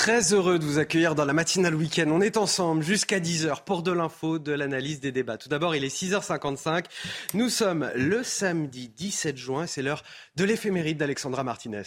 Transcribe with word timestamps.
Très 0.00 0.32
heureux 0.32 0.58
de 0.58 0.64
vous 0.64 0.78
accueillir 0.78 1.14
dans 1.14 1.26
la 1.26 1.34
matinale 1.34 1.74
week-end. 1.74 2.06
On 2.08 2.22
est 2.22 2.38
ensemble 2.38 2.82
jusqu'à 2.82 3.20
10h 3.20 3.64
pour 3.64 3.82
de 3.82 3.92
l'info, 3.92 4.38
de 4.38 4.50
l'analyse, 4.50 4.98
des 4.98 5.12
débats. 5.12 5.36
Tout 5.36 5.50
d'abord, 5.50 5.76
il 5.76 5.84
est 5.84 5.94
6h55. 5.94 6.86
Nous 7.34 7.50
sommes 7.50 7.90
le 7.94 8.22
samedi 8.22 8.88
17 8.88 9.36
juin. 9.36 9.66
C'est 9.66 9.82
l'heure 9.82 10.02
de 10.36 10.44
l'éphéméride 10.44 10.96
d'Alexandra 10.96 11.44
Martinez. 11.44 11.82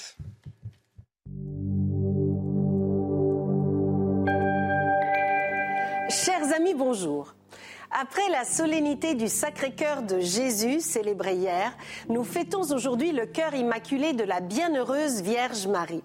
Chers 6.12 6.54
amis, 6.56 6.76
bonjour. 6.76 7.34
Après 7.90 8.30
la 8.32 8.45
solennité 8.45 9.16
du 9.16 9.28
Sacré-Cœur 9.28 10.04
de 10.04 10.20
Jésus, 10.20 10.82
célébrée 10.82 11.38
hier, 11.38 11.76
nous 12.09 12.23
fêtons 12.23 12.62
aujourd'hui 12.72 13.12
le 13.12 13.26
cœur 13.26 13.56
immaculé 13.56 14.14
de 14.14 14.23
la 14.23 14.40
bienheureuse 14.40 15.23
Vierge 15.23 15.66
Marie. 15.66 16.04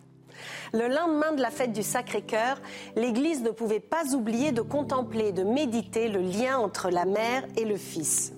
Le 0.72 0.88
lendemain 0.88 1.32
de 1.32 1.42
la 1.42 1.50
fête 1.50 1.72
du 1.72 1.82
Sacré-Cœur, 1.82 2.60
l'Église 2.96 3.42
ne 3.42 3.50
pouvait 3.50 3.80
pas 3.80 4.14
oublier 4.14 4.52
de 4.52 4.62
contempler, 4.62 5.32
de 5.32 5.44
méditer 5.44 6.08
le 6.08 6.20
lien 6.20 6.58
entre 6.58 6.90
la 6.90 7.04
mère 7.04 7.44
et 7.56 7.64
le 7.64 7.76
fils. 7.76 8.32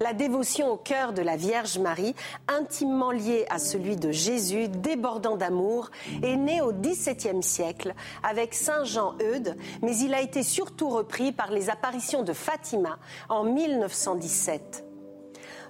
La 0.00 0.12
dévotion 0.12 0.72
au 0.72 0.76
cœur 0.76 1.12
de 1.12 1.22
la 1.22 1.36
Vierge 1.36 1.78
Marie, 1.78 2.14
intimement 2.48 3.12
liée 3.12 3.46
à 3.48 3.58
celui 3.58 3.96
de 3.96 4.10
Jésus, 4.10 4.68
débordant 4.68 5.36
d'amour, 5.36 5.90
est 6.22 6.36
née 6.36 6.60
au 6.60 6.72
XVIIe 6.72 7.42
siècle 7.42 7.94
avec 8.22 8.54
Saint 8.54 8.84
Jean 8.84 9.14
Eudes, 9.20 9.56
mais 9.82 9.96
il 9.98 10.12
a 10.14 10.20
été 10.20 10.42
surtout 10.42 10.88
repris 10.88 11.32
par 11.32 11.52
les 11.52 11.70
apparitions 11.70 12.22
de 12.22 12.32
Fatima 12.32 12.98
en 13.28 13.44
1917. 13.44 14.84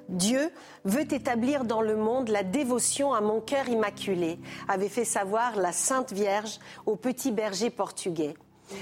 Dieu 0.09 0.51
veut 0.85 1.13
établir 1.13 1.65
dans 1.65 1.83
le 1.83 1.97
monde 1.97 2.29
la 2.29 2.43
dévotion 2.43 3.15
à 3.15 3.21
mon 3.21 3.41
cœur 3.41 3.69
immaculé, 3.69 4.39
avait 4.69 4.89
fait 4.89 5.05
savoir 5.05 5.57
la 5.57 5.73
Sainte 5.73 6.13
Vierge 6.13 6.59
au 6.87 6.97
petit 6.97 7.33
berger 7.33 7.71
portugais. 7.71 8.35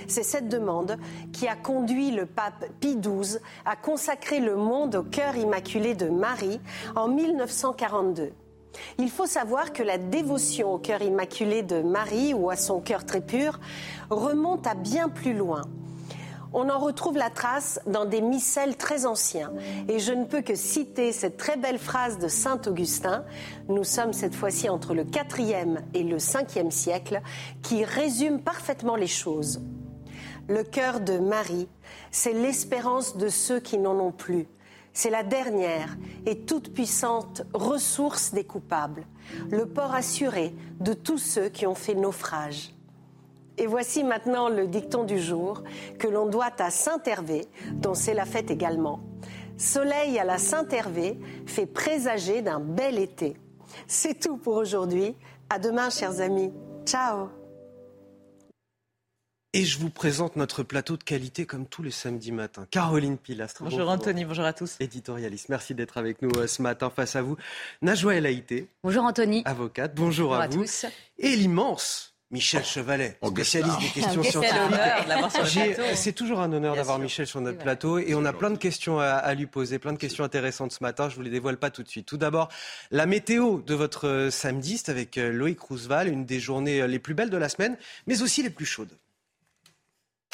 C'est 0.07 0.23
cette 0.23 0.49
demande 0.49 0.97
qui 1.33 1.49
a 1.49 1.57
conduit 1.57 2.13
le 2.13 2.27
pape 2.27 2.67
Pie 2.81 2.97
XII 2.97 3.39
à 3.65 3.77
consacrer 3.77 4.41
le 4.41 4.57
monde 4.57 4.95
au 4.95 5.03
cœur 5.03 5.37
immaculé 5.37 5.95
de 5.95 6.09
Marie 6.09 6.61
en 6.95 7.09
1942. 7.09 8.33
Il 8.99 9.11
faut 9.11 9.27
savoir 9.27 9.73
que 9.73 9.83
la 9.83 9.99
dévotion 9.99 10.73
au 10.73 10.79
cœur 10.79 11.03
immaculé 11.03 11.63
de 11.63 11.83
Marie 11.83 12.33
ou 12.33 12.49
à 12.49 12.57
son 12.57 12.81
cœur 12.81 13.05
très 13.05 13.21
pur 13.21 13.59
remonte 14.09 14.67
à 14.67 14.75
bien 14.75 15.09
plus 15.09 15.35
loin 15.35 15.63
on 16.53 16.69
en 16.69 16.79
retrouve 16.79 17.17
la 17.17 17.31
trace 17.31 17.81
dans 17.87 18.05
des 18.05 18.21
missels 18.21 18.77
très 18.77 19.07
anciens. 19.07 19.53
Et 19.89 19.99
je 19.99 20.13
ne 20.13 20.25
peux 20.25 20.43
que 20.43 20.55
citer 20.55 21.13
cette 21.13 21.37
très 21.37 21.57
belle 21.57 21.79
phrase 21.79 22.19
de 22.19 22.29
Saint 22.29 22.61
Augustin, 22.67 23.25
nous 23.69 23.85
sommes 23.85 24.13
cette 24.13 24.35
fois-ci 24.35 24.69
entre 24.69 24.95
le 24.95 25.05
4e 25.05 25.79
et 25.95 26.03
le 26.03 26.19
5e 26.19 26.71
siècle, 26.71 27.21
qui 27.63 27.85
résume 27.85 28.41
parfaitement 28.41 28.97
les 28.97 29.07
choses. 29.07 29.61
Le 30.49 30.65
cœur 30.65 31.01
de 31.01 31.19
Marie, 31.19 31.69
c'est 32.11 32.33
l'espérance 32.33 33.17
de 33.17 33.29
ceux 33.29 33.61
qui 33.61 33.79
n'en 33.79 33.99
ont 33.99 34.13
plus. 34.13 34.47
C'est 34.93 35.11
la 35.11 35.23
dernière 35.23 35.97
et 36.27 36.41
toute 36.41 36.75
puissante 36.75 37.43
ressource 37.55 38.33
des 38.35 38.45
coupables, 38.45 39.05
le 39.51 39.67
port 39.67 39.95
assuré 39.95 40.55
de 40.81 40.93
tous 40.93 41.19
ceux 41.19 41.49
qui 41.49 41.67
ont 41.67 41.75
fait 41.75 41.95
naufrage. 41.95 42.75
Et 43.59 43.67
voici 43.67 44.03
maintenant 44.03 44.49
le 44.49 44.67
dicton 44.67 45.05
du 45.05 45.21
jour 45.21 45.63
que 45.99 46.09
l'on 46.09 46.27
doit 46.27 46.53
à 46.59 46.71
Saint 46.71 47.03
Hervé, 47.05 47.47
dont 47.73 47.95
c'est 47.95 48.15
la 48.15 48.25
fête 48.25 48.51
également. 48.51 49.01
Soleil 49.59 50.19
à 50.19 50.25
la 50.25 50.39
Saint 50.39 50.67
Hervé 50.69 51.19
fait 51.47 51.67
présager 51.67 52.43
d'un 52.43 52.61
bel 52.61 52.99
été. 52.99 53.37
C'est 53.87 54.19
tout 54.19 54.37
pour 54.37 54.57
aujourd'hui. 54.57 55.15
À 55.51 55.59
demain, 55.59 55.91
chers 55.91 56.21
amis. 56.21 56.51
Ciao. 56.87 57.29
Et 59.55 59.67
je 59.67 59.79
vous 59.79 59.91
présente 59.91 60.37
notre 60.37 60.63
plateau 60.63 60.97
de 60.97 61.05
qualité 61.05 61.45
comme 61.45 61.67
tous 61.67 61.83
les 61.83 61.91
samedis 61.91 62.33
matins. 62.33 62.67
Caroline 62.71 63.19
Pilastre. 63.19 63.63
Bonjour, 63.63 63.87
Anthony, 63.91 64.25
bonjour 64.25 64.47
à 64.47 64.55
tous. 64.55 64.77
Éditorialiste, 64.81 65.51
merci 65.51 65.75
d'être 65.75 65.99
avec 65.99 66.23
nous 66.23 66.31
euh, 66.39 66.47
ce 66.47 66.63
matin 66.63 66.89
face 66.89 67.17
à 67.17 67.23
vous. 67.23 67.37
Najwa 67.83 68.15
El 68.15 68.25
Haïté. 68.25 68.67
Bonjour 68.83 69.05
Anthony. 69.05 69.43
Avocate, 69.45 69.95
bonjour, 69.95 70.35
à, 70.35 70.47
vous. 70.47 70.63
tous. 70.63 70.87
Et 71.19 71.37
l'immense 71.37 72.12
Michel 72.33 72.65
Chevalet, 72.65 73.19
spécialiste 73.23 73.79
des 73.79 74.01
questions 74.01 74.23
scientifiques. 74.23 75.77
C'est 75.95 76.15
toujours 76.15 76.41
un 76.41 76.51
honneur 76.51 76.75
d'avoir 76.75 76.99
Michel 76.99 77.27
sur 77.27 77.43
notre 77.43 77.59
plateau 77.59 77.99
et 77.99 78.15
on 78.15 78.25
a 78.25 78.33
plein 78.33 78.51
de 78.51 78.57
questions 78.57 78.99
à, 78.99 79.35
lui 79.35 79.47
poser, 79.47 79.79
plein 79.79 79.93
de 79.93 79.99
questions 79.99 80.25
intéressantes 80.25 80.73
ce 80.73 80.83
matin. 80.83 81.11
Je 81.11 81.17
vous 81.17 81.23
les 81.23 81.31
dévoile 81.31 81.59
pas 81.59 81.71
tout 81.71 81.83
de 81.83 81.89
suite. 81.89 82.07
Tout 82.07 82.17
d'abord, 82.17 82.49
la 82.91 83.05
météo 83.05 83.61
de 83.61 83.75
votre 83.75 84.09
euh, 84.09 84.31
samedi, 84.31 84.79
c'est 84.79 84.91
avec 84.91 85.19
euh, 85.19 85.31
Loïc 85.31 85.61
Rousseval, 85.61 86.09
une 86.09 86.25
des 86.25 86.41
journées 86.41 86.81
euh, 86.81 86.87
les 86.87 86.99
plus 86.99 87.13
belles 87.13 87.31
de 87.31 87.37
la 87.37 87.51
semaine, 87.51 87.77
mais 88.07 88.23
aussi 88.23 88.43
les 88.43 88.51
plus 88.51 88.67
chaudes. 88.67 88.97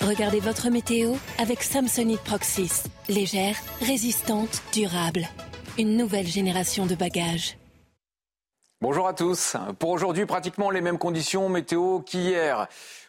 Regardez 0.00 0.38
votre 0.38 0.70
météo 0.70 1.14
avec 1.38 1.64
Samsonite 1.64 2.20
Proxys. 2.20 2.84
Légère, 3.08 3.56
résistante, 3.80 4.62
durable. 4.72 5.26
Une 5.76 5.96
nouvelle 5.96 6.26
génération 6.26 6.86
de 6.86 6.94
bagages. 6.94 7.57
Bonjour 8.80 9.08
à 9.08 9.12
tous. 9.12 9.56
Pour 9.80 9.90
aujourd'hui, 9.90 10.24
pratiquement 10.24 10.70
les 10.70 10.80
mêmes 10.80 10.98
conditions 10.98 11.48
météo 11.48 11.98
qu'hier. 11.98 12.68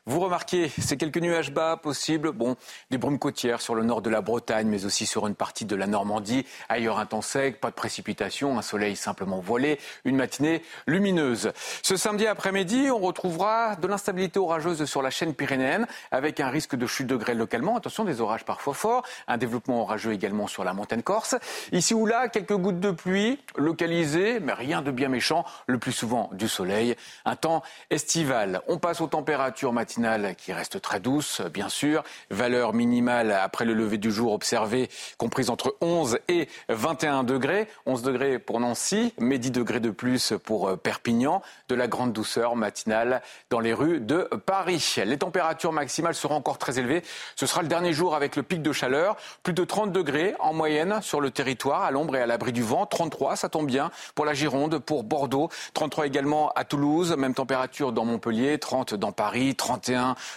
Vous 0.09 0.21
remarquez 0.21 0.69
ces 0.69 0.97
quelques 0.97 1.19
nuages 1.19 1.51
bas 1.51 1.77
possibles, 1.77 2.31
bon, 2.31 2.55
des 2.89 2.97
brumes 2.97 3.19
côtières 3.19 3.61
sur 3.61 3.75
le 3.75 3.83
nord 3.83 4.01
de 4.01 4.09
la 4.09 4.21
Bretagne, 4.21 4.67
mais 4.67 4.85
aussi 4.85 5.05
sur 5.05 5.27
une 5.27 5.35
partie 5.35 5.65
de 5.65 5.75
la 5.75 5.85
Normandie. 5.85 6.47
Ailleurs, 6.67 6.97
un 6.97 7.05
temps 7.05 7.21
sec, 7.21 7.61
pas 7.61 7.69
de 7.69 7.75
précipitation, 7.75 8.57
un 8.57 8.63
soleil 8.63 8.95
simplement 8.95 9.39
voilé, 9.39 9.77
une 10.05 10.15
matinée 10.15 10.63
lumineuse. 10.87 11.51
Ce 11.83 11.95
samedi 11.95 12.25
après-midi, 12.25 12.89
on 12.89 12.97
retrouvera 12.97 13.75
de 13.75 13.85
l'instabilité 13.85 14.39
orageuse 14.39 14.83
sur 14.85 15.03
la 15.03 15.11
chaîne 15.11 15.35
pyrénéenne, 15.35 15.85
avec 16.09 16.39
un 16.39 16.49
risque 16.49 16.75
de 16.75 16.87
chute 16.87 17.05
de 17.05 17.15
grêle 17.15 17.37
localement. 17.37 17.77
Attention, 17.77 18.03
des 18.03 18.19
orages 18.19 18.45
parfois 18.45 18.73
forts, 18.73 19.03
un 19.27 19.37
développement 19.37 19.83
orageux 19.83 20.13
également 20.13 20.47
sur 20.47 20.63
la 20.63 20.73
montagne 20.73 21.03
corse. 21.03 21.35
Ici 21.71 21.93
ou 21.93 22.07
là, 22.07 22.29
quelques 22.29 22.57
gouttes 22.57 22.79
de 22.79 22.89
pluie 22.89 23.37
localisées, 23.55 24.39
mais 24.39 24.53
rien 24.53 24.81
de 24.81 24.89
bien 24.89 25.07
méchant, 25.07 25.45
le 25.67 25.77
plus 25.77 25.91
souvent 25.91 26.31
du 26.33 26.47
soleil. 26.47 26.95
Un 27.25 27.35
temps 27.35 27.61
estival. 27.91 28.63
On 28.67 28.79
passe 28.79 29.01
aux 29.01 29.07
températures 29.07 29.71
matinales 29.71 29.98
qui 30.37 30.53
reste 30.53 30.81
très 30.81 30.99
douce, 30.99 31.41
bien 31.53 31.67
sûr. 31.67 32.03
Valeur 32.29 32.73
minimale 32.73 33.31
après 33.31 33.65
le 33.65 33.73
lever 33.73 33.97
du 33.97 34.11
jour 34.11 34.31
observée 34.31 34.89
comprise 35.17 35.49
entre 35.49 35.75
11 35.81 36.19
et 36.27 36.47
21 36.69 37.23
degrés. 37.23 37.67
11 37.85 38.01
degrés 38.03 38.39
pour 38.39 38.59
Nancy, 38.59 39.13
mais 39.19 39.37
10 39.37 39.51
degrés 39.51 39.79
de 39.79 39.89
plus 39.89 40.33
pour 40.43 40.69
euh, 40.69 40.75
Perpignan. 40.77 41.41
De 41.67 41.75
la 41.75 41.87
grande 41.87 42.13
douceur 42.13 42.55
matinale 42.55 43.21
dans 43.49 43.59
les 43.59 43.73
rues 43.73 43.99
de 43.99 44.29
Paris. 44.45 44.95
Les 45.05 45.17
températures 45.17 45.73
maximales 45.73 46.15
seront 46.15 46.35
encore 46.35 46.57
très 46.57 46.79
élevées. 46.79 47.03
Ce 47.35 47.45
sera 47.45 47.61
le 47.61 47.67
dernier 47.67 47.93
jour 47.93 48.15
avec 48.15 48.35
le 48.35 48.43
pic 48.43 48.61
de 48.61 48.71
chaleur. 48.71 49.17
Plus 49.43 49.53
de 49.53 49.63
30 49.63 49.91
degrés 49.91 50.35
en 50.39 50.53
moyenne 50.53 51.01
sur 51.01 51.19
le 51.19 51.31
territoire, 51.31 51.83
à 51.83 51.91
l'ombre 51.91 52.15
et 52.15 52.21
à 52.21 52.25
l'abri 52.25 52.53
du 52.53 52.63
vent. 52.63 52.85
33, 52.85 53.35
ça 53.35 53.49
tombe 53.49 53.67
bien 53.67 53.91
pour 54.15 54.25
la 54.25 54.33
Gironde, 54.33 54.79
pour 54.79 55.03
Bordeaux. 55.03 55.49
33 55.73 56.07
également 56.07 56.51
à 56.55 56.63
Toulouse. 56.63 57.15
Même 57.17 57.33
température 57.33 57.91
dans 57.91 58.05
Montpellier. 58.05 58.57
30 58.57 58.93
dans 58.93 59.11
Paris. 59.11 59.55
30 59.55 59.78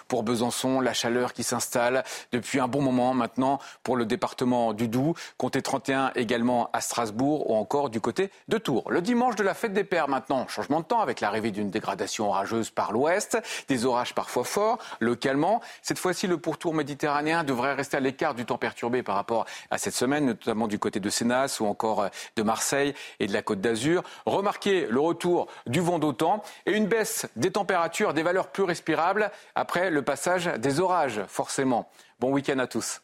pour 0.08 0.22
Besançon, 0.22 0.80
la 0.80 0.92
chaleur 0.92 1.32
qui 1.32 1.42
s'installe 1.42 2.04
depuis 2.32 2.60
un 2.60 2.68
bon 2.68 2.80
moment 2.80 3.14
maintenant 3.14 3.58
pour 3.82 3.96
le 3.96 4.06
département 4.06 4.72
du 4.72 4.88
Doubs, 4.88 5.14
comptez 5.36 5.62
31 5.62 6.12
également 6.14 6.70
à 6.72 6.80
Strasbourg 6.80 7.50
ou 7.50 7.54
encore 7.54 7.90
du 7.90 8.00
côté 8.00 8.30
de 8.48 8.58
Tours. 8.58 8.90
Le 8.90 9.02
dimanche 9.02 9.36
de 9.36 9.42
la 9.42 9.54
fête 9.54 9.72
des 9.72 9.84
pères 9.84 10.08
maintenant, 10.08 10.46
changement 10.48 10.80
de 10.80 10.84
temps 10.84 11.00
avec 11.00 11.20
l'arrivée 11.20 11.50
d'une 11.50 11.70
dégradation 11.70 12.28
orageuse 12.28 12.70
par 12.70 12.92
l'ouest, 12.92 13.38
des 13.68 13.84
orages 13.84 14.14
parfois 14.14 14.44
forts 14.44 14.78
localement. 15.00 15.60
Cette 15.82 15.98
fois-ci, 15.98 16.26
le 16.26 16.38
pourtour 16.38 16.74
méditerranéen 16.74 17.44
devrait 17.44 17.74
rester 17.74 17.96
à 17.96 18.00
l'écart 18.00 18.34
du 18.34 18.44
temps 18.44 18.58
perturbé 18.58 19.02
par 19.02 19.16
rapport 19.16 19.46
à 19.70 19.78
cette 19.78 19.94
semaine, 19.94 20.26
notamment 20.26 20.68
du 20.68 20.78
côté 20.78 21.00
de 21.00 21.10
Sénas 21.10 21.58
ou 21.60 21.66
encore 21.66 22.08
de 22.36 22.42
Marseille 22.42 22.94
et 23.20 23.26
de 23.26 23.32
la 23.32 23.42
Côte 23.42 23.60
d'Azur. 23.60 24.02
Remarquez 24.26 24.86
le 24.86 25.00
retour 25.00 25.48
du 25.66 25.80
vent 25.80 25.98
d'autant 25.98 26.42
et 26.66 26.72
une 26.72 26.86
baisse 26.86 27.26
des 27.36 27.50
températures, 27.50 28.14
des 28.14 28.22
valeurs 28.22 28.48
plus 28.48 28.62
respirables 28.62 29.30
après 29.54 29.90
le 29.90 30.02
passage 30.02 30.46
des 30.58 30.80
orages, 30.80 31.20
forcément. 31.28 31.88
Bon 32.20 32.30
week-end 32.32 32.58
à 32.58 32.66
tous. 32.66 33.02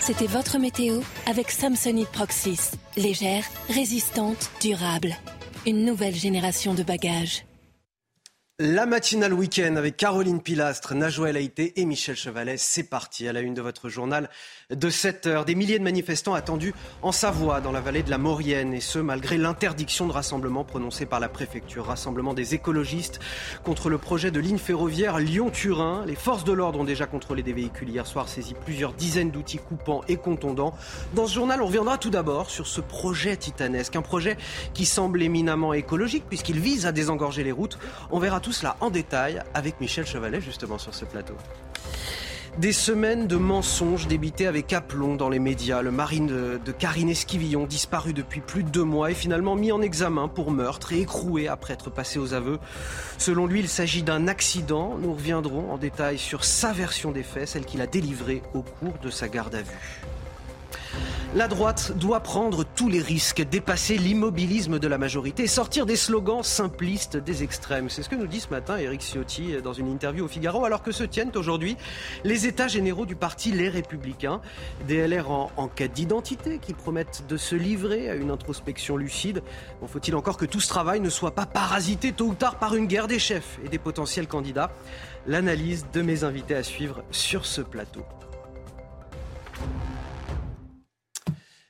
C'était 0.00 0.26
votre 0.26 0.58
météo 0.58 1.00
avec 1.26 1.50
Samsonite 1.50 2.10
Proxys. 2.10 2.72
Légère, 2.96 3.44
résistante, 3.68 4.50
durable. 4.60 5.14
Une 5.64 5.84
nouvelle 5.84 6.14
génération 6.14 6.74
de 6.74 6.82
bagages. 6.82 7.44
La 8.58 8.86
matinale 8.86 9.34
week-end 9.34 9.76
avec 9.76 9.98
Caroline 9.98 10.40
Pilastre, 10.40 10.94
Najwa 10.94 11.28
Haïté 11.28 11.78
et 11.78 11.84
Michel 11.84 12.16
Chevalet, 12.16 12.56
c'est 12.56 12.84
parti 12.84 13.28
à 13.28 13.34
la 13.34 13.42
une 13.42 13.52
de 13.52 13.60
votre 13.60 13.90
journal 13.90 14.30
de 14.70 14.88
7 14.88 15.26
heures. 15.26 15.44
Des 15.44 15.54
milliers 15.54 15.78
de 15.78 15.84
manifestants 15.84 16.32
attendus 16.32 16.72
en 17.02 17.12
Savoie, 17.12 17.60
dans 17.60 17.70
la 17.70 17.82
vallée 17.82 18.02
de 18.02 18.08
la 18.08 18.16
Maurienne, 18.16 18.72
et 18.72 18.80
ce, 18.80 18.98
malgré 18.98 19.36
l'interdiction 19.36 20.06
de 20.06 20.12
rassemblement 20.12 20.64
prononcée 20.64 21.04
par 21.04 21.20
la 21.20 21.28
préfecture. 21.28 21.84
Rassemblement 21.84 22.32
des 22.32 22.54
écologistes 22.54 23.20
contre 23.62 23.90
le 23.90 23.98
projet 23.98 24.30
de 24.30 24.40
ligne 24.40 24.56
ferroviaire 24.56 25.18
Lyon-Turin. 25.18 26.06
Les 26.06 26.14
forces 26.14 26.44
de 26.44 26.52
l'ordre 26.52 26.80
ont 26.80 26.84
déjà 26.84 27.04
contrôlé 27.04 27.42
des 27.42 27.52
véhicules 27.52 27.90
hier 27.90 28.06
soir, 28.06 28.26
saisi 28.26 28.54
plusieurs 28.54 28.94
dizaines 28.94 29.32
d'outils 29.32 29.58
coupants 29.58 30.00
et 30.08 30.16
contondants. 30.16 30.72
Dans 31.12 31.26
ce 31.26 31.34
journal, 31.34 31.60
on 31.60 31.66
reviendra 31.66 31.98
tout 31.98 32.08
d'abord 32.08 32.48
sur 32.48 32.66
ce 32.66 32.80
projet 32.80 33.36
titanesque, 33.36 33.96
un 33.96 34.02
projet 34.02 34.38
qui 34.72 34.86
semble 34.86 35.22
éminemment 35.22 35.74
écologique 35.74 36.24
puisqu'il 36.26 36.58
vise 36.58 36.86
à 36.86 36.92
désengorger 36.92 37.44
les 37.44 37.52
routes. 37.52 37.78
On 38.10 38.18
verra 38.18 38.40
tout 38.46 38.52
cela 38.52 38.76
en 38.80 38.90
détail 38.90 39.42
avec 39.54 39.80
Michel 39.80 40.06
Chevalet 40.06 40.40
justement 40.40 40.78
sur 40.78 40.94
ce 40.94 41.04
plateau. 41.04 41.34
Des 42.58 42.72
semaines 42.72 43.26
de 43.26 43.34
mensonges 43.34 44.06
débités 44.06 44.46
avec 44.46 44.72
aplomb 44.72 45.16
dans 45.16 45.28
les 45.28 45.40
médias. 45.40 45.82
Le 45.82 45.90
marine 45.90 46.28
de, 46.28 46.72
Karine 46.72 47.08
Esquivillon, 47.10 47.66
disparu 47.66 48.12
depuis 48.12 48.40
plus 48.40 48.62
de 48.62 48.68
deux 48.68 48.84
mois, 48.84 49.10
est 49.10 49.14
finalement 49.14 49.56
mis 49.56 49.72
en 49.72 49.82
examen 49.82 50.28
pour 50.28 50.52
meurtre 50.52 50.92
et 50.92 51.00
écroué 51.00 51.48
après 51.48 51.74
être 51.74 51.90
passé 51.90 52.20
aux 52.20 52.34
aveux. 52.34 52.60
Selon 53.18 53.46
lui, 53.46 53.58
il 53.58 53.68
s'agit 53.68 54.04
d'un 54.04 54.28
accident. 54.28 54.96
Nous 54.96 55.12
reviendrons 55.12 55.72
en 55.72 55.76
détail 55.76 56.16
sur 56.16 56.44
sa 56.44 56.72
version 56.72 57.10
des 57.10 57.24
faits, 57.24 57.48
celle 57.48 57.64
qu'il 57.64 57.80
a 57.80 57.88
délivrée 57.88 58.42
au 58.54 58.62
cours 58.62 58.96
de 59.02 59.10
sa 59.10 59.26
garde 59.26 59.56
à 59.56 59.62
vue. 59.62 60.04
La 61.34 61.48
droite 61.48 61.92
doit 61.98 62.20
prendre 62.20 62.64
tous 62.64 62.88
les 62.88 63.02
risques, 63.02 63.42
dépasser 63.42 63.98
l'immobilisme 63.98 64.78
de 64.78 64.88
la 64.88 64.96
majorité 64.96 65.46
sortir 65.46 65.84
des 65.84 65.96
slogans 65.96 66.42
simplistes 66.42 67.18
des 67.18 67.42
extrêmes. 67.42 67.90
C'est 67.90 68.02
ce 68.02 68.08
que 68.08 68.14
nous 68.14 68.26
dit 68.26 68.40
ce 68.40 68.48
matin 68.48 68.78
Éric 68.78 69.02
Ciotti 69.02 69.56
dans 69.62 69.74
une 69.74 69.90
interview 69.90 70.24
au 70.24 70.28
Figaro, 70.28 70.64
alors 70.64 70.82
que 70.82 70.92
se 70.92 71.04
tiennent 71.04 71.32
aujourd'hui 71.34 71.76
les 72.24 72.46
états 72.46 72.68
généraux 72.68 73.04
du 73.04 73.16
parti 73.16 73.52
Les 73.52 73.68
Républicains. 73.68 74.40
Des 74.88 75.06
LR 75.06 75.30
en, 75.30 75.68
quête 75.68 75.92
d'identité 75.92 76.58
qui 76.58 76.72
promettent 76.72 77.24
de 77.28 77.36
se 77.36 77.54
livrer 77.54 78.08
à 78.08 78.14
une 78.14 78.30
introspection 78.30 78.96
lucide. 78.96 79.42
faut-il 79.86 80.14
encore 80.16 80.38
que 80.38 80.46
tout 80.46 80.60
ce 80.60 80.68
travail 80.68 81.00
ne 81.00 81.10
soit 81.10 81.34
pas 81.34 81.44
parasité 81.44 82.12
tôt 82.12 82.28
ou 82.28 82.34
tard 82.34 82.58
par 82.58 82.74
une 82.74 82.86
guerre 82.86 83.08
des 83.08 83.18
chefs 83.18 83.58
et 83.62 83.68
des 83.68 83.78
potentiels 83.78 84.26
candidats? 84.26 84.70
L'analyse 85.26 85.86
de 85.92 86.00
mes 86.00 86.24
invités 86.24 86.54
à 86.54 86.62
suivre 86.62 87.02
sur 87.10 87.44
ce 87.44 87.60
plateau. 87.60 88.04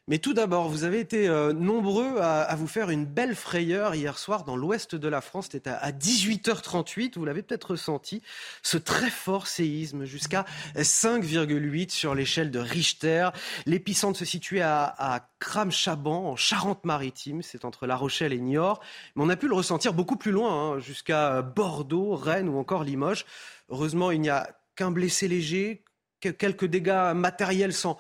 Mais 0.08 0.19
tout 0.19 0.35
d'abord, 0.35 0.69
vous 0.69 0.85
avez 0.85 1.00
été 1.00 1.29
euh, 1.29 1.53
nombreux 1.53 2.19
à, 2.20 2.55
vous 2.55 2.69
faire 2.69 2.91
une 2.91 3.05
belle 3.05 3.35
frayeur 3.35 3.97
hier 3.97 4.19
soir 4.19 4.44
dans 4.44 4.56
l'ouest 4.56 4.94
de 4.94 5.08
la 5.08 5.20
France. 5.20 5.49
C'était 5.50 5.70
à, 5.70 5.91
18h38, 5.91 7.14
vous 7.17 7.25
l'avez 7.25 7.43
peut-être 7.43 7.73
ressenti, 7.73 8.23
ce 8.62 8.79
très 8.79 9.11
fort 9.11 9.49
séisme 9.49 10.05
jusqu'à 10.05 10.44
5,8 10.76 11.91
sur 11.91 12.14
l'échelle 12.14 12.53
de 12.53 12.61
Richter. 12.61 13.31
L'épicentre 13.67 14.17
se 14.17 14.25
situait 14.25 14.61
à, 14.61 14.94
à 14.97 15.29
Cram-Chaban, 15.41 16.31
en 16.31 16.37
Charente-Maritime. 16.37 17.43
C'est 17.43 17.64
entre 17.64 17.88
La 17.88 17.97
Rochelle 17.97 18.32
et 18.32 18.38
Niort. 18.38 18.81
Mais 19.17 19.25
on 19.25 19.29
a 19.29 19.37
pu 19.37 19.49
le 19.49 19.55
ressentir 19.55 19.93
beaucoup 19.93 20.17
plus 20.17 20.31
loin, 20.31 20.75
hein, 20.75 20.79
jusqu'à 20.79 21.43
Bordeaux, 21.43 22.14
Rennes 22.14 22.49
ou 22.49 22.59
encore 22.59 22.85
Limoges. 22.85 23.26
Heureusement, 23.70 24.12
il 24.12 24.20
n'y 24.20 24.31
a 24.31 24.56
qu'un 24.76 24.93
blessé 24.93 25.26
léger, 25.26 25.82
quelques 26.21 26.67
dégâts 26.67 27.13
matériels 27.15 27.73
sans, 27.73 27.99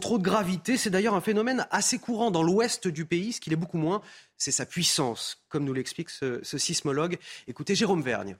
trop 0.00 0.18
de 0.18 0.22
gravité. 0.22 0.76
C'est 0.76 0.90
d'ailleurs 0.90 1.14
un 1.14 1.20
phénomène 1.20 1.66
assez 1.70 1.98
courant 1.98 2.30
dans 2.30 2.42
l'ouest 2.42 2.88
du 2.88 3.04
pays. 3.04 3.32
Ce 3.32 3.40
qu'il 3.40 3.52
est 3.52 3.56
beaucoup 3.56 3.78
moins, 3.78 4.02
c'est 4.36 4.52
sa 4.52 4.66
puissance, 4.66 5.42
comme 5.48 5.64
nous 5.64 5.72
l'explique 5.72 6.10
ce, 6.10 6.42
sismologue. 6.42 7.18
Écoutez 7.46 7.74
Jérôme 7.74 8.02
Vergne. 8.02 8.36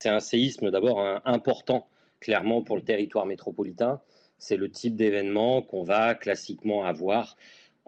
C'est 0.00 0.08
un 0.08 0.20
séisme 0.20 0.70
d'abord 0.70 1.04
important, 1.24 1.88
clairement, 2.20 2.62
pour 2.62 2.76
le 2.76 2.82
territoire 2.82 3.26
métropolitain. 3.26 4.00
C'est 4.38 4.56
le 4.56 4.70
type 4.70 4.94
d'événement 4.94 5.62
qu'on 5.62 5.82
va 5.82 6.14
classiquement 6.14 6.84
avoir 6.84 7.36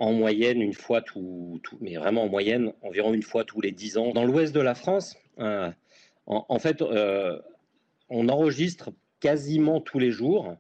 en 0.01 0.13
moyenne 0.13 0.63
une 0.63 0.73
fois 0.73 1.03
tout, 1.03 1.61
mais 1.81 1.97
vraiment 1.97 2.25
en 2.25 2.29
moyenne 2.29 2.73
environ 2.83 3.13
une 3.13 3.23
fois 3.23 3.45
tous 3.45 3.61
les 3.61 3.71
dix 3.71 3.99
ans. 3.99 4.13
Dans 4.13 4.25
l'ouest 4.25 4.53
de 4.53 4.61
la 4.61 4.75
France, 4.75 5.17
euh, 5.39 5.71
en, 6.27 6.59
fait, 6.59 6.81
euh, 6.81 7.39
on 8.09 8.29
enregistre 8.29 8.91
quasiment 9.21 9.81
tous 9.81 9.99
les 9.99 10.11
jours 10.11 10.57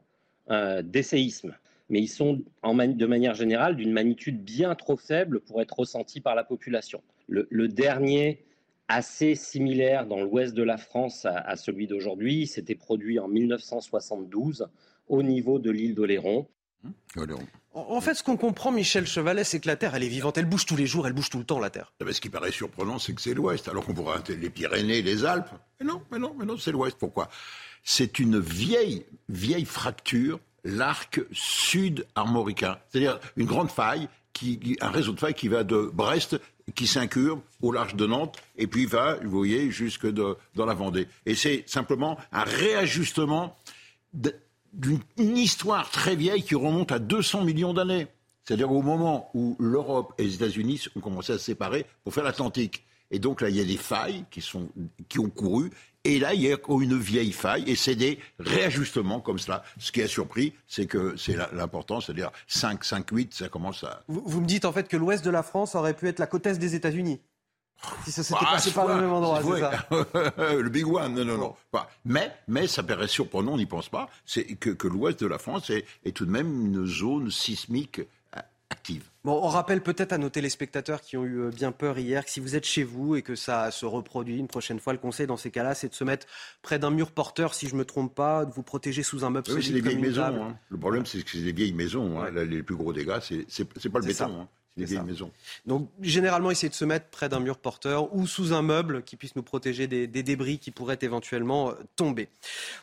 euh, 0.50 0.82
des 0.82 1.02
séismes. 1.02 1.54
Mais 1.88 2.00
ils 2.00 2.08
sont 2.08 2.42
en 2.62 2.74
de 2.74 3.06
manière 3.06 3.34
générale 3.34 3.76
d'une 3.76 3.92
magnitude 3.92 4.42
bien 4.42 4.74
trop 4.76 4.96
faible 4.96 5.40
pour 5.40 5.60
être 5.60 5.78
ressentis 5.78 6.20
par 6.20 6.36
la 6.36 6.44
population. 6.44 7.02
Le, 7.26 7.68
dernier, 7.68 8.44
assez 8.88 9.34
similaire 9.34 10.06
dans 10.06 10.20
l'ouest 10.20 10.54
de 10.54 10.62
la 10.62 10.76
France 10.76 11.24
à, 11.26 11.54
celui 11.56 11.86
d'aujourd'hui, 11.86 12.46
s'était 12.46 12.74
produit 12.74 13.18
en 13.18 13.28
1972 13.28 14.68
au 15.08 15.22
niveau 15.22 15.58
de 15.58 15.70
l'île 15.70 15.94
d'Oléron. 15.94 16.48
Mmh. 16.82 16.90
En 17.72 18.00
fait, 18.00 18.14
ce 18.14 18.24
qu'on 18.24 18.36
comprend, 18.36 18.72
Michel 18.72 19.06
Chevalet, 19.06 19.44
c'est 19.44 19.60
que 19.60 19.68
la 19.68 19.76
Terre, 19.76 19.94
elle 19.94 20.02
est 20.02 20.08
vivante, 20.08 20.38
elle 20.38 20.46
bouge 20.46 20.66
tous 20.66 20.74
les 20.74 20.86
jours, 20.86 21.06
elle 21.06 21.12
bouge 21.12 21.30
tout 21.30 21.38
le 21.38 21.44
temps, 21.44 21.60
la 21.60 21.70
Terre. 21.70 21.92
Eh 22.00 22.04
ben, 22.04 22.12
ce 22.12 22.20
qui 22.20 22.30
paraît 22.30 22.50
surprenant, 22.50 22.98
c'est 22.98 23.14
que 23.14 23.20
c'est 23.20 23.34
l'Ouest, 23.34 23.68
alors 23.68 23.86
qu'on 23.86 23.94
pourrait 23.94 24.18
les 24.28 24.50
Pyrénées, 24.50 25.02
les 25.02 25.24
Alpes. 25.24 25.50
Mais 25.78 25.86
non, 25.86 26.02
mais 26.10 26.18
non, 26.18 26.34
mais 26.36 26.44
non, 26.44 26.56
c'est 26.56 26.72
l'Ouest. 26.72 26.96
Pourquoi? 26.98 27.28
C'est 27.84 28.18
une 28.18 28.38
vieille, 28.38 29.04
vieille 29.28 29.64
fracture, 29.64 30.40
l'arc 30.64 31.20
sud-armoricain. 31.32 32.78
C'est-à-dire 32.88 33.18
une 33.36 33.46
grande 33.46 33.70
faille, 33.70 34.08
qui, 34.32 34.76
un 34.80 34.90
réseau 34.90 35.12
de 35.12 35.20
failles 35.20 35.34
qui 35.34 35.48
va 35.48 35.64
de 35.64 35.90
Brest, 35.92 36.40
qui 36.74 36.86
s'incurve 36.86 37.40
au 37.62 37.72
large 37.72 37.94
de 37.94 38.06
Nantes, 38.06 38.38
et 38.56 38.66
puis 38.66 38.86
va, 38.86 39.16
vous 39.16 39.30
voyez, 39.30 39.70
jusque 39.70 40.06
dans 40.06 40.36
la 40.56 40.74
Vendée. 40.74 41.08
Et 41.26 41.34
c'est 41.34 41.64
simplement 41.66 42.18
un 42.32 42.44
réajustement 42.44 43.56
d'une 44.72 45.36
histoire 45.36 45.90
très 45.90 46.16
vieille 46.16 46.42
qui 46.42 46.54
remonte 46.54 46.92
à 46.92 46.98
200 46.98 47.44
millions 47.44 47.74
d'années. 47.74 48.06
C'est-à-dire 48.44 48.72
au 48.72 48.82
moment 48.82 49.30
où 49.34 49.56
l'Europe 49.60 50.12
et 50.18 50.24
les 50.24 50.34
États-Unis 50.34 50.86
ont 50.96 51.00
commencé 51.00 51.32
à 51.32 51.38
se 51.38 51.44
séparer 51.44 51.86
pour 52.02 52.14
faire 52.14 52.24
l'Atlantique. 52.24 52.84
Et 53.10 53.18
donc 53.18 53.40
là, 53.40 53.48
il 53.48 53.56
y 53.56 53.60
a 53.60 53.64
des 53.64 53.76
failles 53.76 54.24
qui, 54.30 54.40
sont, 54.40 54.68
qui 55.08 55.18
ont 55.18 55.30
couru 55.30 55.70
et 56.04 56.18
là, 56.18 56.32
il 56.32 56.40
y 56.40 56.52
a 56.52 56.56
une 56.68 56.98
vieille 56.98 57.32
faille, 57.32 57.64
et 57.66 57.76
c'est 57.76 57.94
des 57.94 58.18
réajustements 58.38 59.20
comme 59.20 59.38
cela. 59.38 59.62
Ce 59.78 59.92
qui 59.92 60.00
a 60.00 60.08
surpris, 60.08 60.54
c'est 60.66 60.86
que 60.86 61.14
c'est 61.16 61.36
l'important, 61.52 62.00
c'est-à-dire 62.00 62.30
5, 62.46 62.84
5, 62.84 63.10
8, 63.10 63.34
ça 63.34 63.48
commence 63.48 63.84
à... 63.84 64.02
Vous, 64.08 64.40
me 64.40 64.46
dites 64.46 64.64
en 64.64 64.72
fait 64.72 64.88
que 64.88 64.96
l'ouest 64.96 65.22
de 65.24 65.30
la 65.30 65.42
France 65.42 65.74
aurait 65.74 65.94
pu 65.94 66.08
être 66.08 66.18
la 66.18 66.26
côte 66.26 66.46
est 66.46 66.58
des 66.58 66.74
États-Unis. 66.74 67.20
Si 68.04 68.12
ça 68.12 68.22
s'était 68.22 68.44
passé 68.44 68.70
par 68.72 68.86
le 68.86 68.94
même 68.94 69.10
endroit, 69.10 69.40
c'est 69.42 69.60
ça. 69.60 69.86
Le 70.52 70.68
Big 70.68 70.86
One, 70.86 71.14
non, 71.14 71.24
non, 71.24 71.38
non. 71.38 71.80
Mais, 72.04 72.30
mais 72.46 72.66
ça 72.66 72.82
paraît 72.82 73.08
surprenant, 73.08 73.52
on 73.52 73.56
n'y 73.56 73.66
pense 73.66 73.88
pas, 73.88 74.08
c'est 74.26 74.44
que, 74.44 74.70
que 74.70 74.86
l'ouest 74.86 75.20
de 75.20 75.26
la 75.26 75.38
France 75.38 75.70
est, 75.70 75.84
est 76.04 76.14
tout 76.14 76.26
de 76.26 76.30
même 76.30 76.66
une 76.66 76.86
zone 76.86 77.30
sismique 77.30 78.02
Bon, 79.22 79.38
on 79.42 79.48
rappelle 79.48 79.82
peut-être 79.82 80.12
à 80.12 80.18
nos 80.18 80.30
téléspectateurs 80.30 81.02
qui 81.02 81.16
ont 81.16 81.24
eu 81.24 81.40
euh, 81.40 81.50
bien 81.50 81.72
peur 81.72 81.98
hier 81.98 82.24
que 82.24 82.30
si 82.30 82.40
vous 82.40 82.56
êtes 82.56 82.64
chez 82.64 82.84
vous 82.84 83.16
et 83.16 83.22
que 83.22 83.34
ça 83.34 83.70
se 83.70 83.84
reproduit 83.84 84.38
une 84.38 84.48
prochaine 84.48 84.80
fois, 84.80 84.94
le 84.94 84.98
conseil 84.98 85.26
dans 85.26 85.36
ces 85.36 85.50
cas-là, 85.50 85.74
c'est 85.74 85.88
de 85.88 85.94
se 85.94 86.04
mettre 86.04 86.26
près 86.62 86.78
d'un 86.78 86.90
mur 86.90 87.10
porteur, 87.10 87.52
si 87.52 87.68
je 87.68 87.74
ne 87.74 87.80
me 87.80 87.84
trompe 87.84 88.14
pas, 88.14 88.46
de 88.46 88.52
vous 88.52 88.62
protéger 88.62 89.02
sous 89.02 89.24
un 89.24 89.30
meuble. 89.30 89.46
Oui, 89.54 89.62
c'est 89.62 89.72
des 89.72 89.82
vieilles 89.82 89.98
maisons. 89.98 90.22
Hein. 90.22 90.56
Le 90.70 90.78
problème, 90.78 91.04
c'est 91.04 91.22
que 91.22 91.30
c'est 91.30 91.42
des 91.42 91.52
vieilles 91.52 91.74
maisons. 91.74 92.20
Hein. 92.20 92.30
Les 92.30 92.62
plus 92.62 92.76
gros 92.76 92.92
dégâts, 92.92 93.18
c'est 93.20 93.88
pas 93.90 93.98
le 93.98 94.06
béton. 94.06 94.40
Hein 94.40 94.48
maisons. 94.76 95.30
Donc, 95.66 95.88
généralement, 96.00 96.50
essayer 96.50 96.68
de 96.68 96.74
se 96.74 96.84
mettre 96.84 97.06
près 97.06 97.28
d'un 97.28 97.40
mur 97.40 97.58
porteur 97.58 98.14
ou 98.14 98.26
sous 98.26 98.52
un 98.52 98.62
meuble 98.62 99.02
qui 99.02 99.16
puisse 99.16 99.36
nous 99.36 99.42
protéger 99.42 99.86
des, 99.86 100.06
débris 100.06 100.58
qui 100.58 100.70
pourraient 100.70 100.98
éventuellement 101.02 101.70
euh, 101.70 101.74
tomber. 101.96 102.28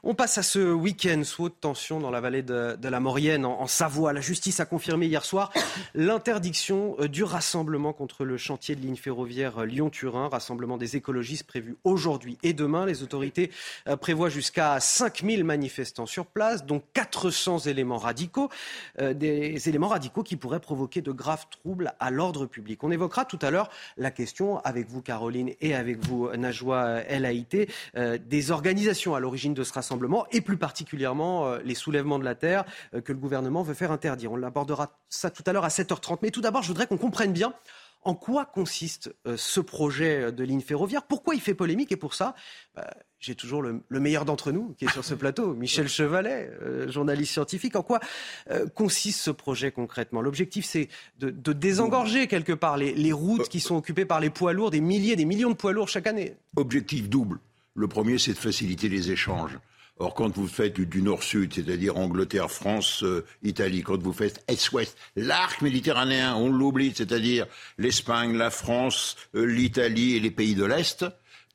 On 0.04 0.16
passe 0.16 0.38
à 0.38 0.44
ce 0.44 0.74
week-end 0.74 1.24
sous 1.24 1.46
haute 1.46 1.60
tension 1.60 2.00
dans 2.00 2.12
la 2.12 2.22
vallée 2.22 2.42
de, 2.42 2.78
la 2.82 3.00
Maurienne, 3.00 3.46
en, 3.46 3.68
Savoie. 3.68 4.14
La 4.14 4.22
justice 4.22 4.60
a 4.60 4.66
confirmé 4.66 5.08
hier 5.08 5.26
soir 5.26 5.52
l'interdiction 5.94 6.96
euh, 7.00 7.08
du 7.08 7.24
rassemblement 7.24 7.94
contre 7.94 8.26
le 8.26 8.38
chantier 8.38 8.76
de 8.76 8.82
ligne 8.82 8.96
ferroviaire 8.96 9.60
euh, 9.60 9.66
Lyon-Turin, 9.66 10.30
rassemblement 10.30 10.78
des 10.78 10.96
écologistes 10.96 11.46
prévu 11.46 11.78
aujourd'hui 11.84 12.38
et 12.44 12.54
demain. 12.54 12.86
Les 12.86 13.04
autorités 13.04 13.52
prévoient 14.02 14.30
jusqu'à 14.30 14.80
5000 14.80 15.44
manifestants 15.44 16.06
sur 16.06 16.26
place, 16.26 16.66
dont 16.66 16.82
400 16.94 17.60
éléments 17.60 17.98
radicaux, 17.98 18.50
des 19.00 19.70
éléments 19.70 19.88
radicaux 19.88 20.24
qui 20.24 20.36
pourraient 20.36 20.60
provoquer 20.60 21.02
de 21.02 21.12
graves 21.12 21.46
troubles 21.50 21.77
à 22.00 22.12
l'ordre 22.12 22.46
public. 22.46 22.84
On 22.84 22.92
évoquera 22.92 23.26
tout 23.26 23.40
à 23.42 23.52
l'heure 23.52 23.70
la 23.98 24.12
question 24.12 24.60
avec 24.60 24.90
vous, 24.90 25.02
Caroline, 25.02 25.52
et 25.62 25.76
avec 25.76 26.04
vous, 26.06 26.30
Najwa 26.36 27.02
El 27.08 27.26
Haïté, 27.26 27.70
euh, 27.96 28.18
des 28.18 28.52
organisations 28.52 29.16
à 29.16 29.20
l'origine 29.20 29.54
de 29.54 29.64
ce 29.64 29.74
rassemblement 29.74 30.26
et 30.32 30.42
plus 30.42 30.58
particulièrement 30.58 31.48
euh, 31.48 31.60
les 31.64 31.76
soulèvements 31.76 32.20
de 32.20 32.24
la 32.24 32.36
terre 32.36 32.66
euh, 32.94 33.02
que 33.02 33.12
le 33.12 33.20
gouvernement 33.20 33.64
veut 33.64 33.74
faire 33.74 33.92
interdire. 33.92 34.32
On 34.32 34.42
abordera 34.44 34.98
ça 35.10 35.30
tout 35.30 35.44
à 35.46 35.54
l'heure 35.54 35.66
à 35.66 35.70
7h30. 35.70 36.20
Mais 36.22 36.32
tout 36.32 36.42
d'abord, 36.42 36.64
je 36.64 36.68
voudrais 36.70 36.88
qu'on 36.88 36.98
comprenne 36.98 37.34
bien 37.34 37.54
en 38.04 38.16
quoi 38.16 38.46
consiste 38.46 39.14
ce 39.36 39.60
projet 39.60 40.32
de 40.32 40.44
ligne 40.44 40.62
ferroviaire? 40.62 41.04
Pourquoi 41.04 41.36
il 41.36 41.42
fait 41.42 41.54
polémique? 41.54 41.92
Et 41.92 41.98
pour 41.98 42.14
ça, 42.14 42.36
bah, 42.76 42.88
j'ai 43.20 43.36
toujours 43.36 43.62
le, 43.62 43.84
meilleur 43.90 44.26
d'entre 44.26 44.52
nous 44.52 44.76
qui 44.78 44.86
est 44.86 44.92
sur 44.92 45.04
ce 45.04 45.14
plateau, 45.16 45.54
Michel 45.54 45.88
Chevalet, 45.88 46.50
euh, 46.62 46.90
journaliste 46.90 47.34
scientifique. 47.34 47.76
En 47.76 47.82
quoi 47.82 48.00
euh, 48.52 48.68
consiste 48.68 49.22
ce 49.22 49.32
projet 49.32 49.72
concrètement? 49.72 50.22
L'objectif, 50.22 50.66
c'est 50.66 50.90
de, 51.20 51.30
désengorger 51.54 52.28
quelque 52.28 52.54
part 52.54 52.78
les, 52.78 53.12
routes 53.12 53.50
qui 53.50 53.60
sont 53.60 53.76
occupées 53.76 54.06
par 54.06 54.20
les 54.20 54.30
poids 54.30 54.54
lourds, 54.54 54.72
des 54.72 54.82
milliers, 54.82 55.16
des 55.16 55.26
millions 55.26 55.50
de 55.50 55.56
poids 55.56 55.74
lourds 55.74 55.90
chaque 55.90 56.08
année. 56.08 56.36
Objectif 56.56 57.10
double. 57.10 57.40
Le 57.74 57.88
premier, 57.88 58.18
c'est 58.18 58.34
de 58.34 58.38
faciliter 58.38 58.90
les 58.90 59.12
échanges. 59.12 59.58
Or, 60.00 60.14
quand 60.14 60.36
vous 60.36 60.48
faites 60.48 60.80
du 60.80 61.02
nord-sud, 61.02 61.54
c'est-à-dire 61.56 61.98
Angleterre, 61.98 62.52
France, 62.52 63.04
euh, 63.04 63.26
Italie, 63.42 63.82
quand 63.82 63.98
vous 63.98 64.14
faites 64.14 64.44
est-ouest, 64.48 64.96
l'arc 65.16 65.62
méditerranéen, 65.64 66.36
on 66.36 66.52
l'oublie, 66.52 66.94
c'est-à-dire 66.96 67.48
l'Espagne, 67.80 68.38
la 68.38 68.52
France, 68.52 69.16
euh, 69.34 69.46
l'Italie 69.46 70.16
et 70.16 70.20
les 70.20 70.30
pays 70.30 70.54
de 70.54 70.66
l'Est, 70.66 71.06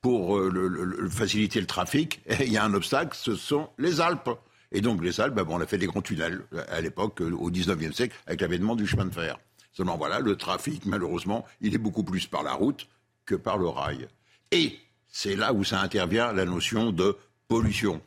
pour 0.00 0.36
euh, 0.36 1.08
faciliter 1.08 1.60
le 1.60 1.66
trafic, 1.66 2.20
il 2.40 2.52
y 2.52 2.56
a 2.56 2.64
un 2.64 2.74
obstacle, 2.74 3.16
ce 3.16 3.36
sont 3.36 3.68
les 3.78 4.00
Alpes. 4.00 4.30
Et 4.72 4.80
donc 4.80 5.04
les 5.04 5.20
Alpes, 5.20 5.34
ben, 5.34 5.46
on 5.48 5.60
a 5.60 5.66
fait 5.66 5.78
des 5.78 5.86
grands 5.86 6.02
tunnels 6.02 6.42
à 6.68 6.80
l'époque, 6.80 7.20
au 7.20 7.50
19e 7.50 7.92
siècle, 7.92 8.16
avec 8.26 8.40
l'avènement 8.40 8.74
du 8.74 8.88
chemin 8.88 9.04
de 9.04 9.14
fer. 9.14 9.38
Seulement 9.72 9.96
voilà, 9.96 10.18
le 10.18 10.34
trafic, 10.34 10.84
malheureusement, 10.84 11.44
il 11.60 11.74
est 11.74 11.78
beaucoup 11.78 12.02
plus 12.02 12.26
par 12.26 12.42
la 12.42 12.54
route 12.54 12.88
que 13.24 13.36
par 13.36 13.56
le 13.56 13.68
rail. 13.68 14.08
Et 14.50 14.76
c'est 15.08 15.36
là 15.36 15.52
où 15.52 15.62
ça 15.62 15.80
intervient 15.80 16.32
la 16.32 16.44
notion 16.44 16.90
de 16.90 17.16
pollution 17.46 18.00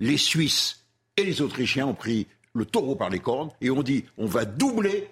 les 0.00 0.16
Suisses 0.16 0.84
et 1.16 1.24
les 1.24 1.42
Autrichiens 1.42 1.86
ont 1.86 1.94
pris 1.94 2.26
le 2.54 2.64
taureau 2.64 2.96
par 2.96 3.10
les 3.10 3.20
cornes 3.20 3.50
et 3.60 3.70
ont 3.70 3.82
dit 3.82 4.04
on 4.18 4.26
va 4.26 4.44
doubler 4.44 5.08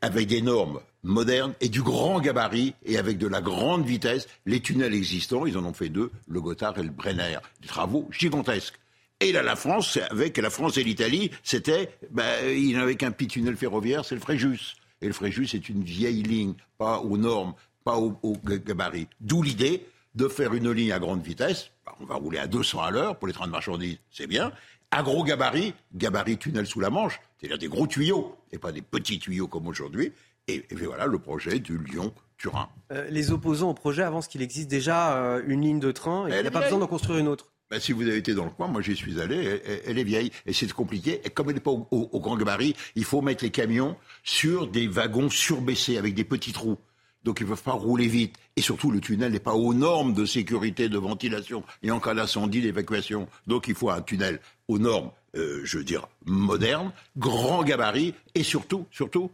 avec 0.00 0.26
des 0.28 0.42
normes 0.42 0.80
modernes 1.02 1.54
et 1.60 1.68
du 1.68 1.82
grand 1.82 2.20
gabarit 2.20 2.74
et 2.84 2.98
avec 2.98 3.18
de 3.18 3.26
la 3.26 3.40
grande 3.40 3.84
vitesse 3.86 4.28
les 4.46 4.60
tunnels 4.60 4.94
existants. 4.94 5.46
Ils 5.46 5.56
en 5.56 5.64
ont 5.64 5.72
fait 5.72 5.88
deux, 5.88 6.10
le 6.28 6.40
Gotthard 6.40 6.78
et 6.78 6.82
le 6.82 6.90
Brenner. 6.90 7.38
Des 7.62 7.68
travaux 7.68 8.08
gigantesques. 8.10 8.78
Et 9.20 9.32
là, 9.32 9.42
la 9.42 9.56
France, 9.56 9.98
avec 10.10 10.36
la 10.38 10.50
France 10.50 10.78
et 10.78 10.84
l'Italie, 10.84 11.30
c'était, 11.42 11.90
ben, 12.10 12.48
il 12.48 12.72
n'avait 12.76 12.96
qu'un 12.96 13.10
petit 13.10 13.28
tunnel 13.28 13.56
ferroviaire, 13.56 14.04
c'est 14.04 14.14
le 14.14 14.20
Fréjus. 14.20 14.76
Et 15.02 15.06
le 15.06 15.12
Fréjus, 15.12 15.48
c'est 15.48 15.68
une 15.68 15.82
vieille 15.82 16.22
ligne, 16.22 16.54
pas 16.78 17.00
aux 17.00 17.18
normes, 17.18 17.54
pas 17.84 17.96
au 17.96 18.18
gabarit. 18.44 19.08
D'où 19.20 19.42
l'idée 19.42 19.86
de 20.14 20.28
faire 20.28 20.54
une 20.54 20.70
ligne 20.70 20.92
à 20.92 20.98
grande 20.98 21.22
vitesse, 21.22 21.70
bah, 21.84 21.94
on 22.00 22.04
va 22.04 22.16
rouler 22.16 22.38
à 22.38 22.46
200 22.46 22.80
à 22.80 22.90
l'heure 22.90 23.18
pour 23.18 23.28
les 23.28 23.34
trains 23.34 23.46
de 23.46 23.52
marchandises, 23.52 23.98
c'est 24.10 24.26
bien. 24.26 24.52
À 24.90 25.02
gros 25.02 25.22
gabarit, 25.22 25.74
gabarit 25.94 26.36
tunnel 26.36 26.66
sous 26.66 26.80
la 26.80 26.90
Manche, 26.90 27.20
c'est-à-dire 27.38 27.58
des 27.58 27.68
gros 27.68 27.86
tuyaux 27.86 28.36
et 28.50 28.58
pas 28.58 28.72
des 28.72 28.82
petits 28.82 29.18
tuyaux 29.18 29.46
comme 29.46 29.68
aujourd'hui. 29.68 30.12
Et, 30.48 30.66
voilà 30.72 31.06
le 31.06 31.18
projet 31.18 31.60
du 31.60 31.78
Lyon-Turin. 31.78 32.68
Euh, 32.90 33.06
les 33.08 33.30
opposants 33.30 33.70
au 33.70 33.74
projet 33.74 34.02
avancent 34.02 34.26
qu'il 34.26 34.42
existe 34.42 34.68
déjà 34.68 35.16
euh, 35.16 35.42
une 35.46 35.62
ligne 35.62 35.78
de 35.78 35.92
train 35.92 36.26
et 36.26 36.32
qu'il 36.32 36.40
n'y 36.40 36.48
a 36.48 36.50
pas 36.50 36.62
besoin 36.62 36.80
d'en 36.80 36.88
construire 36.88 37.20
une 37.20 37.28
autre. 37.28 37.52
Ben, 37.70 37.78
si 37.78 37.92
vous 37.92 38.02
avez 38.02 38.16
été 38.16 38.34
dans 38.34 38.46
le 38.46 38.50
coin, 38.50 38.66
moi 38.66 38.82
j'y 38.82 38.96
suis 38.96 39.20
allé, 39.20 39.62
elle, 39.86 39.96
est 39.96 40.02
vieille 40.02 40.32
et 40.44 40.52
c'est 40.52 40.72
compliqué. 40.72 41.20
Et 41.22 41.30
comme 41.30 41.50
elle 41.50 41.54
n'est 41.54 41.60
pas 41.60 41.70
au, 41.70 42.20
grand 42.20 42.36
gabarit, 42.36 42.74
il 42.96 43.04
faut 43.04 43.22
mettre 43.22 43.44
les 43.44 43.50
camions 43.50 43.96
sur 44.24 44.66
des 44.66 44.88
wagons 44.88 45.30
surbaissés 45.30 45.96
avec 45.96 46.14
des 46.14 46.24
petits 46.24 46.52
trous 46.52 46.78
donc 47.24 47.40
ils 47.40 47.44
ne 47.44 47.50
peuvent 47.50 47.62
pas 47.62 47.72
rouler 47.72 48.06
vite. 48.06 48.36
Et 48.56 48.62
surtout, 48.62 48.90
le 48.90 49.00
tunnel 49.00 49.32
n'est 49.32 49.40
pas 49.40 49.54
aux 49.54 49.74
normes 49.74 50.14
de 50.14 50.24
sécurité, 50.24 50.88
de 50.88 50.98
ventilation, 50.98 51.62
et 51.82 51.90
en 51.90 52.00
cas 52.00 52.14
d'incendie, 52.14 52.60
d'évacuation. 52.60 53.28
Donc 53.46 53.68
il 53.68 53.74
faut 53.74 53.90
un 53.90 54.02
tunnel 54.02 54.40
aux 54.68 54.78
normes, 54.78 55.10
euh, 55.36 55.60
je 55.64 55.78
veux 55.78 55.84
dire, 55.84 56.08
modernes, 56.26 56.92
grand 57.16 57.62
gabarit, 57.62 58.14
et 58.34 58.42
surtout, 58.42 58.86
surtout, 58.90 59.30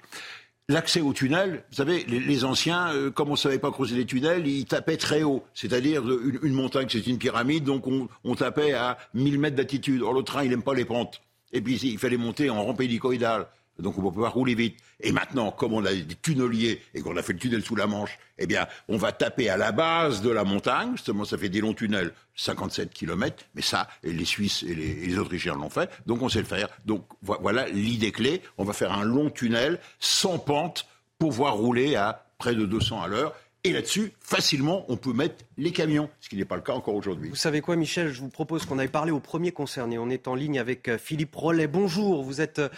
L'accès 0.69 1.01
au 1.01 1.13
tunnel, 1.13 1.63
vous 1.71 1.77
savez, 1.77 2.05
les, 2.09 2.45
anciens, 2.45 2.93
euh, 2.93 3.13
comme 3.13 3.29
on 3.29 3.33
ne 3.33 3.37
savait 3.37 3.61
pas 3.61 3.71
creuser 3.71 3.95
les 3.95 4.05
tunnels, 4.05 4.49
ils 4.49 4.65
tapaient 4.65 4.97
très 4.97 5.23
haut. 5.23 5.45
C'est-à-dire 5.55 6.03
une, 6.43 6.55
montagne, 6.55 6.89
c'est 6.91 7.07
une 7.07 7.19
pyramide, 7.19 7.63
donc 7.63 7.87
on, 7.87 8.09
on, 8.25 8.35
tapait 8.35 8.73
à 8.73 8.99
1000 9.15 9.39
mètres 9.39 9.55
d'altitude. 9.55 10.03
Or, 10.03 10.13
le 10.13 10.25
train, 10.25 10.43
il 10.43 10.51
n'aime 10.51 10.65
pas 10.65 10.75
les 10.75 10.85
pentes. 10.85 11.23
Et 11.53 11.61
puis, 11.61 11.77
il 11.77 11.99
fallait 11.99 12.17
monter 12.17 12.51
en 12.51 12.65
rampe 12.65 12.81
hélicoïdale 12.81 13.47
donc 13.79 13.99
on 13.99 14.03
va 14.03 14.11
pouvoir 14.11 14.33
rouler 14.33 14.55
vite. 14.55 14.79
Et 15.01 15.13
maintenant, 15.13 15.51
comme 15.51 15.73
on 15.73 15.85
a 15.85 15.93
des 15.93 16.15
tunneliers 16.15 16.81
et 16.95 17.01
qu'on 17.01 17.17
a 17.17 17.23
fait 17.23 17.35
le 17.35 17.39
tunnel 17.39 17.63
sous 17.63 17.77
la 17.77 17.87
Manche, 17.87 18.19
eh 18.39 18.47
bien, 18.47 18.67
on 18.89 18.97
va 18.97 19.13
taper 19.13 19.49
à 19.49 19.57
la 19.57 19.73
base 19.73 20.23
de 20.23 20.31
la 20.31 20.45
montagne. 20.45 20.93
Justement, 20.93 21.25
ça 21.25 21.37
fait 21.37 21.49
des 21.49 21.61
longs 21.61 21.75
tunnels, 21.75 22.13
57 22.37 22.93
km. 22.93 23.45
Mais 23.55 23.63
ça, 23.63 23.89
les 24.03 24.25
Suisses 24.25 24.63
et 24.63 24.75
les, 24.75 25.19
Autrichiens 25.19 25.55
l'ont 25.55 25.71
fait, 25.71 25.91
donc 26.07 26.23
on 26.23 26.29
sait 26.29 26.41
le 26.41 26.47
faire. 26.47 26.69
Donc 26.85 27.07
voilà 27.23 27.69
l'idée 27.69 28.13
clé. 28.13 28.43
On 28.59 28.65
va 28.65 28.73
faire 28.73 28.93
un 28.93 29.05
long 29.05 29.31
tunnel 29.31 29.79
sans 29.99 30.39
pente 30.39 30.87
pour 31.19 31.31
pouvoir 31.31 31.55
rouler 31.55 31.97
à 31.97 32.27
près 32.39 32.55
de 32.55 32.67
200 32.67 33.03
à 33.03 33.09
l'heure. 33.09 33.35
Et 33.67 33.73
là-dessus, 33.73 34.13
facilement, 34.21 34.85
on 34.87 34.97
peut 34.97 35.13
mettre 35.13 35.45
les 35.59 35.73
camions, 35.73 36.09
ce 36.21 36.29
qui 36.29 36.37
n'est 36.37 36.45
pas 36.45 36.55
le 36.55 36.63
cas 36.63 36.73
encore 36.73 36.95
aujourd'hui. 36.95 37.31
Vous 37.31 37.35
savez 37.35 37.61
quoi, 37.61 37.75
Michel? 37.75 38.13
Je 38.13 38.21
vous 38.21 38.29
propose 38.29 38.65
qu'on 38.65 38.79
aille 38.79 38.87
parler 38.87 39.11
au 39.11 39.19
premier 39.19 39.51
concerné. 39.51 39.99
On 39.99 40.09
est 40.09 40.29
en 40.29 40.37
ligne 40.37 40.61
avec 40.61 40.87
euh, 40.87 40.99
Philippe 40.99 41.35
Rollet. 41.35 41.67
Bonjour, 41.67 42.23
vous 42.23 42.41
êtes 42.41 42.61
euh, 42.61 42.69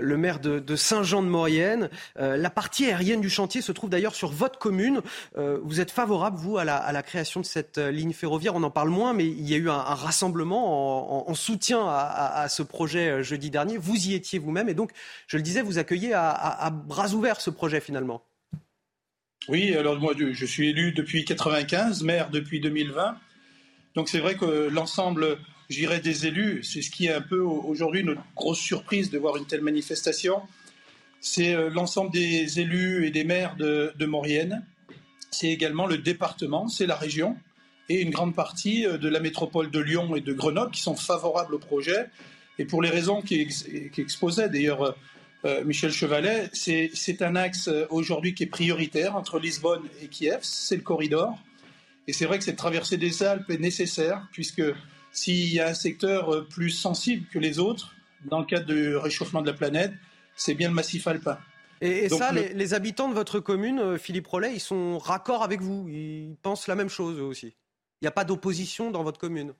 le 0.00 0.16
maire 0.16 0.38
de, 0.38 0.76
Saint-Jean-de-Maurienne. 0.76 1.90
Euh, 2.20 2.36
la 2.36 2.50
partie 2.50 2.86
aérienne 2.86 3.20
du 3.20 3.28
chantier 3.28 3.62
se 3.62 3.72
trouve 3.72 3.90
d'ailleurs 3.90 4.14
sur 4.14 4.30
votre 4.30 4.60
commune. 4.60 5.02
vous 5.36 5.80
êtes 5.80 5.90
favorable, 5.90 6.36
vous, 6.36 6.56
à 6.56 6.64
la, 6.64 7.02
création 7.02 7.40
de 7.40 7.46
cette 7.46 7.78
ligne 7.78 8.12
ferroviaire? 8.12 8.54
On 8.54 8.62
en 8.62 8.70
parle 8.70 8.90
moins, 8.90 9.14
mais 9.14 9.26
il 9.26 9.48
y 9.48 9.54
a 9.54 9.56
eu 9.56 9.68
un, 9.68 9.76
rassemblement 9.76 11.28
en, 11.28 11.34
soutien 11.34 11.84
à, 11.84 12.46
ce 12.48 12.62
projet 12.62 13.24
jeudi 13.24 13.50
dernier. 13.50 13.76
Vous 13.76 13.96
y 14.06 14.14
étiez 14.14 14.38
vous-même, 14.38 14.68
et 14.68 14.74
donc, 14.74 14.92
je 15.26 15.36
le 15.36 15.42
disais, 15.42 15.62
vous 15.62 15.78
accueillez 15.78 16.12
à 16.14 16.70
bras 16.70 17.08
ouverts 17.08 17.40
ce 17.40 17.50
projet 17.50 17.80
finalement. 17.80 18.22
Oui, 19.48 19.74
alors 19.74 19.98
moi 19.98 20.12
je 20.18 20.44
suis 20.44 20.68
élu 20.68 20.92
depuis 20.92 21.24
95, 21.24 22.02
maire 22.02 22.28
depuis 22.28 22.60
2020. 22.60 23.16
Donc 23.94 24.10
c'est 24.10 24.18
vrai 24.18 24.34
que 24.34 24.68
l'ensemble, 24.70 25.38
j'irais, 25.70 26.00
des 26.00 26.26
élus, 26.26 26.62
c'est 26.64 26.82
ce 26.82 26.90
qui 26.90 27.06
est 27.06 27.12
un 27.12 27.22
peu 27.22 27.40
aujourd'hui 27.40 28.04
notre 28.04 28.20
grosse 28.36 28.58
surprise 28.58 29.10
de 29.10 29.18
voir 29.18 29.38
une 29.38 29.46
telle 29.46 29.62
manifestation. 29.62 30.42
C'est 31.20 31.54
euh, 31.54 31.70
l'ensemble 31.70 32.12
des 32.12 32.60
élus 32.60 33.06
et 33.06 33.10
des 33.10 33.24
maires 33.24 33.56
de, 33.56 34.04
Maurienne. 34.04 34.64
C'est 35.30 35.48
également 35.48 35.86
le 35.86 35.96
département, 35.96 36.68
c'est 36.68 36.86
la 36.86 36.96
région 36.96 37.34
et 37.88 38.02
une 38.02 38.10
grande 38.10 38.34
partie 38.34 38.86
euh, 38.86 38.98
de 38.98 39.08
la 39.08 39.18
métropole 39.18 39.70
de 39.70 39.80
Lyon 39.80 40.14
et 40.14 40.20
de 40.20 40.34
Grenoble 40.34 40.72
qui 40.72 40.82
sont 40.82 40.94
favorables 40.94 41.54
au 41.54 41.58
projet. 41.58 42.06
Et 42.58 42.66
pour 42.66 42.82
les 42.82 42.90
raisons 42.90 43.22
qui, 43.22 43.46
qui 43.46 44.00
exposaient 44.00 44.50
d'ailleurs 44.50 44.94
euh, 45.44 45.64
Michel 45.64 45.92
Chevalet, 45.92 46.50
c'est 46.52 47.22
un 47.22 47.36
axe 47.36 47.68
euh, 47.68 47.86
aujourd'hui 47.90 48.34
qui 48.34 48.42
est 48.42 48.48
prioritaire 48.48 49.14
entre 49.14 49.38
Lisbonne 49.38 49.84
et 50.02 50.08
Kiev, 50.08 50.40
c'est 50.42 50.76
le 50.76 50.82
corridor. 50.82 51.38
Et 52.08 52.12
c'est 52.12 52.26
vrai 52.26 52.38
que 52.38 52.44
cette 52.44 52.56
traversée 52.56 52.96
des 52.96 53.22
Alpes 53.22 53.48
est 53.50 53.58
nécessaire, 53.58 54.26
puisque 54.32 54.62
s'il 55.12 55.52
y 55.52 55.60
a 55.60 55.68
un 55.68 55.74
secteur 55.74 56.34
euh, 56.34 56.48
plus 56.48 56.70
sensible 56.70 57.26
que 57.32 57.38
les 57.38 57.60
autres, 57.60 57.94
dans 58.24 58.40
le 58.40 58.46
cadre 58.46 58.66
du 58.66 58.96
réchauffement 58.96 59.40
de 59.40 59.46
la 59.46 59.52
planète, 59.52 59.92
c'est 60.34 60.54
bien 60.54 60.68
le 60.68 60.74
massif 60.74 61.06
alpin. 61.06 61.38
Et, 61.80 62.08
ça, 62.08 62.32
les, 62.32 62.74
habitants 62.74 63.08
de 63.08 63.14
votre 63.14 63.38
commune, 63.38 63.96
Philippe 63.98 64.26
Rollet, 64.26 64.52
ils 64.52 64.60
sont 64.60 64.98
raccords 64.98 65.44
avec 65.44 65.60
vous, 65.60 65.88
ils 65.88 66.34
pensent 66.42 66.66
la 66.66 66.74
même 66.74 66.88
chose 66.88 67.20
aussi. 67.20 67.54
Il 68.00 68.04
n'y 68.04 68.08
a 68.08 68.12
pas 68.12 68.24
d'opposition 68.24 68.90
dans 68.90 69.04
votre 69.04 69.20
commune 69.20 69.54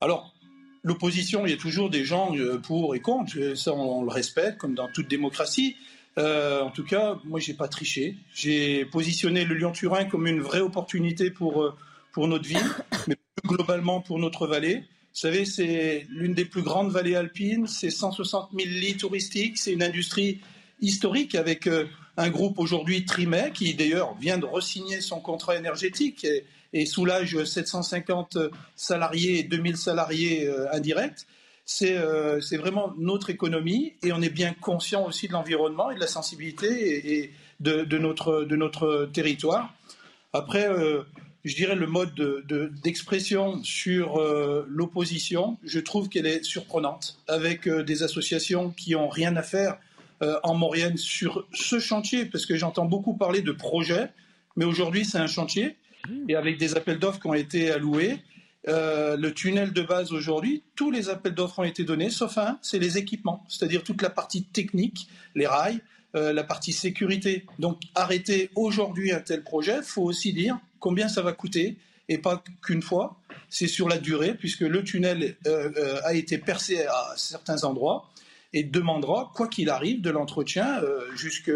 Alors, 0.00 0.34
l'opposition, 0.82 1.46
il 1.46 1.50
y 1.50 1.54
a 1.54 1.58
toujours 1.58 1.90
des 1.90 2.04
gens 2.04 2.36
euh, 2.36 2.58
pour 2.58 2.94
et 2.94 3.00
contre. 3.00 3.54
Ça, 3.54 3.72
on 3.72 4.02
le 4.02 4.10
respecte, 4.10 4.58
comme 4.58 4.74
dans 4.74 4.88
toute 4.88 5.08
démocratie. 5.08 5.76
Euh, 6.18 6.62
en 6.62 6.70
tout 6.70 6.84
cas, 6.84 7.18
moi, 7.24 7.40
j'ai 7.40 7.54
pas 7.54 7.68
triché. 7.68 8.16
J'ai 8.34 8.84
positionné 8.84 9.44
le 9.44 9.54
Lyon-Turin 9.54 10.04
comme 10.04 10.26
une 10.26 10.40
vraie 10.40 10.60
opportunité 10.60 11.30
pour, 11.30 11.62
euh, 11.62 11.74
pour 12.12 12.28
notre 12.28 12.46
ville, 12.46 12.58
mais 13.08 13.16
plus 13.36 13.48
globalement 13.48 14.00
pour 14.00 14.18
notre 14.18 14.46
vallée. 14.46 14.76
Vous 14.76 15.18
savez, 15.18 15.44
c'est 15.44 16.06
l'une 16.08 16.34
des 16.34 16.44
plus 16.44 16.62
grandes 16.62 16.90
vallées 16.90 17.14
alpines. 17.14 17.66
C'est 17.66 17.90
160 17.90 18.50
000 18.58 18.70
lits 18.70 18.96
touristiques. 18.96 19.58
C'est 19.58 19.72
une 19.72 19.82
industrie 19.82 20.40
historique 20.80 21.34
avec 21.34 21.68
un 22.16 22.30
groupe 22.30 22.58
aujourd'hui 22.58 23.04
Trimet 23.04 23.52
qui 23.52 23.74
d'ailleurs 23.74 24.16
vient 24.16 24.38
de 24.38 24.46
resigner 24.46 25.02
son 25.02 25.20
contrat 25.20 25.56
énergétique. 25.56 26.26
Et 26.72 26.86
soulage 26.86 27.42
750 27.44 28.38
salariés 28.76 29.40
et 29.40 29.42
2000 29.42 29.76
salariés 29.76 30.46
euh, 30.46 30.72
indirects. 30.72 31.26
Euh, 31.82 32.40
c'est 32.40 32.56
vraiment 32.56 32.92
notre 32.98 33.30
économie 33.30 33.94
et 34.02 34.12
on 34.12 34.20
est 34.20 34.30
bien 34.30 34.52
conscient 34.52 35.06
aussi 35.06 35.28
de 35.28 35.32
l'environnement 35.32 35.90
et 35.90 35.94
de 35.94 36.00
la 36.00 36.06
sensibilité 36.06 37.14
et, 37.14 37.32
de, 37.60 37.98
notre, 37.98 38.42
de 38.42 38.56
notre 38.56 39.08
territoire. 39.12 39.72
Après, 40.32 40.68
euh, 40.68 41.02
je 41.44 41.54
dirais 41.54 41.76
le 41.76 41.86
mode 41.86 42.14
d'expression 42.82 43.62
sur 43.62 44.20
l'opposition, 44.68 45.58
je 45.64 45.78
trouve 45.78 46.08
qu'elle 46.08 46.26
est 46.26 46.42
surprenante, 46.44 47.18
avec 47.28 47.68
des 47.68 48.02
associations 48.02 48.70
qui 48.70 48.92
n'ont 48.92 49.08
rien 49.08 49.36
à 49.36 49.42
faire 49.42 49.78
en 50.20 50.54
Maurienne 50.54 50.96
sur 50.96 51.46
ce 51.52 51.80
chantier, 51.80 52.26
parce 52.26 52.46
que 52.46 52.54
j'entends 52.54 52.84
beaucoup 52.84 53.14
parler 53.14 53.42
de 53.42 53.50
projets, 53.50 54.08
mais 54.56 54.64
aujourd'hui 54.64 55.04
c'est 55.04 55.18
un 55.18 55.26
chantier 55.26 55.76
et 56.28 56.36
avec 56.36 56.58
des 56.58 56.76
appels 56.76 56.98
d'offres 56.98 57.20
qui 57.20 57.26
ont 57.26 57.34
été 57.34 57.70
alloués. 57.70 58.18
Euh, 58.68 59.16
le 59.16 59.34
tunnel 59.34 59.72
de 59.72 59.82
base 59.82 60.12
aujourd'hui, 60.12 60.62
tous 60.76 60.90
les 60.90 61.08
appels 61.08 61.34
d'offres 61.34 61.60
ont 61.60 61.64
été 61.64 61.84
donnés, 61.84 62.10
sauf 62.10 62.38
un, 62.38 62.58
c'est 62.62 62.78
les 62.78 62.96
équipements, 62.96 63.44
c'est-à-dire 63.48 63.82
toute 63.82 64.02
la 64.02 64.10
partie 64.10 64.44
technique, 64.44 65.08
les 65.34 65.46
rails, 65.46 65.80
euh, 66.14 66.32
la 66.32 66.44
partie 66.44 66.72
sécurité. 66.72 67.44
Donc 67.58 67.80
arrêter 67.94 68.50
aujourd'hui 68.54 69.12
un 69.12 69.20
tel 69.20 69.42
projet, 69.42 69.82
faut 69.82 70.02
aussi 70.02 70.32
dire 70.32 70.58
combien 70.78 71.08
ça 71.08 71.22
va 71.22 71.32
coûter, 71.32 71.76
et 72.08 72.18
pas 72.18 72.42
qu'une 72.62 72.82
fois, 72.82 73.16
c'est 73.48 73.66
sur 73.66 73.88
la 73.88 73.98
durée, 73.98 74.34
puisque 74.34 74.60
le 74.60 74.84
tunnel 74.84 75.36
euh, 75.46 76.00
a 76.04 76.14
été 76.14 76.38
percé 76.38 76.84
à 76.84 77.14
certains 77.16 77.64
endroits 77.64 78.10
et 78.52 78.62
demandera, 78.62 79.32
quoi 79.34 79.48
qu'il 79.48 79.70
arrive, 79.70 80.02
de 80.02 80.10
l'entretien 80.10 80.82
jusque 81.16 81.50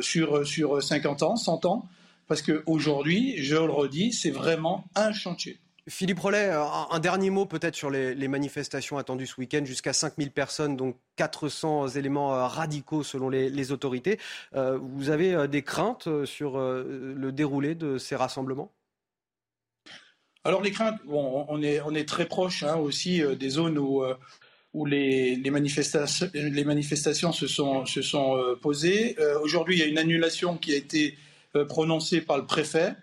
sur, 0.00 0.46
sur 0.46 0.80
50 0.80 1.22
ans, 1.24 1.34
100 1.34 1.64
ans. 1.64 1.88
Parce 2.26 2.42
qu'aujourd'hui, 2.42 3.42
je 3.42 3.56
le 3.56 3.70
redis, 3.70 4.12
c'est 4.12 4.30
vraiment 4.30 4.84
un 4.94 5.12
chantier. 5.12 5.58
Philippe 5.88 6.18
Rollet, 6.18 6.50
un, 6.50 6.98
dernier 6.98 7.30
mot 7.30 7.46
peut-être 7.46 7.76
sur 7.76 7.90
les, 7.90 8.28
manifestations 8.28 8.98
attendues 8.98 9.26
ce 9.26 9.40
week-end, 9.40 9.64
jusqu'à 9.64 9.92
5000 9.92 10.32
personnes, 10.32 10.76
donc 10.76 10.96
400 11.14 11.90
éléments 11.90 12.34
euh, 12.34 12.46
radicaux 12.46 13.04
selon 13.04 13.28
les, 13.28 13.72
autorités. 13.72 14.18
Euh, 14.56 14.78
vous 14.82 15.10
avez 15.10 15.32
euh, 15.32 15.46
des 15.46 15.62
craintes 15.62 16.08
sur 16.24 16.58
le 16.58 17.30
déroulé 17.30 17.76
de 17.76 17.98
ces 17.98 18.16
rassemblements? 18.16 18.72
Alors 20.42 20.62
les 20.62 20.72
craintes, 20.72 20.98
on, 21.08 21.62
est, 21.62 21.80
on 21.80 21.94
est 21.94 22.08
très 22.08 22.26
proche 22.26 22.62
hein, 22.62 22.76
aussi 22.76 23.22
des 23.36 23.48
zones 23.48 23.78
où, 23.78 24.04
où 24.74 24.86
les, 24.86 25.36
les, 25.36 25.50
manifestations, 25.50 26.28
les 26.34 26.64
manifestations 26.64 27.32
se 27.32 27.46
sont, 27.46 27.84
se 27.84 28.02
sont 28.02 28.56
posées. 28.60 29.16
Aujourd'hui, 29.42 29.76
il 29.76 29.80
y 29.80 29.82
a 29.82 29.86
une 29.86 29.98
annulation 29.98 30.56
qui 30.56 30.72
a 30.72 30.76
été 30.76 31.16
prononcée 31.64 32.20
par 32.20 32.38
le 32.38 32.46
préfet 32.46 32.94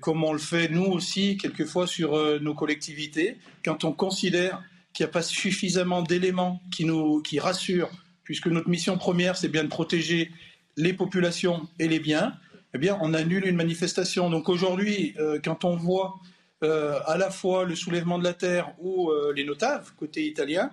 comme 0.00 0.24
on 0.24 0.32
le 0.32 0.38
fait 0.38 0.68
nous 0.68 0.86
aussi 0.86 1.36
quelquefois 1.36 1.86
sur 1.86 2.14
euh, 2.14 2.38
nos 2.40 2.54
collectivités, 2.54 3.38
quand 3.64 3.84
on 3.84 3.92
considère 3.92 4.62
qu'il 4.92 5.04
n'y 5.04 5.10
a 5.10 5.12
pas 5.12 5.22
suffisamment 5.22 6.02
d'éléments 6.02 6.60
qui 6.72 6.84
nous 6.84 7.22
qui 7.22 7.38
rassurent, 7.38 7.90
puisque 8.24 8.48
notre 8.48 8.68
mission 8.68 8.98
première 8.98 9.36
c'est 9.36 9.48
bien 9.48 9.62
de 9.62 9.68
protéger 9.68 10.30
les 10.76 10.92
populations 10.92 11.68
et 11.78 11.86
les 11.86 12.00
biens, 12.00 12.34
eh 12.74 12.78
bien 12.78 12.98
on 13.00 13.14
annule 13.14 13.46
une 13.46 13.56
manifestation. 13.56 14.30
Donc 14.30 14.48
aujourd'hui, 14.48 15.14
euh, 15.18 15.38
quand 15.42 15.64
on 15.64 15.76
voit 15.76 16.16
euh, 16.64 16.98
à 17.06 17.16
la 17.16 17.30
fois 17.30 17.64
le 17.64 17.76
soulèvement 17.76 18.18
de 18.18 18.24
la 18.24 18.34
terre 18.34 18.72
ou 18.80 19.10
les 19.34 19.44
notaves 19.44 19.92
côté 19.96 20.26
italien, 20.26 20.72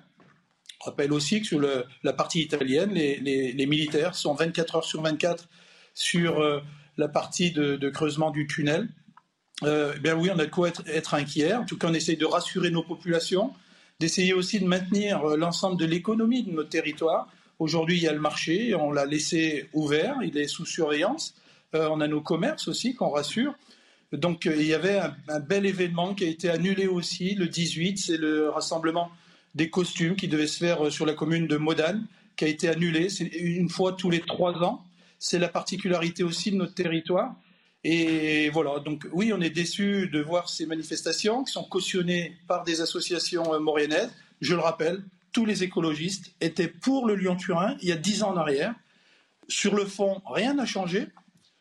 je 0.79 0.89
rappelle 0.89 1.13
aussi 1.13 1.41
que 1.41 1.47
sur 1.47 1.61
la 2.03 2.13
partie 2.13 2.41
italienne, 2.41 2.93
les, 2.93 3.65
militaires 3.65 4.13
sont 4.13 4.35
24 4.35 4.75
heures 4.75 4.83
sur 4.83 5.01
24 5.01 5.49
sur 5.95 6.61
la 6.97 7.07
partie 7.07 7.51
de, 7.51 7.89
creusement 7.89 8.31
du 8.31 8.47
tunnel. 8.47 8.89
Euh, 9.63 9.93
eh 9.95 9.99
bien 9.99 10.15
oui, 10.15 10.29
on 10.33 10.39
a 10.39 10.45
de 10.45 10.51
quoi 10.51 10.69
être, 10.87 11.13
inquiet. 11.13 11.53
En 11.53 11.65
tout 11.65 11.77
cas, 11.77 11.87
on 11.89 11.93
essaye 11.93 12.17
de 12.17 12.25
rassurer 12.25 12.69
nos 12.69 12.83
populations, 12.83 13.53
d'essayer 13.99 14.33
aussi 14.33 14.59
de 14.59 14.65
maintenir 14.65 15.23
euh, 15.23 15.37
l'ensemble 15.37 15.79
de 15.79 15.85
l'économie 15.85 16.43
de 16.43 16.51
notre 16.51 16.69
territoire. 16.69 17.27
Aujourd'hui, 17.59 17.97
il 17.97 18.03
y 18.03 18.07
a 18.07 18.13
le 18.13 18.19
marché, 18.19 18.75
on 18.75 18.91
l'a 18.91 19.05
laissé 19.05 19.67
ouvert, 19.73 20.17
il 20.23 20.37
est 20.37 20.47
sous 20.47 20.65
surveillance. 20.65 21.33
Euh, 21.73 21.89
on 21.91 22.01
a 22.01 22.07
nos 22.07 22.21
commerces 22.21 22.67
aussi 22.67 22.93
qu'on 22.93 23.09
rassure. 23.09 23.55
Donc 24.13 24.45
il 24.45 24.65
y 24.65 24.73
avait 24.73 24.99
un, 25.27 25.39
bel 25.39 25.65
événement 25.65 26.13
qui 26.13 26.23
a 26.23 26.27
été 26.27 26.49
annulé 26.49 26.87
aussi 26.87 27.35
le 27.35 27.47
18, 27.47 27.97
c'est 27.97 28.15
le 28.15 28.49
rassemblement 28.49 29.11
des 29.53 29.69
costumes 29.69 30.15
qui 30.15 30.29
devait 30.29 30.47
se 30.47 30.59
faire 30.59 30.89
sur 30.91 31.05
la 31.05 31.13
commune 31.13 31.45
de 31.45 31.57
Modane, 31.57 32.05
qui 32.37 32.45
a 32.45 32.47
été 32.47 32.69
annulé. 32.69 33.09
C'est 33.09 33.25
une 33.25 33.69
fois 33.69 33.93
tous 33.93 34.09
les 34.09 34.21
trois 34.21 34.53
ans. 34.63 34.85
C'est 35.19 35.39
la 35.39 35.49
particularité 35.49 36.23
aussi 36.23 36.51
de 36.51 36.57
notre 36.57 36.73
territoire. 36.73 37.35
Et 37.83 38.49
voilà, 38.49 38.79
donc 38.79 39.07
oui, 39.13 39.31
on 39.33 39.41
est 39.41 39.49
déçu 39.49 40.09
de 40.09 40.19
voir 40.19 40.49
ces 40.49 40.65
manifestations 40.65 41.43
qui 41.43 41.53
sont 41.53 41.63
cautionnées 41.63 42.35
par 42.47 42.63
des 42.63 42.81
associations 42.81 43.53
euh, 43.53 43.59
mauriennaises. 43.59 44.11
Je 44.41 44.55
le 44.55 44.61
rappelle, 44.61 45.03
tous 45.31 45.45
les 45.45 45.63
écologistes 45.63 46.33
étaient 46.41 46.67
pour 46.67 47.07
le 47.07 47.15
Lyon-Turin 47.15 47.77
il 47.81 47.89
y 47.89 47.91
a 47.91 47.95
dix 47.95 48.23
ans 48.23 48.31
en 48.31 48.37
arrière. 48.37 48.75
Sur 49.47 49.75
le 49.75 49.85
fond, 49.85 50.21
rien 50.25 50.55
n'a 50.55 50.65
changé. 50.65 51.07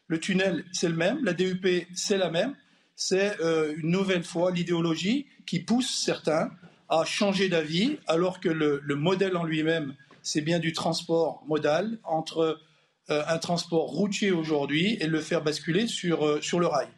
Le 0.08 0.18
tunnel, 0.18 0.64
c'est 0.72 0.88
le 0.88 0.96
même. 0.96 1.24
La 1.24 1.32
DUP, 1.32 1.66
c'est 1.94 2.18
la 2.18 2.30
même. 2.30 2.56
C'est 2.96 3.40
euh, 3.40 3.74
une 3.76 3.90
nouvelle 3.90 4.24
fois 4.24 4.50
l'idéologie 4.50 5.26
qui 5.46 5.60
pousse 5.60 6.02
certains 6.04 6.50
à 6.88 7.04
changer 7.04 7.48
d'avis, 7.48 7.98
alors 8.06 8.40
que 8.40 8.48
le, 8.48 8.80
le 8.82 8.94
modèle 8.94 9.36
en 9.36 9.44
lui-même, 9.44 9.94
c'est 10.22 10.40
bien 10.40 10.58
du 10.58 10.72
transport 10.72 11.44
modal 11.46 11.98
entre 12.04 12.60
un 13.08 13.38
transport 13.38 13.86
routier 13.86 14.32
aujourd'hui 14.32 14.96
et 15.00 15.06
le 15.06 15.20
faire 15.20 15.42
basculer 15.42 15.86
sur, 15.86 16.26
euh, 16.26 16.40
sur 16.40 16.58
le 16.58 16.66
rail 16.66 16.88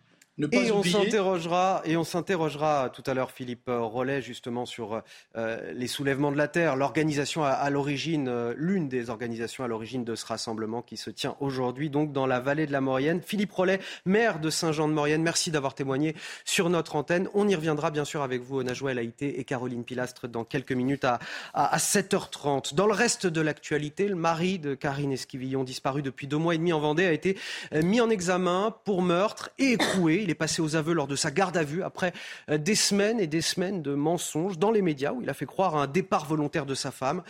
et 0.52 0.71
on 0.71 0.83
s'interrogera 0.83 1.83
et 1.85 1.97
on 1.97 2.04
s'interrogera 2.04 2.90
tout 2.90 3.02
à 3.07 3.14
l'heure 3.14 3.33
Philippe 3.33 3.68
Rollet 3.68 4.23
justement 4.23 4.66
sur 4.66 5.02
euh, 5.37 5.73
les 5.73 5.88
soulèvements 5.88 6.30
de 6.30 6.37
la 6.37 6.49
terre, 6.49 6.76
l'organisation 6.76 7.44
à, 7.44 7.68
l'origine, 7.70 8.29
euh, 8.29 8.55
l'une 8.57 8.88
des 8.88 9.11
organisations 9.11 9.64
à 9.64 9.68
l'origine 9.68 10.05
de 10.05 10.14
ce 10.14 10.27
rassemblement 10.27 10.83
qui 10.83 10.96
se 10.96 11.11
tient 11.11 11.37
aujourd'hui 11.40 11.90
donc 11.90 12.12
dans 12.12 12.27
la 12.27 12.40
vallée 12.40 12.66
de 12.66 12.72
la 12.72 12.81
Maurienne. 12.81 13.20
Philippe 13.20 13.53
Rollet, 13.53 13.81
maire 14.05 14.38
de 14.38 14.51
Saint-Jean-de-Maurienne, 14.51 15.22
merci 15.22 15.51
d'avoir 15.51 15.74
témoigné 15.74 16.14
sur 16.44 16.70
notre 16.70 16.96
antenne. 16.96 17.29
On 17.35 17.48
y 17.48 17.55
reviendra 17.55 17.90
bien 17.90 18.05
sûr 18.05 18.22
avec 18.22 18.42
vous, 18.42 18.62
Najwa 18.62 18.92
El 18.92 18.98
Haïté 18.98 19.40
et 19.40 19.44
Caroline 19.44 19.85
Pilastre 19.85 20.29
dans 20.29 20.44
quelques 20.44 20.72
minutes 20.72 21.05
à, 21.05 21.18
à, 21.55 21.74
à 21.74 21.79
7h30. 21.79 22.74
Dans 22.74 22.87
le 22.87 22.92
reste 22.92 23.27
de 23.27 23.40
l'actualité, 23.40 24.07
le 24.07 24.14
mari 24.14 24.59
de 24.59 24.74
Karine 24.74 25.12
Esquivillon, 25.12 25.64
disparu 25.64 26.03
depuis 26.03 26.27
deux 26.27 26.37
mois 26.37 26.55
et 26.55 26.59
demi 26.59 26.72
en 26.72 26.81
Vendée, 26.81 27.07
a 27.07 27.12
été 27.12 27.37
euh, 27.72 27.83
mis 27.83 28.01
en 28.01 28.11
examen 28.11 28.74
pour 28.85 29.03
meurtre 29.03 29.51
et 29.59 29.72
écroué. 29.72 30.28
Il 30.29 30.33
est 30.33 30.35
passé 30.35 30.61
aux 30.61 30.77
aveux 30.77 30.93
lors 30.93 31.07
de 31.07 31.17
sa 31.17 31.31
garde 31.31 31.57
à 31.57 31.64
vue 31.64 31.83
après 31.83 32.12
euh, 32.51 32.59
des 32.59 32.75
semaines 32.75 33.19
et 33.19 33.27
des 33.27 33.41
semaines 33.41 33.81
de 33.81 33.95
mensonges 33.95 34.59
dans 34.59 34.71
les 34.71 34.83
médias 34.83 35.12
où 35.12 35.23
il 35.23 35.31
a 35.31 35.33
fait 35.33 35.47
croire 35.47 35.75
à 35.75 35.85
un 35.85 35.87
départ 35.87 36.27
volontaire 36.27 36.67
de 36.67 36.75
sa 36.75 36.91
femme. 36.91 37.23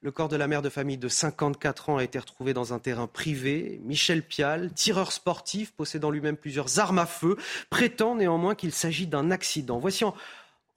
Le 0.00 0.10
corps 0.10 0.30
de 0.30 0.36
la 0.36 0.46
mère 0.46 0.62
de 0.62 0.70
famille 0.70 0.96
de 0.96 1.08
54 1.08 1.90
ans 1.90 1.96
a 1.98 2.04
été 2.04 2.18
retrouvé 2.18 2.54
dans 2.54 2.72
un 2.72 2.78
terrain 2.78 3.08
privé. 3.08 3.78
Michel 3.84 4.22
Pial, 4.22 4.72
tireur 4.72 5.12
sportif, 5.12 5.72
possédant 5.72 6.10
lui-même 6.10 6.38
plusieurs 6.38 6.78
armes 6.78 6.98
à 6.98 7.04
feu, 7.04 7.36
prétend 7.68 8.14
néanmoins 8.14 8.54
qu'il 8.54 8.72
s'agit 8.72 9.06
d'un 9.06 9.30
accident. 9.30 9.78
Voici 9.78 10.04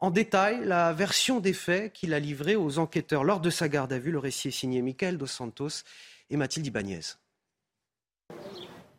en, 0.02 0.12
détail 0.12 0.60
la 0.66 0.92
version 0.92 1.40
des 1.40 1.54
faits 1.54 1.94
qu'il 1.94 2.14
a 2.14 2.20
livrée 2.20 2.58
aux 2.58 2.78
enquêteurs 2.78 3.24
lors 3.24 3.40
de 3.40 3.50
sa 3.50 3.70
garde 3.70 3.94
à 3.94 4.00
vue. 4.00 4.12
Le 4.12 4.20
récit 4.20 4.50
est 4.50 4.52
signé 4.52 4.82
Michael 4.82 5.18
Dos 5.18 5.28
Santos 5.28 5.86
et 6.30 6.36
Mathilde 6.36 6.68
Ibanez. 6.68 7.00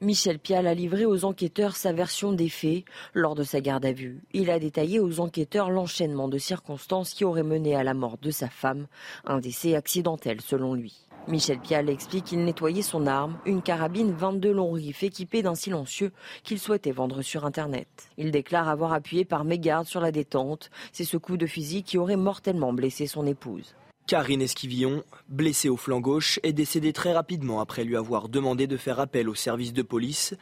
Michel 0.03 0.39
Pial 0.39 0.67
a 0.67 0.73
livré 0.73 1.05
aux 1.05 1.27
enquêteurs 1.27 1.77
sa 1.77 1.93
version 1.93 2.33
des 2.33 2.49
faits 2.49 2.85
lors 3.13 3.35
de 3.35 3.43
sa 3.43 3.61
garde 3.61 3.85
à 3.85 3.93
vue. 3.93 4.23
Il 4.33 4.49
a 4.49 4.59
détaillé 4.59 4.99
aux 4.99 5.21
enquêteurs 5.21 5.69
l'enchaînement 5.69 6.27
de 6.27 6.39
circonstances 6.39 7.13
qui 7.13 7.27
auraient 7.27 7.43
mené 7.43 7.77
à 7.77 7.85
la 7.85 7.93
mort 7.93 8.17
de 8.17 8.31
sa 8.31 8.49
femme, 8.49 8.87
un 9.27 9.41
décès 9.41 9.75
accidentel 9.75 10.41
selon 10.41 10.73
lui. 10.73 11.07
Michel 11.29 11.59
Pial 11.59 11.91
explique 11.91 12.25
qu'il 12.25 12.43
nettoyait 12.47 12.81
son 12.81 13.07
arme, 13.07 13.39
une 13.45 13.61
carabine 13.61 14.13
22 14.13 14.51
long 14.51 14.73
riffs 14.73 15.03
équipée 15.03 15.43
d'un 15.43 15.55
silencieux 15.55 16.13
qu'il 16.45 16.59
souhaitait 16.59 16.93
vendre 16.93 17.21
sur 17.21 17.45
Internet. 17.45 17.89
Il 18.17 18.31
déclare 18.31 18.71
avoir 18.71 18.95
appuyé 18.95 19.27
par 19.27 19.45
mégarde 19.45 19.87
sur 19.87 20.01
la 20.01 20.13
détente. 20.13 20.71
C'est 20.93 21.05
ce 21.05 21.19
coup 21.19 21.37
de 21.37 21.47
fusil 21.47 21.83
qui 21.83 21.99
aurait 21.99 22.17
mortellement 22.17 22.73
blessé 22.73 23.07
son 23.07 23.27
épouse. 23.27 23.75
Karine 24.11 24.43
Esquivillon, 24.43 25.05
blessée 25.29 25.69
au 25.69 25.77
flanc 25.77 26.01
gauche, 26.01 26.41
est 26.43 26.53
décédée 26.53 26.93
très 26.93 27.13
rapidement 27.13 27.61
après 27.61 27.85
lui 27.85 27.95
avoir 27.95 28.29
demandé 28.29 28.67
de 28.67 28.77
faire 28.77 28.99
appel 28.99 29.29
au 29.29 29.37
service 29.37 29.73
de 29.73 29.83
police 29.83 30.35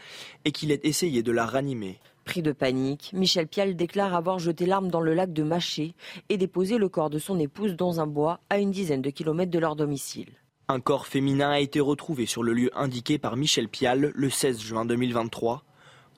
et 0.46 0.52
qu'il 0.52 0.72
ait 0.72 0.80
essayé 0.84 1.22
de 1.22 1.32
la 1.32 1.44
ranimer. 1.44 1.98
Pris 2.24 2.40
de 2.40 2.52
panique, 2.52 3.10
Michel 3.12 3.46
Pial 3.46 3.76
déclare 3.76 4.14
avoir 4.14 4.38
jeté 4.38 4.64
l'arme 4.64 4.88
dans 4.88 5.02
le 5.02 5.12
lac 5.12 5.34
de 5.34 5.42
Maché 5.42 5.92
et 6.30 6.38
déposé 6.38 6.78
le 6.78 6.88
corps 6.88 7.10
de 7.10 7.18
son 7.18 7.38
épouse 7.38 7.76
dans 7.76 8.00
un 8.00 8.06
bois 8.06 8.40
à 8.48 8.56
une 8.56 8.70
dizaine 8.70 9.02
de 9.02 9.10
kilomètres 9.10 9.52
de 9.52 9.58
leur 9.58 9.76
domicile. 9.76 10.30
Un 10.68 10.80
corps 10.80 11.06
féminin 11.06 11.50
a 11.50 11.60
été 11.60 11.78
retrouvé 11.78 12.24
sur 12.24 12.42
le 12.42 12.54
lieu 12.54 12.70
indiqué 12.74 13.18
par 13.18 13.36
Michel 13.36 13.68
Pial 13.68 14.12
le 14.14 14.30
16 14.30 14.60
juin 14.62 14.86
2023. 14.86 15.62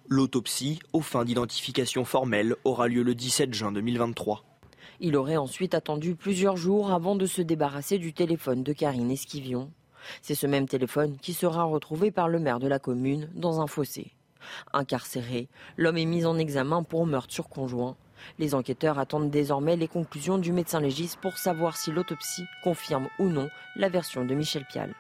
L'autopsie, 0.07 0.79
aux 0.93 1.01
fins 1.01 1.25
d'identification 1.25 2.05
formelle, 2.05 2.55
aura 2.63 2.87
lieu 2.87 3.03
le 3.03 3.17
17 3.17 3.53
juin 3.53 3.73
2023. 3.73 4.45
Il 5.03 5.17
aurait 5.17 5.39
ensuite 5.39 5.73
attendu 5.73 6.15
plusieurs 6.15 6.59
jours 6.59 6.93
avant 6.93 7.17
de 7.17 7.25
se 7.25 7.41
débarrasser 7.41 7.97
du 7.97 8.13
téléphone 8.13 8.63
de 8.63 8.75
Karine 8.75 9.11
Esquivion. 9.11 9.73
C'est 10.21 10.35
ce 10.35 10.47
même 10.47 10.69
téléphone 10.69 11.17
qui 11.17 11.33
sera 11.33 11.65
retrouvé 11.65 12.11
par 12.11 12.29
le 12.29 12.39
maire 12.39 12.59
de 12.59 12.69
la 12.69 12.79
commune 12.79 13.31
dans 13.35 13.63
un 13.63 13.67
fossé. 13.67 14.13
Incarcéré, 14.75 15.49
l'homme 15.79 15.97
est 15.97 16.05
mis 16.05 16.27
en 16.27 16.37
examen 16.37 16.83
pour 16.83 17.07
meurtre 17.07 17.33
sur 17.33 17.49
conjoint. 17.49 17.97
Les 18.39 18.55
enquêteurs 18.55 18.99
attendent 18.99 19.31
désormais 19.31 19.77
les 19.77 19.89
conclusions 19.89 20.37
du 20.37 20.53
médecin 20.53 20.81
légiste 20.81 21.19
pour 21.19 21.39
savoir 21.39 21.79
si 21.79 21.91
l'autopsie 21.91 22.45
confirme 22.63 23.09
ou 23.19 23.29
non 23.29 23.49
la 23.77 23.89
version 23.89 24.27
de 24.27 24.35
Michel 24.35 24.67
Pial. 24.67 24.95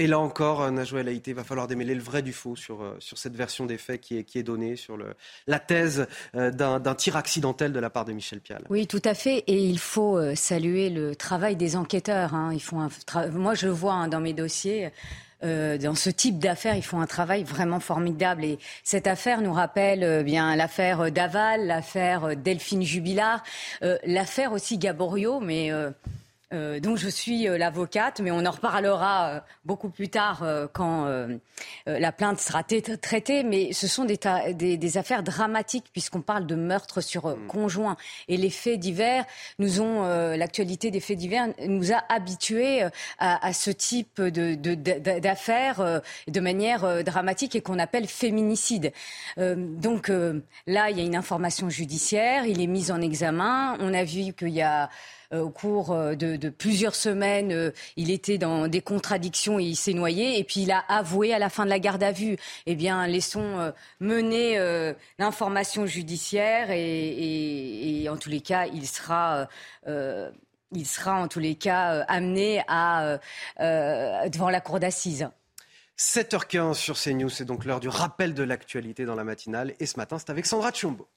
Et 0.00 0.06
là 0.06 0.18
encore, 0.18 0.62
euh, 0.62 0.70
Najwa 0.70 1.00
El 1.00 1.20
il 1.26 1.34
va 1.34 1.44
falloir 1.44 1.68
démêler 1.68 1.94
le 1.94 2.00
vrai 2.00 2.22
du 2.22 2.32
faux 2.32 2.56
sur, 2.56 2.82
euh, 2.82 2.96
sur 3.00 3.18
cette 3.18 3.36
version 3.36 3.66
des 3.66 3.76
faits 3.76 4.00
qui 4.00 4.16
est, 4.16 4.24
qui 4.24 4.38
est 4.38 4.42
donnée, 4.42 4.76
sur 4.76 4.96
le, 4.96 5.14
la 5.46 5.58
thèse 5.58 6.06
euh, 6.34 6.50
d'un 6.50 6.94
tir 6.94 7.16
accidentel 7.16 7.70
de 7.72 7.78
la 7.78 7.90
part 7.90 8.06
de 8.06 8.12
Michel 8.12 8.40
Pial. 8.40 8.62
Oui, 8.70 8.86
tout 8.86 9.02
à 9.04 9.12
fait. 9.12 9.44
Et 9.46 9.62
il 9.62 9.78
faut 9.78 10.18
saluer 10.34 10.88
le 10.88 11.14
travail 11.14 11.54
des 11.54 11.76
enquêteurs. 11.76 12.34
Hein. 12.34 12.50
Ils 12.54 12.62
font 12.62 12.80
un 12.80 13.28
Moi, 13.28 13.54
je 13.54 13.68
vois 13.68 13.92
hein, 13.92 14.08
dans 14.08 14.20
mes 14.20 14.32
dossiers. 14.32 14.90
dans 15.42 15.94
ce 15.94 16.08
type 16.08 16.38
d'affaires, 16.38 16.76
ils 16.76 16.82
font 16.82 17.00
un 17.00 17.06
travail 17.06 17.44
vraiment 17.44 17.80
formidable. 17.80 18.44
Et 18.44 18.58
cette 18.84 19.06
affaire 19.06 19.42
nous 19.42 19.52
rappelle 19.52 20.24
bien 20.24 20.56
l'affaire 20.56 21.12
Daval, 21.12 21.66
l'affaire 21.66 22.36
Delphine 22.36 22.82
Jubilard, 22.82 23.42
l'affaire 24.04 24.52
aussi 24.52 24.78
Gaborio, 24.78 25.40
mais 25.40 25.70
Euh, 26.52 26.80
donc 26.80 26.96
je 26.96 27.08
suis 27.08 27.48
euh, 27.48 27.56
l'avocate, 27.56 28.20
mais 28.20 28.32
on 28.32 28.44
en 28.44 28.50
reparlera 28.50 29.28
euh, 29.28 29.40
beaucoup 29.64 29.88
plus 29.88 30.08
tard 30.08 30.44
quand 30.72 31.06
la 31.86 32.12
plainte 32.12 32.40
sera 32.40 32.62
traitée. 32.62 33.42
Mais 33.44 33.72
ce 33.72 33.86
sont 33.86 34.04
des, 34.04 34.18
des, 34.54 34.98
affaires 34.98 35.22
dramatiques 35.22 35.86
puisqu'on 35.92 36.22
parle 36.22 36.46
de 36.46 36.54
meurtre 36.54 37.00
sur 37.00 37.28
mm. 37.28 37.46
conjoint. 37.46 37.96
Et 38.28 38.36
les 38.36 38.50
faits 38.50 38.80
divers 38.80 39.24
nous 39.58 39.80
ont, 39.80 40.02
l'actualité 40.36 40.90
des 40.90 41.00
faits 41.00 41.18
divers 41.18 41.48
nous 41.66 41.92
a 41.92 42.02
habitués 42.08 42.82
à, 43.18 43.52
ce 43.52 43.70
type 43.70 44.20
d'affaires 44.20 45.78
de, 45.78 46.00
de, 46.26 46.32
de 46.32 46.40
manière 46.40 47.04
dramatique 47.04 47.54
et 47.54 47.60
qu'on 47.60 47.78
appelle 47.78 48.06
féminicide. 48.06 48.92
donc 49.36 50.08
là, 50.66 50.90
il 50.90 50.98
y 50.98 51.00
a 51.00 51.04
une 51.04 51.16
information 51.16 51.68
judiciaire, 51.70 52.46
il 52.46 52.60
est 52.60 52.66
mis 52.66 52.90
en 52.90 53.00
examen. 53.00 53.76
On 53.80 53.94
a 53.94 54.04
vu 54.04 54.32
qu'il 54.32 54.48
y 54.48 54.62
a 54.62 54.88
euh, 55.32 55.42
au 55.42 55.50
cours 55.50 55.92
euh, 55.92 56.16
de, 56.16 56.48
plusieurs 56.48 56.96
semaines, 56.96 57.52
euh, 57.52 57.70
il 57.96 58.10
était 58.10 58.36
dans 58.36 58.66
des 58.66 58.80
contradictions 58.80 59.60
et 59.60 59.64
il 59.64 59.76
s'est 59.76 59.92
noyé. 59.92 60.38
Et 60.38 60.44
puis 60.44 60.62
il 60.62 60.72
a 60.72 60.80
avoué 60.88 61.32
à 61.32 61.38
la 61.38 61.48
fin 61.48 61.64
de 61.64 61.70
la 61.70 61.78
garde 61.78 62.02
à 62.02 62.10
vue. 62.10 62.36
Eh 62.66 62.74
bien, 62.74 63.06
laissons 63.06 63.72
mener 64.00 64.58
l'information 65.18 65.86
judiciaire 65.86 66.70
et, 66.70 68.06
en 68.10 68.16
tous 68.16 68.28
les 68.28 68.40
cas, 68.40 68.66
il 68.66 68.86
sera 68.86 69.48
il 70.72 70.86
sera 70.86 71.20
en 71.20 71.28
tous 71.28 71.40
les 71.40 71.54
cas 71.54 72.04
amené 72.08 72.62
à, 72.68 73.18
devant 73.58 74.50
la 74.50 74.60
cour 74.60 74.80
d'assises. 74.80 75.28
7h15 75.98 76.74
sur 76.74 76.98
CNews, 76.98 77.28
c'est 77.28 77.44
donc 77.44 77.64
l'heure 77.64 77.80
du 77.80 77.88
rappel 77.88 78.34
de 78.34 78.42
l'actualité 78.42 79.04
dans 79.04 79.14
la 79.14 79.24
matinale. 79.24 79.74
Et 79.80 79.86
ce 79.86 79.96
matin, 79.96 80.18
c'est 80.18 80.30
avec 80.30 80.46
Sandra 80.46 80.72
Tchombo. 80.72 81.08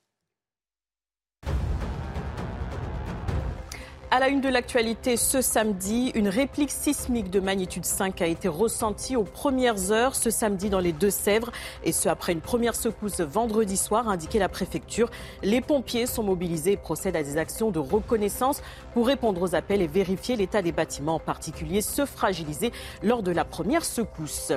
À 4.16 4.20
la 4.20 4.28
une 4.28 4.42
de 4.42 4.48
l'actualité 4.48 5.18
ce 5.18 5.42
samedi, 5.42 6.12
une 6.14 6.28
réplique 6.28 6.70
sismique 6.70 7.32
de 7.32 7.40
magnitude 7.40 7.84
5 7.84 8.22
a 8.22 8.28
été 8.28 8.48
ressentie 8.48 9.16
aux 9.16 9.24
premières 9.24 9.92
heures 9.92 10.14
ce 10.14 10.30
samedi 10.30 10.70
dans 10.70 10.80
les 10.80 10.94
Deux-Sèvres 10.94 11.52
et 11.84 11.92
ce 11.92 12.10
après 12.10 12.32
une 12.32 12.40
première 12.40 12.76
secousse 12.76 13.22
vendredi 13.22 13.76
soir, 13.76 14.08
a 14.08 14.12
indiqué 14.12 14.38
la 14.38 14.50
préfecture. 14.50 15.10
Les 15.42 15.62
pompiers 15.62 16.06
sont 16.06 16.22
mobilisés 16.22 16.74
et 16.74 16.78
procèdent 16.78 17.16
à 17.16 17.24
des 17.24 17.38
actions 17.38 17.72
de 17.72 17.80
reconnaissance 17.80 18.62
pour 18.94 19.08
répondre 19.08 19.42
aux 19.42 19.56
appels 19.56 19.82
et 19.82 19.88
vérifier 19.88 20.36
l'état 20.36 20.62
des 20.62 20.72
bâtiments, 20.72 21.16
en 21.16 21.20
particulier 21.20 21.82
ceux 21.82 22.06
fragilisés 22.06 22.72
lors 23.02 23.24
de 23.24 23.32
la 23.32 23.46
première 23.46 23.84
secousse. 23.84 24.52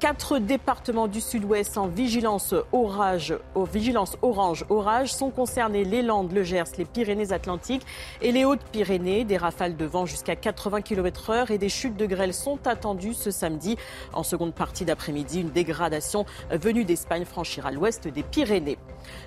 Quatre 0.00 0.38
départements 0.38 1.08
du 1.08 1.20
sud-ouest 1.20 1.76
en 1.76 1.88
vigilance 1.88 2.54
orage, 2.70 3.36
vigilance 3.72 4.16
orange 4.22 4.64
orage 4.68 5.12
sont 5.12 5.30
concernés 5.30 5.82
les 5.82 6.02
Landes, 6.02 6.30
le 6.30 6.44
Gers, 6.44 6.70
les 6.78 6.84
Pyrénées-Atlantiques 6.84 7.84
et 8.22 8.30
les 8.30 8.44
Hautes-Pyrénées. 8.44 9.24
Des 9.24 9.36
rafales 9.36 9.76
de 9.76 9.84
vent 9.84 10.06
jusqu'à 10.06 10.36
80 10.36 10.82
km/h 10.82 11.50
et 11.50 11.58
des 11.58 11.68
chutes 11.68 11.96
de 11.96 12.06
grêle 12.06 12.32
sont 12.32 12.64
attendues 12.68 13.12
ce 13.12 13.32
samedi. 13.32 13.76
En 14.12 14.22
seconde 14.22 14.54
partie 14.54 14.84
d'après-midi, 14.84 15.40
une 15.40 15.50
dégradation 15.50 16.26
venue 16.52 16.84
d'Espagne 16.84 17.24
franchira 17.24 17.72
l'ouest 17.72 18.06
des 18.06 18.22
Pyrénées. 18.22 18.78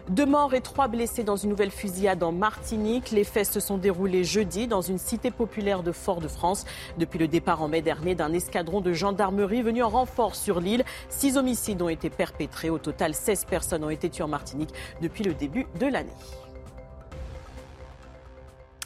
Deux 0.10 0.26
morts 0.26 0.54
et 0.54 0.62
trois 0.62 0.88
blessés 0.88 1.24
dans 1.24 1.36
une 1.36 1.50
nouvelle 1.50 1.72
fusillade 1.72 2.24
en 2.24 2.32
Martinique. 2.32 3.12
Les 3.12 3.24
faits 3.24 3.48
se 3.48 3.60
sont 3.60 3.78
déroulés 3.78 4.24
jeudi 4.24 4.68
dans 4.68 4.82
une 4.82 4.98
cité 4.98 5.32
populaire 5.32 5.84
de 5.84 5.92
Fort-de-France. 5.92 6.66
Depuis 6.98 7.20
le 7.20 7.28
départ 7.28 7.62
en 7.62 7.68
mai 7.68 7.82
dernier 7.82 8.16
d'un 8.16 8.34
escadron 8.34 8.82
de 8.82 8.94
gendarmerie 8.94 9.62
venu 9.62 9.84
en 9.84 9.90
renfort 9.90 10.36
sur 10.36 10.60
l'île. 10.60 10.84
Six 11.10 11.38
homicides 11.38 11.82
ont 11.82 11.90
été 11.90 12.10
perpétrés. 12.10 12.70
Au 12.70 12.78
total, 12.78 13.14
16 13.14 13.46
personnes 13.46 13.84
ont 13.84 13.90
été 13.90 14.10
tuées 14.10 14.24
en 14.24 14.28
Martinique 14.28 14.74
depuis 15.02 15.24
le 15.24 15.34
début 15.34 15.68
de 15.80 15.88
l'année. 15.88 16.12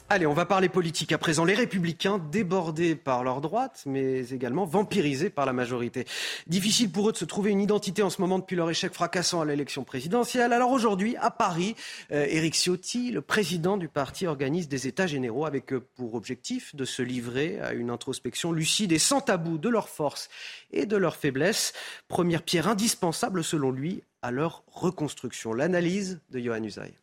Allez, 0.08 0.24
on 0.24 0.34
va 0.34 0.46
parler 0.46 0.68
politique 0.68 1.10
à 1.10 1.18
présent. 1.18 1.44
Les 1.44 1.54
républicains 1.54 2.18
débordés 2.30 2.94
par 2.94 3.24
leur 3.24 3.40
droite, 3.40 3.82
mais 3.86 4.28
également 4.28 4.64
vampirisés 4.64 5.30
par 5.30 5.46
la 5.46 5.52
majorité. 5.52 6.06
Difficile 6.46 6.92
pour 6.92 7.08
eux 7.08 7.12
de 7.12 7.16
se 7.16 7.24
trouver 7.24 7.50
une 7.50 7.60
identité 7.60 8.04
en 8.04 8.10
ce 8.10 8.20
moment 8.20 8.38
depuis 8.38 8.54
leur 8.54 8.70
échec 8.70 8.94
fracassant 8.94 9.40
à 9.40 9.44
l'élection 9.44 9.82
présidentielle. 9.82 10.52
Alors 10.52 10.70
aujourd'hui, 10.70 11.16
à 11.16 11.32
Paris, 11.32 11.74
euh, 12.12 12.24
Éric 12.28 12.54
Ciotti, 12.54 13.10
le 13.10 13.20
président 13.20 13.76
du 13.76 13.88
parti, 13.88 14.28
organise 14.28 14.68
des 14.68 14.86
états 14.86 15.08
généraux 15.08 15.44
avec 15.44 15.72
euh, 15.72 15.84
pour 15.96 16.14
objectif 16.14 16.76
de 16.76 16.84
se 16.84 17.02
livrer 17.02 17.58
à 17.58 17.72
une 17.72 17.90
introspection 17.90 18.52
lucide 18.52 18.92
et 18.92 19.00
sans 19.00 19.20
tabou 19.20 19.58
de 19.58 19.68
leurs 19.68 19.88
forces 19.88 20.28
et 20.70 20.86
de 20.86 20.96
leurs 20.96 21.16
faiblesses. 21.16 21.72
Première 22.06 22.42
pierre 22.42 22.68
indispensable, 22.68 23.42
selon 23.42 23.72
lui, 23.72 24.04
à 24.22 24.30
leur 24.30 24.62
reconstruction. 24.68 25.52
L'analyse 25.52 26.20
de 26.30 26.38
Johan 26.38 26.62
Usaï. 26.62 26.94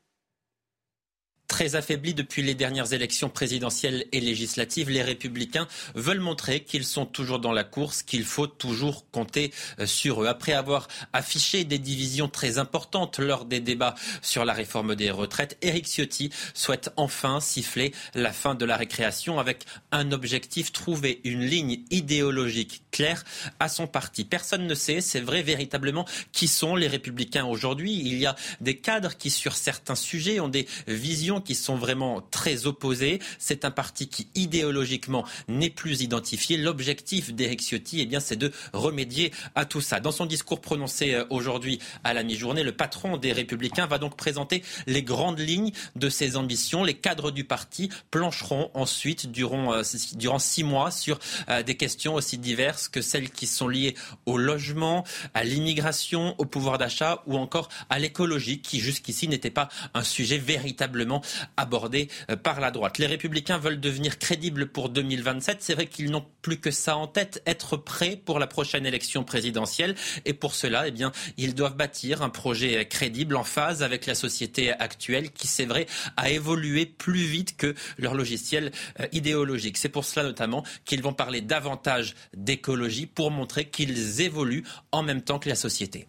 Très 1.53 1.75
affaiblis 1.75 2.15
depuis 2.15 2.41
les 2.41 2.55
dernières 2.55 2.93
élections 2.93 3.29
présidentielles 3.29 4.05
et 4.11 4.19
législatives, 4.19 4.89
les 4.89 5.03
républicains 5.03 5.67
veulent 5.93 6.19
montrer 6.19 6.61
qu'ils 6.61 6.83
sont 6.83 7.05
toujours 7.05 7.37
dans 7.37 7.51
la 7.51 7.63
course, 7.63 8.01
qu'il 8.01 8.23
faut 8.23 8.47
toujours 8.47 9.05
compter 9.11 9.53
euh, 9.77 9.85
sur 9.85 10.23
eux. 10.23 10.27
Après 10.27 10.53
avoir 10.53 10.87
affiché 11.13 11.63
des 11.63 11.77
divisions 11.77 12.27
très 12.27 12.57
importantes 12.57 13.19
lors 13.19 13.45
des 13.45 13.59
débats 13.59 13.93
sur 14.23 14.45
la 14.45 14.53
réforme 14.53 14.95
des 14.95 15.11
retraites, 15.11 15.55
Éric 15.61 15.85
Ciotti 15.85 16.31
souhaite 16.55 16.89
enfin 16.97 17.39
siffler 17.39 17.93
la 18.15 18.33
fin 18.33 18.55
de 18.55 18.65
la 18.65 18.75
récréation 18.75 19.37
avec 19.37 19.65
un 19.91 20.11
objectif, 20.11 20.71
trouver 20.71 21.21
une 21.23 21.45
ligne 21.45 21.81
idéologique 21.91 22.81
claire 22.89 23.23
à 23.59 23.69
son 23.69 23.85
parti. 23.85 24.25
Personne 24.25 24.65
ne 24.65 24.73
sait, 24.73 25.01
c'est 25.01 25.19
vrai 25.19 25.43
véritablement, 25.43 26.07
qui 26.31 26.47
sont 26.47 26.75
les 26.75 26.87
républicains 26.87 27.45
aujourd'hui. 27.45 27.93
Il 27.93 28.17
y 28.17 28.25
a 28.25 28.35
des 28.59 28.77
cadres 28.77 29.15
qui, 29.15 29.29
sur 29.29 29.55
certains 29.55 29.93
sujets, 29.93 30.39
ont 30.39 30.49
des 30.49 30.67
visions 30.87 31.42
qui 31.43 31.55
sont 31.55 31.75
vraiment 31.75 32.21
très 32.31 32.65
opposés. 32.65 33.19
C'est 33.39 33.65
un 33.65 33.71
parti 33.71 34.07
qui 34.07 34.27
idéologiquement 34.35 35.25
n'est 35.47 35.69
plus 35.69 36.01
identifié. 36.01 36.57
L'objectif 36.57 37.33
d'Éric 37.33 37.61
Ciotti, 37.61 38.01
eh 38.01 38.05
bien, 38.05 38.19
c'est 38.19 38.35
de 38.35 38.51
remédier 38.73 39.31
à 39.55 39.65
tout 39.65 39.81
ça. 39.81 39.99
Dans 39.99 40.11
son 40.11 40.25
discours 40.25 40.61
prononcé 40.61 41.13
euh, 41.13 41.25
aujourd'hui 41.29 41.79
à 42.03 42.13
la 42.13 42.23
mi-journée, 42.23 42.63
le 42.63 42.71
patron 42.71 43.17
des 43.17 43.31
Républicains 43.31 43.87
va 43.87 43.97
donc 43.97 44.15
présenter 44.15 44.63
les 44.87 45.03
grandes 45.03 45.39
lignes 45.39 45.71
de 45.95 46.09
ses 46.09 46.37
ambitions. 46.37 46.83
Les 46.83 46.93
cadres 46.93 47.31
du 47.31 47.43
parti 47.43 47.89
plancheront 48.11 48.71
ensuite 48.73 49.31
durant, 49.31 49.73
euh, 49.73 49.81
durant 50.15 50.39
six 50.39 50.63
mois 50.63 50.91
sur 50.91 51.19
euh, 51.49 51.63
des 51.63 51.75
questions 51.75 52.15
aussi 52.15 52.37
diverses 52.37 52.87
que 52.87 53.01
celles 53.01 53.29
qui 53.29 53.47
sont 53.47 53.67
liées 53.67 53.95
au 54.25 54.37
logement, 54.37 55.03
à 55.33 55.43
l'immigration, 55.43 56.35
au 56.37 56.45
pouvoir 56.45 56.77
d'achat 56.77 57.23
ou 57.27 57.37
encore 57.37 57.69
à 57.89 57.99
l'écologie, 57.99 58.61
qui 58.61 58.79
jusqu'ici 58.79 59.27
n'était 59.27 59.49
pas 59.49 59.69
un 59.93 60.03
sujet 60.03 60.37
véritablement 60.37 61.21
abordé 61.57 62.09
euh, 62.29 62.35
par 62.35 62.59
la 62.59 62.71
droite. 62.71 62.97
Les 62.97 63.05
républicains 63.05 63.57
veulent 63.57 63.79
devenir 63.79 64.19
crédibles 64.19 64.67
pour 64.67 64.89
2027. 64.89 65.57
C'est 65.61 65.73
vrai 65.73 65.87
qu'ils 65.87 66.11
n'ont 66.11 66.25
plus 66.41 66.59
que 66.59 66.71
ça 66.71 66.97
en 66.97 67.07
tête, 67.07 67.41
être 67.45 67.77
prêts 67.77 68.15
pour 68.15 68.39
la 68.39 68.47
prochaine 68.47 68.85
élection 68.85 69.23
présidentielle. 69.23 69.95
Et 70.25 70.33
pour 70.33 70.55
cela, 70.55 70.87
eh 70.87 70.91
bien, 70.91 71.11
ils 71.37 71.55
doivent 71.55 71.75
bâtir 71.75 72.21
un 72.21 72.29
projet 72.29 72.87
crédible 72.87 73.35
en 73.35 73.43
phase 73.43 73.83
avec 73.83 74.05
la 74.05 74.15
société 74.15 74.71
actuelle 74.71 75.31
qui, 75.31 75.47
c'est 75.47 75.65
vrai, 75.65 75.87
a 76.17 76.29
évolué 76.29 76.85
plus 76.85 77.23
vite 77.23 77.57
que 77.57 77.75
leur 77.97 78.13
logiciel 78.13 78.71
euh, 78.99 79.07
idéologique. 79.11 79.77
C'est 79.77 79.89
pour 79.89 80.05
cela 80.05 80.25
notamment 80.25 80.63
qu'ils 80.85 81.01
vont 81.01 81.13
parler 81.13 81.41
davantage 81.41 82.15
d'écologie 82.35 83.05
pour 83.05 83.31
montrer 83.31 83.65
qu'ils 83.65 84.21
évoluent 84.21 84.63
en 84.91 85.03
même 85.03 85.21
temps 85.21 85.39
que 85.39 85.49
la 85.49 85.55
société. 85.55 86.07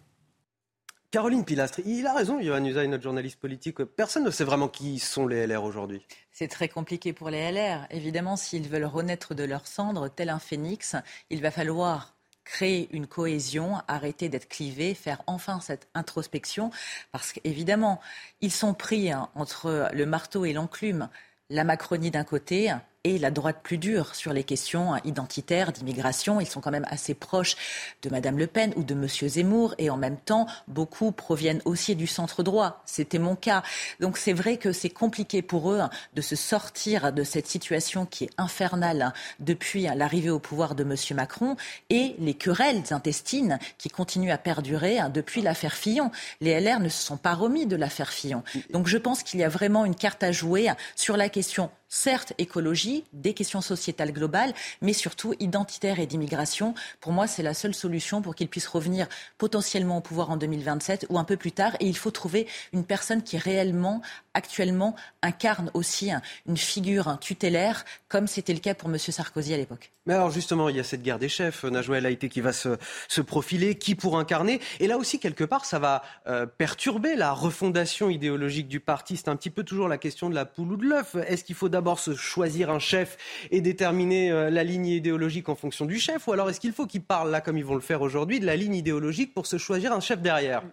Caroline 1.11 1.45
Pilastre, 1.45 1.79
il 1.85 2.05
a 2.07 2.13
raison, 2.13 2.39
Yohann 2.39 2.65
Usaï, 2.65 2.87
notre 2.87 3.03
journaliste 3.03 3.39
politique. 3.39 3.83
Personne 3.83 4.23
ne 4.23 4.31
sait 4.31 4.43
vraiment 4.43 4.67
qui 4.67 4.99
sont 4.99 5.27
les 5.27 5.47
LR 5.47 5.63
aujourd'hui. 5.63 6.05
C'est 6.31 6.49
très 6.49 6.67
compliqué 6.67 7.13
pour 7.13 7.29
les 7.29 7.51
LR. 7.51 7.87
Évidemment, 7.89 8.35
s'ils 8.35 8.67
veulent 8.67 8.85
renaître 8.85 9.33
de 9.33 9.43
leurs 9.43 9.67
cendres, 9.67 10.09
tel 10.09 10.29
un 10.29 10.39
phénix, 10.39 10.95
il 11.29 11.41
va 11.41 11.51
falloir 11.51 12.15
créer 12.43 12.87
une 12.91 13.07
cohésion, 13.07 13.81
arrêter 13.87 14.29
d'être 14.29 14.47
clivés, 14.47 14.93
faire 14.93 15.21
enfin 15.27 15.59
cette 15.59 15.87
introspection, 15.93 16.69
parce 17.11 17.33
qu'évidemment, 17.33 17.99
ils 18.41 18.51
sont 18.51 18.73
pris 18.73 19.11
hein, 19.11 19.29
entre 19.35 19.89
le 19.93 20.05
marteau 20.05 20.45
et 20.45 20.53
l'enclume. 20.53 21.09
La 21.49 21.63
Macronie 21.63 22.11
d'un 22.11 22.23
côté, 22.23 22.71
et 23.05 23.19
la 23.19 23.29
droite 23.29 23.59
plus 23.61 23.77
dure 23.77 24.15
sur 24.15 24.33
les 24.33 24.43
questions 24.43 24.95
identitaires, 25.05 25.71
d'immigration. 25.71 26.41
Ils 26.41 26.47
sont 26.47 26.59
quand 26.59 26.71
même 26.71 26.87
assez 26.89 27.13
proches 27.13 27.55
de 28.01 28.09
Madame 28.09 28.39
Le 28.39 28.47
Pen 28.47 28.73
ou 28.75 28.83
de 28.83 28.95
Monsieur 28.95 29.27
Zemmour 29.27 29.75
et 29.77 29.91
en 29.91 29.95
même 29.95 30.17
temps, 30.17 30.47
beaucoup 30.67 31.11
proviennent 31.11 31.61
aussi 31.65 31.95
du 31.95 32.07
centre 32.07 32.41
droit. 32.41 32.81
C'était 32.85 33.19
mon 33.19 33.35
cas. 33.35 33.61
Donc 33.99 34.17
c'est 34.17 34.33
vrai 34.33 34.57
que 34.57 34.71
c'est 34.71 34.89
compliqué 34.89 35.43
pour 35.43 35.71
eux 35.71 35.81
de 36.15 36.21
se 36.21 36.35
sortir 36.35 37.13
de 37.13 37.23
cette 37.23 37.45
situation 37.45 38.07
qui 38.07 38.23
est 38.23 38.31
infernale 38.39 39.13
depuis 39.39 39.83
l'arrivée 39.83 40.31
au 40.31 40.39
pouvoir 40.39 40.73
de 40.73 40.83
Monsieur 40.83 41.13
Macron 41.13 41.57
et 41.91 42.15
les 42.17 42.33
querelles 42.33 42.85
intestines 42.89 43.59
qui 43.77 43.89
continuent 43.89 44.31
à 44.31 44.39
perdurer 44.39 44.97
depuis 45.13 45.43
l'affaire 45.43 45.75
Fillon. 45.75 46.09
Les 46.41 46.59
LR 46.59 46.79
ne 46.79 46.89
se 46.89 47.03
sont 47.03 47.17
pas 47.17 47.35
remis 47.35 47.67
de 47.67 47.75
l'affaire 47.75 48.11
Fillon. 48.11 48.43
Donc 48.71 48.87
je 48.87 48.97
pense 48.97 49.21
qu'il 49.21 49.39
y 49.39 49.43
a 49.43 49.49
vraiment 49.49 49.85
une 49.85 49.95
carte 49.95 50.23
à 50.23 50.31
jouer 50.31 50.71
sur 50.95 51.17
la 51.17 51.29
question 51.29 51.69
certes 51.95 52.33
écologie, 52.37 53.05
des 53.13 53.33
questions 53.33 53.61
sociétales 53.61 54.11
globales, 54.11 54.53
mais 54.81 54.93
surtout 54.93 55.33
identitaires 55.39 55.99
et 55.99 56.05
d'immigration. 56.05 56.75
Pour 56.99 57.13
moi, 57.13 57.25
c'est 57.25 57.41
la 57.41 57.53
seule 57.53 57.73
solution 57.73 58.21
pour 58.21 58.35
qu'il 58.35 58.49
puisse 58.49 58.67
revenir 58.67 59.07
potentiellement 59.37 59.97
au 59.97 60.01
pouvoir 60.01 60.29
en 60.29 60.37
2027 60.37 61.07
ou 61.09 61.17
un 61.17 61.23
peu 61.23 61.37
plus 61.37 61.53
tard. 61.53 61.75
Et 61.79 61.87
il 61.87 61.95
faut 61.95 62.11
trouver 62.11 62.47
une 62.73 62.83
personne 62.83 63.23
qui 63.23 63.37
réellement, 63.37 64.01
actuellement, 64.33 64.95
incarne 65.21 65.71
aussi 65.73 66.11
une 66.45 66.57
figure 66.57 67.17
tutélaire, 67.19 67.85
comme 68.09 68.27
c'était 68.27 68.53
le 68.53 68.59
cas 68.59 68.75
pour 68.75 68.89
M. 68.89 68.97
Sarkozy 68.97 69.53
à 69.53 69.57
l'époque. 69.57 69.91
Mais 70.05 70.13
alors 70.13 70.29
justement, 70.29 70.69
il 70.69 70.75
y 70.75 70.79
a 70.79 70.83
cette 70.83 71.01
guerre 71.01 71.17
des 71.17 71.29
chefs, 71.29 71.63
Najwa 71.63 71.97
El 71.97 72.05
Haïté 72.05 72.29
qui 72.29 72.41
va 72.41 72.53
se, 72.53 72.77
se, 73.07 73.21
profiler, 73.21 73.75
qui 73.75 73.95
pour 73.95 74.19
incarner. 74.19 74.61
Et 74.79 74.85
là 74.85 74.97
aussi, 74.97 75.17
quelque 75.17 75.43
part, 75.43 75.65
ça 75.65 75.79
va 75.79 76.03
euh, 76.27 76.45
perturber 76.45 77.15
la 77.15 77.31
refondation 77.31 78.09
idéologique 78.09 78.67
du 78.67 78.79
parti. 78.79 79.17
C'est 79.17 79.29
un 79.29 79.35
petit 79.35 79.49
peu 79.49 79.63
toujours 79.63 79.87
la 79.87 79.97
question 79.97 80.29
de 80.29 80.35
la 80.35 80.45
poule 80.45 80.73
ou 80.73 80.77
de 80.77 80.85
l'œuf. 80.85 81.15
Est-ce 81.27 81.43
qu'il 81.43 81.55
faut 81.55 81.69
d'abord 81.69 81.84
se 81.93 82.15
choisir 82.15 82.69
un 82.71 82.79
chef 82.79 83.17
et 83.51 83.61
déterminer 83.61 84.31
euh, 84.31 84.49
la 84.49 84.63
ligne 84.63 84.87
idéologique 84.87 85.47
en 85.49 85.55
fonction 85.55 85.85
du 85.85 85.99
chef 85.99 86.27
Ou 86.27 86.33
alors 86.33 86.49
est-ce 86.49 86.59
qu'il 86.59 86.73
faut 86.73 86.87
qu'il 86.87 87.03
parle, 87.03 87.29
là 87.31 87.41
comme 87.41 87.57
ils 87.57 87.65
vont 87.65 87.75
le 87.75 87.81
faire 87.81 88.01
aujourd'hui, 88.01 88.39
de 88.39 88.45
la 88.45 88.55
ligne 88.55 88.75
idéologique 88.75 89.33
pour 89.33 89.45
se 89.45 89.57
choisir 89.57 89.93
un 89.93 89.99
chef 89.99 90.21
derrière? 90.21 90.63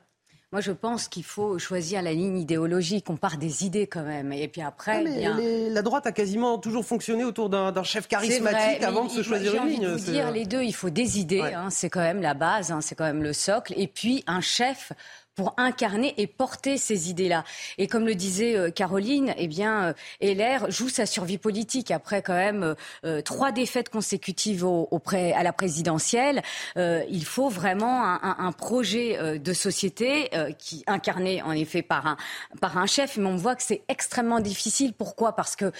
Moi, 0.52 0.60
je 0.60 0.72
pense 0.72 1.08
qu'il 1.08 1.24
faut 1.24 1.58
choisir 1.58 2.02
la 2.02 2.12
ligne 2.12 2.38
idéologique. 2.38 3.08
On 3.08 3.16
part 3.16 3.38
des 3.38 3.64
idées 3.64 3.86
quand 3.86 4.02
même. 4.02 4.34
Et 4.34 4.48
puis 4.48 4.60
après. 4.60 5.02
la 5.02 5.82
droite 5.82 6.06
a 6.06 6.12
quasiment 6.12 6.58
toujours 6.58 6.84
fonctionné 6.84 7.24
autour 7.24 7.48
d'un 7.48 7.82
chef 7.82 8.06
charismatique 8.06 8.82
avant 8.82 9.06
de 9.06 9.10
se 9.10 9.22
choisir 9.22 9.54
une 9.54 9.70
ligne. 9.70 9.86
Envie 9.86 10.04
de 10.04 10.10
dire, 10.10 10.30
les 10.30 10.44
deux, 10.44 10.62
il 10.62 10.74
faut 10.74 10.90
des 10.90 11.18
idées. 11.18 11.40
Hein, 11.40 11.70
c'est 11.70 11.88
quand 11.88 12.00
même 12.00 12.20
la 12.20 12.34
base, 12.34 12.70
hein, 12.70 12.82
c'est 12.82 12.94
quand 12.94 13.04
même 13.04 13.22
le 13.22 13.32
socle. 13.32 13.72
Et 13.78 13.86
puis 13.86 14.24
un 14.26 14.42
chef 14.42 14.92
pour 15.34 15.54
incarner 15.56 16.14
et 16.18 16.26
porter 16.26 16.76
ces 16.76 17.10
idées-là. 17.10 17.44
Et 17.78 17.86
comme 17.86 18.06
le 18.06 18.14
disait 18.14 18.56
euh, 18.56 18.70
Caroline, 18.70 19.34
eh 19.38 19.48
bien, 19.48 19.94
euh, 20.22 20.34
LR 20.34 20.70
joue 20.70 20.88
sa 20.88 21.06
survie 21.06 21.38
politique 21.38 21.90
après 21.90 22.22
quand 22.22 22.34
même 22.34 22.74
euh, 23.04 23.22
trois 23.22 23.52
défaites 23.52 23.88
consécutives 23.88 24.64
au, 24.64 24.88
à 25.12 25.42
la 25.42 25.52
présidentielle. 25.52 26.42
il 26.76 27.24
faut 27.24 27.48
vraiment 27.48 28.04
un, 28.04 28.36
un, 28.38 28.52
projet 28.52 29.38
de 29.38 29.52
société 29.52 30.30
qui 30.58 30.84
incarné 30.86 31.42
en 31.42 31.52
effet 31.52 31.82
par 31.82 32.06
un 32.06 32.16
par 32.60 32.78
un 32.78 32.86
chef. 32.86 33.16
Mais 33.16 33.26
on 33.26 33.36
voit 33.36 33.56
que 33.56 33.62
c'est 33.62 33.82
extrêmement 33.88 34.40
difficile. 34.40 34.94
Pourquoi? 34.94 35.34
Parce 35.34 35.56
que 35.56 35.72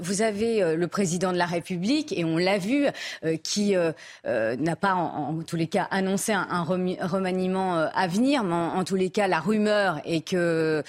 vous 0.00 0.22
avez 0.22 0.76
le 0.76 0.88
président 0.88 1.32
de 1.32 1.38
la 1.38 1.46
République 1.46 2.12
et 2.12 2.24
on 2.24 2.36
l'a 2.36 2.58
vu 2.58 2.86
qui 3.42 3.74
n'a 3.74 4.76
pas 4.76 4.94
en, 4.94 5.42
tous 5.42 5.56
les 5.56 5.68
cas 5.68 5.88
annoncé 5.90 6.32
un, 6.32 6.46
un 6.50 6.62
remaniement 6.62 7.76
à 7.76 8.06
venir, 8.06 8.44
les 8.96 9.10
cas, 9.10 9.28
la 9.28 9.40
rumeur 9.40 10.00
est 10.04 10.26
que 10.26 10.82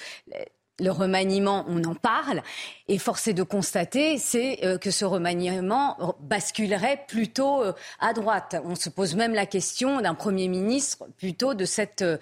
le 0.80 0.90
remaniement, 0.90 1.64
on 1.68 1.82
en 1.84 1.94
parle. 1.94 2.42
Et 2.90 2.96
force 2.96 3.28
est 3.28 3.34
de 3.34 3.42
constater, 3.42 4.16
c'est 4.16 4.60
euh, 4.64 4.78
que 4.78 4.90
ce 4.90 5.04
remaniement 5.04 6.16
basculerait 6.20 7.04
plutôt 7.06 7.62
euh, 7.62 7.74
à 8.00 8.14
droite. 8.14 8.56
On 8.64 8.74
se 8.74 8.88
pose 8.88 9.14
même 9.14 9.34
la 9.34 9.44
question 9.44 10.00
d'un 10.00 10.14
Premier 10.14 10.48
ministre 10.48 11.04
plutôt 11.18 11.52
de 11.52 11.66
cette 11.66 12.00
euh, 12.00 12.16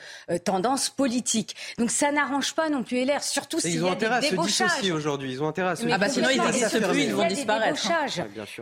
tendance 0.45 0.91
politique. 0.91 1.55
Donc 1.79 1.93
ça 1.93 2.11
n'arrange 2.11 2.53
pas 2.55 2.69
non 2.69 2.83
plus 2.83 3.05
LR, 3.05 3.23
surtout 3.23 3.61
s'il 3.61 3.81
y 3.81 3.89
a 3.89 3.95
des 3.95 4.31
débauchages. 4.31 4.91
aujourd'hui. 4.91 5.35
Ils 5.35 5.43
ont 5.43 5.47
intérêt 5.47 5.71
à 5.71 5.77
se 5.77 5.87
Ah 5.89 5.99
bah 5.99 6.09
sinon 6.09 6.31
ils 6.31 6.41
n'existent 6.41 6.89
plus, 6.89 7.05
ils 7.05 7.15
vont 7.15 7.29
disparaître. 7.29 7.81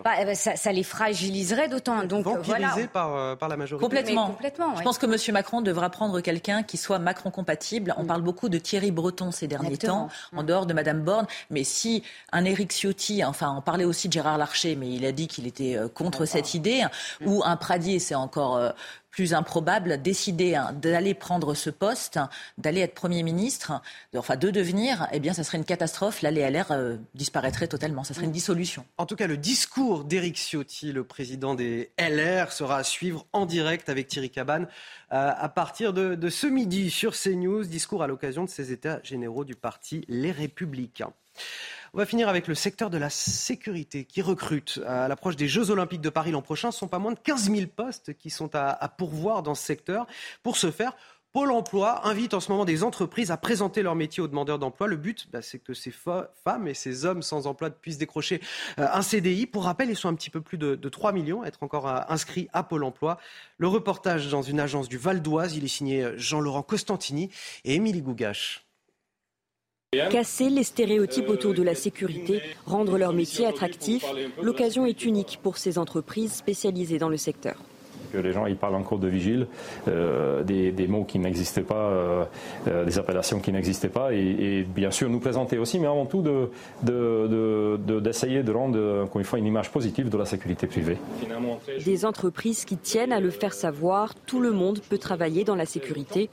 Bah, 0.05 0.11
eh 0.21 0.27
ben, 0.27 0.35
ça, 0.35 0.57
ça, 0.57 0.73
les 0.73 0.83
fragiliserait 0.83 1.69
d'autant. 1.69 2.05
Donc 2.05 2.27
voilà. 2.27 2.75
par, 2.93 3.39
par 3.39 3.49
la 3.49 3.57
majorité. 3.57 3.83
Complètement. 3.83 4.27
complètement 4.27 4.77
Je 4.77 4.83
pense 4.83 4.99
que 4.99 5.07
M. 5.07 5.17
Macron 5.33 5.63
devra 5.63 5.89
prendre 5.89 6.21
quelqu'un 6.21 6.63
qui 6.65 6.77
soit 6.77 6.99
Macron 6.99 7.31
compatible. 7.31 7.95
On 7.97 8.03
mm. 8.03 8.09
parle 8.09 8.23
beaucoup 8.23 8.51
de 8.51 8.59
Thierry 8.59 8.91
Breton 8.91 9.31
ces 9.31 9.47
derniers 9.47 9.79
temps, 9.79 10.11
en 10.37 10.43
dehors 10.43 10.67
de 10.67 10.75
Mme 10.75 11.01
Borne. 11.01 11.27
Mais 11.49 11.65
si 11.65 11.94
un 12.33 12.45
Éric 12.45 12.73
Ciotti, 12.73 13.25
enfin 13.25 13.55
on 13.57 13.61
parlait 13.61 13.85
aussi 13.85 14.09
de 14.09 14.13
Gérard 14.13 14.39
Larcher, 14.39 14.77
mais 14.77 14.91
il 14.93 15.05
a 15.05 15.13
dit 15.13 15.29
qu'il 15.29 15.47
était 15.47 15.77
euh, 15.77 15.89
contre 15.89 16.25
cette 16.25 16.55
idée, 16.55 16.85
ou 17.25 17.43
un 17.45 17.57
Pradier, 17.57 17.99
c'est 17.99 18.15
encore 18.15 18.57
euh, 18.57 18.71
plus 19.11 19.33
improbable, 19.35 20.03
décider 20.03 20.57
hein, 20.57 20.73
d'aller 20.73 21.15
prendre 21.15 21.55
ce 21.55 21.71
poste, 21.71 22.19
d'aller 22.59 22.81
être 22.81 22.95
Premier 22.95 23.23
ministre, 23.23 23.81
enfin 24.17 24.35
de 24.35 24.51
devenir, 24.51 25.07
eh 25.13 25.21
bien 25.21 25.33
ça 25.33 25.45
serait 25.45 25.59
une 25.59 25.65
catastrophe. 25.65 26.23
Là, 26.23 26.33
les 26.33 26.51
LR 26.51 26.73
euh, 26.73 26.97
disparaîtraient 27.15 27.69
totalement, 27.69 28.03
ça 28.03 28.15
serait 28.15 28.27
une 28.27 28.33
dissolution. 28.33 28.85
En 28.99 29.07
tout 29.07 29.15
cas, 29.15 29.29
le 29.29 29.37
discours 29.37 30.05
d'Éric 30.05 30.37
Ciotti, 30.37 30.93
le 30.93 31.05
président 31.05 31.55
des 31.55 31.93
LR, 31.99 32.51
sera 32.51 32.79
à 32.79 32.85
suivre 32.85 33.27
en 33.33 33.47
direct 33.47 33.89
avec 33.89 34.09
Thierry 34.09 34.31
Cabane 34.31 34.67
à 35.11 35.49
partir 35.49 35.93
de, 35.93 36.17
de 36.17 36.29
ce 36.29 36.49
midi 36.49 36.91
sur 36.91 37.15
CNews, 37.15 37.63
discours 37.65 38.03
à 38.03 38.09
l'occasion 38.09 38.43
de 38.43 38.51
ces 38.51 38.73
états 38.73 39.01
généraux 39.05 39.45
du 39.45 39.55
parti 39.55 40.05
Les 40.09 40.33
Républicains. 40.33 41.13
On 41.95 41.99
va 41.99 42.07
finir 42.07 42.29
avec 42.29 42.49
le 42.49 42.57
secteur 42.57 42.91
de 42.91 42.99
la 42.99 43.09
sécurité 43.09 44.05
qui 44.05 44.21
recrute. 44.21 44.81
À 44.85 45.07
l'approche 45.07 45.37
des 45.37 45.47
Jeux 45.47 45.71
Olympiques 45.71 46.01
de 46.01 46.11
Paris 46.11 46.33
l'an 46.33 46.43
prochain, 46.43 46.73
ce 46.73 46.79
sont 46.81 46.89
pas 46.89 46.99
moins 46.99 47.13
de 47.13 47.21
15 47.21 47.53
000 47.53 47.69
postes 47.69 48.15
qui 48.15 48.31
sont 48.31 48.51
à, 48.57 48.89
pourvoir 48.89 49.45
dans 49.45 49.55
ce 49.55 49.63
secteur. 49.63 50.09
Pour 50.43 50.57
ce 50.57 50.73
faire, 50.73 50.97
Pôle 51.33 51.53
emploi 51.53 52.05
invite 52.09 52.35
en 52.35 52.41
ce 52.41 52.51
moment 52.51 52.65
des 52.65 52.83
entreprises 52.83 53.31
à 53.31 53.37
présenter 53.37 53.83
leur 53.83 53.95
métier 53.95 54.21
aux 54.25 54.27
demandeurs 54.27 54.59
d'emploi. 54.59 54.89
Le 54.89 54.97
but, 54.97 55.29
bah, 55.31 55.41
c'est 55.41 55.61
que 55.61 55.73
ces 55.73 55.93
femmes 55.93 56.67
et 56.67 56.75
ces 56.75 57.05
hommes 57.05 57.23
sans 57.23 57.47
emploi 57.47 57.71
puissent 57.71 57.99
décrocher 57.99 58.41
euh, 58.81 58.89
un 58.93 59.03
CDI. 59.03 59.47
Pour 59.47 59.63
rappel, 59.63 59.89
ils 59.89 59.97
sont 59.97 60.09
un 60.09 60.15
petit 60.15 60.31
peu 60.31 60.41
plus 60.41 60.59
de, 60.59 60.75
3 60.75 61.13
millions 61.13 61.43
à 61.43 61.47
être 61.47 61.63
encore 61.63 61.87
euh, 61.87 62.01
inscrits 62.09 62.49
à 62.53 62.65
Pôle 62.65 62.83
emploi. 62.83 63.19
Le 63.59 63.69
reportage 63.69 64.29
dans 64.31 64.43
une 64.43 64.59
agence 64.59 64.89
du 64.89 64.99
Val 64.99 65.23
d'Oise, 65.23 65.55
il 65.55 65.63
est 65.63 65.69
signé 65.69 66.03
euh, 66.03 66.15
Jean-Laurent 66.17 66.63
Costantini 66.63 67.31
et 67.65 67.77
Émilie 67.77 68.03
Gougache. 68.03 68.64
Casser 70.11 70.51
les 70.51 70.65
stéréotypes 70.65 71.29
autour 71.29 71.55
de 71.55 71.63
la 71.63 71.75
sécurité, 71.75 72.41
rendre 72.67 72.99
leur 72.99 73.13
métier 73.13 73.47
attractif, 73.47 74.05
l'occasion 74.43 74.87
est 74.87 75.05
unique 75.05 75.39
pour 75.43 75.59
ces 75.59 75.79
entreprises 75.79 76.33
spécialisées 76.33 76.99
dans 76.99 77.09
le 77.09 77.17
secteur. 77.17 77.57
Que 78.13 78.19
les 78.19 78.33
gens 78.33 78.47
ils 78.47 78.57
parlent 78.57 78.75
encore 78.77 78.99
de 78.99 79.09
vigile, 79.09 79.47
euh, 79.89 80.45
des, 80.45 80.87
mots 80.87 81.05
qui 81.05 81.19
n'existaient 81.19 81.63
pas, 81.63 81.89
euh, 81.89 82.25
euh, 82.69 82.85
des 82.85 82.99
appellations 82.99 83.41
qui 83.41 83.51
n'existaient 83.51 83.89
pas, 83.89 84.13
et, 84.13 84.63
bien 84.63 84.93
sûr 84.93 85.11
nous 85.11 85.19
présenter 85.19 85.59
aussi, 85.59 85.81
mais 85.81 85.89
avant 85.89 86.07
tout 86.07 86.23
d'essayer 86.23 88.39
de, 88.39 88.43
de, 88.43 88.53
rendre 88.53 89.03
encore 89.03 89.19
une 89.19 89.25
fois 89.25 89.41
une 89.41 89.47
image 89.47 89.73
positive 89.73 90.11
de 90.11 90.17
la 90.17 90.27
sécurité 90.27 90.69
privée. 90.69 90.97
Des 91.85 92.05
entreprises 92.05 92.65
qui 92.65 92.77
tiennent 92.77 93.13
à 93.13 93.19
le 93.19 93.31
faire 93.31 93.53
savoir, 93.53 94.15
tout 94.15 94.41
le 94.41 94.53
monde 94.53 94.79
peut 94.89 94.99
travailler 94.99 95.43
dans 95.43 95.57
la 95.57 95.67
sécurité. 95.67 96.31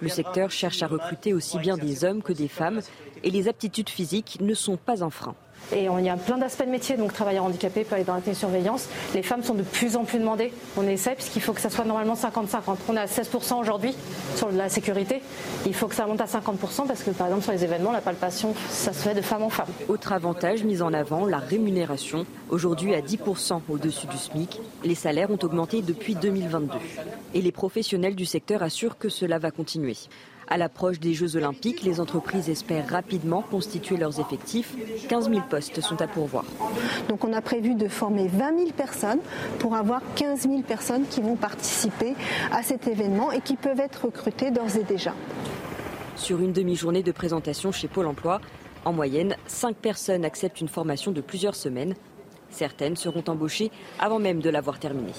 Le 0.00 0.08
secteur 0.08 0.50
cherche 0.50 0.82
à 0.82 0.86
recruter 0.86 1.32
aussi 1.34 1.58
bien 1.58 1.76
des 1.76 2.04
hommes 2.04 2.22
que 2.22 2.32
des 2.32 2.48
femmes 2.48 2.80
et 3.22 3.30
les 3.30 3.48
aptitudes 3.48 3.88
physiques 3.88 4.38
ne 4.40 4.54
sont 4.54 4.76
pas 4.76 5.02
un 5.02 5.10
frein. 5.10 5.34
Et 5.74 5.88
on 5.88 5.98
y 5.98 6.08
a 6.08 6.16
plein 6.16 6.38
d'aspects 6.38 6.64
de 6.64 6.70
métier, 6.70 6.96
donc 6.96 7.12
travailleur 7.12 7.44
handicapé 7.44 7.84
peut 7.84 7.94
aller 7.94 8.04
dans 8.04 8.14
la 8.14 8.20
télésurveillance. 8.20 8.88
Les 9.14 9.22
femmes 9.22 9.42
sont 9.42 9.54
de 9.54 9.62
plus 9.62 9.96
en 9.96 10.04
plus 10.04 10.18
demandées. 10.18 10.52
On 10.76 10.86
essaie, 10.86 11.14
puisqu'il 11.14 11.42
faut 11.42 11.52
que 11.52 11.60
ça 11.60 11.70
soit 11.70 11.84
normalement 11.84 12.14
50-50. 12.14 12.76
On 12.88 12.96
est 12.96 13.00
à 13.00 13.06
16% 13.06 13.60
aujourd'hui 13.60 13.94
sur 14.36 14.50
la 14.50 14.68
sécurité. 14.68 15.20
Il 15.66 15.74
faut 15.74 15.88
que 15.88 15.94
ça 15.94 16.06
monte 16.06 16.20
à 16.20 16.26
50% 16.26 16.86
parce 16.86 17.02
que, 17.02 17.10
par 17.10 17.26
exemple, 17.26 17.44
sur 17.44 17.52
les 17.52 17.64
événements, 17.64 17.92
la 17.92 18.00
palpation, 18.00 18.54
ça 18.70 18.92
se 18.92 19.02
fait 19.02 19.14
de 19.14 19.20
femme 19.20 19.42
en 19.42 19.50
femme. 19.50 19.68
Autre 19.88 20.12
avantage 20.12 20.64
mis 20.64 20.80
en 20.80 20.92
avant, 20.94 21.26
la 21.26 21.38
rémunération. 21.38 22.24
Aujourd'hui 22.48 22.94
à 22.94 23.00
10% 23.00 23.60
au-dessus 23.68 24.06
du 24.06 24.16
SMIC. 24.16 24.60
Les 24.84 24.94
salaires 24.94 25.30
ont 25.30 25.38
augmenté 25.42 25.82
depuis 25.82 26.14
2022. 26.14 26.78
Et 27.34 27.42
les 27.42 27.52
professionnels 27.52 28.14
du 28.14 28.24
secteur 28.24 28.62
assurent 28.62 28.96
que 28.98 29.08
cela 29.08 29.38
va 29.38 29.50
continuer. 29.50 29.96
À 30.50 30.56
l'approche 30.56 30.98
des 30.98 31.12
Jeux 31.12 31.36
Olympiques, 31.36 31.82
les 31.82 32.00
entreprises 32.00 32.48
espèrent 32.48 32.88
rapidement 32.88 33.42
constituer 33.42 33.98
leurs 33.98 34.18
effectifs. 34.18 34.74
15 35.08 35.28
000 35.28 35.42
postes 35.48 35.82
sont 35.82 36.00
à 36.00 36.06
pourvoir. 36.06 36.44
Donc 37.10 37.24
on 37.24 37.34
a 37.34 37.42
prévu 37.42 37.74
de 37.74 37.86
former 37.86 38.28
20 38.28 38.58
000 38.58 38.70
personnes 38.70 39.20
pour 39.58 39.74
avoir 39.74 40.00
15 40.14 40.42
000 40.48 40.62
personnes 40.62 41.04
qui 41.06 41.20
vont 41.20 41.36
participer 41.36 42.14
à 42.50 42.62
cet 42.62 42.86
événement 42.86 43.30
et 43.30 43.42
qui 43.42 43.56
peuvent 43.56 43.80
être 43.80 44.06
recrutées 44.06 44.50
d'ores 44.50 44.76
et 44.76 44.84
déjà. 44.84 45.12
Sur 46.16 46.40
une 46.40 46.52
demi-journée 46.52 47.02
de 47.02 47.12
présentation 47.12 47.70
chez 47.70 47.86
Pôle 47.86 48.06
Emploi, 48.06 48.40
en 48.86 48.92
moyenne, 48.94 49.36
5 49.46 49.76
personnes 49.76 50.24
acceptent 50.24 50.62
une 50.62 50.68
formation 50.68 51.12
de 51.12 51.20
plusieurs 51.20 51.56
semaines. 51.56 51.94
Certaines 52.50 52.96
seront 52.96 53.24
embauchées 53.28 53.70
avant 53.98 54.18
même 54.18 54.40
de 54.40 54.48
l'avoir 54.48 54.78
terminée. 54.78 55.12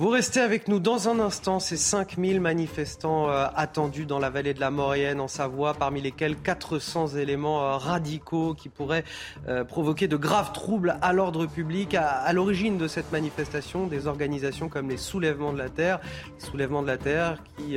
Vous 0.00 0.08
restez 0.08 0.40
avec 0.40 0.66
nous 0.66 0.78
dans 0.78 1.10
un 1.10 1.20
instant. 1.20 1.60
Ces 1.60 1.76
5000 1.76 2.40
manifestants 2.40 3.28
euh, 3.28 3.48
attendus 3.54 4.06
dans 4.06 4.18
la 4.18 4.30
vallée 4.30 4.54
de 4.54 4.60
la 4.60 4.70
Maurienne, 4.70 5.20
en 5.20 5.28
Savoie, 5.28 5.74
parmi 5.74 6.00
lesquels 6.00 6.36
400 6.36 7.16
éléments 7.16 7.62
euh, 7.62 7.76
radicaux 7.76 8.54
qui 8.54 8.70
pourraient 8.70 9.04
euh, 9.46 9.62
provoquer 9.62 10.08
de 10.08 10.16
graves 10.16 10.52
troubles 10.52 10.96
à 11.02 11.12
l'ordre 11.12 11.44
public. 11.44 11.94
À, 11.94 12.32
l'origine 12.32 12.78
de 12.78 12.88
cette 12.88 13.12
manifestation, 13.12 13.88
des 13.88 14.06
organisations 14.06 14.70
comme 14.70 14.88
les 14.88 14.96
Soulèvements 14.96 15.52
de 15.52 15.58
la 15.58 15.68
Terre, 15.68 16.00
les 16.38 16.46
Soulèvements 16.46 16.80
de 16.80 16.86
la 16.86 16.96
Terre 16.96 17.36
qui 17.58 17.76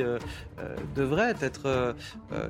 devraient 0.94 1.34
être 1.42 1.94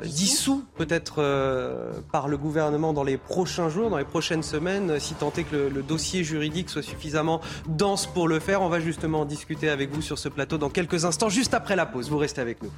dissous 0.04 0.64
peut-être 0.76 2.02
par 2.12 2.28
le 2.28 2.36
gouvernement 2.36 2.92
dans 2.92 3.02
les 3.02 3.16
prochains 3.16 3.68
jours, 3.68 3.90
dans 3.90 3.98
les 3.98 4.04
prochaines 4.04 4.42
semaines, 4.42 5.00
si 5.00 5.14
tant 5.14 5.32
est 5.36 5.44
que 5.44 5.56
le, 5.56 5.68
le 5.68 5.82
dossier 5.82 6.22
juridique 6.22 6.70
soit 6.70 6.82
suffisamment 6.82 7.40
dense 7.66 8.06
pour 8.06 8.28
le 8.28 8.38
faire. 8.38 8.62
On 8.62 8.68
va 8.68 8.78
justement 8.78 9.22
en 9.22 9.24
discuter 9.24 9.63
avec 9.68 9.90
vous 9.90 10.02
sur 10.02 10.18
ce 10.18 10.28
plateau 10.28 10.58
dans 10.58 10.70
quelques 10.70 11.04
instants, 11.04 11.28
juste 11.28 11.54
après 11.54 11.76
la 11.76 11.86
pause. 11.86 12.10
Vous 12.10 12.18
restez 12.18 12.40
avec 12.40 12.62
nous. 12.62 12.70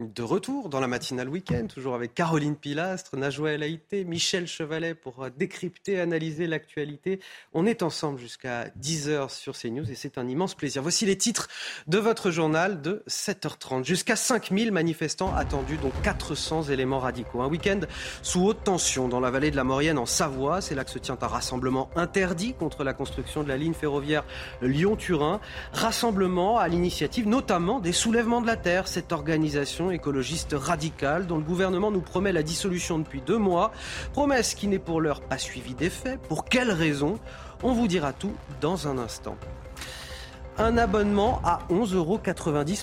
De 0.00 0.22
retour 0.22 0.68
dans 0.68 0.78
la 0.78 0.86
matinale 0.86 1.28
week-end, 1.28 1.66
toujours 1.66 1.96
avec 1.96 2.14
Caroline 2.14 2.54
Pilastre, 2.54 3.16
Najwa 3.16 3.50
El 3.50 3.64
Haïté, 3.64 4.04
Michel 4.04 4.46
Chevalet 4.46 4.94
pour 4.94 5.24
euh, 5.24 5.30
décrypter, 5.36 5.98
analyser 5.98 6.46
l'actualité. 6.46 7.18
On 7.52 7.66
est 7.66 7.82
ensemble 7.82 8.20
jusqu'à 8.20 8.68
10h 8.80 9.28
sur 9.28 9.58
CNews 9.58 9.90
et 9.90 9.96
c'est 9.96 10.16
un 10.16 10.28
immense 10.28 10.54
plaisir. 10.54 10.82
Voici 10.82 11.04
les 11.04 11.18
titres 11.18 11.48
de 11.88 11.98
votre 11.98 12.30
journal 12.30 12.80
de 12.80 13.02
7h30. 13.08 13.84
Jusqu'à 13.84 14.14
5000 14.14 14.70
manifestants 14.70 15.34
attendus, 15.34 15.78
dont 15.78 15.90
400 16.04 16.64
éléments 16.64 17.00
radicaux. 17.00 17.40
Un 17.40 17.48
week-end 17.48 17.80
sous 18.22 18.44
haute 18.44 18.62
tension 18.62 19.08
dans 19.08 19.18
la 19.18 19.32
vallée 19.32 19.50
de 19.50 19.56
la 19.56 19.64
Maurienne 19.64 19.98
en 19.98 20.06
Savoie. 20.06 20.60
C'est 20.60 20.76
là 20.76 20.84
que 20.84 20.92
se 20.92 21.00
tient 21.00 21.18
un 21.20 21.26
rassemblement 21.26 21.90
interdit 21.96 22.54
contre 22.54 22.84
la 22.84 22.94
construction 22.94 23.42
de 23.42 23.48
la 23.48 23.56
ligne 23.56 23.74
ferroviaire 23.74 24.24
Lyon-Turin. 24.62 25.40
Rassemblement 25.72 26.56
à 26.56 26.68
l'initiative 26.68 27.26
notamment 27.26 27.80
des 27.80 27.92
soulèvements 27.92 28.40
de 28.40 28.46
la 28.46 28.56
terre. 28.56 28.86
Cette 28.86 29.10
organisation 29.10 29.87
écologiste 29.90 30.54
radicale 30.58 31.26
dont 31.26 31.36
le 31.36 31.42
gouvernement 31.42 31.90
nous 31.90 32.00
promet 32.00 32.32
la 32.32 32.42
dissolution 32.42 32.98
depuis 32.98 33.20
deux 33.20 33.38
mois. 33.38 33.72
Promesse 34.12 34.54
qui 34.54 34.68
n'est 34.68 34.78
pour 34.78 35.00
l'heure 35.00 35.20
pas 35.20 35.38
suivie 35.38 35.74
d'effet. 35.74 36.18
Pour 36.28 36.44
quelles 36.44 36.72
raisons 36.72 37.18
On 37.62 37.72
vous 37.72 37.88
dira 37.88 38.12
tout 38.12 38.34
dans 38.60 38.88
un 38.88 38.98
instant 38.98 39.36
un 40.60 40.76
abonnement 40.76 41.40
à 41.44 41.60
11,90 41.70 41.94
euros 41.94 42.20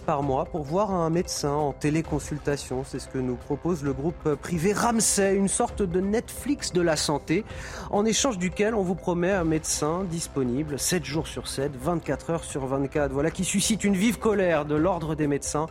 par 0.06 0.24
mois 0.24 0.46
pour 0.46 0.64
voir 0.64 0.92
un 0.92 1.10
médecin 1.10 1.52
en 1.52 1.74
téléconsultation. 1.74 2.86
C'est 2.86 3.00
ce 3.00 3.10
que 3.10 3.18
nous 3.18 3.36
propose 3.36 3.84
le 3.84 3.92
groupe 3.92 4.36
privé 4.36 4.72
Ramsay, 4.72 5.36
une 5.36 5.50
sorte 5.50 5.82
de 5.82 6.00
Netflix 6.00 6.72
de 6.72 6.80
la 6.80 6.96
santé, 6.96 7.44
en 7.92 8.06
échange 8.06 8.38
duquel 8.38 8.76
on 8.76 8.82
vous 8.82 8.96
promet 8.96 9.32
un 9.32 9.44
médecin 9.44 10.06
disponible 10.06 10.80
7 10.80 11.04
jours 11.04 11.28
sur 11.28 11.50
7, 11.50 11.74
24 11.76 12.30
heures 12.30 12.44
sur 12.46 12.66
24. 12.66 13.12
Voilà 13.12 13.30
qui 13.30 13.44
suscite 13.44 13.84
une 13.84 13.96
vive 13.96 14.20
colère 14.20 14.64
de 14.64 14.76
l'ordre 14.76 15.14
des 15.16 15.28
médecins. 15.28 15.68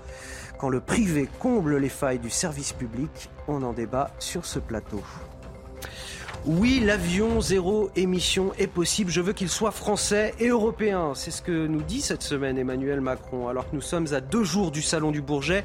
Quand 0.58 0.68
le 0.68 0.80
privé 0.80 1.28
comble 1.40 1.76
les 1.78 1.88
failles 1.88 2.18
du 2.18 2.30
service 2.30 2.72
public, 2.72 3.28
on 3.48 3.62
en 3.62 3.72
débat 3.72 4.10
sur 4.18 4.46
ce 4.46 4.58
plateau. 4.58 5.02
Oui, 6.46 6.82
l'avion 6.84 7.40
zéro 7.40 7.90
émission 7.96 8.52
est 8.58 8.66
possible. 8.66 9.10
Je 9.10 9.22
veux 9.22 9.32
qu'il 9.32 9.48
soit 9.48 9.70
français 9.70 10.34
et 10.38 10.48
européen. 10.48 11.12
C'est 11.14 11.30
ce 11.30 11.40
que 11.40 11.66
nous 11.66 11.80
dit 11.80 12.02
cette 12.02 12.22
semaine 12.22 12.58
Emmanuel 12.58 13.00
Macron. 13.00 13.48
Alors 13.48 13.70
que 13.70 13.74
nous 13.74 13.80
sommes 13.80 14.12
à 14.12 14.20
deux 14.20 14.44
jours 14.44 14.70
du 14.70 14.82
Salon 14.82 15.10
du 15.10 15.22
Bourget, 15.22 15.64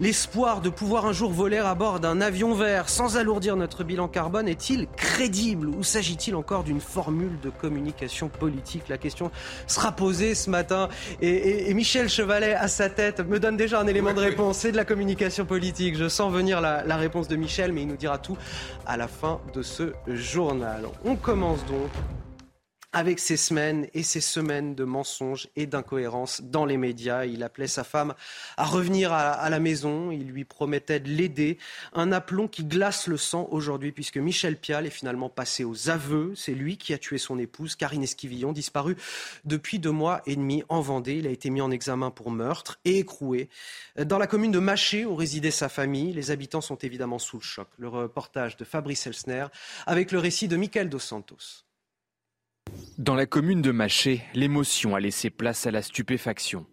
l'espoir 0.00 0.62
de 0.62 0.68
pouvoir 0.68 1.06
un 1.06 1.12
jour 1.12 1.30
voler 1.30 1.58
à 1.58 1.76
bord 1.76 2.00
d'un 2.00 2.20
avion 2.20 2.54
vert 2.54 2.88
sans 2.88 3.16
alourdir 3.16 3.54
notre 3.54 3.84
bilan 3.84 4.08
carbone 4.08 4.48
est-il 4.48 4.88
crédible 4.96 5.68
Ou 5.68 5.84
s'agit-il 5.84 6.34
encore 6.34 6.64
d'une 6.64 6.80
formule 6.80 7.38
de 7.40 7.50
communication 7.50 8.28
politique? 8.28 8.88
La 8.88 8.98
question 8.98 9.30
sera 9.68 9.92
posée 9.92 10.34
ce 10.34 10.50
matin. 10.50 10.88
Et, 11.22 11.72
Michel 11.72 12.08
Chevalet, 12.08 12.54
à 12.54 12.66
sa 12.66 12.90
tête, 12.90 13.20
me 13.20 13.38
donne 13.38 13.56
déjà 13.56 13.78
un 13.80 13.86
élément 13.86 14.12
de 14.12 14.20
réponse. 14.20 14.58
C'est 14.58 14.72
de 14.72 14.76
la 14.76 14.84
communication 14.84 15.44
politique. 15.44 15.96
Je 15.96 16.08
sens 16.08 16.32
venir 16.32 16.60
la, 16.60 16.82
la 16.82 16.96
réponse 16.96 17.28
de 17.28 17.36
Michel, 17.36 17.70
mais 17.70 17.82
il 17.82 17.88
nous 17.88 17.96
dira 17.96 18.18
tout 18.18 18.36
à 18.86 18.96
la 18.96 19.06
fin 19.06 19.40
de 19.54 19.62
ce 19.62 19.92
journal. 20.16 20.86
On 21.04 21.16
commence 21.16 21.64
donc 21.66 21.90
avec 22.96 23.18
ces 23.18 23.36
semaines 23.36 23.88
et 23.92 24.02
ces 24.02 24.22
semaines 24.22 24.74
de 24.74 24.84
mensonges 24.84 25.48
et 25.54 25.66
d'incohérences 25.66 26.40
dans 26.40 26.64
les 26.64 26.78
médias. 26.78 27.26
Il 27.26 27.42
appelait 27.42 27.66
sa 27.66 27.84
femme 27.84 28.14
à 28.56 28.64
revenir 28.64 29.12
à, 29.12 29.50
la 29.50 29.60
maison. 29.60 30.10
Il 30.10 30.28
lui 30.28 30.46
promettait 30.46 30.98
de 30.98 31.10
l'aider. 31.10 31.58
Un 31.92 32.10
aplomb 32.10 32.48
qui 32.48 32.64
glace 32.64 33.06
le 33.06 33.18
sang 33.18 33.48
aujourd'hui 33.50 33.92
puisque 33.92 34.16
Michel 34.16 34.56
Pial 34.56 34.86
est 34.86 34.90
finalement 34.90 35.28
passé 35.28 35.62
aux 35.62 35.90
aveux. 35.90 36.32
C'est 36.36 36.54
lui 36.54 36.78
qui 36.78 36.94
a 36.94 36.98
tué 36.98 37.18
son 37.18 37.38
épouse, 37.38 37.76
Karine 37.76 38.02
Esquivillon, 38.02 38.52
disparue 38.52 38.96
depuis 39.44 39.78
deux 39.78 39.90
mois 39.90 40.22
et 40.24 40.34
demi 40.34 40.64
en 40.70 40.80
Vendée. 40.80 41.16
Il 41.16 41.26
a 41.26 41.30
été 41.30 41.50
mis 41.50 41.60
en 41.60 41.70
examen 41.70 42.10
pour 42.10 42.30
meurtre 42.30 42.78
et 42.86 43.00
écroué. 43.00 43.50
Dans 44.02 44.16
la 44.16 44.26
commune 44.26 44.52
de 44.52 44.58
Maché, 44.58 45.04
où 45.04 45.14
résidait 45.14 45.50
sa 45.50 45.68
famille, 45.68 46.14
les 46.14 46.30
habitants 46.30 46.62
sont 46.62 46.76
évidemment 46.76 47.18
sous 47.18 47.36
le 47.36 47.42
choc. 47.42 47.68
Le 47.76 47.88
reportage 47.88 48.56
de 48.56 48.64
Fabrice 48.64 49.06
Elsner 49.06 49.48
avec 49.84 50.12
le 50.12 50.18
récit 50.18 50.48
de 50.48 50.56
Michael 50.56 50.88
Dos 50.88 50.98
Santos. 50.98 51.65
Dans 52.98 53.14
la 53.14 53.26
commune 53.26 53.60
de 53.60 53.72
Maché, 53.72 54.22
l'émotion 54.34 54.94
a 54.94 55.00
laissé 55.00 55.28
place 55.28 55.66
à 55.66 55.70
la 55.70 55.82
stupéfaction. 55.82 56.64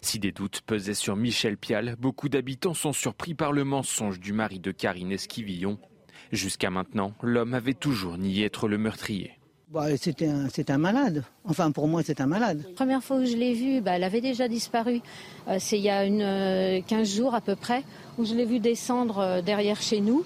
Si 0.00 0.18
des 0.18 0.32
doutes 0.32 0.60
pesaient 0.62 0.92
sur 0.92 1.14
Michel 1.14 1.56
Pial, 1.56 1.96
beaucoup 2.00 2.28
d'habitants 2.28 2.74
sont 2.74 2.92
surpris 2.92 3.34
par 3.34 3.52
le 3.52 3.62
mensonge 3.62 4.18
du 4.18 4.32
mari 4.32 4.58
de 4.58 4.72
Karine 4.72 5.12
Esquivillon. 5.12 5.78
Jusqu'à 6.32 6.70
maintenant, 6.70 7.14
l'homme 7.22 7.54
avait 7.54 7.74
toujours 7.74 8.18
nié 8.18 8.44
être 8.44 8.66
le 8.66 8.76
meurtrier. 8.76 9.38
Bah, 9.70 9.86
c'est 9.96 10.22
un, 10.70 10.78
malade. 10.78 11.24
Enfin, 11.44 11.70
pour 11.70 11.88
moi, 11.88 12.02
c'est 12.02 12.20
un 12.20 12.26
malade. 12.26 12.64
La 12.66 12.74
première 12.74 13.04
fois 13.04 13.18
que 13.18 13.26
je 13.26 13.36
l'ai 13.36 13.54
vu, 13.54 13.80
bah, 13.80 13.92
elle 13.92 14.04
avait 14.04 14.20
déjà 14.20 14.48
disparu. 14.48 15.00
Euh, 15.46 15.58
c'est 15.60 15.78
il 15.78 15.84
y 15.84 15.90
a 15.90 16.04
une, 16.04 16.82
15 16.84 17.00
euh, 17.00 17.04
jours 17.04 17.34
à 17.34 17.40
peu 17.40 17.54
près, 17.54 17.84
où 18.16 18.24
je 18.24 18.34
l'ai 18.34 18.46
vu 18.46 18.60
descendre 18.60 19.18
euh, 19.18 19.42
derrière 19.42 19.80
chez 19.80 20.00
nous 20.00 20.24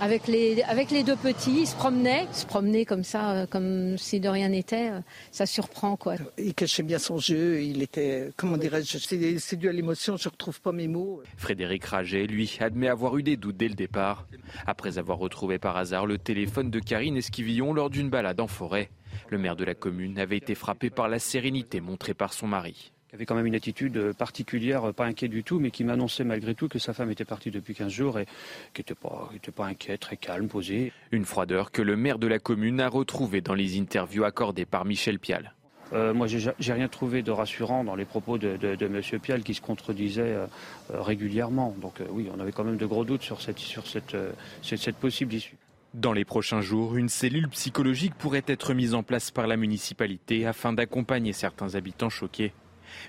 avec 0.00 0.26
les, 0.26 0.62
avec 0.62 0.90
les 0.90 1.02
deux 1.02 1.16
petits, 1.16 1.60
ils 1.60 1.66
se 1.66 1.74
promenaient, 1.76 2.26
se 2.32 2.46
promenaient 2.46 2.84
comme 2.84 3.04
ça, 3.04 3.32
euh, 3.32 3.46
comme 3.46 3.96
si 3.98 4.20
de 4.20 4.28
rien 4.28 4.48
n'était. 4.48 4.90
Euh, 4.90 5.00
ça 5.30 5.46
surprend, 5.46 5.96
quoi. 5.96 6.16
Il 6.38 6.54
cachait 6.54 6.82
bien 6.82 6.98
son 6.98 7.18
jeu. 7.18 7.62
Il 7.62 7.82
était, 7.82 8.30
comment 8.36 8.56
dirais-je, 8.56 8.98
c'est 9.38 9.56
dû 9.56 9.68
à 9.68 9.72
l'émotion. 9.72 10.16
Je 10.16 10.28
retrouve 10.28 10.60
pas 10.60 10.72
mes 10.72 10.88
mots. 10.88 11.22
Frédéric 11.36 11.84
Raget, 11.84 12.26
lui, 12.26 12.56
admet 12.60 12.88
avoir 12.88 13.16
eu 13.16 13.22
des 13.22 13.36
doutes 13.36 13.56
dès 13.56 13.68
le 13.68 13.74
départ, 13.74 14.26
après 14.66 14.98
avoir 14.98 15.18
retrouvé 15.18 15.58
par 15.58 15.76
hasard 15.76 16.06
le 16.06 16.18
téléphone 16.18 16.70
de 16.70 16.80
Karine 16.80 17.16
Esquivillon 17.16 17.72
lors 17.72 17.90
d'une 17.90 18.10
balade 18.10 18.40
en 18.40 18.48
forêt. 18.48 18.90
Le 19.28 19.38
maire 19.38 19.56
de 19.56 19.64
la 19.64 19.74
commune 19.74 20.18
avait 20.18 20.36
été 20.36 20.54
frappé 20.54 20.90
par 20.90 21.08
la 21.08 21.18
sérénité 21.18 21.80
montrée 21.80 22.14
par 22.14 22.32
son 22.32 22.48
mari 22.48 22.93
avait 23.14 23.26
quand 23.26 23.34
même 23.34 23.46
une 23.46 23.54
attitude 23.54 23.96
euh, 23.96 24.12
particulière, 24.12 24.92
pas 24.92 25.06
inquiet 25.06 25.28
du 25.28 25.44
tout, 25.44 25.60
mais 25.60 25.70
qui 25.70 25.84
m'annonçait 25.84 26.24
malgré 26.24 26.54
tout 26.54 26.68
que 26.68 26.78
sa 26.78 26.92
femme 26.92 27.10
était 27.10 27.24
partie 27.24 27.50
depuis 27.50 27.74
15 27.74 27.90
jours 27.90 28.18
et 28.18 28.26
qui 28.72 28.80
n'était 28.80 28.94
pas, 28.94 29.30
pas 29.54 29.66
inquiet, 29.66 29.98
très 29.98 30.16
calme, 30.16 30.48
posé. 30.48 30.92
Une 31.12 31.24
froideur 31.24 31.70
que 31.70 31.82
le 31.82 31.96
maire 31.96 32.18
de 32.18 32.26
la 32.26 32.38
commune 32.38 32.80
a 32.80 32.88
retrouvée 32.88 33.40
dans 33.40 33.54
les 33.54 33.78
interviews 33.78 34.24
accordées 34.24 34.66
par 34.66 34.84
Michel 34.84 35.18
Pial. 35.18 35.54
Euh, 35.92 36.12
moi, 36.12 36.26
j'ai 36.26 36.72
rien 36.72 36.88
trouvé 36.88 37.22
de 37.22 37.30
rassurant 37.30 37.84
dans 37.84 37.94
les 37.94 38.04
propos 38.04 38.36
de, 38.38 38.56
de, 38.56 38.86
M. 38.86 39.00
Pial 39.20 39.42
qui 39.42 39.54
se 39.54 39.60
contredisait 39.60 40.22
euh, 40.22 40.46
régulièrement. 40.90 41.76
Donc 41.80 42.00
oui, 42.10 42.28
on 42.34 42.40
avait 42.40 42.52
quand 42.52 42.64
même 42.64 42.78
de 42.78 42.86
gros 42.86 43.04
doutes 43.04 43.22
sur 43.22 43.40
cette, 43.40 43.58
sur 43.58 43.86
cette, 43.86 44.16
cette 44.62 44.96
possible 44.96 45.34
issue. 45.34 45.56
Dans 45.92 46.12
les 46.12 46.24
prochains 46.24 46.62
jours, 46.62 46.96
une 46.96 47.08
cellule 47.08 47.48
psychologique 47.50 48.14
pourrait 48.14 48.42
être 48.48 48.74
mise 48.74 48.94
en 48.94 49.04
place 49.04 49.30
par 49.30 49.46
la 49.46 49.56
municipalité 49.56 50.46
afin 50.46 50.72
d'accompagner 50.72 51.32
certains 51.32 51.76
habitants 51.76 52.10
choqués. 52.10 52.52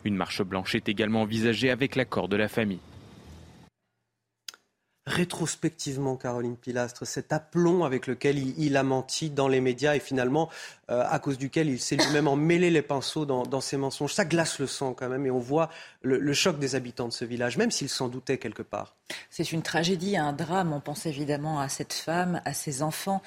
Une 0.04 0.16
marche 0.16 0.42
blanche 0.42 0.76
est 0.76 0.90
également 0.90 1.22
envisagée 1.22 1.72
avec 1.72 1.96
l'accord 1.96 2.28
de 2.28 2.36
la 2.36 2.48
famille. 2.48 2.80
Rétrospectivement, 5.08 6.16
Caroline 6.16 6.58
Pilastre, 6.58 7.06
cet 7.06 7.32
aplomb 7.32 7.84
avec 7.84 8.08
lequel 8.08 8.40
il, 8.40 8.76
a 8.76 8.82
menti 8.82 9.30
dans 9.30 9.48
les 9.48 9.62
médias 9.62 9.96
et 9.96 10.00
finalement 10.00 10.50
euh, 10.90 11.04
à 11.08 11.20
cause 11.20 11.38
duquel 11.38 11.70
il 11.70 11.80
s'est 11.80 11.96
lui-même 11.96 12.28
emmêlé 12.28 12.72
les 12.72 12.82
pinceaux 12.82 13.24
dans, 13.24 13.62
ses 13.62 13.78
mensonges, 13.78 14.14
ça 14.14 14.26
glace 14.26 14.58
le 14.58 14.66
sang 14.66 14.96
quand 14.96 15.08
même 15.08 15.28
et 15.28 15.30
on 15.30 15.38
voit 15.38 15.70
le, 16.02 16.18
le 16.18 16.34
choc 16.34 16.58
des 16.58 16.74
habitants 16.74 17.08
de 17.08 17.14
ce 17.14 17.24
village, 17.24 17.56
même 17.58 17.70
s'ils 17.70 17.90
s'en 17.90 18.08
doutaient 18.08 18.40
quelque 18.40 18.64
part. 18.64 18.96
C'est 19.30 19.52
une 19.52 19.62
tragédie, 19.62 20.18
un 20.18 20.34
drame. 20.34 20.74
On 20.74 20.80
pense 20.80 21.06
évidemment 21.06 21.60
à 21.60 21.70
cette 21.70 21.94
femme, 21.94 22.42
à 22.44 22.56
ses 22.56 22.82
enfants. 22.82 23.22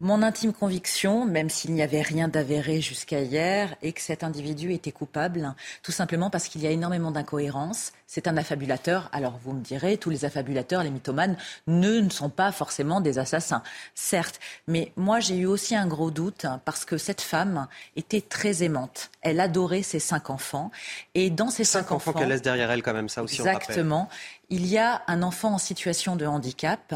Mon 0.00 0.22
intime 0.22 0.52
conviction, 0.52 1.24
même 1.24 1.50
s'il 1.50 1.72
n'y 1.72 1.82
avait 1.82 2.02
rien 2.02 2.28
d'avéré 2.28 2.80
jusqu'à 2.80 3.20
hier, 3.20 3.74
est 3.82 3.90
que 3.90 4.00
cet 4.00 4.22
individu 4.22 4.72
était 4.72 4.92
coupable, 4.92 5.52
tout 5.82 5.90
simplement 5.90 6.30
parce 6.30 6.46
qu'il 6.46 6.62
y 6.62 6.68
a 6.68 6.70
énormément 6.70 7.10
d'incohérences. 7.10 7.90
C'est 8.06 8.28
un 8.28 8.36
affabulateur. 8.36 9.08
Alors 9.10 9.40
vous 9.42 9.52
me 9.52 9.60
direz, 9.60 9.96
tous 9.96 10.10
les 10.10 10.24
affabulateurs, 10.24 10.84
les 10.84 10.90
mythomanes, 10.90 11.36
ne, 11.66 11.98
ne 11.98 12.10
sont 12.10 12.30
pas 12.30 12.52
forcément 12.52 13.00
des 13.00 13.18
assassins, 13.18 13.64
certes. 13.96 14.38
Mais 14.68 14.92
moi, 14.94 15.18
j'ai 15.18 15.36
eu 15.36 15.46
aussi 15.46 15.74
un 15.74 15.88
gros 15.88 16.12
doute 16.12 16.46
parce 16.64 16.84
que 16.84 16.96
cette 16.96 17.20
femme 17.20 17.66
était 17.96 18.20
très 18.20 18.62
aimante. 18.62 19.10
Elle 19.22 19.40
adorait 19.40 19.82
ses 19.82 19.98
cinq 19.98 20.30
enfants. 20.30 20.70
Et 21.16 21.28
dans 21.28 21.50
ces 21.50 21.64
cinq, 21.64 21.90
enfants, 21.90 22.12
qu'elle 22.12 22.28
laisse 22.28 22.42
derrière 22.42 22.70
elle, 22.70 22.84
quand 22.84 22.94
même, 22.94 23.08
ça 23.08 23.24
aussi. 23.24 23.40
Exactement. 23.40 24.08
il 24.48 24.64
y 24.64 24.78
a 24.78 25.02
un 25.08 25.24
enfant 25.24 25.54
en 25.54 25.58
situation 25.58 26.14
de 26.14 26.24
handicap 26.24 26.94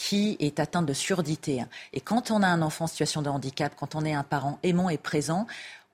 qui 0.00 0.38
est 0.40 0.60
atteint 0.60 0.80
de 0.80 0.94
surdité. 0.94 1.62
Et 1.92 2.00
quand 2.00 2.30
on 2.30 2.42
a 2.42 2.46
un 2.46 2.62
enfant 2.62 2.84
en 2.84 2.86
situation 2.86 3.20
de 3.20 3.28
handicap, 3.28 3.74
quand 3.78 3.94
on 3.94 4.06
est 4.06 4.14
un 4.14 4.22
parent 4.22 4.58
aimant 4.62 4.88
et 4.88 4.96
présent, 4.96 5.46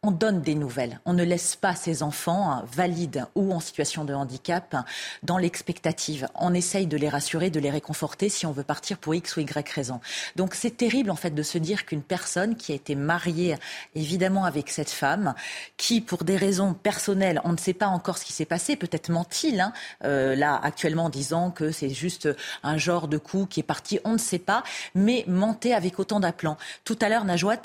on 0.06 0.12
donne 0.12 0.40
des 0.40 0.54
nouvelles. 0.54 1.00
On 1.04 1.14
ne 1.14 1.24
laisse 1.24 1.56
pas 1.56 1.74
ces 1.74 2.04
enfants 2.04 2.52
hein, 2.52 2.64
valides 2.72 3.26
ou 3.34 3.52
en 3.52 3.58
situation 3.58 4.04
de 4.04 4.14
handicap 4.14 4.76
dans 5.24 5.36
l'expectative. 5.36 6.28
On 6.36 6.54
essaye 6.54 6.86
de 6.86 6.96
les 6.96 7.08
rassurer, 7.08 7.50
de 7.50 7.58
les 7.58 7.70
réconforter 7.70 8.28
si 8.28 8.46
on 8.46 8.52
veut 8.52 8.62
partir 8.62 8.98
pour 8.98 9.16
X 9.16 9.36
ou 9.36 9.40
Y 9.40 9.68
raison. 9.68 10.00
Donc 10.36 10.54
c'est 10.54 10.76
terrible 10.76 11.10
en 11.10 11.16
fait 11.16 11.34
de 11.34 11.42
se 11.42 11.58
dire 11.58 11.86
qu'une 11.86 12.02
personne 12.02 12.54
qui 12.54 12.70
a 12.70 12.76
été 12.76 12.94
mariée 12.94 13.56
évidemment 13.96 14.44
avec 14.44 14.70
cette 14.70 14.90
femme, 14.90 15.34
qui 15.76 16.00
pour 16.00 16.22
des 16.22 16.36
raisons 16.36 16.72
personnelles, 16.72 17.40
on 17.42 17.52
ne 17.52 17.58
sait 17.58 17.74
pas 17.74 17.88
encore 17.88 18.18
ce 18.18 18.24
qui 18.24 18.32
s'est 18.32 18.44
passé, 18.44 18.76
peut-être 18.76 19.08
ment-il 19.08 19.60
hein, 19.60 19.72
euh, 20.04 20.36
là 20.36 20.60
actuellement 20.62 21.06
en 21.06 21.10
disant 21.10 21.50
que 21.50 21.72
c'est 21.72 21.90
juste 21.90 22.28
un 22.62 22.76
genre 22.76 23.08
de 23.08 23.18
coup 23.18 23.46
qui 23.46 23.58
est 23.60 23.64
parti, 23.64 23.98
on 24.04 24.12
ne 24.12 24.18
sait 24.18 24.38
pas, 24.38 24.62
mais 24.94 25.24
mentait 25.26 25.72
avec 25.72 25.98
autant 25.98 26.20
d'aplomb. 26.20 26.56
Tout 26.84 26.98
à 27.00 27.08
l'heure, 27.08 27.24
Najouat 27.24 27.56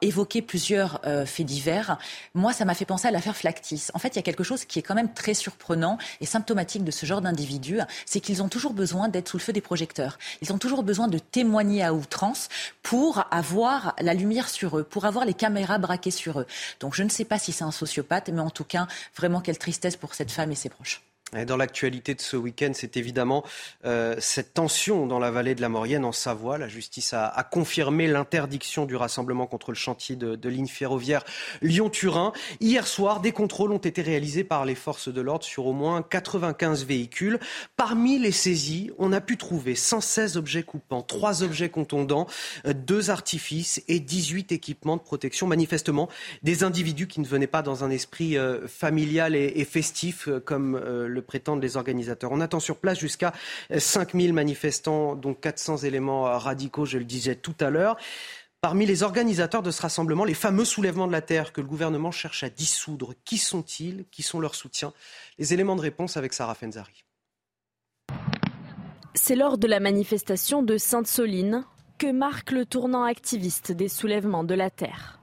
évoqué 0.00 0.42
plusieurs 0.42 1.00
euh, 1.06 1.26
faits 1.26 1.46
divers. 1.46 1.98
Moi, 2.34 2.52
ça 2.52 2.64
m'a 2.64 2.74
fait 2.74 2.84
penser 2.84 3.08
à 3.08 3.10
l'affaire 3.10 3.36
Flactis. 3.36 3.88
En 3.94 3.98
fait, 3.98 4.08
il 4.08 4.16
y 4.16 4.18
a 4.18 4.22
quelque 4.22 4.44
chose 4.44 4.64
qui 4.64 4.78
est 4.78 4.82
quand 4.82 4.94
même 4.94 5.12
très 5.12 5.34
surprenant 5.34 5.98
et 6.20 6.26
symptomatique 6.26 6.84
de 6.84 6.90
ce 6.90 7.06
genre 7.06 7.20
d'individus, 7.20 7.80
c'est 8.06 8.20
qu'ils 8.20 8.42
ont 8.42 8.48
toujours 8.48 8.72
besoin 8.72 9.08
d'être 9.08 9.28
sous 9.28 9.38
le 9.38 9.42
feu 9.42 9.52
des 9.52 9.60
projecteurs. 9.60 10.18
Ils 10.42 10.52
ont 10.52 10.58
toujours 10.58 10.82
besoin 10.82 11.08
de 11.08 11.18
témoigner 11.18 11.82
à 11.82 11.94
outrance 11.94 12.48
pour 12.82 13.24
avoir 13.30 13.94
la 14.00 14.14
lumière 14.14 14.48
sur 14.48 14.78
eux, 14.78 14.84
pour 14.84 15.04
avoir 15.04 15.24
les 15.24 15.34
caméras 15.34 15.78
braquées 15.78 16.10
sur 16.10 16.40
eux. 16.40 16.46
Donc, 16.80 16.94
je 16.94 17.02
ne 17.02 17.08
sais 17.08 17.24
pas 17.24 17.38
si 17.38 17.52
c'est 17.52 17.64
un 17.64 17.70
sociopathe, 17.70 18.28
mais 18.30 18.40
en 18.40 18.50
tout 18.50 18.64
cas, 18.64 18.86
vraiment 19.16 19.40
quelle 19.40 19.58
tristesse 19.58 19.96
pour 19.96 20.14
cette 20.14 20.30
femme 20.30 20.52
et 20.52 20.56
ses 20.56 20.68
proches. 20.68 21.02
Dans 21.46 21.56
l'actualité 21.56 22.14
de 22.14 22.20
ce 22.20 22.36
week-end, 22.36 22.72
c'est 22.74 22.96
évidemment 22.96 23.44
euh, 23.84 24.16
cette 24.18 24.54
tension 24.54 25.06
dans 25.06 25.18
la 25.18 25.30
vallée 25.30 25.54
de 25.54 25.60
la 25.60 25.68
Maurienne, 25.68 26.04
en 26.04 26.12
Savoie. 26.12 26.58
La 26.58 26.68
justice 26.68 27.14
a, 27.14 27.48
confirmé 27.50 28.06
l'interdiction 28.06 28.84
du 28.84 28.96
rassemblement 28.96 29.46
contre 29.46 29.70
le 29.70 29.76
chantier 29.76 30.16
de, 30.16 30.34
de 30.34 30.48
ligne 30.48 30.66
ferroviaire 30.66 31.24
Lyon-Turin. 31.62 32.32
Hier 32.60 32.86
soir, 32.86 33.20
des 33.20 33.32
contrôles 33.32 33.72
ont 33.72 33.78
été 33.78 34.02
réalisés 34.02 34.44
par 34.44 34.64
les 34.64 34.74
forces 34.74 35.08
de 35.08 35.20
l'ordre 35.20 35.44
sur 35.44 35.66
au 35.66 35.72
moins 35.72 36.02
95 36.02 36.84
véhicules. 36.84 37.38
Parmi 37.76 38.18
les 38.18 38.32
saisies, 38.32 38.90
on 38.98 39.12
a 39.12 39.20
pu 39.20 39.36
trouver 39.36 39.74
116 39.74 40.36
objets 40.36 40.62
coupants, 40.62 41.02
3 41.02 41.42
objets 41.42 41.68
contondants, 41.68 42.26
2 42.64 43.10
artifices 43.10 43.82
et 43.88 44.00
18 44.00 44.52
équipements 44.52 44.96
de 44.96 45.02
protection. 45.02 45.46
Manifestement, 45.46 46.08
des 46.42 46.64
individus 46.64 47.06
qui 47.06 47.20
ne 47.20 47.26
venaient 47.26 47.46
pas 47.46 47.62
dans 47.62 47.84
un 47.84 47.90
esprit 47.90 48.36
euh, 48.36 48.66
familial 48.66 49.36
et, 49.36 49.64
festif 49.64 50.28
euh, 50.28 50.40
comme 50.40 50.74
euh, 50.74 51.06
prétendent 51.20 51.62
les 51.62 51.76
organisateurs. 51.76 52.32
On 52.32 52.40
attend 52.40 52.60
sur 52.60 52.78
place 52.78 52.98
jusqu'à 52.98 53.32
5000 53.76 54.32
manifestants, 54.32 55.14
dont 55.14 55.34
400 55.34 55.78
éléments 55.78 56.24
radicaux, 56.38 56.84
je 56.84 56.98
le 56.98 57.04
disais 57.04 57.36
tout 57.36 57.54
à 57.60 57.70
l'heure. 57.70 57.96
Parmi 58.60 58.84
les 58.84 59.02
organisateurs 59.02 59.62
de 59.62 59.70
ce 59.70 59.80
rassemblement, 59.80 60.24
les 60.24 60.34
fameux 60.34 60.66
soulèvements 60.66 61.06
de 61.06 61.12
la 61.12 61.22
terre 61.22 61.54
que 61.54 61.62
le 61.62 61.66
gouvernement 61.66 62.10
cherche 62.10 62.44
à 62.44 62.50
dissoudre, 62.50 63.14
qui 63.24 63.38
sont-ils? 63.38 64.04
Qui 64.10 64.22
sont 64.22 64.38
leurs 64.38 64.54
soutiens? 64.54 64.92
Les 65.38 65.54
éléments 65.54 65.76
de 65.76 65.80
réponse 65.80 66.18
avec 66.18 66.34
Sarah 66.34 66.54
Fenzari. 66.54 67.04
C'est 69.14 69.34
lors 69.34 69.56
de 69.56 69.66
la 69.66 69.80
manifestation 69.80 70.62
de 70.62 70.76
Sainte-Soline 70.76 71.64
que 71.96 72.12
marque 72.12 72.50
le 72.52 72.66
tournant 72.66 73.04
activiste 73.04 73.72
des 73.72 73.88
soulèvements 73.88 74.44
de 74.44 74.54
la 74.54 74.68
terre. 74.68 75.20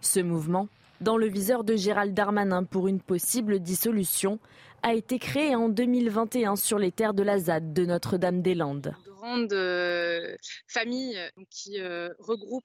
Ce 0.00 0.20
mouvement, 0.20 0.68
dans 1.00 1.16
le 1.16 1.28
viseur 1.28 1.64
de 1.64 1.76
Gérald 1.76 2.14
Darmanin 2.14 2.64
pour 2.64 2.88
une 2.88 3.00
possible 3.00 3.60
dissolution, 3.60 4.38
a 4.82 4.94
été 4.94 5.18
créé 5.18 5.54
en 5.54 5.68
2021 5.68 6.56
sur 6.56 6.78
les 6.78 6.92
terres 6.92 7.14
de 7.14 7.22
la 7.22 7.38
ZAD 7.38 7.72
de 7.72 7.84
Notre-Dame-des-Landes. 7.84 8.94
De 9.06 9.12
grandes 9.12 9.52
euh, 9.52 10.36
familles 10.68 11.18
qui 11.50 11.80
euh, 11.80 12.10
regroupent 12.18 12.64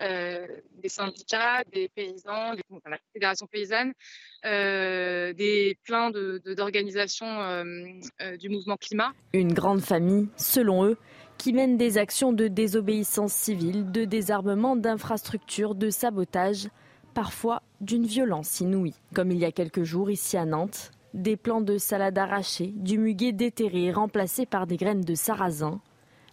euh, 0.00 0.46
des 0.82 0.88
syndicats, 0.88 1.62
des 1.72 1.88
paysans, 1.88 2.54
des, 2.54 2.62
enfin, 2.70 2.90
la 2.90 2.98
fédération 3.12 3.46
paysanne, 3.46 3.92
des 4.44 5.78
pleins 5.84 6.10
d'organisations 6.10 7.26
de, 7.26 8.36
du 8.36 8.48
mouvement 8.48 8.76
climat. 8.76 9.12
Une 9.32 9.52
grande 9.52 9.80
famille, 9.80 10.28
selon 10.36 10.84
eux, 10.84 10.96
qui 11.38 11.52
mène 11.52 11.76
des 11.76 11.98
actions 11.98 12.32
de 12.32 12.48
désobéissance 12.48 13.32
civile, 13.32 13.90
de 13.90 14.04
désarmement 14.04 14.76
d'infrastructures, 14.76 15.74
de 15.74 15.90
sabotage, 15.90 16.68
parfois 17.14 17.62
d'une 17.80 18.06
violence 18.06 18.60
inouïe. 18.60 18.94
Comme 19.14 19.30
il 19.30 19.38
y 19.38 19.44
a 19.44 19.52
quelques 19.52 19.84
jours 19.84 20.10
ici 20.10 20.36
à 20.36 20.44
Nantes, 20.44 20.90
des 21.14 21.36
plants 21.36 21.60
de 21.60 21.78
salade 21.78 22.18
arrachés, 22.18 22.72
du 22.76 22.98
muguet 22.98 23.32
déterré 23.32 23.92
remplacé 23.92 24.46
par 24.46 24.66
des 24.66 24.76
graines 24.76 25.04
de 25.04 25.14
sarrasin. 25.14 25.80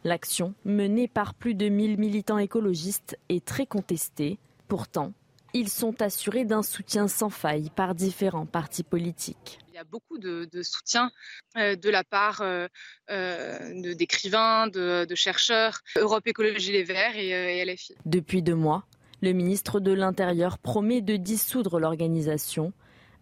L'action, 0.04 0.54
menée 0.66 1.08
par 1.08 1.34
plus 1.34 1.56
de 1.56 1.68
1000 1.68 1.98
militants 1.98 2.38
écologistes, 2.38 3.18
est 3.30 3.44
très 3.44 3.66
contestée. 3.66 4.38
Pourtant, 4.68 5.14
ils 5.54 5.70
sont 5.70 6.02
assurés 6.02 6.44
d'un 6.44 6.62
soutien 6.62 7.08
sans 7.08 7.30
faille 7.30 7.70
par 7.76 7.96
différents 7.96 8.46
partis 8.46 8.84
politiques. 8.84 9.60
Il 9.70 9.76
y 9.76 9.78
a 9.78 9.86
beaucoup 9.86 10.18
de, 10.18 10.48
de 10.52 10.64
soutien 10.64 11.12
euh, 11.58 11.76
de 11.76 11.90
la 11.90 12.04
part 12.04 12.42
euh, 12.42 12.68
euh, 13.10 13.94
d'écrivains, 13.96 14.68
de, 14.68 15.06
de, 15.06 15.16
chercheurs, 15.16 15.80
Europe 15.98 16.28
Écologie 16.28 16.74
Les 16.74 16.84
Verts 16.84 17.16
et, 17.16 17.30
et 17.30 17.66
LFI. 17.66 17.96
Depuis 18.06 18.42
deux 18.42 18.56
mois, 18.56 18.86
le 19.22 19.32
ministre 19.32 19.80
de 19.80 19.92
l'Intérieur 19.92 20.58
promet 20.58 21.02
de 21.02 21.16
dissoudre 21.16 21.80
l'organisation. 21.80 22.74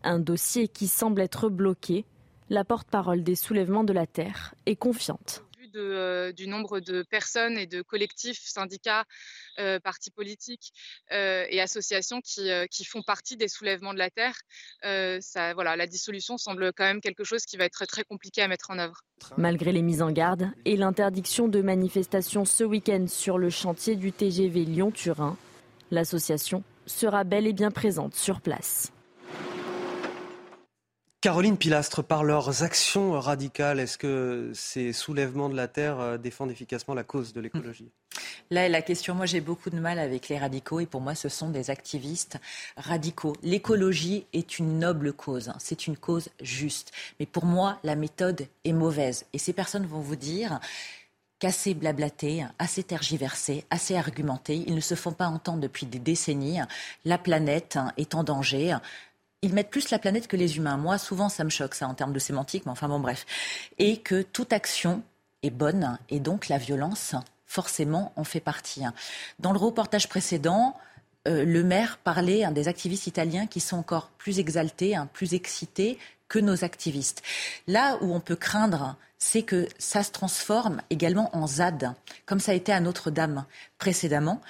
Un 0.04 0.20
dossier 0.20 0.68
qui 0.68 0.88
semble 0.88 1.22
être 1.22 1.50
bloqué. 1.50 2.06
La 2.50 2.66
porte-parole 2.66 3.24
des 3.24 3.36
soulèvements 3.36 3.86
de 3.86 3.94
la 3.94 4.06
Terre 4.06 4.54
est 4.66 4.76
confiante. 4.76 5.46
Au 5.56 5.62
vu 5.62 5.68
de, 5.70 5.80
euh, 5.80 6.32
du 6.34 6.48
nombre 6.48 6.82
de 6.82 7.04
personnes 7.04 7.58
et 7.58 7.68
de 7.68 7.82
collectifs, 7.82 8.42
syndicats, 8.44 9.06
euh, 9.60 9.80
partis 9.80 10.12
politiques 10.12 10.74
euh, 11.14 11.46
et 11.50 11.62
associations 11.62 12.20
qui, 12.20 12.50
qui, 12.70 12.84
font 12.84 13.02
partie 13.02 13.38
des 13.38 13.48
soulèvements 13.48 13.94
de 13.94 13.98
la 13.98 14.10
Terre, 14.10 14.36
ça, 15.22 15.54
voilà, 15.54 15.78
la 15.78 15.88
dissolution 15.88 16.38
semble 16.38 16.74
quand 16.74 16.84
même 16.84 17.00
quelque 17.00 17.24
chose 17.24 17.46
qui 17.46 17.56
va 17.56 17.64
être 17.64 17.86
très 17.86 18.04
compliqué 18.04 18.42
à 18.42 18.50
mettre 18.50 18.72
en 18.72 18.80
œuvre. 18.80 19.00
Malgré 19.38 19.72
les 19.72 19.82
mises 19.82 20.02
en 20.02 20.12
garde 20.12 20.52
et 20.66 20.76
l'interdiction 20.76 21.48
de 21.48 21.62
manifestations 21.62 22.44
ce 22.44 22.66
week-end 22.66 23.06
sur 23.08 23.38
le 23.38 23.50
chantier 23.50 23.96
du 23.96 24.12
TGV 24.12 24.66
Lyon-Turin, 24.66 25.38
l'association 25.92 26.64
sera 26.86 27.24
bel 27.24 27.48
et 27.48 27.54
bien 27.54 27.72
présente 27.72 28.16
sur 28.16 28.42
place. 28.42 28.92
Caroline 31.24 31.56
Pilastre, 31.56 32.04
par 32.04 32.26
leurs 32.26 32.64
actions 32.64 33.18
radicales, 33.18 33.80
est-ce 33.80 33.98
que 33.98 34.52
ces 34.54 34.92
soulèvements 34.92 35.48
de 35.48 35.56
la 35.56 35.70
terre 35.70 35.98
euh, 36.02 36.18
défendent 36.18 36.52
efficacement 36.52 36.94
la 36.94 37.06
cause 37.06 37.32
de 37.32 37.40
l'écologie? 37.40 37.90
Là, 38.52 38.68
la 38.68 38.82
question, 38.82 39.16
moi 39.16 39.26
j'ai 39.26 39.40
beaucoup 39.40 39.70
de 39.70 39.80
mal 39.80 40.00
avec 40.00 40.28
les 40.28 40.38
radicaux 40.38 40.82
et 40.82 40.86
pour 40.86 41.00
moi 41.00 41.16
ce 41.16 41.30
sont 41.30 41.50
des 41.50 41.70
activistes 41.70 42.40
radicaux. 42.76 43.38
L'écologie 43.42 44.26
est 44.34 44.60
une 44.60 44.80
noble 44.80 45.14
cause, 45.14 45.48
hein. 45.48 45.56
c'est 45.60 45.88
une 45.88 45.96
cause 45.96 46.28
juste. 46.42 46.92
Mais 47.22 47.26
pour 47.26 47.46
moi, 47.46 47.80
la 47.86 47.96
méthode 47.96 48.46
est 48.66 48.74
mauvaise. 48.74 49.26
Et 49.32 49.38
ces 49.38 49.54
personnes 49.54 49.86
vont 49.86 50.02
vous 50.02 50.18
dire 50.18 50.60
qu'assez 51.40 51.74
blablaté, 51.74 52.46
assez 52.60 52.84
tergiversé, 52.84 53.64
assez 53.70 53.96
argumenté. 53.96 54.62
Ils 54.68 54.76
ne 54.76 54.82
se 54.82 54.96
font 54.96 55.14
pas 55.14 55.28
entendre 55.28 55.62
depuis 55.62 55.86
des 55.86 56.00
décennies. 56.00 56.60
La 57.06 57.18
planète 57.18 57.80
est 57.96 58.14
en 58.14 58.26
danger 58.26 58.76
ils 59.44 59.54
mettent 59.54 59.70
plus 59.70 59.92
la 59.92 60.00
planète 60.00 60.28
que 60.28 60.38
les 60.38 60.58
humains. 60.58 60.78
Moi, 60.78 60.98
souvent, 60.98 61.30
ça 61.30 61.44
me 61.44 61.50
choque, 61.50 61.76
ça, 61.76 61.88
en 61.88 61.94
termes 61.94 62.14
de 62.14 62.20
sémantique, 62.20 62.66
mais 62.66 62.72
enfin, 62.72 62.88
bon, 62.88 63.00
bref. 63.00 63.26
Et 63.78 63.98
que 63.98 64.24
toute 64.24 64.54
action 64.54 65.04
est 65.44 65.52
bonne, 65.52 66.00
et 66.10 66.20
donc 66.20 66.48
la 66.48 66.58
violence, 66.58 67.14
forcément, 67.46 68.14
en 68.16 68.24
fait 68.24 68.40
partie. 68.40 68.84
Dans 69.40 69.52
le 69.52 69.60
reportage 69.60 70.08
précédent, 70.08 70.76
euh, 71.28 71.44
le 71.46 71.64
maire 71.64 71.98
parlait 71.98 72.46
des 72.52 72.68
activistes 72.70 73.08
italiens 73.08 73.46
qui 73.46 73.60
sont 73.60 73.78
encore 73.78 74.08
plus 74.18 74.40
exaltés, 74.40 74.96
hein, 74.96 75.10
plus 75.12 75.34
excités 75.34 76.00
que 76.30 76.40
nos 76.40 76.64
activistes. 76.64 77.22
Là 77.68 77.98
où 78.02 78.16
on 78.16 78.22
peut 78.22 78.38
craindre, 78.38 78.96
c'est 79.20 79.44
que 79.44 79.68
ça 79.78 80.04
se 80.04 80.12
transforme 80.12 80.82
également 80.90 81.36
en 81.36 81.48
ZAD, 81.48 81.94
comme 82.26 82.40
ça 82.40 82.54
a 82.54 82.56
été 82.56 82.72
à 82.72 82.80
Notre-Dame 82.80 83.46
précédemment 83.78 84.42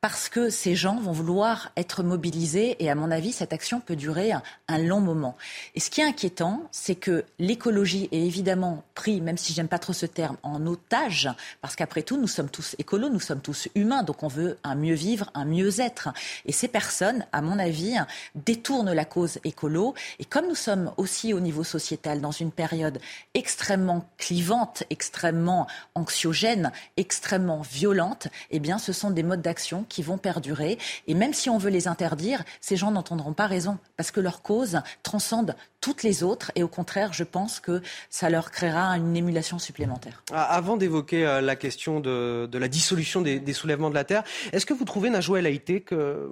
parce 0.00 0.28
que 0.28 0.48
ces 0.48 0.76
gens 0.76 1.00
vont 1.00 1.10
vouloir 1.10 1.72
être 1.76 2.04
mobilisés 2.04 2.76
et 2.78 2.88
à 2.88 2.94
mon 2.94 3.10
avis 3.10 3.32
cette 3.32 3.52
action 3.52 3.80
peut 3.80 3.96
durer 3.96 4.30
un, 4.32 4.78
long 4.78 5.00
moment. 5.00 5.36
Et 5.74 5.80
ce 5.80 5.90
qui 5.90 6.00
est 6.00 6.04
inquiétant, 6.04 6.68
c'est 6.70 6.94
que 6.94 7.24
l'écologie 7.40 8.08
est 8.12 8.20
évidemment 8.20 8.84
pris, 8.94 9.20
même 9.20 9.36
si 9.36 9.52
j'aime 9.52 9.66
pas 9.66 9.80
trop 9.80 9.92
ce 9.92 10.06
terme, 10.06 10.36
en 10.44 10.64
otage, 10.68 11.28
parce 11.60 11.74
qu'après 11.74 12.02
tout 12.02 12.16
nous 12.16 12.28
sommes 12.28 12.48
tous 12.48 12.76
écolos, 12.78 13.08
nous 13.08 13.18
sommes 13.18 13.40
tous 13.40 13.68
humains, 13.74 14.04
donc 14.04 14.22
on 14.22 14.28
veut 14.28 14.56
un 14.62 14.76
mieux 14.76 14.94
vivre, 14.94 15.32
un 15.34 15.44
mieux 15.44 15.80
être. 15.80 16.10
Et 16.46 16.52
ces 16.52 16.68
personnes, 16.68 17.26
à 17.32 17.42
mon 17.42 17.58
avis, 17.58 17.96
détournent 18.36 18.92
la 18.92 19.04
cause 19.04 19.40
écolo. 19.42 19.94
Et 20.20 20.24
comme 20.24 20.46
nous 20.46 20.54
sommes 20.54 20.92
aussi 20.96 21.34
au 21.34 21.40
niveau 21.40 21.64
sociétal 21.64 22.20
dans 22.20 22.30
une 22.30 22.52
période 22.52 23.00
extrêmement 23.34 24.08
clivante, 24.16 24.84
extrêmement 24.90 25.66
anxiogène, 25.96 26.70
extrêmement 26.96 27.62
violente, 27.62 28.28
eh 28.50 28.60
bien 28.60 28.78
ce 28.78 28.92
sont 28.92 29.10
des 29.10 29.24
modes 29.24 29.42
d'action 29.42 29.86
qui 29.88 30.02
vont 30.02 30.18
perdurer. 30.18 30.78
Et 31.06 31.14
même 31.14 31.32
si 31.32 31.50
on 31.50 31.58
veut 31.58 31.70
les 31.70 31.88
interdire, 31.88 32.44
ces 32.60 32.76
gens 32.76 32.90
n'entendront 32.90 33.32
pas 33.32 33.46
raison, 33.46 33.78
parce 33.96 34.10
que 34.10 34.20
leur 34.20 34.42
cause 34.42 34.80
transcende 35.02 35.56
toutes 35.80 36.02
les 36.02 36.22
autres. 36.22 36.52
Et 36.54 36.62
au 36.62 36.68
contraire, 36.68 37.12
je 37.12 37.24
pense 37.24 37.60
que 37.60 37.82
ça 38.10 38.30
leur 38.30 38.50
créera 38.50 38.96
une 38.96 39.16
émulation 39.16 39.58
supplémentaire. 39.58 40.22
Avant 40.32 40.76
d'évoquer 40.76 41.26
euh, 41.26 41.40
la 41.40 41.56
question 41.56 42.00
de, 42.00 42.46
de 42.50 42.58
la 42.58 42.68
dissolution 42.68 43.20
des, 43.20 43.40
des, 43.40 43.52
soulèvements 43.52 43.90
de 43.90 43.94
la 43.94 44.04
Terre, 44.04 44.24
est-ce 44.52 44.66
que 44.66 44.74
vous 44.74 44.84
trouvez, 44.84 45.10
Najwa 45.10 45.38
El 45.38 45.46
Haïté, 45.46 45.80
que 45.80 46.28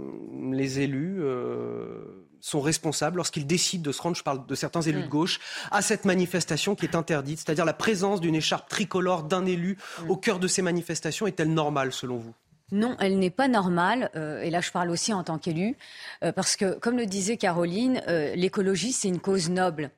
les 0.52 0.80
élus... 0.80 1.18
Euh 1.20 2.22
sont 2.46 2.60
responsables 2.60 3.16
lorsqu'ils 3.16 3.46
décident 3.46 3.82
de 3.82 3.92
se 3.92 4.00
rendre, 4.00 4.16
je 4.16 4.22
parle 4.22 4.46
de 4.46 4.54
certains 4.54 4.82
élus 4.82 5.02
de 5.02 5.08
gauche, 5.08 5.40
à 5.72 5.82
cette 5.82 6.04
manifestation 6.04 6.76
qui 6.76 6.86
est 6.86 6.94
interdite, 6.94 7.40
c'est-à-dire 7.40 7.64
la 7.64 7.72
présence 7.72 8.20
d'une 8.20 8.36
écharpe 8.36 8.68
tricolore 8.68 9.24
d'un 9.24 9.46
élu 9.46 9.76
au 10.08 10.16
cœur 10.16 10.38
de 10.38 10.46
ces 10.46 10.62
manifestations 10.62 11.26
est-elle 11.26 11.52
normale 11.52 11.92
selon 11.92 12.18
vous? 12.18 12.34
Non, 12.72 12.96
elle 12.98 13.18
n'est 13.18 13.30
pas 13.30 13.46
normale, 13.46 14.10
euh, 14.16 14.42
et 14.42 14.50
là 14.50 14.60
je 14.60 14.72
parle 14.72 14.90
aussi 14.90 15.12
en 15.12 15.22
tant 15.22 15.38
qu'élu, 15.38 15.76
euh, 16.24 16.32
parce 16.32 16.56
que 16.56 16.76
comme 16.78 16.96
le 16.96 17.06
disait 17.06 17.36
Caroline, 17.36 18.02
euh, 18.08 18.34
l'écologie 18.34 18.92
c'est 18.92 19.08
une 19.08 19.20
cause 19.20 19.50
noble. 19.50 19.90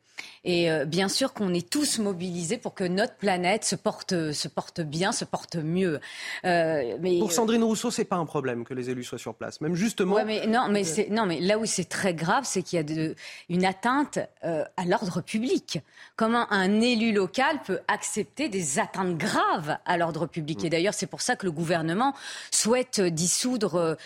Et 0.44 0.70
euh, 0.70 0.84
bien 0.84 1.08
sûr 1.08 1.32
qu'on 1.34 1.52
est 1.52 1.68
tous 1.68 1.98
mobilisés 1.98 2.58
pour 2.58 2.74
que 2.74 2.84
notre 2.84 3.14
planète 3.16 3.64
se 3.64 3.76
porte, 3.76 4.32
se 4.32 4.48
porte 4.48 4.80
bien, 4.80 5.12
se 5.12 5.24
porte 5.24 5.56
mieux. 5.56 6.00
Euh, 6.44 6.96
mais, 7.00 7.18
pour 7.18 7.32
Sandrine 7.32 7.62
Rousseau, 7.62 7.90
c'est 7.90 8.04
pas 8.04 8.16
un 8.16 8.24
problème 8.24 8.64
que 8.64 8.74
les 8.74 8.90
élus 8.90 9.04
soient 9.04 9.18
sur 9.18 9.34
place. 9.34 9.60
Même 9.60 9.74
justement. 9.74 10.24
mais, 10.24 10.46
non, 10.46 10.68
mais, 10.70 10.84
c'est, 10.84 11.08
non, 11.10 11.26
mais 11.26 11.40
là 11.40 11.58
où 11.58 11.66
c'est 11.66 11.88
très 11.88 12.14
grave, 12.14 12.44
c'est 12.46 12.62
qu'il 12.62 12.76
y 12.76 12.80
a 12.80 12.82
de, 12.82 13.14
une 13.48 13.64
atteinte 13.64 14.18
euh, 14.44 14.64
à 14.76 14.84
l'ordre 14.84 15.20
public. 15.20 15.80
Comment 16.16 16.50
un 16.52 16.80
élu 16.80 17.12
local 17.12 17.60
peut 17.64 17.80
accepter 17.88 18.48
des 18.48 18.78
atteintes 18.78 19.16
graves 19.16 19.76
à 19.84 19.96
l'ordre 19.96 20.26
public 20.26 20.64
Et 20.64 20.70
d'ailleurs, 20.70 20.94
c'est 20.94 21.06
pour 21.06 21.20
ça 21.20 21.36
que 21.36 21.46
le 21.46 21.52
gouvernement 21.52 22.14
souhaite 22.50 23.00
dissoudre 23.00 23.96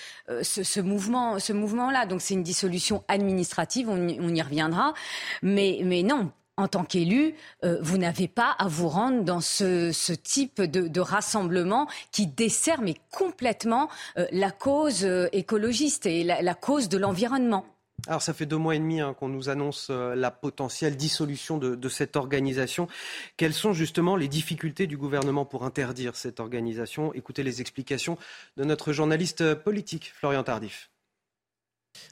ce, 0.42 0.62
ce, 0.62 0.80
mouvement, 0.80 1.38
ce 1.38 1.52
mouvement-là. 1.52 2.06
Donc 2.06 2.20
c'est 2.20 2.34
une 2.34 2.42
dissolution 2.42 3.04
administrative, 3.08 3.88
on 3.88 4.08
y, 4.08 4.18
on 4.20 4.34
y 4.34 4.42
reviendra. 4.42 4.94
Mais, 5.42 5.80
mais 5.84 6.01
non, 6.02 6.30
en 6.58 6.68
tant 6.68 6.84
qu'élu, 6.84 7.34
euh, 7.64 7.78
vous 7.80 7.96
n'avez 7.96 8.28
pas 8.28 8.50
à 8.58 8.68
vous 8.68 8.88
rendre 8.88 9.24
dans 9.24 9.40
ce, 9.40 10.12
type 10.12 10.60
de, 10.60 11.00
rassemblement 11.00 11.88
qui 12.10 12.26
dessert 12.26 12.82
mais 12.82 12.94
complètement 13.10 13.88
euh, 14.18 14.26
la 14.32 14.50
cause 14.50 15.04
euh, 15.04 15.28
écologiste 15.32 16.06
et 16.06 16.24
la, 16.24 16.54
cause 16.54 16.88
de 16.88 16.98
l'environnement. 16.98 17.64
Alors 18.06 18.20
ça 18.20 18.34
fait 18.34 18.46
deux 18.46 18.56
mois 18.58 18.74
et 18.74 18.78
demi 18.78 19.00
hein, 19.00 19.14
qu'on 19.14 19.28
nous 19.28 19.48
annonce 19.48 19.88
la 19.90 20.30
potentielle 20.30 20.96
dissolution 20.96 21.56
de, 21.56 21.88
cette 21.88 22.16
organisation. 22.16 22.88
Quelles 23.36 23.54
sont 23.54 23.72
justement 23.72 24.16
les 24.16 24.28
difficultés 24.28 24.86
du 24.86 24.96
gouvernement 24.96 25.44
pour 25.44 25.64
interdire 25.64 26.16
cette 26.16 26.40
organisation? 26.40 27.14
Écoutez 27.14 27.42
les 27.42 27.60
explications 27.60 28.18
de 28.56 28.64
notre 28.64 28.92
journaliste 28.92 29.54
politique, 29.54 30.12
Florian 30.14 30.42
Tardif. 30.42 30.91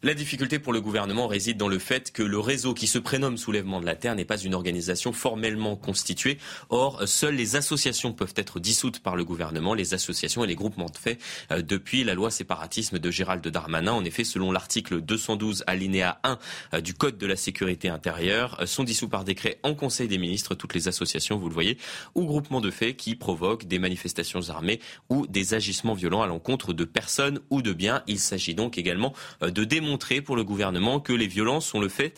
La 0.02 0.14
difficulté 0.14 0.58
pour 0.58 0.72
le 0.72 0.80
gouvernement 0.80 1.26
réside 1.26 1.58
dans 1.58 1.68
le 1.68 1.78
fait 1.78 2.10
que 2.10 2.22
le 2.22 2.38
réseau 2.38 2.72
qui 2.72 2.86
se 2.86 2.98
prénomme 2.98 3.36
Soulèvement 3.36 3.82
de 3.82 3.86
la 3.86 3.96
Terre 3.96 4.14
n'est 4.14 4.24
pas 4.24 4.38
une 4.38 4.54
organisation 4.54 5.12
formellement 5.12 5.76
constituée. 5.76 6.38
Or, 6.70 7.06
seules 7.06 7.34
les 7.34 7.54
associations 7.54 8.14
peuvent 8.14 8.32
être 8.36 8.60
dissoutes 8.60 9.00
par 9.00 9.14
le 9.14 9.26
gouvernement, 9.26 9.74
les 9.74 9.92
associations 9.92 10.42
et 10.42 10.46
les 10.46 10.54
groupements 10.54 10.88
de 10.88 10.96
fait, 10.96 11.18
euh, 11.52 11.60
depuis 11.60 12.02
la 12.02 12.14
loi 12.14 12.30
séparatisme 12.30 12.98
de 12.98 13.10
Gérald 13.10 13.46
Darmanin. 13.46 13.92
En 13.92 14.02
effet, 14.06 14.24
selon 14.24 14.52
l'article 14.52 15.02
212 15.02 15.64
alinéa 15.66 16.18
1 16.24 16.38
euh, 16.72 16.80
du 16.80 16.94
Code 16.94 17.18
de 17.18 17.26
la 17.26 17.36
sécurité 17.36 17.90
intérieure, 17.90 18.56
euh, 18.62 18.64
sont 18.64 18.84
dissous 18.84 19.10
par 19.10 19.24
décret 19.24 19.60
en 19.64 19.74
Conseil 19.74 20.08
des 20.08 20.16
ministres 20.16 20.54
toutes 20.54 20.72
les 20.72 20.88
associations, 20.88 21.36
vous 21.36 21.48
le 21.48 21.54
voyez, 21.54 21.76
ou 22.14 22.24
groupements 22.24 22.62
de 22.62 22.70
fait 22.70 22.94
qui 22.94 23.16
provoquent 23.16 23.66
des 23.66 23.78
manifestations 23.78 24.48
armées 24.48 24.80
ou 25.10 25.26
des 25.26 25.52
agissements 25.52 25.92
violents 25.92 26.22
à 26.22 26.26
l'encontre 26.26 26.72
de 26.72 26.84
personnes 26.84 27.40
ou 27.50 27.60
de 27.60 27.74
biens. 27.74 28.02
Il 28.06 28.18
s'agit 28.18 28.54
donc 28.54 28.78
également 28.78 29.12
de 29.42 29.64
démontrer 29.70 30.20
pour 30.20 30.36
le 30.36 30.44
gouvernement 30.44 31.00
que 31.00 31.14
les 31.14 31.26
violences 31.26 31.66
sont 31.66 31.80
le 31.80 31.88
fait 31.88 32.12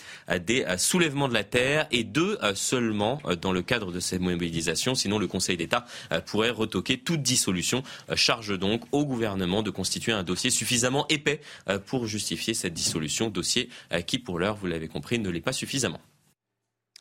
des 0.44 0.64
soulèvements 0.78 1.28
de 1.28 1.34
la 1.34 1.44
terre 1.44 1.86
et 1.90 2.03
deux 2.03 2.38
seulement 2.55 3.20
dans 3.40 3.53
le 3.53 3.62
cadre 3.62 3.92
de 3.92 4.00
ces 4.00 4.18
mobilisations. 4.18 4.94
Sinon, 4.94 5.18
le 5.18 5.26
Conseil 5.28 5.57
d'État 5.57 5.84
pourrait 6.26 6.50
retoquer 6.50 6.98
toute 6.98 7.22
dissolution. 7.22 7.82
Charge 8.14 8.59
donc 8.59 8.82
au 8.90 9.05
gouvernement 9.05 9.62
de 9.62 9.70
constituer 9.70 10.12
un 10.12 10.22
dossier 10.22 10.50
suffisamment 10.50 11.07
épais 11.09 11.40
pour 11.86 12.07
justifier 12.07 12.55
cette 12.55 12.74
dissolution. 12.74 13.28
Dossier 13.28 13.68
qui, 14.07 14.18
pour 14.18 14.38
l'heure, 14.38 14.57
vous 14.57 14.66
l'avez 14.66 14.88
compris, 14.88 15.18
ne 15.18 15.28
l'est 15.28 15.40
pas 15.40 15.53
suffisamment. 15.53 16.00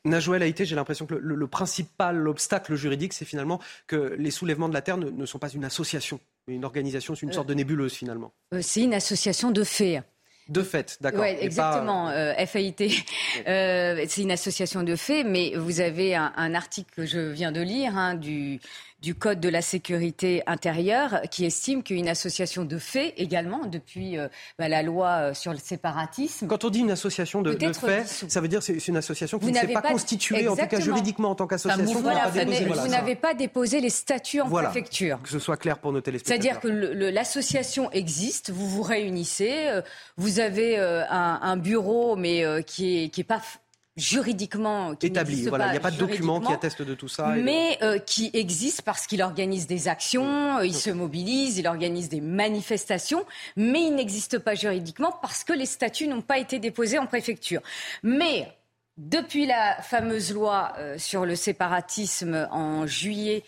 Najouel 0.03 0.41
Haïté, 0.41 0.65
j'ai 0.65 0.75
l'impression 0.75 1.05
que 1.05 1.13
le, 1.13 1.47
principal 1.47 2.27
obstacle 2.27 2.75
juridique, 2.75 3.13
c'est 3.13 3.25
finalement 3.25 3.59
que 3.87 4.15
les 4.17 4.31
soulèvements 4.31 4.69
de 4.69 4.73
la 4.73 4.81
Terre 4.81 4.97
ne, 4.97 5.25
sont 5.25 5.37
pas 5.37 5.49
une 5.49 5.63
association, 5.63 6.19
mais 6.47 6.55
une 6.55 6.65
organisation, 6.65 7.13
c'est 7.13 7.25
une 7.25 7.33
sorte 7.33 7.47
de 7.47 7.53
nébuleuse 7.53 7.93
finalement. 7.93 8.33
Euh, 8.53 8.61
c'est 8.63 8.81
une 8.81 8.93
association 8.93 9.51
de 9.51 9.63
faits. 9.63 10.03
De 10.51 10.63
fait, 10.63 10.97
d'accord. 10.99 11.21
Oui, 11.21 11.29
exactement. 11.39 12.09
Euh, 12.09 12.33
FAIT, 12.45 12.75
euh, 13.47 14.03
c'est 14.05 14.21
une 14.21 14.31
association 14.31 14.83
de 14.83 14.97
faits, 14.97 15.25
mais 15.25 15.53
vous 15.55 15.79
avez 15.79 16.13
un, 16.13 16.53
article 16.53 16.91
que 16.93 17.05
je 17.05 17.19
viens 17.19 17.53
de 17.53 17.61
lire 17.61 17.97
hein, 17.97 18.15
du 18.15 18.59
du 19.01 19.15
Code 19.15 19.39
de 19.39 19.49
la 19.49 19.61
sécurité 19.61 20.43
intérieure 20.45 21.21
qui 21.31 21.45
estime 21.45 21.81
qu'une 21.81 22.07
association 22.07 22.65
de 22.65 22.77
faits 22.77 23.13
également, 23.17 23.65
depuis 23.65 24.17
euh, 24.17 24.27
bah, 24.59 24.67
la 24.67 24.83
loi 24.83 25.09
euh, 25.09 25.33
sur 25.33 25.51
le 25.51 25.57
séparatisme. 25.57 26.47
Quand 26.47 26.65
on 26.65 26.69
dit 26.69 26.79
une 26.79 26.91
association 26.91 27.41
de, 27.41 27.57
faits, 27.73 28.07
ça 28.07 28.41
veut 28.41 28.47
dire 28.47 28.59
que 28.59 28.65
c'est 28.65 28.87
une 28.87 28.97
association 28.97 29.39
qui 29.39 29.47
ne 29.47 29.53
s'est 29.53 29.67
pas, 29.67 29.81
constituée, 29.81 30.47
en 30.47 30.55
tout 30.55 30.67
cas 30.67 30.79
juridiquement 30.79 31.31
en 31.31 31.35
tant 31.35 31.47
qu'association. 31.47 31.99
vous 31.99 32.87
n'avez 32.87 33.15
pas 33.15 33.33
déposé 33.33 33.81
les 33.81 33.89
statuts 33.89 34.41
en 34.41 34.49
préfecture. 34.49 35.19
Que 35.23 35.29
ce 35.29 35.39
soit 35.39 35.57
clair 35.57 35.79
pour 35.79 35.91
nos 35.91 36.01
téléspectateurs. 36.01 36.59
C'est-à-dire 36.59 36.59
que 36.59 37.11
l'association 37.11 37.91
existe, 37.91 38.51
vous 38.51 38.67
vous 38.67 38.83
réunissez, 38.83 39.67
euh, 39.67 39.81
vous 40.17 40.39
avez 40.39 40.77
un, 40.77 41.57
bureau, 41.57 42.15
mais 42.15 42.43
qui 42.65 43.03
n'est 43.03 43.09
qui 43.09 43.21
est 43.21 43.25
pas 43.25 43.41
juridiquement 43.97 44.93
établi. 45.01 45.47
Voilà, 45.47 45.67
il 45.67 45.71
n'y 45.71 45.77
a 45.77 45.81
pas 45.81 45.91
de 45.91 45.97
document 45.97 46.39
qui 46.39 46.53
atteste 46.53 46.81
de 46.81 46.93
tout 46.93 47.07
ça. 47.07 47.27
Mais 47.37 47.77
euh, 47.81 47.99
qui 47.99 48.31
existe 48.33 48.83
parce 48.83 49.05
qu'il 49.05 49.21
organise 49.21 49.67
des 49.67 49.87
actions, 49.87 50.57
euh, 50.57 50.65
il 50.65 50.75
se 50.75 50.89
mobilise, 50.89 51.57
il 51.57 51.67
organise 51.67 52.09
des 52.09 52.21
manifestations, 52.21 53.25
mais 53.55 53.81
il 53.81 53.95
n'existe 53.95 54.39
pas 54.39 54.55
juridiquement 54.55 55.11
parce 55.21 55.43
que 55.43 55.53
les 55.53 55.65
statuts 55.65 56.07
n'ont 56.07 56.21
pas 56.21 56.37
été 56.37 56.59
déposés 56.59 56.99
en 56.99 57.05
préfecture. 57.05 57.61
Mais 58.03 58.47
depuis 58.97 59.45
la 59.45 59.81
fameuse 59.81 60.33
loi 60.33 60.73
euh, 60.77 60.97
sur 60.97 61.25
le 61.25 61.35
séparatisme 61.35 62.47
en 62.51 62.85
juillet 62.85 63.43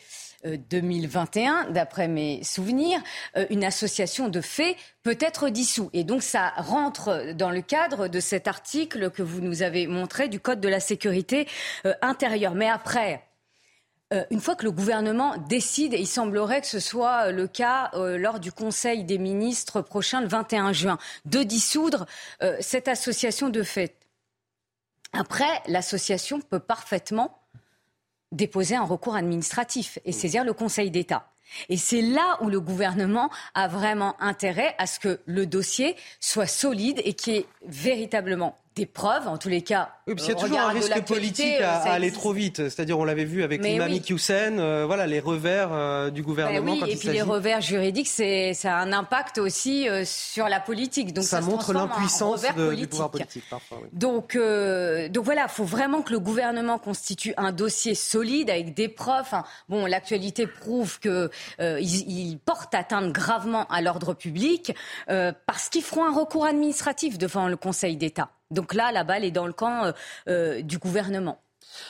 2021, 0.46 1.72
d'après 1.72 2.08
mes 2.08 2.44
souvenirs, 2.44 3.02
euh, 3.38 3.46
une 3.50 3.64
association 3.64 4.30
de 4.30 4.42
faits 4.42 4.76
peut 5.04 5.18
être 5.20 5.50
dissous. 5.50 5.90
Et 5.94 6.04
donc 6.04 6.24
ça 6.24 6.54
rentre 6.58 7.34
dans 7.34 7.50
le 7.50 7.62
cadre 7.62 8.08
de 8.08 8.20
cet 8.20 8.48
article 8.48 9.10
que 9.10 9.24
vous 9.24 9.42
nous 9.42 9.62
avez 9.62 9.88
montré 9.88 10.28
du 10.28 10.40
Code 10.40 10.62
de 10.62 10.70
la 10.70 10.80
sécurité 10.80 11.48
euh, 11.86 11.94
intérieure. 12.02 12.56
Mais 12.56 12.70
après, 12.70 13.24
euh, 14.14 14.24
une 14.32 14.42
fois 14.42 14.56
que 14.56 14.66
le 14.66 14.72
gouvernement 14.72 15.38
décide, 15.50 15.94
et 15.94 16.00
il 16.00 16.08
semblerait 16.08 16.62
que 16.62 16.68
ce 16.68 16.80
soit 16.80 17.32
le 17.32 17.48
cas 17.48 17.92
lors 17.94 18.40
du 18.40 18.52
Conseil 18.52 19.04
des 19.04 19.18
ministres 19.18 19.82
prochain 19.82 20.22
le 20.22 20.28
21 20.28 20.74
juin, 20.74 20.98
de 21.26 21.44
dissoudre 21.44 22.06
cette 22.60 22.88
association 22.88 23.50
de 23.50 23.64
faits. 23.64 23.96
Après, 25.14 25.62
l'association 25.68 26.42
peut 26.42 26.60
parfaitement 26.60 27.43
déposer 28.34 28.76
un 28.76 28.84
recours 28.84 29.16
administratif 29.16 30.00
et 30.06 30.12
saisir 30.12 30.44
le 30.44 30.54
Conseil 30.54 30.92
d'État. 30.92 31.30
Et 31.70 31.78
c'est 31.78 32.02
là 32.02 32.38
où 32.42 32.50
le 32.50 32.60
gouvernement 32.60 33.30
a 33.54 33.68
vraiment 33.68 34.20
intérêt 34.22 34.76
à 34.78 34.88
ce 34.88 35.00
que 35.00 35.22
le 35.26 35.46
dossier 35.46 35.96
soit 36.20 36.48
solide 36.48 37.02
et 37.06 37.14
qu'il 37.14 37.34
y 37.34 37.38
ait 37.38 37.46
véritablement 37.66 38.58
des 38.76 38.86
preuves, 38.86 39.28
en 39.28 39.38
tous 39.38 39.50
les 39.50 39.62
cas. 39.62 39.90
Oui, 40.08 40.16
il 40.18 40.28
y 40.28 40.32
a 40.32 40.36
toujours 40.36 40.60
un 40.60 40.70
risque 40.70 41.06
politique 41.06 41.62
à, 41.62 41.94
aller 41.94 42.12
trop 42.12 42.34
vite. 42.34 42.70
C'est-à-dire, 42.70 42.98
on 42.98 43.04
l'avait 43.04 43.24
vu 43.24 43.44
avec 43.44 43.64
l'imam 43.64 43.92
oui. 43.92 44.02
euh, 44.30 44.84
voilà, 44.86 45.08
les 45.08 45.20
revers 45.20 45.70
euh, 45.72 46.10
du 46.10 46.24
gouvernement. 46.24 46.76
Ben 46.76 46.84
oui, 46.84 46.92
et 46.92 46.96
puis 46.96 47.10
les 47.10 47.22
revers 47.22 47.62
juridiques, 47.62 48.08
c'est, 48.08 48.54
ça 48.54 48.78
a 48.78 48.82
un 48.82 48.92
impact 48.92 49.38
aussi 49.38 49.88
euh, 49.88 50.04
sur 50.06 50.50
la 50.50 50.60
politique. 50.60 51.14
Donc 51.14 51.24
ça, 51.24 51.42
montre 51.42 51.74
l'impuissance 51.74 52.44
du 52.76 52.88
pouvoir 52.88 53.12
politique 53.12 53.44
parfois. 53.50 53.80
Donc, 53.94 54.36
euh, 54.36 55.08
donc 55.10 55.24
voilà, 55.24 55.44
il 55.44 55.54
faut 55.54 55.64
vraiment 55.64 56.02
que 56.02 56.12
le 56.12 56.20
gouvernement 56.20 56.80
constitue 56.80 57.34
un 57.38 57.52
dossier 57.52 57.96
solide 57.96 58.50
avec 58.50 58.74
des 58.74 58.90
preuves. 58.90 59.26
bon, 59.70 59.86
l'actualité 59.86 60.48
prouve 60.48 61.00
que 61.00 61.30
il 61.60 62.40
portent 62.44 62.76
atteinte 62.76 63.12
gravement 63.12 63.68
à 63.68 63.82
l'ordre 63.82 64.14
public 64.14 64.74
parce 65.08 65.70
qu'ils 65.70 65.84
feront 65.84 66.06
un 66.06 66.14
recours 66.14 66.46
administratif 66.46 67.18
devant 67.18 67.48
le 67.48 67.58
Conseil 67.58 67.96
d'État. 67.96 68.30
Donc 68.54 68.74
là, 68.74 68.92
la 68.92 69.04
balle 69.04 69.26
est 69.26 69.32
dans 69.32 69.48
le 69.48 69.54
camp 69.54 69.86
euh, 69.86 69.92
euh, 70.28 70.62
du 70.62 70.78
gouvernement. 70.78 71.43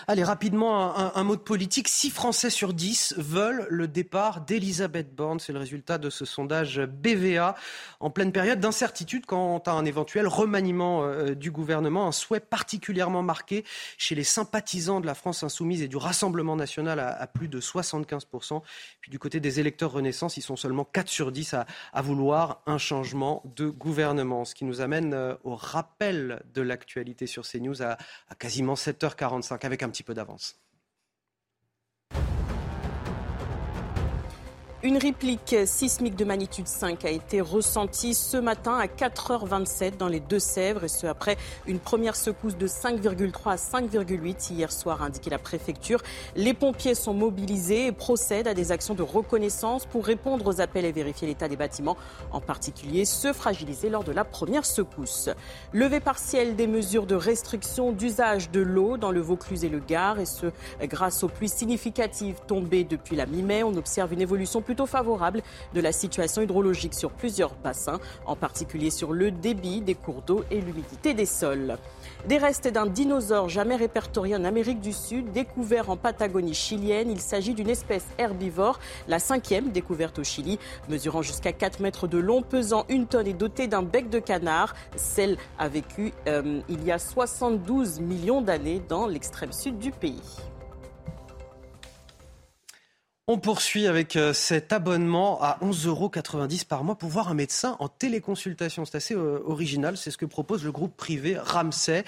Allez, 0.07 0.23
rapidement, 0.23 1.15
un, 1.15 1.23
mot 1.23 1.35
de 1.35 1.41
politique. 1.41 1.87
6 1.87 2.09
Français 2.09 2.49
sur 2.49 2.73
10 2.73 3.15
veulent 3.17 3.67
le 3.69 3.87
départ 3.87 4.41
d'Elisabeth 4.41 5.15
Borne. 5.15 5.39
C'est 5.39 5.53
le 5.53 5.59
résultat 5.59 5.97
de 5.97 6.09
ce 6.09 6.25
sondage 6.25 6.81
BVA 6.81 7.55
en 7.99 8.09
pleine 8.09 8.31
période 8.31 8.59
d'incertitude 8.59 9.25
quant 9.25 9.59
à 9.59 9.71
un 9.71 9.85
éventuel 9.85 10.27
remaniement 10.27 11.03
euh, 11.03 11.35
du 11.35 11.51
gouvernement. 11.51 12.07
Un 12.07 12.11
souhait 12.11 12.39
particulièrement 12.39 13.23
marqué 13.23 13.63
chez 13.97 14.15
les 14.15 14.23
sympathisants 14.23 14.99
de 14.99 15.05
la 15.05 15.15
France 15.15 15.43
insoumise 15.43 15.81
et 15.81 15.87
du 15.87 15.97
Rassemblement 15.97 16.55
national 16.55 16.99
à, 16.99 17.27
plus 17.27 17.47
de 17.47 17.59
75%. 17.59 18.61
Puis 19.01 19.11
du 19.11 19.19
côté 19.19 19.39
des 19.39 19.59
électeurs 19.59 19.91
Renaissance, 19.91 20.37
ils 20.37 20.41
sont 20.41 20.55
seulement 20.55 20.85
4 20.85 21.07
sur 21.07 21.31
10 21.31 21.55
à, 21.55 22.01
vouloir 22.01 22.61
un 22.65 22.77
changement 22.77 23.41
de 23.55 23.69
gouvernement. 23.69 24.45
Ce 24.45 24.55
qui 24.55 24.65
nous 24.65 24.81
amène 24.81 25.13
euh, 25.13 25.35
au 25.43 25.55
rappel 25.55 26.43
de 26.53 26.61
l'actualité 26.61 27.27
sur 27.27 27.43
CNews 27.47 27.81
à, 27.81 27.97
à 28.29 28.35
quasiment 28.35 28.73
7h45 28.73 29.65
avec 29.65 29.72
un 29.81 29.89
petit 29.89 30.03
peu 30.03 30.13
d'avance. 30.13 30.62
Une 34.85 34.97
réplique 34.97 35.55
sismique 35.65 36.17
de 36.17 36.25
magnitude 36.25 36.67
5 36.67 37.05
a 37.05 37.09
été 37.09 37.39
ressentie 37.39 38.13
ce 38.13 38.35
matin 38.35 38.77
à 38.77 38.87
4h27 38.87 39.95
dans 39.95 40.09
les 40.09 40.19
Deux-Sèvres, 40.19 40.83
et 40.83 40.89
ce 40.89 41.07
après 41.07 41.37
une 41.67 41.79
première 41.79 42.17
secousse 42.17 42.57
de 42.57 42.67
5,3 42.67 43.53
à 43.53 43.55
5,8 43.55 44.51
hier 44.51 44.69
soir, 44.73 45.01
a 45.01 45.07
la 45.29 45.39
préfecture. 45.39 46.01
Les 46.35 46.53
pompiers 46.53 46.95
sont 46.95 47.13
mobilisés 47.13 47.85
et 47.85 47.91
procèdent 47.93 48.49
à 48.49 48.53
des 48.53 48.73
actions 48.73 48.93
de 48.93 49.03
reconnaissance 49.03 49.85
pour 49.85 50.05
répondre 50.05 50.45
aux 50.47 50.59
appels 50.59 50.83
et 50.83 50.91
vérifier 50.91 51.29
l'état 51.29 51.47
des 51.47 51.55
bâtiments, 51.55 51.95
en 52.33 52.41
particulier 52.41 53.05
ceux 53.05 53.31
fragilisés 53.31 53.89
lors 53.89 54.03
de 54.03 54.11
la 54.11 54.25
première 54.25 54.65
secousse. 54.65 55.29
Levé 55.71 56.01
partiel 56.01 56.57
des 56.57 56.67
mesures 56.67 57.05
de 57.05 57.15
restriction 57.15 57.93
d'usage 57.93 58.51
de 58.51 58.59
l'eau 58.59 58.97
dans 58.97 59.11
le 59.11 59.21
Vaucluse 59.21 59.63
et 59.63 59.69
le 59.69 59.79
Gard, 59.79 60.19
et 60.19 60.25
ce 60.25 60.47
grâce 60.81 61.23
aux 61.23 61.29
pluies 61.29 61.47
significatives 61.47 62.41
tombées 62.47 62.83
depuis 62.83 63.15
la 63.15 63.25
mi-mai. 63.25 63.63
On 63.63 63.77
observe 63.77 64.11
une 64.11 64.19
évolution 64.19 64.61
plus 64.61 64.72
plutôt 64.73 64.87
favorable 64.87 65.43
de 65.75 65.81
la 65.81 65.91
situation 65.91 66.41
hydrologique 66.41 66.95
sur 66.95 67.11
plusieurs 67.11 67.53
bassins, 67.53 67.99
en 68.25 68.35
particulier 68.35 68.89
sur 68.89 69.13
le 69.13 69.29
débit 69.29 69.81
des 69.81 69.93
cours 69.93 70.23
d'eau 70.23 70.43
et 70.49 70.61
l'humidité 70.61 71.13
des 71.13 71.27
sols. 71.27 71.77
Des 72.27 72.39
restes 72.39 72.67
d'un 72.67 72.87
dinosaure 72.87 73.49
jamais 73.49 73.75
répertorié 73.75 74.35
en 74.35 74.43
Amérique 74.43 74.81
du 74.81 74.91
Sud, 74.91 75.31
découvert 75.31 75.91
en 75.91 75.95
Patagonie 75.95 76.55
chilienne. 76.55 77.11
Il 77.11 77.21
s'agit 77.21 77.53
d'une 77.53 77.69
espèce 77.69 78.05
herbivore, 78.17 78.79
la 79.07 79.19
cinquième 79.19 79.69
découverte 79.69 80.17
au 80.17 80.23
Chili, 80.23 80.57
mesurant 80.89 81.21
jusqu'à 81.21 81.53
4 81.53 81.79
mètres 81.79 82.07
de 82.07 82.17
long, 82.17 82.41
pesant 82.41 82.85
une 82.89 83.05
tonne 83.05 83.27
et 83.27 83.33
dotée 83.33 83.67
d'un 83.67 83.83
bec 83.83 84.09
de 84.09 84.17
canard. 84.17 84.73
Celle 84.95 85.37
a 85.59 85.67
vécu 85.67 86.13
euh, 86.27 86.61
il 86.67 86.83
y 86.83 86.91
a 86.91 86.97
72 86.97 87.99
millions 87.99 88.41
d'années 88.41 88.81
dans 88.89 89.05
l'extrême 89.05 89.51
sud 89.51 89.77
du 89.77 89.91
pays. 89.91 90.23
On 93.25 93.37
poursuit 93.37 93.87
avec 93.87 94.17
euh, 94.17 94.33
cet 94.33 94.73
abonnement 94.73 95.41
à 95.41 95.57
11,90 95.61 95.87
euros 95.87 96.11
par 96.67 96.83
mois 96.83 96.97
pour 96.97 97.07
voir 97.07 97.29
un 97.29 97.33
médecin 97.33 97.77
en 97.79 97.87
téléconsultation. 97.87 98.83
C'est 98.83 98.97
assez 98.97 99.15
euh, 99.15 99.39
original, 99.45 99.95
c'est 99.95 100.11
ce 100.11 100.17
que 100.17 100.25
propose 100.25 100.65
le 100.65 100.73
groupe 100.73 100.97
privé 100.97 101.37
Ramsay, 101.37 102.03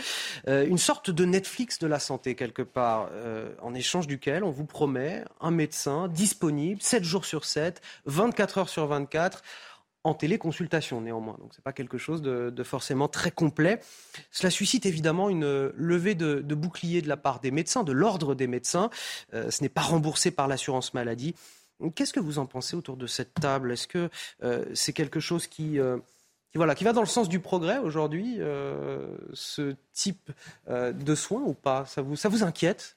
euh, 0.49 0.68
une 0.68 0.78
sorte 0.78 1.11
de 1.11 1.24
Netflix 1.24 1.80
de 1.80 1.88
la 1.88 1.99
santé 1.99 2.36
quelque 2.36 2.63
part, 2.63 3.09
en 3.61 3.74
échange 3.74 4.07
duquel 4.07 4.43
on 4.43 4.51
vous 4.51 4.66
promet 4.66 5.24
un 5.39 5.51
médecin 5.51 6.09
disponible 6.09 6.82
7 6.82 7.05
jours 7.05 7.24
sur 7.24 7.45
7, 7.45 7.82
24 8.07 8.57
heures 8.57 8.70
sur 8.70 8.86
24 8.86 9.41
en 10.06 10.14
téléconsultation 10.14 11.01
néanmoins. 11.01 11.36
Donc 11.39 11.53
ce 11.53 11.60
n'est 11.60 11.64
pas 11.64 11.74
quelque 11.74 11.97
chose 11.97 12.22
de, 12.22 12.64
forcément 12.64 13.08
très 13.08 13.32
complet. 13.32 13.80
Cela 14.32 14.51
suscite 14.51 14.86
évidemment 14.86 15.30
une 15.30 15.72
levée 15.76 16.16
de, 16.16 16.41
bouclier 16.56 17.01
de 17.01 17.10
la 17.10 17.18
part 17.18 17.39
des 17.39 17.51
médecins, 17.51 17.84
de 17.84 17.91
l'ordre 17.91 18.36
des 18.36 18.47
médecins. 18.47 18.89
Euh, 19.34 19.49
ce 19.49 19.64
n'est 19.64 19.70
pas 19.70 19.82
remboursé 19.82 20.30
par 20.32 20.47
l'assurance 20.47 20.93
maladie. 20.93 21.36
Qu'est-ce 21.95 22.14
que 22.14 22.20
vous 22.20 22.38
en 22.38 22.45
pensez 22.45 22.76
autour 22.76 22.97
de 22.97 23.08
cette 23.08 23.34
table? 23.34 23.72
Est-ce 23.72 23.88
que 23.88 24.10
euh, 24.43 24.64
c'est 24.76 24.93
quelque 24.93 25.20
chose 25.20 25.47
qui, 25.47 25.80
euh, 25.80 25.97
voilà, 26.53 26.76
qui 26.76 26.84
va 26.84 26.93
dans 26.93 27.01
le 27.01 27.08
sens 27.08 27.28
du 27.28 27.39
progrès 27.39 27.80
aujourd'hui, 27.80 28.38
ce 29.34 29.76
type 29.91 30.32
de 30.70 31.16
soins 31.16 31.41
ou 31.41 31.53
pas? 31.53 31.86
Ça 31.86 32.01
vous 32.01 32.43
inquiète? 32.43 32.95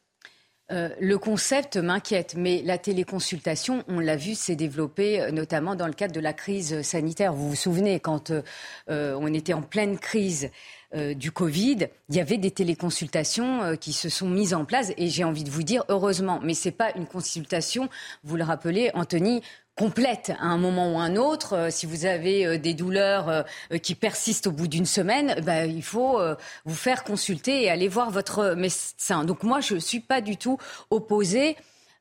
Euh, 0.70 0.90
le 1.00 1.16
concept 1.16 1.78
m'inquiète, 1.78 2.34
mais 2.36 2.60
la 2.62 2.76
téléconsultation, 2.76 3.84
on 3.88 4.00
l'a 4.00 4.16
vu, 4.16 4.34
s'est 4.34 4.56
développée 4.56 5.20
euh, 5.20 5.30
notamment 5.30 5.74
dans 5.74 5.86
le 5.86 5.94
cadre 5.94 6.12
de 6.12 6.20
la 6.20 6.34
crise 6.34 6.82
sanitaire. 6.82 7.32
Vous 7.32 7.48
vous 7.48 7.56
souvenez, 7.56 8.00
quand 8.00 8.30
euh, 8.30 9.14
on 9.18 9.32
était 9.32 9.54
en 9.54 9.62
pleine 9.62 9.98
crise 9.98 10.50
du 10.94 11.32
Covid, 11.32 11.88
il 12.08 12.16
y 12.16 12.20
avait 12.20 12.38
des 12.38 12.50
téléconsultations 12.50 13.76
qui 13.76 13.92
se 13.92 14.08
sont 14.08 14.26
mises 14.26 14.54
en 14.54 14.64
place, 14.64 14.90
et 14.96 15.08
j'ai 15.08 15.22
envie 15.22 15.44
de 15.44 15.50
vous 15.50 15.62
dire 15.62 15.84
heureusement, 15.90 16.40
mais 16.42 16.54
ce 16.54 16.68
n'est 16.68 16.74
pas 16.74 16.92
une 16.96 17.04
consultation, 17.04 17.90
vous 18.24 18.38
le 18.38 18.44
rappelez, 18.44 18.90
Anthony, 18.94 19.42
complète 19.78 20.32
à 20.40 20.46
un 20.46 20.58
moment 20.58 20.92
ou 20.92 20.98
un 20.98 21.16
autre. 21.16 21.54
Euh, 21.54 21.70
si 21.70 21.86
vous 21.86 22.04
avez 22.04 22.44
euh, 22.44 22.58
des 22.58 22.74
douleurs 22.74 23.28
euh, 23.28 23.78
qui 23.78 23.94
persistent 23.94 24.48
au 24.48 24.52
bout 24.52 24.66
d'une 24.66 24.86
semaine, 24.86 25.40
bah, 25.42 25.66
il 25.66 25.84
faut 25.84 26.20
vous 26.64 26.74
faire 26.74 27.04
consulter 27.04 27.62
et 27.62 27.70
aller 27.70 27.88
voir 27.88 28.10
votre 28.10 28.54
médecin. 28.54 29.24
Donc 29.24 29.44
moi, 29.44 29.60
je 29.60 29.74
ne 29.74 29.78
suis 29.78 30.00
pas 30.00 30.20
du 30.20 30.36
tout 30.36 30.58
opposée 30.90 31.56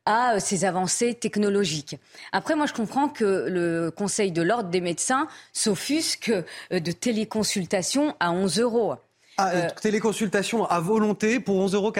à 0.05 0.39
ces 0.39 0.65
avancées 0.65 1.13
technologiques. 1.13 1.97
Après, 2.31 2.55
moi, 2.55 2.65
je 2.65 2.73
comprends 2.73 3.09
que 3.09 3.47
le 3.49 3.91
Conseil 3.91 4.31
de 4.31 4.41
l'ordre 4.41 4.69
des 4.69 4.81
médecins 4.81 5.27
s'offusque 5.53 6.31
de 6.71 6.91
téléconsultation 6.91 8.15
à 8.19 8.31
11 8.31 8.59
euros. 8.59 8.95
Ah, 9.39 9.51
euh, 9.53 9.67
téléconsultation 9.79 10.65
à 10.65 10.79
volonté 10.79 11.39
pour 11.39 11.63
11,90 11.63 11.75
euros, 11.75 11.93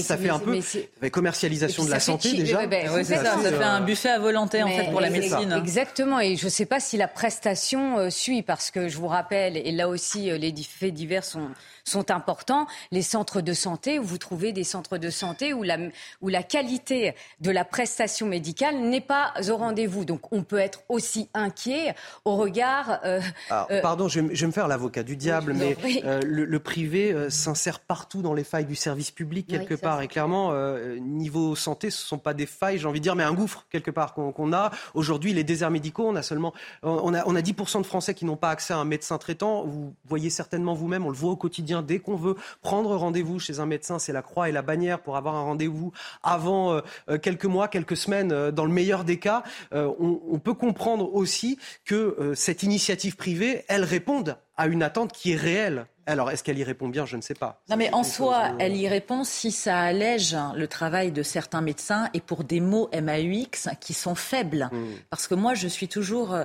ça 0.00 0.16
fait 0.16 0.28
un 0.28 0.38
peu 0.38 1.10
commercialisation 1.10 1.84
de 1.84 1.90
la 1.90 1.98
santé 1.98 2.32
déjà. 2.34 2.68
Ben, 2.68 2.86
ça, 3.02 3.24
ça, 3.24 3.36
fait 3.36 3.64
un 3.64 3.80
buffet 3.80 4.10
à 4.10 4.20
volonté 4.20 4.62
en 4.62 4.68
fait 4.68 4.90
pour 4.92 5.00
la 5.00 5.10
médecine. 5.10 5.52
Exactement, 5.58 6.20
et 6.20 6.36
je 6.36 6.44
ne 6.44 6.50
sais 6.50 6.66
pas 6.66 6.78
si 6.78 6.96
la 6.96 7.08
prestation 7.08 7.98
euh, 7.98 8.10
suit 8.10 8.42
parce 8.42 8.70
que 8.70 8.86
je 8.86 8.96
vous 8.96 9.08
rappelle, 9.08 9.56
et 9.56 9.72
là 9.72 9.88
aussi 9.88 10.30
euh, 10.30 10.38
les 10.38 10.54
faits 10.54 10.94
divers 10.94 11.24
sont 11.24 11.48
sont 11.84 12.10
importants. 12.10 12.66
Les 12.90 13.02
centres 13.02 13.40
de 13.40 13.52
santé, 13.52 13.98
où 13.98 14.04
vous 14.04 14.18
trouvez 14.18 14.52
des 14.52 14.64
centres 14.64 14.98
de 14.98 15.10
santé 15.10 15.52
où 15.52 15.62
la, 15.62 15.78
où 16.20 16.28
la 16.28 16.42
qualité 16.42 17.14
de 17.40 17.50
la 17.50 17.64
prestation 17.64 18.26
médicale 18.26 18.76
n'est 18.78 19.00
pas 19.00 19.34
au 19.48 19.56
rendez-vous. 19.56 20.04
Donc 20.04 20.32
on 20.32 20.42
peut 20.42 20.58
être 20.58 20.82
aussi 20.88 21.28
inquiet 21.34 21.94
au 22.24 22.36
regard. 22.36 23.00
Euh, 23.04 23.20
euh, 23.52 23.80
pardon, 23.82 24.08
je 24.08 24.20
vais, 24.20 24.46
me 24.46 24.52
faire 24.52 24.68
l'avocat 24.68 25.02
du 25.02 25.16
diable, 25.16 25.54
mais 25.54 25.76
euh, 26.04 26.20
le, 26.24 26.58
privé 26.58 27.28
s'insère 27.28 27.80
partout 27.80 28.22
dans 28.22 28.32
les 28.32 28.44
failles 28.44 28.64
du 28.64 28.74
service 28.74 29.10
public 29.10 29.46
quelque 29.46 29.74
part. 29.74 30.00
Et 30.00 30.08
clairement, 30.08 30.52
niveau 30.98 31.54
santé, 31.54 31.90
ce 31.90 32.02
ne 32.02 32.06
sont 32.06 32.18
pas 32.18 32.32
des 32.32 32.46
failles, 32.46 32.78
j'ai 32.78 32.86
envie 32.86 33.00
de 33.00 33.04
dire, 33.04 33.16
mais 33.16 33.24
un 33.24 33.34
gouffre 33.34 33.66
quelque 33.70 33.90
part 33.90 34.14
qu'on 34.14 34.52
a. 34.52 34.70
Aujourd'hui, 34.94 35.34
les 35.34 35.44
déserts 35.44 35.70
médicaux, 35.70 36.06
on 36.08 36.16
a 36.16 36.22
seulement, 36.22 36.54
on 36.82 37.12
a, 37.12 37.22
on 37.26 37.36
a 37.36 37.40
10% 37.40 37.82
de 37.82 37.86
Français 37.86 38.14
qui 38.14 38.24
n'ont 38.24 38.36
pas 38.36 38.50
accès 38.50 38.72
à 38.72 38.78
un 38.78 38.84
médecin 38.84 39.18
traitant. 39.18 39.64
Vous 39.64 39.94
voyez 40.06 40.30
certainement 40.30 40.74
vous-même, 40.74 41.04
on 41.04 41.10
le 41.10 41.16
voit 41.16 41.32
au 41.32 41.36
quotidien 41.36 41.73
Dès 41.82 41.98
qu'on 41.98 42.16
veut 42.16 42.36
prendre 42.62 42.96
rendez-vous 42.96 43.38
chez 43.38 43.60
un 43.60 43.66
médecin, 43.66 43.98
c'est 43.98 44.12
la 44.12 44.22
croix 44.22 44.48
et 44.48 44.52
la 44.52 44.62
bannière 44.62 45.00
pour 45.00 45.16
avoir 45.16 45.34
un 45.34 45.42
rendez-vous 45.42 45.92
avant 46.22 46.72
euh, 46.72 46.80
euh, 47.08 47.18
quelques 47.18 47.44
mois, 47.44 47.68
quelques 47.68 47.96
semaines, 47.96 48.32
euh, 48.32 48.50
dans 48.50 48.64
le 48.64 48.72
meilleur 48.72 49.04
des 49.04 49.18
cas. 49.18 49.42
on, 49.72 50.38
peut 50.38 50.54
comprendre 50.54 51.14
aussi 51.14 51.58
que 51.84 52.32
cette 52.34 52.62
initiative 52.62 53.16
privée, 53.16 53.64
elle 53.68 53.84
réponde 53.84 54.36
à 54.56 54.66
une 54.66 54.82
attente 54.82 55.12
qui 55.12 55.32
est 55.32 55.36
réelle. 55.36 55.86
Alors, 56.06 56.30
est-ce 56.30 56.44
qu'elle 56.44 56.58
y 56.58 56.64
répond 56.64 56.88
bien? 56.88 57.06
Je 57.06 57.16
ne 57.16 57.22
sais 57.22 57.34
pas. 57.34 57.62
Non, 57.70 57.76
mais 57.76 57.92
en 57.94 58.04
soi, 58.04 58.52
elle 58.58 58.76
y 58.76 58.88
répond 58.88 59.24
si 59.24 59.50
ça 59.50 59.78
allège 59.80 60.36
le 60.54 60.68
travail 60.68 61.12
de 61.12 61.22
certains 61.22 61.62
médecins 61.62 62.10
et 62.12 62.20
pour 62.20 62.44
des 62.44 62.60
mots 62.60 62.90
MAUX 62.92 63.70
qui 63.80 63.94
sont 63.94 64.14
faibles. 64.14 64.68
Hmm. 64.70 64.92
Parce 65.08 65.26
que 65.26 65.34
moi, 65.34 65.54
je 65.54 65.66
suis 65.66 65.88
toujours 65.88 66.36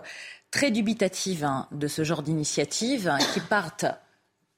très 0.52 0.72
dubitative 0.72 1.44
hein, 1.44 1.68
de 1.72 1.88
ce 1.88 2.04
genre 2.04 2.24
d'initiatives 2.24 3.14
qui 3.34 3.42
partent 3.42 3.86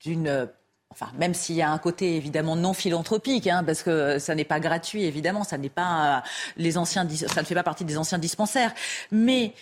d'une 0.01 0.49
Enfin, 0.91 1.09
même 1.17 1.33
s'il 1.33 1.55
y 1.55 1.61
a 1.61 1.71
un 1.71 1.77
côté 1.77 2.17
évidemment 2.17 2.57
non 2.57 2.73
philanthropique, 2.73 3.47
hein, 3.47 3.63
parce 3.63 3.81
que 3.81 4.19
ça 4.19 4.35
n'est 4.35 4.43
pas 4.43 4.59
gratuit, 4.59 5.03
évidemment, 5.05 5.45
ça 5.45 5.57
n'est 5.57 5.69
pas 5.69 6.17
euh, 6.17 6.21
les 6.57 6.77
anciens, 6.77 7.07
ça 7.09 7.41
ne 7.41 7.45
fait 7.45 7.55
pas 7.55 7.63
partie 7.63 7.85
des 7.85 7.97
anciens 7.97 8.17
dispensaires. 8.17 8.73
Mais 9.09 9.53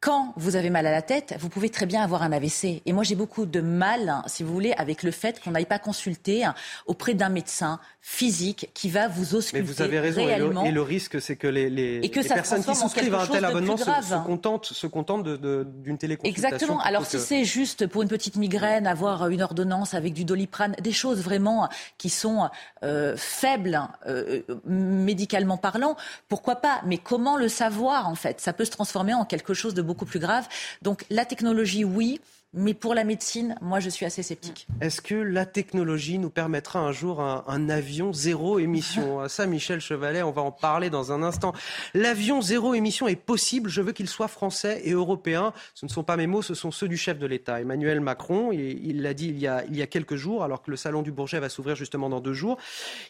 quand 0.00 0.32
vous 0.36 0.56
avez 0.56 0.70
mal 0.70 0.86
à 0.86 0.90
la 0.90 1.02
tête, 1.02 1.34
vous 1.38 1.50
pouvez 1.50 1.68
très 1.68 1.84
bien 1.84 2.02
avoir 2.02 2.22
un 2.22 2.32
AVC. 2.32 2.80
Et 2.86 2.92
moi, 2.94 3.04
j'ai 3.04 3.14
beaucoup 3.14 3.44
de 3.44 3.60
mal, 3.60 4.22
si 4.26 4.42
vous 4.42 4.52
voulez, 4.52 4.72
avec 4.72 5.02
le 5.02 5.10
fait 5.10 5.40
qu'on 5.42 5.50
n'aille 5.50 5.66
pas 5.66 5.78
consulter 5.78 6.48
auprès 6.86 7.12
d'un 7.12 7.28
médecin 7.28 7.78
physique 8.00 8.70
qui 8.72 8.88
va 8.88 9.08
vous 9.08 9.34
ausculter 9.34 9.60
Mais 9.60 9.72
vous 9.72 9.82
avez 9.82 10.00
raison. 10.00 10.64
Et, 10.64 10.70
le, 10.70 10.82
risque, 10.82 11.20
c'est 11.20 11.36
que 11.36 11.46
les, 11.46 12.00
personnes 12.28 12.64
qui 12.64 12.74
souscrivent 12.74 13.14
à 13.14 13.22
un 13.22 13.26
tel 13.26 13.44
abonnement 13.44 13.76
se, 13.76 14.24
contentent, 14.24 14.64
se 14.64 14.86
contentent 14.86 15.28
d'une 15.28 15.98
téléconsultation. 15.98 16.48
Exactement. 16.48 16.80
Alors 16.80 17.04
si 17.04 17.18
c'est 17.18 17.44
juste 17.44 17.86
pour 17.86 18.00
une 18.00 18.08
petite 18.08 18.36
migraine, 18.36 18.86
avoir 18.86 19.28
une 19.28 19.42
ordonnance 19.42 19.92
avec 19.92 20.14
du 20.14 20.24
doliprane, 20.24 20.74
des 20.80 20.92
choses 20.92 21.22
vraiment 21.22 21.68
qui 21.98 22.08
sont 22.08 22.48
euh, 22.82 23.14
faibles 23.18 23.80
euh, 24.06 24.40
médicalement 24.64 25.58
parlant, 25.58 25.96
pourquoi 26.28 26.56
pas? 26.56 26.80
Mais 26.86 26.96
comment 26.96 27.36
le 27.36 27.48
savoir 27.48 28.08
en 28.08 28.14
fait? 28.14 28.40
Ça 28.40 28.54
peut 28.54 28.64
se 28.64 28.70
transformer 28.70 29.12
en 29.12 29.26
quelque 29.26 29.52
chose 29.52 29.74
de 29.74 29.82
beaucoup 29.90 30.06
plus 30.06 30.20
grave. 30.20 30.46
Donc 30.82 31.04
la 31.10 31.24
technologie, 31.24 31.84
oui. 31.84 32.20
Mais 32.52 32.74
pour 32.74 32.94
la 32.94 33.04
médecine, 33.04 33.54
moi, 33.60 33.78
je 33.78 33.88
suis 33.88 34.04
assez 34.04 34.24
sceptique. 34.24 34.66
Est-ce 34.80 35.00
que 35.00 35.14
la 35.14 35.46
technologie 35.46 36.18
nous 36.18 36.30
permettra 36.30 36.80
un 36.80 36.90
jour 36.90 37.20
un, 37.20 37.68
avion 37.68 38.12
zéro 38.12 38.58
émission? 38.58 39.28
Ça, 39.28 39.46
Michel 39.46 39.80
Chevalet, 39.80 40.24
on 40.24 40.32
va 40.32 40.42
en 40.42 40.50
parler 40.50 40.90
dans 40.90 41.12
un 41.12 41.22
instant. 41.22 41.52
L'avion 41.94 42.40
zéro 42.42 42.74
émission 42.74 43.06
est 43.06 43.14
possible. 43.14 43.70
Je 43.70 43.80
veux 43.80 43.92
qu'il 43.92 44.08
soit 44.08 44.26
français 44.26 44.80
et 44.82 44.90
européen. 44.90 45.52
Ce 45.74 45.86
ne 45.86 45.90
sont 45.90 46.02
pas 46.02 46.16
mes 46.16 46.26
mots, 46.26 46.42
ce 46.42 46.54
sont 46.54 46.72
ceux 46.72 46.88
du 46.88 46.96
chef 46.96 47.20
de 47.20 47.26
l'État, 47.26 47.60
Emmanuel 47.60 48.00
Macron. 48.00 48.50
Il 48.50 49.02
l'a 49.02 49.14
dit 49.14 49.28
il 49.28 49.38
y, 49.38 49.46
a, 49.46 49.64
il 49.66 49.76
y 49.76 49.82
a 49.82 49.86
quelques 49.86 50.16
jours, 50.16 50.42
alors 50.42 50.60
que 50.60 50.72
le 50.72 50.76
salon 50.76 51.02
du 51.02 51.12
Bourget 51.12 51.38
va 51.38 51.50
s'ouvrir 51.50 51.76
justement 51.76 52.08
dans 52.08 52.20
deux 52.20 52.34
jours. 52.34 52.58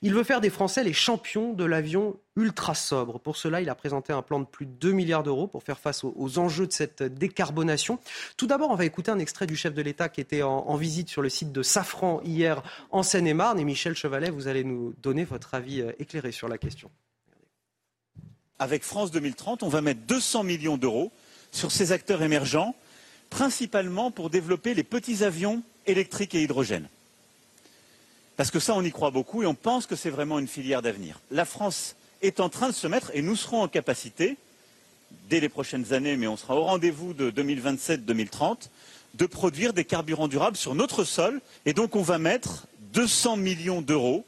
Il 0.03 0.13
veut 0.13 0.25
faire 0.25 0.43
des 0.43 0.51
Français 0.51 0.85
les 0.85 0.93
champions 0.93 1.55
de 1.55 1.65
l'avion 1.65 2.17
ultra 2.37 2.75
sobre. 2.75 3.19
Pour 3.19 3.37
cela, 3.37 3.63
il 3.63 3.71
a 3.71 3.75
présenté 3.75 4.13
un 4.13 4.23
plan 4.23 4.39
de 4.39 4.45
plus 4.45 4.67
de 4.67 4.73
2 4.73 4.93
milliards 4.93 5.23
d'euros 5.23 5.47
pour 5.47 5.63
faire 5.63 5.79
face 5.79 6.05
aux, 6.05 6.15
aux 6.17 6.39
enjeux 6.39 6.67
de 6.67 6.73
cette 6.73 7.03
décarbonation. 7.03 7.99
Tout 8.37 8.47
d'abord, 8.47 8.71
on 8.71 8.77
va 8.77 8.85
écouter 8.85 9.11
un 9.11 9.19
extrait 9.19 9.30
du 9.47 9.57
chef 9.57 9.75
de 9.75 9.83
l'État 9.83 10.09
qui 10.09 10.21
était 10.21 10.43
en, 10.43 10.77
visite 10.77 11.09
sur 11.09 11.23
le 11.23 11.29
site 11.29 11.53
de 11.53 11.63
Safran 11.63 12.21
hier 12.25 12.63
en 12.91 13.03
Seine-et-Marne. 13.03 13.59
Et 13.59 13.65
Michel 13.65 13.95
Chevalet, 13.95 14.31
vous 14.31 14.49
allez 14.49 14.65
nous 14.65 14.95
donner 15.03 15.25
votre 15.25 15.55
avis 15.55 15.81
euh, 15.81 15.93
éclairé 15.99 16.33
sur 16.33 16.49
la 16.49 16.59
question. 16.59 16.91
avec 18.59 18.83
France 18.83 19.11
2030, 19.11 19.63
on 19.63 19.69
va 19.69 19.81
mettre 19.81 20.01
200 20.03 20.43
millions 20.43 20.77
d'euros 20.77 21.13
sur 21.51 21.73
ces 21.73 21.93
acteurs 21.93 22.23
émergents, 22.23 22.75
principalement 23.31 24.11
pour 24.11 24.29
développer 24.29 24.75
les 24.75 24.85
petits 24.85 25.25
avions 25.25 25.63
électriques 25.87 26.35
et 26.35 26.43
hydrogène. 26.43 26.89
Parce 28.37 28.51
que 28.51 28.61
ça, 28.61 28.75
on 28.75 28.83
y 28.83 28.91
croit 28.91 29.11
beaucoup 29.11 29.43
et 29.43 29.47
on 29.47 29.55
pense 29.55 29.87
que 29.87 29.97
c'est 29.97 30.11
vraiment 30.11 30.39
une 30.39 30.49
filière 30.49 30.83
d'avenir. 30.83 31.21
La 31.31 31.45
France 31.45 31.97
est 32.23 32.41
en 32.41 32.49
train 32.49 32.69
de 32.69 32.75
se 32.75 32.87
mettre, 32.87 33.11
et 33.15 33.23
nous 33.23 33.37
serons 33.37 33.63
en 33.63 33.69
capacité, 33.69 34.37
dès 35.29 35.41
les 35.41 35.49
prochaines 35.49 35.93
années, 35.93 36.17
mais 36.17 36.27
on 36.27 36.37
sera 36.37 36.57
au 36.57 36.65
rendez-vous 36.65 37.15
de 37.15 37.31
2027-2030, 37.31 38.69
de 39.15 39.27
produire 39.27 39.73
des 39.73 39.85
carburants 39.85 40.29
durables 40.29 40.57
sur 40.57 40.75
notre 40.75 41.05
sol. 41.05 41.41
Et 41.67 41.73
donc, 41.73 41.97
on 41.97 42.03
va 42.03 42.19
mettre 42.19 42.67
200 42.93 43.37
millions 43.37 43.83
d'euros 43.83 44.25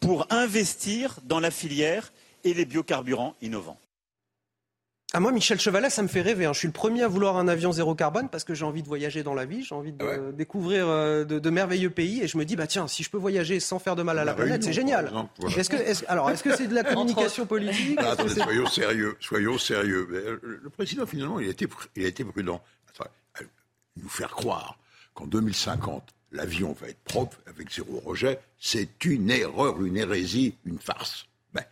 pour 0.00 0.26
investir 0.30 1.18
dans 1.24 1.40
la 1.40 1.50
filière 1.50 2.12
et 2.44 2.54
les 2.54 2.64
biocarburants 2.64 3.34
innovants. 3.42 3.78
À 5.12 5.18
ah, 5.18 5.20
moi, 5.20 5.30
Michel 5.30 5.60
Chevalet, 5.60 5.88
ça 5.88 6.02
me 6.02 6.08
fait 6.08 6.20
rêver. 6.20 6.46
Hein. 6.46 6.52
Je 6.52 6.58
suis 6.58 6.68
le 6.68 6.72
premier 6.72 7.04
à 7.04 7.08
vouloir 7.08 7.36
un 7.36 7.46
avion 7.46 7.70
zéro 7.70 7.94
carbone 7.94 8.28
parce 8.28 8.42
que 8.42 8.54
j'ai 8.54 8.64
envie 8.64 8.82
de 8.82 8.88
voyager 8.88 9.22
dans 9.22 9.34
la 9.34 9.44
vie, 9.44 9.62
j'ai 9.62 9.74
envie 9.74 9.92
de 9.92 10.32
découvrir 10.32 10.88
euh, 10.88 11.24
de, 11.24 11.50
merveilleux 11.50 11.90
pays 11.90 12.22
et 12.22 12.26
je 12.26 12.36
me 12.36 12.44
dis, 12.44 12.56
bah 12.56 12.66
tiens, 12.66 12.88
si 12.88 13.04
je 13.04 13.08
peux 13.08 13.16
voyager 13.16 13.60
sans 13.60 13.78
faire 13.78 13.94
de 13.94 14.02
mal 14.02 14.18
à 14.18 14.24
la, 14.24 14.34
planète, 14.34 14.64
c'est 14.64 14.72
génial. 14.72 15.12
Est-ce 15.56 15.70
que, 15.70 15.76
alors, 16.08 16.28
est-ce 16.30 16.42
que 16.42 16.54
c'est 16.56 16.66
de 16.66 16.74
la 16.74 16.82
communication 16.82 17.46
politique? 17.46 17.98
Ah, 18.02 18.16
Soyons 18.28 18.66
sérieux, 18.66 19.16
soyons 19.20 19.58
sérieux. 19.58 20.08
Euh, 20.10 20.60
le 20.62 20.70
président, 20.70 21.06
finalement, 21.06 21.38
il 21.38 21.46
a 21.46 21.50
été, 21.50 21.68
il 21.94 22.04
a 22.04 22.08
été 22.08 22.24
prudent. 22.24 22.60
Nous 23.96 24.08
faire 24.08 24.30
croire 24.30 24.78
qu'en 25.14 25.26
2050, 25.26 26.14
l'avion 26.32 26.72
va 26.72 26.88
être 26.88 27.02
propre 27.04 27.38
avec 27.46 27.72
zéro 27.72 28.00
rejet, 28.04 28.38
c'est 28.58 29.04
une 29.04 29.30
erreur, 29.30 29.82
une 29.82 29.96
hérésie, 29.96 30.54
une 30.64 30.78
farce. 30.78 31.26
Ben, 31.54 31.64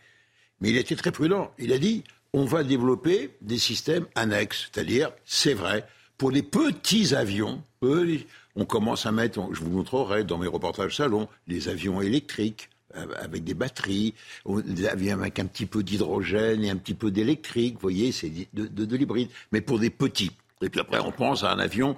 mais 0.59 0.71
il 0.71 0.77
été 0.77 0.95
très 0.95 1.11
prudent. 1.11 1.51
Il 1.59 1.73
a 1.73 1.77
dit 1.77 2.03
on 2.35 2.43
va 2.43 2.63
développer 2.63 3.31
des 3.41 3.57
systèmes 3.57 4.05
annexes. 4.13 4.69
C'est-à-dire, 4.73 5.11
c'est 5.23 5.53
vrai, 5.53 5.87
pour 6.17 6.31
les 6.31 6.43
petits 6.43 7.15
avions, 7.15 7.63
on 7.81 8.65
commence 8.65 9.05
à 9.05 9.13
mettre, 9.13 9.41
je 9.53 9.61
vous 9.61 9.69
montrerai 9.69 10.25
dans 10.25 10.37
mes 10.37 10.47
reportages 10.47 10.97
salon, 10.97 11.29
les 11.47 11.69
avions 11.69 12.01
électriques 12.01 12.69
euh, 12.97 13.05
avec 13.19 13.45
des 13.45 13.53
batteries, 13.53 14.13
des 14.45 14.85
avions 14.87 15.13
avec 15.19 15.39
un 15.39 15.45
petit 15.45 15.65
peu 15.65 15.81
d'hydrogène 15.81 16.63
et 16.65 16.69
un 16.69 16.75
petit 16.75 16.93
peu 16.93 17.09
d'électrique, 17.09 17.75
vous 17.75 17.81
voyez, 17.81 18.11
c'est 18.11 18.31
de, 18.53 18.95
l'hybride, 18.95 19.29
mais 19.53 19.61
pour 19.61 19.79
des 19.79 19.89
petits. 19.89 20.31
Et 20.61 20.69
puis 20.69 20.79
après, 20.79 20.99
on 20.99 21.11
pense 21.11 21.43
à 21.43 21.51
un 21.51 21.59
avion 21.59 21.97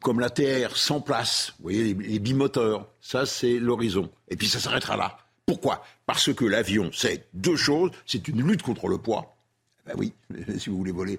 comme 0.00 0.20
la 0.20 0.30
TR, 0.30 0.76
sans 0.76 1.00
place, 1.00 1.54
vous 1.58 1.64
voyez, 1.64 1.94
les 1.94 2.18
bimoteurs. 2.18 2.86
Ça, 3.00 3.26
c'est 3.26 3.58
l'horizon. 3.58 4.10
Et 4.28 4.36
puis 4.36 4.48
ça 4.48 4.60
s'arrêtera 4.60 4.96
là. 4.96 5.18
Pourquoi? 5.46 5.84
Parce 6.06 6.32
que 6.32 6.44
l'avion, 6.44 6.90
c'est 6.92 7.26
deux 7.34 7.56
choses. 7.56 7.90
C'est 8.06 8.28
une 8.28 8.46
lutte 8.46 8.62
contre 8.62 8.88
le 8.88 8.98
poids. 8.98 9.36
Ben 9.86 9.94
oui, 9.96 10.12
si 10.58 10.70
vous 10.70 10.76
voulez 10.76 10.92
voler. 10.92 11.18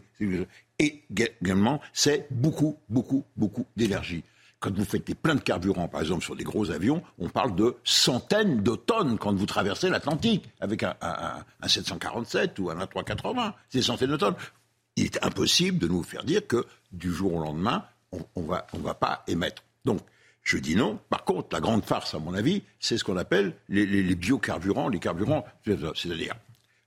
Et 0.80 1.04
également, 1.42 1.82
c'est 1.92 2.28
beaucoup, 2.32 2.78
beaucoup, 2.90 3.26
beaucoup 3.36 3.66
d'énergie. 3.76 4.24
Quand 4.60 4.74
vous 4.74 4.86
faites 4.86 5.06
des 5.06 5.16
pleins 5.16 5.36
de 5.36 5.42
carburant, 5.42 5.90
par 5.90 6.00
exemple, 6.00 6.24
sur 6.24 6.38
des 6.38 6.46
gros 6.46 6.72
avions, 6.72 7.04
on 7.20 7.28
parle 7.28 7.54
de 7.54 7.76
centaines 7.84 8.64
de 8.64 8.76
tonnes 8.76 9.18
quand 9.18 9.36
vous 9.36 9.46
traversez 9.46 9.90
l'Atlantique 9.90 10.46
avec 10.62 10.84
un, 10.84 10.96
747 11.68 12.58
ou 12.60 12.70
un 12.70 12.78
A380. 12.78 13.52
C'est 13.68 13.80
des 13.80 13.84
centaines 13.84 14.12
de 14.12 14.18
tonnes. 14.18 14.36
Il 14.96 15.06
est 15.06 15.24
impossible 15.24 15.80
de 15.80 15.88
nous 15.88 16.04
faire 16.04 16.24
dire 16.24 16.46
que 16.46 16.66
du 16.92 17.12
jour 17.12 17.36
au 17.36 17.40
lendemain, 17.40 17.86
on 18.12 18.42
ne 18.42 18.84
va, 18.84 18.94
pas 18.94 19.24
émettre. 19.28 19.64
Donc, 19.86 20.00
je 20.44 20.58
dis 20.58 20.76
non. 20.76 21.00
Par 21.10 21.24
contre, 21.24 21.50
la 21.52 21.62
grande 21.62 21.84
farce, 21.84 22.14
à 22.14 22.20
mon 22.20 22.34
avis, 22.34 22.62
c'est 22.80 22.98
ce 22.98 23.04
qu'on 23.04 23.18
appelle 23.18 23.56
les, 23.70 24.16
biocarburants, 24.16 24.90
les 24.90 25.00
carburants, 25.00 25.46
c'est-à-dire 25.66 26.36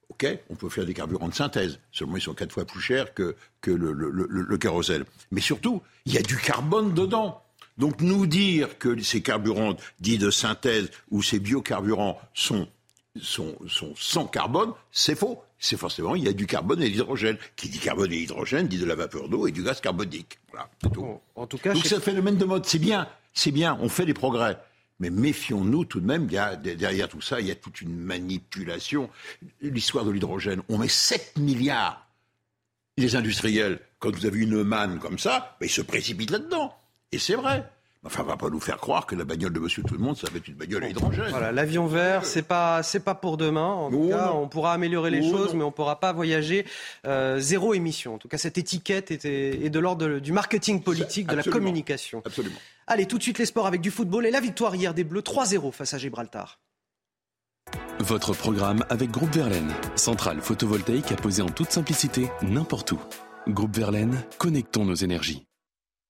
OK, 0.09 0.27
on 0.51 0.55
peut 0.55 0.69
faire 0.69 0.87
des 0.87 0.95
carburants 0.95 1.29
de 1.29 1.35
synthèse, 1.35 1.81
seulement 1.91 2.17
ils 2.17 2.23
sont 2.23 2.35
quatre 2.35 2.53
fois 2.53 2.65
plus 2.65 2.81
chers 2.81 3.13
que, 3.13 3.35
le, 3.65 3.93
le. 3.93 5.05
Mais 5.33 5.41
surtout, 5.41 5.83
il 6.05 6.15
y 6.15 6.19
a 6.19 6.23
du 6.23 6.37
carbone 6.37 6.95
dedans. 6.95 7.43
Donc 7.77 8.01
nous 8.01 8.27
dire 8.27 8.79
que 8.79 9.03
ces 9.03 9.21
carburants 9.21 9.77
dits 10.01 10.17
de 10.17 10.31
synthèse 10.31 10.91
ou 11.11 11.23
ces 11.23 11.39
biocarburants 11.39 12.19
sont 12.33 12.69
sans 13.97 14.27
carbone, 14.27 14.73
c'est 14.93 15.17
faux. 15.17 15.43
C'est 15.59 15.77
forcément, 15.77 16.15
il 16.15 16.25
y 16.25 16.29
a 16.29 16.33
du 16.33 16.47
carbone 16.47 16.83
et 16.83 16.87
de 16.87 16.91
l'hydrogène. 16.91 17.39
Qui 17.57 17.69
dit 17.69 17.79
carbone 17.79 18.13
et 18.13 18.19
hydrogène 18.19 18.69
dit 18.69 18.79
de 18.79 18.85
la 18.85 18.95
vapeur 18.95 19.29
d'eau 19.29 19.47
et 19.47 19.53
du 19.53 19.63
gaz 19.63 19.81
carbonique. 19.81 20.39
Voilà, 20.51 20.69
tout. 20.93 21.21
En 21.35 21.47
tout 21.47 21.59
cas, 21.59 21.73
Donc 21.73 21.85
c'est 21.87 21.97
un 21.97 22.01
phénomène 22.01 22.37
de 22.37 22.45
mode, 22.45 22.67
c'est 22.67 22.79
bien, 22.79 23.09
c'est 23.33 23.53
bien, 23.53 23.79
on 23.81 23.89
fait 23.89 24.05
des 24.05 24.15
progrès. 24.15 24.59
Mais 24.99 25.11
méfions-nous 25.11 25.85
tout 25.85 26.01
de 26.01 26.07
même, 26.07 26.27
derrière 26.27 27.09
tout 27.09 27.21
ça, 27.21 27.41
il 27.41 27.47
y 27.47 27.51
a 27.51 27.55
toute 27.55 27.83
une 27.83 27.97
manipulation. 27.97 29.11
L'histoire 29.61 30.05
de 30.05 30.11
l'hydrogène, 30.11 30.63
on 30.69 30.79
met 30.79 30.89
7 30.89 31.39
milliards. 31.39 32.07
Les 32.97 33.15
industriels, 33.15 33.79
quand 33.99 34.15
vous 34.15 34.25
avez 34.25 34.41
une 34.41 34.63
manne 34.63 34.99
comme 34.99 35.19
ça, 35.19 35.57
ben, 35.61 35.67
ils 35.67 35.71
se 35.71 35.83
précipitent 35.83 36.31
là-dedans. 36.31 36.75
Et 37.13 37.19
c'est 37.19 37.35
vrai. 37.35 37.71
Enfin, 38.07 38.23
on 38.25 38.27
va 38.27 38.37
pas 38.37 38.49
nous 38.49 38.61
faire 38.61 38.79
croire 38.79 39.05
que 39.05 39.15
la 39.17 39.25
bagnole 39.25 39.53
de 39.53 39.59
Monsieur 39.59 39.83
Tout 39.83 39.95
le 39.95 40.01
Monde, 40.01 40.17
ça 40.17 40.29
va 40.31 40.39
être 40.39 40.47
une 40.47 40.55
bagnole 40.55 40.85
à 40.85 40.89
hydrogène. 40.89 41.29
Voilà, 41.31 41.51
l'avion 41.53 41.87
vert, 41.87 42.25
c'est 42.25 42.43
pas, 42.43 42.83
c'est 42.83 43.01
pas 43.01 43.15
pour 43.15 43.37
demain. 43.37 43.67
En 43.67 43.91
tout 43.91 44.09
cas, 44.09 44.33
on 44.33 44.49
pourra 44.49 44.73
améliorer 44.73 45.11
les 45.11 45.29
choses, 45.29 45.55
mais 45.55 45.65
on 45.65 45.73
pourra 45.73 46.01
pas 46.01 46.13
voyager 46.13 46.65
euh, 47.07 47.39
zéro 47.39 47.75
émission. 47.75 48.15
En 48.15 48.19
tout 48.19 48.29
cas, 48.29 48.39
cette 48.39 48.59
étiquette 48.59 49.11
est, 49.11 49.71
de 49.71 49.79
l'ordre 49.79 50.19
du 50.21 50.33
marketing 50.33 50.83
politique, 50.83 51.27
de 51.27 51.37
la 51.37 51.43
communication. 51.43 52.23
Absolument. 52.25 52.57
Allez, 52.87 53.07
tout 53.07 53.19
de 53.19 53.23
suite 53.23 53.39
les 53.39 53.47
sports 53.47 53.67
avec 53.67 53.81
du 53.81 53.91
football 53.91 54.27
et 54.27 54.31
la 54.31 54.41
victoire 54.41 54.75
hier 54.77 54.95
des 54.95 55.03
Bleus 55.03 55.23
3-0 55.23 55.73
face 55.73 55.93
à 55.93 55.99
Gibraltar. 55.99 56.61
Votre 57.99 58.33
programme 58.33 58.85
avec 58.91 59.11
Groupe 59.11 59.35
Verlaine, 59.35 59.73
centrale 59.97 60.41
photovoltaïque 60.41 61.11
à 61.11 61.17
poser 61.17 61.43
en 61.43 61.49
toute 61.49 61.71
simplicité 61.71 62.29
n'importe 62.43 62.93
où. 62.93 63.01
Groupe 63.49 63.75
Verlaine, 63.75 64.23
connectons 64.39 64.85
nos 64.85 64.95
énergies. 64.95 65.47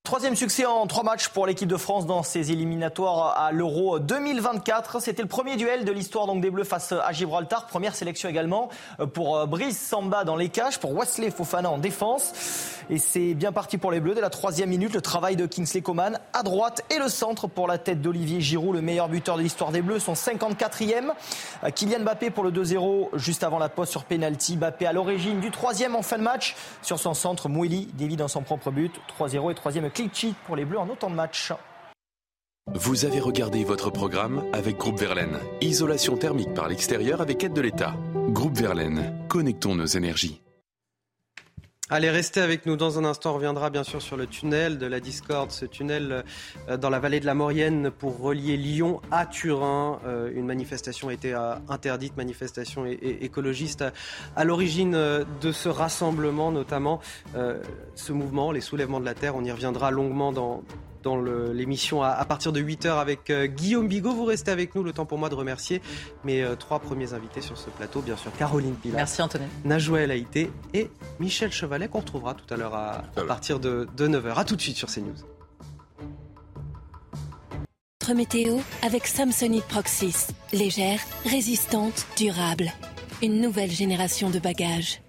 Troisième 0.06 0.36
succès 0.36 0.64
en 0.64 0.86
trois 0.86 1.02
matchs 1.02 1.30
pour 1.30 1.48
l'équipe 1.48 1.68
de 1.68 1.76
France 1.76 2.06
dans 2.06 2.22
ses 2.22 2.52
éliminatoires 2.52 3.36
à 3.36 3.50
l'Euro 3.50 3.98
2024. 3.98 5.02
C'était 5.02 5.22
le 5.22 5.26
premier 5.26 5.56
duel 5.56 5.84
de 5.84 5.90
l'histoire 5.90 6.28
donc 6.28 6.40
des 6.40 6.48
Bleus 6.48 6.62
face 6.62 6.92
à 6.92 7.10
Gibraltar. 7.10 7.66
Première 7.66 7.96
sélection 7.96 8.28
également 8.28 8.68
pour 9.14 9.48
Brice 9.48 9.76
Samba 9.76 10.22
dans 10.22 10.36
les 10.36 10.48
cages, 10.48 10.78
pour 10.78 10.92
Wesley 10.92 11.32
Fofana 11.32 11.72
en 11.72 11.78
défense. 11.78 12.32
Et 12.88 12.98
c'est 12.98 13.34
bien 13.34 13.50
parti 13.50 13.78
pour 13.78 13.90
les 13.90 13.98
Bleus. 13.98 14.14
Dès 14.14 14.20
la 14.20 14.30
troisième 14.30 14.68
minute, 14.68 14.94
le 14.94 15.00
travail 15.00 15.34
de 15.34 15.44
Kingsley 15.44 15.80
Coman 15.80 16.20
à 16.32 16.44
droite 16.44 16.84
et 16.88 17.00
le 17.00 17.08
centre 17.08 17.48
pour 17.48 17.66
la 17.66 17.78
tête 17.78 18.00
d'Olivier 18.00 18.40
Giroud, 18.40 18.76
le 18.76 18.82
meilleur 18.82 19.08
buteur 19.08 19.36
de 19.36 19.42
l'histoire 19.42 19.72
des 19.72 19.82
Bleus, 19.82 19.98
son 19.98 20.12
54e. 20.12 21.10
Kylian 21.74 22.02
Mbappé 22.02 22.30
pour 22.30 22.44
le 22.44 22.52
2-0 22.52 23.08
juste 23.14 23.42
avant 23.42 23.58
la 23.58 23.68
pause 23.68 23.88
sur 23.88 24.04
penalty. 24.04 24.56
Mbappé 24.56 24.86
à 24.86 24.92
l'origine 24.92 25.40
du 25.40 25.50
troisième 25.50 25.96
en 25.96 26.02
fin 26.02 26.16
de 26.16 26.22
match. 26.22 26.54
Sur 26.80 27.00
son 27.00 27.12
centre, 27.12 27.48
Mouili 27.48 27.88
dévie 27.94 28.16
dans 28.16 28.28
son 28.28 28.42
propre 28.42 28.70
but. 28.70 28.94
3-0 29.18 29.50
et 29.50 29.54
troisième 29.56 29.84
clean 29.96 30.34
pour 30.46 30.56
les 30.56 30.64
Bleus 30.64 30.78
en 30.78 30.88
autant 30.88 31.10
de 31.10 31.14
matchs. 31.14 31.52
Vous 32.74 33.04
avez 33.04 33.20
regardé 33.20 33.64
votre 33.64 33.90
programme 33.90 34.42
avec 34.52 34.76
Groupe 34.76 34.98
Verlaine. 34.98 35.38
Isolation 35.60 36.16
thermique 36.16 36.52
par 36.52 36.68
l'extérieur 36.68 37.20
avec 37.20 37.44
aide 37.44 37.52
de 37.52 37.60
l'État. 37.60 37.94
Groupe 38.30 38.56
Verlaine, 38.56 39.14
connectons 39.28 39.76
nos 39.76 39.86
énergies. 39.86 40.42
Allez, 41.88 42.10
restez 42.10 42.40
avec 42.40 42.66
nous. 42.66 42.74
Dans 42.74 42.98
un 42.98 43.04
instant, 43.04 43.30
on 43.30 43.34
reviendra 43.34 43.70
bien 43.70 43.84
sûr 43.84 44.02
sur 44.02 44.16
le 44.16 44.26
tunnel 44.26 44.76
de 44.76 44.86
la 44.86 44.98
Discorde, 44.98 45.52
ce 45.52 45.64
tunnel 45.64 46.24
euh, 46.68 46.76
dans 46.76 46.90
la 46.90 46.98
vallée 46.98 47.20
de 47.20 47.26
la 47.26 47.34
Maurienne 47.34 47.92
pour 47.92 48.18
relier 48.18 48.56
Lyon 48.56 49.00
à 49.12 49.24
Turin. 49.24 50.00
Euh, 50.04 50.32
une 50.34 50.46
manifestation 50.46 51.10
a 51.10 51.12
été 51.12 51.32
euh, 51.32 51.54
interdite, 51.68 52.16
manifestation 52.16 52.86
écologiste 52.86 53.84
à 54.34 54.42
l'origine 54.42 54.94
de 55.40 55.52
ce 55.52 55.68
rassemblement, 55.68 56.50
notamment 56.50 57.00
ce 57.94 58.12
mouvement, 58.12 58.50
les 58.50 58.60
soulèvements 58.60 58.98
de 58.98 59.04
la 59.04 59.14
terre. 59.14 59.36
On 59.36 59.44
y 59.44 59.52
reviendra 59.52 59.92
longuement 59.92 60.32
dans, 60.32 60.64
dans 61.06 61.16
l'émission 61.16 62.02
à, 62.02 62.24
partir 62.24 62.52
de 62.52 62.60
8h 62.60 62.98
avec 62.98 63.30
euh, 63.30 63.46
Guillaume 63.46 63.86
Bigot. 63.86 64.12
Vous 64.12 64.24
restez 64.24 64.50
avec 64.50 64.74
nous, 64.74 64.82
le 64.82 64.92
temps 64.92 65.06
pour 65.06 65.18
moi 65.18 65.28
de 65.28 65.36
remercier 65.36 65.80
mes 66.24 66.42
euh, 66.42 66.56
trois 66.56 66.80
premiers 66.80 67.12
invités 67.12 67.40
sur 67.40 67.56
ce 67.56 67.70
plateau. 67.70 68.00
Bien 68.00 68.16
sûr, 68.16 68.32
Caroline 68.36 68.74
Pilat. 68.74 68.96
Merci 68.96 69.22
Anthony. 69.22 69.46
Haïté 70.10 70.50
et 70.74 70.90
Michel 71.20 71.52
Chevalet 71.52 71.86
qu'on 71.86 72.00
retrouvera 72.00 72.34
tout 72.34 72.52
à 72.52 72.56
l'heure 72.56 72.74
à, 72.74 73.04
partir 73.28 73.60
de, 73.60 73.86
de 73.96 74.08
9h. 74.08 74.34
A 74.36 74.44
tout 74.44 74.56
de 74.56 74.60
suite 74.60 74.76
sur 74.76 74.88
CNews. 74.88 75.14
Notre 78.00 78.14
météo 78.14 78.58
avec 78.82 79.06
Samsonite 79.06 79.64
Proxys. 79.64 80.28
Légère, 80.52 80.98
résistante, 81.24 82.04
durable. 82.16 82.72
Une 83.22 83.40
nouvelle 83.40 83.70
génération 83.70 84.28
de 84.28 84.40
bagages. 84.40 85.00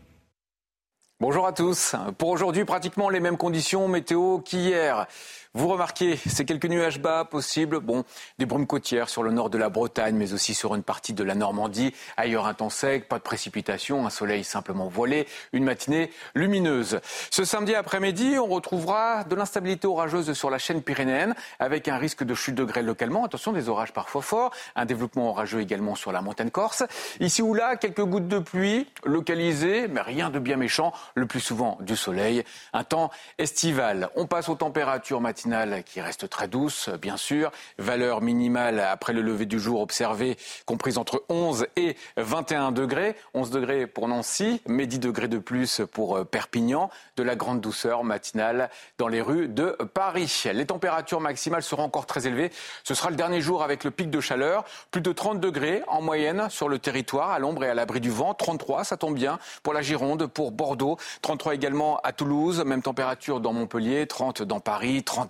Bonjour 1.20 1.48
à 1.48 1.52
tous. 1.52 1.96
Pour 2.20 2.30
aujourd'hui, 2.30 2.64
pratiquement 2.64 3.10
les 3.10 3.20
mêmes 3.20 3.38
conditions 3.38 3.88
météo 3.88 4.38
qu'hier. 4.38 5.08
Vous 5.54 5.68
remarquez 5.70 6.18
ces 6.18 6.46
quelques 6.46 6.66
nuages 6.66 7.00
bas 7.00 7.26
possibles, 7.26 7.80
bon, 7.80 8.04
des 8.38 8.46
brumes 8.46 8.68
côtières 8.68 9.10
sur 9.10 9.24
le 9.24 9.32
nord 9.32 9.50
de 9.50 9.58
la 9.58 9.70
Bretagne, 9.70 10.16
mais 10.16 10.34
aussi 10.34 10.54
sur 10.54 10.76
une 10.76 10.84
partie 10.84 11.14
de 11.14 11.24
la 11.24 11.36
Normandie. 11.36 11.94
Ailleurs, 12.18 12.48
un 12.48 12.54
temps 12.54 12.70
sec, 12.70 13.08
pas 13.08 13.18
de 13.18 13.24
précipitation, 13.24 14.06
un 14.06 14.10
soleil 14.10 14.44
simplement 14.44 14.88
voilé, 14.88 15.26
une 15.54 15.64
matinée 15.64 16.12
lumineuse. 16.36 17.00
Ce 17.32 17.46
samedi 17.46 17.76
après-midi, 17.76 18.38
on 18.38 18.48
retrouvera 18.48 19.24
de 19.24 19.36
l'instabilité 19.36 19.88
orageuse 19.88 20.34
sur 20.34 20.50
la 20.50 20.58
chaîne 20.58 20.82
pyrénéenne, 20.82 21.34
avec 21.60 21.88
un 21.88 21.98
risque 21.98 22.24
de 22.24 22.34
chute 22.36 22.56
de 22.56 22.66
grêle 22.66 22.86
localement. 22.86 23.24
Attention, 23.24 23.54
des 23.54 23.70
orages 23.70 23.94
parfois 23.94 24.22
forts, 24.22 24.52
un 24.76 24.86
développement 24.86 25.30
orageux 25.30 25.62
également 25.62 25.96
sur 25.96 26.12
la 26.12 26.22
montagne 26.22 26.52
corse. 26.52 26.84
Ici 27.20 27.42
ou 27.42 27.54
là, 27.54 27.78
quelques 27.78 28.04
gouttes 28.04 28.28
de 28.28 28.40
pluie 28.40 28.88
localisées, 29.06 29.88
mais 29.88 30.02
rien 30.02 30.30
de 30.30 30.40
bien 30.40 30.58
méchant, 30.58 30.94
le 31.16 31.26
plus 31.26 31.40
souvent 31.40 31.78
du 31.82 31.96
soleil. 31.96 32.44
Un 32.74 32.84
temps 32.84 33.12
estival. 33.38 34.10
On 34.16 34.28
passe 34.28 34.50
aux 34.50 34.56
températures 34.56 35.22
matinales 35.22 35.37
qui 35.86 36.02
reste 36.02 36.30
très 36.30 36.48
douce, 36.48 36.90
bien 37.02 37.18
sûr. 37.18 37.52
Valeur 37.78 38.22
minimale 38.22 38.80
après 38.80 39.14
le 39.14 39.22
lever 39.22 39.46
du 39.46 39.60
jour 39.60 39.82
observée 39.82 40.38
comprise 40.66 40.98
entre 40.98 41.24
11 41.30 41.68
et 41.76 41.96
21 42.18 42.72
degrés. 42.72 43.16
11 43.34 43.52
degrés 43.52 43.88
pour 43.88 44.08
Nancy, 44.08 44.62
mais 44.68 44.88
10 44.88 45.00
degrés 45.00 45.28
de 45.28 45.38
plus 45.38 45.82
pour 45.92 46.18
euh, 46.18 46.24
Perpignan. 46.24 46.90
De 47.16 47.24
la 47.24 47.36
grande 47.36 47.62
douceur 47.62 48.04
matinale 48.04 48.70
dans 48.98 49.08
les 49.08 49.22
rues 49.22 49.48
de 49.48 49.78
Paris. 49.94 50.44
Les 50.54 50.66
températures 50.66 51.22
maximales 51.22 51.64
seront 51.64 51.84
encore 51.84 52.06
très 52.06 52.28
élevées. 52.28 52.52
Ce 52.84 52.94
sera 52.94 53.10
le 53.10 53.16
dernier 53.16 53.42
jour 53.42 53.64
avec 53.64 53.84
le 53.84 53.92
pic 53.92 54.10
de 54.10 54.20
chaleur. 54.20 54.66
Plus 54.92 55.02
de 55.02 55.12
30 55.12 55.40
degrés 55.40 55.84
en 55.88 56.02
moyenne 56.02 56.48
sur 56.50 56.70
le 56.70 56.80
territoire, 56.80 57.32
à 57.32 57.40
l'ombre 57.40 57.64
et 57.64 57.70
à 57.70 57.74
l'abri 57.74 58.00
du 58.00 58.10
vent. 58.10 58.34
33, 58.34 58.84
ça 58.84 58.98
tombe 58.98 59.16
bien 59.16 59.40
pour 59.64 59.74
la 59.74 59.82
Gironde, 59.82 60.26
pour 60.28 60.52
Bordeaux. 60.52 60.98
33 61.22 61.56
également 61.56 62.00
à 62.04 62.12
Toulouse. 62.12 62.64
Même 62.66 62.82
température 62.82 63.40
dans 63.40 63.54
Montpellier. 63.54 64.08
30 64.08 64.42
dans 64.42 64.60
Paris. 64.60 65.04
30 65.04 65.27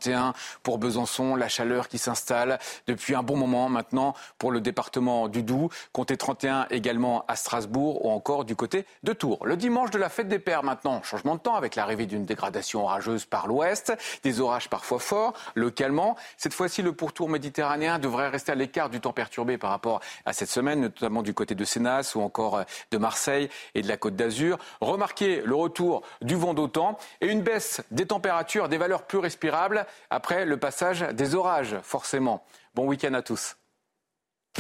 pour 0.63 0.77
Besançon, 0.77 1.35
la 1.35 1.47
chaleur 1.47 1.87
qui 1.87 1.97
s'installe 1.97 2.59
depuis 2.87 3.15
un 3.15 3.23
bon 3.23 3.35
moment 3.35 3.69
maintenant 3.69 4.13
pour 4.37 4.51
le 4.51 4.61
département 4.61 5.27
du 5.27 5.43
Doubs, 5.43 5.69
comptez 5.91 6.17
31 6.17 6.67
également 6.69 7.25
à 7.27 7.35
Strasbourg 7.35 8.05
ou 8.05 8.11
encore 8.11 8.45
du 8.45 8.55
côté 8.55 8.85
de 9.03 9.13
Tours. 9.13 9.45
Le 9.45 9.57
dimanche 9.57 9.91
de 9.91 9.97
la 9.97 10.09
fête 10.09 10.27
des 10.27 10.39
pères 10.39 10.63
maintenant, 10.63 11.01
changement 11.03 11.35
de 11.35 11.39
temps 11.39 11.55
avec 11.55 11.75
l'arrivée 11.75 12.05
d'une 12.05 12.25
dégradation 12.25 12.83
orageuse 12.83 13.25
par 13.25 13.47
l'ouest, 13.47 13.93
des 14.23 14.39
orages 14.39 14.69
parfois 14.69 14.99
forts 14.99 15.33
localement. 15.55 16.15
Cette 16.37 16.53
fois-ci, 16.53 16.81
le 16.81 16.93
pourtour 16.93 17.29
méditerranéen 17.29 17.99
devrait 17.99 18.29
rester 18.29 18.51
à 18.51 18.55
l'écart 18.55 18.89
du 18.89 18.99
temps 18.99 19.13
perturbé 19.13 19.57
par 19.57 19.71
rapport 19.71 20.01
à 20.25 20.33
cette 20.33 20.49
semaine, 20.49 20.81
notamment 20.81 21.23
du 21.23 21.33
côté 21.33 21.55
de 21.55 21.65
Sénas 21.65 22.13
ou 22.15 22.21
encore 22.21 22.63
de 22.91 22.97
Marseille 22.97 23.49
et 23.75 23.81
de 23.81 23.87
la 23.87 23.97
Côte 23.97 24.15
d'Azur. 24.15 24.57
Remarquez 24.81 25.41
le 25.41 25.55
retour 25.55 26.03
du 26.21 26.35
vent 26.35 26.53
d'autant 26.53 26.97
et 27.21 27.27
une 27.27 27.41
baisse 27.41 27.81
des 27.91 28.05
températures, 28.05 28.69
des 28.69 28.77
valeurs 28.77 29.03
plus 29.03 29.17
respirables 29.17 29.85
après 30.09 30.45
le 30.45 30.57
passage 30.57 31.01
des 31.13 31.35
orages, 31.35 31.77
forcément. 31.83 32.43
Bon 32.75 32.85
week-end 32.88 33.13
à 33.13 33.21
tous. 33.21 33.55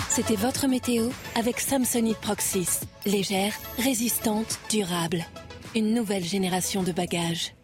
C'était 0.09 0.35
votre 0.35 0.67
météo 0.67 1.09
avec 1.35 1.59
Samsonite 1.59 2.19
Proxys. 2.19 2.81
Légère, 3.05 3.53
résistante, 3.77 4.59
durable. 4.69 5.25
Une 5.75 5.93
nouvelle 5.93 6.23
génération 6.23 6.83
de 6.83 6.91
bagages. 6.91 7.56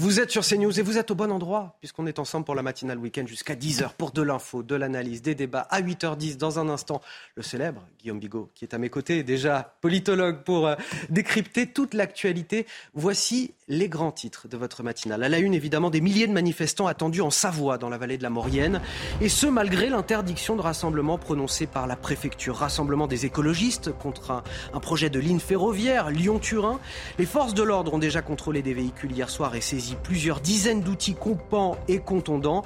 Vous 0.00 0.20
êtes 0.20 0.30
sur 0.30 0.46
CNews 0.46 0.78
et 0.78 0.82
vous 0.84 0.96
êtes 0.96 1.10
au 1.10 1.16
bon 1.16 1.32
endroit, 1.32 1.76
puisqu'on 1.80 2.06
est 2.06 2.20
ensemble 2.20 2.44
pour 2.44 2.54
la 2.54 2.62
matinale 2.62 2.98
week-end 2.98 3.26
jusqu'à 3.26 3.56
10h 3.56 3.94
pour 3.98 4.12
de 4.12 4.22
l'info, 4.22 4.62
de 4.62 4.76
l'analyse, 4.76 5.22
des 5.22 5.34
débats. 5.34 5.66
À 5.70 5.82
8h10, 5.82 6.36
dans 6.36 6.60
un 6.60 6.68
instant, 6.68 7.00
le 7.34 7.42
célèbre 7.42 7.82
Guillaume 8.00 8.20
Bigot, 8.20 8.48
qui 8.54 8.64
est 8.64 8.74
à 8.74 8.78
mes 8.78 8.90
côtés, 8.90 9.24
déjà 9.24 9.74
politologue, 9.80 10.44
pour 10.44 10.68
euh, 10.68 10.76
décrypter 11.10 11.66
toute 11.66 11.94
l'actualité. 11.94 12.64
Voici 12.94 13.54
les 13.66 13.88
grands 13.88 14.12
titres 14.12 14.46
de 14.46 14.56
votre 14.56 14.84
matinale. 14.84 15.24
À 15.24 15.28
la 15.28 15.40
une, 15.40 15.52
évidemment, 15.52 15.90
des 15.90 16.00
milliers 16.00 16.28
de 16.28 16.32
manifestants 16.32 16.86
attendus 16.86 17.20
en 17.20 17.30
Savoie, 17.30 17.76
dans 17.76 17.88
la 17.88 17.98
vallée 17.98 18.18
de 18.18 18.22
la 18.22 18.30
Maurienne. 18.30 18.80
Et 19.20 19.28
ce, 19.28 19.48
malgré 19.48 19.88
l'interdiction 19.88 20.54
de 20.54 20.62
rassemblement 20.62 21.18
prononcée 21.18 21.66
par 21.66 21.88
la 21.88 21.96
préfecture. 21.96 22.54
Rassemblement 22.54 23.08
des 23.08 23.26
écologistes 23.26 23.90
contre 23.90 24.30
un, 24.30 24.44
un 24.72 24.80
projet 24.80 25.10
de 25.10 25.18
ligne 25.18 25.40
ferroviaire 25.40 26.10
Lyon-Turin. 26.10 26.78
Les 27.18 27.26
forces 27.26 27.54
de 27.54 27.64
l'ordre 27.64 27.94
ont 27.94 27.98
déjà 27.98 28.22
contrôlé 28.22 28.62
des 28.62 28.74
véhicules 28.74 29.10
hier 29.10 29.28
soir 29.28 29.56
et 29.56 29.60
saisi 29.60 29.87
plusieurs 29.96 30.40
dizaines 30.40 30.82
d'outils 30.82 31.14
compants 31.14 31.76
et 31.88 31.98
contondants. 31.98 32.64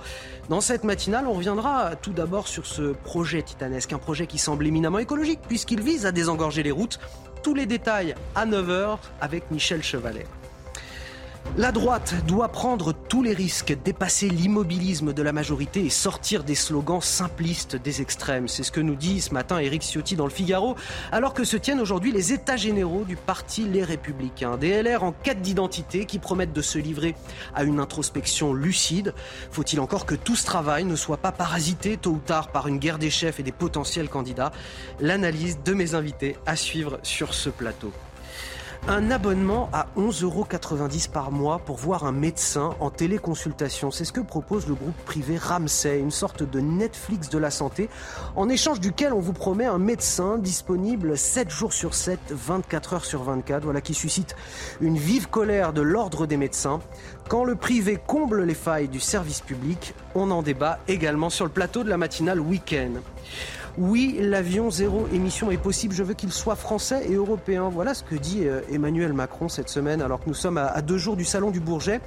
Dans 0.49 0.61
cette 0.61 0.85
matinale, 0.85 1.27
on 1.27 1.35
reviendra 1.35 1.97
tout 1.97 2.13
d'abord 2.13 2.49
sur 2.49 2.67
ce 2.67 2.93
projet 2.93 3.43
titanesque, 3.43 3.93
un 3.93 3.99
projet 3.99 4.27
qui 4.27 4.39
semble 4.39 4.67
éminemment 4.67 4.99
écologique 4.99 5.41
puisqu'il 5.47 5.81
vise 5.81 6.07
à 6.07 6.13
désengorger 6.13 6.63
les 6.63 6.73
routes. 6.73 6.99
Tous 7.43 7.55
les 7.55 7.67
détails 7.67 8.15
à 8.35 8.47
9h 8.47 8.99
avec 9.21 9.51
Michel 9.51 9.83
Chevalet. 9.83 10.27
La 11.59 11.71
droite 11.71 12.15
doit 12.27 12.49
prendre 12.49 12.95
tous 12.95 13.23
les 13.23 13.35
risques, 13.35 13.77
dépasser 13.85 14.31
l'immobilisme 14.31 15.13
de 15.13 15.23
la 15.23 15.33
majorité 15.33 15.85
et 15.85 15.91
sortir 15.91 16.45
des 16.45 16.55
slogans 16.55 17.03
simplistes 17.03 17.77
des 17.77 18.01
extrêmes. 18.01 18.49
C'est 18.49 18.63
ce 18.63 18.73
que 18.73 18.81
nous 18.81 18.95
dit 18.95 19.21
ce 19.21 19.35
matin 19.35 19.59
Éric 19.59 19.83
Ciotti 19.83 20.17
dans 20.17 20.25
le 20.25 20.31
Figaro, 20.31 20.77
alors 21.13 21.35
que 21.35 21.45
se 21.45 21.59
tiennent 21.59 21.81
aujourd'hui 21.81 22.11
les 22.11 22.33
états 22.33 22.57
généraux 22.57 23.05
du 23.05 23.17
parti 23.17 23.65
Les 23.65 23.85
Républicains. 23.85 24.57
Des 24.57 24.83
LR 24.83 25.05
en 25.05 25.13
quête 25.13 25.43
d'identité 25.43 26.07
qui 26.07 26.19
promettent 26.19 26.55
de 26.55 26.63
se 26.63 26.79
livrer 26.79 27.15
à 27.55 27.65
une 27.65 27.81
introspection 27.81 28.55
lucide. 28.55 29.13
Faut-il 29.51 29.79
encore 29.81 30.07
que 30.07 30.15
tout 30.15 30.37
ce 30.37 30.47
travail 30.47 30.85
ne 30.85 30.97
soit 30.97 31.19
pas 31.19 31.33
parasité 31.33 31.99
tôt 31.99 32.13
ou 32.13 32.19
tard 32.25 32.49
par 32.49 32.67
une 32.67 32.79
guerre 32.79 32.99
des 32.99 33.11
chefs 33.11 33.41
et 33.41 33.43
des 33.43 33.53
potentiels 33.53 34.09
candidats? 34.09 34.53
L'analyse 35.01 35.59
de 35.63 35.75
mes 35.75 35.95
invités 35.95 36.37
à 36.47 36.57
suivre 36.57 36.99
sur 37.03 37.35
ce 37.35 37.51
plateau. 37.51 37.93
Un 38.89 39.13
abonnement 39.13 39.69
à 39.73 39.87
11,90 39.97 40.25
euros 40.25 40.47
par 41.13 41.31
mois 41.31 41.61
pour 41.61 41.77
voir 41.77 42.05
un 42.05 42.11
médecin 42.11 42.75
en 42.81 42.91
téléconsultation. 42.91 43.93
C'est 43.93 44.05
ce 44.05 44.13
que 44.13 44.21
propose 44.21 44.67
le 44.67 44.75
groupe 44.75 44.97
privé 45.05 45.39
Ramsay, 45.39 46.01
une 46.01 46.11
sorte 46.11 46.43
de 46.43 46.59
Netflix 46.59 47.29
de 47.29 47.39
la 47.39 47.53
santé, 47.53 47.89
en 48.35 48.49
échange 48.49 48.81
duquel 48.81 49.13
on 49.13 49.21
vous 49.21 49.35
promet 49.35 49.67
un 49.67 49.79
médecin 49.79 50.37
disponible 50.37 51.17
7 51.17 51.49
jours 51.49 51.73
sur 51.73 51.95
7, 51.95 52.19
24 52.31 52.95
heures 52.95 53.05
sur 53.05 53.23
24. 53.23 53.63
Voilà 53.63 53.81
qui 53.81 53.95
suscite 53.95 54.35
une 54.81 54.99
vive 54.99 55.29
colère 55.29 55.73
de 55.73 55.81
l'ordre 55.81 56.27
des 56.27 56.37
médecins. 56.37 56.81
Quand 57.29 57.45
le 57.45 57.55
privé 57.55 58.01
comble 58.05 58.43
les 58.43 58.55
failles 58.55 58.89
du 58.89 58.99
service 58.99 59.43
public, 59.43 59.95
on 60.17 60.33
en 60.33 60.43
débat 60.43 60.81
également 60.89 61.31
sur 61.31 61.45
le 61.45 61.53
plateau 61.53 61.85
de 61.85 61.89
la 61.89 61.99
matinale 61.99 62.41
week-end. 62.41 62.95
Oui, 63.79 64.19
l'avion 64.21 64.71
zéro 64.71 65.09
émission 65.15 65.51
est 65.51 65.57
possible. 65.57 65.95
Je 65.95 66.03
veux 66.03 66.13
qu'il 66.13 66.31
soit 66.31 66.57
français 66.57 67.07
et 67.09 67.15
européen. 67.15 67.71
Voilà 67.71 67.95
ce 67.95 68.03
que 68.03 68.15
dit 68.15 68.43
euh, 68.45 68.61
Emmanuel 68.71 69.15
Macron 69.15 69.49
cette 69.49 69.71
semaine, 69.71 70.03
alors 70.03 70.21
que 70.21 70.29
nous 70.29 70.35
sommes 70.35 70.59
à 70.59 70.83
deux 70.83 70.99
jours 70.99 71.17
du 71.17 71.25
salon 71.25 71.51
du 71.51 71.59
Bourget. 71.59 72.03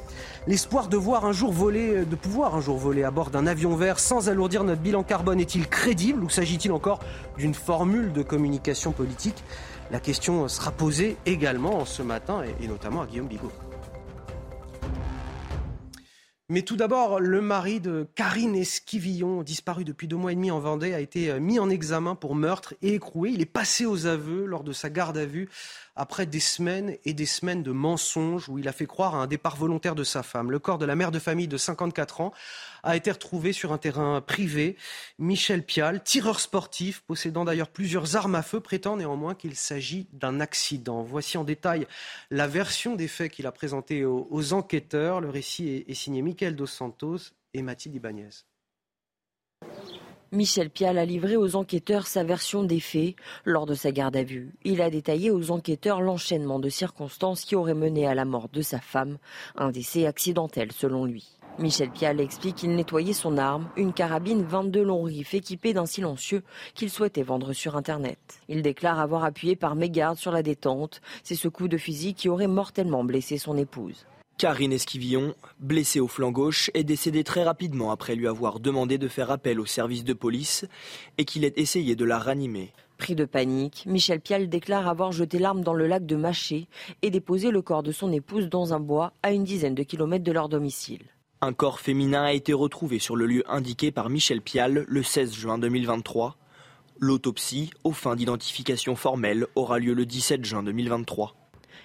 L'espoir 0.45 0.89
de 0.89 0.97
voir 0.97 1.25
un 1.25 1.31
jour 1.31 1.51
voler, 1.51 1.95
euh, 1.95 2.05
de 2.05 2.15
pouvoir 2.15 2.53
un 2.53 2.61
jour 2.61 2.77
voler 2.77 3.03
à 3.03 3.09
bord 3.09 3.31
d'un 3.31 3.47
avion 3.47 3.75
vert 3.75 3.99
sans 3.99 4.29
alourdir 4.29 4.63
notre 4.63 4.81
bilan 4.81 5.01
carbone 5.01 5.39
est-il 5.39 5.67
crédible 5.67 6.23
ou 6.23 6.29
s'agit-il 6.29 6.71
encore 6.71 6.99
d'une 7.39 7.55
formule 7.55 8.13
de 8.13 8.21
communication 8.21 8.91
politique? 8.91 9.43
La 9.89 9.99
question 9.99 10.47
sera 10.47 10.69
posée 10.69 11.17
également 11.25 11.83
ce 11.85 12.03
matin 12.03 12.43
et 12.61 12.67
notamment 12.67 13.01
à 13.01 13.07
Guillaume 13.07 13.27
Bigot. 13.27 13.51
Mais 16.47 16.61
tout 16.61 16.75
d'abord, 16.75 17.19
le 17.19 17.41
mari 17.41 17.79
de 17.79 18.07
Karine 18.13 18.55
Esquivillon, 18.55 19.41
disparu 19.41 19.83
depuis 19.83 20.07
deux 20.07 20.15
mois 20.15 20.31
et 20.31 20.35
demi 20.35 20.51
en 20.51 20.59
Vendée, 20.59 20.93
a 20.93 20.99
été 20.99 21.31
euh, 21.31 21.39
mis 21.39 21.57
en 21.57 21.71
examen 21.71 22.13
pour 22.13 22.35
meurtre 22.35 22.75
et 22.83 22.93
écroué. 22.93 23.31
Il 23.31 23.41
est 23.41 23.47
passé 23.47 23.87
aux 23.87 24.05
aveux 24.05 24.45
lors 24.45 24.63
de 24.63 24.71
sa 24.71 24.91
garde 24.91 25.17
à 25.17 25.25
vue 25.25 25.49
après 25.95 26.27
des 26.27 26.39
semaines 26.39 26.97
et 27.03 27.13
des 27.15 27.25
semaines 27.25 27.63
de 27.63 27.71
mensonges 27.71 28.47
où 28.47 28.59
il 28.59 28.67
a 28.67 28.73
fait 28.73 28.85
croire 28.85 29.15
à 29.15 29.23
un 29.23 29.27
départ 29.27 29.55
volontaire 29.55 29.95
de 29.95 30.03
sa 30.03 30.21
femme. 30.21 30.51
Le 30.51 30.59
corps 30.59 30.77
de 30.77 30.85
la 30.85 30.95
mère 30.95 31.09
de 31.09 31.17
famille 31.17 31.47
de 31.47 31.57
54 31.57 32.21
ans 32.21 32.31
a 32.85 32.95
été 32.95 33.11
retrouvé 33.11 33.51
sur 33.51 33.73
un 33.73 33.77
terrain 33.77 34.21
privé. 34.21 34.77
Michel 35.19 35.63
Pial, 35.63 36.03
tireur 36.03 36.39
sportif, 36.39 37.01
possédant 37.01 37.43
d'ailleurs 37.43 37.69
plusieurs 37.69 38.15
armes 38.15 38.35
à 38.35 38.43
feu, 38.43 38.59
prétend 38.59 38.95
néanmoins 38.95 39.33
qu'il 39.35 39.55
s'agit 39.55 40.07
d'un 40.13 40.39
accident. 40.39 41.03
Voici 41.03 41.37
en 41.37 41.43
détail 41.43 41.87
la 42.29 42.47
version 42.47 42.95
des 42.95 43.07
faits 43.07 43.31
qu'il 43.31 43.47
a 43.47 43.51
présentée 43.51 44.05
aux, 44.05 44.53
enquêteurs. 44.53 45.19
Le 45.19 45.29
récit 45.29 45.83
est, 45.87 45.93
signé 45.95 46.21
Michael 46.21 46.55
Dos 46.55 46.67
Santos 46.67 47.33
et 47.53 47.63
Mathilde 47.63 47.95
Ibanez. 47.95 48.29
Michel 50.31 50.69
Pial 50.69 50.97
a 50.97 51.05
livré 51.05 51.37
aux 51.37 51.55
enquêteurs 51.55 52.07
sa 52.07 52.23
version 52.23 52.63
des 52.63 52.79
faits 52.79 53.15
lors 53.45 53.65
de 53.65 53.73
sa 53.73 53.91
garde 53.91 54.17
à 54.17 54.23
vue. 54.23 54.53
Il 54.63 54.81
a 54.81 54.89
détaillé 54.89 55.31
aux 55.31 55.49
enquêteurs 55.49 56.01
l'enchaînement 56.01 56.59
de 56.59 56.69
circonstances 56.69 57.45
qui 57.45 57.55
auraient 57.55 57.73
mené 57.73 58.05
à 58.05 58.13
la 58.13 58.25
mort 58.25 58.49
de 58.49 58.61
sa 58.61 58.79
femme, 58.79 59.17
un 59.55 59.71
décès 59.71 60.05
accidentel 60.05 60.71
selon 60.71 61.05
lui. 61.05 61.35
Michel 61.57 61.89
Pial 61.89 62.19
explique 62.19 62.55
qu'il 62.57 62.75
nettoyait 62.75 63.13
son 63.13 63.37
arme, 63.37 63.69
une 63.77 63.93
carabine 63.93 64.43
22 64.43 64.83
long 64.83 65.03
rifles 65.03 65.37
équipée 65.37 65.73
d'un 65.73 65.85
silencieux 65.85 66.43
qu'il 66.73 66.89
souhaitait 66.89 67.23
vendre 67.23 67.53
sur 67.53 67.77
Internet. 67.77 68.19
Il 68.49 68.61
déclare 68.61 68.99
avoir 68.99 69.23
appuyé 69.23 69.55
par 69.55 69.75
mégarde 69.75 70.17
sur 70.17 70.31
la 70.31 70.43
détente. 70.43 71.01
C'est 71.23 71.35
ce 71.35 71.47
coup 71.47 71.69
de 71.69 71.77
fusil 71.77 72.13
qui 72.13 72.27
aurait 72.27 72.47
mortellement 72.47 73.05
blessé 73.05 73.37
son 73.37 73.57
épouse. 73.57 74.05
Karine 74.37 74.73
Esquivillon, 74.73 75.33
blessée 75.61 76.01
au 76.01 76.09
flanc 76.09 76.31
gauche, 76.31 76.69
est 76.73 76.83
décédée 76.83 77.23
très 77.23 77.43
rapidement 77.43 77.89
après 77.89 78.15
lui 78.15 78.27
avoir 78.27 78.59
demandé 78.59 78.97
de 78.97 79.07
faire 79.07 79.31
appel 79.31 79.61
au 79.61 79.65
service 79.65 80.03
de 80.03 80.11
police 80.11 80.65
et 81.17 81.23
qu'il 81.23 81.45
ait 81.45 81.53
essayé 81.55 81.95
de 81.95 82.03
la 82.03 82.19
ranimer. 82.19 82.73
Pris 82.97 83.15
de 83.15 83.23
panique, 83.23 83.85
Michel 83.85 84.19
Pial 84.19 84.49
déclare 84.49 84.89
avoir 84.89 85.13
jeté 85.13 85.39
l'arme 85.39 85.63
dans 85.63 85.73
le 85.73 85.87
lac 85.87 86.05
de 86.05 86.17
Maché 86.17 86.67
et 87.01 87.11
déposé 87.11 87.49
le 87.49 87.61
corps 87.61 87.83
de 87.83 87.93
son 87.93 88.11
épouse 88.11 88.49
dans 88.49 88.73
un 88.73 88.81
bois 88.81 89.13
à 89.23 89.31
une 89.31 89.45
dizaine 89.45 89.75
de 89.75 89.83
kilomètres 89.83 90.25
de 90.25 90.33
leur 90.33 90.49
domicile. 90.49 91.03
Un 91.45 91.53
corps 91.53 91.79
féminin 91.79 92.23
a 92.23 92.33
été 92.33 92.53
retrouvé 92.53 92.97
sur 92.97 93.15
le 93.15 93.27
lieu 93.27 93.43
indiqué 93.47 93.91
par 93.91 94.09
Michel 94.09 94.41
Pial 94.41 94.83
le 94.87 95.03
16 95.03 95.31
juin 95.31 95.59
2023. 95.59 96.37
L'autopsie, 96.97 97.69
aux 97.83 97.91
fins 97.91 98.15
d'identification 98.15 98.95
formelle, 98.95 99.45
aura 99.53 99.77
lieu 99.77 99.93
le 99.93 100.07
17 100.07 100.43
juin 100.43 100.63
2023. 100.63 101.35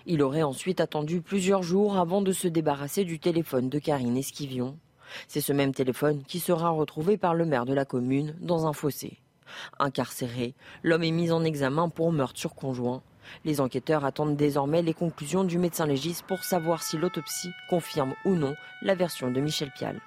Il 0.06 0.22
aurait 0.22 0.42
ensuite 0.42 0.80
attendu 0.80 1.20
plusieurs 1.20 1.62
jours 1.62 1.98
avant 1.98 2.22
de 2.22 2.32
se 2.32 2.48
débarrasser 2.48 3.04
du 3.04 3.18
téléphone 3.18 3.68
de 3.68 3.78
Karine 3.78 4.16
Esquivion. 4.16 4.78
C'est 5.28 5.42
ce 5.42 5.52
même 5.52 5.74
téléphone 5.74 6.22
qui 6.26 6.40
sera 6.40 6.70
retrouvé 6.70 7.18
par 7.18 7.34
le 7.34 7.44
maire 7.44 7.66
de 7.66 7.74
la 7.74 7.84
commune 7.84 8.34
dans 8.40 8.66
un 8.66 8.72
fossé. 8.72 9.18
Incarcéré, 9.78 10.54
l'homme 10.82 11.04
est 11.04 11.10
mis 11.10 11.32
en 11.32 11.44
examen 11.44 11.90
pour 11.90 12.12
meurtre 12.12 12.48
conjoint. 12.48 13.02
Les 13.44 13.60
enquêteurs 13.60 14.04
attendent 14.04 14.36
désormais 14.36 14.82
les 14.82 14.94
conclusions 14.94 15.44
du 15.44 15.58
médecin 15.58 15.86
légiste 15.86 16.24
pour 16.26 16.44
savoir 16.44 16.82
si 16.82 16.98
l'autopsie 16.98 17.52
confirme 17.68 18.14
ou 18.24 18.34
non 18.34 18.54
la 18.82 18.94
version 18.94 19.30
de 19.30 19.40
Michel 19.40 19.70
Pial. 19.70 20.00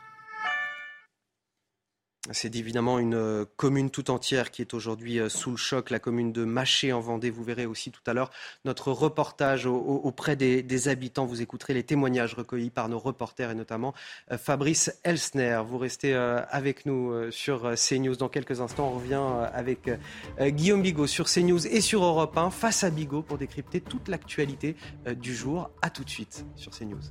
C'est 2.32 2.56
évidemment 2.56 3.00
une 3.00 3.16
euh, 3.16 3.44
commune 3.58 3.90
tout 3.90 4.10
entière 4.10 4.50
qui 4.50 4.62
est 4.62 4.74
aujourd'hui 4.74 5.20
euh, 5.20 5.28
sous 5.28 5.52
le 5.52 5.58
choc, 5.58 5.90
la 5.90 6.00
commune 6.00 6.32
de 6.32 6.46
Maché 6.46 6.94
en 6.94 7.02
Vendée. 7.02 7.30
Vous 7.30 7.44
verrez 7.44 7.66
aussi 7.66 7.92
tout 7.92 8.02
à 8.08 8.14
l'heure 8.14 8.32
notre 8.64 8.94
reportage 8.94 9.66
auprès 9.66 10.38
des, 10.38 10.88
habitants. 10.88 11.26
Vous 11.26 11.42
écouterez 11.42 11.74
les 11.74 11.84
témoignages 11.84 12.34
recueillis 12.34 12.70
par 12.70 12.88
nos 12.88 12.98
reporters 12.98 13.52
et 13.52 13.56
notamment 13.56 13.94
euh, 14.32 14.38
Fabrice 14.38 14.98
Elsner. 15.04 15.64
Vous 15.68 15.78
restez 15.78 16.14
avec 16.14 16.86
nous 16.86 17.32
sur 17.32 17.74
CNews 17.76 18.16
dans 18.16 18.30
quelques 18.30 18.62
instants. 18.62 18.88
On 18.94 19.00
revient 19.00 19.22
avec 19.54 19.90
Guillaume 20.40 20.82
Bigot 20.82 21.08
sur 21.08 21.26
CNews 21.26 21.68
et 21.68 21.82
sur 21.82 22.04
Europe 22.04 22.38
1 22.38 22.52
face 22.52 22.84
à 22.84 22.90
Bigot 22.90 23.22
pour 23.22 23.38
décrypter 23.38 23.82
toute 23.82 24.08
l'actualité 24.08 24.76
du 25.18 25.36
jour. 25.36 25.70
A 25.82 25.90
tout 25.90 26.04
de 26.04 26.10
suite 26.10 26.46
sur 26.56 26.72
CNews. 26.72 27.02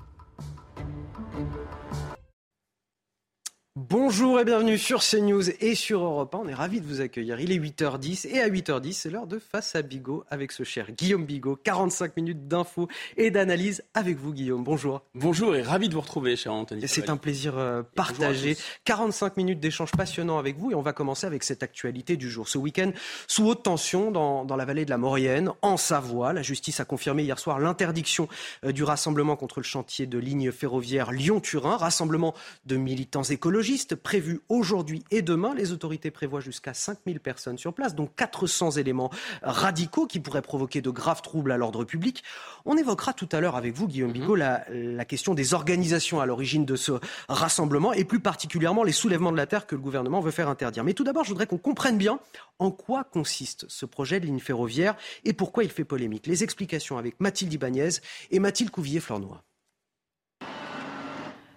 Bonjour 3.74 4.38
et 4.38 4.44
bienvenue 4.44 4.76
sur 4.76 5.00
CNews 5.00 5.48
et 5.48 5.74
sur 5.74 6.04
Europe 6.04 6.34
1. 6.34 6.38
On 6.40 6.46
est 6.46 6.52
ravis 6.52 6.82
de 6.82 6.86
vous 6.86 7.00
accueillir. 7.00 7.40
Il 7.40 7.52
est 7.52 7.58
8h10 7.58 8.28
et 8.28 8.38
à 8.38 8.50
8h10, 8.50 8.92
c'est 8.92 9.08
l'heure 9.08 9.26
de 9.26 9.38
Face 9.38 9.74
à 9.74 9.80
Bigot 9.80 10.24
avec 10.28 10.52
ce 10.52 10.62
cher 10.62 10.92
Guillaume 10.92 11.24
Bigot. 11.24 11.56
45 11.56 12.18
minutes 12.18 12.46
d'infos 12.46 12.88
et 13.16 13.30
d'analyse 13.30 13.82
avec 13.94 14.18
vous, 14.18 14.34
Guillaume. 14.34 14.62
Bonjour. 14.62 15.00
Bonjour 15.14 15.56
et 15.56 15.62
ravi 15.62 15.88
de 15.88 15.94
vous 15.94 16.02
retrouver, 16.02 16.36
cher 16.36 16.52
Anthony. 16.52 16.86
C'est 16.86 17.08
un 17.08 17.16
plaisir 17.16 17.56
euh, 17.56 17.82
partagé. 17.82 18.58
45 18.84 19.38
minutes 19.38 19.60
d'échanges 19.60 19.92
passionnants 19.92 20.36
avec 20.36 20.58
vous 20.58 20.72
et 20.72 20.74
on 20.74 20.82
va 20.82 20.92
commencer 20.92 21.26
avec 21.26 21.42
cette 21.42 21.62
actualité 21.62 22.18
du 22.18 22.30
jour. 22.30 22.50
Ce 22.50 22.58
week-end, 22.58 22.92
sous 23.26 23.46
haute 23.46 23.62
tension 23.62 24.10
dans, 24.10 24.44
dans, 24.44 24.56
la 24.56 24.66
vallée 24.66 24.84
de 24.84 24.90
la 24.90 24.98
Maurienne, 24.98 25.50
en 25.62 25.78
Savoie, 25.78 26.34
la 26.34 26.42
justice 26.42 26.78
a 26.80 26.84
confirmé 26.84 27.22
hier 27.22 27.38
soir 27.38 27.58
l'interdiction 27.58 28.28
euh, 28.66 28.72
du 28.72 28.84
rassemblement 28.84 29.34
contre 29.34 29.60
le 29.60 29.64
chantier 29.64 30.04
de 30.04 30.18
ligne 30.18 30.52
ferroviaire 30.52 31.10
Lyon-Turin, 31.10 31.78
rassemblement 31.78 32.34
de 32.66 32.76
militants 32.76 33.22
écologiques 33.22 33.61
prévu 33.94 34.40
aujourd'hui 34.48 35.04
et 35.10 35.22
demain. 35.22 35.54
Les 35.54 35.72
autorités 35.72 36.10
prévoient 36.10 36.40
jusqu'à 36.40 36.74
5000 36.74 37.20
personnes 37.20 37.58
sur 37.58 37.72
place, 37.72 37.94
donc 37.94 38.14
400 38.16 38.72
éléments 38.72 39.10
radicaux 39.42 40.06
qui 40.06 40.20
pourraient 40.20 40.42
provoquer 40.42 40.80
de 40.80 40.90
graves 40.90 41.22
troubles 41.22 41.52
à 41.52 41.56
l'ordre 41.56 41.84
public. 41.84 42.22
On 42.64 42.76
évoquera 42.76 43.12
tout 43.12 43.28
à 43.32 43.40
l'heure 43.40 43.56
avec 43.56 43.74
vous, 43.74 43.88
Guillaume 43.88 44.12
Bigot, 44.12 44.34
la, 44.34 44.64
la 44.70 45.04
question 45.04 45.34
des 45.34 45.54
organisations 45.54 46.20
à 46.20 46.26
l'origine 46.26 46.64
de 46.64 46.76
ce 46.76 46.92
rassemblement 47.28 47.92
et 47.92 48.04
plus 48.04 48.20
particulièrement 48.20 48.82
les 48.82 48.92
soulèvements 48.92 49.32
de 49.32 49.36
la 49.36 49.46
terre 49.46 49.66
que 49.66 49.74
le 49.74 49.80
gouvernement 49.80 50.20
veut 50.20 50.30
faire 50.30 50.48
interdire. 50.48 50.84
Mais 50.84 50.94
tout 50.94 51.04
d'abord, 51.04 51.24
je 51.24 51.30
voudrais 51.30 51.46
qu'on 51.46 51.58
comprenne 51.58 51.98
bien 51.98 52.18
en 52.58 52.70
quoi 52.70 53.04
consiste 53.04 53.66
ce 53.68 53.86
projet 53.86 54.20
de 54.20 54.26
ligne 54.26 54.40
ferroviaire 54.40 54.96
et 55.24 55.32
pourquoi 55.32 55.64
il 55.64 55.70
fait 55.70 55.84
polémique. 55.84 56.26
Les 56.26 56.44
explications 56.44 56.98
avec 56.98 57.20
Mathilde 57.20 57.52
Ibanez 57.52 57.90
et 58.30 58.38
Mathilde 58.38 58.70
Couvillier-Flornois. 58.70 59.42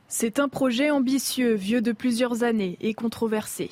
C'est 0.07 0.39
un 0.39 0.47
projet 0.47 0.91
ambitieux, 0.91 1.55
vieux 1.55 1.81
de 1.81 1.91
plusieurs 1.91 2.43
années 2.43 2.77
et 2.79 2.93
controversé. 2.93 3.71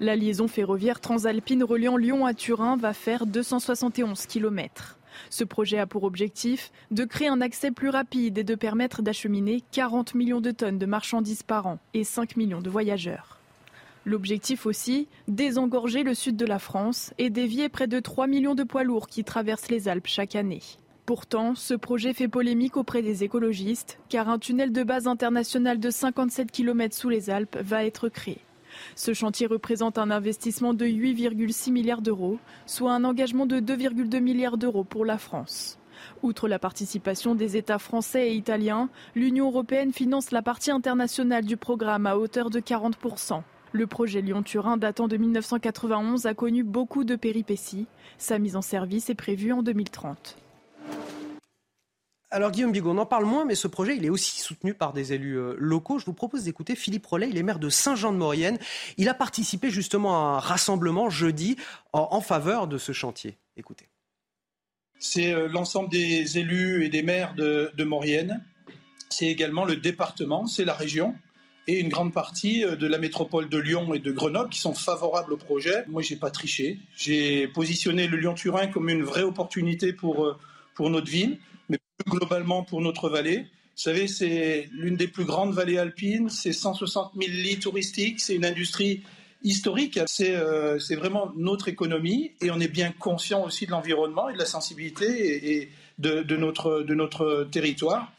La 0.00 0.16
liaison 0.16 0.48
ferroviaire 0.48 1.00
transalpine 1.00 1.62
reliant 1.62 1.96
Lyon 1.96 2.26
à 2.26 2.34
Turin 2.34 2.76
va 2.76 2.92
faire 2.92 3.26
271 3.26 4.26
km. 4.26 4.98
Ce 5.30 5.44
projet 5.44 5.78
a 5.78 5.86
pour 5.86 6.02
objectif 6.02 6.72
de 6.90 7.04
créer 7.04 7.28
un 7.28 7.40
accès 7.40 7.70
plus 7.70 7.90
rapide 7.90 8.38
et 8.38 8.44
de 8.44 8.56
permettre 8.56 9.02
d'acheminer 9.02 9.62
40 9.70 10.16
millions 10.16 10.40
de 10.40 10.50
tonnes 10.50 10.78
de 10.78 10.86
marchandises 10.86 11.44
par 11.44 11.68
an 11.68 11.78
et 11.94 12.02
5 12.02 12.36
millions 12.36 12.60
de 12.60 12.70
voyageurs. 12.70 13.38
L'objectif 14.04 14.66
aussi, 14.66 15.06
désengorger 15.28 16.02
le 16.02 16.14
sud 16.14 16.36
de 16.36 16.46
la 16.46 16.58
France 16.58 17.14
et 17.18 17.30
dévier 17.30 17.68
près 17.68 17.86
de 17.86 18.00
3 18.00 18.26
millions 18.26 18.56
de 18.56 18.64
poids 18.64 18.82
lourds 18.82 19.06
qui 19.06 19.22
traversent 19.22 19.70
les 19.70 19.86
Alpes 19.86 20.08
chaque 20.08 20.34
année. 20.34 20.62
Pourtant, 21.08 21.54
ce 21.54 21.72
projet 21.72 22.12
fait 22.12 22.28
polémique 22.28 22.76
auprès 22.76 23.00
des 23.00 23.24
écologistes, 23.24 23.98
car 24.10 24.28
un 24.28 24.38
tunnel 24.38 24.72
de 24.72 24.82
base 24.82 25.06
international 25.06 25.80
de 25.80 25.88
57 25.88 26.52
km 26.52 26.94
sous 26.94 27.08
les 27.08 27.30
Alpes 27.30 27.56
va 27.62 27.86
être 27.86 28.10
créé. 28.10 28.42
Ce 28.94 29.14
chantier 29.14 29.46
représente 29.46 29.96
un 29.96 30.10
investissement 30.10 30.74
de 30.74 30.84
8,6 30.84 31.72
milliards 31.72 32.02
d'euros, 32.02 32.38
soit 32.66 32.92
un 32.92 33.04
engagement 33.04 33.46
de 33.46 33.58
2,2 33.58 34.20
milliards 34.20 34.58
d'euros 34.58 34.84
pour 34.84 35.06
la 35.06 35.16
France. 35.16 35.78
Outre 36.22 36.46
la 36.46 36.58
participation 36.58 37.34
des 37.34 37.56
États 37.56 37.78
français 37.78 38.28
et 38.28 38.34
italiens, 38.34 38.90
l'Union 39.14 39.46
européenne 39.46 39.94
finance 39.94 40.30
la 40.30 40.42
partie 40.42 40.72
internationale 40.72 41.46
du 41.46 41.56
programme 41.56 42.04
à 42.04 42.18
hauteur 42.18 42.50
de 42.50 42.60
40%. 42.60 43.40
Le 43.72 43.86
projet 43.86 44.20
Lyon-Turin 44.20 44.76
datant 44.76 45.08
de 45.08 45.16
1991 45.16 46.26
a 46.26 46.34
connu 46.34 46.64
beaucoup 46.64 47.04
de 47.04 47.16
péripéties. 47.16 47.86
Sa 48.18 48.38
mise 48.38 48.56
en 48.56 48.62
service 48.62 49.08
est 49.08 49.14
prévue 49.14 49.52
en 49.52 49.62
2030. 49.62 50.36
Alors 52.30 52.50
Guillaume 52.50 52.72
Bigot, 52.72 52.90
on 52.90 52.98
en 52.98 53.06
parle 53.06 53.24
moins, 53.24 53.46
mais 53.46 53.54
ce 53.54 53.68
projet, 53.68 53.96
il 53.96 54.04
est 54.04 54.10
aussi 54.10 54.40
soutenu 54.40 54.74
par 54.74 54.92
des 54.92 55.14
élus 55.14 55.38
euh, 55.38 55.54
locaux. 55.58 55.98
Je 55.98 56.04
vous 56.04 56.12
propose 56.12 56.44
d'écouter 56.44 56.76
Philippe 56.76 57.06
Rollet, 57.06 57.28
il 57.30 57.38
est 57.38 57.42
maire 57.42 57.58
de 57.58 57.70
Saint-Jean-de-Maurienne. 57.70 58.58
Il 58.98 59.08
a 59.08 59.14
participé 59.14 59.70
justement 59.70 60.14
à 60.14 60.36
un 60.36 60.38
rassemblement 60.38 61.08
jeudi 61.08 61.56
en, 61.94 62.20
faveur 62.20 62.66
de 62.66 62.76
ce 62.76 62.92
chantier. 62.92 63.38
Écoutez. 63.56 63.86
C'est 64.98 65.32
euh, 65.32 65.48
l'ensemble 65.48 65.88
des 65.88 66.36
élus 66.36 66.84
et 66.84 66.90
des 66.90 67.02
maires 67.02 67.34
de, 67.34 67.72
de 67.74 67.84
Maurienne. 67.84 68.44
C'est 69.08 69.28
également 69.28 69.64
le 69.64 69.76
département, 69.76 70.46
c'est 70.46 70.66
la 70.66 70.74
région 70.74 71.14
et 71.66 71.80
une 71.80 71.88
grande 71.88 72.12
partie 72.12 72.62
euh, 72.62 72.76
de 72.76 72.86
la 72.86 72.98
métropole 72.98 73.48
de 73.48 73.56
Lyon 73.56 73.94
et 73.94 74.00
de 74.00 74.12
Grenoble 74.12 74.50
qui 74.50 74.60
sont 74.60 74.74
favorables 74.74 75.32
au 75.32 75.38
projet. 75.38 75.84
Moi, 75.88 76.02
j'ai 76.02 76.16
pas 76.16 76.30
triché. 76.30 76.78
J'ai 76.94 77.48
positionné 77.48 78.06
le 78.06 78.18
Lyon-Turin 78.18 78.66
comme 78.66 78.90
une 78.90 79.02
vraie 79.02 79.22
opportunité 79.22 79.94
pour, 79.94 80.38
pour 80.78 80.90
notre 80.90 81.10
ville 81.10 81.40
globalement 82.06 82.62
pour 82.62 82.80
notre 82.80 83.10
vallée. 83.10 83.40
Vous 83.40 83.82
savez, 83.82 84.06
c'est 84.06 84.68
l'une 84.72 84.96
des 84.96 85.08
plus 85.08 85.24
grandes 85.24 85.52
vallées 85.52 85.76
alpines, 85.76 86.30
c'est 86.30 86.52
160 86.52 87.12
000 87.16 87.28
lits 87.30 87.58
touristiques, 87.58 88.20
c'est 88.20 88.36
une 88.36 88.44
industrie 88.44 89.02
historique, 89.42 89.98
euh, 90.20 90.78
c'est 90.78 90.94
vraiment 90.94 91.32
notre 91.36 91.66
économie 91.66 92.30
et 92.40 92.52
on 92.52 92.60
est 92.60 92.68
bien 92.68 92.92
conscient 92.92 93.44
aussi 93.44 93.66
de 93.66 93.72
l'environnement 93.72 94.28
et 94.28 94.34
de 94.34 94.38
la 94.38 94.46
sensibilité 94.46 95.60
et, 95.60 95.72
de, 95.98 96.36
notre, 96.36 96.82
de 96.82 96.94
notre 96.94 97.48
territoire. 97.50 98.12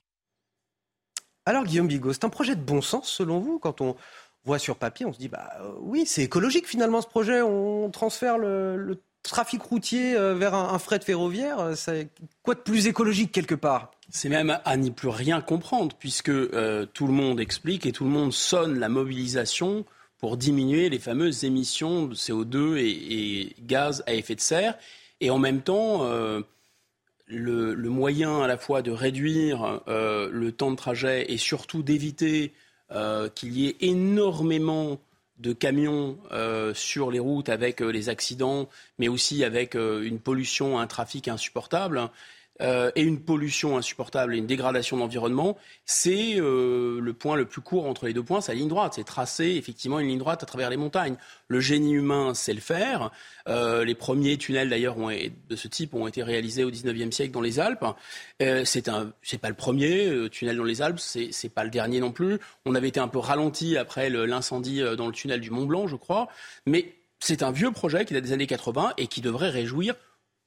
Alors 1.45 1.63
Guillaume 1.63 1.87
Bigot, 1.87 2.11
c'est 2.11 2.25
un 2.25 2.29
projet 2.29 2.57
de 2.57 2.61
bon 2.61 2.81
sens 2.81 3.09
selon 3.09 3.39
vous 3.39 3.57
quand 3.57 3.79
on 3.79 3.95
voit 4.43 4.59
sur 4.59 4.75
papier, 4.75 5.05
on 5.05 5.13
se 5.13 5.19
dit 5.19 5.29
bah 5.29 5.49
euh, 5.61 5.71
oui 5.79 6.05
c'est 6.05 6.23
écologique 6.23 6.67
finalement 6.67 7.01
ce 7.01 7.07
projet, 7.07 7.41
on 7.41 7.89
transfère 7.89 8.37
le, 8.37 8.75
le 8.75 9.01
trafic 9.23 9.61
routier 9.61 10.15
euh, 10.15 10.33
vers 10.33 10.55
un, 10.55 10.79
fret 10.79 10.99
ferroviaire, 10.99 11.59
euh, 11.59 12.03
quoi 12.43 12.55
de 12.55 12.59
plus 12.59 12.87
écologique 12.87 13.31
quelque 13.31 13.55
part? 13.55 13.91
C'est 14.09 14.29
même 14.29 14.57
à 14.65 14.77
n'y 14.77 14.91
plus 14.91 15.09
rien 15.09 15.41
comprendre, 15.41 15.95
puisque 15.97 16.29
euh, 16.29 16.85
tout 16.93 17.05
le 17.05 17.13
monde 17.13 17.39
explique 17.39 17.85
et 17.85 17.91
tout 17.91 18.05
le 18.05 18.09
monde 18.09 18.33
sonne 18.33 18.79
la 18.79 18.89
mobilisation 18.89 19.85
pour 20.17 20.35
diminuer 20.35 20.89
les 20.89 20.99
fameuses 20.99 21.43
émissions 21.43 22.05
de 22.05 22.15
CO2 22.15 22.77
et, 22.77 23.55
gaz 23.61 24.03
à 24.07 24.13
effet 24.13 24.35
de 24.35 24.41
serre. 24.41 24.77
Et 25.21 25.29
en 25.29 25.37
même 25.37 25.61
temps, 25.61 26.03
le, 27.27 27.75
moyen 27.75 28.41
à 28.41 28.47
la 28.47 28.57
fois 28.57 28.81
de 28.81 28.91
réduire 28.91 29.81
le 29.87 30.49
temps 30.51 30.71
de 30.71 30.75
trajet 30.75 31.31
et 31.31 31.37
surtout 31.37 31.83
d'éviter 31.83 32.53
qu'il 33.35 33.57
y 33.57 33.67
ait 33.67 33.77
énormément 33.79 34.99
de 35.39 35.53
camions 35.53 36.17
euh, 36.31 36.73
sur 36.73 37.11
les 37.11 37.19
routes 37.19 37.49
avec 37.49 37.81
euh, 37.81 37.89
les 37.89 38.09
accidents, 38.09 38.69
mais 38.97 39.07
aussi 39.07 39.43
avec 39.43 39.75
euh, 39.75 40.03
une 40.03 40.19
pollution, 40.19 40.79
un 40.79 40.87
trafic 40.87 41.27
insupportable. 41.27 42.09
Euh, 42.61 42.91
et 42.95 43.01
une 43.01 43.21
pollution 43.21 43.77
insupportable 43.77 44.35
et 44.35 44.37
une 44.37 44.47
dégradation 44.47 44.97
de 44.97 45.01
l'environnement, 45.01 45.57
c'est 45.85 46.35
euh, 46.39 46.99
le 46.99 47.13
point 47.13 47.35
le 47.35 47.45
plus 47.45 47.61
court 47.61 47.87
entre 47.87 48.05
les 48.05 48.13
deux 48.13 48.23
points, 48.23 48.41
c'est 48.41 48.51
la 48.51 48.59
ligne 48.59 48.67
droite. 48.67 48.93
C'est 48.95 49.03
tracer 49.03 49.55
effectivement 49.55 49.99
une 49.99 50.07
ligne 50.07 50.19
droite 50.19 50.43
à 50.43 50.45
travers 50.45 50.69
les 50.69 50.77
montagnes. 50.77 51.15
Le 51.47 51.59
génie 51.59 51.93
humain 51.93 52.33
sait 52.33 52.53
le 52.53 52.59
faire. 52.59 53.11
Euh, 53.47 53.85
les 53.85 53.95
premiers 53.95 54.37
tunnels 54.37 54.69
d'ailleurs 54.69 54.97
de 54.97 55.55
ce 55.55 55.67
type 55.67 55.93
ont 55.93 56.07
été 56.07 56.21
réalisés 56.23 56.63
au 56.63 56.69
XIXe 56.69 57.15
siècle 57.15 57.31
dans 57.31 57.41
les 57.41 57.59
Alpes. 57.59 57.85
c'est 58.39 58.81
pas 58.83 59.49
le 59.49 59.55
premier 59.55 60.29
tunnel 60.29 60.57
dans 60.57 60.63
les 60.63 60.81
Alpes, 60.81 60.99
c'est 60.99 61.49
pas 61.49 61.63
le 61.63 61.69
dernier 61.69 61.99
non 61.99 62.11
plus. 62.11 62.39
On 62.65 62.75
avait 62.75 62.89
été 62.89 62.99
un 62.99 63.07
peu 63.07 63.19
ralenti 63.19 63.77
après 63.77 64.09
l'incendie 64.09 64.81
dans 64.97 65.07
le 65.07 65.13
tunnel 65.13 65.39
du 65.39 65.51
Mont 65.51 65.65
Blanc, 65.65 65.87
je 65.87 65.95
crois, 65.95 66.27
mais 66.65 66.95
c'est 67.19 67.43
un 67.43 67.51
vieux 67.51 67.71
projet 67.71 68.05
qui 68.05 68.13
date 68.13 68.23
des 68.23 68.31
années 68.31 68.47
80 68.47 68.93
et 68.97 69.07
qui 69.07 69.21
devrait 69.21 69.49
réjouir 69.49 69.95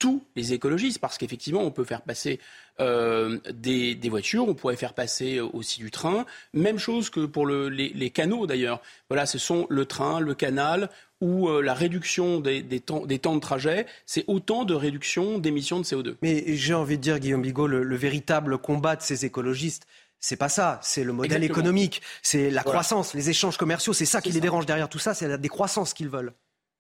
tous 0.03 0.24
les 0.34 0.53
écologistes, 0.53 0.98
parce 0.98 1.16
qu'effectivement, 1.16 1.61
on 1.61 1.70
peut 1.70 1.84
faire 1.84 2.03
passer 2.03 2.40
euh, 2.80 3.38
des, 3.55 3.96
voitures, 4.11 4.48
on 4.48 4.55
pourrait 4.55 4.74
faire 4.74 4.94
passer 4.94 5.38
aussi 5.38 5.78
du 5.78 5.92
train. 5.92 6.26
Même 6.55 6.80
chose 6.80 7.09
que 7.09 7.24
pour 7.24 7.46
les, 7.46 8.11
canaux 8.11 8.48
d'ailleurs. 8.48 8.82
Voilà, 9.09 9.26
ce 9.26 9.38
sont 9.38 9.64
le 9.70 9.86
train, 9.86 10.18
le 10.18 10.34
canal 10.34 10.90
ou 11.20 11.48
euh, 11.48 11.62
la 11.62 11.72
réduction 11.72 12.40
des, 12.40 12.64
temps, 12.80 13.07
de 13.07 13.38
trajet, 13.38 13.86
c'est 14.05 14.24
autant 14.26 14.64
de 14.64 14.74
réduction 14.74 15.38
d'émissions 15.38 15.78
de 15.78 15.84
CO2. 15.84 16.16
Mais 16.20 16.57
j'ai 16.57 16.74
envie 16.74 16.96
de 16.96 17.03
dire, 17.03 17.20
Guillaume 17.20 17.42
Bigot, 17.42 17.68
le, 17.68 17.96
véritable 17.96 18.59
combat 18.59 18.96
de 18.96 19.03
ces 19.03 19.24
écologistes, 19.24 19.86
c'est 20.18 20.34
pas 20.34 20.48
ça, 20.48 20.80
c'est 20.82 21.05
le 21.05 21.12
modèle 21.12 21.44
économique, 21.44 22.03
c'est 22.22 22.50
la 22.50 22.64
croissance, 22.64 23.14
les 23.14 23.30
échanges 23.30 23.57
commerciaux, 23.57 23.92
c'est 23.92 24.05
ça 24.05 24.20
qui 24.20 24.32
les 24.32 24.40
dérange 24.40 24.66
derrière 24.66 24.88
tout 24.88 24.98
ça, 24.98 25.14
c'est 25.14 25.28
la 25.28 25.38
décroissance 25.38 25.94
qu'ils 25.94 26.09
veulent 26.09 26.32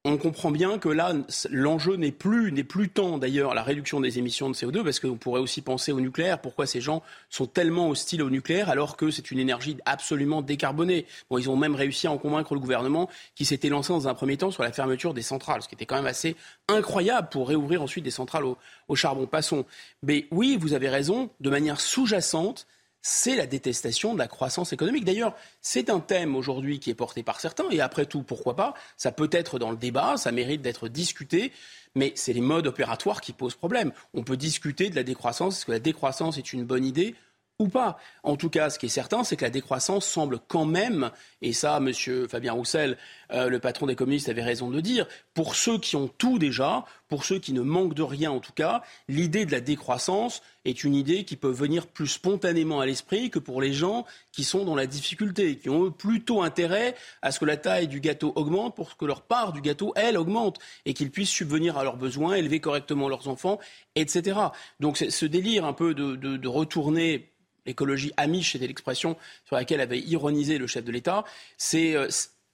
on 0.04 0.16
comprend 0.16 0.50
bien 0.50 0.78
que 0.78 0.88
là, 0.88 1.12
l'enjeu 1.50 1.94
n'est 1.94 2.10
plus, 2.10 2.50
n'est 2.50 2.64
plus 2.64 2.88
tant 2.88 3.18
d'ailleurs 3.18 3.54
la 3.54 3.62
réduction 3.62 4.00
des 4.00 4.18
émissions 4.18 4.50
de 4.50 4.54
CO2, 4.54 4.82
parce 4.82 4.98
qu'on 4.98 5.16
pourrait 5.16 5.40
aussi 5.40 5.62
penser 5.62 5.92
au 5.92 6.00
nucléaire. 6.00 6.40
Pourquoi 6.40 6.66
ces 6.66 6.80
gens 6.80 7.04
sont 7.30 7.46
tellement 7.46 7.88
hostiles 7.88 8.22
au 8.22 8.30
nucléaire 8.30 8.68
alors 8.68 8.96
que 8.96 9.12
c'est 9.12 9.30
une 9.30 9.38
énergie 9.38 9.76
absolument 9.84 10.42
décarbonée 10.42 11.06
Bon, 11.30 11.38
ils 11.38 11.48
ont 11.48 11.56
même 11.56 11.76
réussi 11.76 12.08
à 12.08 12.10
en 12.10 12.18
convaincre 12.18 12.54
le 12.54 12.60
gouvernement 12.60 13.08
qui 13.36 13.44
s'était 13.44 13.68
lancé 13.68 13.92
dans 13.92 14.08
un 14.08 14.14
premier 14.14 14.36
temps 14.36 14.50
sur 14.50 14.64
la 14.64 14.72
fermeture 14.72 15.14
des 15.14 15.22
centrales, 15.22 15.62
ce 15.62 15.68
qui 15.68 15.76
était 15.76 15.86
quand 15.86 15.96
même 15.96 16.06
assez 16.06 16.34
incroyable 16.66 17.28
pour 17.30 17.46
réouvrir 17.46 17.80
ensuite 17.80 18.02
des 18.02 18.10
centrales 18.10 18.44
au, 18.44 18.58
au 18.88 18.96
charbon. 18.96 19.26
Passons. 19.26 19.64
Mais 20.02 20.26
oui, 20.32 20.56
vous 20.60 20.72
avez 20.72 20.88
raison, 20.88 21.30
de 21.38 21.48
manière 21.48 21.80
sous-jacente, 21.80 22.66
c'est 23.02 23.36
la 23.36 23.46
détestation 23.46 24.14
de 24.14 24.18
la 24.18 24.28
croissance 24.28 24.72
économique. 24.72 25.04
D'ailleurs, 25.04 25.34
c'est 25.60 25.90
un 25.90 26.00
thème 26.00 26.36
aujourd'hui 26.36 26.78
qui 26.78 26.90
est 26.90 26.94
porté 26.94 27.22
par 27.22 27.40
certains, 27.40 27.68
et 27.70 27.80
après 27.80 28.06
tout, 28.06 28.22
pourquoi 28.22 28.56
pas 28.56 28.74
Ça 28.96 29.12
peut 29.12 29.28
être 29.32 29.58
dans 29.58 29.72
le 29.72 29.76
débat, 29.76 30.16
ça 30.16 30.32
mérite 30.32 30.62
d'être 30.62 30.88
discuté, 30.88 31.52
mais 31.94 32.12
c'est 32.14 32.32
les 32.32 32.40
modes 32.40 32.68
opératoires 32.68 33.20
qui 33.20 33.32
posent 33.32 33.56
problème. 33.56 33.92
On 34.14 34.22
peut 34.22 34.36
discuter 34.36 34.88
de 34.88 34.94
la 34.94 35.02
décroissance, 35.02 35.58
est-ce 35.58 35.66
que 35.66 35.72
la 35.72 35.80
décroissance 35.80 36.38
est 36.38 36.52
une 36.52 36.64
bonne 36.64 36.84
idée? 36.84 37.16
Ou 37.62 37.68
pas. 37.68 37.98
En 38.22 38.36
tout 38.36 38.50
cas, 38.50 38.70
ce 38.70 38.78
qui 38.78 38.86
est 38.86 38.90
certain, 38.90 39.24
c'est 39.24 39.36
que 39.36 39.44
la 39.44 39.50
décroissance 39.50 40.06
semble 40.06 40.38
quand 40.48 40.64
même, 40.64 41.10
et 41.40 41.52
ça, 41.52 41.80
Monsieur 41.80 42.28
Fabien 42.28 42.52
Roussel, 42.52 42.98
euh, 43.32 43.48
le 43.48 43.58
patron 43.58 43.86
des 43.86 43.96
communistes, 43.96 44.28
avait 44.28 44.42
raison 44.42 44.68
de 44.68 44.76
le 44.76 44.82
dire, 44.82 45.06
pour 45.34 45.54
ceux 45.54 45.78
qui 45.78 45.96
ont 45.96 46.08
tout 46.08 46.38
déjà, 46.38 46.84
pour 47.08 47.24
ceux 47.24 47.38
qui 47.38 47.52
ne 47.52 47.62
manquent 47.62 47.94
de 47.94 48.02
rien 48.02 48.30
en 48.30 48.40
tout 48.40 48.52
cas, 48.52 48.82
l'idée 49.08 49.46
de 49.46 49.52
la 49.52 49.60
décroissance 49.60 50.42
est 50.64 50.84
une 50.84 50.94
idée 50.94 51.24
qui 51.24 51.36
peut 51.36 51.50
venir 51.50 51.86
plus 51.86 52.08
spontanément 52.08 52.80
à 52.80 52.86
l'esprit 52.86 53.30
que 53.30 53.38
pour 53.38 53.60
les 53.60 53.72
gens 53.72 54.06
qui 54.32 54.44
sont 54.44 54.64
dans 54.64 54.76
la 54.76 54.86
difficulté, 54.86 55.58
qui 55.58 55.68
ont 55.68 55.90
plutôt 55.90 56.42
intérêt 56.42 56.94
à 57.20 57.32
ce 57.32 57.40
que 57.40 57.44
la 57.44 57.56
taille 57.56 57.88
du 57.88 58.00
gâteau 58.00 58.32
augmente 58.36 58.76
pour 58.76 58.96
que 58.96 59.04
leur 59.04 59.22
part 59.22 59.52
du 59.52 59.60
gâteau, 59.60 59.92
elle, 59.96 60.16
augmente, 60.16 60.58
et 60.86 60.94
qu'ils 60.94 61.10
puissent 61.10 61.30
subvenir 61.30 61.76
à 61.76 61.84
leurs 61.84 61.96
besoins, 61.96 62.34
élever 62.34 62.60
correctement 62.60 63.08
leurs 63.08 63.28
enfants, 63.28 63.58
etc. 63.94 64.38
Donc 64.80 64.96
ce 64.96 65.26
délire 65.26 65.64
un 65.64 65.72
peu 65.72 65.94
de 65.94 66.48
retourner 66.48 67.31
l'écologie 67.66 68.12
amiche, 68.16 68.52
c'était 68.52 68.66
l'expression 68.66 69.16
sur 69.44 69.56
laquelle 69.56 69.80
avait 69.80 70.00
ironisé 70.00 70.58
le 70.58 70.66
chef 70.66 70.84
de 70.84 70.92
l'État. 70.92 71.24
C'est 71.56 71.94
euh, 71.94 72.08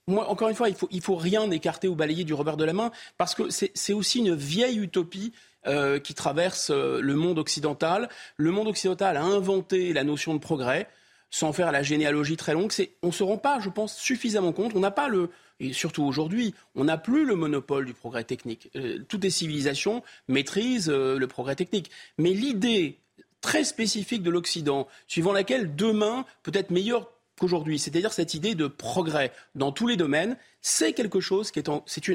encore 0.08 0.48
une 0.48 0.54
fois, 0.54 0.68
il 0.68 0.74
faut, 0.74 0.88
faut 1.02 1.16
rien 1.16 1.50
écarter 1.50 1.88
ou 1.88 1.94
balayer 1.94 2.24
du 2.24 2.34
revers 2.34 2.56
de 2.56 2.64
la 2.64 2.72
main, 2.72 2.90
parce 3.16 3.34
que 3.34 3.50
c'est 3.50 3.92
aussi 3.92 4.20
une 4.20 4.34
vieille 4.34 4.78
utopie 4.78 5.32
euh, 5.66 5.98
qui 5.98 6.14
traverse 6.14 6.70
euh, 6.70 7.00
le 7.00 7.14
monde 7.14 7.38
occidental. 7.38 8.08
Le 8.36 8.50
monde 8.50 8.68
occidental 8.68 9.16
a 9.16 9.22
inventé 9.22 9.92
la 9.92 10.04
notion 10.04 10.34
de 10.34 10.38
progrès, 10.38 10.88
sans 11.30 11.52
faire 11.52 11.72
la 11.72 11.82
généalogie 11.82 12.36
très 12.36 12.54
longue. 12.54 12.72
On 13.02 13.08
ne 13.08 13.12
se 13.12 13.22
rend 13.22 13.36
pas, 13.36 13.60
je 13.60 13.68
pense, 13.68 13.96
suffisamment 13.96 14.52
compte. 14.52 14.72
On 14.74 14.80
n'a 14.80 14.90
pas 14.90 15.08
le, 15.08 15.30
et 15.60 15.74
surtout 15.74 16.04
aujourd'hui, 16.04 16.54
on 16.74 16.84
n'a 16.84 16.96
plus 16.96 17.26
le 17.26 17.34
monopole 17.34 17.84
du 17.84 17.92
progrès 17.92 18.24
technique. 18.24 18.70
toutes 19.08 19.24
les 19.24 19.30
civilisations 19.30 20.02
maîtrisent 20.26 20.88
le 20.88 21.26
progrès 21.26 21.54
technique. 21.54 21.90
Mais 22.16 22.30
l'idée 22.30 22.98
très 23.40 23.64
spécifique 23.64 24.22
de 24.22 24.30
l'Occident, 24.30 24.88
suivant 25.06 25.32
laquelle 25.32 25.74
demain 25.76 26.24
peut 26.42 26.52
être 26.54 26.70
meilleur 26.70 27.10
qu'aujourd'hui, 27.38 27.78
c'est-à-dire 27.78 28.12
cette 28.12 28.34
idée 28.34 28.54
de 28.54 28.66
progrès 28.66 29.32
dans 29.54 29.72
tous 29.72 29.86
les 29.86 29.96
domaines, 29.96 30.36
c'est 30.60 30.92
quelque 30.92 31.20
chose 31.20 31.50
qui 31.50 31.60
est, 31.60 31.70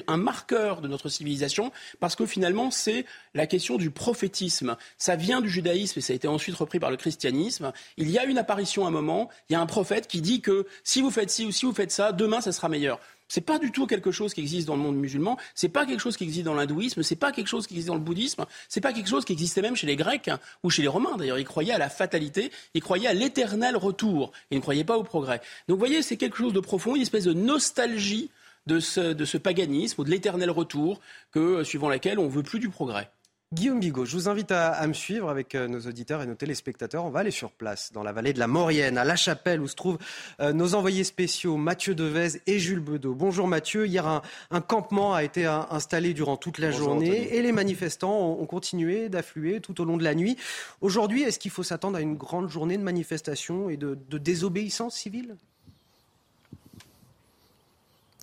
un 0.07 0.17
marqueur 0.17 0.81
de 0.81 0.87
notre 0.87 1.09
civilisation 1.09 1.71
parce 1.99 2.15
que 2.15 2.25
finalement 2.25 2.71
c'est 2.71 3.05
la 3.33 3.47
question 3.47 3.77
du 3.77 3.89
prophétisme. 3.89 4.75
Ça 4.97 5.15
vient 5.15 5.41
du 5.41 5.49
judaïsme 5.49 5.99
et 5.99 6.01
ça 6.01 6.13
a 6.13 6.15
été 6.15 6.27
ensuite 6.27 6.55
repris 6.55 6.79
par 6.79 6.91
le 6.91 6.97
christianisme. 6.97 7.71
Il 7.97 8.09
y 8.09 8.19
a 8.19 8.25
une 8.25 8.37
apparition 8.37 8.85
à 8.85 8.89
un 8.89 8.91
moment, 8.91 9.29
il 9.49 9.53
y 9.53 9.55
a 9.55 9.61
un 9.61 9.65
prophète 9.65 10.07
qui 10.07 10.21
dit 10.21 10.41
que 10.41 10.67
si 10.83 11.01
vous 11.01 11.09
faites 11.09 11.29
ci 11.29 11.45
ou 11.45 11.51
si 11.51 11.65
vous 11.65 11.73
faites 11.73 11.91
ça, 11.91 12.11
demain 12.11 12.41
ça 12.41 12.51
sera 12.51 12.67
meilleur. 12.69 12.99
C'est 13.27 13.41
pas 13.41 13.59
du 13.59 13.71
tout 13.71 13.87
quelque 13.87 14.11
chose 14.11 14.33
qui 14.33 14.41
existe 14.41 14.67
dans 14.67 14.75
le 14.75 14.81
monde 14.81 14.97
musulman, 14.97 15.37
c'est 15.55 15.69
pas 15.69 15.85
quelque 15.85 15.99
chose 15.99 16.17
qui 16.17 16.23
existe 16.23 16.45
dans 16.45 16.53
l'hindouisme, 16.53 17.03
c'est 17.03 17.15
pas 17.15 17.31
quelque 17.31 17.47
chose 17.47 17.67
qui 17.67 17.73
existe 17.73 17.87
dans 17.87 17.95
le 17.95 18.01
bouddhisme, 18.01 18.45
c'est 18.69 18.81
pas 18.81 18.93
quelque 18.93 19.09
chose 19.09 19.25
qui 19.25 19.33
existait 19.33 19.61
même 19.61 19.75
chez 19.75 19.87
les 19.87 19.95
Grecs 19.95 20.27
hein, 20.27 20.39
ou 20.63 20.69
chez 20.69 20.81
les 20.81 20.87
Romains. 20.87 21.17
D'ailleurs, 21.17 21.39
ils 21.39 21.45
croyaient 21.45 21.73
à 21.73 21.77
la 21.77 21.89
fatalité, 21.89 22.51
ils 22.73 22.81
croyaient 22.81 23.07
à 23.07 23.13
l'éternel 23.13 23.75
retour, 23.75 24.31
ils 24.51 24.57
ne 24.57 24.61
croyaient 24.61 24.83
pas 24.83 24.97
au 24.97 25.03
progrès. 25.03 25.41
Donc, 25.67 25.75
vous 25.75 25.79
voyez, 25.79 26.01
c'est 26.01 26.17
quelque 26.17 26.37
chose 26.37 26.53
de 26.53 26.59
profond, 26.59 26.95
une 26.95 27.01
espèce 27.01 27.25
de 27.25 27.33
nostalgie 27.33 28.29
de 28.67 28.79
ce, 28.79 29.13
de 29.13 29.25
ce 29.25 29.37
paganisme 29.37 30.01
ou 30.01 30.03
de 30.03 30.09
l'éternel 30.09 30.49
retour, 30.49 30.99
que, 31.31 31.63
suivant 31.63 31.89
laquelle 31.89 32.19
on 32.19 32.27
veut 32.27 32.43
plus 32.43 32.59
du 32.59 32.69
progrès. 32.69 33.09
Guillaume 33.53 33.79
Bigot, 33.79 34.05
je 34.05 34.15
vous 34.15 34.29
invite 34.29 34.51
à, 34.51 34.87
me 34.87 34.93
suivre 34.93 35.29
avec 35.29 35.53
euh, 35.53 35.67
nos 35.67 35.81
auditeurs 35.81 36.23
et 36.23 36.25
nos 36.25 36.33
téléspectateurs. 36.33 37.05
On 37.05 37.11
va 37.11 37.19
aller 37.19 37.29
sur 37.29 37.51
place, 37.51 37.91
dans 37.93 38.01
la 38.01 38.11
vallée 38.11 38.33
de 38.33 38.39
la 38.39 38.47
Maurienne, 38.47 38.97
à 38.97 39.03
La 39.03 39.15
Chapelle, 39.15 39.61
où 39.61 39.67
se 39.67 39.75
trouvent 39.75 39.99
euh, 40.39 40.53
nos 40.53 40.73
envoyés 40.73 41.03
spéciaux 41.03 41.55
Mathieu 41.55 41.93
Devez 41.93 42.41
et 42.47 42.57
Jules 42.57 42.79
Bedeau. 42.79 43.13
Bonjour 43.13 43.47
Mathieu. 43.47 43.85
Hier, 43.85 44.07
un, 44.07 44.61
campement 44.61 45.13
a 45.13 45.23
été 45.23 45.45
installé 45.45 46.15
durant 46.15 46.35
toute 46.35 46.57
la 46.57 46.71
journée 46.71 47.35
et 47.35 47.43
les 47.43 47.51
manifestants 47.51 48.39
ont, 48.39 48.45
continué 48.47 49.07
d'affluer 49.07 49.61
tout 49.61 49.79
au 49.81 49.85
long 49.85 49.97
de 49.97 50.03
la 50.03 50.15
nuit. 50.15 50.35
Aujourd'hui, 50.81 51.21
est-ce 51.21 51.37
qu'il 51.37 51.51
faut 51.51 51.61
s'attendre 51.61 51.97
à 51.97 52.01
une 52.01 52.15
grande 52.15 52.49
journée 52.49 52.77
de 52.77 52.83
manifestation 52.83 53.69
et 53.69 53.77
de 53.77 54.17
désobéissance 54.17 54.95
civile? 54.95 55.37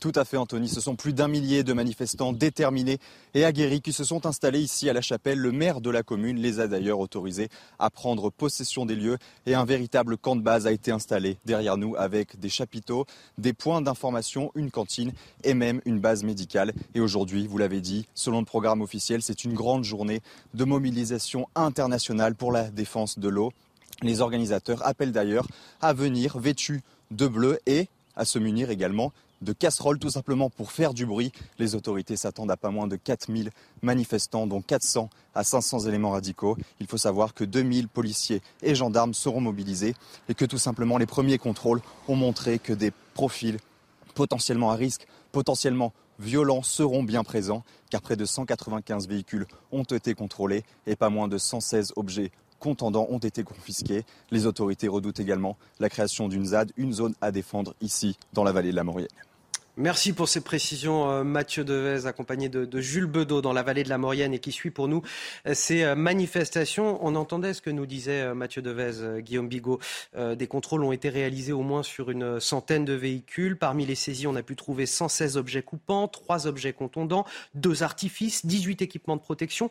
Tout 0.01 0.13
à 0.15 0.25
fait, 0.25 0.39
Anthony. 0.39 0.69
Ce 0.69 0.81
sont 0.81 0.97
plus 0.97 1.13
d'un 1.13 1.29
millier 1.29 1.63
de 1.63 1.75
manifestants 1.75 2.33
déterminés 2.33 2.99
et 3.35 3.45
aguerris 3.45 3.83
qui 3.83 3.93
se 3.93 4.03
sont 4.03 4.25
installés 4.25 4.61
ici 4.61 4.89
à 4.89 4.95
la 4.95 5.03
chapelle. 5.03 5.39
Le 5.39 5.53
maire 5.53 5.83
de 5.83 5.91
la 5.91 6.03
commune 6.03 6.39
les 6.39 6.59
a 6.59 6.67
d'ailleurs 6.67 7.01
autorisés 7.01 7.51
à 7.79 7.91
prendre 7.91 8.31
possession 8.31 8.87
des 8.87 8.97
lieux 8.97 9.19
et 9.45 9.55
un 9.55 9.67
véritable 9.67 10.17
camp 10.17 10.37
de 10.37 10.41
base 10.41 10.67
a 10.67 10.73
été 10.73 10.91
installé 10.91 11.37
derrière 11.45 11.77
nous 11.77 11.95
avec 11.97 12.41
des 12.41 12.49
chapiteaux, 12.49 13.05
des 13.37 13.53
points 13.53 13.83
d'information, 13.83 14.51
une 14.55 14.71
cantine 14.71 15.13
et 15.45 15.53
même 15.53 15.83
une 15.85 16.01
base 16.01 16.25
médicale. 16.25 16.73
Et 16.95 17.01
aujourd'hui, 17.01 17.47
vous 17.47 17.59
l'avez 17.59 17.83
dit, 17.83 18.07
selon 18.15 18.41
le 18.41 18.47
programme 18.47 18.81
officiel, 18.81 19.21
c'est 19.21 19.45
une 19.45 19.53
grande 19.53 19.85
journée 19.85 20.23
de 20.55 20.65
mobilisation 20.65 21.47
internationale 21.55 22.35
pour 22.35 22.53
la 22.53 22.71
défense 22.71 23.19
de 23.19 23.29
l'eau. 23.29 23.53
Les 24.01 24.23
organisateurs 24.23 24.87
appellent 24.87 25.13
d'ailleurs 25.13 25.47
à 25.83 25.93
venir 25.93 26.39
vêtus 26.39 26.81
de 27.11 27.27
bleu 27.27 27.59
et 27.67 27.89
à 28.17 28.25
se 28.25 28.39
munir 28.39 28.71
également 28.71 29.13
de 29.41 29.53
casseroles 29.53 29.99
tout 29.99 30.11
simplement 30.11 30.51
pour 30.51 30.73
faire 30.73 30.95
du 30.95 31.07
bruit. 31.07 31.33
Les 31.59 31.75
autorités 31.75 32.17
s'attendent 32.17 32.51
à 32.51 32.57
pas 32.57 32.71
moins 32.71 32.87
de 32.87 32.97
4000 32.97 33.51
manifestants, 33.83 34.47
dont 34.47 34.63
400 34.63 35.11
à 35.35 35.45
500 35.45 35.81
éléments 35.81 36.11
radicaux. 36.11 36.57
Il 36.81 36.87
faut 36.87 36.99
savoir 36.99 37.35
que 37.35 37.45
2000 37.45 37.89
policiers 37.89 38.43
et 38.63 38.75
gendarmes 38.75 39.15
seront 39.15 39.41
mobilisés 39.41 39.95
et 40.29 40.35
que 40.35 40.45
tout 40.45 40.59
simplement 40.59 40.99
les 40.99 41.07
premiers 41.07 41.39
contrôles 41.39 41.81
ont 42.09 42.17
montré 42.17 42.59
que 42.59 42.73
des 42.73 42.93
profils 43.15 43.59
potentiellement 44.15 44.71
à 44.71 44.75
risque, 44.75 45.07
potentiellement 45.33 45.93
violents 46.19 46.63
seront 46.63 47.03
bien 47.03 47.25
présents 47.25 47.65
car 47.91 48.03
près 48.03 48.17
de 48.17 48.25
195 48.25 49.09
véhicules 49.09 49.47
ont 49.73 49.85
été 49.85 50.15
contrôlés 50.15 50.65
et 50.87 50.97
pas 50.97 51.09
moins 51.09 51.29
de 51.29 51.39
116 51.39 51.95
objets 51.97 52.31
contendants 52.59 53.07
ont 53.09 53.19
été 53.19 53.43
confisqués. 53.43 54.05
Les 54.31 54.47
autorités 54.47 54.87
redoutent 54.87 55.19
également 55.19 55.57
la 55.81 55.89
création 55.89 56.29
d'une 56.29 56.45
ZAD, 56.45 56.73
une 56.77 56.93
zone 56.93 57.15
à 57.23 57.33
défendre 57.33 57.75
ici 57.81 58.17
dans 58.35 58.45
la 58.45 58.53
vallée 58.53 58.71
de 58.71 58.77
la 58.77 58.85
Maurienne. 58.85 59.09
Merci 59.81 60.13
pour 60.13 60.29
ces 60.29 60.43
précisions, 60.43 61.11
euh, 61.11 61.25
Mathieu 61.25 61.65
Devez, 61.65 62.07
accompagné 62.07 62.51
de, 62.51 62.81
Jules 62.83 63.07
Bedeau 63.07 63.41
dans 63.41 63.55
la 63.55 63.63
vallée 63.63 63.83
de 63.83 63.89
la 63.89 63.97
Maurienne 63.97 64.35
et 64.35 64.39
qui 64.39 64.53
suit 64.53 64.71
pour 64.71 64.89
nous 64.89 65.01
euh, 65.47 65.55
ces 65.55 65.85
euh, 65.85 65.95
manifestations. 65.95 66.99
On 67.01 67.15
entendait 67.15 67.55
ce 67.55 67.63
que 67.63 67.71
nous 67.71 67.87
disait 67.87 68.35
Mathieu 68.35 68.61
Devez, 68.61 69.23
Guillaume 69.23 69.49
Bigot. 69.49 69.81
Des 70.19 70.47
contrôles 70.47 70.85
ont 70.85 70.93
été 70.93 71.09
réalisés 71.09 71.53
au 71.53 71.63
moins 71.63 71.83
sur 71.83 72.11
une 72.11 72.41
centaine 72.41 72.85
de 72.85 72.93
véhicules. 72.93 73.57
Parmi 73.57 73.87
les 73.87 73.95
saisies, 73.95 74.27
on 74.27 74.37
a 74.37 74.43
pu 74.43 74.55
trouver 74.55 74.85
116 74.85 75.39
objets 75.39 75.63
coupants, 75.63 76.09
3 76.09 76.47
objets 76.47 76.75
contondants, 76.75 77.25
2 77.55 77.83
artifices, 77.83 78.45
18 78.45 78.83
équipements 78.83 79.17
de 79.17 79.23
protection. 79.23 79.71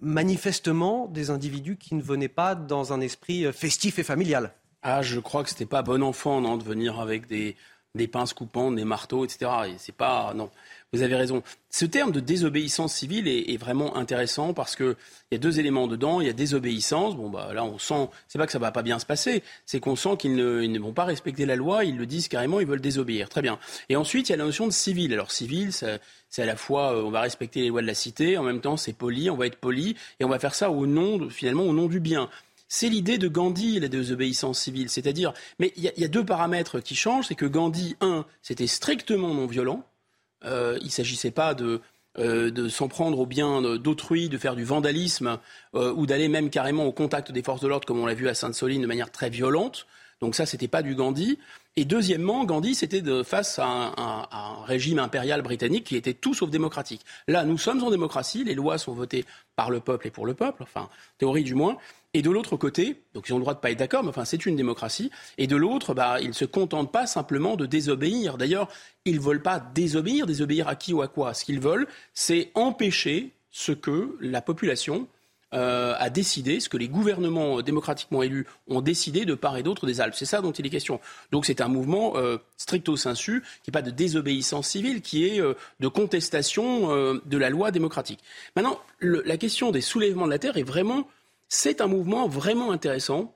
manifestement, 0.00 1.06
des 1.06 1.30
individus 1.30 1.76
qui 1.76 1.94
ne 1.94 2.02
venaient 2.02 2.28
pas 2.28 2.56
dans 2.56 2.92
un 2.92 3.00
esprit 3.00 3.52
festif 3.52 4.00
et 4.00 4.02
familial. 4.02 4.52
Ah, 4.82 5.00
je 5.00 5.20
crois 5.20 5.44
que 5.44 5.50
c'était 5.50 5.64
pas 5.64 5.82
bon 5.82 6.02
enfant, 6.02 6.40
non, 6.40 6.56
de 6.56 6.64
venir 6.64 6.98
avec 6.98 7.28
des 7.28 7.56
des 7.94 8.08
pinces 8.08 8.32
coupantes, 8.32 8.76
des 8.76 8.84
marteaux, 8.84 9.24
etc. 9.24 9.50
Et 9.68 9.74
c'est 9.78 9.94
pas 9.94 10.32
non. 10.34 10.50
Vous 10.94 11.02
avez 11.02 11.16
raison. 11.16 11.42
Ce 11.70 11.86
terme 11.86 12.12
de 12.12 12.20
désobéissance 12.20 12.94
civile 12.94 13.26
est, 13.26 13.56
vraiment 13.56 13.96
intéressant 13.96 14.52
parce 14.52 14.76
qu'il 14.76 14.94
y 15.30 15.34
a 15.34 15.38
deux 15.38 15.58
éléments 15.58 15.86
dedans. 15.86 16.20
Il 16.20 16.26
y 16.26 16.30
a 16.30 16.34
désobéissance. 16.34 17.16
Bon, 17.16 17.30
bah 17.30 17.52
là, 17.54 17.64
on 17.64 17.78
sent, 17.78 18.10
c'est 18.28 18.38
pas 18.38 18.44
que 18.44 18.52
ça 18.52 18.58
va 18.58 18.72
pas 18.72 18.82
bien 18.82 18.98
se 18.98 19.06
passer, 19.06 19.42
c'est 19.64 19.80
qu'on 19.80 19.96
sent 19.96 20.18
qu'ils 20.18 20.36
ne, 20.36 20.78
vont 20.78 20.92
pas 20.92 21.04
respecter 21.04 21.46
la 21.46 21.56
loi. 21.56 21.84
Ils 21.84 21.96
le 21.96 22.04
disent 22.04 22.28
carrément, 22.28 22.60
ils 22.60 22.66
veulent 22.66 22.82
désobéir. 22.82 23.30
Très 23.30 23.40
bien. 23.40 23.58
Et 23.88 23.96
ensuite, 23.96 24.28
il 24.28 24.32
y 24.32 24.34
a 24.34 24.38
la 24.38 24.44
notion 24.44 24.66
de 24.66 24.72
civil. 24.72 25.12
Alors, 25.14 25.30
civil, 25.30 25.72
c'est 25.72 26.42
à 26.42 26.46
la 26.46 26.56
fois, 26.56 26.94
euh, 26.94 27.02
on 27.02 27.10
va 27.10 27.22
respecter 27.22 27.60
les 27.62 27.68
lois 27.68 27.80
de 27.80 27.86
la 27.86 27.94
cité, 27.94 28.36
en 28.36 28.42
même 28.42 28.60
temps, 28.60 28.76
c'est 28.76 28.92
poli, 28.92 29.30
on 29.30 29.36
va 29.36 29.46
être 29.46 29.56
poli, 29.56 29.96
et 30.20 30.24
on 30.24 30.28
va 30.28 30.38
faire 30.38 30.54
ça 30.54 30.70
au 30.70 30.86
nom, 30.86 31.30
finalement, 31.30 31.64
au 31.64 31.72
nom 31.72 31.86
du 31.86 32.00
bien. 32.00 32.28
C'est 32.74 32.88
l'idée 32.88 33.18
de 33.18 33.28
Gandhi, 33.28 33.78
la 33.80 33.88
désobéissance 33.88 34.58
civile. 34.58 34.88
C'est-à-dire, 34.88 35.34
mais 35.58 35.74
il 35.76 35.82
y, 35.94 36.04
a 36.04 36.08
deux 36.08 36.24
paramètres 36.24 36.80
qui 36.80 36.94
changent. 36.94 37.26
C'est 37.26 37.34
que 37.34 37.44
Gandhi, 37.44 37.96
un, 38.00 38.24
c'était 38.40 38.66
strictement 38.66 39.34
non 39.34 39.46
violent. 39.46 39.84
Euh, 40.46 40.78
il 40.80 40.86
ne 40.86 40.90
s'agissait 40.90 41.32
pas 41.32 41.52
de, 41.52 41.82
euh, 42.18 42.50
de 42.50 42.70
s'en 42.70 42.88
prendre 42.88 43.18
au 43.18 43.26
bien 43.26 43.60
d'autrui, 43.76 44.30
de 44.30 44.38
faire 44.38 44.56
du 44.56 44.64
vandalisme 44.64 45.38
euh, 45.74 45.92
ou 45.92 46.06
d'aller 46.06 46.28
même 46.28 46.48
carrément 46.48 46.86
au 46.86 46.92
contact 46.92 47.30
des 47.30 47.42
forces 47.42 47.60
de 47.60 47.68
l'ordre, 47.68 47.86
comme 47.86 48.00
on 48.00 48.06
l'a 48.06 48.14
vu 48.14 48.26
à 48.26 48.32
Sainte-Soline, 48.32 48.80
de 48.80 48.86
manière 48.86 49.10
très 49.10 49.28
violente. 49.28 49.86
Donc 50.22 50.34
ça, 50.34 50.46
c'était 50.46 50.66
pas 50.66 50.80
du 50.80 50.94
Gandhi. 50.94 51.38
Et 51.76 51.84
deuxièmement, 51.84 52.42
Gandhi, 52.46 52.74
c'était 52.74 53.02
face 53.22 53.58
à 53.58 53.66
un, 53.66 54.28
un, 54.32 54.64
régime 54.64 54.98
impérial 54.98 55.42
britannique 55.42 55.84
qui 55.84 55.96
était 55.96 56.14
tout 56.14 56.32
sauf 56.32 56.48
démocratique. 56.48 57.04
Là, 57.28 57.44
nous 57.44 57.58
sommes 57.58 57.82
en 57.82 57.90
démocratie, 57.90 58.44
les 58.44 58.54
lois 58.54 58.78
sont 58.78 58.94
votées 58.94 59.26
par 59.56 59.70
le 59.70 59.80
peuple 59.80 60.06
et 60.06 60.10
pour 60.10 60.24
le 60.24 60.32
peuple, 60.32 60.62
enfin, 60.62 60.88
théorie 61.18 61.44
du 61.44 61.54
moins. 61.54 61.76
Et 62.14 62.20
de 62.20 62.30
l'autre 62.30 62.58
côté, 62.58 63.02
donc 63.14 63.28
ils 63.28 63.32
ont 63.32 63.38
le 63.38 63.42
droit 63.42 63.54
de 63.54 63.60
pas 63.60 63.70
être 63.70 63.78
d'accord, 63.78 64.02
mais 64.02 64.10
enfin 64.10 64.26
c'est 64.26 64.44
une 64.44 64.54
démocratie. 64.54 65.10
Et 65.38 65.46
de 65.46 65.56
l'autre, 65.56 65.94
bah, 65.94 66.20
ils 66.20 66.28
ne 66.28 66.34
se 66.34 66.44
contentent 66.44 66.92
pas 66.92 67.06
simplement 67.06 67.56
de 67.56 67.64
désobéir. 67.64 68.36
D'ailleurs, 68.36 68.68
ils 69.06 69.16
ne 69.16 69.20
veulent 69.20 69.42
pas 69.42 69.60
désobéir. 69.60 70.26
Désobéir 70.26 70.68
à 70.68 70.76
qui 70.76 70.92
ou 70.92 71.00
à 71.00 71.08
quoi? 71.08 71.32
Ce 71.32 71.44
qu'ils 71.44 71.60
veulent, 71.60 71.86
c'est 72.12 72.50
empêcher 72.54 73.30
ce 73.50 73.72
que 73.72 74.16
la 74.20 74.42
population 74.42 75.08
euh, 75.54 75.94
a 75.98 76.10
décidé, 76.10 76.60
ce 76.60 76.68
que 76.68 76.76
les 76.76 76.88
gouvernements 76.88 77.62
démocratiquement 77.62 78.22
élus 78.22 78.46
ont 78.68 78.82
décidé 78.82 79.24
de 79.24 79.34
part 79.34 79.56
et 79.56 79.62
d'autre 79.62 79.86
des 79.86 80.02
Alpes. 80.02 80.14
C'est 80.14 80.26
ça 80.26 80.42
dont 80.42 80.52
il 80.52 80.66
est 80.66 80.70
question. 80.70 81.00
Donc 81.30 81.46
c'est 81.46 81.62
un 81.62 81.68
mouvement 81.68 82.16
euh, 82.16 82.36
stricto 82.58 82.96
sensu, 82.96 83.42
qui 83.62 83.70
n'est 83.70 83.72
pas 83.72 83.82
de 83.82 83.90
désobéissance 83.90 84.68
civile, 84.68 85.00
qui 85.00 85.26
est 85.26 85.40
euh, 85.40 85.54
de 85.80 85.88
contestation 85.88 86.92
euh, 86.92 87.22
de 87.24 87.38
la 87.38 87.48
loi 87.48 87.70
démocratique. 87.70 88.20
Maintenant, 88.54 88.78
le, 88.98 89.22
la 89.24 89.38
question 89.38 89.70
des 89.70 89.80
soulèvements 89.80 90.26
de 90.26 90.30
la 90.30 90.38
terre 90.38 90.58
est 90.58 90.62
vraiment 90.62 91.08
c'est 91.52 91.82
un 91.82 91.86
mouvement 91.86 92.28
vraiment 92.28 92.72
intéressant 92.72 93.34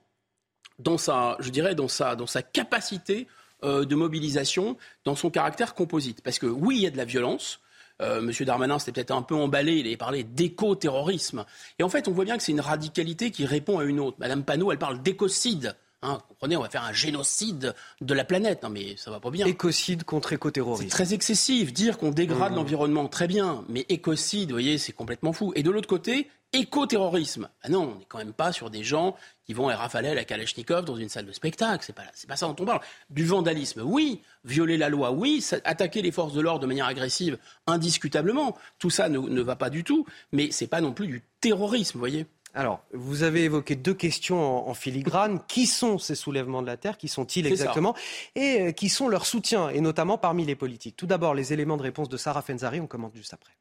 dans 0.79 0.97
sa, 0.97 1.37
je 1.39 1.51
dirais, 1.51 1.75
dans 1.75 1.87
sa, 1.87 2.15
dans 2.15 2.25
sa 2.25 2.41
capacité 2.41 3.27
euh, 3.63 3.85
de 3.85 3.93
mobilisation, 3.93 4.75
dans 5.05 5.15
son 5.15 5.29
caractère 5.29 5.75
composite. 5.75 6.21
Parce 6.23 6.39
que 6.39 6.47
oui, 6.47 6.77
il 6.77 6.81
y 6.81 6.87
a 6.87 6.89
de 6.89 6.97
la 6.97 7.05
violence. 7.05 7.59
Euh, 8.01 8.19
Monsieur 8.19 8.43
Darmanin 8.43 8.79
s'était 8.79 8.93
peut-être 8.93 9.11
un 9.11 9.21
peu 9.21 9.35
emballé, 9.35 9.75
il 9.75 9.85
avait 9.85 9.97
parlé 9.97 10.23
d'éco-terrorisme. 10.23 11.45
Et 11.77 11.83
en 11.83 11.89
fait, 11.89 12.07
on 12.07 12.11
voit 12.11 12.25
bien 12.25 12.37
que 12.37 12.43
c'est 12.43 12.51
une 12.51 12.59
radicalité 12.59 13.29
qui 13.29 13.45
répond 13.45 13.77
à 13.77 13.83
une 13.83 13.99
autre. 13.99 14.17
Madame 14.19 14.43
Panot, 14.43 14.71
elle 14.71 14.79
parle 14.79 15.03
d'écocide. 15.03 15.75
Hein, 16.03 16.19
comprenez, 16.29 16.55
on 16.55 16.61
va 16.61 16.69
faire 16.69 16.83
un 16.83 16.93
génocide 16.93 17.73
de 18.01 18.13
la 18.13 18.23
planète. 18.23 18.61
Non, 18.61 18.69
mais 18.69 18.95
ça 18.97 19.09
va 19.09 19.19
pas 19.19 19.31
bien. 19.31 19.47
Écocide 19.47 20.03
contre 20.03 20.31
écoterrorisme. 20.31 20.83
C'est 20.83 20.95
très 20.95 21.13
excessif. 21.13 21.73
Dire 21.73 21.97
qu'on 21.97 22.11
dégrade 22.11 22.51
mmh. 22.51 22.55
l'environnement, 22.55 23.07
très 23.07 23.27
bien. 23.27 23.65
Mais 23.67 23.85
écocide, 23.89 24.49
vous 24.49 24.55
voyez, 24.55 24.77
c'est 24.77 24.93
complètement 24.93 25.33
fou. 25.33 25.53
Et 25.55 25.63
de 25.63 25.71
l'autre 25.71 25.87
côté, 25.87 26.29
éco-terrorisme. 26.53 27.49
Ah 27.63 27.69
non, 27.69 27.93
on 27.95 27.99
n'est 27.99 28.05
quand 28.07 28.19
même 28.19 28.33
pas 28.33 28.51
sur 28.51 28.69
des 28.69 28.83
gens 28.83 29.15
qui 29.45 29.53
vont 29.53 29.65
rafaler 29.65 30.09
à 30.09 30.13
la 30.13 30.23
Kalachnikov 30.23 30.85
dans 30.85 30.97
une 30.97 31.09
salle 31.09 31.25
de 31.25 31.31
spectacle. 31.31 31.83
C'est 31.85 31.95
pas, 31.95 32.03
c'est 32.13 32.27
pas 32.27 32.35
ça 32.35 32.45
dont 32.47 32.55
on 32.59 32.65
parle. 32.65 32.81
Du 33.09 33.25
vandalisme, 33.25 33.81
oui. 33.83 34.21
Violer 34.45 34.77
la 34.77 34.89
loi, 34.89 35.11
oui. 35.11 35.43
Attaquer 35.63 36.01
les 36.01 36.11
forces 36.11 36.33
de 36.33 36.41
l'ordre 36.41 36.61
de 36.61 36.67
manière 36.67 36.85
agressive, 36.85 37.37
indiscutablement. 37.65 38.55
Tout 38.79 38.89
ça 38.89 39.09
ne, 39.09 39.17
ne 39.17 39.41
va 39.41 39.55
pas 39.55 39.69
du 39.69 39.83
tout. 39.83 40.05
Mais 40.31 40.51
c'est 40.51 40.67
pas 40.67 40.81
non 40.81 40.93
plus 40.93 41.07
du 41.07 41.23
terrorisme, 41.41 41.93
vous 41.93 41.99
voyez. 41.99 42.27
Alors, 42.57 42.83
vous 42.91 43.21
avez 43.21 43.43
évoqué 43.43 43.75
deux 43.75 43.93
questions 43.93 44.67
en, 44.67 44.73
filigrane. 44.73 45.41
Qui 45.47 45.67
sont 45.67 45.99
ces 45.99 46.15
soulèvements 46.15 46.63
de 46.63 46.67
la 46.67 46.75
Terre? 46.75 46.97
Qui 46.97 47.07
sont-ils 47.07 47.45
exactement? 47.45 47.95
Et 48.33 48.61
euh, 48.61 48.71
qui 48.71 48.89
sont 48.89 49.09
leurs 49.09 49.27
soutiens, 49.27 49.69
et 49.69 49.79
notamment 49.79 50.17
parmi 50.17 50.43
les 50.43 50.55
politiques? 50.55 50.97
Tout 50.97 51.05
d'abord, 51.05 51.35
les 51.35 51.53
éléments 51.53 51.77
de 51.77 51.83
réponse 51.83 52.09
de 52.09 52.17
Sarah 52.17 52.41
Fenzari, 52.41 52.79
on 52.79 52.87
commente 52.87 53.15
juste 53.15 53.35
après. 53.35 53.53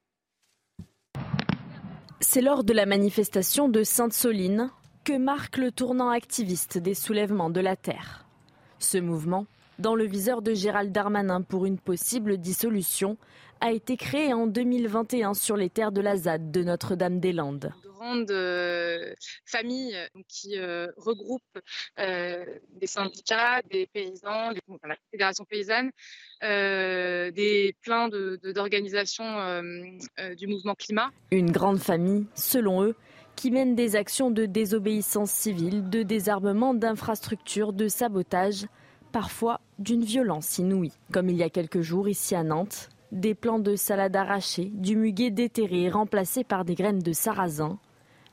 C'est 2.21 2.41
lors 2.41 2.65
de 2.65 2.73
la 2.73 2.87
manifestation 2.87 3.69
de 3.69 3.85
Sainte-Soline 3.85 4.71
que 5.05 5.19
marque 5.19 5.59
le 5.59 5.73
tournant 5.73 6.09
activiste 6.09 6.79
des 6.79 6.95
soulèvements 6.95 7.51
de 7.51 7.61
la 7.61 7.77
Terre. 7.77 8.27
Ce 8.79 8.97
mouvement, 8.97 9.45
dans 9.79 9.95
le 9.95 10.07
viseur 10.07 10.41
de 10.41 10.55
Gérald 10.55 10.91
Darmanin 10.91 11.43
pour 11.43 11.67
une 11.67 11.79
possible 11.79 12.39
dissolution, 12.39 13.19
a 13.61 13.73
été 13.73 13.97
créé 13.97 14.33
en 14.33 14.47
2021 14.47 15.35
sur 15.35 15.57
les 15.57 15.71
terres 15.71 15.93
de 15.93 16.01
la 16.01 16.17
ZAD 16.17 16.51
de 16.51 16.63
Notre-Dame-des-Landes 16.63 17.73
grande 17.97 18.31
euh, 18.31 19.15
famille 19.45 19.97
qui 20.29 20.59
euh, 20.59 20.89
regroupe 20.97 21.43
euh, 21.99 22.45
des 22.81 22.87
syndicats, 22.87 23.63
des 23.71 23.87
paysans, 23.87 24.51
la 24.85 24.97
fédération 25.11 25.45
paysanne, 25.45 25.91
des 26.43 27.75
plein 27.83 28.09
d'organisations 28.09 29.63
du 30.37 30.47
mouvement 30.47 30.75
climat. 30.75 31.11
Une 31.31 31.51
grande 31.51 31.79
famille, 31.79 32.27
selon 32.35 32.85
eux, 32.85 32.95
qui 33.35 33.51
mène 33.51 33.75
des 33.75 33.97
actions 33.97 34.31
de 34.31 34.47
désobéissance 34.47 35.31
civile, 35.31 35.89
de 35.89 36.03
désarmement 36.03 36.75
d'infrastructures, 36.75 37.73
de 37.73 37.89
sabotage, 37.89 38.67
parfois 39.13 39.61
d'une 39.79 40.05
violence 40.05 40.59
inouïe, 40.59 40.93
comme 41.13 41.29
il 41.29 41.37
y 41.37 41.43
a 41.43 41.51
quelques 41.51 41.81
jours 41.81 42.09
ici 42.09 42.35
à 42.35 42.43
Nantes. 42.43 42.91
Des 43.13 43.35
plants 43.35 43.59
de 43.59 43.77
salade 43.77 44.17
arrachés, 44.17 44.71
du 44.75 44.97
muguet 44.97 45.31
déterré 45.31 45.89
remplacé 45.89 46.45
par 46.45 46.65
des 46.65 46.75
graines 46.75 47.03
de 47.03 47.13
sarrasin, 47.13 47.79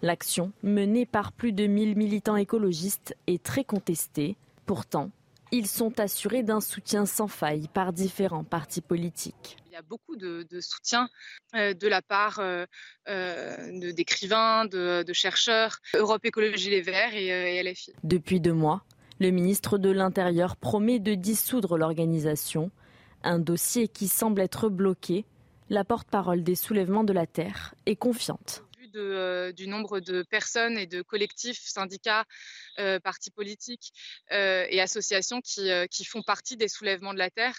L'action, 0.04 0.52
menée 0.64 1.06
par 1.06 1.32
plus 1.32 1.54
de 1.54 1.66
1000 1.66 1.96
militants 1.96 2.36
écologistes, 2.36 3.16
est 3.26 3.42
très 3.42 3.64
contestée. 3.64 4.36
Pourtant, 4.66 5.12
ils 5.54 5.66
sont 5.66 5.98
assurés 5.98 6.44
d'un 6.44 6.60
soutien 6.60 7.06
sans 7.06 7.30
faille 7.30 7.70
par 7.74 7.94
différents 7.94 8.44
partis 8.44 8.82
politiques. 8.82 9.56
Il 9.68 9.72
y 9.72 9.78
a 9.78 9.82
beaucoup 9.82 10.18
de, 10.18 10.46
soutien 10.60 11.08
euh, 11.56 11.74
de 11.74 11.88
la 11.88 12.02
part 12.02 12.40
euh, 12.40 12.66
euh, 13.08 13.94
d'écrivains, 13.94 14.66
de, 14.66 15.06
chercheurs, 15.14 15.78
Europe 15.96 16.26
Écologie 16.26 16.70
Les 16.70 16.82
Verts 16.82 17.16
et, 17.16 17.64
LFI. 17.64 17.94
Depuis 18.04 18.42
deux 18.42 18.52
mois, 18.52 18.84
le 19.22 19.30
ministre 19.30 19.78
de 19.78 19.90
l'Intérieur 19.90 20.58
promet 20.58 21.00
de 21.00 21.14
dissoudre 21.14 21.78
l'organisation, 21.78 22.72
un 23.24 23.40
dossier 23.40 23.88
qui 23.88 24.08
semble 24.08 24.42
être 24.42 24.70
bloqué. 24.70 25.26
La 25.70 25.84
porte-parole 25.84 26.44
des 26.44 26.56
soulèvements 26.56 27.04
de 27.04 27.14
la 27.14 27.26
Terre 27.26 27.74
est 27.86 27.96
confiante. 27.96 28.64
Euh, 28.96 29.52
du 29.52 29.68
nombre 29.68 30.00
de 30.00 30.24
personnes 30.24 30.78
et 30.78 30.86
de 30.86 31.02
collectifs, 31.02 31.62
syndicats, 31.64 32.26
euh, 32.80 33.00
partis 33.00 33.32
politiques 33.32 33.92
euh, 34.32 34.66
et 34.70 34.82
associations 34.82 35.42
qui, 35.42 35.70
qui, 35.90 36.06
font 36.06 36.22
partie 36.22 36.58
des 36.58 36.68
soulèvements 36.68 37.14
de 37.14 37.18
la 37.18 37.30
Terre, 37.30 37.56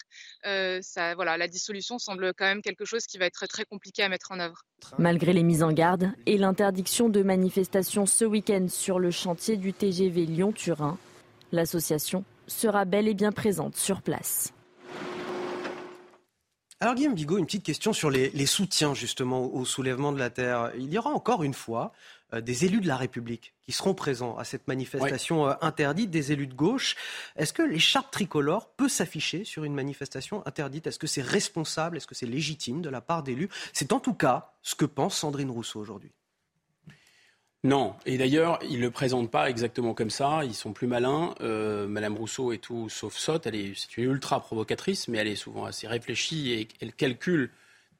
ça, 0.83 1.15
voilà, 1.15 1.37
la 1.37 1.49
dissolution 1.49 1.99
semble 1.99 2.35
quand 2.35 2.45
même 2.45 2.63
quelque 2.63 2.85
chose 2.85 3.07
qui 3.07 3.19
va 3.19 3.27
être 3.27 3.47
très 3.47 3.65
compliqué 3.65 4.03
à 4.03 4.09
mettre 4.09 4.33
en 4.33 4.41
œuvre. 4.41 4.63
Malgré 4.99 5.33
les 5.33 5.43
mises 5.43 5.63
en 5.63 5.73
garde 5.73 6.13
et 6.27 6.37
l'interdiction 6.37 7.09
de 7.09 7.23
manifestations 7.23 8.07
ce 8.07 8.25
week-end 8.25 8.67
sur 8.69 8.99
le 8.99 9.11
chantier 9.11 9.57
du 9.57 9.73
TGV 9.73 10.27
Lyon-Turin, 10.27 10.99
l'association 11.53 12.25
sera 12.47 12.85
bel 12.85 13.09
et 13.09 13.15
bien 13.15 13.33
présente 13.33 13.77
sur 13.77 14.03
place. 14.03 14.53
Alors 16.81 16.97
Guillaume 16.97 17.15
Bigot, 17.15 17.39
une 17.39 17.47
petite 17.47 17.65
question 17.65 17.93
sur 17.93 18.11
les, 18.11 18.47
soutiens 18.47 18.95
justement 18.95 19.47
au, 19.55 19.65
soulèvement 19.65 20.13
de 20.13 20.19
la 20.19 20.29
Terre. 20.29 20.73
Il 20.77 20.93
y 20.93 20.99
aura 20.99 21.11
encore 21.11 21.43
une 21.43 21.55
fois 21.55 21.93
euh, 22.35 22.41
des 22.41 22.65
élus 22.65 22.81
de 22.81 22.89
la 22.89 22.97
République 22.97 23.55
qui 23.63 23.73
seront 23.73 23.95
présents 23.95 24.37
à 24.37 24.45
cette 24.45 24.67
manifestation 24.69 25.49
euh, 25.49 25.55
interdite, 25.61 26.11
des 26.11 26.33
élus 26.33 26.49
de 26.49 26.55
gauche. 26.55 26.97
Est-ce 27.37 27.53
que 27.53 27.63
l'écharpe 27.63 28.11
tricolore 28.11 28.69
peut 28.71 28.89
s'afficher 28.89 29.45
sur 29.45 29.65
une 29.65 29.75
manifestation 29.75 30.47
interdite? 30.47 30.87
Est-ce 30.87 30.99
que 30.99 31.07
c'est 31.07 31.23
responsable? 31.23 31.97
Est-ce 31.97 32.07
que 32.07 32.15
c'est 32.15 32.27
légitime 32.27 32.83
de 32.83 32.91
la 32.91 33.01
part 33.01 33.23
d'élus? 33.23 33.49
C'est 33.73 33.93
en 33.93 34.01
tout 34.01 34.15
cas 34.15 34.53
ce 34.63 34.75
que 34.75 34.85
pense 34.85 35.17
Sandrine 35.17 35.51
Rousseau 35.51 35.81
aujourd'hui. 35.81 36.13
Non, 37.65 37.95
et 38.05 38.19
d'ailleurs, 38.19 38.59
ils 38.63 38.77
ne 38.77 38.83
le 38.83 38.91
présentent 38.91 39.31
pas 39.31 39.49
exactement 39.49 39.95
comme 39.95 40.11
ça, 40.11 40.43
ils 40.45 40.55
sont 40.55 40.75
plus 40.75 40.87
malins. 40.87 41.35
Euh, 41.41 41.87
Madame 41.89 42.15
Rousseau 42.15 42.53
est 42.53 42.59
tout 42.59 42.91
sauf 42.91 43.17
sotte, 43.17 43.47
elle 43.47 43.55
est, 43.55 43.73
c'est 43.75 43.97
une 43.97 44.11
ultra 44.11 44.39
provocatrice, 44.41 45.09
mais 45.09 45.17
elle 45.17 45.29
est 45.29 45.35
souvent 45.35 45.65
assez 45.65 45.89
réfléchie 45.89 46.53
et 46.53 46.69
elle 46.83 46.93
calcule 46.93 47.51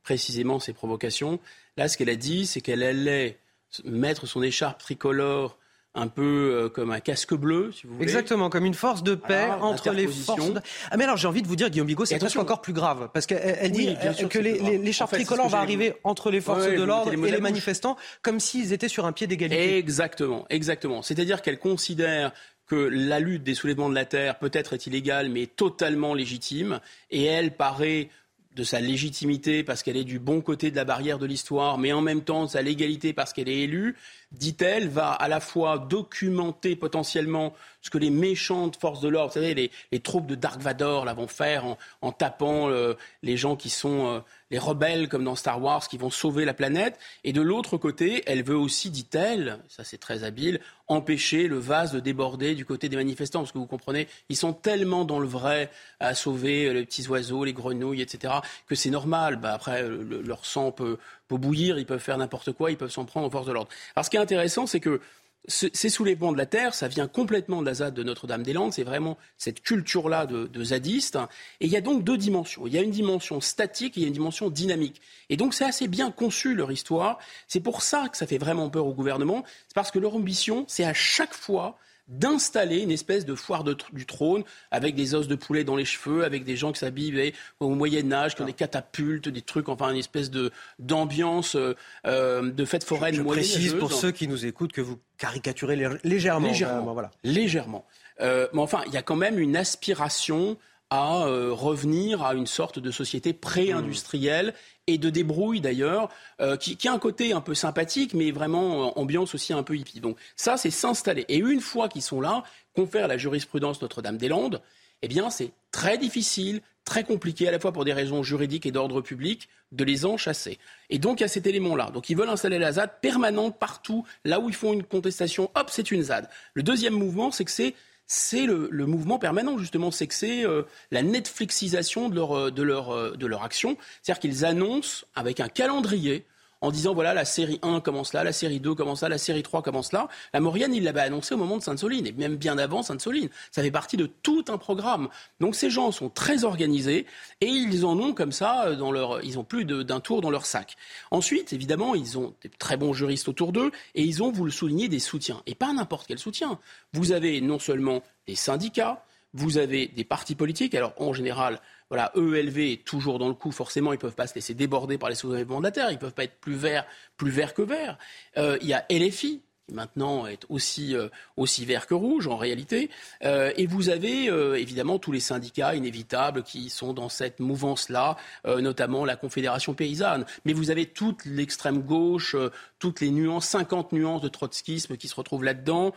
précisément 0.03 0.61
ses 0.61 0.75
provocations. 0.75 1.41
Là, 1.79 1.89
ce 1.89 1.97
qu'elle 1.97 2.11
a 2.11 2.17
dit, 2.17 2.45
c'est 2.45 2.61
qu'elle 2.61 2.83
allait 2.83 3.39
mettre 3.85 4.27
son 4.27 4.43
écharpe 4.43 4.81
tricolore 4.81 5.57
un 5.95 6.09
peu 6.09 6.23
euh, 6.23 6.69
comme 6.69 6.91
un 6.91 7.01
casque 7.01 7.35
bleu, 7.35 7.71
si 7.73 7.87
vous 7.87 7.95
voulez. 7.95 8.05
Exactement, 8.05 8.51
comme 8.51 8.65
une 8.65 8.75
force 8.75 9.03
de 9.03 9.15
paix 9.15 9.49
entre 9.61 9.91
les 9.91 10.09
forces. 10.09 10.53
Ah 10.91 10.97
mais 10.97 11.05
alors 11.05 11.17
j'ai 11.17 11.29
envie 11.29 11.43
de 11.43 11.47
vous 11.47 11.57
dire, 11.57 11.71
Guillaume 11.71 11.87
Bigot, 11.87 12.05
c'est 12.05 12.19
presque 12.19 12.39
encore 12.39 12.61
plus 12.61 12.73
grave, 12.73 13.11
parce 13.13 13.27
qu'elle 13.27 13.71
dit 13.71 13.97
que 14.29 14.39
l'écharpe 14.39 15.13
tricolore 15.13 15.49
va 15.49 15.59
arriver 15.59 15.95
entre 16.05 16.31
les 16.31 16.41
forces 16.41 16.67
de 16.67 16.83
l'ordre 16.83 17.13
et 17.13 17.31
les 17.31 17.41
manifestants, 17.41 17.97
comme 18.23 18.41
s'ils 18.41 18.73
étaient 18.73 18.89
sur 18.89 19.07
un 19.07 19.13
pied 19.13 19.27
d'égalité. 19.27 19.79
Exactement, 19.79 20.47
exactement. 20.51 21.03
C'est-à-dire 21.03 21.43
qu'elle 21.43 21.59
considère 21.59 22.33
que 22.67 22.77
la 22.77 23.21
lutte 23.21 23.43
des 23.43 23.55
soulèvements 23.55 23.91
de 23.91 23.95
la 23.95 24.07
terre 24.07 24.39
peut-être 24.39 24.73
est 24.73 24.87
illégale, 24.87 25.29
mais 25.29 25.47
totalement 25.47 26.15
légitime, 26.15 26.81
et 27.11 27.25
elle 27.25 27.55
paraît 27.55 28.09
de 28.55 28.63
sa 28.63 28.81
légitimité 28.81 29.65
parce 29.65 29.83
qu'elle 29.83 29.97
est 29.97 30.05
du 30.05 30.19
bon 30.19 30.41
côté 30.41 30.71
de 30.71 30.77
la 30.77 30.85
barrière 30.85 31.19
de 31.19 31.27
l'histoire, 31.27 31.79
mais 31.79 31.93
en 31.93 32.01
même 32.01 32.23
temps 32.23 32.45
de 32.45 32.51
sa 32.51 32.63
légalité 32.63 33.13
parce 33.13 33.33
qu'elle 33.33 33.49
est 33.49 33.63
élue, 33.63 33.97
dit-elle, 34.33 34.89
va 34.89 35.11
à 35.13 35.29
la 35.29 35.41
fois 35.41 35.79
documenter 35.79 36.77
potentiellement 36.77 37.55
ce 37.81 37.91
que 37.91 37.99
les 37.99 38.11
méchantes 38.11 38.77
forces 38.77 39.01
de 39.01 39.09
l'ordre, 39.09 39.29
vous 39.29 39.41
savez, 39.41 39.71
les, 39.91 40.01
troupes 40.01 40.27
de 40.27 40.35
Dark 40.35 40.61
Vador 40.61 41.05
là, 41.05 41.15
vont 41.15 41.27
faire 41.27 41.77
en, 42.01 42.13
tapant 42.13 42.71
euh, 42.71 42.95
les 43.23 43.37
gens 43.37 43.57
qui 43.57 43.71
sont 43.71 44.07
euh, 44.07 44.21
les 44.55 44.61
rebelles, 44.61 45.09
comme 45.09 45.25
dans 45.25 45.35
Star 45.35 45.61
Wars, 45.61 45.89
qui 45.89 45.99
vont 45.99 46.11
sauver 46.11 46.45
la 46.45 46.55
planète. 46.55 46.97
Et 47.25 47.33
de 47.33 47.41
l'autre 47.41 47.77
côté, 47.77 48.23
elle 48.27 48.45
veut 48.45 48.57
aussi, 48.57 48.89
dit-elle, 48.89 49.59
ça 49.69 49.83
c'est 49.83 49.99
très 49.99 50.23
habile, 50.23 50.61
empêcher 50.87 51.49
le 51.49 51.59
vase 51.59 51.91
de 51.91 51.99
déborder 51.99 52.55
du 52.55 52.65
côté 52.65 52.89
des 52.89 52.95
manifestants. 52.95 53.41
Parce 53.41 53.51
que 53.51 53.59
vous 53.59 53.67
comprenez, 53.67 54.07
ils 54.29 54.37
sont 54.37 54.53
tellement 54.53 55.05
dans 55.05 55.19
le 55.19 55.27
vrai 55.27 55.73
à 55.99 56.15
sauver 56.15 56.73
les 56.73 56.85
petits 56.85 57.09
oiseaux, 57.09 57.43
les 57.43 57.53
grenouilles, 57.53 58.01
etc., 58.01 58.35
que 58.69 58.77
c'est 58.77 58.91
normal. 58.91 59.41
Bah, 59.41 59.55
après, 59.55 59.83
leur 59.89 60.47
sang 60.47 60.71
peut, 60.71 60.99
peut 61.27 61.37
bouillir, 61.37 61.77
ils 61.77 61.87
peuvent 61.87 61.99
faire 61.99 62.17
n'importe 62.19 62.53
quoi, 62.53 62.71
ils 62.71 62.77
peuvent 62.77 62.93
s'en 62.93 63.07
prendre 63.07 63.27
aux 63.27 63.31
forces 63.31 63.49
de 63.49 63.53
l'ordre. 63.53 63.71
Alors 63.97 64.05
ce 64.05 64.11
qui 64.11 64.19
est 64.19 64.21
intéressant, 64.21 64.69
c'est 64.69 64.79
que 64.79 65.01
ces 65.47 65.91
soulèvements 65.91 66.33
de 66.33 66.39
la 66.39 66.47
terre, 66.47 66.75
ça 66.75 66.89
vient 66.89 67.07
complètement 67.07 67.61
de 67.61 67.67
la 67.67 67.75
ZAD 67.75 67.93
de 67.93 68.03
Notre-Dame-des-Landes. 68.03 68.73
C'est 68.73 68.83
vraiment 68.83 69.19
cette 69.37 69.63
culture-là 69.63 70.25
de, 70.25 70.47
de, 70.47 70.65
zadiste. 70.65 71.19
Et 71.61 71.67
il 71.67 71.71
y 71.71 71.77
a 71.77 71.83
donc 71.83 72.03
deux 72.03 72.17
dimensions. 72.17 72.67
Il 72.67 72.73
y 72.73 72.79
a 72.79 72.83
une 72.83 72.91
dimension 72.91 73.41
statique 73.41 73.97
et 73.97 74.01
il 74.01 74.03
y 74.05 74.07
a 74.07 74.09
une 74.09 74.15
dimension 74.15 74.49
dynamique. 74.49 75.03
Et 75.29 75.37
donc 75.37 75.53
c'est 75.53 75.65
assez 75.65 75.87
bien 75.87 76.11
conçu 76.11 76.55
leur 76.55 76.73
histoire. 76.73 77.19
C'est 77.47 77.61
pour 77.61 77.83
ça 77.83 78.09
que 78.11 78.17
ça 78.17 78.27
fait 78.27 78.39
vraiment 78.39 78.71
peur 78.71 78.87
au 78.87 78.95
gouvernement. 78.95 79.45
C'est 79.69 79.75
parce 79.75 79.91
que 79.91 79.99
leur 79.99 80.15
ambition, 80.15 80.65
c'est 80.67 80.85
à 80.85 80.95
chaque 80.95 81.35
fois 81.35 81.79
d'installer 82.09 82.81
une 82.81 82.91
espèce 82.91 83.25
de 83.25 83.35
foire 83.35 83.65
du 83.65 84.07
trône 84.07 84.45
avec 84.71 84.95
des 84.95 85.15
os 85.15 85.27
de 85.27 85.35
poulet 85.35 85.65
dans 85.65 85.77
les 85.77 85.85
cheveux, 85.85 86.25
avec 86.25 86.45
des 86.45 86.57
gens 86.57 86.73
qui 86.73 86.81
s'habillent 86.81 87.33
au 87.61 87.71
Moyen 87.71 88.13
Âge, 88.13 88.35
qui 88.35 88.43
ont 88.43 88.47
des 88.47 88.53
catapultes, 88.53 89.29
des 89.29 89.43
trucs, 89.43 89.69
enfin 89.69 89.91
une 89.91 89.97
espèce 89.97 90.31
de 90.31 90.51
d'ambiance 90.79 91.57
euh, 91.57 91.75
euh, 92.07 92.53
de 92.53 92.65
fête 92.65 92.85
foraine. 92.85 93.15
Je, 93.15 93.23
je 93.23 93.27
précise 93.27 93.75
pour 93.75 93.93
ceux 93.93 94.11
qui 94.11 94.29
nous 94.29 94.45
écoutent 94.45 94.73
que 94.73 94.81
vous 94.81 94.99
caricaturez 95.19 95.77
légèrement. 96.05 96.49
Légèrement. 96.49 96.93
voilà. 96.93 97.11
légèrement. 97.23 97.87
Euh, 98.21 98.47
mais 98.53 98.61
enfin, 98.61 98.83
il 98.87 98.93
y 98.93 98.97
a 98.97 99.03
quand 99.03 99.17
même 99.17 99.39
une 99.39 99.57
aspiration 99.57 100.57
à 100.91 101.25
revenir 101.25 102.23
à 102.23 102.35
une 102.35 102.47
sorte 102.47 102.79
de 102.79 102.91
société 102.91 103.33
pré-industrielle 103.33 104.55
et 104.87 104.99
de 104.99 105.11
débrouille 105.11 105.61
d'ailleurs, 105.61 106.09
euh, 106.41 106.57
qui, 106.57 106.77
a 106.87 106.93
un 106.93 106.99
côté 106.99 107.33
un 107.33 107.41
peu 107.41 107.55
sympathique, 107.55 108.15
mais 108.15 108.31
vraiment 108.31 108.89
euh, 108.89 108.91
ambiance 108.97 109.35
aussi 109.35 109.53
un 109.53 109.63
peu 109.63 109.77
hippie. 109.77 110.01
Donc 110.01 110.19
ça, 110.37 110.57
c'est 110.57 110.71
s'installer. 110.71 111.25
Et 111.29 111.39
une 111.39 111.61
fois 111.61 111.89
qu'ils 111.89 112.03
sont 112.03 112.21
là, 112.21 112.43
confère 112.75 113.09
la 113.09 113.17
jurisprudence 113.17 113.81
Notre-Dame-des-Landes, 113.81 114.61
eh 115.03 115.09
bien 115.09 115.31
c'est 115.31 115.53
très 115.71 115.97
difficile, 115.97 116.61
très 116.85 117.05
compliqué, 117.05 117.49
à 117.49 117.51
la 117.51 117.59
fois 117.59 117.73
pour 117.73 117.85
des 117.85 117.95
raisons 117.95 118.23
juridiques 118.23 118.67
et 118.67 118.73
d'ordre 118.73 119.01
public, 119.01 119.49
de 119.73 119.85
les 119.85 120.05
en 120.05 120.17
chasser. 120.17 120.59
Et 120.91 120.99
donc, 120.99 121.21
il 121.21 121.23
y 121.23 121.25
a 121.25 121.29
cet 121.29 121.47
élément-là. 121.47 121.91
Donc, 121.91 122.11
ils 122.11 122.17
veulent 122.17 122.29
installer 122.29 122.59
la 122.59 122.73
ZAD 122.73 123.01
permanente 123.01 123.59
partout, 123.59 124.05
là 124.25 124.39
où 124.39 124.49
ils 124.49 124.55
font 124.55 124.75
une 124.75 124.85
contestation, 124.85 125.51
hop, 125.55 125.69
c'est 125.71 125.91
une 125.91 126.03
ZAD. 126.03 126.29
Le 126.53 126.63
deuxième 126.63 126.95
mouvement, 126.95 127.31
c'est 127.31 127.45
que 127.45 127.51
c'est 127.51 127.75
c'est 128.07 128.47
le, 128.47 128.69
mouvement 128.87 129.19
permanent, 129.19 129.59
justement, 129.59 129.91
c'est 129.91 130.07
que 130.07 130.15
c'est 130.15 130.45
euh, 130.45 130.63
la 130.91 131.03
Netflixisation 131.03 132.09
de 132.09 132.15
leur, 132.15 132.51
leur, 132.51 132.91
euh, 132.91 133.17
de 133.17 133.27
leur 133.27 133.43
action. 133.43 133.77
C'est-à-dire 134.03 134.21
qu'ils 134.21 134.45
annoncent 134.45 135.07
avec 135.15 135.41
un 135.41 135.49
calendrier 135.49 136.25
en 136.65 136.71
disant 136.71 136.95
voilà, 136.95 137.13
la 137.13 137.27
série 137.27 137.59
1 137.63 137.81
commence 137.81 138.15
là, 138.15 138.25
la 138.25 138.33
série 138.33 138.59
2 138.59 138.75
commence 138.75 139.03
là, 139.03 139.11
la 139.11 139.19
série 139.19 139.43
3 139.43 139.61
commence 139.63 139.93
là. 139.93 140.09
La 140.33 140.41
Maurienne, 140.41 140.75
il 140.75 140.85
l'avait 140.85 141.03
annoncé 141.03 141.35
au 141.35 141.37
moment 141.37 141.59
de 141.59 141.63
Sainte-Soline, 141.63 142.07
et 142.07 142.13
même 142.13 142.37
bien 142.37 142.57
avant 142.57 142.83
Sainte-Soline. 142.83 143.29
Ça 143.51 143.63
fait 143.63 143.71
partie 143.71 143.99
de 143.99 144.07
tout 144.07 144.47
un 144.49 144.57
programme. 144.57 145.09
Donc 145.41 145.57
ces 145.57 145.69
gens 145.69 145.93
sont 145.93 146.09
très 146.09 146.45
organisés, 146.45 147.05
et 147.43 147.47
ils 147.47 147.85
en 147.85 147.99
ont 147.99 148.15
comme 148.15 148.33
ça, 148.33 148.69
euh, 148.69 148.77
dans 148.77 148.93
leur, 148.93 149.23
ils 149.23 149.39
ont 149.39 149.45
plus 149.45 149.67
d'un 149.67 150.01
tour 150.01 150.23
dans 150.23 150.31
leur 150.31 150.47
sac. 150.47 150.77
Ensuite, 151.11 151.53
évidemment, 151.53 151.95
ils 151.95 152.19
ont 152.19 152.35
des 152.43 152.49
très 152.49 152.79
bons 152.79 152.95
juristes 152.95 153.29
autour 153.29 153.53
d'eux, 153.53 153.71
et 153.95 154.03
ils 154.03 154.23
ont, 154.23 154.33
vous 154.33 154.47
le 154.47 154.51
soulignez, 154.51 154.89
des 154.89 155.01
soutiens. 155.01 155.43
Et 155.47 155.55
pas 155.55 155.71
n'importe 155.75 156.07
quel 156.07 156.19
soutien. 156.19 156.59
Vous 156.95 157.13
avez 157.13 157.43
non 157.43 157.59
seulement 157.59 158.03
des 158.27 158.37
syndicats, 158.37 159.05
vous 159.35 159.59
avez 159.59 159.89
des 159.89 160.05
partis 160.05 160.35
politiques. 160.35 160.75
Alors, 160.75 160.95
en 160.97 161.13
général, 161.13 161.61
voilà, 161.91 162.13
ELV 162.17 162.83
toujours 162.85 163.19
dans 163.19 163.29
le 163.29 163.35
coup, 163.35 163.53
forcément, 163.53 163.93
ils 163.93 163.97
ne 163.97 164.01
peuvent 164.01 164.15
pas 164.15 164.27
se 164.27 164.35
laisser 164.35 164.55
déborder 164.55 164.99
par 164.99 165.09
les 165.11 165.15
soulèvements 165.15 165.57
mandataires, 165.57 165.91
ils 165.91 165.95
ne 165.95 166.01
peuvent 166.01 166.15
pas 166.15 166.25
être 166.25 166.41
plus 166.41 166.55
verts, 166.55 166.87
plus 167.17 167.31
verts 167.31 167.55
que 167.55 167.63
verts. 167.63 167.99
Euh, 168.37 168.59
il 168.61 168.67
y 168.67 168.75
a 168.75 168.85
LFI, 168.91 169.44
qui 169.67 169.75
maintenant 169.75 170.27
est 170.27 170.45
aussi, 170.49 170.95
euh, 170.95 171.09
aussi 171.37 171.65
vert 171.65 171.87
que 171.87 171.95
rouge 171.95 172.27
en 172.27 172.37
réalité. 172.37 172.91
Euh, 173.25 173.53
et 173.57 173.67
vous 173.67 173.89
avez 173.89 174.29
euh, 174.29 174.59
évidemment 174.59 174.99
tous 174.99 175.13
les 175.13 175.21
syndicats 175.21 175.75
inévitables 175.75 176.43
qui 176.43 176.71
sont 176.71 176.93
dans 176.93 177.09
cette 177.09 177.41
mouvance-là, 177.41 178.17
notamment 178.45 179.05
la 179.05 179.17
Confédération 179.17 179.75
paysanne. 179.75 180.25
Mais 180.45 180.53
vous 180.53 180.71
avez 180.71 180.87
toute 180.87 181.25
l'extrême 181.25 181.83
gauche, 181.83 182.37
toutes 182.79 183.01
les 183.01 183.11
nuances, 183.11 183.47
50 183.49 183.93
nuances 183.93 184.23
de 184.23 184.29
trotskisme 184.29 184.97
qui 184.97 185.09
se 185.09 185.15
retrouvent 185.15 185.45
là-dedans. 185.45 185.95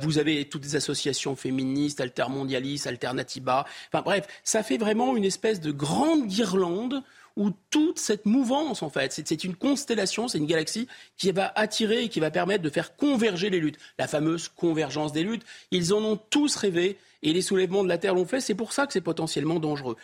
vous 0.00 0.18
avez 0.18 0.48
toutes 0.48 0.64
les 0.64 0.76
associations 0.76 1.36
féministes, 1.36 2.00
altermondialistes, 2.00 2.86
alternatiba. 2.86 3.66
Enfin 3.88 4.02
bref, 4.02 4.26
ça 4.44 4.62
fait 4.62 4.78
vraiment 4.78 5.16
une 5.16 5.24
espèce 5.24 5.60
de 5.60 5.70
grande 5.70 6.26
guirlande 6.26 7.02
où 7.36 7.50
toute 7.70 7.98
cette 7.98 8.26
mouvance, 8.26 8.82
en 8.82 8.90
fait, 8.90 9.12
c'est 9.12 9.44
une 9.44 9.54
constellation, 9.54 10.28
c'est 10.28 10.38
une 10.38 10.46
galaxie 10.46 10.88
qui 11.16 11.32
va 11.32 11.52
attirer 11.54 12.04
et 12.04 12.08
qui 12.08 12.20
va 12.20 12.30
permettre 12.30 12.62
de 12.62 12.70
faire 12.70 12.96
converger 12.96 13.50
les 13.50 13.60
luttes. 13.60 13.78
La 13.98 14.06
fameuse 14.06 14.48
convergence 14.48 15.12
des 15.12 15.22
luttes, 15.22 15.44
ils 15.70 15.94
en 15.94 16.02
ont 16.02 16.16
tous 16.16 16.56
rêvé 16.56 16.98
et 17.22 17.32
les 17.32 17.42
soulèvements 17.42 17.84
de 17.84 17.88
la 17.88 17.98
Terre 17.98 18.14
l'ont 18.14 18.26
fait. 18.26 18.40
C'est 18.40 18.54
pour 18.54 18.72
ça 18.72 18.86
que 18.86 18.92
c'est 18.92 19.00
potentiellement 19.00 19.58
dangereux. 19.60 19.96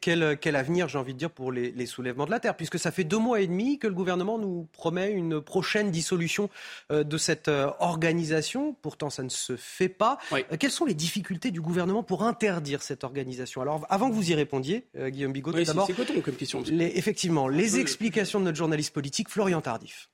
Quel, 0.00 0.38
quel, 0.38 0.56
avenir, 0.56 0.88
j'ai 0.88 0.96
envie 0.96 1.12
de 1.12 1.18
dire, 1.18 1.30
pour 1.30 1.52
les, 1.52 1.86
soulèvements 1.86 2.24
de 2.24 2.30
la 2.30 2.40
Terre, 2.40 2.56
puisque 2.56 2.78
ça 2.78 2.90
fait 2.90 3.04
deux 3.04 3.18
mois 3.18 3.40
et 3.40 3.46
demi 3.46 3.78
que 3.78 3.86
le 3.86 3.92
gouvernement 3.92 4.38
nous 4.38 4.66
promet 4.72 5.10
une 5.10 5.42
prochaine 5.42 5.90
dissolution 5.90 6.48
euh, 6.90 7.04
de 7.04 7.18
cette 7.18 7.48
euh, 7.48 7.70
organisation. 7.78 8.74
Pourtant, 8.80 9.10
ça 9.10 9.22
ne 9.22 9.28
se 9.28 9.56
fait 9.56 9.90
pas. 9.90 10.18
Euh, 10.32 10.42
quelles 10.58 10.70
sont 10.70 10.86
les 10.86 10.94
difficultés 10.94 11.50
du 11.50 11.60
gouvernement 11.60 12.02
pour 12.02 12.22
interdire 12.24 12.82
cette 12.82 13.04
organisation? 13.04 13.60
Alors, 13.60 13.86
avant 13.90 14.08
que 14.08 14.14
vous 14.14 14.30
y 14.30 14.34
répondiez, 14.34 14.86
Guillaume 14.96 15.32
Bigot, 15.32 15.52
d'abord, 15.52 15.86
c'est 15.86 16.22
comme 16.22 16.34
question. 16.34 16.62
effectivement, 16.64 17.48
les 17.48 17.78
explications 17.78 18.40
de 18.40 18.44
notre 18.44 18.58
journaliste 18.58 18.94
politique, 18.94 19.28
Florian 19.28 19.60
Tardif. 19.60 20.08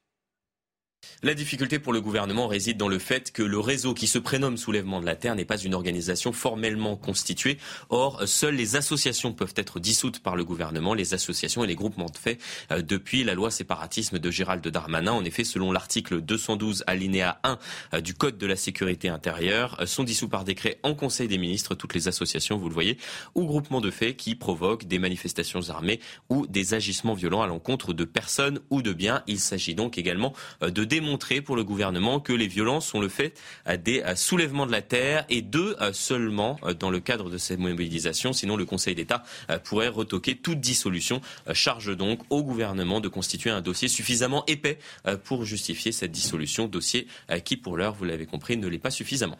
La 1.23 1.35
difficulté 1.35 1.79
pour 1.79 1.93
le 1.93 2.01
gouvernement 2.01 2.49
réside 2.49 2.77
dans 2.77 2.89
le 2.89 2.99
fait 2.99 3.33
que 3.33 3.43
le 3.43 3.59
réseau 3.59 3.95
qui 3.95 4.07
se 4.07 4.19
prénomme 4.19 4.57
Soulèvement 4.57 5.01
de 5.01 5.07
la 5.07 5.17
Terre 5.17 5.35
n'est 5.35 5.45
pas 5.45 5.57
une 5.57 5.75
organisation 5.75 6.33
formellement 6.33 6.97
constituée. 6.97 7.59
Or, 7.89 8.23
seules 8.27 8.57
les 8.57 8.77
associations 8.77 9.33
peuvent 9.33 9.55
être 9.57 9.81
dissoutes 9.81 10.21
par 10.21 10.37
le 10.37 10.45
gouvernement, 10.45 10.95
les 10.95 11.15
associations 11.15 11.65
et 11.65 11.67
les 11.67 11.75
groupements 11.75 12.11
de 12.11 12.17
fait, 12.17 12.39
euh, 12.71 12.83
depuis 12.83 13.25
la 13.25 13.35
loi 13.35 13.51
séparatisme 13.51 14.19
de 14.19 14.31
Gérald 14.31 14.67
Darmanin. 14.67 15.13
En 15.13 15.25
effet, 15.25 15.45
selon 15.45 15.73
l'article 15.73 16.21
212 16.21 16.85
alinéa 16.87 17.41
1 17.43 17.59
euh, 17.95 18.01
du 18.01 18.15
Code 18.15 18.39
de 18.39 18.47
la 18.47 18.57
sécurité 18.57 19.09
intérieure, 19.09 19.77
euh, 19.81 19.87
sont 19.87 20.05
dissous 20.05 20.29
par 20.29 20.45
décret 20.45 20.79
en 20.83 20.95
Conseil 20.95 21.29
des 21.29 21.39
ministres 21.39 21.75
toutes 21.75 21.95
les 21.95 22.09
associations, 22.09 22.59
vous 22.59 22.69
le 22.69 22.75
voyez, 22.75 22.99
ou 23.35 23.45
groupements 23.47 23.81
de 23.81 23.91
fait 23.91 24.15
qui 24.15 24.35
provoquent 24.35 24.85
des 24.85 24.99
manifestations 24.99 25.71
armées 25.71 26.01
ou 26.29 26.47
des 26.47 26.75
agissements 26.75 27.15
violents 27.15 27.43
à 27.43 27.47
l'encontre 27.47 27.93
de 27.93 28.05
personnes 28.05 28.61
ou 28.71 28.83
de 28.83 28.93
biens. 28.93 29.23
Il 29.27 29.41
s'agit 29.41 29.75
donc 29.75 29.99
également 29.99 30.33
de 30.61 30.85
démontrer 30.95 31.41
pour 31.41 31.57
le 31.57 31.65
gouvernement 31.65 32.21
que 32.21 32.33
les 32.33 32.47
violences 32.47 32.87
sont 32.87 33.01
le 33.01 33.09
fait 33.09 33.35
des 33.83 34.03
soulèvements 34.15 34.67
de 34.67 34.73
la 34.73 34.83
terre 34.83 35.25
et 35.29 35.43
deux 35.43 35.77
seulement 35.93 36.59
euh, 36.65 36.75
dans 36.75 36.91
le 36.91 37.01
cadre 37.01 37.31
de 37.31 37.39
cette 37.39 37.59
mobilisation. 37.59 38.33
Sinon, 38.33 38.57
le 38.57 38.65
Conseil 38.65 38.95
d'État 38.95 39.25
euh, 39.51 39.59
pourrait 39.59 39.89
retoquer 39.89 40.37
toute 40.37 40.61
dissolution. 40.61 41.21
Euh, 41.49 41.55
charge 41.55 41.97
donc 41.97 42.21
au 42.31 42.43
gouvernement 42.43 43.01
de 43.01 43.09
constituer 43.09 43.51
un 43.51 43.61
dossier 43.61 43.89
suffisamment 43.89 44.45
épais 44.47 44.79
pour 45.25 45.45
justifier 45.45 45.93
cette 45.93 46.13
dissolution. 46.13 46.67
Dossier 46.67 47.07
qui, 47.45 47.57
pour 47.57 47.77
l'heure, 47.77 47.95
vous 47.95 48.05
l'avez 48.05 48.27
compris, 48.27 48.57
ne 48.57 48.69
l'est 48.69 48.79
pas 48.79 48.91
suffisamment. 48.91 49.39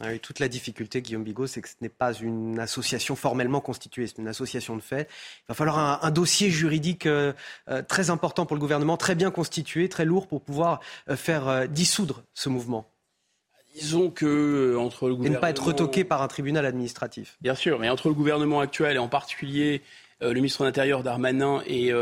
Ah 0.00 0.18
toute 0.18 0.40
la 0.40 0.48
difficulté, 0.48 1.02
Guillaume 1.02 1.22
Bigot, 1.22 1.46
c'est 1.46 1.60
que 1.60 1.68
ce 1.68 1.76
n'est 1.80 1.88
pas 1.88 2.12
une 2.14 2.58
association 2.58 3.14
formellement 3.14 3.60
constituée, 3.60 4.08
c'est 4.08 4.18
une 4.18 4.26
association 4.26 4.74
de 4.74 4.80
fait. 4.80 5.08
Il 5.42 5.44
va 5.48 5.54
falloir 5.54 6.04
un, 6.04 6.10
dossier 6.10 6.50
juridique 6.50 7.06
euh, 7.06 7.32
euh, 7.68 7.80
très 7.80 8.10
important 8.10 8.44
pour 8.44 8.56
le 8.56 8.60
gouvernement, 8.60 8.96
très 8.96 9.14
bien 9.14 9.30
constitué, 9.30 9.88
très 9.88 10.04
lourd 10.04 10.26
pour 10.26 10.40
pouvoir 10.40 10.80
euh, 11.08 11.16
faire 11.16 11.68
dissoudre 11.68 12.24
ce 12.34 12.48
mouvement. 12.48 12.90
Disons 13.76 14.10
que 14.10 14.76
entre 14.76 15.06
le 15.06 15.14
gouvernement... 15.14 15.36
Et 15.36 15.36
ne 15.36 15.40
pas 15.40 15.50
être 15.50 15.64
retoqué 15.64 16.02
par 16.02 16.22
un 16.22 16.28
tribunal 16.28 16.66
administratif. 16.66 17.36
Bien 17.40 17.54
sûr, 17.54 17.78
mais 17.78 17.88
entre 17.88 18.08
le 18.08 18.14
gouvernement 18.14 18.60
actuel 18.60 18.96
et 18.96 19.00
en 19.00 19.08
particulier 19.08 19.82
le 20.20 20.32
ministre 20.32 20.62
de 20.62 20.66
l'Intérieur 20.66 21.02
Darmanin 21.02 21.60
et 21.66 21.92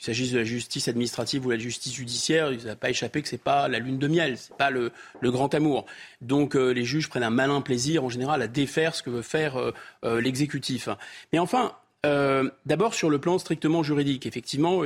qu'il 0.00 0.06
s'agisse 0.06 0.32
de 0.32 0.38
la 0.38 0.44
justice 0.44 0.88
administrative 0.88 1.44
ou 1.44 1.50
de 1.50 1.54
la 1.54 1.60
justice 1.60 1.92
judiciaire, 1.92 2.52
il 2.52 2.64
n'a 2.64 2.74
pas 2.74 2.88
échappé 2.88 3.20
que 3.20 3.28
ce 3.28 3.34
n'est 3.34 3.38
pas 3.38 3.68
la 3.68 3.78
lune 3.78 3.98
de 3.98 4.08
miel, 4.08 4.38
ce 4.38 4.50
n'est 4.50 4.56
pas 4.56 4.70
le, 4.70 4.92
grand 5.22 5.54
amour. 5.54 5.84
Donc 6.22 6.56
euh, 6.56 6.70
les 6.70 6.84
juges 6.84 7.10
prennent 7.10 7.22
un 7.22 7.28
malin 7.28 7.60
plaisir 7.60 8.02
en 8.02 8.08
général 8.08 8.40
à 8.40 8.48
défaire 8.48 8.94
ce 8.94 9.02
que 9.02 9.10
veut 9.10 9.20
faire 9.20 9.58
euh, 9.58 9.72
euh, 10.04 10.22
l'exécutif. 10.22 10.88
Mais 11.34 11.38
enfin, 11.38 11.72
d'abord 12.64 12.94
sur 12.94 13.10
le 13.10 13.18
plan 13.18 13.38
strictement 13.38 13.82
juridique, 13.82 14.24
effectivement, 14.24 14.82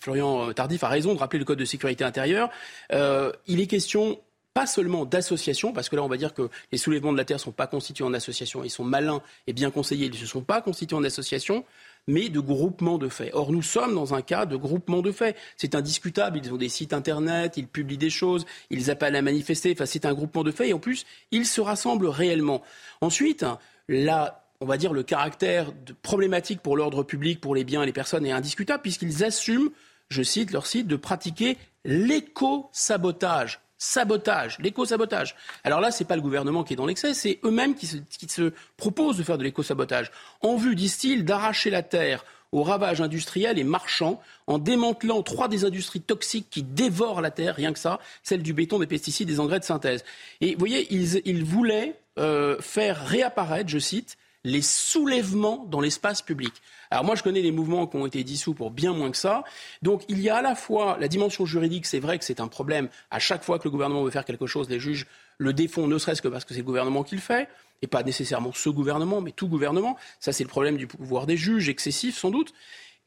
Florian 0.00 0.52
Tardif 0.52 0.82
a 0.82 0.88
raison 0.88 1.14
de 1.14 1.20
rappeler 1.20 1.38
le 1.38 1.44
Code 1.44 1.60
de 1.60 1.64
sécurité 1.64 2.02
intérieure. 2.02 2.50
il 2.90 3.60
est 3.60 3.68
question 3.68 4.18
pas 4.52 4.66
seulement 4.66 5.04
d'associations, 5.04 5.72
parce 5.72 5.88
que 5.88 5.94
là 5.94 6.02
on 6.02 6.08
va 6.08 6.16
dire 6.16 6.34
que 6.34 6.50
les 6.72 6.78
soulèvements 6.78 7.12
de 7.12 7.16
la 7.16 7.24
terre 7.24 7.36
ne 7.36 7.42
sont 7.42 7.52
pas 7.52 7.68
constitués 7.68 8.04
en 8.04 8.12
association, 8.14 8.64
ils 8.64 8.70
sont 8.70 8.82
malins 8.82 9.22
et 9.46 9.52
bien 9.52 9.70
conseillés, 9.70 10.06
ils 10.06 10.12
ne 10.12 10.16
se 10.16 10.26
sont 10.26 10.42
pas 10.42 10.60
constitués 10.60 10.96
en 10.96 11.04
association, 11.04 11.64
mais 12.06 12.28
de 12.28 12.40
groupements 12.40 12.98
de 12.98 13.08
faits. 13.08 13.30
Or 13.34 13.52
nous 13.52 13.62
sommes 13.62 13.94
dans 13.94 14.14
un 14.14 14.22
cas 14.22 14.46
de 14.46 14.56
groupement 14.56 15.02
de 15.02 15.12
faits. 15.12 15.36
C'est 15.56 15.74
indiscutable, 15.74 16.40
ils 16.42 16.52
ont 16.52 16.56
des 16.56 16.68
sites 16.68 16.92
internet, 16.92 17.56
ils 17.56 17.68
publient 17.68 17.98
des 17.98 18.10
choses, 18.10 18.46
ils 18.70 18.90
appellent 18.90 19.16
à 19.16 19.22
manifester, 19.22 19.72
enfin 19.72 19.86
c'est 19.86 20.06
un 20.06 20.14
groupement 20.14 20.42
de 20.42 20.50
faits 20.50 20.68
et 20.68 20.72
en 20.72 20.78
plus 20.78 21.06
ils 21.30 21.46
se 21.46 21.60
rassemblent 21.60 22.08
réellement. 22.08 22.62
Ensuite, 23.00 23.44
on 23.88 24.66
va 24.66 24.76
dire 24.76 24.92
le 24.92 25.02
caractère 25.02 25.72
problématique 26.02 26.60
pour 26.60 26.76
l'ordre 26.76 27.02
public, 27.02 27.40
pour 27.40 27.54
les 27.54 27.64
biens 27.64 27.82
et 27.82 27.86
les 27.86 27.92
personnes 27.92 28.26
est 28.26 28.32
indiscutable 28.32 28.82
puisqu'ils 28.82 29.24
assument, 29.24 29.70
je 30.08 30.22
cite 30.22 30.52
leur 30.52 30.66
site, 30.66 30.86
de 30.86 30.96
pratiquer 30.96 31.56
l'éco-sabotage 31.84 33.60
sabotage, 33.80 34.58
l'éco-sabotage. 34.58 35.34
Alors 35.64 35.80
là, 35.80 35.90
ce 35.90 36.02
n'est 36.02 36.06
pas 36.06 36.14
le 36.14 36.22
gouvernement 36.22 36.62
qui 36.62 36.74
est 36.74 36.76
dans 36.76 36.86
l'excès, 36.86 37.14
c'est 37.14 37.40
eux-mêmes 37.44 37.74
qui 37.74 37.86
se, 37.86 38.52
proposent 38.76 39.16
de 39.16 39.22
faire 39.22 39.38
de 39.38 39.42
l'éco-sabotage. 39.42 40.12
En 40.42 40.56
vue, 40.56 40.76
disent-ils, 40.76 41.24
d'arracher 41.24 41.70
la 41.70 41.82
terre 41.82 42.24
aux 42.52 42.62
ravages 42.62 43.00
industriels 43.00 43.58
et 43.58 43.64
marchands 43.64 44.20
en 44.46 44.58
démantelant 44.58 45.22
trois 45.22 45.48
des 45.48 45.64
industries 45.64 46.00
toxiques 46.00 46.48
qui 46.50 46.62
dévorent 46.62 47.22
la 47.22 47.30
terre, 47.30 47.54
rien 47.54 47.72
que 47.72 47.78
ça, 47.78 48.00
celle 48.22 48.42
du 48.42 48.52
béton, 48.52 48.78
des 48.78 48.86
pesticides, 48.86 49.28
des 49.28 49.40
engrais 49.40 49.60
de 49.60 49.64
synthèse. 49.64 50.04
Et 50.42 50.52
vous 50.52 50.58
voyez, 50.58 50.86
ils, 50.92 51.44
voulaient 51.44 51.98
euh, 52.18 52.60
faire 52.60 53.06
réapparaître, 53.06 53.70
je 53.70 53.78
cite, 53.78 54.18
les 54.44 54.62
soulèvements 54.62 55.66
dans 55.68 55.80
l'espace 55.80 56.22
public. 56.22 56.52
Alors 56.90 57.04
moi, 57.04 57.14
je 57.14 57.22
connais 57.22 57.42
des 57.42 57.52
mouvements 57.52 57.86
qui 57.86 57.96
ont 57.96 58.06
été 58.06 58.24
dissous 58.24 58.54
pour 58.54 58.70
bien 58.70 58.92
moins 58.92 59.10
que 59.10 59.16
ça. 59.16 59.44
Donc 59.82 60.02
il 60.08 60.20
y 60.20 60.30
a 60.30 60.36
à 60.36 60.42
la 60.42 60.54
fois 60.54 60.96
la 60.98 61.08
dimension 61.08 61.46
juridique, 61.46 61.86
c'est 61.86 62.00
vrai 62.00 62.18
que 62.18 62.24
c'est 62.24 62.40
un 62.40 62.48
problème. 62.48 62.88
À 63.10 63.18
chaque 63.18 63.44
fois 63.44 63.58
que 63.58 63.64
le 63.64 63.70
gouvernement 63.70 64.02
veut 64.02 64.10
faire 64.10 64.24
quelque 64.24 64.46
chose, 64.46 64.68
les 64.68 64.80
juges 64.80 65.06
le 65.38 65.52
défont, 65.52 65.86
ne 65.86 65.98
serait-ce 65.98 66.22
que 66.22 66.28
parce 66.28 66.44
que 66.44 66.54
c'est 66.54 66.60
le 66.60 66.66
gouvernement 66.66 67.02
qui 67.02 67.14
le 67.14 67.20
fait, 67.20 67.48
et 67.82 67.86
pas 67.86 68.02
nécessairement 68.02 68.52
ce 68.52 68.68
gouvernement, 68.68 69.20
mais 69.20 69.32
tout 69.32 69.48
gouvernement. 69.48 69.96
Ça, 70.18 70.32
c'est 70.32 70.44
le 70.44 70.50
problème 70.50 70.76
du 70.76 70.86
pouvoir 70.86 71.26
des 71.26 71.36
juges, 71.36 71.68
excessif 71.68 72.18
sans 72.18 72.30
doute. 72.30 72.52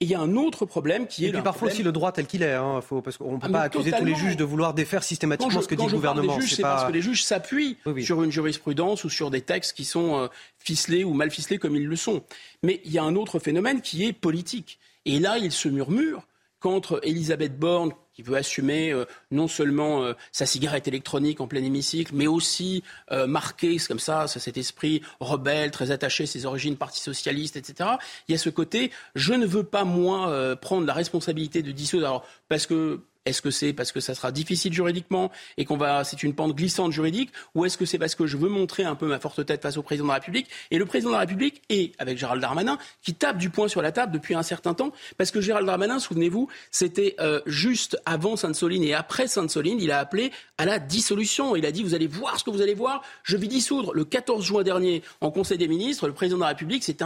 Et 0.03 0.05
il 0.05 0.11
y 0.11 0.15
a 0.15 0.19
un 0.19 0.35
autre 0.35 0.65
problème 0.65 1.07
qui 1.07 1.23
est. 1.23 1.29
Et 1.29 1.31
puis 1.31 1.41
parfois 1.41 1.69
aussi 1.69 1.81
le 1.81 1.93
droit 1.93 2.11
tel 2.11 2.27
qu'il 2.27 2.43
est. 2.43 2.51
Hein, 2.51 2.81
faut, 2.81 3.01
parce 3.01 3.15
qu'on 3.15 3.35
ne 3.35 3.37
peut 3.37 3.47
ah, 3.47 3.53
pas 3.53 3.61
accuser 3.61 3.93
tous 3.93 4.03
les 4.03 4.15
juges 4.15 4.35
de 4.35 4.43
vouloir 4.43 4.73
défaire 4.73 5.01
systématiquement 5.01 5.61
ce 5.61 5.65
que 5.65 5.75
dit 5.75 5.85
le 5.85 5.93
gouvernement. 5.93 6.37
C'est 6.41 6.61
parce 6.61 6.83
que 6.83 6.91
les 6.91 7.01
juges 7.01 7.23
s'appuient 7.23 7.77
sur 8.01 8.21
une 8.21 8.29
jurisprudence 8.29 9.05
ou 9.05 9.09
sur 9.09 9.31
des 9.31 9.39
textes 9.39 9.71
qui 9.71 9.85
sont 9.85 10.19
euh, 10.19 10.27
ficelés 10.59 11.05
ou 11.05 11.13
mal 11.13 11.31
ficelés 11.31 11.57
comme 11.57 11.77
ils 11.77 11.87
le 11.87 11.95
sont. 11.95 12.21
Mais 12.63 12.81
il 12.83 12.91
y 12.91 12.97
a 12.97 13.03
un 13.03 13.15
autre 13.15 13.39
phénomène 13.39 13.79
qui 13.79 14.03
est 14.03 14.11
politique. 14.11 14.77
Et 15.05 15.19
là, 15.19 15.37
il 15.37 15.53
se 15.53 15.69
murmure 15.69 16.27
contre 16.59 16.99
Elisabeth 17.03 17.57
Borne, 17.57 17.93
qui 18.13 18.21
veut 18.21 18.37
assumer 18.37 18.91
euh, 18.91 19.05
non 19.31 19.47
seulement 19.47 20.03
euh, 20.03 20.13
sa 20.31 20.45
cigarette 20.45 20.87
électronique 20.87 21.41
en 21.41 21.47
plein 21.47 21.63
hémicycle, 21.63 22.11
mais 22.13 22.27
aussi 22.27 22.83
euh, 23.11 23.27
marquer 23.27 23.77
comme 23.87 23.99
ça, 23.99 24.27
cet 24.27 24.57
esprit 24.57 25.01
rebelle, 25.19 25.71
très 25.71 25.91
attaché 25.91 26.23
à 26.23 26.27
ses 26.27 26.45
origines 26.45 26.77
Parti 26.77 26.99
socialiste, 26.99 27.55
etc. 27.55 27.89
Il 28.27 28.33
y 28.33 28.35
a 28.35 28.37
ce 28.37 28.49
côté, 28.49 28.91
je 29.15 29.33
ne 29.33 29.45
veux 29.45 29.63
pas 29.63 29.83
moi 29.83 30.55
prendre 30.57 30.85
la 30.85 30.93
responsabilité 30.93 31.61
de 31.61 31.71
dissoudre, 31.71 32.05
alors 32.05 32.27
parce 32.49 32.67
que 32.67 33.01
est-ce 33.25 33.41
que 33.41 33.51
c'est 33.51 33.73
parce 33.73 33.91
que 33.91 33.99
ça 33.99 34.15
sera 34.15 34.31
difficile 34.31 34.73
juridiquement 34.73 35.31
et 35.57 35.65
qu'on 35.65 35.77
va, 35.77 36.03
c'est 36.03 36.23
une 36.23 36.33
pente 36.33 36.55
glissante 36.55 36.91
juridique, 36.91 37.31
ou 37.55 37.65
est-ce 37.65 37.77
que 37.77 37.85
c'est 37.85 37.97
parce 37.97 38.15
que 38.15 38.27
je 38.27 38.37
veux 38.37 38.49
montrer 38.49 38.83
un 38.83 38.95
peu 38.95 39.07
ma 39.07 39.19
forte 39.19 39.45
tête 39.45 39.61
face 39.61 39.77
au 39.77 39.83
président 39.83 40.05
de 40.05 40.09
la 40.09 40.15
République 40.15 40.47
Et 40.71 40.77
le 40.77 40.85
président 40.85 41.09
de 41.09 41.15
la 41.15 41.21
République 41.21 41.61
et 41.69 41.93
avec 41.99 42.17
Gérald 42.17 42.41
Darmanin 42.41 42.77
qui 43.01 43.13
tape 43.13 43.37
du 43.37 43.49
poing 43.49 43.67
sur 43.67 43.81
la 43.81 43.91
table 43.91 44.11
depuis 44.11 44.35
un 44.35 44.43
certain 44.43 44.73
temps, 44.73 44.91
parce 45.17 45.31
que 45.31 45.41
Gérald 45.41 45.65
Darmanin, 45.65 45.99
souvenez-vous, 45.99 46.49
c'était 46.71 47.15
euh, 47.19 47.41
juste 47.45 47.97
avant 48.05 48.35
Sainte-Soline 48.35 48.83
et 48.83 48.93
après 48.93 49.27
Sainte-Soline, 49.27 49.79
il 49.79 49.91
a 49.91 49.99
appelé 49.99 50.31
à 50.57 50.65
la 50.65 50.79
dissolution. 50.79 51.55
Il 51.55 51.65
a 51.65 51.71
dit 51.71 51.83
vous 51.83 51.95
allez 51.95 52.07
voir 52.07 52.39
ce 52.39 52.43
que 52.43 52.49
vous 52.49 52.61
allez 52.61 52.73
voir, 52.73 53.03
je 53.23 53.37
vais 53.37 53.47
dissoudre. 53.47 53.93
Le 53.93 54.05
14 54.05 54.43
juin 54.43 54.63
dernier, 54.63 55.01
en 55.21 55.31
Conseil 55.31 55.57
des 55.57 55.67
ministres, 55.67 56.07
le 56.07 56.13
président 56.13 56.37
de 56.37 56.41
la 56.41 56.49
République 56.49 56.83
s'était 56.83 57.05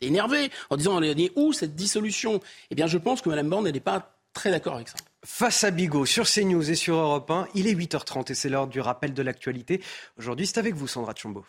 énervé 0.00 0.50
en 0.70 0.76
disant 0.76 0.96
on 0.96 1.02
est 1.02 1.32
où 1.36 1.52
cette 1.52 1.74
dissolution? 1.74 2.40
Eh 2.70 2.74
bien, 2.74 2.86
je 2.86 2.98
pense 2.98 3.20
que 3.20 3.28
Mme 3.28 3.48
Borne, 3.48 3.70
n'est 3.70 3.80
pas 3.80 4.17
très 4.38 4.50
d'accord 4.52 4.76
avec 4.76 4.88
ça. 4.88 4.94
Face 5.24 5.64
à 5.64 5.72
Bigot 5.72 6.06
sur 6.06 6.24
CNews 6.24 6.70
et 6.70 6.76
sur 6.76 6.94
Europe 6.94 7.28
1, 7.28 7.48
il 7.54 7.66
est 7.66 7.74
8h30 7.74 8.30
et 8.30 8.34
c'est 8.34 8.48
l'heure 8.48 8.68
du 8.68 8.80
rappel 8.80 9.12
de 9.12 9.22
l'actualité. 9.22 9.82
Aujourd'hui, 10.16 10.46
c'est 10.46 10.58
avec 10.58 10.74
vous, 10.74 10.86
Sandra 10.86 11.12
Chombo. 11.12 11.44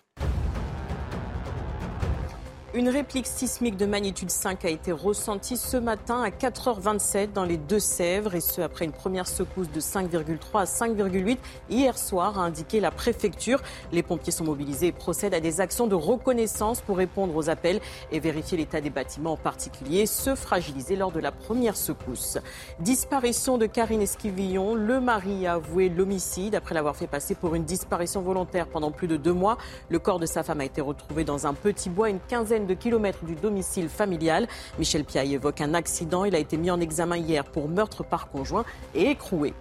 Une 2.79 2.87
réplique 2.87 3.27
sismique 3.27 3.75
de 3.75 3.85
magnitude 3.85 4.31
5 4.31 4.63
a 4.63 4.69
été 4.69 4.93
ressentie 4.93 5.57
ce 5.57 5.75
matin 5.75 6.23
à 6.23 6.29
4h27 6.29 7.33
dans 7.33 7.43
les 7.43 7.57
Deux-Sèvres 7.57 8.35
et 8.35 8.39
ce 8.39 8.61
après 8.61 8.85
une 8.85 8.93
première 8.93 9.27
secousse 9.27 9.69
de 9.69 9.81
5,3 9.81 10.61
à 10.61 10.63
5,8 10.63 11.39
hier 11.69 11.97
soir, 11.97 12.39
a 12.39 12.43
indiqué 12.43 12.79
la 12.79 12.89
préfecture. 12.89 13.61
Les 13.91 14.01
pompiers 14.01 14.31
sont 14.31 14.45
mobilisés 14.45 14.87
et 14.87 14.91
procèdent 14.93 15.33
à 15.33 15.41
des 15.41 15.59
actions 15.59 15.87
de 15.87 15.95
reconnaissance 15.95 16.79
pour 16.79 16.95
répondre 16.95 17.35
aux 17.35 17.49
appels 17.49 17.81
et 18.13 18.21
vérifier 18.21 18.57
l'état 18.57 18.79
des 18.79 18.89
bâtiments 18.89 19.33
en 19.33 19.37
particulier, 19.37 20.05
ceux 20.05 20.35
fragilisés 20.35 20.95
lors 20.95 21.11
de 21.11 21.19
la 21.19 21.33
première 21.33 21.75
secousse. 21.75 22.37
Disparition 22.79 23.57
de 23.57 23.65
Karine 23.65 24.03
Esquivillon. 24.03 24.75
Le 24.75 25.01
mari 25.01 25.47
a 25.47 25.55
avoué 25.55 25.89
l'homicide 25.89 26.55
après 26.55 26.75
l'avoir 26.75 26.95
fait 26.95 27.07
passer 27.07 27.35
pour 27.35 27.55
une 27.55 27.65
disparition 27.65 28.21
volontaire 28.21 28.67
pendant 28.67 28.91
plus 28.91 29.09
de 29.09 29.17
deux 29.17 29.33
mois. 29.33 29.57
Le 29.89 29.99
corps 29.99 30.19
de 30.19 30.25
sa 30.25 30.43
femme 30.43 30.61
a 30.61 30.65
été 30.65 30.79
retrouvé 30.79 31.25
dans 31.25 31.45
un 31.45 31.53
petit 31.53 31.89
bois 31.89 32.09
une 32.09 32.21
quinzaine 32.21 32.68
de 32.69 32.75
kilomètres 32.75 33.25
du 33.25 33.35
domicile 33.35 33.89
familial. 33.89 34.47
Michel 34.77 35.03
Piaille 35.03 35.33
évoque 35.33 35.59
un 35.59 35.73
accident. 35.73 36.23
Il 36.23 36.35
a 36.35 36.39
été 36.39 36.55
mis 36.55 36.71
en 36.71 36.79
examen 36.79 37.17
hier 37.17 37.43
pour 37.43 37.67
meurtre 37.67 38.03
par 38.03 38.29
conjoint 38.29 38.63
et 38.93 39.09
écroué. 39.09 39.53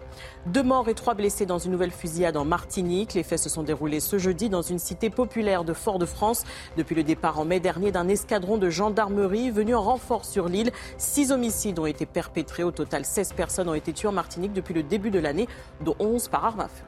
Deux 0.47 0.63
morts 0.63 0.89
et 0.89 0.95
trois 0.95 1.15
blessés 1.15 1.47
dans 1.47 1.59
une 1.59 1.73
nouvelle 1.73 1.91
fusillade 1.91 2.37
en 2.37 2.45
Martinique. 2.45 3.15
Les 3.15 3.23
faits 3.23 3.41
se 3.41 3.49
sont 3.49 3.63
déroulés 3.63 4.01
ce 4.01 4.19
jeudi 4.19 4.51
dans 4.51 4.63
une 4.63 4.79
cité 4.79 5.09
populaire 5.11 5.65
de 5.65 5.73
Fort-de-France. 5.73 6.45
Depuis 6.77 6.95
le 6.95 7.03
départ 7.03 7.39
en 7.41 7.45
mai 7.47 7.61
dernier 7.61 7.91
d'un 7.91 8.09
escadron 8.09 8.59
de 8.59 8.69
gendarmerie 8.69 9.51
venu 9.51 9.75
en 9.75 9.83
renfort 9.83 10.27
sur 10.27 10.49
l'île, 10.49 10.71
six 10.99 11.33
homicides 11.33 11.79
ont 11.79 11.87
été 11.87 12.05
perpétrés. 12.05 12.63
Au 12.63 12.73
total, 12.73 13.07
16 13.07 13.33
personnes 13.33 13.69
ont 13.69 13.75
été 13.75 13.93
tuées 13.93 14.09
en 14.09 14.13
Martinique 14.13 14.53
depuis 14.53 14.75
le 14.75 14.83
début 14.83 15.11
de 15.11 15.19
l'année, 15.19 15.49
dont 15.85 15.97
11 15.99 16.29
par 16.29 16.45
arme 16.45 16.61
à 16.61 16.69
feu. 16.69 16.85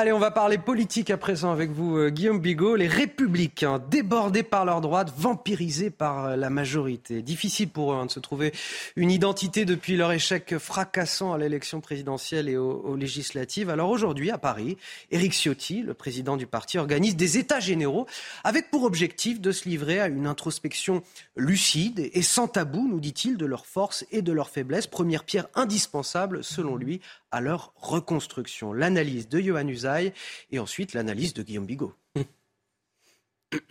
Allez, 0.00 0.12
on 0.12 0.20
va 0.20 0.30
parler 0.30 0.58
politique 0.58 1.10
à 1.10 1.16
présent 1.16 1.50
avec 1.50 1.72
vous, 1.72 1.96
euh, 1.96 2.10
Guillaume 2.10 2.38
Bigot. 2.38 2.76
Les 2.76 2.86
républicains, 2.86 3.80
débordés 3.90 4.44
par 4.44 4.64
leur 4.64 4.80
droite, 4.80 5.12
vampirisés 5.18 5.90
par 5.90 6.24
euh, 6.24 6.36
la 6.36 6.50
majorité. 6.50 7.20
Difficile 7.20 7.68
pour 7.68 7.92
eux 7.92 7.96
hein, 7.96 8.06
de 8.06 8.10
se 8.12 8.20
trouver 8.20 8.52
une 8.94 9.10
identité 9.10 9.64
depuis 9.64 9.96
leur 9.96 10.12
échec 10.12 10.56
fracassant 10.56 11.32
à 11.32 11.38
l'élection 11.38 11.80
présidentielle 11.80 12.48
et 12.48 12.56
aux, 12.56 12.94
législatives. 12.94 13.70
Alors 13.70 13.90
aujourd'hui, 13.90 14.30
à 14.30 14.38
Paris, 14.38 14.76
Éric 15.10 15.32
Ciotti, 15.32 15.82
le 15.82 15.94
président 15.94 16.36
du 16.36 16.46
parti, 16.46 16.78
organise 16.78 17.16
des 17.16 17.36
états 17.36 17.58
généraux 17.58 18.06
avec 18.44 18.70
pour 18.70 18.84
objectif 18.84 19.40
de 19.40 19.50
se 19.50 19.68
livrer 19.68 19.98
à 19.98 20.06
une 20.06 20.28
introspection 20.28 21.02
lucide 21.34 22.08
et 22.12 22.22
sans 22.22 22.46
tabou, 22.46 22.86
nous 22.86 23.00
dit-il, 23.00 23.36
de 23.36 23.46
leurs 23.46 23.66
forces 23.66 24.06
et 24.12 24.22
de 24.22 24.30
leurs 24.30 24.50
faiblesses. 24.50 24.86
Première 24.86 25.24
pierre 25.24 25.48
indispensable, 25.56 26.44
selon 26.44 26.76
lui, 26.76 27.00
à 27.30 27.40
leur 27.40 27.72
reconstruction. 27.76 28.72
L'analyse 28.72 29.28
de 29.28 29.40
Johan 29.40 29.68
Usaï 29.68 30.12
et 30.50 30.58
ensuite 30.58 30.94
l'analyse 30.94 31.34
de 31.34 31.42
Guillaume 31.42 31.66
Bigot. 31.66 31.94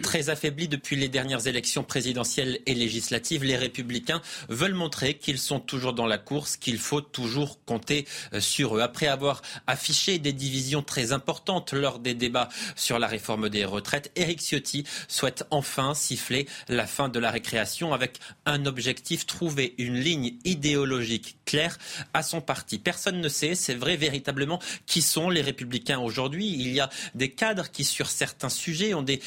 Très 0.01 0.29
affaiblis 0.29 0.67
depuis 0.67 0.95
les 0.95 1.07
dernières 1.07 1.45
élections 1.45 1.83
présidentielles 1.83 2.61
et 2.65 2.73
législatives, 2.73 3.43
les 3.43 3.57
républicains 3.57 4.23
veulent 4.49 4.73
montrer 4.73 5.13
qu'ils 5.13 5.37
sont 5.37 5.59
toujours 5.59 5.93
dans 5.93 6.07
la 6.07 6.17
course, 6.17 6.57
qu'il 6.57 6.79
faut 6.79 7.01
toujours 7.01 7.63
compter 7.63 8.07
euh, 8.33 8.39
sur 8.39 8.75
eux. 8.75 8.81
Après 8.81 9.05
avoir 9.05 9.43
affiché 9.67 10.17
des 10.17 10.33
divisions 10.33 10.81
très 10.81 11.11
importantes 11.11 11.73
lors 11.73 11.99
des 11.99 12.15
débats 12.15 12.49
sur 12.75 12.97
la 12.97 13.05
réforme 13.05 13.49
des 13.49 13.65
retraites, 13.65 14.11
Éric 14.15 14.41
Ciotti 14.41 14.83
souhaite 15.07 15.43
enfin 15.51 15.93
siffler 15.93 16.47
la 16.69 16.87
fin 16.87 17.07
de 17.07 17.19
la 17.19 17.29
récréation 17.29 17.93
avec 17.93 18.17
un 18.47 18.65
objectif, 18.65 19.27
trouver 19.27 19.75
une 19.77 19.99
ligne 19.99 20.39
idéologique 20.43 21.37
claire 21.45 21.77
à 22.15 22.23
son 22.23 22.41
parti. 22.41 22.79
Personne 22.79 23.21
ne 23.21 23.29
sait, 23.29 23.53
c'est 23.53 23.75
vrai 23.75 23.95
véritablement, 23.95 24.59
qui 24.87 25.03
sont 25.03 25.29
les 25.29 25.41
républicains 25.41 25.99
aujourd'hui. 25.99 26.47
Il 26.47 26.73
y 26.73 26.79
a 26.79 26.89
des 27.13 27.29
cadres 27.29 27.69
qui, 27.69 27.83
sur 27.83 28.09
certains 28.09 28.49
sujets, 28.49 28.95
ont 28.95 29.03
des 29.03 29.21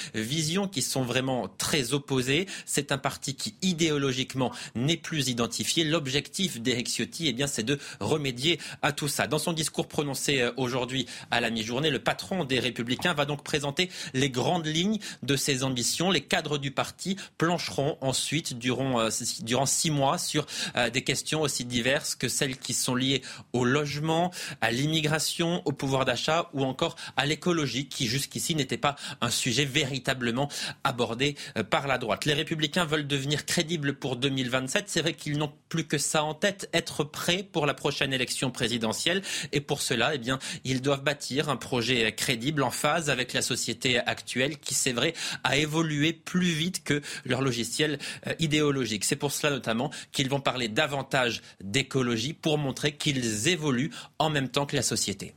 qui 0.73 0.83
sont 0.83 1.03
vraiment 1.03 1.49
très 1.59 1.93
opposées. 1.93 2.47
C'est 2.67 2.93
un 2.93 2.99
parti 2.99 3.35
qui 3.35 3.55
idéologiquement 3.63 4.53
n'est 4.75 4.97
plus 4.97 5.29
identifié. 5.29 5.85
L'objectif 5.85 6.61
d'Éric 6.61 6.89
Ciotti, 6.89 7.29
eh 7.29 7.33
bien, 7.33 7.47
c'est 7.47 7.63
de 7.63 7.79
remédier 8.01 8.59
à 8.83 8.93
tout 8.93 9.09
ça. 9.09 9.27
Dans 9.27 9.39
son 9.39 9.53
discours 9.53 9.87
prononcé 9.87 10.41
euh, 10.41 10.53
aujourd'hui 10.57 11.07
à 11.31 11.41
la 11.41 11.51
mi-journée, 11.51 11.91
le 11.91 11.99
patron 11.99 12.45
des 12.45 12.59
Républicains 12.59 13.15
va 13.15 13.27
donc 13.27 13.45
présenter 13.45 13.91
les 14.15 14.31
grandes 14.31 14.67
lignes 14.67 14.99
de 15.23 15.37
ses 15.37 15.63
ambitions. 15.63 16.11
Les 16.11 16.23
cadres 16.23 16.59
du 16.59 16.71
parti 16.71 17.17
plancheront 17.39 17.99
ensuite 18.01 18.59
durant, 18.59 19.01
euh, 19.01 19.09
durant 19.43 19.67
six 19.67 19.91
mois 19.91 20.19
sur 20.19 20.47
euh, 20.77 20.91
des 20.91 21.03
questions 21.03 21.43
aussi 21.43 21.65
diverses 21.65 22.15
que 22.15 22.29
celles 22.29 22.57
qui 22.57 22.75
sont 22.75 22.95
liées 22.95 23.23
au 23.53 23.65
logement, 23.65 24.31
à 24.61 24.71
l'immigration, 24.71 25.63
au 25.65 25.73
pouvoir 25.73 26.05
d'achat 26.05 26.51
ou 26.55 26.65
encore 26.65 26.97
à 27.17 27.27
l'écologie 27.27 27.89
qui 27.89 28.07
jusqu'ici 28.07 28.55
n'était 28.55 28.77
pas 28.77 28.97
un 29.21 29.31
sujet 29.31 29.65
véritable 29.65 30.30
probablement 30.31 30.49
abordé 30.85 31.37
euh, 31.57 31.63
par 31.63 31.87
la 31.87 31.99
droite. 31.99 32.25
Les 32.25 32.33
républicains 32.33 32.85
veulent 32.85 33.07
devenir 33.07 33.45
crédibles 33.45 33.95
pour 33.95 34.17
2027. 34.17 34.85
C'est 34.89 35.03
vrai 35.03 35.15
qu'ils 35.15 35.39
n'ont 35.39 35.53
plus 35.69 35.85
que 35.85 35.99
ça 35.99 36.25
en 36.25 36.35
tête, 36.35 36.69
être 36.73 37.05
prêts 37.05 37.43
pour 37.43 37.67
la 37.67 37.75
prochaine 37.75 38.13
élection 38.13 38.51
présidentielle. 38.51 39.23
Et 39.53 39.61
pour 39.61 39.83
cela, 39.83 40.15
eh 40.15 40.19
bien, 40.19 40.39
ils 40.65 40.81
doivent 40.81 41.03
bâtir 41.03 41.49
un 41.49 41.57
projet 41.57 42.13
crédible 42.15 42.63
en 42.63 42.71
phase 42.71 43.11
avec 43.11 43.33
la 43.33 43.43
société 43.43 43.99
actuelle 43.99 44.59
qui, 44.59 44.75
c'est 44.75 44.93
vrai, 44.93 45.15
a 45.45 45.57
évolué 45.57 46.13
plus 46.13 46.51
vite 46.51 46.85
que 46.85 47.03
leur 47.25 47.43
logiciel 47.43 47.99
euh, 48.27 48.35
idéologique. 48.39 49.05
C'est 49.05 49.17
pour 49.17 49.33
cela 49.33 49.53
notamment 49.53 49.91
qu'ils 50.13 50.29
vont 50.29 50.41
parler 50.41 50.69
davantage 50.69 51.43
d'écologie 51.61 52.33
pour 52.33 52.59
montrer 52.59 52.93
qu'ils 52.93 53.49
évoluent 53.49 53.91
en 54.19 54.31
même 54.31 54.49
temps 54.49 54.67
que 54.67 54.77
la 54.77 54.83
société. 54.83 55.35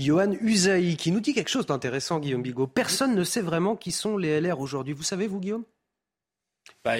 Johan 0.00 0.32
Usaï, 0.40 0.96
qui 0.96 1.12
nous 1.12 1.20
dit 1.20 1.34
quelque 1.34 1.50
chose 1.50 1.66
d'intéressant, 1.66 2.18
Guillaume 2.18 2.42
Bigot. 2.42 2.66
Personne 2.66 3.14
ne 3.14 3.24
sait 3.24 3.40
vraiment 3.40 3.76
qui 3.76 3.92
sont 3.92 4.16
les 4.16 4.40
LR 4.40 4.60
aujourd'hui. 4.60 4.94
Vous 4.94 5.02
savez, 5.02 5.26
vous, 5.26 5.40
Guillaume? 5.40 5.64
Bah, 6.84 6.94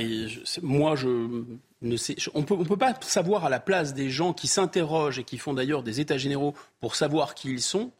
Moi, 0.63 0.97
je 0.97 1.45
ne 1.83 1.97
sais. 1.97 2.17
on 2.35 2.43
peut, 2.43 2.57
ne 2.57 2.65
peut 2.65 2.77
pas 2.77 2.95
savoir 3.01 3.45
à 3.45 3.51
la 3.51 3.61
place 3.61 3.95
des 3.95 4.11
gens 4.11 4.33
qui 4.33 4.49
s'interrogent 4.49 5.19
et 5.19 5.25
qui 5.25 5.39
font 5.39 5.55
d'ailleurs 5.55 5.83
des 5.83 6.01
états 6.01 6.19
généraux 6.19 6.55
pour 6.81 6.95
savoir 6.95 7.35
qui 7.35 7.51
ils 7.51 7.63
sont. 7.63 7.91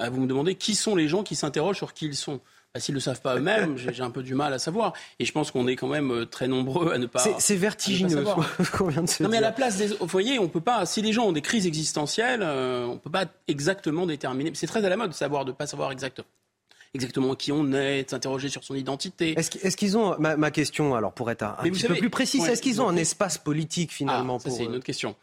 Euh, 0.00 0.08
vous 0.08 0.20
me 0.20 0.26
demandez 0.26 0.54
qui 0.54 0.74
sont 0.74 0.96
les 0.96 1.08
gens 1.08 1.22
qui 1.22 1.36
s'interrogent 1.36 1.76
sur 1.76 1.94
qui 1.94 2.06
ils 2.06 2.16
sont. 2.16 2.40
Bah, 2.72 2.80
s'ils 2.80 2.94
ne 2.94 2.98
le 2.98 3.00
savent 3.00 3.20
pas 3.20 3.36
eux-mêmes, 3.36 3.76
j'ai 3.76 4.02
un 4.02 4.12
peu 4.12 4.22
du 4.22 4.36
mal 4.36 4.52
à 4.52 4.60
savoir. 4.60 4.92
Et 5.18 5.24
je 5.24 5.32
pense 5.32 5.50
qu'on 5.50 5.66
est 5.66 5.74
quand 5.74 5.88
même 5.88 6.12
euh, 6.12 6.24
très 6.24 6.46
nombreux 6.46 6.92
à 6.92 6.98
ne 6.98 7.06
pas. 7.06 7.18
C'est 7.38 7.56
vertigineux 7.56 8.24
ce 8.64 8.70
qu'on 8.70 8.86
vient 8.86 9.02
de 9.02 9.08
se 9.08 9.24
non, 9.24 9.28
mais 9.28 9.38
à 9.38 9.40
la 9.40 9.50
place 9.50 9.76
des. 9.76 9.88
Vous 9.88 10.06
voyez, 10.06 10.38
on 10.38 10.48
peut 10.48 10.60
pas. 10.60 10.86
Si 10.86 11.02
les 11.02 11.12
gens 11.12 11.26
ont 11.26 11.32
des 11.32 11.42
crises 11.42 11.66
existentielles, 11.66 12.42
euh, 12.44 12.86
on 12.86 12.94
ne 12.94 12.98
peut 12.98 13.10
pas 13.10 13.24
exactement 13.48 14.06
déterminer. 14.06 14.52
C'est 14.54 14.68
très 14.68 14.84
à 14.84 14.88
la 14.88 14.96
mode 14.96 15.10
de 15.10 15.14
savoir, 15.14 15.44
de 15.44 15.50
pas 15.50 15.66
savoir 15.66 15.90
exactement 15.90 16.28
exactement 16.94 17.34
qui 17.36 17.52
on 17.52 17.72
est, 17.72 18.04
de 18.04 18.10
s'interroger 18.10 18.48
sur 18.48 18.64
son 18.64 18.74
identité. 18.74 19.38
Est-ce 19.38 19.76
qu'ils 19.76 19.96
ont, 19.96 20.16
ma, 20.18 20.50
question 20.50 20.94
alors 20.94 21.12
pour 21.12 21.30
être 21.30 21.42
un, 21.42 21.56
petit 21.62 21.86
peu 21.86 21.94
plus 21.94 22.10
précis, 22.10 22.42
est-ce 22.42 22.62
qu'ils 22.62 22.82
ont 22.82 22.88
un 22.88 22.96
espace 22.96 23.38
politique 23.38 23.92
finalement 23.92 24.38
ah, 24.44 24.50
C'est 24.50 24.64
une 24.64 24.74
autre 24.74 24.84
question. 24.84 25.14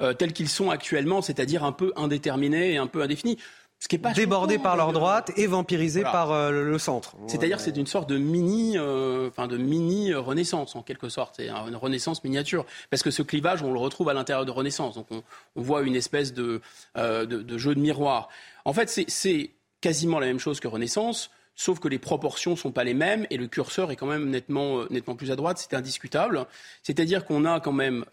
Euh, 0.00 0.12
tels 0.12 0.32
qu'ils 0.32 0.48
sont 0.48 0.70
actuellement, 0.70 1.22
c'est-à-dire 1.22 1.64
un 1.64 1.72
peu 1.72 1.92
indéterminés 1.96 2.72
et 2.72 2.76
un 2.76 2.86
peu 2.86 3.02
indéfinis. 3.02 3.38
Ce 3.84 3.88
qui 3.88 3.96
est 3.96 3.98
pas 3.98 4.14
débordé 4.14 4.58
par 4.58 4.78
leur 4.78 4.92
droite 4.92 5.30
et 5.36 5.46
vampirisé 5.46 6.04
par 6.04 6.32
euh, 6.32 6.50
le 6.50 6.78
centre. 6.78 7.16
C'est-à-dire 7.26 7.60
c'est 7.60 7.76
une 7.76 7.86
sorte 7.86 8.08
de 8.08 8.16
mini, 8.16 8.78
euh, 8.78 9.28
enfin 9.28 9.46
de 9.46 9.58
mini 9.58 10.14
renaissance 10.14 10.74
en 10.74 10.80
quelque 10.80 11.10
sorte, 11.10 11.34
c'est 11.36 11.50
une 11.50 11.76
renaissance 11.76 12.24
miniature. 12.24 12.64
Parce 12.88 13.02
que 13.02 13.10
ce 13.10 13.20
clivage, 13.20 13.62
on 13.62 13.74
le 13.74 13.78
retrouve 13.78 14.08
à 14.08 14.14
l'intérieur 14.14 14.46
de 14.46 14.50
Renaissance. 14.50 14.94
Donc 14.94 15.08
on, 15.10 15.22
voit 15.54 15.82
une 15.82 15.96
espèce 15.96 16.32
de, 16.32 16.62
euh, 16.96 17.26
de, 17.26 17.42
de, 17.42 17.58
jeu 17.58 17.74
de 17.74 17.80
miroir. 17.80 18.30
En 18.64 18.72
fait, 18.72 18.88
c'est 18.88 19.50
quasiment 19.82 20.18
la 20.18 20.28
même 20.28 20.38
chose 20.38 20.60
que 20.60 20.68
Renaissance. 20.68 21.30
Sauf 21.54 21.78
que 21.78 21.88
les 21.88 21.98
proportions 21.98 22.52
ne 22.52 22.56
sont 22.56 22.72
pas 22.72 22.84
les 22.84 22.94
mêmes 22.94 23.26
et 23.28 23.36
le 23.36 23.48
curseur 23.48 23.90
est 23.90 23.96
quand 23.96 24.06
même 24.06 24.30
nettement, 24.30 24.86
nettement 24.88 25.14
plus 25.14 25.30
à 25.30 25.36
droite, 25.36 25.58
c'est 25.58 25.76
indiscutable. 25.76 26.46
C'est-à-dire 26.82 27.26
qu'on 27.26 27.44
a 27.44 27.60
quand 27.60 27.72
même 27.72 28.06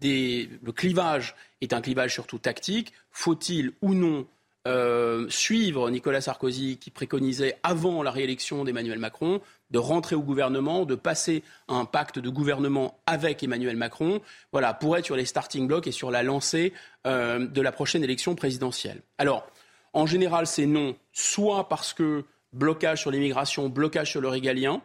des... 0.00 0.48
le 0.62 0.70
clivage 0.70 1.34
est 1.60 1.72
un 1.72 1.80
clivage 1.80 2.14
surtout 2.14 2.38
tactique. 2.38 2.92
Faut-il 3.10 3.72
ou 3.82 3.94
non 3.94 4.28
euh, 4.68 5.26
suivre 5.28 5.90
Nicolas 5.90 6.20
Sarkozy 6.20 6.78
qui 6.78 6.90
préconisait 6.90 7.58
avant 7.64 8.02
la 8.02 8.12
réélection 8.12 8.64
d'Emmanuel 8.64 8.98
Macron 8.98 9.40
de 9.72 9.78
rentrer 9.78 10.14
au 10.14 10.22
gouvernement, 10.22 10.84
de 10.84 10.94
passer 10.94 11.42
un 11.66 11.84
pacte 11.84 12.18
de 12.18 12.28
gouvernement 12.28 13.00
avec 13.06 13.42
Emmanuel 13.42 13.76
Macron, 13.76 14.20
voilà, 14.52 14.72
pour 14.72 14.96
être 14.96 15.06
sur 15.06 15.16
les 15.16 15.24
starting 15.24 15.66
blocks 15.66 15.86
et 15.86 15.92
sur 15.92 16.10
la 16.10 16.22
lancée 16.22 16.72
euh, 17.06 17.46
de 17.46 17.60
la 17.60 17.72
prochaine 17.72 18.04
élection 18.04 18.36
présidentielle. 18.36 19.02
Alors, 19.18 19.50
en 19.94 20.06
général, 20.06 20.46
c'est 20.46 20.66
non, 20.66 20.94
soit 21.12 21.68
parce 21.68 21.92
que 21.92 22.24
blocage 22.52 23.00
sur 23.00 23.10
l'immigration, 23.10 23.68
blocage 23.68 24.10
sur 24.10 24.20
le 24.20 24.28
régalien, 24.28 24.80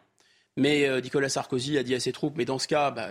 mais 0.55 0.87
euh, 0.87 1.01
Nicolas 1.01 1.29
Sarkozy 1.29 1.77
a 1.77 1.83
dit 1.83 1.93
à 1.93 1.99
ses 1.99 2.11
troupes, 2.11 2.35
mais 2.35 2.45
dans 2.45 2.57
ce 2.57 2.67
cas, 2.67 2.89
bah, 2.89 3.09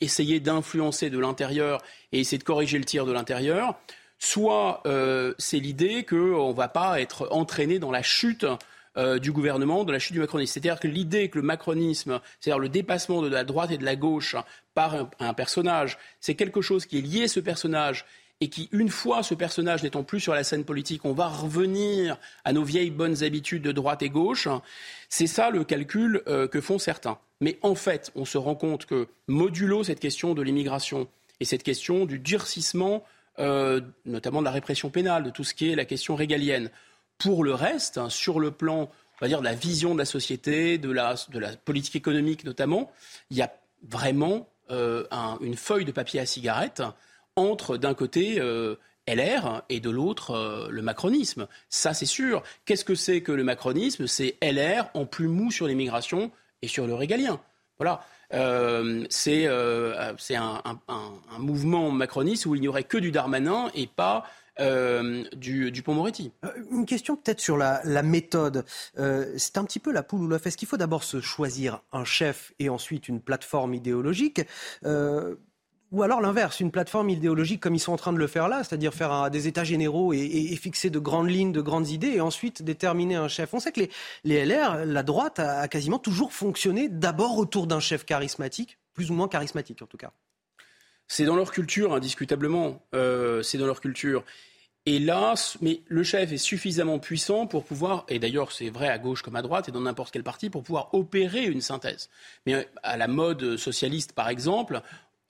essayez 0.00 0.40
d'influencer 0.40 1.10
de 1.10 1.18
l'intérieur 1.18 1.80
et 2.10 2.18
essayer 2.20 2.38
de 2.38 2.44
corriger 2.44 2.78
le 2.78 2.84
tir 2.84 3.06
de 3.06 3.12
l'intérieur 3.12 3.78
soit 4.22 4.82
euh, 4.86 5.34
c'est 5.36 5.58
l'idée 5.58 6.04
qu'on 6.04 6.50
ne 6.50 6.54
va 6.54 6.68
pas 6.68 7.00
être 7.00 7.26
entraîné 7.32 7.80
dans 7.80 7.90
la 7.90 8.02
chute 8.02 8.46
euh, 8.96 9.18
du 9.18 9.32
gouvernement, 9.32 9.82
de 9.82 9.90
la 9.90 9.98
chute 9.98 10.12
du 10.12 10.20
macronisme. 10.20 10.52
C'est-à-dire 10.52 10.78
que 10.78 10.86
l'idée 10.86 11.28
que 11.28 11.38
le 11.38 11.44
macronisme, 11.44 12.20
c'est-à-dire 12.38 12.60
le 12.60 12.68
dépassement 12.68 13.20
de 13.20 13.28
la 13.28 13.42
droite 13.42 13.72
et 13.72 13.78
de 13.78 13.84
la 13.84 13.96
gauche 13.96 14.36
par 14.74 15.08
un, 15.18 15.34
personnage, 15.34 15.98
c'est 16.20 16.36
quelque 16.36 16.60
chose 16.60 16.86
qui 16.86 16.98
est 16.98 17.00
lié 17.00 17.24
à 17.24 17.28
ce 17.28 17.40
personnage 17.40 18.06
et 18.40 18.48
qui, 18.48 18.68
une 18.70 18.90
fois 18.90 19.24
ce 19.24 19.34
personnage 19.34 19.82
n'étant 19.82 20.04
plus 20.04 20.20
sur 20.20 20.34
la 20.34 20.44
scène 20.44 20.64
politique, 20.64 21.04
on 21.04 21.14
va 21.14 21.26
revenir 21.26 22.16
à 22.44 22.52
nos 22.52 22.62
vieilles 22.62 22.90
bonnes 22.90 23.24
habitudes 23.24 23.62
de 23.62 23.72
droite 23.72 24.02
et 24.02 24.08
gauche. 24.08 24.46
C'est 25.08 25.26
ça 25.26 25.50
le 25.50 25.64
calcul 25.64 26.22
euh, 26.28 26.46
que 26.46 26.60
font 26.60 26.78
certains. 26.78 27.18
Mais 27.40 27.58
en 27.62 27.74
fait, 27.74 28.12
on 28.14 28.24
se 28.24 28.38
rend 28.38 28.54
compte 28.54 28.86
que 28.86 29.08
modulo 29.26 29.82
cette 29.82 30.00
question 30.00 30.34
de 30.34 30.42
l'immigration 30.42 31.08
et 31.40 31.44
cette 31.44 31.64
question 31.64 32.06
du 32.06 32.20
durcissement 32.20 33.02
euh, 33.38 33.80
notamment 34.04 34.40
de 34.40 34.44
la 34.44 34.50
répression 34.50 34.90
pénale, 34.90 35.24
de 35.24 35.30
tout 35.30 35.44
ce 35.44 35.54
qui 35.54 35.70
est 35.70 35.76
la 35.76 35.84
question 35.84 36.14
régalienne. 36.14 36.70
Pour 37.18 37.44
le 37.44 37.54
reste, 37.54 37.98
hein, 37.98 38.10
sur 38.10 38.40
le 38.40 38.50
plan, 38.50 38.82
on 38.82 39.24
va 39.24 39.28
dire, 39.28 39.40
de 39.40 39.44
la 39.44 39.54
vision 39.54 39.94
de 39.94 39.98
la 39.98 40.04
société, 40.04 40.78
de 40.78 40.90
la, 40.90 41.16
politique 41.64 41.96
économique 41.96 42.44
notamment, 42.44 42.90
il 43.30 43.36
y 43.36 43.42
a 43.42 43.52
vraiment 43.88 44.48
euh, 44.70 45.04
une 45.40 45.56
feuille 45.56 45.84
de 45.84 45.92
papier 45.92 46.20
à 46.20 46.26
cigarette 46.26 46.82
entre, 47.36 47.76
d'un 47.76 47.94
côté, 47.94 48.40
euh, 48.40 48.76
LR 49.08 49.62
et 49.68 49.80
de 49.80 49.90
l'autre 49.90 50.68
le 50.70 50.82
macronisme. 50.82 51.48
Ça, 51.68 51.92
c'est 51.92 52.06
sûr. 52.06 52.44
Qu'est-ce 52.64 52.84
que 52.84 52.94
c'est 52.94 53.20
que 53.20 53.32
le 53.32 53.42
macronisme? 53.42 54.06
C'est 54.06 54.36
LR 54.40 54.90
en 54.94 55.06
plus 55.06 55.26
mou 55.26 55.50
sur 55.50 55.66
l'immigration 55.66 56.30
et 56.62 56.68
sur 56.68 56.86
le 56.86 56.94
régalien. 56.94 57.40
Voilà. 57.78 58.04
Euh, 58.34 59.04
c'est 59.10 59.46
euh, 59.46 60.14
un, 60.30 61.38
mouvement 61.38 61.90
macroniste 61.90 62.46
où 62.46 62.54
il 62.54 62.60
n'y 62.60 62.68
aurait 62.68 62.84
que 62.84 62.98
du 62.98 63.10
Darmanin 63.10 63.70
et 63.74 63.86
pas 63.86 64.24
euh, 64.60 65.24
du, 65.34 65.70
du 65.70 65.82
Pont-Moretti. 65.82 66.32
Une 66.70 66.86
question 66.86 67.16
peut-être 67.16 67.40
sur 67.40 67.56
la, 67.56 68.02
méthode. 68.02 68.64
c'est 68.94 69.58
un 69.58 69.64
petit 69.64 69.80
peu 69.80 69.92
la 69.92 70.02
poule 70.02 70.22
ou 70.22 70.28
l'œuf. 70.28 70.46
Est-ce 70.46 70.56
qu'il 70.56 70.68
faut 70.68 70.76
d'abord 70.76 71.04
se 71.04 71.20
choisir 71.20 71.82
un 71.92 72.04
chef 72.04 72.52
et 72.58 72.68
ensuite 72.68 73.08
une 73.08 73.20
plateforme 73.20 73.74
idéologique? 73.74 74.42
Ou 75.92 76.02
alors 76.02 76.20
l'inverse, 76.22 76.58
une 76.60 76.70
plateforme 76.70 77.10
idéologique 77.10 77.60
comme 77.60 77.74
ils 77.74 77.80
sont 77.80 77.92
en 77.92 77.96
train 77.96 78.12
de 78.12 78.18
le 78.18 78.26
faire 78.26 78.48
là, 78.48 78.64
c'est-à-dire 78.64 78.94
faire 78.94 79.30
des 79.30 79.46
états 79.46 79.62
généraux 79.62 80.12
et, 80.14 80.56
fixer 80.56 80.90
de 80.90 80.98
grandes 80.98 81.28
lignes, 81.28 81.52
de 81.52 81.60
grandes 81.60 81.90
idées, 81.90 82.14
et 82.14 82.20
ensuite 82.20 82.62
déterminer 82.62 83.14
un 83.14 83.28
chef. 83.28 83.52
On 83.52 83.60
sait 83.60 83.72
que 83.72 83.82
les, 84.24 84.44
LR, 84.44 84.86
la 84.86 85.02
droite, 85.02 85.38
a, 85.38 85.68
quasiment 85.68 85.98
toujours 85.98 86.32
fonctionné 86.32 86.88
d'abord 86.88 87.36
autour 87.36 87.66
d'un 87.66 87.80
chef 87.80 88.04
charismatique, 88.04 88.78
plus 88.94 89.10
ou 89.10 89.14
moins 89.14 89.28
charismatique 89.28 89.82
en 89.82 89.86
tout 89.86 89.98
cas. 89.98 90.12
C'est 91.08 91.24
dans 91.24 91.36
leur 91.36 91.52
culture, 91.52 91.92
indiscutablement. 91.92 92.82
Euh, 92.94 93.42
c'est 93.42 93.58
dans 93.58 93.66
leur 93.66 93.82
culture. 93.82 94.24
Et 94.86 94.98
là, 94.98 95.34
mais 95.60 95.82
le 95.86 96.02
chef 96.02 96.32
est 96.32 96.38
suffisamment 96.38 96.98
puissant 96.98 97.46
pour 97.46 97.64
pouvoir, 97.64 98.04
et 98.08 98.18
d'ailleurs 98.18 98.50
c'est 98.50 98.68
vrai 98.70 98.88
à 98.88 98.98
gauche 98.98 99.22
comme 99.22 99.36
à 99.36 99.42
droite 99.42 99.68
et 99.68 99.72
dans 99.72 99.82
n'importe 99.82 100.10
quel 100.12 100.24
parti, 100.24 100.50
pour 100.50 100.64
pouvoir 100.64 100.92
opérer 100.92 101.44
une 101.44 101.60
synthèse. 101.60 102.08
Mais 102.46 102.68
à 102.82 102.96
la 102.96 103.06
mode 103.06 103.56
socialiste, 103.56 104.12
par 104.12 104.28
exemple, 104.28 104.82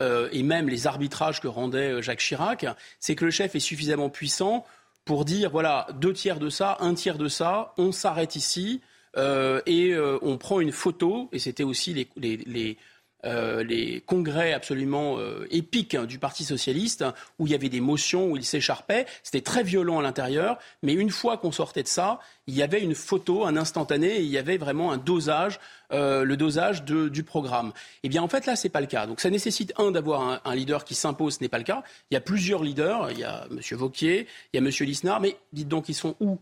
euh, 0.02 0.28
et 0.32 0.42
même 0.42 0.68
les 0.68 0.86
arbitrages 0.86 1.40
que 1.40 1.48
rendait 1.48 1.92
euh, 1.92 2.02
Jacques 2.02 2.18
Chirac, 2.18 2.66
c'est 2.98 3.14
que 3.14 3.24
le 3.24 3.30
chef 3.30 3.54
est 3.54 3.60
suffisamment 3.60 4.10
puissant 4.10 4.66
pour 5.04 5.24
dire 5.24 5.50
voilà, 5.50 5.86
deux 5.94 6.12
tiers 6.12 6.38
de 6.38 6.50
ça, 6.50 6.76
un 6.80 6.94
tiers 6.94 7.18
de 7.18 7.28
ça, 7.28 7.72
on 7.78 7.92
s'arrête 7.92 8.36
ici 8.36 8.80
euh, 9.16 9.60
et 9.66 9.94
on 10.22 10.38
prend 10.38 10.60
une 10.60 10.72
photo, 10.72 11.28
et 11.32 11.38
c'était 11.38 11.64
aussi 11.64 12.06
les 12.16 12.78
euh, 13.24 13.62
les 13.62 14.00
congrès 14.00 14.52
absolument 14.52 15.18
euh, 15.18 15.46
épiques 15.50 15.94
hein, 15.94 16.06
du 16.06 16.18
Parti 16.18 16.44
socialiste, 16.44 17.04
où 17.38 17.46
il 17.46 17.52
y 17.52 17.54
avait 17.54 17.68
des 17.68 17.80
motions, 17.80 18.30
où 18.30 18.36
il 18.36 18.44
s'écharpait. 18.44 19.06
C'était 19.22 19.42
très 19.42 19.62
violent 19.62 20.00
à 20.00 20.02
l'intérieur, 20.02 20.58
mais 20.82 20.92
une 20.92 21.10
fois 21.10 21.36
qu'on 21.36 21.52
sortait 21.52 21.84
de 21.84 21.88
ça, 21.88 22.18
il 22.48 22.54
y 22.54 22.62
avait 22.62 22.80
une 22.80 22.96
photo, 22.96 23.44
un 23.46 23.56
instantané, 23.56 24.16
et 24.16 24.22
il 24.22 24.28
y 24.28 24.38
avait 24.38 24.56
vraiment 24.56 24.90
un 24.90 24.96
dosage, 24.96 25.60
euh, 25.92 26.24
le 26.24 26.36
dosage 26.36 26.84
du 26.84 27.22
programme. 27.22 27.72
Eh 28.02 28.08
bien, 28.08 28.22
en 28.22 28.28
fait, 28.28 28.46
là, 28.46 28.56
c'est 28.56 28.68
pas 28.68 28.80
le 28.80 28.88
cas. 28.88 29.06
Donc, 29.06 29.20
ça 29.20 29.30
nécessite 29.30 29.72
un 29.78 29.92
d'avoir 29.92 30.40
un, 30.44 30.54
leader 30.54 30.84
qui 30.84 30.96
s'impose. 30.96 31.36
Ce 31.36 31.42
n'est 31.42 31.48
pas 31.48 31.58
le 31.58 31.64
cas. 31.64 31.84
Il 32.10 32.14
y 32.14 32.16
a 32.16 32.20
plusieurs 32.20 32.64
leaders. 32.64 33.12
Il 33.12 33.18
y 33.20 33.24
a 33.24 33.46
M. 33.50 33.60
Vauquier, 33.78 34.26
il 34.52 34.60
y 34.60 34.64
a 34.64 34.66
M. 34.66 34.72
Lisnard, 34.80 35.20
mais 35.20 35.36
dites 35.52 35.68
donc, 35.68 35.88
ils 35.88 35.94
sont 35.94 36.16
où 36.20 36.38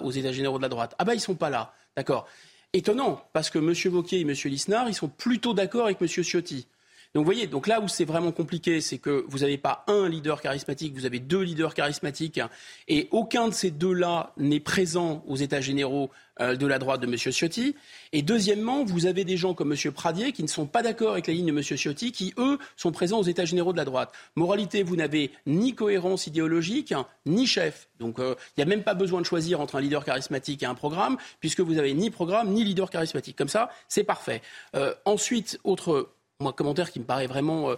aux 0.00 0.10
États 0.10 0.32
généraux 0.32 0.56
de 0.56 0.62
la 0.62 0.68
droite? 0.68 0.94
Ah 0.98 1.04
ben, 1.04 1.12
ils 1.12 1.20
sont 1.20 1.34
pas 1.34 1.50
là. 1.50 1.72
D'accord 1.96 2.26
étonnant, 2.72 3.22
parce 3.32 3.50
que 3.50 3.58
M. 3.58 3.94
Wauquiez 3.94 4.20
et 4.20 4.22
M. 4.22 4.32
Lisnard, 4.44 4.88
ils 4.88 4.94
sont 4.94 5.08
plutôt 5.08 5.54
d'accord 5.54 5.86
avec 5.86 6.00
M. 6.00 6.08
Ciotti. 6.08 6.68
Donc 7.16 7.24
vous 7.24 7.32
voyez, 7.32 7.46
donc 7.46 7.66
là 7.66 7.80
où 7.80 7.88
c'est 7.88 8.04
vraiment 8.04 8.30
compliqué, 8.30 8.82
c'est 8.82 8.98
que 8.98 9.24
vous 9.28 9.38
n'avez 9.38 9.56
pas 9.56 9.86
un 9.86 10.06
leader 10.06 10.42
charismatique, 10.42 10.92
vous 10.92 11.06
avez 11.06 11.18
deux 11.18 11.40
leaders 11.40 11.72
charismatiques, 11.72 12.42
et 12.88 13.08
aucun 13.10 13.48
de 13.48 13.54
ces 13.54 13.70
deux-là 13.70 14.34
n'est 14.36 14.60
présent 14.60 15.24
aux 15.26 15.36
États 15.36 15.62
généraux 15.62 16.10
euh, 16.42 16.54
de 16.54 16.66
la 16.66 16.78
droite 16.78 17.00
de 17.00 17.06
M. 17.06 17.16
Ciotti. 17.16 17.74
Et 18.12 18.20
deuxièmement, 18.20 18.84
vous 18.84 19.06
avez 19.06 19.24
des 19.24 19.38
gens 19.38 19.54
comme 19.54 19.72
M. 19.72 19.92
Pradier 19.92 20.32
qui 20.32 20.42
ne 20.42 20.48
sont 20.48 20.66
pas 20.66 20.82
d'accord 20.82 21.12
avec 21.12 21.26
la 21.26 21.32
ligne 21.32 21.46
de 21.46 21.58
M. 21.58 21.62
Ciotti, 21.62 22.12
qui, 22.12 22.34
eux, 22.36 22.58
sont 22.76 22.92
présents 22.92 23.20
aux 23.20 23.24
États 23.24 23.46
généraux 23.46 23.72
de 23.72 23.78
la 23.78 23.86
droite. 23.86 24.12
Moralité, 24.34 24.82
vous 24.82 24.96
n'avez 24.96 25.30
ni 25.46 25.74
cohérence 25.74 26.26
idéologique, 26.26 26.92
ni 27.24 27.46
chef. 27.46 27.88
Donc 27.98 28.18
euh, 28.18 28.34
il 28.50 28.60
n'y 28.60 28.64
a 28.64 28.66
même 28.66 28.82
pas 28.82 28.92
besoin 28.92 29.22
de 29.22 29.26
choisir 29.26 29.62
entre 29.62 29.76
un 29.76 29.80
leader 29.80 30.04
charismatique 30.04 30.62
et 30.62 30.66
un 30.66 30.74
programme, 30.74 31.16
puisque 31.40 31.60
vous 31.60 31.72
n'avez 31.72 31.94
ni 31.94 32.10
programme, 32.10 32.50
ni 32.50 32.62
leader 32.62 32.90
charismatique. 32.90 33.36
Comme 33.36 33.48
ça, 33.48 33.70
c'est 33.88 34.04
parfait. 34.04 34.42
Euh, 34.74 34.92
ensuite, 35.06 35.58
autre 35.64 36.10
moi, 36.40 36.52
commentaire 36.52 36.90
qui 36.90 37.00
me 37.00 37.04
paraît 37.04 37.26
vraiment 37.26 37.70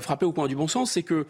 frappé 0.00 0.26
au 0.26 0.32
point 0.32 0.48
du 0.48 0.56
bon 0.56 0.68
sens, 0.68 0.92
c'est 0.92 1.02
que 1.02 1.26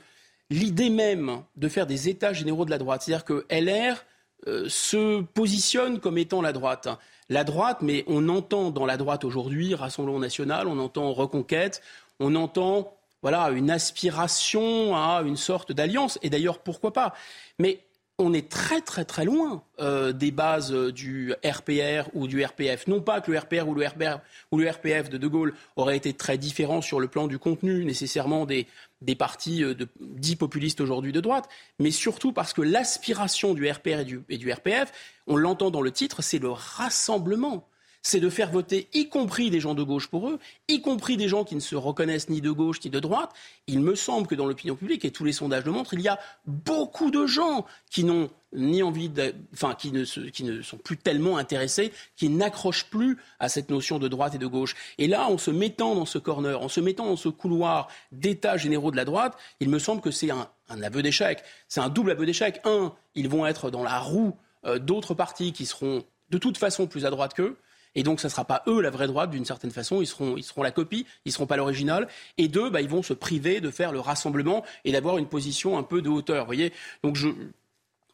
l'idée 0.50 0.90
même 0.90 1.42
de 1.56 1.68
faire 1.68 1.86
des 1.86 2.08
États 2.08 2.32
généraux 2.32 2.64
de 2.64 2.70
la 2.70 2.78
droite, 2.78 3.02
c'est-à-dire 3.02 3.24
que 3.24 3.46
LR 3.50 4.04
euh, 4.46 4.68
se 4.68 5.22
positionne 5.22 6.00
comme 6.00 6.16
étant 6.16 6.42
la 6.42 6.52
droite. 6.52 6.88
La 7.28 7.44
droite, 7.44 7.78
mais 7.82 8.04
on 8.06 8.28
entend 8.28 8.70
dans 8.70 8.86
la 8.86 8.96
droite 8.96 9.24
aujourd'hui, 9.24 9.74
Rassemblement 9.74 10.20
national, 10.20 10.68
on 10.68 10.78
entend 10.78 11.12
Reconquête, 11.12 11.82
on 12.20 12.34
entend 12.34 12.94
voilà 13.20 13.50
une 13.50 13.68
aspiration 13.68 14.94
à 14.94 15.22
une 15.24 15.36
sorte 15.36 15.72
d'alliance. 15.72 16.18
Et 16.22 16.30
d'ailleurs, 16.30 16.60
pourquoi 16.60 16.92
pas? 16.92 17.14
Mais 17.58 17.80
on 18.18 18.32
est 18.32 18.48
très 18.48 18.80
très 18.80 19.04
très 19.04 19.24
loin 19.24 19.62
euh, 19.78 20.12
des 20.12 20.32
bases 20.32 20.72
du 20.72 21.32
RPR 21.44 22.08
ou 22.14 22.26
du 22.26 22.44
RPF. 22.44 22.88
Non 22.88 23.00
pas 23.00 23.20
que 23.20 23.30
le 23.30 23.38
RPR 23.38 23.68
ou 23.68 23.74
le, 23.74 24.68
RPF 24.68 25.08
de 25.08 25.18
De 25.18 25.26
Gaulle 25.28 25.54
aurait 25.76 25.96
été 25.96 26.12
très 26.12 26.36
différent 26.36 26.80
sur 26.80 26.98
le 26.98 27.06
plan 27.06 27.28
du 27.28 27.38
contenu 27.38 27.84
nécessairement 27.84 28.44
des, 28.44 28.66
des 29.02 29.14
partis 29.14 29.62
euh, 29.62 29.74
dits 30.00 30.36
populistes 30.36 30.80
aujourd'hui 30.80 31.12
de 31.12 31.20
droite, 31.20 31.48
mais 31.78 31.92
surtout 31.92 32.32
parce 32.32 32.52
que 32.52 32.62
l'aspiration 32.62 33.54
du 33.54 33.70
RPR 33.70 34.00
et 34.28 34.38
du 34.38 34.52
RPF, 34.52 34.92
on 35.28 35.36
l'entend 35.36 35.70
dans 35.70 35.82
le 35.82 35.92
titre, 35.92 36.22
c'est 36.22 36.38
le 36.38 36.50
rassemblement 36.50 37.68
c'est 38.08 38.20
de 38.20 38.30
faire 38.30 38.50
voter 38.50 38.88
y 38.94 39.10
compris 39.10 39.50
des 39.50 39.60
gens 39.60 39.74
de 39.74 39.82
gauche 39.82 40.08
pour 40.08 40.30
eux, 40.30 40.38
y 40.68 40.80
compris 40.80 41.18
des 41.18 41.28
gens 41.28 41.44
qui 41.44 41.54
ne 41.54 41.60
se 41.60 41.76
reconnaissent 41.76 42.30
ni 42.30 42.40
de 42.40 42.50
gauche 42.50 42.82
ni 42.82 42.90
de 42.90 43.00
droite. 43.00 43.30
Il 43.66 43.80
me 43.80 43.94
semble 43.94 44.26
que 44.26 44.34
dans 44.34 44.46
l'opinion 44.46 44.76
publique, 44.76 45.04
et 45.04 45.10
tous 45.10 45.26
les 45.26 45.32
sondages 45.32 45.66
le 45.66 45.72
montrent, 45.72 45.92
il 45.92 46.00
y 46.00 46.08
a 46.08 46.18
beaucoup 46.46 47.10
de 47.10 47.26
gens 47.26 47.66
qui 47.90 48.04
n'ont 48.04 48.30
ni 48.54 48.82
envie 48.82 49.10
enfin, 49.52 49.74
qui 49.74 49.92
ne, 49.92 50.04
qui 50.04 50.42
ne 50.42 50.62
sont 50.62 50.78
plus 50.78 50.96
tellement 50.96 51.36
intéressés, 51.36 51.92
qui 52.16 52.30
n'accrochent 52.30 52.86
plus 52.86 53.18
à 53.40 53.50
cette 53.50 53.68
notion 53.68 53.98
de 53.98 54.08
droite 54.08 54.34
et 54.34 54.38
de 54.38 54.46
gauche. 54.46 54.74
Et 54.96 55.06
là, 55.06 55.28
en 55.28 55.36
se 55.36 55.50
mettant 55.50 55.94
dans 55.94 56.06
ce 56.06 56.16
corner, 56.16 56.62
en 56.62 56.68
se 56.70 56.80
mettant 56.80 57.04
dans 57.04 57.16
ce 57.16 57.28
couloir 57.28 57.88
d'états 58.10 58.56
généraux 58.56 58.90
de 58.90 58.96
la 58.96 59.04
droite, 59.04 59.36
il 59.60 59.68
me 59.68 59.78
semble 59.78 60.00
que 60.00 60.10
c'est 60.10 60.30
un, 60.30 60.48
aveu 60.82 61.02
d'échec. 61.02 61.42
C'est 61.68 61.80
un 61.80 61.90
double 61.90 62.12
aveu 62.12 62.24
d'échec. 62.24 62.62
Un, 62.64 62.94
ils 63.14 63.28
vont 63.28 63.44
être 63.44 63.70
dans 63.70 63.82
la 63.82 63.98
roue 63.98 64.34
euh, 64.64 64.78
d'autres 64.78 65.12
partis 65.12 65.52
qui 65.52 65.66
seront 65.66 66.04
de 66.30 66.38
toute 66.38 66.56
façon 66.56 66.86
plus 66.86 67.04
à 67.04 67.10
droite 67.10 67.34
qu'eux. 67.34 67.58
Et 67.94 68.02
donc, 68.02 68.20
ce 68.20 68.26
ne 68.26 68.30
sera 68.30 68.44
pas 68.44 68.62
eux 68.66 68.80
la 68.80 68.90
vraie 68.90 69.06
droite 69.06 69.30
d'une 69.30 69.44
certaine 69.44 69.70
façon. 69.70 70.00
Ils 70.00 70.06
seront, 70.06 70.36
ils 70.36 70.42
seront 70.42 70.62
la 70.62 70.70
copie, 70.70 71.06
ils 71.24 71.30
ne 71.30 71.32
seront 71.32 71.46
pas 71.46 71.56
l'original. 71.56 72.08
Et 72.36 72.48
deux, 72.48 72.70
bah, 72.70 72.80
ils 72.80 72.88
vont 72.88 73.02
se 73.02 73.12
priver 73.12 73.60
de 73.60 73.70
faire 73.70 73.92
le 73.92 74.00
rassemblement 74.00 74.64
et 74.84 74.92
d'avoir 74.92 75.18
une 75.18 75.26
position 75.26 75.78
un 75.78 75.82
peu 75.82 76.02
de 76.02 76.08
hauteur. 76.08 76.44
Vous 76.44 76.48
voyez 76.48 76.72
Donc, 77.02 77.16
je, 77.16 77.28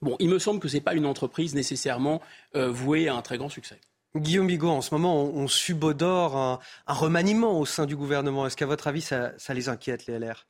bon, 0.03 0.17
il 0.21 0.29
me 0.29 0.39
semble 0.39 0.61
que 0.61 0.69
ce 0.69 0.75
n'est 0.75 0.81
pas 0.81 0.95
une 0.95 1.07
entreprise 1.07 1.55
nécessairement 1.55 2.21
euh, 2.57 2.71
vouée 2.71 3.09
à 3.09 3.15
un 3.15 3.23
très 3.23 3.39
grand 3.39 3.49
succès. 3.49 3.79
Guillaume 4.17 4.47
Bigot, 4.47 4.71
en 4.71 4.81
ce 4.81 4.95
moment, 4.95 5.25
on, 5.25 5.49
subodore 5.49 6.37
un, 6.37 6.61
remaniement 6.87 7.59
au 7.59 7.67
sein 7.67 7.85
du 7.85 7.97
gouvernement. 7.97 8.47
Est-ce 8.47 8.57
qu'à 8.57 8.67
votre 8.67 8.87
avis, 8.87 9.01
ça, 9.01 9.33
les 9.53 9.69
inquiète, 9.69 10.07
les 10.07 10.19
LR 10.21 10.47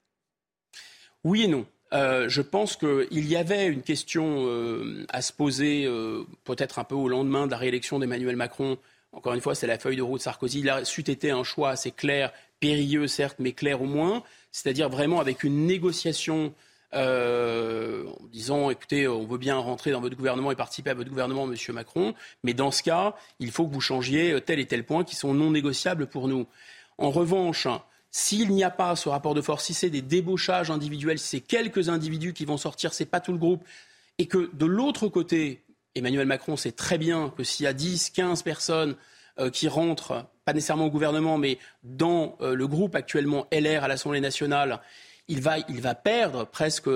Oui 1.24 1.44
et 1.44 1.48
non. 1.48 1.64
Euh, 1.94 2.28
je 2.28 2.42
pense 2.42 2.76
qu'il 2.76 3.26
y 3.26 3.36
avait 3.36 3.66
une 3.66 3.82
question 3.82 4.46
euh, 4.48 5.06
à 5.09 5.22
se 5.22 5.32
poser, 5.32 5.88
peut-être 6.44 6.78
un 6.78 6.84
peu 6.84 6.94
au 6.94 7.09
lendemain 7.09 7.46
de 7.46 7.52
la 7.52 7.56
réélection 7.56 7.98
d'Emmanuel 7.98 8.36
Macron, 8.36 8.76
encore 9.15 9.35
une 9.35 9.41
fois, 9.41 9.55
c'est 9.55 9.66
la 9.66 9.78
feuille 9.78 9.97
de 9.97 10.03
route 10.03 10.20
Sarkozy. 10.20 10.61
Il 10.61 10.69
a 10.69 10.81
un 10.81 11.45
choix 11.45 11.70
assez 11.70 11.91
clair, 11.91 12.32
périlleux 12.61 13.07
certes, 13.07 13.36
mais 13.39 13.53
clair 13.53 13.81
au 13.81 13.86
moins. 13.86 14.23
C'est-à-dire 14.53 14.89
vraiment 14.89 15.20
avec 15.20 15.45
une 15.45 15.66
négociation 15.66 16.53
euh, 16.95 18.05
en 18.07 18.27
disant 18.27 18.70
écoutez, 18.70 19.09
on 19.09 19.27
veut 19.27 19.39
bien 19.39 19.57
rentrer 19.57 19.91
dans 19.91 20.01
votre 20.01 20.16
gouvernement 20.16 20.53
et 20.53 20.57
participer 20.57 20.91
à 20.91 20.95
votre 20.95 21.11
gouvernement, 21.11 21.47
Monsieur 21.47 21.73
Macron, 21.73 22.15
mais 22.45 22.55
dans 22.55 22.70
ce 22.70 22.82
cas, 22.82 23.15
il 23.41 23.51
faut 23.51 23.66
que 23.66 23.73
vous 23.73 23.81
changiez 23.81 24.41
tel 24.45 24.61
et 24.61 24.66
tel 24.66 24.85
point 24.85 25.03
qui 25.05 25.16
sont 25.16 25.35
non 25.35 25.51
négociables 25.51 26.07
pour 26.07 26.28
nous. 26.28 26.47
En 26.99 27.11
revanche, 27.11 27.66
s'il 28.12 28.51
n'y 28.51 28.62
a 28.62 28.70
pas 28.70 28.95
ce 28.95 29.09
rapport 29.09 29.35
de 29.35 29.41
force, 29.41 29.65
si 29.65 29.74
c'est 29.74 29.91
des 29.91 30.03
débauchages 30.03 30.70
individuels, 30.70 31.19
si 31.19 31.27
c'est 31.27 31.41
quelques 31.41 31.89
individus 31.89 32.32
qui 32.32 32.45
vont 32.45 32.57
sortir, 32.57 32.95
c'est 32.95 33.07
pas 33.07 33.20
tout 33.20 33.32
le 33.32 33.39
groupe, 33.39 33.65
et 34.19 34.27
que 34.27 34.51
de 34.53 34.66
l'autre 34.66 35.09
côté, 35.09 35.65
Emmanuel 35.95 36.27
Macron 36.27 36.57
sait 36.57 36.73
très 36.73 36.99
bien 36.99 37.33
que 37.37 37.45
s'il 37.45 37.65
y 37.65 37.66
a 37.66 37.73
10, 37.73 38.11
15 38.11 38.43
personnes 38.43 38.97
euh, 39.39 39.51
qui 39.51 39.69
rentrent, 39.69 40.27
pas 40.45 40.53
nécessairement 40.53 40.87
au 40.87 40.91
gouvernement, 40.91 41.39
mais 41.39 41.59
dans 41.83 42.37
euh, 42.41 42.55
le 42.55 42.66
groupe 42.66 42.95
actuellement 42.95 43.47
LR 43.53 43.85
à 43.85 43.89
l'Assemblée 43.89 44.21
nationale, 44.21 44.81
il 45.29 45.41
va, 45.41 45.59
il 45.69 45.81
va 45.81 45.95
perdre 45.95 46.45
presque, 46.45 46.89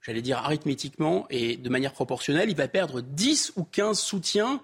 j'allais 0.00 0.22
dire 0.22 0.38
arithmétiquement 0.38 1.26
et 1.30 1.56
de 1.56 1.68
manière 1.68 1.92
proportionnelle, 1.92 2.50
il 2.50 2.56
va 2.56 2.68
perdre 2.68 3.00
10 3.00 3.54
ou 3.56 3.64
15 3.64 3.98
soutiens 3.98 4.60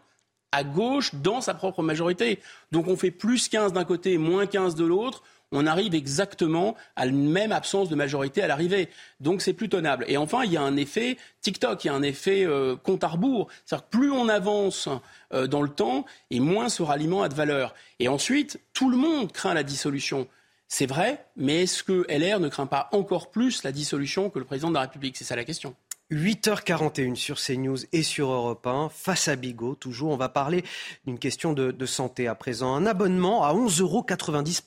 à 0.52 0.64
gauche 0.64 1.14
dans 1.14 1.40
sa 1.40 1.54
propre 1.54 1.82
majorité. 1.82 2.40
Donc 2.72 2.86
on 2.88 2.96
fait 2.96 3.10
plus 3.10 3.48
15 3.48 3.72
d'un 3.72 3.84
côté, 3.84 4.18
moins 4.18 4.46
15 4.46 4.74
de 4.74 4.84
l'autre 4.84 5.22
on 5.52 5.66
arrive 5.66 5.94
exactement 5.94 6.76
à 6.96 7.06
la 7.06 7.12
même 7.12 7.52
absence 7.52 7.88
de 7.88 7.94
majorité 7.94 8.42
à 8.42 8.46
l'arrivée. 8.46 8.88
Donc 9.20 9.42
c'est 9.42 9.52
plus 9.52 9.68
tenable. 9.68 10.04
Et 10.08 10.16
enfin, 10.16 10.44
il 10.44 10.52
y 10.52 10.56
a 10.56 10.62
un 10.62 10.76
effet 10.76 11.16
TikTok, 11.40 11.84
il 11.84 11.86
y 11.88 11.90
a 11.90 11.94
un 11.94 12.02
effet 12.02 12.44
euh, 12.44 12.76
compte 12.76 13.04
à 13.04 13.08
rebours. 13.08 13.48
C'est-à-dire 13.64 13.88
que 13.88 13.96
plus 13.96 14.10
on 14.10 14.28
avance 14.28 14.88
euh, 15.32 15.46
dans 15.46 15.62
le 15.62 15.68
temps, 15.68 16.04
et 16.30 16.40
moins 16.40 16.68
ce 16.68 16.82
ralliement 16.82 17.22
a 17.22 17.28
de 17.28 17.34
valeur. 17.34 17.74
Et 17.98 18.08
ensuite, 18.08 18.60
tout 18.74 18.90
le 18.90 18.96
monde 18.96 19.32
craint 19.32 19.54
la 19.54 19.62
dissolution. 19.62 20.28
C'est 20.68 20.86
vrai, 20.86 21.24
mais 21.36 21.62
est-ce 21.62 21.82
que 21.82 22.04
LR 22.10 22.40
ne 22.40 22.48
craint 22.48 22.66
pas 22.66 22.90
encore 22.92 23.30
plus 23.30 23.62
la 23.62 23.72
dissolution 23.72 24.28
que 24.28 24.38
le 24.38 24.44
président 24.44 24.68
de 24.68 24.74
la 24.74 24.82
République? 24.82 25.16
C'est 25.16 25.24
ça 25.24 25.34
la 25.34 25.44
question. 25.44 25.74
8h41 26.10 27.16
sur 27.16 27.38
CNews 27.38 27.78
et 27.92 28.02
sur 28.02 28.30
Europe 28.30 28.66
1, 28.66 28.88
face 28.88 29.28
à 29.28 29.36
Bigot, 29.36 29.74
toujours. 29.74 30.10
On 30.10 30.16
va 30.16 30.30
parler 30.30 30.64
d'une 31.06 31.18
question 31.18 31.52
de, 31.52 31.86
santé 31.86 32.26
à 32.26 32.34
présent. 32.34 32.74
Un 32.74 32.86
abonnement 32.86 33.44
à 33.44 33.52
11,90 33.52 33.82
euros 33.82 34.06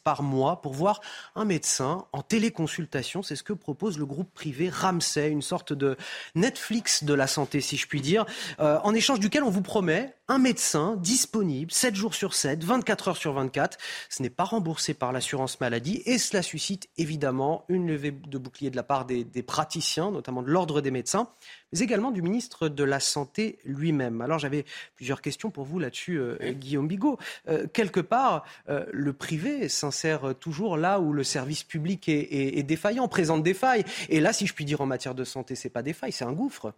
par 0.04 0.22
mois 0.22 0.62
pour 0.62 0.74
voir 0.74 1.02
un 1.36 1.46
médecin 1.46 2.06
en 2.14 2.22
téléconsultation. 2.22 3.24
C'est 3.24 3.36
ce 3.36 3.44
que 3.44 3.54
propose 3.54 3.98
le 3.98 4.06
groupe 4.06 4.32
privé 4.34 4.70
Ramsay, 4.70 5.30
une 5.30 5.42
sorte 5.42 5.74
de 5.74 5.98
Netflix 6.36 7.04
de 7.04 7.14
la 7.14 7.26
santé, 7.26 7.60
si 7.60 7.76
je 7.76 7.88
puis 7.88 8.02
dire, 8.02 8.26
euh, 8.60 8.78
en 8.84 8.94
échange 8.94 9.20
duquel 9.20 9.44
on 9.44 9.50
vous 9.50 9.62
promet 9.62 10.14
un 10.32 10.38
médecin 10.38 10.96
disponible 10.96 11.72
7 11.72 11.94
jours 11.94 12.14
sur 12.14 12.34
7, 12.34 12.64
24 12.64 13.10
heures 13.10 13.18
sur 13.18 13.34
24. 13.34 13.78
Ce 14.10 14.24
n'est 14.24 14.30
pas 14.30 14.46
remboursé 14.46 14.94
par 14.94 15.12
l'assurance 15.12 15.60
maladie 15.60 16.02
et 16.06 16.18
cela 16.18 16.42
suscite 16.42 16.88
évidemment 16.98 17.66
une 17.68 17.86
levée 17.86 18.12
de 18.12 18.38
bouclier 18.38 18.70
de 18.70 18.78
la 18.78 18.84
part 18.84 19.04
des, 19.06 19.26
praticiens, 19.44 20.10
notamment 20.10 20.42
de 20.42 20.50
l'ordre 20.50 20.80
des 20.80 20.92
médecins, 20.92 21.28
mais 21.72 21.80
également 21.80 22.12
du 22.12 22.22
ministre 22.22 22.68
de 22.68 22.84
la 22.84 23.00
Santé 23.00 23.60
lui-même. 23.64 24.22
Alors 24.22 24.40
j'avais 24.40 24.66
plusieurs 24.96 25.22
questions 25.22 25.50
pour 25.50 25.66
vous 25.66 25.80
là-dessus, 25.80 26.18
euh, 26.20 26.38
Guillaume 26.52 26.88
Bigot. 26.88 27.18
Euh, 27.48 27.68
quelque 27.68 28.00
part, 28.00 28.44
euh, 28.70 28.86
le 28.92 29.14
privé 29.14 29.70
s'insère 29.70 30.34
toujours 30.40 30.78
là 30.78 31.00
où 31.00 31.14
le 31.14 31.24
service 31.24 31.64
public 31.64 32.10
est, 32.10 32.64
défaillant, 32.64 33.08
présente 33.08 33.44
des 33.44 33.54
failles. 33.54 33.84
Et 34.10 34.20
là, 34.20 34.34
si 34.34 34.48
je 34.48 34.54
puis 34.54 34.66
dire 34.66 34.82
en 34.82 34.86
matière 34.86 35.16
de 35.16 35.24
santé, 35.24 35.56
c'est 35.56 35.70
pas 35.70 35.84
des 35.84 35.94
failles, 35.94 36.12
c'est 36.12 36.26
un 36.26 36.34
gouffre. 36.34 36.74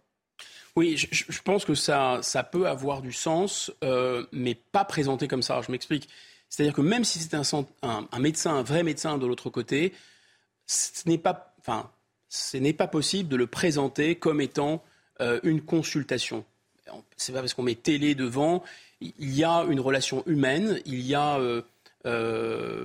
Oui, 0.76 0.96
je, 0.96 1.40
pense 1.42 1.64
que 1.64 1.74
ça, 1.76 2.18
ça 2.22 2.42
peut 2.42 2.66
avoir 2.66 3.00
du 3.00 3.12
sens, 3.12 3.70
mais 4.32 4.54
pas 4.54 4.84
présenté 4.84 5.28
comme 5.28 5.42
ça. 5.42 5.60
Je 5.64 5.70
m'explique. 5.70 6.08
C'est-à-dire 6.48 6.74
que 6.74 6.80
même 6.80 7.04
si 7.04 7.18
c'est 7.18 7.34
un, 7.34 7.42
un, 7.82 8.18
médecin, 8.18 8.54
un 8.54 8.62
vrai 8.62 8.82
médecin 8.82 9.18
de 9.18 9.26
l'autre 9.26 9.50
côté, 9.50 9.92
ce 10.66 11.08
n'est 11.08 11.18
pas, 11.18 11.54
enfin, 11.60 11.90
ce 12.34 12.56
n'est 12.56 12.72
pas 12.72 12.86
possible 12.86 13.28
de 13.28 13.36
le 13.36 13.46
présenter 13.46 14.16
comme 14.16 14.40
étant 14.40 14.82
euh, 15.20 15.40
une 15.42 15.60
consultation. 15.60 16.44
C'est 17.16 17.32
pas 17.32 17.40
parce 17.40 17.54
qu'on 17.54 17.62
met 17.62 17.74
télé 17.74 18.14
devant. 18.14 18.62
Il 19.00 19.34
y 19.34 19.44
a 19.44 19.64
une 19.68 19.80
relation 19.80 20.22
humaine. 20.26 20.80
Il 20.86 21.00
y 21.00 21.14
a 21.14 21.38
euh, 21.38 21.62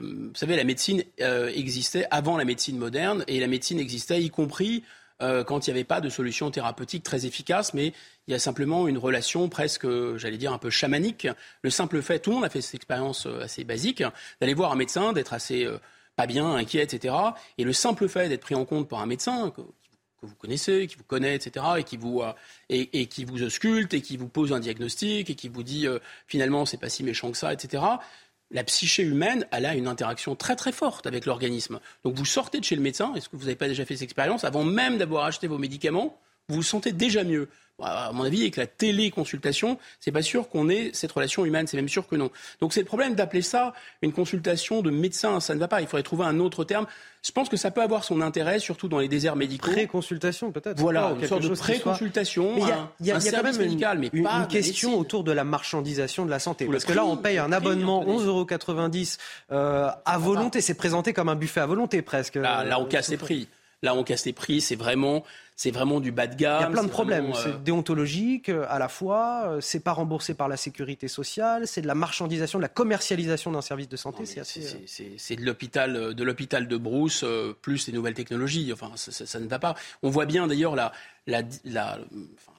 vous 0.02 0.36
savez, 0.36 0.56
la 0.56 0.64
médecine 0.64 1.04
existait 1.18 2.08
avant 2.10 2.38
la 2.38 2.46
médecine 2.46 2.78
moderne 2.78 3.26
et 3.28 3.40
la 3.40 3.48
médecine 3.48 3.80
existait 3.80 4.22
y 4.22 4.30
compris 4.30 4.84
euh, 5.22 5.44
quand 5.44 5.68
il 5.68 5.72
n'y 5.72 5.78
avait 5.78 5.86
pas 5.86 6.00
de 6.00 6.08
solution 6.08 6.50
thérapeutique 6.50 7.04
très 7.04 7.26
efficace, 7.26 7.74
mais 7.74 7.88
il 8.28 8.32
y 8.32 8.34
a 8.34 8.40
simplement 8.40 8.88
une 8.88 8.98
relation 8.98 9.50
presque, 9.50 9.86
j'allais 10.16 10.38
dire, 10.38 10.54
un 10.54 10.58
peu 10.58 10.70
chamanique. 10.70 11.28
Le 11.62 11.70
simple 11.70 12.02
fait, 12.02 12.20
tout 12.20 12.30
le 12.30 12.38
monde 12.38 12.46
a 12.46 12.50
fait 12.50 12.62
cette 12.62 12.76
expérience 12.76 13.26
euh, 13.26 13.42
assez 13.42 13.66
basique, 13.66 14.02
d'aller 14.40 14.54
voir 14.54 14.72
un 14.72 14.78
médecin, 14.78 15.12
d'être 15.12 15.34
assez 15.34 15.66
euh, 15.66 15.78
pas 16.20 16.28
bien, 16.28 16.54
inquiet, 16.54 16.84
etc. 16.84 17.16
Et 17.58 17.64
le 17.64 17.72
simple 17.72 18.10
fait 18.10 18.28
d'être 18.28 18.42
pris 18.42 18.56
en 18.56 18.66
compte 18.66 18.90
par 18.90 19.00
un 19.00 19.06
médecin 19.06 19.52
que, 19.52 19.62
vous 20.22 20.36
connaissez, 20.36 20.86
qui 20.88 20.98
vous 20.98 21.06
connaît, 21.06 21.34
etc., 21.34 21.66
et 21.78 21.84
qui 21.86 21.96
vous 21.96 22.22
et, 22.68 23.06
qui 23.06 23.24
vous 23.24 23.42
ausculte 23.42 23.94
et 23.94 24.02
qui 24.02 24.18
vous 24.18 24.28
pose 24.28 24.52
un 24.52 24.60
diagnostic 24.60 25.30
et 25.30 25.36
qui 25.36 25.48
vous 25.48 25.64
dit 25.64 25.88
finalement 26.28 26.66
c'est 26.66 26.76
pas 26.76 26.90
si 26.90 27.04
méchant 27.04 27.32
que 27.32 27.38
ça, 27.38 27.54
etc 27.54 27.84
la 28.52 28.64
psyché 28.64 29.04
humaine, 29.04 29.46
elle 29.52 29.66
a 29.66 29.76
une 29.76 29.88
interaction 29.88 30.36
très 30.36 30.56
très 30.56 30.72
forte 30.72 31.06
avec 31.06 31.26
l'organisme. 31.26 31.80
Donc 32.04 32.16
vous 32.16 32.26
sortez 32.26 32.60
de 32.60 32.66
chez 32.66 32.76
le 32.76 32.82
médecin, 32.82 33.14
est-ce 33.14 33.30
que 33.30 33.36
vous 33.36 33.44
n'avez 33.44 33.56
pas 33.56 33.68
déjà 33.68 33.86
fait 33.86 33.94
cette 33.94 34.04
expérience? 34.04 34.44
Avant 34.44 34.64
même 34.64 34.98
d'avoir 34.98 35.26
acheté 35.26 35.48
vos 35.48 35.60
médicaments, 35.60 36.20
vous 36.48 36.56
vous 36.56 36.64
sentez 36.64 36.92
déjà 36.92 37.24
mieux. 37.24 37.48
À 37.82 38.12
mon 38.14 38.24
avis, 38.24 38.42
avec 38.42 38.58
la 38.58 38.68
téléconsultation, 38.68 39.78
c'est 40.00 40.12
pas 40.12 40.22
sûr 40.22 40.50
qu'on 40.50 40.70
ait 40.70 40.92
cette 40.94 41.12
relation 41.12 41.46
humaine, 41.46 41.68
c'est 41.68 41.78
même 41.78 41.90
sûr 41.90 42.08
que 42.08 42.16
non. 42.16 42.30
Donc 42.62 42.74
c'est 42.74 42.82
le 42.82 42.86
problème 42.86 43.16
d'appeler 43.16 43.42
ça 43.42 43.74
une 44.02 44.14
consultation 44.14 44.82
de 44.82 44.90
médecin, 44.90 45.40
ça 45.40 45.56
ne 45.56 45.60
va 45.60 45.68
pas. 45.68 45.82
Il 45.82 45.88
faudrait 45.88 46.04
trouver 46.04 46.26
un 46.26 46.40
autre 46.40 46.64
terme. 46.64 46.86
Je 47.22 47.32
pense 47.32 47.50
que 47.50 47.58
ça 47.58 47.70
peut 47.70 47.82
avoir 47.82 48.06
son 48.06 48.22
intérêt, 48.22 48.60
surtout 48.60 48.88
dans 48.88 49.00
les 49.00 49.10
déserts 49.10 49.36
médicaux. 49.36 49.72
Pré-consultation 49.72 50.52
peut-être. 50.52 50.80
Voilà, 50.80 51.14
une 51.20 51.28
sorte 51.28 51.44
de 51.44 51.50
pré-consultation, 51.50 52.56
il 53.00 53.06
y 53.08 53.12
a, 53.12 53.20
quand 53.20 53.44
même 53.44 53.58
médical, 53.58 54.00
mais 54.00 54.10
une, 54.14 54.24
pas 54.24 54.34
une 54.34 54.48
question 54.48 54.98
autour 54.98 55.24
de 55.24 55.32
la 55.32 55.44
marchandisation 55.44 56.26
de 56.26 56.32
la 56.32 56.40
santé. 56.40 56.66
Parce 56.66 56.86
que 56.86 56.94
là, 56.94 57.06
on 57.06 57.18
paye 57.18 57.38
un 57.38 57.52
abonnement 57.52 58.06
11,90 58.06 58.26
euros 58.26 58.48
euh, 59.52 59.90
à 60.06 60.18
volonté. 60.18 60.62
C'est 60.62 60.76
présenté 60.76 61.14
comme 61.14 61.30
un 61.30 61.36
buffet 61.36 61.60
à 61.60 61.66
volonté 61.66 62.02
presque. 62.02 62.36
Là, 62.36 62.64
là 62.64 62.80
on 62.80 62.86
casse 62.86 63.10
les 63.10 63.18
prix. 63.18 63.48
Là, 63.82 63.96
on 63.96 64.04
casse 64.04 64.26
les 64.26 64.34
prix. 64.34 64.62
C'est 64.62 64.76
vraiment 64.76 65.24
c'est 65.60 65.72
vraiment 65.72 66.00
du 66.00 66.14
bas 66.14 66.26
de 66.26 66.36
gamme. 66.36 66.62
Il 66.62 66.64
y 66.64 66.68
a 66.68 66.70
plein 66.70 66.86
de 66.86 66.90
problèmes. 66.90 67.34
C'est 67.34 67.50
euh, 67.50 67.58
déontologique 67.58 68.48
euh, 68.48 68.66
à 68.70 68.80
la 68.80 68.88
fois, 68.88 69.44
euh, 69.48 69.60
c'est 69.60 69.82
pas 69.82 69.92
remboursé 69.92 70.34
par 70.34 70.48
la 70.48 70.56
sécurité 70.56 71.10
sociale, 71.10 71.68
c'est 71.68 71.82
de 71.82 71.88
la 71.88 71.96
marchandisation, 71.96 72.60
de 72.60 72.62
la 72.62 72.70
commercialisation 72.70 73.52
d'un 73.52 73.62
service 73.62 73.90
de 73.90 73.98
santé. 73.98 74.24
C'est 74.26 75.36
de 75.36 75.44
l'hôpital 75.44 76.14
de 76.14 76.24
l'hôpital 76.24 76.70
de 76.70 76.78
Brousse 76.78 77.26
plus 77.62 77.88
les 77.88 77.94
nouvelles 77.94 78.14
technologies. 78.14 78.72
Enfin, 78.72 78.92
ça, 78.96 79.40
ne 79.42 79.48
va 79.48 79.60
pas. 79.60 79.76
On 80.02 80.10
voit 80.10 80.26
bien 80.26 80.48
d'ailleurs 80.48 80.78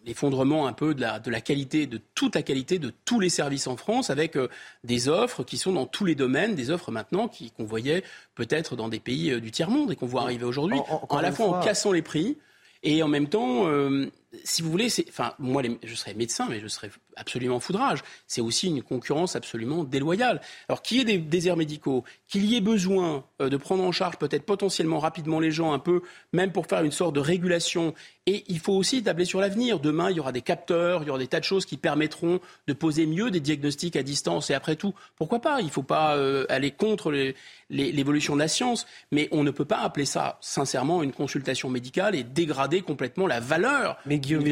l'effondrement 0.05 0.67
un 0.67 0.73
peu 0.73 0.95
de 0.95 1.01
la, 1.01 1.19
de 1.19 1.31
la 1.31 1.41
qualité, 1.41 1.87
de 1.87 2.01
toute 2.15 2.35
la 2.35 2.43
qualité 2.43 2.79
de 2.79 2.93
tous 3.05 3.21
les 3.21 3.29
services 3.29 3.67
en 3.67 3.77
France, 3.77 4.11
avec 4.11 4.39
des 4.85 5.09
offres 5.09 5.45
qui 5.45 5.59
sont 5.59 5.73
dans 5.73 5.87
tous 5.87 6.05
les 6.05 6.15
domaines, 6.15 6.55
des 6.55 6.71
offres 6.71 6.91
maintenant 6.91 7.29
qu'on 7.29 7.65
voyait 7.65 8.03
peut-être 8.35 8.77
dans 8.77 8.89
des 8.89 9.01
pays 9.01 9.41
du 9.41 9.51
tiers 9.51 9.71
monde 9.71 9.93
et 9.93 9.97
qu'on 9.97 10.07
voit 10.07 10.23
arriver 10.23 10.45
aujourd'hui, 10.45 10.79
à 11.11 11.23
la 11.23 11.33
fois 11.33 11.47
en 11.47 11.61
cassant 11.61 11.93
les 11.93 12.03
prix. 12.03 12.39
Et 12.83 13.03
en 13.03 13.09
même 13.09 13.29
temps, 13.29 13.67
euh, 13.67 14.11
si 14.45 14.63
vous 14.63 14.71
voulez, 14.71 14.89
enfin, 15.09 15.35
moi, 15.39 15.63
je 15.83 15.95
serais 15.95 16.15
médecin, 16.15 16.47
mais 16.49 16.61
je 16.61 16.69
serais 16.69 16.91
absolument 17.21 17.61
foudrage. 17.61 18.03
C'est 18.27 18.41
aussi 18.41 18.69
une 18.69 18.83
concurrence 18.83 19.37
absolument 19.37 19.85
déloyale. 19.85 20.41
Alors, 20.69 20.83
qu'il 20.83 20.99
y 20.99 21.01
ait 21.01 21.05
des 21.05 21.19
déserts 21.19 21.57
médicaux, 21.57 22.05
qu'il 22.29 22.45
y 22.47 22.57
ait 22.57 22.61
besoin 22.61 23.25
euh, 23.41 23.49
de 23.49 23.57
prendre 23.57 23.85
en 23.85 23.93
charge 23.93 24.17
peut-être 24.17 24.45
potentiellement 24.45 24.99
rapidement 24.99 25.41
les 25.41 25.51
gens, 25.51 25.73
un 25.73 25.79
peu, 25.79 26.03
même 26.33 26.53
pour 26.53 26.67
faire 26.67 26.83
une 26.83 26.93
sorte 26.93 27.15
de 27.15 27.21
régulation. 27.21 27.95
Et 28.27 28.45
il 28.49 28.59
faut 28.59 28.75
aussi 28.75 29.03
tabler 29.03 29.25
sur 29.25 29.41
l'avenir. 29.41 29.81
Demain, 29.81 30.11
il 30.11 30.17
y 30.17 30.21
aura 30.21 30.33
des 30.33 30.43
capteurs, 30.43 31.03
il 31.03 31.07
y 31.07 31.11
aura 31.11 31.19
des 31.19 31.27
tas 31.27 31.41
de 31.41 31.45
choses 31.45 31.67
qui 31.67 31.77
permettront 31.77 32.41
de 32.67 32.73
poser 32.73 33.07
mieux 33.07 33.31
des 33.31 33.41
diagnostics 33.41 33.97
à 33.97 34.03
distance. 34.03 34.51
Et 34.51 34.55
après 34.55 34.77
tout, 34.77 34.95
pourquoi 35.17 35.41
pas? 35.41 35.61
Il 35.61 35.67
ne 35.67 35.71
faut 35.71 35.83
pas 35.83 36.17
euh, 36.17 36.47
aller 36.49 36.71
contre 36.71 37.13
l'évolution 37.71 38.35
de 38.35 38.41
la 38.41 38.49
science, 38.49 38.87
mais 39.11 39.29
on 39.33 39.43
ne 39.43 39.51
peut 39.51 39.65
pas 39.65 39.79
appeler 39.79 40.05
ça 40.05 40.39
sincèrement 40.41 41.03
une 41.03 41.13
consultation 41.13 41.71
médicale 41.71 42.15
et 42.15 42.25
dégrader 42.25 42.83
complètement 42.83 43.27
la 43.27 43.41
valeur. 43.41 43.97
Mais 44.07 44.19
Guillaume 44.19 44.45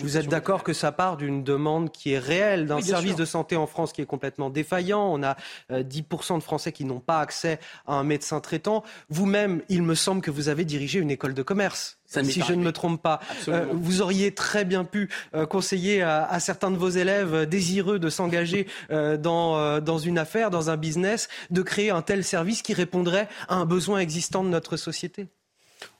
vous 0.00 0.16
êtes 0.16 0.28
d'accord 0.28 0.62
que 0.62 0.72
ça 0.72 0.92
part 0.92 1.16
d'une 1.16 1.44
demande 1.44 1.90
qui 1.90 2.11
est 2.11 2.11
réelle, 2.18 2.66
d'un 2.66 2.80
service 2.80 3.16
de 3.16 3.24
santé 3.24 3.56
en 3.56 3.66
France 3.66 3.92
qui 3.92 4.02
est 4.02 4.06
complètement 4.06 4.50
défaillant. 4.50 5.12
On 5.12 5.22
a 5.22 5.36
10% 5.70 6.34
euh, 6.34 6.36
de 6.38 6.42
Français 6.42 6.72
qui 6.72 6.84
n'ont 6.84 7.00
pas 7.00 7.20
accès 7.20 7.58
à 7.86 7.94
un 7.94 8.04
médecin 8.04 8.40
traitant. 8.40 8.82
Vous-même, 9.08 9.62
il 9.68 9.82
me 9.82 9.94
semble 9.94 10.20
que 10.20 10.30
vous 10.30 10.48
avez 10.48 10.64
dirigé 10.64 10.98
une 10.98 11.10
école 11.10 11.34
de 11.34 11.42
commerce. 11.42 11.98
si 12.06 12.42
je 12.42 12.52
ne 12.52 12.62
me 12.62 12.72
trompe 12.72 13.02
pas, 13.02 13.20
euh, 13.48 13.66
vous 13.72 14.02
auriez 14.02 14.34
très 14.34 14.64
bien 14.64 14.84
pu 14.84 15.08
euh, 15.34 15.46
conseiller 15.46 16.02
à, 16.02 16.38
certains 16.40 16.70
de 16.70 16.76
vos 16.76 16.90
élèves 16.90 17.46
désireux 17.46 17.98
de 17.98 18.08
s'engager 18.08 18.66
dans, 18.90 19.80
dans 19.80 19.98
une 19.98 20.18
affaire, 20.18 20.50
dans 20.50 20.70
un 20.70 20.76
business, 20.76 21.28
de 21.50 21.62
créer 21.62 21.90
un 21.90 22.02
tel 22.02 22.24
service 22.24 22.62
qui 22.62 22.74
répondrait 22.74 23.28
à 23.48 23.56
un 23.56 23.64
besoin 23.64 23.98
existant 24.00 24.44
de 24.44 24.48
notre 24.48 24.76
société. 24.76 25.28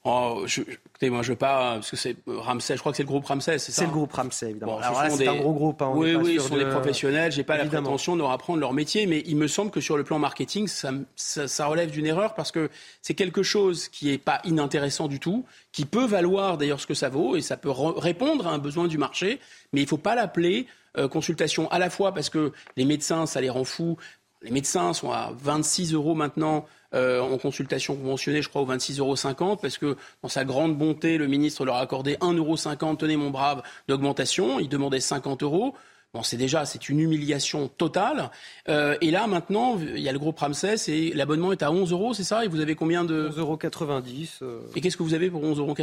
Oh, 0.04 0.42
je, 0.46 0.62
je 1.00 1.08
veux 1.08 1.36
pas, 1.36 1.74
parce 1.74 1.90
que 1.90 1.96
c'est 1.96 2.16
Ramsey, 2.26 2.74
je 2.74 2.80
crois 2.80 2.92
que 2.92 2.96
c'est 2.96 3.02
le 3.02 3.08
groupe 3.08 3.24
Ramsey, 3.24 3.58
c'est 3.58 3.72
ça 3.72 3.82
C'est 3.82 3.86
le 3.86 3.92
groupe 3.92 4.12
Ramsey, 4.12 4.50
évidemment. 4.50 4.78
Alors 4.78 5.02
là, 5.02 5.10
c'est 5.10 5.28
un 5.28 5.36
gros 5.36 5.52
groupe. 5.52 5.80
Hein, 5.80 5.92
oui, 5.94 6.14
oui, 6.14 6.38
ce 6.40 6.48
sont 6.48 6.56
des 6.56 6.66
professionnels. 6.66 7.32
J'ai 7.32 7.44
pas 7.44 7.56
la 7.56 7.66
prétention 7.66 8.14
de 8.14 8.20
leur 8.20 8.30
apprendre 8.30 8.60
leur 8.60 8.72
métier, 8.72 9.06
mais 9.06 9.22
il 9.26 9.36
me 9.36 9.46
semble 9.46 9.70
que 9.70 9.80
sur 9.80 9.96
le 9.96 10.04
plan 10.04 10.18
marketing, 10.18 10.66
ça, 10.66 10.90
ça, 11.16 11.46
ça 11.46 11.66
relève 11.66 11.90
d'une 11.90 12.06
erreur 12.06 12.34
parce 12.34 12.52
que 12.52 12.70
c'est 13.00 13.14
quelque 13.14 13.42
chose 13.42 13.88
qui 13.88 14.12
est 14.12 14.18
pas 14.18 14.40
inintéressant 14.44 15.08
du 15.08 15.20
tout, 15.20 15.44
qui 15.72 15.84
peut 15.84 16.06
valoir 16.06 16.58
d'ailleurs 16.58 16.80
ce 16.80 16.86
que 16.86 16.94
ça 16.94 17.08
vaut 17.08 17.36
et 17.36 17.40
ça 17.40 17.56
peut 17.56 17.70
répondre 17.70 18.46
à 18.46 18.50
un 18.50 18.58
besoin 18.58 18.88
du 18.88 18.98
marché, 18.98 19.40
mais 19.72 19.80
il 19.82 19.86
faut 19.86 19.98
pas 19.98 20.14
l'appeler 20.14 20.66
euh, 20.98 21.08
consultation 21.08 21.70
à 21.70 21.78
la 21.78 21.90
fois 21.90 22.12
parce 22.12 22.28
que 22.28 22.52
les 22.76 22.84
médecins, 22.84 23.26
ça 23.26 23.40
les 23.40 23.50
rend 23.50 23.64
fous. 23.64 23.96
Les 24.42 24.50
médecins 24.50 24.92
sont 24.92 25.10
à 25.10 25.32
26 25.40 25.94
euros 25.94 26.14
maintenant 26.14 26.66
euh, 26.94 27.20
en 27.20 27.38
consultation 27.38 27.96
conventionnée, 27.96 28.42
je 28.42 28.48
crois, 28.48 28.62
aux 28.62 28.66
26,50 28.66 28.98
euros, 29.00 29.56
parce 29.56 29.78
que 29.78 29.96
dans 30.22 30.28
sa 30.28 30.44
grande 30.44 30.76
bonté, 30.76 31.18
le 31.18 31.26
ministre 31.26 31.64
leur 31.64 31.76
a 31.76 31.80
accordé 31.80 32.14
1,50 32.16 32.36
euros, 32.36 32.96
tenez 32.96 33.16
mon 33.16 33.30
brave, 33.30 33.62
d'augmentation. 33.88 34.60
Il 34.60 34.68
demandait 34.68 35.00
50 35.00 35.42
euros. 35.42 35.74
Bon, 36.14 36.22
c'est 36.22 36.36
déjà, 36.36 36.66
c'est 36.66 36.90
une 36.90 37.00
humiliation 37.00 37.68
totale. 37.68 38.30
Euh, 38.68 38.98
et 39.00 39.10
là, 39.10 39.26
maintenant, 39.26 39.78
il 39.78 40.00
y 40.00 40.10
a 40.10 40.12
le 40.12 40.18
groupe 40.18 40.38
Ramsès 40.38 40.76
et 40.88 41.10
l'abonnement 41.14 41.52
est 41.52 41.62
à 41.62 41.72
11 41.72 41.90
euros, 41.90 42.12
c'est 42.12 42.22
ça? 42.22 42.44
Et 42.44 42.48
vous 42.48 42.60
avez 42.60 42.74
combien 42.74 43.02
de 43.02 43.30
11,90 43.30 43.38
euros. 43.38 43.58
Euh... 44.42 44.60
Et 44.76 44.82
qu'est-ce 44.82 44.98
que 44.98 45.02
vous 45.02 45.14
avez 45.14 45.30
pour 45.30 45.42
11,90 45.42 45.58
euros 45.58 45.74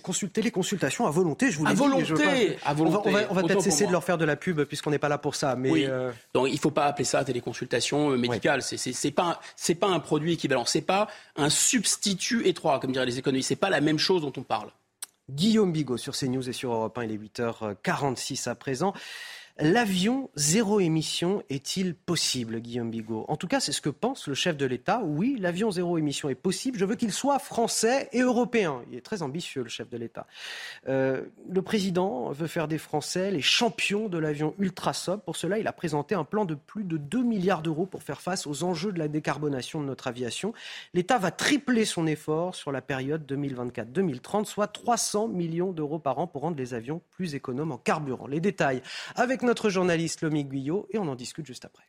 Consulter 0.00 0.40
les 0.40 0.52
consultations 0.52 1.04
à 1.08 1.10
volonté, 1.10 1.50
je 1.50 1.58
vous 1.58 1.66
l'ai 1.66 1.72
dit. 1.72 1.78
Volonté, 1.78 2.58
à 2.64 2.74
volonté 2.74 3.10
On 3.28 3.34
va, 3.34 3.42
peut-être 3.42 3.60
cesser 3.60 3.88
de 3.88 3.92
leur 3.92 4.04
faire 4.04 4.18
de 4.18 4.24
la 4.24 4.36
pub 4.36 4.62
puisqu'on 4.62 4.90
n'est 4.90 5.00
pas 5.00 5.08
là 5.08 5.18
pour 5.18 5.34
ça. 5.34 5.56
Mais 5.56 5.70
oui. 5.70 5.84
Euh... 5.84 6.12
Donc, 6.32 6.46
il 6.48 6.54
ne 6.54 6.60
faut 6.60 6.70
pas 6.70 6.86
appeler 6.86 7.04
ça 7.04 7.24
téléconsultation 7.24 8.10
médicale. 8.10 8.60
Ouais. 8.60 8.78
C'est 8.78 9.10
pas, 9.10 9.40
pas 9.80 9.88
un 9.88 9.98
produit 9.98 10.34
équivalent. 10.34 10.64
C'est 10.64 10.82
pas 10.82 11.08
un 11.34 11.50
substitut 11.50 12.46
étroit, 12.46 12.78
comme 12.78 12.92
diraient 12.92 13.06
les 13.06 13.18
économistes. 13.18 13.48
C'est 13.48 13.56
pas 13.56 13.70
la 13.70 13.80
même 13.80 13.98
chose 13.98 14.22
dont 14.22 14.32
on 14.36 14.42
parle. 14.42 14.70
Guillaume 15.28 15.72
Bigot 15.72 15.96
sur 15.96 16.16
CNews 16.16 16.48
et 16.48 16.52
sur 16.52 16.72
Europe 16.72 16.96
1, 16.98 17.04
il 17.04 17.12
est 17.12 17.16
8h46 17.16 18.48
à 18.48 18.54
présent. 18.54 18.94
L'avion 19.58 20.30
zéro 20.34 20.80
émission 20.80 21.42
est-il 21.50 21.94
possible, 21.94 22.60
Guillaume 22.60 22.90
Bigot? 22.90 23.26
En 23.28 23.36
tout 23.36 23.46
cas, 23.46 23.60
c'est 23.60 23.72
ce 23.72 23.82
que 23.82 23.90
pense 23.90 24.26
le 24.26 24.34
chef 24.34 24.56
de 24.56 24.64
l'État. 24.64 25.02
Oui, 25.04 25.36
l'avion 25.38 25.70
zéro 25.70 25.98
émission 25.98 26.30
est 26.30 26.34
possible. 26.34 26.78
Je 26.78 26.86
veux 26.86 26.94
qu'il 26.94 27.12
soit 27.12 27.38
français 27.38 28.08
et 28.12 28.20
européen. 28.20 28.80
Il 28.90 28.96
est 28.96 29.02
très 29.02 29.20
ambitieux, 29.20 29.62
le 29.62 29.68
chef 29.68 29.90
de 29.90 29.98
l'État. 29.98 30.26
Euh, 30.88 31.24
le 31.50 31.60
président 31.60 32.30
veut 32.30 32.46
faire 32.46 32.66
des 32.66 32.78
Français 32.78 33.30
les 33.30 33.42
champions 33.42 34.08
de 34.08 34.16
l'avion 34.16 34.54
ultra 34.58 34.94
sobre. 34.94 35.22
Pour 35.22 35.36
cela, 35.36 35.58
il 35.58 35.66
a 35.66 35.72
présenté 35.74 36.14
un 36.14 36.24
plan 36.24 36.46
de 36.46 36.54
plus 36.54 36.84
de 36.84 36.96
2 36.96 37.22
milliards 37.22 37.60
d'euros 37.60 37.84
pour 37.84 38.02
faire 38.02 38.22
face 38.22 38.46
aux 38.46 38.64
enjeux 38.64 38.90
de 38.90 38.98
la 38.98 39.08
décarbonation 39.08 39.82
de 39.82 39.86
notre 39.86 40.06
aviation. 40.06 40.54
L'État 40.94 41.18
va 41.18 41.30
tripler 41.30 41.84
son 41.84 42.06
effort 42.06 42.54
sur 42.54 42.72
la 42.72 42.80
période 42.80 43.30
2024-2030, 43.30 44.46
soit 44.46 44.68
300 44.68 45.28
millions 45.28 45.72
d'euros 45.72 45.98
par 45.98 46.18
an 46.20 46.26
pour 46.26 46.40
rendre 46.40 46.56
les 46.56 46.72
avions 46.72 47.02
plus 47.10 47.34
économes 47.34 47.72
en 47.72 47.78
carburant. 47.78 48.26
Les 48.26 48.40
détails 48.40 48.80
avec 49.14 49.41
notre 49.42 49.70
journaliste 49.70 50.22
Lomi 50.22 50.44
Guyot 50.44 50.86
et 50.90 50.98
on 50.98 51.08
en 51.08 51.14
discute 51.14 51.46
juste 51.46 51.64
après. 51.64 51.84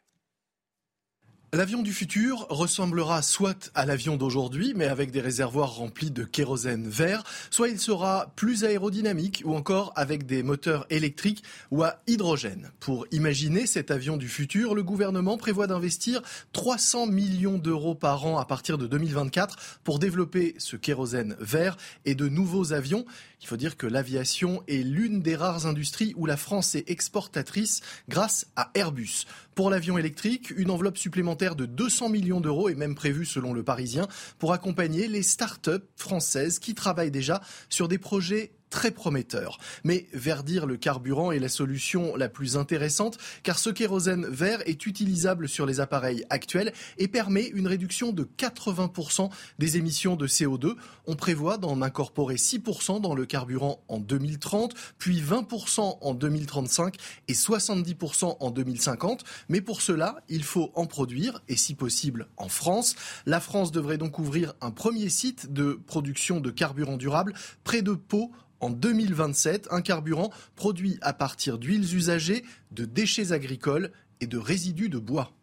L'avion 1.56 1.84
du 1.84 1.94
futur 1.94 2.48
ressemblera 2.50 3.22
soit 3.22 3.70
à 3.76 3.86
l'avion 3.86 4.18
d'aujourd'hui, 4.18 4.74
mais 4.76 4.88
avec 4.88 5.12
des 5.12 5.22
réservoirs 5.22 5.76
remplis 5.76 6.10
de 6.10 6.24
kérosène 6.24 6.90
vert, 6.90 7.24
soit 7.52 7.70
il 7.70 7.80
sera 7.80 8.34
plus 8.36 8.64
aérodynamique 8.64 9.44
ou 9.46 9.54
encore 9.54 9.94
avec 9.96 10.26
des 10.26 10.42
moteurs 10.42 10.88
électriques 10.90 11.44
ou 11.70 11.84
à 11.84 12.02
hydrogène. 12.08 12.72
Pour 12.80 13.06
imaginer 13.12 13.68
cet 13.68 13.92
avion 13.92 14.18
du 14.18 14.30
futur, 14.30 14.74
le 14.74 14.82
gouvernement 14.82 15.38
prévoit 15.38 15.68
d'investir 15.68 16.24
300 16.54 17.06
millions 17.06 17.60
d'euros 17.60 17.94
par 17.94 18.26
an 18.26 18.40
à 18.40 18.46
partir 18.46 18.80
de 18.80 18.88
2024 18.88 19.56
pour 19.84 20.00
développer 20.00 20.56
ce 20.58 20.76
kérosène 20.76 21.36
vert 21.40 21.78
et 22.06 22.16
de 22.16 22.30
nouveaux 22.30 22.74
avions. 22.74 23.06
Il 23.44 23.48
faut 23.48 23.58
dire 23.58 23.78
que 23.78 23.86
l'aviation 23.86 24.64
est 24.68 24.84
l'une 24.84 25.22
des 25.22 25.36
rares 25.36 25.68
industries 25.68 26.14
où 26.16 26.26
la 26.26 26.38
France 26.38 26.74
est 26.74 26.90
exportatrice 26.90 27.82
grâce 28.10 28.48
à 28.56 28.72
Airbus. 28.74 29.26
Pour 29.56 29.70
l'avion 29.70 30.00
électrique, 30.00 30.52
une 30.58 30.72
enveloppe 30.72 30.98
supplémentaire 30.98 31.56
de 31.56 31.68
200 31.68 32.10
millions 32.10 32.42
d'euros 32.42 32.70
est 32.70 32.76
même 32.76 32.96
prévue 32.96 33.26
selon 33.26 33.54
le 33.54 33.62
Parisien 33.62 34.08
pour 34.40 34.52
accompagner 34.52 35.08
les 35.08 35.22
start-up 35.22 35.88
françaises 35.96 36.58
qui 36.58 36.74
travaillent 36.74 37.12
déjà 37.12 37.40
sur 37.70 37.88
des 37.88 38.00
projets 38.00 38.52
très 38.74 38.90
prometteur. 38.90 39.60
Mais 39.84 40.08
verdir 40.14 40.66
le 40.66 40.78
carburant 40.78 41.32
est 41.32 41.38
la 41.38 41.48
solution 41.48 42.16
la 42.16 42.28
plus 42.28 42.58
intéressante 42.58 43.20
car 43.44 43.60
ce 43.60 43.70
kérosène 43.70 44.26
vert 44.26 44.64
est 44.66 44.88
utilisable 44.88 45.48
sur 45.48 45.68
les 45.68 45.80
appareils 45.80 46.26
actuels 46.32 46.74
et 46.98 47.08
permet 47.08 47.46
une 47.46 47.68
réduction 47.68 48.12
de 48.12 48.24
80% 48.24 49.30
des 49.60 49.78
émissions 49.78 50.16
de 50.16 50.28
CO2. 50.28 50.74
On 51.06 51.16
prévoit 51.16 51.60
d'en 51.60 51.84
incorporer 51.84 52.36
6% 52.36 53.00
dans 53.00 53.14
le 53.14 53.28
carburant 53.28 53.84
en 53.90 54.00
2030, 54.00 54.74
puis 54.98 55.22
20% 55.22 56.00
en 56.02 56.14
2035 56.16 56.96
et 57.28 57.34
70% 57.34 58.38
en 58.40 58.50
2050. 58.50 59.24
Mais 59.50 59.62
pour 59.62 59.82
cela, 59.82 60.16
il 60.30 60.44
faut 60.44 60.72
en 60.74 60.88
produire 60.88 61.44
et 61.48 61.58
si 61.58 61.76
possible 61.76 62.28
en 62.38 62.50
France. 62.50 62.96
La 63.28 63.40
France 63.40 63.72
devrait 63.72 64.00
donc 64.00 64.18
ouvrir 64.18 64.56
un 64.62 64.72
premier 64.72 65.10
site 65.10 65.54
de 65.54 65.80
production 65.86 66.40
de 66.40 66.50
carburant 66.50 66.98
durable 66.98 67.34
près 67.64 67.84
de 67.84 67.94
Pau 67.94 68.32
en 68.64 68.70
2027, 68.70 69.68
un 69.72 69.82
carburant 69.82 70.32
produit 70.56 70.98
à 71.02 71.12
partir 71.12 71.58
d'huiles 71.58 71.96
usagées, 71.96 72.46
de 72.72 72.86
déchets 72.86 73.34
agricoles 73.34 73.92
et 74.22 74.28
de 74.28 74.38
résidus 74.38 74.88
de 74.88 75.00
bois. 75.00 75.34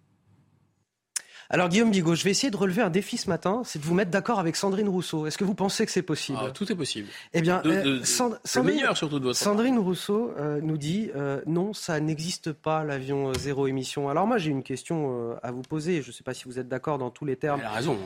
Alors 1.53 1.69
Guillaume 1.69 1.91
Bigot, 1.91 2.15
je 2.15 2.23
vais 2.23 2.31
essayer 2.31 2.53
de 2.53 2.57
relever 2.57 2.81
un 2.81 2.91
défi 2.91 3.17
ce 3.17 3.29
matin, 3.29 3.63
c'est 3.65 3.81
de 3.81 3.85
vous 3.85 3.95
mettre 3.95 4.13
d'accord 4.13 4.39
avec 4.39 4.55
Sandrine 4.55 4.89
Rousseau. 4.89 5.27
Est-ce 5.27 5.37
que 5.37 5.43
vous 5.43 5.55
pensez 5.57 5.85
que 5.85 5.91
c'est 5.91 6.01
possible? 6.01 6.39
Ah, 6.41 6.53
Tout 6.53 6.71
est 6.71 6.77
possible. 6.77 7.09
Eh 7.35 7.41
bien, 7.41 7.61
euh, 7.67 8.01
Sandrine, 8.05 8.87
surtout 8.95 9.19
de 9.19 9.25
votre 9.25 9.39
Sandrine 9.39 9.77
Rousseau 9.81 10.33
euh, 10.39 10.61
nous 10.63 10.77
dit 10.77 11.11
euh, 11.17 11.41
non, 11.47 11.73
ça 11.73 11.99
n'existe 11.99 12.53
pas 12.53 12.85
l'avion 12.85 13.35
zéro 13.35 13.67
émission. 13.67 14.09
Alors 14.09 14.29
moi 14.29 14.39
j'ai 14.39 14.53
une 14.53 14.63
question 14.63 15.37
à 15.43 15.51
vous 15.51 15.63
poser. 15.63 16.03
Je 16.03 16.09
ne 16.09 16.13
sais 16.13 16.23
pas 16.23 16.35
si 16.35 16.45
vous 16.45 16.61
êtes 16.61 16.69
d'accord 16.69 16.99
dans 16.99 17.11
tous 17.11 17.25
les 17.25 17.35
termes. 17.35 17.59
Elle 17.61 17.67
a 17.67 17.71
raison. 17.73 17.99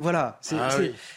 voilà. 0.00 0.40
Ah 0.50 0.68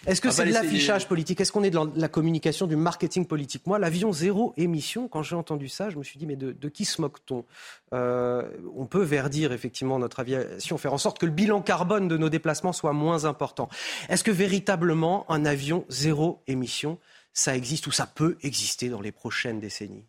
est-ce 0.05 0.21
que 0.21 0.29
c'est 0.29 0.45
de 0.45 0.53
l'affichage 0.53 1.07
politique? 1.07 1.41
Est-ce 1.41 1.51
qu'on 1.51 1.63
est 1.63 1.71
dans 1.71 1.89
la 1.95 2.07
communication, 2.09 2.67
du 2.67 2.75
marketing 2.75 3.25
politique? 3.25 3.65
Moi, 3.65 3.79
l'avion 3.79 4.13
zéro 4.13 4.53
émission, 4.55 5.07
quand 5.07 5.23
j'ai 5.23 5.35
entendu 5.35 5.67
ça, 5.67 5.89
je 5.89 5.97
me 5.97 6.03
suis 6.03 6.19
dit 6.19 6.27
mais 6.27 6.35
de, 6.35 6.51
de 6.51 6.69
qui 6.69 6.85
se 6.85 7.01
moque-t-on? 7.01 7.43
On 7.91 8.85
peut 8.85 9.01
verdir 9.01 9.51
effectivement 9.51 9.97
notre 9.97 10.19
aviation, 10.19 10.77
faire 10.77 10.93
en 10.93 10.99
sorte 10.99 11.17
que 11.17 11.25
le 11.25 11.31
bilan 11.31 11.61
carbone 11.71 12.09
de 12.09 12.17
nos 12.17 12.27
déplacements 12.27 12.73
soit 12.73 12.91
moins 12.91 13.23
important. 13.23 13.69
Est-ce 14.09 14.25
que 14.25 14.31
véritablement 14.31 15.25
un 15.31 15.45
avion 15.45 15.85
zéro 15.87 16.41
émission, 16.47 16.99
ça 17.31 17.55
existe 17.55 17.87
ou 17.87 17.91
ça 17.91 18.05
peut 18.05 18.35
exister 18.43 18.89
dans 18.89 18.99
les 18.99 19.13
prochaines 19.13 19.61
décennies? 19.61 20.03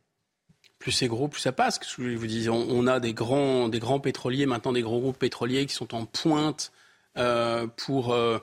Plus 0.81 0.91
c'est 0.91 1.07
gros, 1.07 1.29
plus 1.29 1.41
ça 1.41 1.53
passe. 1.53 1.79
Je 1.97 2.17
vous 2.17 2.27
dis, 2.27 2.49
on, 2.51 2.87
a 2.89 2.99
des 2.99 3.15
grands, 3.15 3.69
des 3.69 3.79
grands 3.79 4.01
pétroliers, 4.01 4.45
maintenant 4.45 4.73
des 4.73 4.83
gros 4.83 5.01
groupes 5.01 5.21
pétroliers 5.21 5.65
qui 5.67 5.73
sont 5.73 5.95
en 5.95 6.05
pointe 6.05 6.73
euh, 7.17 7.69
pour, 7.77 8.13
euh, 8.13 8.41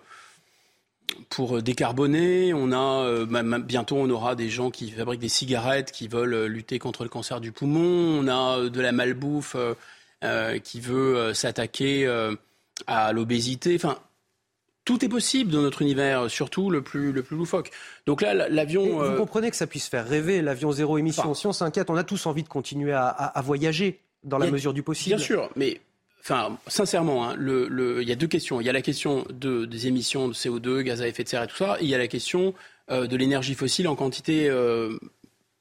pour 1.28 1.62
décarboner. 1.62 2.54
On 2.54 2.72
a, 2.72 3.04
euh, 3.04 3.60
bientôt, 3.60 3.98
on 3.98 4.10
aura 4.10 4.36
des 4.36 4.48
gens 4.48 4.72
qui 4.72 4.92
fabriquent 4.92 5.20
des 5.20 5.28
cigarettes, 5.28 5.92
qui 5.92 6.08
veulent 6.08 6.46
lutter 6.46 6.80
contre 6.80 7.04
le 7.04 7.10
cancer 7.10 7.42
du 7.42 7.52
poumon. 7.52 8.22
On 8.22 8.28
a 8.30 8.70
de 8.70 8.80
la 8.80 8.94
malbouffe 8.94 9.58
qui 10.64 10.80
veut 10.80 11.34
s'attaquer 11.34 12.08
à 12.88 13.12
l'obésité. 13.14 13.76
Enfin, 13.76 13.98
tout 14.86 15.04
est 15.06 15.10
possible 15.10 15.52
dans 15.52 15.62
notre 15.62 15.82
univers, 15.82 16.30
surtout 16.30 16.70
le 16.72 16.82
plus, 16.82 17.12
le 17.12 17.22
plus 17.22 17.38
loufoque. 17.38 17.72
Donc 18.06 18.22
là, 18.22 18.34
l'avion. 18.50 18.98
Vous 18.98 19.02
euh, 19.02 19.18
comprenez 19.18 19.50
que 19.50 19.56
ça 19.56 19.68
puisse 19.68 19.88
faire 19.88 20.08
rêver, 20.08 20.42
l'avion 20.42 20.72
zéro 20.72 20.98
émission. 20.98 21.34
si 21.34 21.48
on 21.48 21.54
s'inquiète, 21.54 21.90
on 21.90 21.96
a 21.96 22.04
tous 22.04 22.26
envie 22.26 22.44
de 22.44 22.50
continuer 22.50 22.94
à, 22.94 23.42
voyager 23.44 24.00
dans 24.24 24.38
la 24.38 24.50
mesure 24.50 24.74
du 24.74 24.84
possible. 24.84 25.18
Bien 25.18 25.26
sûr, 25.26 25.50
mais 25.56 25.80
Enfin, 26.22 26.58
sincèrement, 26.68 27.30
hein, 27.30 27.38
il 27.40 28.08
y 28.08 28.12
a 28.12 28.16
deux 28.16 28.28
questions. 28.28 28.60
Il 28.60 28.68
y 28.68 28.70
a 28.70 28.74
la 28.74 28.82
question 28.82 29.26
des 29.32 29.88
émissions 29.88 30.28
de 30.28 30.34
CO2, 30.34 30.82
gaz 30.82 31.02
à 31.02 31.08
effet 31.08 31.24
de 31.24 31.30
serre 31.30 31.44
et 31.44 31.48
tout 31.48 31.56
ça. 31.56 31.78
Et 31.80 31.86
il 31.86 31.90
y 31.90 31.96
a 31.96 31.98
la 31.98 32.10
question 32.10 32.54
euh, 32.92 33.08
de 33.08 33.16
l'énergie 33.16 33.56
fossile 33.56 33.88
en 33.88 33.96
quantité 33.96 34.50
euh, 34.50 34.98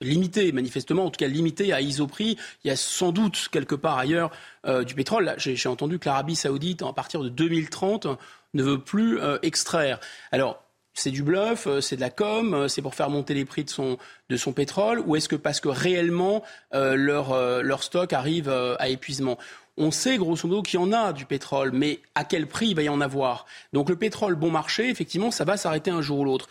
limité, 0.01 0.53
manifestement, 0.53 1.07
en 1.07 1.11
tout 1.11 1.19
cas 1.19 1.29
limité 1.29 1.73
à 1.73 1.81
isoprix. 1.81 2.37
Il 2.65 2.69
y 2.69 2.71
a 2.71 2.77
sans 2.77 3.13
doute 3.13 3.49
quelque 3.51 3.75
part 3.75 3.99
ailleurs 3.99 4.31
euh, 4.67 4.85
du 4.85 4.95
pétrole. 4.95 5.35
J'ai 5.39 5.69
entendu 5.69 5.99
que 5.99 6.09
l'Arabie 6.09 6.37
saoudite, 6.37 6.83
à 6.83 6.93
partir 6.93 7.23
de 7.23 7.29
2030, 7.29 8.07
ne 8.55 8.63
veut 8.63 8.79
plus 8.79 9.21
euh, 9.21 9.39
extraire. 9.43 10.01
Alors, 10.33 10.63
c'est 10.95 11.11
du 11.11 11.23
bluff, 11.23 11.67
euh, 11.67 11.81
c'est 11.81 11.97
de 11.97 12.01
la 12.01 12.11
com, 12.11 12.69
c'est 12.69 12.83
pour 12.83 12.95
faire 12.95 13.11
monter 13.11 13.35
les 13.35 13.45
prix 13.45 13.65
de 13.65 13.71
son, 13.71 13.99
de 14.31 14.37
son 14.37 14.53
pétrole, 14.53 15.03
ou 15.07 15.17
est-ce 15.17 15.29
que 15.29 15.37
parce 15.37 15.61
que 15.61 15.69
réellement 15.69 16.43
leur, 16.73 17.63
leur 17.63 17.83
stock 17.83 18.13
arrive 18.13 18.49
à 18.49 18.89
épuisement? 18.89 19.39
On 19.81 19.93
sait 19.93 20.17
grosso 20.17 20.49
modo 20.49 20.63
qu'il 20.63 20.81
y 20.81 20.83
en 20.83 20.93
a 20.93 21.13
du 21.13 21.25
pétrole, 21.25 21.71
mais 21.73 22.01
à 22.17 22.25
quel 22.25 22.49
prix 22.49 22.69
il 22.69 22.75
va 22.75 22.83
y 22.83 22.89
en 22.89 23.01
avoir? 23.01 23.47
Donc 23.73 23.89
le 23.89 23.97
pétrole 23.97 24.35
bon 24.35 24.51
marché, 24.51 24.91
effectivement, 24.91 25.31
ça 25.31 25.45
va 25.45 25.57
s'arrêter 25.57 25.93
un 25.93 26.03
jour 26.03 26.19
ou 26.19 26.25
l'autre. 26.25 26.49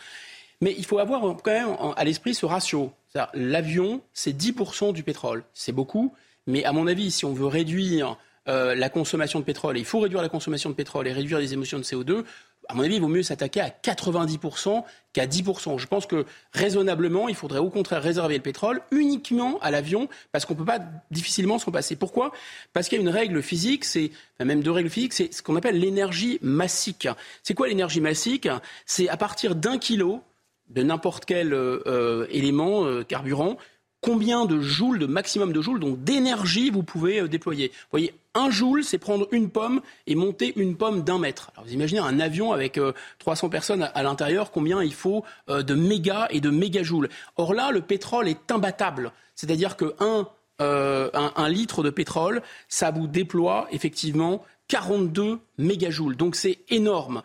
Mais 0.60 0.74
il 0.76 0.84
faut 0.84 0.98
avoir 0.98 1.22
quand 1.42 1.52
même 1.52 1.76
à 1.96 2.04
l'esprit 2.04 2.34
ce 2.34 2.46
ratio. 2.46 2.92
L'avion, 3.34 4.00
c'est 4.12 4.36
10% 4.36 4.92
du 4.92 5.02
pétrole. 5.02 5.44
C'est 5.54 5.72
beaucoup, 5.72 6.14
mais 6.46 6.64
à 6.64 6.72
mon 6.72 6.86
avis, 6.86 7.10
si 7.10 7.24
on 7.24 7.32
veut 7.32 7.46
réduire 7.46 8.16
euh, 8.48 8.74
la 8.74 8.88
consommation 8.88 9.38
de 9.38 9.44
pétrole, 9.44 9.76
et 9.76 9.80
il 9.80 9.86
faut 9.86 10.00
réduire 10.00 10.22
la 10.22 10.28
consommation 10.28 10.70
de 10.70 10.74
pétrole 10.74 11.06
et 11.06 11.12
réduire 11.12 11.38
les 11.38 11.52
émissions 11.52 11.78
de 11.78 11.84
CO2, 11.84 12.24
à 12.70 12.74
mon 12.74 12.82
avis, 12.82 12.96
il 12.96 13.00
vaut 13.00 13.08
mieux 13.08 13.22
s'attaquer 13.22 13.60
à 13.60 13.70
90% 13.70 14.84
qu'à 15.14 15.26
10%. 15.26 15.78
Je 15.78 15.86
pense 15.86 16.06
que 16.06 16.26
raisonnablement, 16.52 17.28
il 17.28 17.34
faudrait 17.34 17.60
au 17.60 17.70
contraire 17.70 18.02
réserver 18.02 18.36
le 18.36 18.42
pétrole 18.42 18.82
uniquement 18.90 19.58
à 19.60 19.70
l'avion, 19.70 20.08
parce 20.32 20.44
qu'on 20.44 20.52
ne 20.52 20.58
peut 20.58 20.64
pas 20.66 20.80
difficilement 21.10 21.58
s'en 21.58 21.70
passer. 21.70 21.96
Pourquoi? 21.96 22.32
Parce 22.74 22.88
qu'il 22.88 22.98
y 22.98 23.00
a 23.00 23.02
une 23.02 23.08
règle 23.08 23.42
physique, 23.42 23.84
c'est 23.84 24.10
même 24.44 24.62
deux 24.62 24.70
règles 24.70 24.90
physiques, 24.90 25.14
c'est 25.14 25.32
ce 25.32 25.42
qu'on 25.42 25.56
appelle 25.56 25.78
l'énergie 25.78 26.38
massique. 26.42 27.08
C'est 27.42 27.54
quoi 27.54 27.68
l'énergie 27.68 28.00
massique? 28.00 28.48
C'est 28.84 29.08
à 29.08 29.16
partir 29.16 29.54
d'un 29.54 29.78
kilo 29.78 30.22
de 30.70 30.82
n'importe 30.82 31.24
quel 31.24 31.52
euh, 31.52 31.80
euh, 31.86 32.26
élément 32.30 32.84
euh, 32.84 33.02
carburant, 33.02 33.56
combien 34.00 34.44
de 34.44 34.60
joules, 34.60 34.98
de 34.98 35.06
maximum 35.06 35.52
de 35.52 35.60
joules, 35.60 35.80
donc 35.80 36.02
d'énergie 36.04 36.70
vous 36.70 36.82
pouvez 36.82 37.26
déployer. 37.28 37.68
Vous 37.68 37.90
voyez, 37.90 38.14
un 38.34 38.48
joule, 38.50 38.84
c'est 38.84 38.98
prendre 38.98 39.26
une 39.32 39.50
pomme 39.50 39.80
et 40.06 40.14
monter 40.14 40.52
une 40.56 40.76
pomme 40.76 41.02
d'un 41.02 41.18
mètre. 41.18 41.50
Alors 41.54 41.66
vous 41.66 41.74
imaginez 41.74 42.00
un 42.00 42.20
avion 42.20 42.52
avec 42.52 42.78
300 43.18 43.48
personnes 43.48 43.90
à, 43.92 44.02
l'intérieur, 44.04 44.52
combien 44.52 44.84
il 44.84 44.94
faut 44.94 45.24
de 45.48 45.74
mégas 45.74 46.28
et 46.30 46.40
de 46.40 46.48
mégajoules. 46.48 47.08
Or 47.36 47.54
là, 47.54 47.72
le 47.72 47.80
pétrole 47.80 48.28
est 48.28 48.52
imbattable. 48.52 49.10
C'est-à-dire 49.34 49.76
que 49.76 49.96
un, 49.98 50.28
un, 50.60 51.48
litre 51.48 51.82
de 51.82 51.90
pétrole, 51.90 52.42
ça 52.68 52.92
vous 52.92 53.08
déploie 53.08 53.66
effectivement 53.72 54.44
42 54.68 55.40
mégajoules. 55.58 56.16
Donc 56.16 56.36
c'est 56.36 56.60
énorme. 56.68 57.22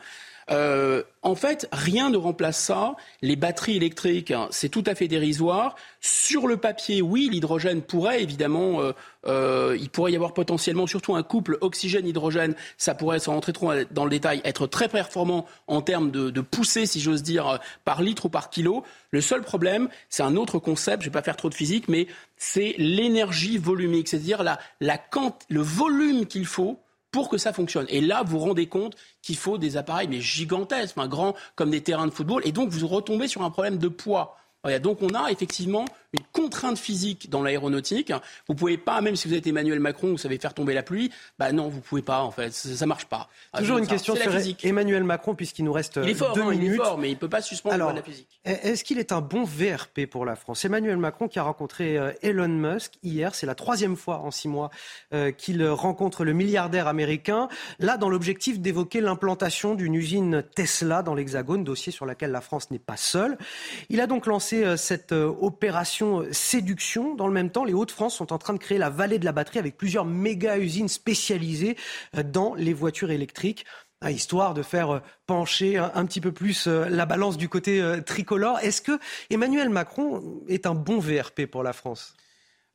Euh, 0.49 1.03
en 1.21 1.35
fait, 1.35 1.67
rien 1.71 2.09
ne 2.09 2.17
remplace 2.17 2.59
ça. 2.59 2.95
Les 3.21 3.35
batteries 3.35 3.77
électriques, 3.77 4.31
hein, 4.31 4.47
c'est 4.51 4.69
tout 4.69 4.83
à 4.85 4.95
fait 4.95 5.07
dérisoire. 5.07 5.75
Sur 6.01 6.47
le 6.47 6.57
papier, 6.57 7.01
oui, 7.01 7.29
l'hydrogène 7.31 7.81
pourrait 7.81 8.21
évidemment, 8.21 8.81
euh, 8.81 8.91
euh, 9.25 9.77
il 9.79 9.89
pourrait 9.89 10.11
y 10.11 10.15
avoir 10.15 10.33
potentiellement, 10.33 10.85
surtout 10.85 11.15
un 11.15 11.23
couple 11.23 11.57
oxygène-hydrogène, 11.61 12.55
ça 12.77 12.93
pourrait, 12.93 13.19
sans 13.19 13.33
rentrer 13.33 13.53
trop 13.53 13.71
dans 13.91 14.03
le 14.03 14.09
détail, 14.09 14.41
être 14.43 14.67
très 14.67 14.89
performant 14.89 15.45
en 15.67 15.81
termes 15.81 16.11
de, 16.11 16.29
de 16.29 16.41
poussée, 16.41 16.85
si 16.85 16.99
j'ose 16.99 17.23
dire, 17.23 17.59
par 17.85 18.01
litre 18.01 18.25
ou 18.25 18.29
par 18.29 18.49
kilo. 18.49 18.83
Le 19.11 19.21
seul 19.21 19.41
problème, 19.41 19.87
c'est 20.09 20.23
un 20.23 20.35
autre 20.35 20.59
concept, 20.59 21.03
je 21.03 21.07
ne 21.07 21.13
vais 21.13 21.19
pas 21.19 21.23
faire 21.23 21.37
trop 21.37 21.49
de 21.49 21.55
physique, 21.55 21.87
mais 21.87 22.07
c'est 22.35 22.75
l'énergie 22.77 23.57
volumique, 23.57 24.09
c'est-à-dire 24.09 24.43
la, 24.43 24.59
la, 24.81 24.99
le 25.49 25.61
volume 25.61 26.25
qu'il 26.25 26.45
faut 26.45 26.82
pour 27.13 27.29
que 27.29 27.37
ça 27.37 27.53
fonctionne. 27.53 27.85
Et 27.87 28.01
là, 28.01 28.23
vous 28.23 28.39
vous 28.39 28.45
rendez 28.45 28.67
compte 28.67 28.97
qu'il 29.21 29.37
faut 29.37 29.57
des 29.57 29.77
appareils 29.77 30.09
mais 30.09 30.19
gigantesques, 30.19 30.97
grands 31.07 31.35
comme 31.55 31.69
des 31.69 31.81
terrains 31.81 32.07
de 32.07 32.11
football, 32.11 32.41
et 32.45 32.51
donc 32.51 32.69
vous 32.71 32.87
retombez 32.87 33.29
sur 33.29 33.43
un 33.43 33.49
problème 33.49 33.77
de 33.77 33.87
poids 33.87 34.35
donc 34.81 35.01
on 35.01 35.13
a 35.13 35.29
effectivement 35.29 35.83
une 36.13 36.23
contrainte 36.43 36.77
physique 36.77 37.29
dans 37.29 37.41
l'aéronautique. 37.41 38.11
Vous 38.49 38.55
pouvez 38.55 38.77
pas, 38.77 38.99
même 38.99 39.15
si 39.15 39.29
vous 39.29 39.33
êtes 39.33 39.47
Emmanuel 39.47 39.79
Macron, 39.79 40.09
vous 40.09 40.17
savez 40.17 40.37
faire 40.37 40.53
tomber 40.53 40.73
la 40.73 40.83
pluie, 40.83 41.09
bah 41.39 41.53
non, 41.53 41.69
vous 41.69 41.79
pouvez 41.79 42.01
pas 42.01 42.19
en 42.19 42.31
fait, 42.31 42.53
ça, 42.53 42.85
ne 42.85 42.89
marche 42.89 43.05
pas. 43.05 43.29
Ah, 43.53 43.59
Toujours 43.59 43.77
une 43.77 43.87
question 43.87 44.13
sur 44.15 44.31
Emmanuel 44.63 45.05
Macron 45.05 45.35
puisqu'il 45.35 45.63
nous 45.63 45.71
reste 45.71 45.99
il 46.03 46.09
est 46.09 46.13
fort, 46.13 46.33
deux 46.33 46.43
minutes. 46.43 46.67
Il 46.67 46.73
est 46.73 46.77
fort, 46.83 46.97
mais 46.97 47.11
il 47.11 47.17
peut 47.17 47.29
pas 47.29 47.41
suspendre 47.41 47.75
Alors, 47.75 47.93
la 47.93 48.03
physique. 48.03 48.27
Est-ce 48.43 48.83
qu'il 48.83 48.99
est 48.99 49.13
un 49.13 49.21
bon 49.21 49.45
VRP 49.45 50.05
pour 50.05 50.25
la 50.25 50.35
France? 50.35 50.65
Emmanuel 50.65 50.97
Macron 50.97 51.29
qui 51.29 51.39
a 51.39 51.43
rencontré 51.43 51.97
euh, 51.97 52.11
Elon 52.21 52.49
Musk 52.49 52.93
hier, 53.03 53.35
c'est 53.35 53.45
la 53.45 53.55
troisième 53.55 53.95
fois 53.95 54.19
en 54.19 54.31
six 54.31 54.49
mois 54.49 54.69
euh, 55.13 55.31
qu'il 55.31 55.65
rencontre 55.65 56.25
le 56.25 56.33
milliardaire 56.33 56.87
américain. 56.87 57.47
Là, 57.79 57.95
dans 57.95 58.09
l'objectif 58.09 58.59
d'évoquer 58.59 58.99
l'implantation 58.99 59.75
d'une 59.75 59.95
usine 59.95 60.43
Tesla 60.55 61.03
dans 61.03 61.15
l'Hexagone, 61.15 61.63
dossier 61.63 61.93
sur 61.93 62.05
lequel 62.05 62.31
la 62.31 62.41
France 62.41 62.69
n'est 62.69 62.79
pas 62.79 62.97
seule. 62.97 63.37
Il 63.87 64.01
a 64.01 64.07
donc 64.07 64.25
lancé 64.25 64.65
euh, 64.65 64.75
cette 64.75 65.13
opération 65.13 66.25
séduction. 66.33 67.15
Dans 67.15 67.27
le 67.27 67.33
même 67.33 67.49
temps, 67.49 67.63
les 67.63 67.73
Hauts-de-France 67.73 68.15
sont 68.15 68.33
en 68.33 68.37
train 68.37 68.53
de 68.53 68.59
créer 68.59 68.77
la 68.77 68.89
vallée 68.89 69.19
de 69.19 69.25
la 69.25 69.31
batterie 69.31 69.59
avec 69.59 69.77
plusieurs 69.77 70.05
méga-usines 70.05 70.89
spécialisées 70.89 71.77
euh, 72.17 72.23
dans 72.23 72.55
les 72.55 72.73
voitures 72.73 73.11
électriques 73.11 73.65
hein, 74.01 74.09
histoire 74.09 74.53
de 74.53 74.63
faire 74.63 74.95
euh, 74.95 74.99
pencher 75.25 75.77
un 75.77 76.05
petit 76.05 76.21
peu 76.21 76.31
plus 76.31 76.67
euh, 76.67 76.87
la 76.89 77.05
balance 77.05 77.37
du 77.37 77.49
côté 77.49 77.81
tricolore. 78.05 78.59
Est-ce 78.59 78.81
que 78.81 78.99
Emmanuel 79.29 79.69
Macron 79.69 80.41
est 80.47 80.65
un 80.65 80.75
bon 80.75 80.99
VRP 80.99 81.45
pour 81.45 81.63
la 81.63 81.73
France? 81.73 82.15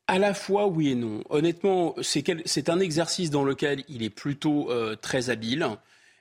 À 0.06 0.18
la 0.18 0.32
fois, 0.32 0.66
oui 0.66 0.92
et 0.92 0.94
non. 0.94 1.22
Honnêtement, 1.28 1.94
c'est 2.00 2.70
un 2.70 2.80
exercice 2.80 3.28
dans 3.28 3.44
lequel 3.44 3.84
il 3.88 4.02
est 4.02 4.10
plutôt 4.10 4.70
très 5.02 5.28
habile. 5.28 5.68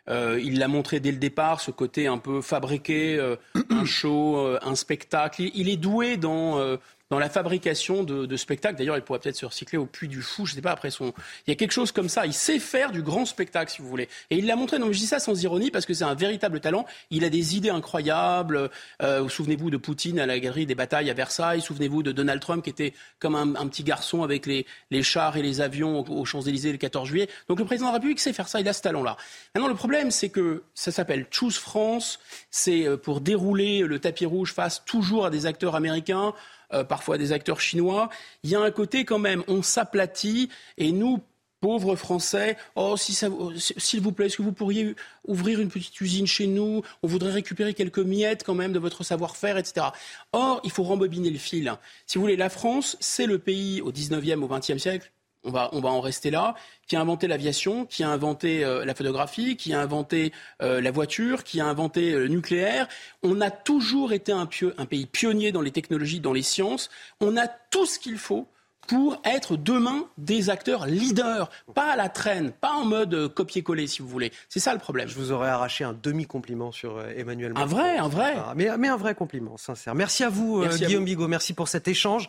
Euh, 0.10 0.40
il 0.42 0.60
l'a 0.60 0.68
montré 0.68 1.00
dès 1.00 1.12
le 1.12 1.18
départ, 1.18 1.60
ce 1.60 1.72
côté 1.72 2.08
un 2.08 2.18
peu 2.18 2.42
fabriqué, 2.42 3.18
euh, 3.18 3.36
un 3.70 3.86
show, 3.86 4.38
euh, 4.38 4.58
un 4.62 4.76
spectacle. 4.76 5.44
Il, 5.54 5.70
est 5.70 5.78
doué 5.78 6.18
dans 6.18 6.78
dans 7.10 7.20
la 7.20 7.30
fabrication 7.30 8.04
de, 8.04 8.26
de 8.26 8.38
spectacles. 8.38 8.78
D'ailleurs, 8.78 8.98
il 8.98 9.02
pourrait 9.02 9.20
peut-être 9.20 9.38
se 9.38 9.46
recycler 9.46 9.78
au 9.78 9.86
Puy 9.86 10.08
du 10.08 10.22
Fou, 10.22 10.46
je 10.46 10.52
ne 10.52 10.56
sais 10.56 10.62
pas, 10.62 10.72
après 10.72 10.92
son... 10.92 11.14
Il 11.46 11.52
y 11.52 11.54
a 11.54 11.56
quelque 11.56 11.72
chose 11.72 11.92
comme 11.92 12.10
ça. 12.10 12.26
Il 12.26 12.34
sait 12.34 12.60
faire 12.60 12.92
du 12.92 13.02
grand 13.02 13.26
spectacle, 13.26 13.72
si 13.72 13.82
vous 13.82 13.88
voulez. 13.88 14.10
Et 14.30 14.38
il 14.38 14.46
l'a 14.46 14.56
montré, 14.56 14.78
non, 14.78 14.92
je 14.92 14.98
dis 14.98 15.08
ça 15.08 15.20
sans 15.20 15.42
ironie, 15.42 15.72
parce 15.72 15.86
que 15.86 15.94
c'est 15.94 16.04
un 16.04 16.16
véritable 16.16 16.60
talent. 16.60 16.86
Il 17.10 17.24
a 17.24 17.30
des 17.30 17.56
idées 17.56 17.70
incroyables. 17.70 18.70
Euh, 19.02 19.28
souvenez-vous 19.30 19.70
de 19.70 19.78
Poutine 19.78 20.20
à 20.20 20.26
la 20.26 20.40
galerie 20.40 20.66
des 20.66 20.76
batailles 20.76 21.10
à 21.10 21.14
Versailles? 21.14 21.62
Souvenez-vous 21.62 22.04
de 22.04 22.12
Donald 22.12 22.42
Trump, 22.42 22.64
qui 22.64 22.70
était 22.70 22.94
comme 23.20 23.36
un, 23.36 23.68
petit 23.68 23.84
garçon 23.84 24.24
avec 24.24 24.46
les, 24.46 24.66
les, 24.92 25.04
chars 25.04 25.38
et 25.38 25.42
les 25.42 25.62
avions 25.62 26.00
aux, 26.00 26.26
Champs-Élysées 26.26 26.72
le 26.72 26.78
14 26.78 27.08
juillet. 27.08 27.30
Donc 27.48 27.60
le 27.60 27.66
président 27.66 27.88
de 27.88 27.92
la 27.92 27.96
République 27.96 28.20
sait 28.20 28.34
faire 28.34 28.48
ça, 28.48 28.60
il 28.60 28.68
a 28.68 28.74
ce 28.74 28.82
talent-là. 28.82 29.18
Maintenant, 29.56 29.70
le 29.70 29.76
problème, 29.76 30.12
c'est 30.12 30.30
que 30.30 30.64
ça 30.74 30.92
s'appelle 30.92 31.28
Choose 31.32 31.58
France. 31.58 32.20
C'est 32.52 32.86
euh, 32.86 32.98
pour 32.98 33.22
dérouler 33.22 33.80
le 33.82 34.00
tapis 34.00 34.26
rouge 34.26 34.54
face 34.54 34.84
toujours 34.86 35.26
à 35.26 35.30
des 35.30 35.46
acteurs 35.46 35.76
américains. 35.76 36.34
Euh, 36.74 36.84
parfois 36.84 37.18
des 37.18 37.32
acteurs 37.32 37.62
chinois. 37.62 38.10
Il 38.44 38.50
y 38.50 38.56
a 38.56 38.60
un 38.60 38.72
côté 38.72 39.06
quand 39.06 39.20
même, 39.20 39.42
on 39.48 39.62
s'aplatit 39.62 40.50
et 40.78 40.92
nous, 40.92 41.22
pauvres 41.62 41.96
Français, 41.96 42.58
oh, 42.76 42.98
si 42.98 43.18
s'il 43.56 44.02
vous 44.02 44.12
plaît, 44.12 44.26
est-ce 44.26 44.36
que 44.36 44.42
vous 44.42 44.52
pourriez 44.52 44.94
ouvrir 45.26 45.62
une 45.62 45.70
petite 45.70 46.00
usine 46.02 46.28
chez 46.28 46.46
nous? 46.46 46.82
On 47.04 47.08
voudrait 47.08 47.32
récupérer 47.32 47.74
quelques 47.74 48.00
miettes 48.00 48.44
quand 48.44 48.54
même 48.54 48.74
de 48.74 48.80
votre 48.80 49.04
savoir-faire, 49.04 49.58
etc. 49.58 49.88
Or, 50.34 50.60
il 50.66 50.72
faut 50.72 50.84
rembobiner 50.84 51.30
le 51.30 51.38
fil. 51.38 51.74
Si 52.06 52.18
vous 52.18 52.24
voulez, 52.24 52.36
la 52.36 52.50
France, 52.50 52.98
c'est 53.00 53.28
le 53.28 53.40
pays 53.40 53.82
au 53.82 53.94
19e, 53.94 54.44
au 54.44 54.48
20e 54.48 54.78
siècle, 54.78 55.12
on 55.48 55.80
va, 55.80 55.90
en 55.90 56.02
rester 56.02 56.30
là, 56.30 56.56
qui 56.88 56.96
a 56.96 57.02
inventé 57.02 57.28
l'aviation, 57.28 57.86
qui 57.86 58.04
a 58.04 58.10
inventé 58.10 58.64
euh, 58.64 58.86
la 58.86 58.94
photographie, 58.94 59.56
qui 59.56 59.74
a 59.74 59.80
inventé 59.80 60.32
euh, 60.62 60.82
la 60.82 60.92
voiture, 60.92 61.44
qui 61.44 61.60
a 61.60 61.66
inventé 61.66 62.14
euh, 62.14 62.20
le 62.20 62.28
nucléaire. 62.28 62.88
On 63.24 63.42
a 63.42 63.50
toujours 63.52 64.14
été 64.14 64.32
un, 64.32 64.48
un 64.78 64.86
pays 64.86 65.06
pionnier 65.06 65.52
dans 65.52 65.62
les 65.62 65.72
technologies, 65.72 66.20
dans 66.20 66.34
les 66.34 66.44
sciences. 66.44 66.90
On 67.22 67.38
a 67.38 67.48
tout 67.48 67.86
ce 67.86 68.00
qu'il 68.00 68.18
faut 68.18 68.48
pour 68.88 69.22
être 69.24 69.58
demain 69.58 70.06
des 70.18 70.50
acteurs 70.50 70.86
leaders, 70.86 71.50
pas 71.76 71.92
à 71.92 71.96
la 71.96 72.10
traîne, 72.10 72.52
pas 72.52 72.72
en 72.72 72.86
mode 72.86 73.14
euh, 73.14 73.30
copier-coller 73.30 73.88
si 73.88 74.02
vous 74.02 74.08
voulez. 74.08 74.32
C'est 74.50 74.60
ça 74.60 74.74
le 74.74 74.80
problème. 74.80 75.08
Je 75.08 75.16
vous 75.16 75.32
aurais 75.32 75.50
arraché 75.50 75.84
un 75.84 75.94
demi-compliment 75.94 76.72
sur 76.72 76.98
euh, 76.98 77.12
Emmanuel 77.16 77.54
Macron. 77.54 77.64
Un 77.64 77.68
vrai, 77.68 77.98
un 77.98 78.08
vrai. 78.08 78.36
Mais, 78.56 78.70
mais 78.78 78.88
un 78.88 78.98
vrai 78.98 79.14
compliment, 79.14 79.58
sincère. 79.58 79.94
Merci 79.94 80.24
à 80.24 80.30
vous, 80.30 80.64
euh, 80.64 80.70
Guillaume 80.78 81.06
Bigot. 81.06 81.28
Merci 81.28 81.54
pour 81.54 81.68
cet 81.68 81.88
échange. 81.88 82.28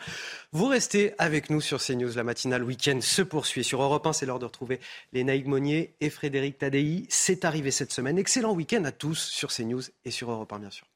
Vous 0.53 0.67
restez 0.67 1.15
avec 1.19 1.51
nous 1.51 1.61
sur 1.61 1.81
CNews. 1.81 2.15
La 2.15 2.25
matinale 2.25 2.65
week-end 2.65 2.99
se 3.01 3.23
poursuit. 3.23 3.65
Sur 3.65 3.83
Europe 3.83 4.07
1, 4.07 4.13
c'est 4.13 4.27
l'heure 4.27 4.41
de 4.41 4.47
retrouver 4.47 4.81
les 5.13 5.25
Naïg 5.25 5.47
Monnier 5.47 5.95
et 6.01 6.11
Frédéric 6.11 6.59
Tadei. 6.59 7.07
C'est 7.09 7.45
arrivé 7.45 7.71
cette 7.71 7.93
semaine. 7.93 8.19
Excellent 8.19 8.53
week-end 8.53 8.85
à 8.85 8.93
tous 8.93 9.19
sur 9.19 9.51
CNews 9.51 9.83
et 10.05 10.11
sur 10.11 10.31
Europe 10.31 10.53
1, 10.53 10.59
bien 10.59 10.71
sûr. 10.71 10.87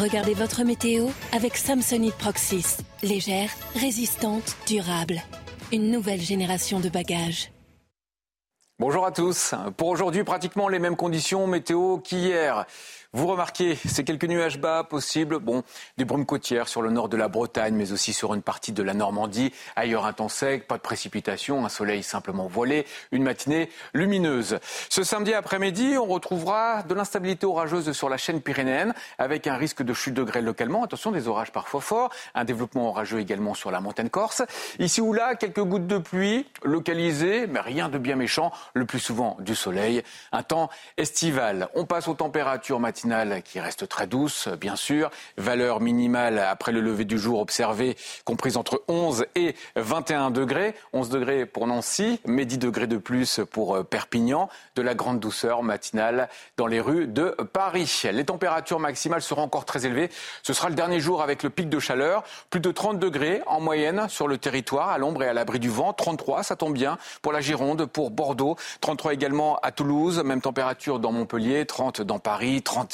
Regardez 0.00 0.34
votre 0.34 0.64
météo 0.64 1.06
avec 1.32 1.56
Samsonite 1.56 2.16
Proxys. 2.16 2.78
Légère, 3.04 3.48
résistante, 3.76 4.56
durable. 4.66 5.22
Une 5.72 5.92
nouvelle 5.92 6.20
génération 6.20 6.80
de 6.80 6.88
bagages. 6.88 7.52
Bonjour 8.80 9.06
à 9.06 9.12
tous. 9.12 9.54
Pour 9.76 9.88
aujourd'hui, 9.88 10.24
pratiquement 10.24 10.68
les 10.68 10.80
mêmes 10.80 10.96
conditions 10.96 11.46
météo 11.46 11.98
qu'hier. 11.98 12.66
Vous 13.16 13.28
remarquez 13.28 13.76
ces 13.76 14.02
quelques 14.02 14.24
nuages 14.24 14.58
bas 14.58 14.82
possibles, 14.82 15.38
bon, 15.38 15.62
des 15.98 16.04
brumes 16.04 16.26
côtières 16.26 16.66
sur 16.66 16.82
le 16.82 16.90
nord 16.90 17.08
de 17.08 17.16
la 17.16 17.28
Bretagne, 17.28 17.76
mais 17.76 17.92
aussi 17.92 18.12
sur 18.12 18.34
une 18.34 18.42
partie 18.42 18.72
de 18.72 18.82
la 18.82 18.92
Normandie. 18.92 19.52
Ailleurs 19.76 20.04
un 20.04 20.12
temps 20.12 20.28
sec, 20.28 20.66
pas 20.66 20.78
de 20.78 20.82
précipitation, 20.82 21.64
un 21.64 21.68
soleil 21.68 22.02
simplement 22.02 22.48
voilé, 22.48 22.86
une 23.12 23.22
matinée 23.22 23.70
lumineuse. 23.92 24.58
Ce 24.88 25.04
samedi 25.04 25.32
après-midi, 25.32 25.96
on 25.96 26.06
retrouvera 26.06 26.82
de 26.82 26.92
l'instabilité 26.92 27.46
orageuse 27.46 27.92
sur 27.92 28.08
la 28.08 28.16
chaîne 28.16 28.40
pyrénéenne, 28.40 28.94
avec 29.18 29.46
un 29.46 29.54
risque 29.54 29.84
de 29.84 29.94
chute 29.94 30.14
de 30.14 30.24
grêle 30.24 30.44
localement. 30.44 30.82
Attention, 30.82 31.12
des 31.12 31.28
orages 31.28 31.52
parfois 31.52 31.82
forts, 31.82 32.10
un 32.34 32.42
développement 32.42 32.88
orageux 32.88 33.20
également 33.20 33.54
sur 33.54 33.70
la 33.70 33.80
montagne 33.80 34.08
corse. 34.08 34.42
Ici 34.80 35.00
ou 35.00 35.12
là, 35.12 35.36
quelques 35.36 35.62
gouttes 35.62 35.86
de 35.86 35.98
pluie 35.98 36.48
localisées, 36.64 37.46
mais 37.46 37.60
rien 37.60 37.88
de 37.88 37.98
bien 37.98 38.16
méchant, 38.16 38.50
le 38.72 38.86
plus 38.86 38.98
souvent 38.98 39.36
du 39.38 39.54
soleil. 39.54 40.02
Un 40.32 40.42
temps 40.42 40.68
estival. 40.96 41.68
On 41.76 41.84
passe 41.84 42.08
aux 42.08 42.14
températures 42.14 42.80
matinales 42.80 43.03
qui 43.44 43.60
reste 43.60 43.86
très 43.86 44.06
douce, 44.06 44.48
bien 44.60 44.76
sûr. 44.76 45.10
Valeur 45.36 45.80
minimale 45.80 46.38
après 46.38 46.72
le 46.72 46.80
lever 46.80 47.04
du 47.04 47.18
jour 47.18 47.38
observée 47.38 47.96
comprise 48.24 48.56
entre 48.56 48.82
11 48.88 49.26
et 49.34 49.54
21 49.76 50.30
degrés. 50.30 50.74
11 50.94 51.10
degrés 51.10 51.44
pour 51.44 51.66
Nancy, 51.66 52.20
mais 52.24 52.46
10 52.46 52.58
degrés 52.58 52.86
de 52.86 52.96
plus 52.96 53.40
pour 53.50 53.76
euh, 53.76 53.82
Perpignan. 53.82 54.48
De 54.74 54.80
la 54.80 54.94
grande 54.94 55.20
douceur 55.20 55.62
matinale 55.62 56.30
dans 56.56 56.66
les 56.66 56.80
rues 56.80 57.06
de 57.06 57.36
Paris. 57.52 58.02
Les 58.10 58.24
températures 58.24 58.80
maximales 58.80 59.22
seront 59.22 59.42
encore 59.42 59.66
très 59.66 59.84
élevées. 59.84 60.10
Ce 60.42 60.54
sera 60.54 60.70
le 60.70 60.74
dernier 60.74 61.00
jour 61.00 61.22
avec 61.22 61.42
le 61.42 61.50
pic 61.50 61.68
de 61.68 61.78
chaleur. 61.78 62.24
Plus 62.48 62.60
de 62.60 62.70
30 62.70 62.98
degrés 62.98 63.42
en 63.46 63.60
moyenne 63.60 64.08
sur 64.08 64.28
le 64.28 64.38
territoire, 64.38 64.88
à 64.88 64.98
l'ombre 64.98 65.22
et 65.24 65.28
à 65.28 65.34
l'abri 65.34 65.58
du 65.58 65.68
vent. 65.68 65.92
33, 65.92 66.42
ça 66.42 66.56
tombe 66.56 66.72
bien 66.72 66.96
pour 67.20 67.32
la 67.32 67.42
Gironde, 67.42 67.84
pour 67.84 68.10
Bordeaux. 68.10 68.56
33 68.80 69.12
également 69.12 69.58
à 69.62 69.72
Toulouse. 69.72 70.22
Même 70.24 70.40
température 70.40 70.98
dans 70.98 71.12
Montpellier. 71.12 71.66
30 71.66 72.00
dans 72.00 72.18
Paris. 72.18 72.62
30 72.62 72.93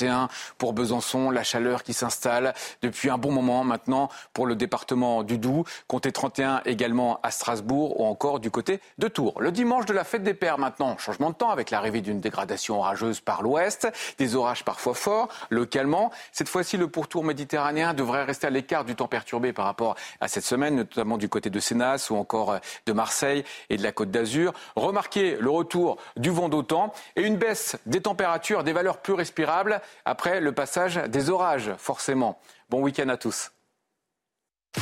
pour 0.59 0.73
Besançon, 0.73 1.31
la 1.31 1.43
chaleur 1.43 1.83
qui 1.83 1.93
s'installe 1.93 2.55
depuis 2.83 3.11
un 3.11 3.19
bon 3.19 3.33
moment 3.33 3.65
maintenant 3.65 4.09
pour 4.33 4.47
le 4.47 4.57
département 4.57 5.23
du 5.23 5.39
Doubs, 5.39 5.65
comptez 5.87 6.13
31 6.13 6.63
également 6.65 7.21
à 7.23 7.31
Strasbourg 7.31 8.01
ou 8.01 8.05
encore 8.05 8.41
du 8.41 8.51
côté 8.51 8.81
de 8.99 9.09
Tours. 9.09 9.41
Le 9.41 9.53
dimanche 9.53 9.87
de 9.87 9.93
la 9.93 10.05
fête 10.05 10.23
des 10.23 10.35
pères 10.35 10.59
maintenant, 10.59 10.97
changement 10.99 11.31
de 11.31 11.35
temps 11.35 11.51
avec 11.51 11.71
l'arrivée 11.71 12.01
d'une 12.01 12.21
dégradation 12.21 12.79
orageuse 12.79 13.21
par 13.21 13.43
l'ouest, 13.43 13.89
des 14.19 14.35
orages 14.35 14.65
parfois 14.65 14.95
forts 14.95 15.29
localement. 15.51 16.11
Cette 16.33 16.49
fois-ci, 16.49 16.77
le 16.77 16.89
pourtour 16.89 17.25
méditerranéen 17.25 17.95
devrait 17.95 18.25
rester 18.25 18.47
à 18.47 18.51
l'écart 18.51 18.85
du 18.85 18.95
temps 18.95 19.09
perturbé 19.09 19.53
par 19.53 19.65
rapport 19.65 19.97
à 20.21 20.29
cette 20.29 20.45
semaine, 20.45 20.77
notamment 20.77 21.19
du 21.19 21.29
côté 21.29 21.51
de 21.51 21.61
Sénas 21.61 22.09
ou 22.11 22.17
encore 22.17 22.59
de 22.87 22.93
Marseille 22.93 23.45
et 23.69 23.77
de 23.77 23.83
la 23.83 23.93
Côte 23.93 24.11
d'Azur. 24.11 24.53
Remarquez 24.77 25.37
le 25.37 25.51
retour 25.51 25.97
du 26.17 26.31
vent 26.31 26.49
d'autant 26.49 26.93
et 27.17 27.23
une 27.23 27.37
baisse 27.37 27.77
des 27.87 28.01
températures, 28.01 28.65
des 28.65 28.73
valeurs 28.73 28.99
plus 28.99 29.15
respirables 29.15 29.81
après 30.05 30.41
le 30.41 30.53
passage 30.53 30.97
des 30.97 31.31
orages, 31.31 31.73
forcément. 31.79 32.39
Bon 32.69 32.83
week-end 32.83 33.09
à 33.09 33.17
tous. 33.17 33.53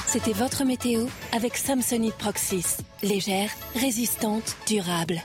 C'était 0.07 0.33
votre 0.33 0.65
météo 0.65 1.07
avec 1.33 1.57
Samsonite 1.57 2.15
Proxys. 2.17 2.79
Légère, 3.03 3.51
résistante, 3.75 4.57
durable. 4.67 5.23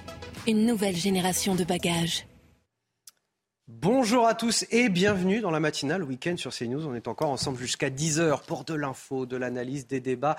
Une 0.48 0.66
nouvelle 0.66 0.96
génération 0.96 1.56
de 1.56 1.64
bagages. 1.64 2.26
Bonjour 3.68 4.28
à 4.28 4.36
tous 4.36 4.66
et 4.72 4.90
bienvenue 4.90 5.40
dans 5.40 5.52
la 5.52 5.60
matinale 5.60 6.04
week-end 6.04 6.36
sur 6.38 6.54
CNews. 6.54 6.86
On 6.86 6.96
est 6.96 7.08
encore 7.08 7.30
ensemble 7.30 7.58
jusqu'à 7.58 7.90
10h 7.90 8.46
pour 8.46 8.66
de 8.66 8.74
l'info, 8.74 9.26
de 9.26 9.36
l'analyse, 9.36 9.88
des 9.88 10.00
débats. 10.00 10.36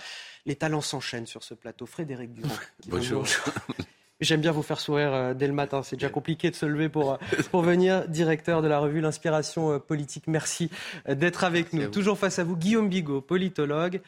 Les 0.46 0.56
talents 0.56 0.80
s'enchaînent 0.80 1.26
sur 1.26 1.42
ce 1.42 1.54
plateau. 1.54 1.86
Frédéric 1.86 2.32
Durand. 2.32 2.54
Bonjour. 2.86 3.26
J'aime 4.20 4.40
bien 4.40 4.52
vous 4.52 4.62
faire 4.62 4.80
sourire 4.80 5.12
euh, 5.12 5.34
dès 5.34 5.46
le 5.48 5.52
matin. 5.52 5.82
C'est 5.82 5.96
déjà 5.96 6.08
compliqué 6.08 6.50
de 6.50 6.56
se 6.56 6.66
lever 6.66 6.88
pour, 6.88 7.14
euh, 7.14 7.16
pour 7.50 7.62
venir. 7.62 8.08
Directeur 8.08 8.62
de 8.62 8.68
la 8.68 8.78
revue 8.78 9.00
L'Inspiration 9.00 9.72
euh, 9.72 9.78
politique, 9.78 10.26
merci 10.28 10.70
d'être 11.08 11.44
avec 11.44 11.72
nous. 11.72 11.88
Toujours 11.88 12.18
face 12.18 12.38
à 12.38 12.44
vous, 12.44 12.56
Guillaume 12.56 12.88
Bigot, 12.88 13.20
politologue. 13.20 14.00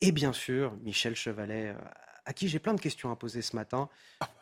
Et 0.00 0.12
bien 0.12 0.32
sûr, 0.32 0.74
Michel 0.84 1.16
Chevalet, 1.16 1.74
à 2.24 2.32
qui 2.32 2.48
j'ai 2.48 2.60
plein 2.60 2.74
de 2.74 2.80
questions 2.80 3.10
à 3.10 3.16
poser 3.16 3.42
ce 3.42 3.56
matin. 3.56 3.88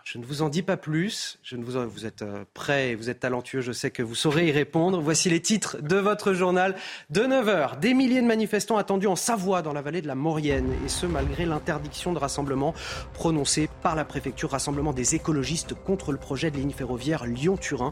Je 0.07 0.19
ne 0.19 0.25
vous 0.25 0.43
en 0.43 0.49
dis 0.49 0.63
pas 0.63 0.77
plus. 0.77 1.37
Je 1.43 1.57
ne 1.57 1.65
vous, 1.65 1.73
vous 1.91 2.07
êtes 2.07 2.23
euh, 2.23 2.45
prêt 2.55 2.91
et 2.91 2.95
vous 2.95 3.11
êtes 3.11 3.19
talentueux. 3.19 3.61
Je 3.61 3.73
sais 3.73 3.91
que 3.91 4.05
vous 4.05 4.15
saurez 4.15 4.47
y 4.47 4.53
répondre. 4.53 5.01
Voici 5.01 5.29
les 5.29 5.41
titres 5.41 5.79
de 5.83 5.97
votre 5.97 6.33
journal 6.33 6.77
de 7.11 7.23
9h. 7.23 7.81
Des 7.81 7.93
milliers 7.93 8.23
de 8.23 8.27
manifestants 8.27 8.77
attendus 8.77 9.09
en 9.09 9.17
Savoie, 9.17 9.63
dans 9.63 9.73
la 9.73 9.83
vallée 9.83 10.03
de 10.03 10.07
la 10.07 10.15
Maurienne. 10.15 10.73
Et 10.85 10.89
ce, 10.89 11.07
malgré 11.07 11.45
l'interdiction 11.45 12.13
de 12.13 12.21
rassemblement 12.21 12.73
prononcée 13.15 13.69
par 13.83 13.97
la 13.97 14.05
préfecture. 14.05 14.53
Rassemblement 14.53 14.93
des 14.93 15.17
écologistes 15.17 15.75
contre 15.75 16.13
le 16.13 16.19
projet 16.19 16.53
de 16.53 16.57
ligne 16.57 16.71
ferroviaire 16.71 17.27
Lyon-Turin. 17.27 17.91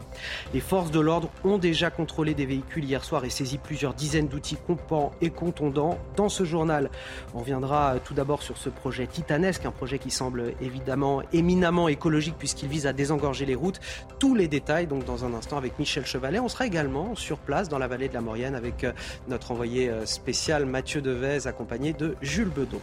Les 0.53 0.61
forces 0.61 0.91
de 0.91 1.01
l'ordre 1.01 1.29
ont 1.43 1.57
déjà 1.57 1.89
contrôlé 1.89 2.33
des 2.33 2.45
véhicules 2.45 2.85
hier 2.85 3.03
soir 3.03 3.25
et 3.25 3.29
saisi 3.29 3.57
plusieurs 3.57 3.93
dizaines 3.93 4.29
d'outils 4.29 4.55
compants 4.55 5.11
et 5.19 5.31
contondants. 5.31 5.99
Dans 6.15 6.29
ce 6.29 6.45
journal, 6.45 6.89
on 7.33 7.39
reviendra 7.39 7.95
tout 8.05 8.13
d'abord 8.13 8.41
sur 8.41 8.55
ce 8.55 8.69
projet 8.69 9.05
titanesque, 9.05 9.65
un 9.65 9.71
projet 9.71 9.99
qui 9.99 10.11
semble 10.11 10.53
évidemment 10.61 11.21
éminemment 11.33 11.89
écologique 11.89 12.04
puisqu'il 12.37 12.69
vise 12.69 12.87
à 12.87 12.93
désengorger 12.93 13.45
les 13.45 13.55
routes. 13.55 13.79
Tous 14.19 14.35
les 14.35 14.47
détails 14.47 14.87
donc 14.87 15.05
dans 15.05 15.25
un 15.25 15.33
instant 15.33 15.57
avec 15.57 15.79
Michel 15.79 16.05
Chevalet. 16.05 16.39
On 16.39 16.49
sera 16.49 16.65
également 16.65 17.15
sur 17.15 17.37
place 17.37 17.69
dans 17.69 17.77
la 17.77 17.87
vallée 17.87 18.09
de 18.09 18.13
la 18.13 18.21
Maurienne 18.21 18.55
avec 18.55 18.83
euh, 18.83 18.93
notre 19.27 19.51
envoyé 19.51 19.89
euh, 19.89 20.05
spécial 20.05 20.65
Mathieu 20.65 21.01
Devez 21.01 21.47
accompagné 21.47 21.93
de 21.93 22.15
Jules 22.21 22.49
Bedon. 22.49 22.79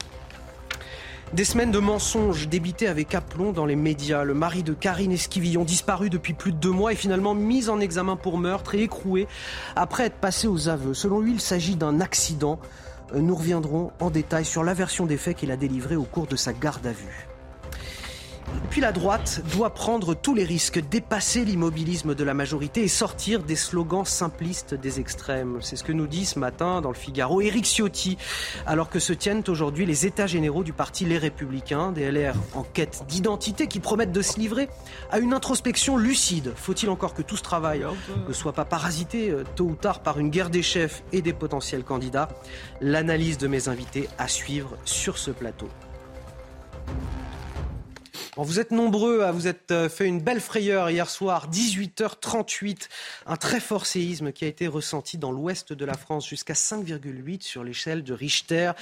Des 1.33 1.45
semaines 1.45 1.71
de 1.71 1.79
mensonges 1.79 2.49
débités 2.49 2.89
avec 2.89 3.15
aplomb 3.15 3.53
dans 3.53 3.65
les 3.65 3.77
médias. 3.77 4.23
Le 4.23 4.35
mari 4.35 4.63
de 4.63 4.75
Karine 4.75 5.13
Esquivillon, 5.13 5.65
disparu 5.65 6.11
depuis 6.11 6.35
plus 6.35 6.53
de 6.53 6.59
deux 6.59 6.71
mois, 6.71 6.93
est 6.93 6.97
finalement 6.97 7.35
mis 7.35 7.71
en 7.71 7.81
examen 7.81 8.17
pour 8.17 8.37
meurtre 8.37 8.75
et 8.75 8.83
écroué 8.83 9.27
après 9.75 10.05
être 10.05 10.17
passé 10.17 10.47
aux 10.47 10.69
aveux. 10.69 10.93
Selon 10.93 11.21
lui, 11.21 11.33
il 11.33 11.41
s'agit 11.41 11.77
d'un 11.77 12.03
accident. 12.03 12.59
Euh, 13.15 13.21
nous 13.21 13.35
reviendrons 13.35 13.93
en 13.99 14.11
détail 14.11 14.45
sur 14.45 14.63
la 14.63 14.75
version 14.75 15.07
des 15.07 15.17
faits 15.17 15.39
qu'il 15.39 15.51
a 15.51 15.57
délivrée 15.57 15.97
au 15.97 16.05
cours 16.05 16.27
de 16.27 16.37
sa 16.37 16.53
garde 16.53 16.87
à 16.87 16.93
vue. 16.93 17.29
Puis 18.73 18.81
la 18.81 18.93
droite 18.93 19.43
doit 19.55 19.75
prendre 19.75 20.15
tous 20.15 20.35
les 20.35 20.45
risques, 20.45 20.81
dépasser 20.89 21.45
l'immobilisme 21.45 22.15
de 22.15 22.25
la 22.25 22.33
majorité 22.33 22.83
et 22.83 22.89
sortir 22.89 23.43
des 23.43 23.55
slogans 23.55 24.07
simplistes 24.07 24.73
des 24.73 24.99
extrêmes. 24.99 25.59
C'est 25.61 25.77
ce 25.77 25.85
que 25.85 25.93
nous 25.93 26.07
dit 26.07 26.25
ce 26.25 26.39
matin 26.39 26.81
dans 26.81 26.89
le 26.89 26.95
Figaro 26.95 27.43
Éric 27.43 27.67
Ciotti, 27.67 28.17
alors 28.65 28.89
que 28.89 28.99
se 28.99 29.13
tiennent 29.13 29.45
aujourd'hui 29.47 29.85
les 29.85 30.07
états 30.07 30.27
généraux 30.27 30.65
du 30.65 30.73
parti 30.73 31.05
Les 31.05 31.19
Républicains, 31.19 31.93
des 31.93 32.11
LR 32.11 32.33
en 32.55 32.63
quête 32.63 33.05
d'identité 33.09 33.67
qui 33.67 33.79
promettent 33.79 34.11
de 34.11 34.23
se 34.23 34.41
livrer 34.41 34.71
à 35.11 35.19
une 35.19 35.35
introspection 35.35 35.99
lucide. 35.99 36.55
Faut-il 36.57 36.89
encore 36.89 37.13
que 37.13 37.21
tout 37.21 37.37
ce 37.37 37.43
travail 37.43 37.85
ne 38.27 38.33
soit 38.33 38.55
pas 38.55 38.65
parasité 38.65 39.31
euh, 39.31 39.45
tôt 39.55 39.65
ou 39.65 39.75
tard 39.75 40.01
par 40.01 40.19
une 40.19 40.31
guerre 40.31 40.49
des 40.49 40.63
chefs 40.63 41.03
et 41.13 41.21
des 41.21 41.35
potentiels 41.35 41.85
candidats? 41.85 42.31
L'analyse 42.81 43.37
de 43.37 43.49
mes 43.49 43.69
invités 43.69 44.09
à 44.17 44.29
suivre 44.29 44.79
sur 44.87 45.19
ce 45.19 45.31
plateau. 45.31 45.69
Vous 48.37 48.61
êtes 48.61 48.71
nombreux 48.71 49.23
à 49.23 49.33
vous 49.33 49.47
être 49.47 49.71
euh, 49.71 49.89
fait 49.89 50.07
une 50.07 50.21
belle 50.21 50.41
frayeur 50.41 50.91
hier 50.91 51.09
soir, 51.09 51.49
18h38. 51.51 52.89
Un 53.27 53.37
très 53.37 53.61
fort 53.61 53.87
séisme 53.87 54.33
qui 54.33 54.45
a 54.45 54.49
été 54.49 54.67
ressenti 54.67 55.19
dans 55.19 55.33
l'ouest 55.33 55.73
de 55.73 55.85
la 55.85 55.95
France 55.95 56.29
jusqu'à 56.29 56.55
5,8 56.55 57.43
sur 57.43 57.65
l'échelle 57.65 58.03
de 58.03 58.13
Richter. 58.13 58.73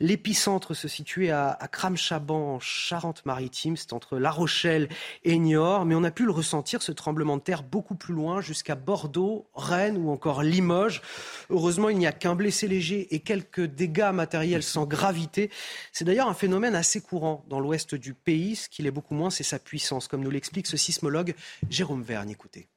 L'épicentre 0.00 0.74
se 0.74 0.88
situait 0.88 1.30
à, 1.30 1.50
à 1.50 1.68
Cramchaban, 1.68 2.54
en 2.54 2.60
Charente-Maritime. 2.60 3.76
C'est 3.76 3.92
entre 3.92 4.18
La 4.18 4.30
Rochelle 4.30 4.88
et 5.24 5.38
Niort. 5.38 5.84
Mais 5.84 5.94
on 5.94 6.04
a 6.04 6.10
pu 6.10 6.24
le 6.24 6.32
ressentir, 6.32 6.82
ce 6.82 6.92
tremblement 6.92 7.36
de 7.36 7.42
terre, 7.42 7.62
beaucoup 7.62 7.94
plus 7.94 8.14
loin, 8.14 8.40
jusqu'à 8.40 8.74
Bordeaux, 8.74 9.46
Rennes 9.54 9.96
ou 9.96 10.10
encore 10.10 10.42
Limoges. 10.42 11.02
Heureusement, 11.50 11.88
il 11.88 11.98
n'y 11.98 12.06
a 12.06 12.12
qu'un 12.12 12.34
blessé 12.34 12.68
léger 12.68 13.14
et 13.14 13.20
quelques 13.20 13.64
dégâts 13.64 14.12
matériels 14.12 14.62
sans 14.62 14.86
gravité. 14.86 15.50
C'est 15.92 16.04
d'ailleurs 16.04 16.28
un 16.28 16.34
phénomène 16.34 16.74
assez 16.74 17.00
courant 17.00 17.44
dans 17.48 17.60
l'ouest 17.60 17.94
du 17.94 18.14
pays. 18.14 18.56
Ce 18.56 18.68
beaucoup 18.90 19.14
moins, 19.14 19.30
c'est 19.30 19.44
sa 19.44 19.58
puissance, 19.58 20.08
comme 20.08 20.22
nous 20.22 20.30
l'explique 20.30 20.66
ce 20.66 20.76
sismologue 20.76 21.34
Jérôme 21.70 22.02
Vergne. 22.02 22.30
Écoutez. 22.30 22.68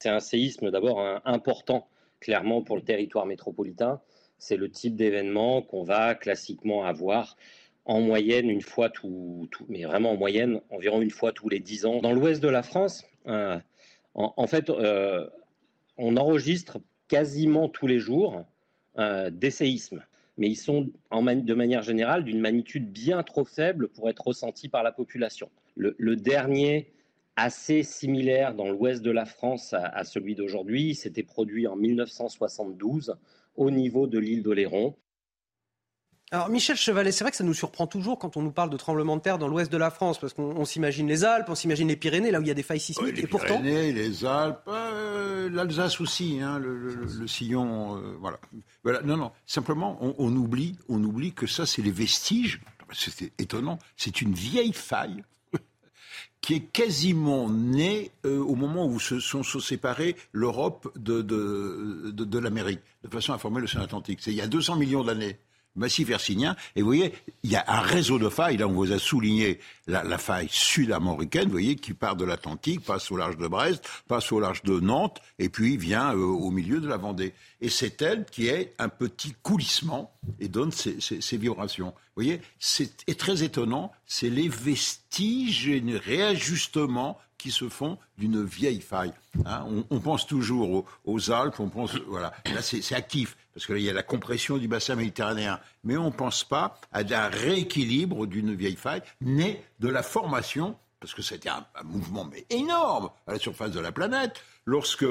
C'est 0.00 0.08
un 0.08 0.20
séisme 0.20 0.70
d'abord 0.70 1.00
important, 1.24 1.88
clairement, 2.20 2.62
pour 2.62 2.76
le 2.76 2.82
territoire 2.82 3.26
métropolitain. 3.26 4.00
C'est 4.38 4.56
le 4.56 4.70
type 4.70 4.96
d'événement 4.96 5.62
qu'on 5.62 5.84
va 5.84 6.16
classiquement 6.16 6.84
avoir 6.84 7.36
en 7.84 8.00
moyenne 8.00 8.48
une 8.48 8.62
fois 8.62 8.90
tout, 8.90 9.48
mais 9.68 9.84
vraiment 9.84 10.12
en 10.12 10.16
moyenne 10.16 10.60
environ 10.70 11.00
une 11.02 11.10
fois 11.10 11.32
tous 11.32 11.48
les 11.48 11.60
dix 11.60 11.84
ans. 11.84 12.00
Dans 12.00 12.12
l'ouest 12.12 12.42
de 12.42 12.48
la 12.48 12.62
France, 12.62 13.04
euh, 13.26 13.58
en, 14.14 14.46
fait, 14.46 14.70
euh, 14.70 15.28
on 15.96 16.16
enregistre 16.16 16.78
quasiment 17.08 17.68
tous 17.68 17.86
les 17.86 17.98
jours 17.98 18.44
euh, 18.98 19.30
des 19.30 19.50
séismes 19.50 20.04
mais 20.42 20.50
ils 20.50 20.56
sont 20.56 20.90
de 21.12 21.54
manière 21.54 21.82
générale 21.82 22.24
d'une 22.24 22.40
magnitude 22.40 22.90
bien 22.90 23.22
trop 23.22 23.44
faible 23.44 23.86
pour 23.86 24.10
être 24.10 24.26
ressentis 24.26 24.68
par 24.68 24.82
la 24.82 24.90
population. 24.90 25.48
Le, 25.76 26.16
dernier, 26.16 26.90
assez 27.36 27.84
similaire 27.84 28.52
dans 28.52 28.68
l'ouest 28.68 29.02
de 29.02 29.12
la 29.12 29.24
France 29.24 29.72
à, 29.72 30.02
celui 30.02 30.34
d'aujourd'hui, 30.34 30.96
s'était 30.96 31.22
produit 31.22 31.68
en 31.68 31.76
1972 31.76 33.14
au 33.54 33.70
niveau 33.70 34.08
de 34.08 34.18
l'île 34.18 34.42
d'Oléron. 34.42 34.96
Alors 36.32 36.48
Michel 36.48 36.78
Chevalet, 36.78 37.12
c'est 37.12 37.24
vrai 37.24 37.30
que 37.30 37.36
ça 37.36 37.44
nous 37.44 37.52
surprend 37.52 37.86
toujours 37.86 38.18
quand 38.18 38.38
on 38.38 38.42
nous 38.42 38.52
parle 38.52 38.70
de 38.70 38.78
tremblements 38.78 39.18
de 39.18 39.20
terre 39.20 39.36
dans 39.36 39.48
l'ouest 39.48 39.70
de 39.70 39.76
la 39.76 39.90
France, 39.90 40.18
parce 40.18 40.32
qu'on 40.32 40.64
s'imagine 40.64 41.06
les 41.06 41.24
Alpes, 41.24 41.50
on 41.50 41.54
s'imagine 41.54 41.88
les 41.88 41.96
Pyrénées, 41.96 42.30
là 42.30 42.38
où 42.38 42.42
il 42.42 42.48
y 42.48 42.50
a 42.50 42.54
des 42.54 42.62
failles 42.62 42.80
sismiques. 42.80 43.16
les 43.16 43.24
et 43.24 43.26
pourtant... 43.26 43.60
Pyrénées, 43.60 43.92
les 43.92 44.24
Alpes, 44.24 44.62
euh, 44.66 45.50
l'Alsace 45.50 46.00
aussi, 46.00 46.40
hein, 46.40 46.58
le, 46.58 47.26
sillon, 47.26 47.98
euh, 47.98 48.16
voilà. 48.18 48.40
voilà. 48.82 49.02
Non, 49.02 49.18
non, 49.18 49.30
simplement, 49.44 49.98
on, 50.00 50.34
oublie, 50.34 50.78
on 50.88 51.04
oublie 51.04 51.34
que 51.34 51.46
ça, 51.46 51.66
c'est 51.66 51.82
les 51.82 51.90
vestiges. 51.90 52.62
C'est 52.94 53.32
étonnant. 53.38 53.78
C'est 53.96 54.22
une 54.22 54.32
vieille 54.32 54.72
faille 54.72 55.24
qui 56.40 56.54
est 56.54 56.60
quasiment 56.60 57.50
née 57.50 58.10
euh, 58.24 58.38
au 58.38 58.54
moment 58.54 58.86
où 58.86 58.98
se 58.98 59.20
sont 59.20 59.42
séparés 59.42 60.16
l'Europe 60.32 60.90
de, 60.96 61.20
de, 61.20 62.10
de, 62.10 62.24
de 62.24 62.38
l'Amérique, 62.38 62.80
de 63.04 63.08
façon 63.08 63.34
à 63.34 63.38
former 63.38 63.60
l'océan 63.60 63.82
Atlantique. 63.82 64.20
C'est 64.22 64.30
il 64.30 64.36
y 64.36 64.42
a 64.42 64.46
200 64.46 64.76
millions 64.76 65.04
d'années 65.04 65.38
massif 65.76 66.10
hercinien. 66.10 66.56
Et 66.76 66.82
vous 66.82 66.88
voyez, 66.88 67.12
il 67.42 67.50
y 67.50 67.56
a 67.56 67.64
un 67.66 67.80
réseau 67.80 68.18
de 68.18 68.28
failles. 68.28 68.56
Là, 68.56 68.68
on 68.68 68.72
vous 68.72 68.92
a 68.92 68.98
souligné 68.98 69.60
la, 69.86 70.18
faille 70.18 70.48
sud-américaine, 70.50 71.44
vous 71.44 71.52
voyez, 71.52 71.76
qui 71.76 71.92
part 71.92 72.16
de 72.16 72.24
l'Atlantique, 72.24 72.84
passe 72.84 73.10
au 73.10 73.16
large 73.16 73.36
de 73.36 73.48
Brest, 73.48 73.88
passe 74.08 74.30
au 74.32 74.40
large 74.40 74.62
de 74.62 74.78
Nantes, 74.80 75.20
et 75.38 75.48
puis 75.48 75.76
vient 75.76 76.14
euh, 76.14 76.22
au 76.22 76.50
milieu 76.50 76.80
de 76.80 76.88
la 76.88 76.96
Vendée. 76.96 77.34
Et 77.60 77.68
c'est 77.68 78.00
elle 78.02 78.24
qui 78.24 78.48
est 78.48 78.74
un 78.78 78.88
petit 78.88 79.34
coulissement 79.42 80.12
et 80.40 80.48
donne 80.48 80.72
ces, 80.72 81.36
vibrations. 81.36 81.88
Vous 82.16 82.22
voyez, 82.22 82.40
c'est 82.58 83.16
très 83.16 83.42
étonnant. 83.42 83.92
C'est 84.06 84.30
les 84.30 84.48
vestiges 84.48 85.68
et 85.68 85.80
les 85.80 85.96
réajustements 85.96 87.18
qui 87.38 87.50
se 87.50 87.68
font 87.68 87.98
d'une 88.18 88.44
vieille 88.44 88.80
faille. 88.80 89.12
Hein. 89.46 89.66
on, 89.90 89.98
pense 89.98 90.28
toujours 90.28 90.86
aux, 91.04 91.30
Alpes, 91.32 91.58
on 91.58 91.68
pense, 91.68 91.96
voilà, 92.06 92.32
là 92.44 92.62
c'est 92.62 92.94
actif, 92.94 93.36
parce 93.54 93.66
qu'il 93.66 93.78
y 93.78 93.90
a 93.90 93.92
la 93.92 94.02
compression 94.02 94.58
du 94.58 94.68
bassin 94.68 94.94
méditerranéen, 94.94 95.60
mais 95.84 95.96
on 95.96 96.06
ne 96.06 96.10
pense 96.10 96.44
pas 96.44 96.80
à 96.92 97.00
un 97.00 97.28
rééquilibre 97.28 98.26
d'une 98.26 98.54
vieille 98.54 98.76
faille 98.76 99.02
née 99.20 99.62
de 99.80 99.88
la 99.88 100.02
formation, 100.02 100.76
parce 101.00 101.14
que 101.14 101.22
c'était 101.22 101.48
un, 101.48 101.66
mouvement 101.84 102.24
mais 102.24 102.46
énorme 102.50 103.10
à 103.26 103.32
la 103.32 103.38
surface 103.38 103.72
de 103.72 103.80
la 103.80 103.92
planète, 103.92 104.40
lorsque 104.64 105.04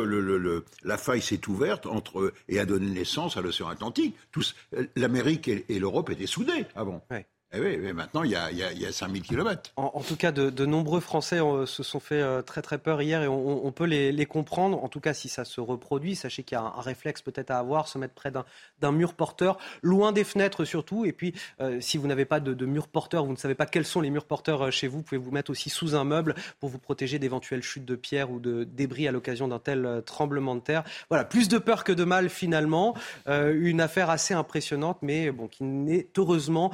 la 0.84 0.98
faille 0.98 1.22
s'est 1.22 1.48
ouverte 1.48 1.86
entre, 1.86 2.34
et 2.48 2.60
a 2.60 2.66
donné 2.66 2.92
naissance 2.92 3.38
à 3.38 3.42
l'océan 3.42 3.68
Atlantique. 3.68 4.16
L'Amérique 4.96 5.48
et, 5.48 5.80
l'Europe 5.80 6.10
étaient 6.10 6.28
soudées 6.28 6.66
avant. 6.76 7.06
Eh 7.54 7.60
oui, 7.60 7.78
maintenant, 7.92 8.24
il 8.24 8.32
y 8.32 8.36
a, 8.38 8.50
y 8.50 8.86
a, 8.86 8.92
5000 8.94 9.24
km. 9.24 9.74
En, 9.76 10.00
tout 10.00 10.16
cas, 10.16 10.32
de, 10.32 10.66
nombreux 10.66 11.02
Français 11.02 11.42
euh, 11.42 11.66
se 11.66 11.84
sont 11.84 12.00
fait 12.00 12.22
euh, 12.22 12.42
très 12.42 12.62
très 12.62 12.78
peur 12.78 13.02
hier 13.02 13.24
et 13.24 13.28
on, 13.28 13.72
peut 13.74 13.84
les, 13.84 14.26
comprendre. 14.26 14.82
En 14.82 14.88
tout 14.88 15.02
cas, 15.02 15.14
si 15.14 15.28
ça 15.28 15.44
se 15.44 15.60
reproduit, 15.60 16.16
sachez 16.16 16.44
qu'il 16.44 16.56
y 16.56 16.60
a 16.60 16.64
un, 16.64 16.80
réflexe 16.80 17.22
peut-être 17.22 17.52
à 17.52 17.60
avoir, 17.60 17.90
se 17.90 17.98
mettre 17.98 18.14
près 18.14 18.32
d'un 18.32 18.92
mur 18.94 19.16
porteur, 19.16 19.58
loin 19.82 20.14
des 20.14 20.24
fenêtres 20.24 20.64
surtout. 20.64 21.04
Et 21.04 21.12
puis, 21.12 21.34
euh, 21.60 21.82
si 21.82 21.98
vous 21.98 22.08
n'avez 22.08 22.24
pas 22.24 22.40
de, 22.40 22.66
mur 22.66 22.88
porteur, 22.88 23.26
vous 23.26 23.34
ne 23.34 23.38
savez 23.38 23.56
pas 23.56 23.66
quels 23.66 23.86
sont 23.86 24.00
les 24.00 24.12
murs 24.12 24.26
porteurs 24.26 24.72
chez 24.72 24.88
vous, 24.88 25.00
vous 25.00 25.04
pouvez 25.04 25.20
vous 25.20 25.32
mettre 25.32 25.52
aussi 25.52 25.70
sous 25.70 25.94
un 25.94 26.06
meuble 26.06 26.36
pour 26.62 26.70
vous 26.70 26.80
protéger 26.80 27.20
d'éventuelles 27.20 27.64
chutes 27.64 27.86
de 27.86 27.96
pierres 27.96 28.32
ou 28.32 28.40
de 28.40 28.64
débris 28.64 29.10
à 29.10 29.12
l'occasion 29.12 29.50
d'un 29.50 29.60
tel 29.60 30.04
tremblement 30.06 30.56
de 30.56 30.62
terre. 30.62 30.86
Voilà, 31.10 31.26
plus 31.26 31.50
de 31.50 31.58
peur 31.58 31.84
que 31.84 31.92
de 31.92 32.06
mal 32.06 32.30
finalement. 32.30 32.96
une 33.28 33.82
affaire 33.82 34.10
assez 34.10 34.34
impressionnante, 34.34 35.00
mais 35.02 35.32
bon, 35.32 35.50
qui 35.50 35.66
n'est 35.66 36.08
heureusement 36.18 36.72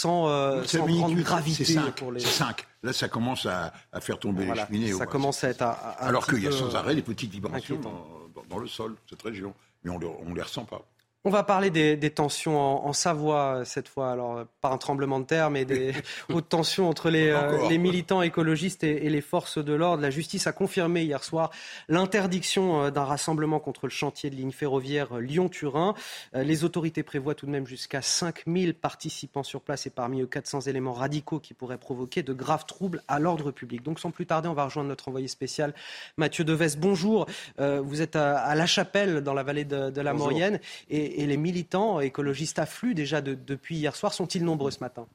sans, 0.00 0.28
euh, 0.28 0.64
sans 0.64 0.86
grande 0.86 1.14
gravité. 1.16 1.64
C'est 1.64 1.74
5. 1.74 2.66
Là, 2.82 2.92
ça 2.92 3.08
commence 3.08 3.46
à, 3.46 3.72
à 3.92 4.00
faire 4.00 4.18
tomber 4.18 4.46
les 4.46 4.54
cheminées. 4.54 4.92
Ça 4.92 5.06
commence 5.06 5.44
à 5.44 5.50
être 5.50 5.62
Alors 5.98 6.26
qu'il 6.26 6.42
y 6.42 6.48
a 6.48 6.52
sans 6.52 6.74
arrêt 6.74 6.94
des 6.94 7.02
petites 7.02 7.30
vibrations 7.30 7.78
dans, 7.78 8.42
dans, 8.48 8.58
le 8.58 8.66
sol, 8.66 8.96
cette 9.08 9.22
région. 9.22 9.54
Mais 9.84 9.90
on 9.90 9.98
ne 9.98 10.34
les 10.34 10.42
ressent 10.42 10.64
pas. 10.64 10.82
On 11.26 11.28
va 11.28 11.42
parler 11.42 11.68
des, 11.68 12.10
tensions 12.10 12.58
en, 12.58 12.94
Savoie 12.94 13.56
euh, 13.56 13.64
cette 13.66 13.88
fois. 13.88 14.10
Alors, 14.10 14.46
pas 14.62 14.70
un 14.70 14.78
tremblement 14.78 15.20
de 15.20 15.26
terre, 15.26 15.50
mais 15.50 15.66
des 15.66 15.92
hautes 16.32 16.48
tensions 16.48 16.88
entre 16.88 17.10
les, 17.10 17.28
euh, 17.28 17.68
militants 17.78 18.22
écologistes 18.22 18.84
et, 18.84 19.10
les 19.10 19.20
forces 19.20 19.58
de 19.58 19.74
l'ordre. 19.74 20.02
La 20.02 20.08
justice 20.08 20.46
a 20.46 20.52
confirmé 20.52 21.02
hier 21.02 21.22
soir 21.22 21.50
l'interdiction 21.90 22.84
euh, 22.84 22.90
d'un 22.90 23.04
rassemblement 23.04 23.60
contre 23.60 23.84
le 23.84 23.90
chantier 23.90 24.30
de 24.30 24.34
ligne 24.34 24.50
ferroviaire 24.50 25.18
Lyon-Turin. 25.18 25.94
Les 26.32 26.64
autorités 26.64 27.02
prévoient 27.02 27.34
tout 27.34 27.44
de 27.44 27.50
même 27.50 27.66
jusqu'à 27.66 28.00
5000 28.00 28.72
participants 28.72 29.42
sur 29.42 29.60
place 29.60 29.86
et 29.86 29.90
parmi 29.90 30.22
eux 30.22 30.26
400 30.26 30.62
éléments 30.62 30.94
radicaux 30.94 31.38
qui 31.38 31.52
pourraient 31.52 31.76
provoquer 31.76 32.22
de 32.22 32.32
graves 32.32 32.64
troubles 32.64 33.02
à 33.08 33.18
l'ordre 33.18 33.50
public. 33.50 33.82
Donc, 33.82 34.00
sans 34.00 34.10
plus 34.10 34.24
tarder, 34.24 34.48
on 34.48 34.54
va 34.54 34.64
rejoindre 34.64 34.88
notre 34.88 35.08
envoyé 35.08 35.28
spécial 35.28 35.74
Mathieu 36.16 36.44
Deves. 36.44 36.78
Bonjour. 36.78 37.26
vous 37.58 38.00
êtes 38.00 38.16
à, 38.16 38.54
La 38.54 38.66
Chapelle, 38.66 39.20
dans 39.20 39.34
la 39.34 39.42
vallée 39.42 39.66
de, 39.66 40.00
la 40.00 40.14
Maurienne. 40.14 40.60
Et, 40.88 41.09
et, 41.16 41.26
les 41.26 41.36
militants 41.36 42.00
écologistes 42.00 42.58
affluent 42.58 42.94
déjà 42.94 43.20
depuis 43.20 43.76
hier 43.76 43.94
soir. 43.96 44.12
Sont-ils 44.12 44.44
nombreux 44.44 44.70
ce 44.70 44.80
matin? 44.80 45.06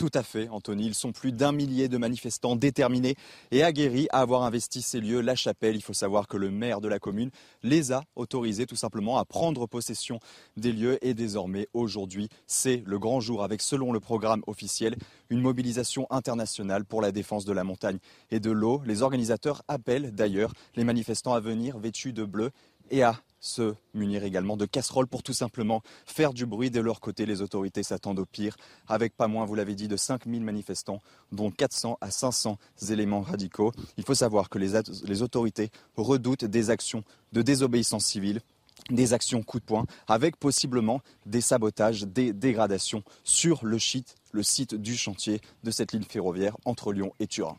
Tout 0.00 0.10
à 0.14 0.22
fait, 0.22 0.48
Anthony. 0.48 0.86
Ils 0.86 0.94
sont 0.94 1.12
plus 1.12 1.30
d'un 1.30 1.52
millier 1.52 1.88
de 1.88 1.98
manifestants 1.98 2.56
déterminés 2.56 3.16
et 3.50 3.62
aguerris 3.62 4.06
à 4.12 4.20
avoir 4.20 4.44
investi 4.44 4.80
ces 4.80 4.98
lieux. 4.98 5.20
La 5.20 5.34
Chapelle, 5.34 5.76
il 5.76 5.82
faut 5.82 5.92
savoir 5.92 6.26
que 6.26 6.38
le 6.38 6.50
maire 6.50 6.80
de 6.80 6.88
la 6.88 6.98
commune 6.98 7.30
les 7.62 7.92
a 7.92 8.04
autorisés 8.16 8.64
tout 8.64 8.76
simplement 8.76 9.18
à 9.18 9.26
prendre 9.26 9.66
possession 9.66 10.18
des 10.56 10.72
lieux. 10.72 10.96
Et 11.04 11.12
désormais, 11.12 11.68
aujourd'hui, 11.74 12.30
c'est 12.46 12.82
le 12.86 12.98
grand 12.98 13.20
jour 13.20 13.44
avec, 13.44 13.60
selon 13.60 13.92
le 13.92 14.00
programme 14.00 14.42
officiel, 14.46 14.96
une 15.28 15.42
mobilisation 15.42 16.06
internationale 16.08 16.86
pour 16.86 17.02
la 17.02 17.12
défense 17.12 17.44
de 17.44 17.52
la 17.52 17.64
montagne 17.64 17.98
et 18.30 18.40
de 18.40 18.50
l'eau. 18.50 18.80
Les 18.86 19.02
organisateurs 19.02 19.62
appellent 19.68 20.14
d'ailleurs 20.14 20.54
les 20.76 20.84
manifestants 20.84 21.34
à 21.34 21.40
venir 21.40 21.78
vêtus 21.78 22.14
de 22.14 22.24
bleu 22.24 22.52
et 22.90 23.02
à 23.02 23.20
se 23.40 23.74
munir 23.94 24.22
également 24.22 24.56
de 24.56 24.66
casseroles 24.66 25.06
pour 25.06 25.22
tout 25.22 25.32
simplement 25.32 25.82
faire 26.04 26.32
du 26.32 26.46
bruit. 26.46 26.70
De 26.70 26.80
leur 26.80 27.00
côté, 27.00 27.26
les 27.26 27.40
autorités 27.42 27.82
s'attendent 27.82 28.18
au 28.18 28.26
pire, 28.26 28.56
avec 28.86 29.16
pas 29.16 29.28
moins, 29.28 29.46
vous 29.46 29.54
l'avez 29.54 29.74
dit, 29.74 29.88
de 29.88 29.96
5000 29.96 30.42
manifestants, 30.42 31.00
dont 31.32 31.50
400 31.50 31.98
à 32.00 32.10
500 32.10 32.58
éléments 32.90 33.22
radicaux. 33.22 33.72
Il 33.96 34.04
faut 34.04 34.14
savoir 34.14 34.50
que 34.50 34.58
les, 34.58 34.78
les 35.04 35.22
autorités 35.22 35.70
redoutent 35.96 36.44
des 36.44 36.70
actions 36.70 37.02
de 37.32 37.42
désobéissance 37.42 38.04
civile 38.04 38.40
des 38.88 39.12
actions 39.12 39.42
coup 39.42 39.60
de 39.60 39.64
poing, 39.64 39.86
avec 40.08 40.36
possiblement 40.36 41.00
des 41.26 41.40
sabotages, 41.40 42.02
des 42.02 42.32
dégradations 42.32 43.04
sur 43.24 43.64
le 43.64 43.78
site, 43.78 44.16
le 44.32 44.42
site 44.42 44.74
du 44.74 44.96
chantier 44.96 45.40
de 45.64 45.70
cette 45.70 45.92
ligne 45.92 46.02
ferroviaire 46.02 46.56
entre 46.64 46.92
Lyon 46.92 47.12
et 47.20 47.26
Turin. 47.26 47.56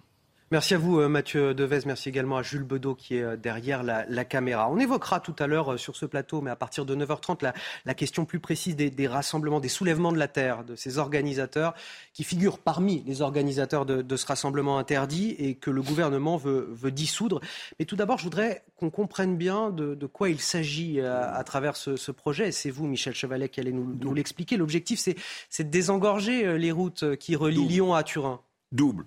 Merci 0.51 0.73
à 0.73 0.77
vous, 0.77 0.99
euh, 0.99 1.07
Mathieu 1.07 1.53
Devez. 1.53 1.79
Merci 1.85 2.09
également 2.09 2.35
à 2.35 2.41
Jules 2.43 2.65
Bedeau 2.65 2.93
qui 2.93 3.15
est 3.15 3.23
euh, 3.23 3.37
derrière 3.37 3.83
la, 3.83 4.25
caméra. 4.25 4.69
On 4.69 4.79
évoquera 4.79 5.21
tout 5.21 5.35
à 5.39 5.47
l'heure 5.47 5.71
euh, 5.71 5.77
sur 5.77 5.95
ce 5.95 6.05
plateau, 6.05 6.41
mais 6.41 6.51
à 6.51 6.57
partir 6.57 6.85
de 6.85 6.93
9h30, 6.93 7.53
la, 7.85 7.93
question 7.93 8.25
plus 8.25 8.41
précise 8.41 8.75
des, 8.75 9.07
rassemblements, 9.07 9.61
des 9.61 9.69
soulèvements 9.69 10.11
de 10.11 10.17
la 10.17 10.27
terre, 10.27 10.65
de 10.65 10.75
ces 10.75 10.97
organisateurs 10.97 11.73
qui 12.11 12.25
figurent 12.25 12.59
parmi 12.59 13.01
les 13.07 13.21
organisateurs 13.21 13.85
de, 13.85 14.15
ce 14.17 14.25
rassemblement 14.25 14.77
interdit 14.77 15.37
et 15.39 15.55
que 15.55 15.71
le 15.71 15.81
gouvernement 15.81 16.35
veut, 16.35 16.91
dissoudre. 16.91 17.39
Mais 17.79 17.85
tout 17.85 17.95
d'abord, 17.95 18.17
je 18.17 18.25
voudrais 18.25 18.65
qu'on 18.75 18.89
comprenne 18.89 19.37
bien 19.37 19.69
de, 19.69 20.05
quoi 20.05 20.29
il 20.29 20.41
s'agit 20.41 20.99
à, 20.99 21.41
travers 21.45 21.77
ce, 21.77 22.11
projet. 22.11 22.49
Et 22.49 22.51
c'est 22.51 22.71
vous, 22.71 22.87
Michel 22.87 23.13
Chevalet, 23.13 23.47
qui 23.47 23.61
allez 23.61 23.71
nous, 23.71 24.13
l'expliquer. 24.13 24.57
L'objectif, 24.57 24.99
c'est 24.99 25.63
de 25.63 25.69
désengorger 25.69 26.57
les 26.57 26.71
routes 26.73 27.15
qui 27.15 27.37
relient 27.37 27.67
Lyon 27.67 27.93
à 27.93 28.03
Turin. 28.03 28.41
Double. 28.71 29.05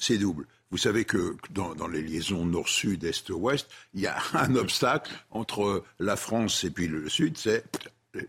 c'est 0.00 0.18
double. 0.18 0.46
Vous 0.70 0.76
savez 0.76 1.04
que 1.04 1.36
dans, 1.50 1.88
les 1.88 2.02
liaisons 2.02 2.44
nord-sud, 2.44 3.04
est-ouest, 3.04 3.68
il 3.94 4.02
y 4.02 4.06
a 4.06 4.18
un 4.34 4.54
obstacle 4.56 5.12
entre 5.30 5.84
la 5.98 6.16
France 6.16 6.64
et 6.64 6.70
puis 6.70 6.88
le 6.88 7.08
sud, 7.08 7.38
c'est 7.38 7.64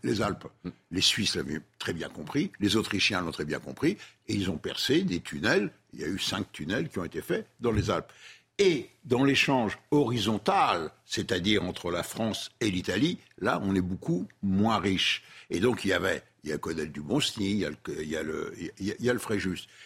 les 0.04 0.22
Alpes. 0.22 0.48
Les 0.92 1.02
Suisses 1.02 1.36
l'avaient 1.36 1.62
très 1.78 1.94
bien 1.94 2.10
compris, 2.10 2.52
les 2.60 2.76
Autrichiens 2.76 3.22
l'ont 3.22 3.32
très 3.32 3.46
bien 3.46 3.60
compris, 3.60 3.98
et 4.28 4.34
ils 4.34 4.50
ont 4.50 4.58
percé 4.58 5.02
des 5.04 5.20
tunnels. 5.20 5.72
Il 5.94 6.02
y 6.02 6.04
a 6.04 6.08
eu 6.08 6.20
cinq 6.20 6.52
tunnels 6.52 6.90
qui 6.90 7.00
ont 7.00 7.06
été 7.06 7.22
faits 7.22 7.48
dans 7.60 7.72
les 7.72 7.90
Alpes. 7.90 8.12
Et 8.58 8.90
dans 9.06 9.24
l'échange 9.24 9.80
horizontal, 9.92 10.92
c'est-à-dire 11.06 11.64
entre 11.64 11.92
la 11.92 12.04
France 12.04 12.52
et 12.60 12.70
l'Italie, 12.70 13.18
là, 13.40 13.62
on 13.64 13.74
est 13.74 13.82
beaucoup 13.82 14.28
moins 14.44 14.80
riche. 14.80 15.24
Et 15.50 15.62
donc, 15.62 15.86
il 15.86 15.90
y 15.90 15.94
avait 15.94 16.24
il 16.44 16.50
y 16.50 16.54
a 16.54 16.58
Codel 16.58 16.92
du 16.92 17.02
Bonsny, 17.02 17.52
il 17.52 17.58
y 17.58 17.66
a 17.66 17.70
le, 17.70 17.78
il 18.02 18.10
y 18.10 18.18
a 18.18 18.24
le, 18.24 18.54
il 18.80 18.96
y. 19.00 19.10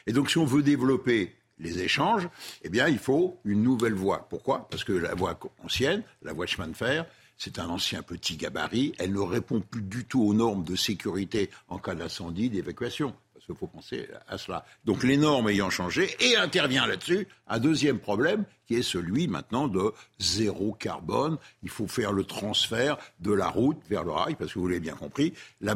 Et 0.07 0.13
donc, 0.13 0.29
si 0.29 0.37
on 0.37 0.45
veut 0.45 0.63
développer 0.63 1.35
les 1.59 1.79
échanges, 1.79 2.27
eh 2.63 2.69
bien, 2.69 2.87
il 2.87 2.99
faut 2.99 3.39
une 3.45 3.63
nouvelle 3.63 3.93
voie. 3.93 4.27
Pourquoi? 4.29 4.67
Parce 4.69 4.83
que 4.83 4.93
la 4.93 5.15
voie 5.15 5.39
ancienne, 5.63 6.03
la 6.21 6.33
voie 6.33 6.45
de 6.45 6.49
chemin 6.49 6.67
de 6.67 6.75
fer, 6.75 7.05
c'est 7.37 7.59
un 7.59 7.69
ancien 7.69 8.01
petit 8.03 8.37
gabarit. 8.37 8.93
Elle 8.99 9.13
ne 9.13 9.19
répond 9.19 9.61
plus 9.61 9.81
du 9.81 10.05
tout 10.05 10.21
aux 10.21 10.33
normes 10.33 10.63
de 10.63 10.75
sécurité 10.75 11.49
en 11.67 11.77
cas 11.77 11.95
d'incendie, 11.95 12.49
d'évacuation 12.49 13.13
il 13.49 13.55
faut 13.55 13.67
penser 13.67 14.07
à 14.27 14.37
cela. 14.37 14.65
Donc 14.85 15.03
les 15.03 15.17
normes 15.17 15.49
ayant 15.49 15.69
changé, 15.69 16.15
et 16.19 16.35
intervient 16.37 16.87
là-dessus 16.87 17.27
un 17.47 17.59
deuxième 17.59 17.99
problème 17.99 18.45
qui 18.65 18.75
est 18.75 18.83
celui 18.83 19.27
maintenant 19.27 19.67
de 19.67 19.93
zéro 20.19 20.73
carbone. 20.73 21.37
Il 21.61 21.69
faut 21.69 21.87
faire 21.87 22.13
le 22.13 22.23
transfert 22.23 22.97
de 23.19 23.33
la 23.33 23.49
route 23.49 23.77
vers 23.89 24.03
le 24.03 24.11
rail, 24.11 24.35
parce 24.35 24.53
que 24.53 24.59
vous 24.59 24.67
l'avez 24.67 24.79
bien 24.79 24.95
compris, 24.95 25.33
la 25.61 25.75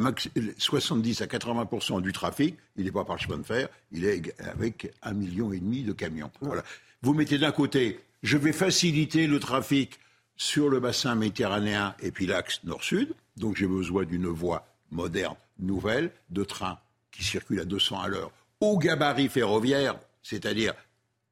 70 0.57 1.21
à 1.21 1.25
80% 1.25 2.01
du 2.01 2.13
trafic, 2.13 2.55
il 2.77 2.85
n'est 2.85 2.91
pas 2.91 3.03
par 3.03 3.15
le 3.15 3.21
chemin 3.21 3.37
de 3.37 3.43
fer, 3.43 3.67
il 3.91 4.05
est 4.05 4.33
avec 4.39 4.93
un 5.03 5.13
million 5.13 5.51
et 5.51 5.59
demi 5.59 5.83
de 5.83 5.93
camions. 5.93 6.31
Voilà. 6.41 6.63
Vous 7.01 7.13
mettez 7.13 7.37
d'un 7.37 7.51
côté, 7.51 7.99
je 8.23 8.37
vais 8.37 8.53
faciliter 8.53 9.27
le 9.27 9.39
trafic 9.39 9.99
sur 10.35 10.69
le 10.69 10.79
bassin 10.79 11.15
méditerranéen 11.15 11.95
et 12.01 12.11
puis 12.11 12.27
l'axe 12.27 12.61
nord-sud, 12.63 13.13
donc 13.35 13.57
j'ai 13.57 13.67
besoin 13.67 14.05
d'une 14.05 14.27
voie 14.27 14.67
moderne, 14.91 15.35
nouvelle, 15.59 16.11
de 16.29 16.43
train 16.43 16.79
qui 17.17 17.23
circulent 17.23 17.59
à 17.59 17.65
200 17.65 17.99
à 17.99 18.07
l'heure 18.07 18.31
au 18.61 18.77
gabarit 18.77 19.29
ferroviaire, 19.29 19.95
c'est-à-dire 20.23 20.73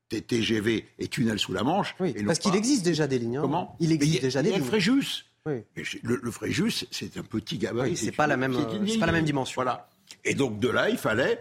TGV 0.09 0.87
et 0.99 1.07
tunnel 1.07 1.39
sous 1.39 1.53
la 1.53 1.63
Manche. 1.63 1.95
Oui, 1.99 2.13
parce 2.25 2.39
qu'il 2.39 2.55
existe 2.55 2.83
déjà 2.83 3.07
des 3.07 3.19
lignes. 3.19 3.37
Hein. 3.37 3.41
Comment 3.41 3.75
Il 3.79 3.91
existe 3.91 4.21
déjà 4.21 4.41
des 4.41 4.49
lignes. 4.51 4.59
Le 4.59 4.65
Fréjus. 4.65 5.25
Le, 5.45 5.63
le, 6.03 6.31
Fréjus, 6.31 6.85
c'est 6.89 7.17
un 7.17 7.23
petit 7.23 7.57
gabarit. 7.57 7.91
Oui, 7.91 7.97
c'est 7.97 8.11
pas 8.11 8.25
la 8.25 8.37
même, 8.37 8.53
pas 8.99 9.05
la 9.05 9.11
même 9.11 9.25
dimension. 9.25 9.55
Voilà. 9.55 9.89
Et 10.23 10.33
donc 10.33 10.59
de 10.59 10.69
là, 10.69 10.89
il 10.89 10.97
fallait 10.97 11.39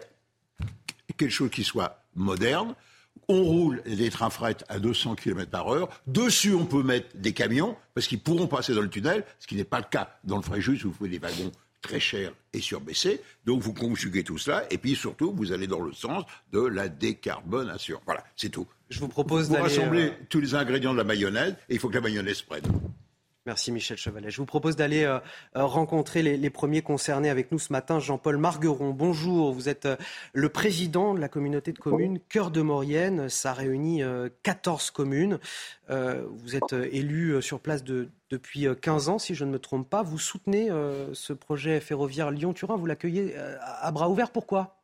quelque 1.17 1.31
chose 1.31 1.49
qui 1.49 1.63
soit 1.63 2.03
moderne. 2.15 2.75
On 3.27 3.43
roule 3.43 3.81
des 3.83 4.09
trains 4.11 4.29
fret 4.29 4.57
à 4.67 4.77
200 4.77 5.15
km 5.15 5.49
par 5.49 5.67
heure. 5.69 5.89
Dessus, 6.05 6.53
on 6.53 6.65
peut 6.65 6.83
mettre 6.83 7.15
des 7.15 7.33
camions 7.33 7.75
parce 7.95 8.07
qu'ils 8.07 8.19
pourront 8.19 8.47
passer 8.47 8.75
dans 8.75 8.81
le 8.81 8.89
tunnel, 8.89 9.23
ce 9.39 9.47
qui 9.47 9.55
n'est 9.55 9.63
pas 9.63 9.79
le 9.79 9.85
cas 9.89 10.19
dans 10.23 10.35
le 10.35 10.43
Fréjus 10.43 10.83
où 10.83 10.89
vous 10.89 10.97
pouvez 10.97 11.09
des 11.09 11.19
wagons 11.19 11.51
très 11.85 11.99
cher 11.99 12.33
et 12.53 12.59
surbaissé. 12.59 13.21
Donc 13.45 13.61
vous 13.61 13.73
conjuguez 13.73 14.23
tout 14.23 14.37
cela 14.37 14.65
et 14.71 14.77
puis 14.77 14.95
surtout 14.95 15.33
vous 15.33 15.51
allez 15.51 15.67
dans 15.67 15.81
le 15.81 15.93
sens 15.93 16.23
de 16.51 16.59
la 16.59 16.89
décarbonation. 16.89 17.99
Voilà, 18.05 18.23
c'est 18.35 18.49
tout. 18.49 18.67
Je 18.89 18.99
vous 18.99 19.07
propose 19.07 19.49
d'aller... 19.49 19.63
rassembler 19.63 20.07
euh, 20.07 20.25
tous 20.29 20.39
les 20.39 20.55
ingrédients 20.55 20.93
de 20.93 20.97
la 20.97 21.03
mayonnaise 21.03 21.55
et 21.69 21.75
il 21.75 21.79
faut 21.79 21.89
que 21.89 21.95
la 21.95 22.01
mayonnaise 22.01 22.41
prenne. 22.41 22.63
Merci 23.45 23.71
Michel 23.71 23.95
Chevalet. 23.95 24.31
Je 24.31 24.37
vous 24.37 24.47
propose 24.47 24.75
d'aller 24.75 25.03
euh, 25.03 25.19
euh, 25.55 25.65
rencontrer 25.65 26.23
les, 26.23 26.49
premiers 26.49 26.81
concernés 26.81 27.29
avec 27.29 27.51
nous 27.51 27.59
ce 27.59 27.71
matin. 27.71 27.99
Jean-Paul 27.99 28.37
Margueron, 28.37 28.89
bonjour. 28.89 29.53
Vous 29.53 29.69
êtes 29.69 29.87
le 30.33 30.49
président 30.49 31.13
de 31.13 31.19
la 31.19 31.29
communauté 31.29 31.71
de 31.71 31.77
communes 31.77 32.19
Cœur 32.27 32.49
de 32.49 32.61
Maurienne. 32.61 33.29
Ça 33.29 33.53
réunit 33.53 34.01
14 34.41 34.89
communes. 34.89 35.39
vous 35.89 36.55
êtes 36.55 36.73
élu 36.73 37.39
sur 37.41 37.59
place 37.59 37.83
de, 37.83 38.09
depuis 38.31 38.67
15 38.81 39.09
ans, 39.09 39.19
si 39.19 39.35
je 39.35 39.45
ne 39.45 39.51
me 39.51 39.59
trompe 39.59 39.87
pas. 39.89 40.01
Vous 40.01 40.17
soutenez 40.17 40.69
ce 41.13 41.33
projet 41.33 41.79
ferroviaire 41.79 42.31
Lyon-Turin. 42.31 42.77
Vous 42.77 42.87
l'accueillez 42.87 43.35
à 43.37 43.91
bras 43.91 44.09
ouverts. 44.09 44.31
Pourquoi? 44.31 44.74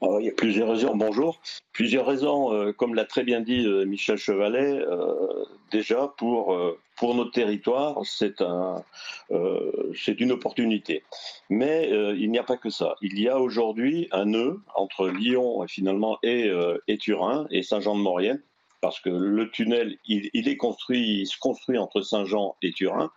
Ah 0.00 0.16
il 0.20 0.26
y 0.26 0.28
a 0.28 0.32
plusieurs 0.32 0.68
raisons. 0.68 0.94
Bonjour. 0.96 1.40
Plusieurs 1.72 2.06
raisons, 2.06 2.52
euh, 2.52 2.72
comme 2.72 2.94
l'a 2.94 3.04
très 3.04 3.24
bien 3.24 3.40
dit 3.40 3.66
euh, 3.66 3.84
Michel 3.84 4.18
Chevalet. 4.18 4.80
Euh, 4.80 5.44
déjà, 5.70 6.12
pour, 6.18 6.56
pour 6.96 7.14
notre 7.14 7.30
territoire, 7.30 8.00
c'est 8.04 8.40
un, 8.40 8.82
une 9.30 10.32
opportunité. 10.32 11.02
Mais 11.48 11.90
il 12.16 12.30
n'y 12.30 12.38
a 12.38 12.44
pas 12.44 12.56
que 12.56 12.70
ça. 12.70 12.94
Il 13.02 13.18
y 13.18 13.28
a 13.28 13.38
aujourd'hui 13.40 14.08
un 14.12 14.26
nœud 14.26 14.60
entre 14.74 15.08
Lyon 15.08 15.66
finalement 15.66 16.18
et, 16.22 16.50
et 16.86 16.98
Turin 16.98 17.46
et 17.50 17.62
Saint-Jean-de-Maurienne, 17.62 18.40
parce 18.80 19.00
que 19.00 19.10
le 19.10 19.50
tunnel, 19.50 19.98
il, 20.06 20.30
il, 20.32 20.48
est 20.48 20.56
construit, 20.56 21.22
il 21.22 21.26
se 21.26 21.38
construit 21.38 21.78
entre 21.78 22.02
Saint-Jean 22.02 22.56
et 22.62 22.70
Turin, 22.70 23.10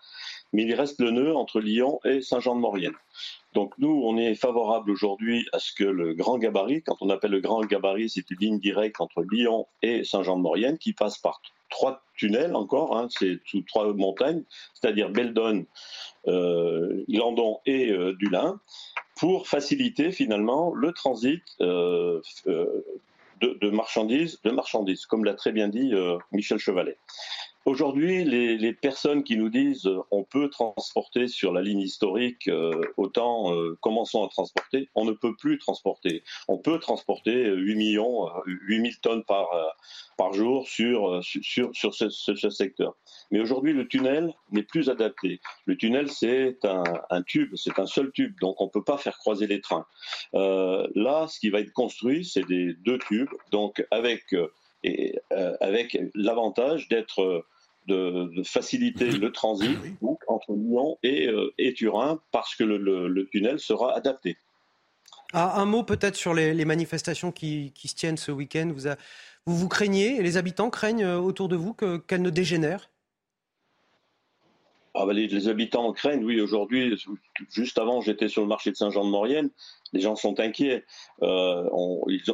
mais 0.53 0.63
il 0.63 0.73
reste 0.73 0.99
le 0.99 1.11
nœud 1.11 1.35
entre 1.35 1.59
Lyon 1.59 1.99
et 2.05 2.21
Saint-Jean-de-Maurienne. 2.21 2.95
Donc 3.57 3.73
nous, 3.79 4.03
on 4.05 4.17
est 4.17 4.35
favorable 4.35 4.91
aujourd'hui 4.91 5.47
à 5.51 5.57
ce 5.57 5.73
que 5.73 5.83
le 5.83 6.13
grand 6.13 6.37
gabarit, 6.37 6.83
quand 6.83 6.97
on 7.01 7.09
appelle 7.09 7.31
le 7.31 7.39
grand 7.39 7.65
gabarit, 7.65 8.07
c'est 8.07 8.29
une 8.29 8.37
ligne 8.37 8.59
directe 8.59 9.01
entre 9.01 9.23
Lyon 9.23 9.65
et 9.81 10.03
Saint-Jean-de-Maurienne 10.03 10.77
qui 10.77 10.93
passe 10.93 11.17
par 11.17 11.41
trois 11.71 12.03
tunnels 12.15 12.55
encore, 12.55 12.95
hein, 12.95 13.07
c'est 13.09 13.39
sous 13.47 13.63
trois 13.63 13.91
montagnes, 13.93 14.43
c'est-à-dire 14.75 15.09
Beldon, 15.09 15.65
euh, 16.27 17.03
Glandon 17.09 17.57
et 17.65 17.89
euh, 17.89 18.13
Dulin, 18.19 18.59
pour 19.15 19.47
faciliter 19.47 20.11
finalement 20.11 20.71
le 20.75 20.91
transit 20.91 21.41
euh, 21.61 22.21
de, 22.45 23.57
de, 23.59 23.69
marchandises, 23.71 24.39
de 24.43 24.51
marchandises, 24.51 25.07
comme 25.07 25.25
l'a 25.25 25.33
très 25.33 25.51
bien 25.51 25.67
dit 25.67 25.93
Michel 26.31 26.59
Chevalet. 26.59 26.99
Aujourd'hui, 27.67 28.23
les, 28.23 28.71
personnes 28.71 29.25
qui 29.25 29.35
nous 29.35 29.49
disent 29.49 29.87
euh, 29.87 29.99
on 30.09 30.23
peut 30.23 30.49
transporter 30.49 31.27
sur 31.27 31.51
la 31.51 31.61
ligne 31.61 31.81
historique, 31.81 32.47
euh, 32.47 32.81
autant 32.95 33.53
euh, 33.53 33.77
commençons 33.81 34.23
à 34.23 34.29
transporter, 34.29 34.87
on 34.95 35.03
ne 35.03 35.11
peut 35.11 35.35
plus 35.35 35.57
transporter. 35.57 36.23
On 36.47 36.59
peut 36.59 36.79
transporter 36.79 37.33
8 37.33 37.75
millions, 37.75 38.29
8000 38.45 39.01
tonnes 39.01 39.25
par, 39.25 39.49
par 40.17 40.31
jour 40.31 40.65
sur, 40.65 41.21
sur, 41.21 41.75
sur 41.75 41.93
ce, 41.93 42.07
ce, 42.07 42.49
secteur. 42.49 42.95
Mais 43.31 43.41
aujourd'hui, 43.41 43.73
le 43.73 43.85
tunnel 43.85 44.33
n'est 44.51 44.63
plus 44.63 44.89
adapté. 44.89 45.41
Le 45.65 45.75
tunnel, 45.75 46.09
c'est 46.09 46.63
un, 46.63 46.83
un, 47.09 47.21
tube, 47.21 47.53
c'est 47.55 47.77
un 47.79 47.85
seul 47.85 48.13
tube, 48.13 48.33
donc 48.39 48.61
on 48.61 48.67
ne 48.67 48.71
peut 48.71 48.85
pas 48.85 48.97
faire 48.97 49.17
croiser 49.17 49.45
les 49.45 49.59
trains. 49.59 49.85
là, 50.31 51.27
ce 51.27 51.37
qui 51.37 51.49
va 51.49 51.59
être 51.59 51.73
construit, 51.73 52.23
c'est 52.23 52.47
des 52.47 52.75
deux 52.75 52.97
tubes, 52.99 53.29
donc 53.51 53.85
avec, 53.91 54.33
et, 54.85 55.19
avec 55.59 55.97
l'avantage 56.15 56.87
d'être 56.87 57.43
de, 57.87 58.43
faciliter 58.43 59.11
le 59.11 59.31
transit 59.31 59.77
entre 60.27 60.53
Lyon 60.53 60.97
et, 61.03 61.27
euh, 61.27 61.73
Turin 61.75 62.21
parce 62.31 62.55
que 62.55 62.63
le, 62.63 63.27
tunnel 63.31 63.59
sera 63.59 63.95
adapté. 63.95 64.37
Ah, 65.33 65.59
un 65.59 65.65
mot 65.65 65.83
peut-être 65.83 66.15
sur 66.15 66.33
les, 66.33 66.65
manifestations 66.65 67.31
qui, 67.31 67.73
se 67.75 67.95
tiennent 67.95 68.17
ce 68.17 68.31
week-end. 68.31 68.71
Vous, 68.73 68.89
vous, 69.45 69.57
vous 69.57 69.67
craignez, 69.67 70.17
et 70.17 70.23
les 70.23 70.37
habitants 70.37 70.69
craignent 70.69 71.03
euh, 71.03 71.17
autour 71.17 71.49
de 71.49 71.55
vous 71.55 71.73
qu'elles 71.73 72.21
ne 72.21 72.29
dégénèrent? 72.29 72.89
Ah 74.99 75.05
bah, 75.05 75.13
les, 75.13 75.47
habitants 75.47 75.91
craignent, 75.93 76.23
oui, 76.23 76.41
aujourd'hui, 76.41 76.95
juste 77.49 77.77
avant, 77.77 78.01
j'étais 78.01 78.27
sur 78.27 78.41
le 78.41 78.47
marché 78.47 78.71
de 78.71 78.75
Saint-Jean-de-Maurienne, 78.75 79.51
les 79.93 79.99
gens 79.99 80.15
sont 80.15 80.39
inquiets. 80.39 80.83
Euh, 81.21 81.69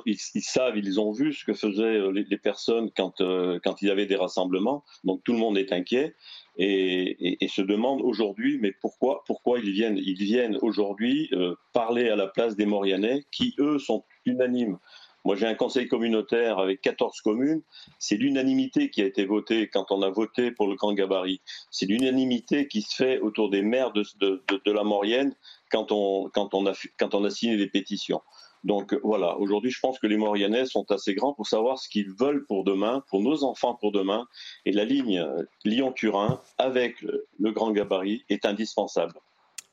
ils, 0.05 0.41
savent, 0.41 0.77
ils 0.77 0.99
ont 0.99 1.11
vu 1.11 1.33
ce 1.33 1.43
que 1.43 1.53
faisaient 1.53 1.83
euh, 1.83 2.09
les, 2.11 2.37
personnes 2.37 2.89
quand, 2.95 3.21
euh, 3.21 3.59
quand 3.63 3.81
il 3.81 3.89
y 3.89 3.91
avait 3.91 4.05
des 4.05 4.15
rassemblements, 4.15 4.83
donc 5.03 5.23
tout 5.23 5.33
le 5.33 5.39
monde 5.39 5.57
est 5.57 5.71
inquiet 5.73 6.15
et, 6.57 7.37
se 7.49 7.61
demande 7.61 8.01
aujourd'hui, 8.01 8.57
mais 8.59 8.71
pourquoi, 8.71 9.23
pourquoi 9.27 9.59
ils 9.59 9.71
viennent, 9.71 9.97
ils 9.97 10.23
viennent 10.23 10.57
aujourd'hui 10.61 11.29
parler 11.71 12.09
à 12.09 12.15
la 12.15 12.27
place 12.27 12.55
des 12.55 12.65
Maurianais 12.65 13.25
qui, 13.31 13.53
eux, 13.59 13.77
sont 13.77 14.05
unanimes 14.25 14.79
moi, 15.25 15.35
j'ai 15.35 15.47
un 15.47 15.55
conseil 15.55 15.87
communautaire 15.87 16.59
avec 16.59 16.81
14 16.81 17.21
communes. 17.21 17.61
C'est 17.97 18.17
l'unanimité 18.17 18.89
qui 18.89 19.01
a 19.01 19.05
été 19.05 19.25
votée 19.25 19.69
quand 19.69 19.91
on 19.91 20.01
a 20.01 20.09
voté 20.09 20.51
pour 20.51 20.67
le 20.67 20.75
grand 20.75 20.93
gabarit. 20.93 21.41
C'est 21.71 21.85
l'unanimité 21.85 22.67
qui 22.67 22.81
se 22.81 22.95
fait 22.95 23.19
autour 23.19 23.49
des 23.49 23.61
maires 23.61 23.93
de, 23.93 24.41
la 24.65 24.83
Maurienne 24.83 25.33
quand 25.71 25.91
on, 25.91 26.29
a, 26.65 27.29
signé 27.29 27.57
des 27.57 27.67
pétitions. 27.67 28.21
Donc 28.65 28.97
voilà, 29.03 29.37
aujourd'hui, 29.37 29.71
je 29.71 29.79
pense 29.79 29.99
que 29.99 30.07
les 30.07 30.17
Mauriennais 30.17 30.65
sont 30.65 30.89
assez 30.91 31.13
grands 31.15 31.33
pour 31.33 31.47
savoir 31.47 31.79
ce 31.79 31.89
qu'ils 31.89 32.11
veulent 32.11 32.45
pour 32.45 32.63
demain, 32.63 33.03
pour 33.09 33.21
nos 33.21 33.43
enfants 33.43 33.75
pour 33.75 33.91
demain. 33.91 34.25
Et 34.65 34.71
la 34.71 34.85
ligne 34.85 35.25
Lyon-Turin, 35.63 36.41
avec 36.57 37.01
le 37.01 37.51
grand 37.51 37.71
gabarit, 37.71 38.23
est 38.29 38.45
indispensable. 38.45 39.13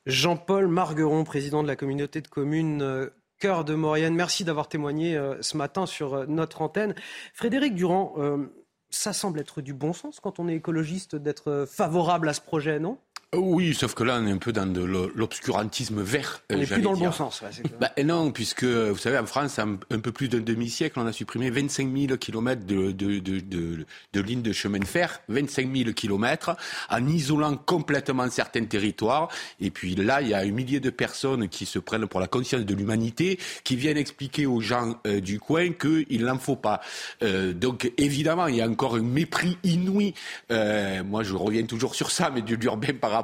Jean-Paul 0.06 0.66
Margueron, 0.66 1.24
président 1.24 1.62
de 1.62 1.68
la 1.68 1.76
communauté 1.76 2.22
de 2.22 2.28
communes 2.28 2.82
euh, 2.82 3.10
Cœur 3.40 3.64
de 3.64 3.74
Maurienne, 3.74 4.14
merci 4.14 4.44
d'avoir 4.44 4.68
témoigné 4.68 5.16
euh, 5.16 5.40
ce 5.40 5.56
matin 5.56 5.86
sur 5.86 6.28
notre 6.28 6.60
antenne. 6.62 6.94
Frédéric 7.34 7.74
Durand, 7.74 8.14
ça 8.90 9.12
semble 9.12 9.40
être 9.40 9.62
du 9.62 9.72
bon 9.72 9.92
sens 9.92 10.20
quand 10.20 10.38
on 10.38 10.46
est 10.46 10.54
écologiste 10.54 11.16
d'être 11.16 11.66
favorable 11.66 12.28
à 12.28 12.34
ce 12.34 12.40
projet, 12.40 12.78
non? 12.78 12.98
Oui, 13.32 13.74
sauf 13.74 13.94
que 13.94 14.02
là, 14.02 14.18
on 14.20 14.26
est 14.26 14.32
un 14.32 14.38
peu 14.38 14.52
dans 14.52 14.66
de 14.66 14.82
l'obscurantisme 14.82 16.02
vert. 16.02 16.42
On 16.50 16.56
n'est 16.56 16.66
plus 16.66 16.82
dans 16.82 16.90
le 16.90 16.98
bon 16.98 17.12
sens. 17.12 17.44
bah, 17.80 17.92
non, 18.02 18.32
puisque, 18.32 18.64
vous 18.64 18.98
savez, 18.98 19.18
en 19.18 19.26
France, 19.26 19.60
un, 19.60 19.78
un 19.92 20.00
peu 20.00 20.10
plus 20.10 20.28
d'un 20.28 20.40
demi-siècle, 20.40 20.98
on 20.98 21.06
a 21.06 21.12
supprimé 21.12 21.48
25 21.48 21.96
000 21.96 22.16
kilomètres 22.16 22.66
de, 22.66 22.90
de, 22.90 23.20
de, 23.20 23.38
de, 23.38 23.86
de 24.12 24.20
lignes 24.20 24.42
de 24.42 24.52
chemin 24.52 24.80
de 24.80 24.84
fer, 24.84 25.20
25 25.28 25.72
000 25.72 25.92
kilomètres, 25.92 26.56
en 26.90 27.06
isolant 27.06 27.56
complètement 27.56 28.28
certains 28.28 28.64
territoires. 28.64 29.28
Et 29.60 29.70
puis 29.70 29.94
là, 29.94 30.22
il 30.22 30.28
y 30.28 30.34
a 30.34 30.38
un 30.38 30.50
millier 30.50 30.80
de 30.80 30.90
personnes 30.90 31.48
qui 31.48 31.66
se 31.66 31.78
prennent 31.78 32.08
pour 32.08 32.18
la 32.18 32.26
conscience 32.26 32.64
de 32.64 32.74
l'humanité, 32.74 33.38
qui 33.62 33.76
viennent 33.76 33.96
expliquer 33.96 34.46
aux 34.46 34.60
gens 34.60 34.96
euh, 35.06 35.20
du 35.20 35.38
coin 35.38 35.70
qu'il 35.70 36.24
n'en 36.24 36.38
faut 36.38 36.56
pas. 36.56 36.80
Euh, 37.22 37.52
donc, 37.52 37.92
évidemment, 37.96 38.48
il 38.48 38.56
y 38.56 38.60
a 38.60 38.68
encore 38.68 38.96
un 38.96 39.02
mépris 39.02 39.56
inouï. 39.62 40.14
Euh, 40.50 41.04
moi, 41.04 41.22
je 41.22 41.36
reviens 41.36 41.62
toujours 41.62 41.94
sur 41.94 42.10
ça, 42.10 42.32
mais 42.34 42.42
du 42.42 42.58
urbain 42.64 42.94
par 43.00 43.12
rapport 43.12 43.19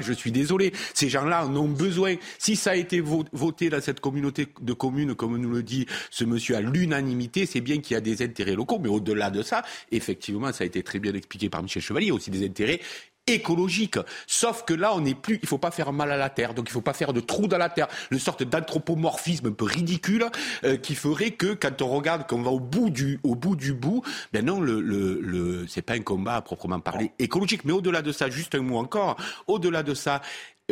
Je 0.00 0.12
suis 0.12 0.32
désolé. 0.32 0.72
Ces 0.94 1.08
gens-là 1.08 1.46
en 1.46 1.56
ont 1.56 1.68
besoin. 1.68 2.16
Si 2.38 2.56
ça 2.56 2.72
a 2.72 2.76
été 2.76 3.00
voté 3.00 3.70
dans 3.70 3.80
cette 3.80 4.00
communauté 4.00 4.48
de 4.60 4.72
communes, 4.72 5.14
comme 5.14 5.36
nous 5.36 5.50
le 5.50 5.62
dit 5.62 5.86
ce 6.10 6.24
monsieur, 6.24 6.56
à 6.56 6.60
l'unanimité, 6.60 7.46
c'est 7.46 7.60
bien 7.60 7.78
qu'il 7.78 7.94
y 7.94 7.96
a 7.96 8.00
des 8.00 8.22
intérêts 8.22 8.54
locaux. 8.54 8.78
Mais 8.78 8.88
au-delà 8.88 9.30
de 9.30 9.42
ça, 9.42 9.62
effectivement, 9.90 10.52
ça 10.52 10.64
a 10.64 10.66
été 10.66 10.82
très 10.82 10.98
bien 10.98 11.14
expliqué 11.14 11.48
par 11.48 11.62
Michel 11.62 11.82
Chevalier, 11.82 12.10
aussi 12.10 12.30
des 12.30 12.44
intérêts 12.44 12.80
écologique. 13.26 13.98
Sauf 14.26 14.64
que 14.64 14.74
là, 14.74 14.94
on 14.94 15.00
n'est 15.00 15.14
plus, 15.14 15.38
il 15.42 15.48
faut 15.48 15.58
pas 15.58 15.70
faire 15.70 15.92
mal 15.92 16.10
à 16.10 16.16
la 16.16 16.30
terre, 16.30 16.54
donc 16.54 16.68
il 16.68 16.72
faut 16.72 16.80
pas 16.80 16.92
faire 16.92 17.12
de 17.12 17.20
trous 17.20 17.46
dans 17.46 17.58
la 17.58 17.68
terre, 17.68 17.88
une 18.10 18.18
sorte 18.18 18.42
d'anthropomorphisme 18.42 19.48
un 19.48 19.52
peu 19.52 19.64
ridicule 19.64 20.26
euh, 20.64 20.76
qui 20.76 20.94
ferait 20.94 21.32
que 21.32 21.54
quand 21.54 21.82
on 21.82 21.88
regarde 21.88 22.26
qu'on 22.26 22.42
va 22.42 22.50
au 22.50 22.60
bout 22.60 22.90
du, 22.90 23.20
au 23.22 23.34
bout 23.34 23.56
du 23.56 23.72
bout, 23.72 24.02
ben 24.32 24.44
non, 24.44 24.60
le, 24.60 24.80
le 24.80 25.66
c'est 25.68 25.82
pas 25.82 25.94
un 25.94 26.00
combat 26.00 26.36
à 26.36 26.42
proprement 26.42 26.80
parler 26.80 27.12
écologique. 27.18 27.64
Mais 27.64 27.72
au-delà 27.72 28.02
de 28.02 28.12
ça, 28.12 28.28
juste 28.28 28.54
un 28.54 28.62
mot 28.62 28.78
encore, 28.78 29.16
au-delà 29.46 29.82
de 29.82 29.94
ça, 29.94 30.20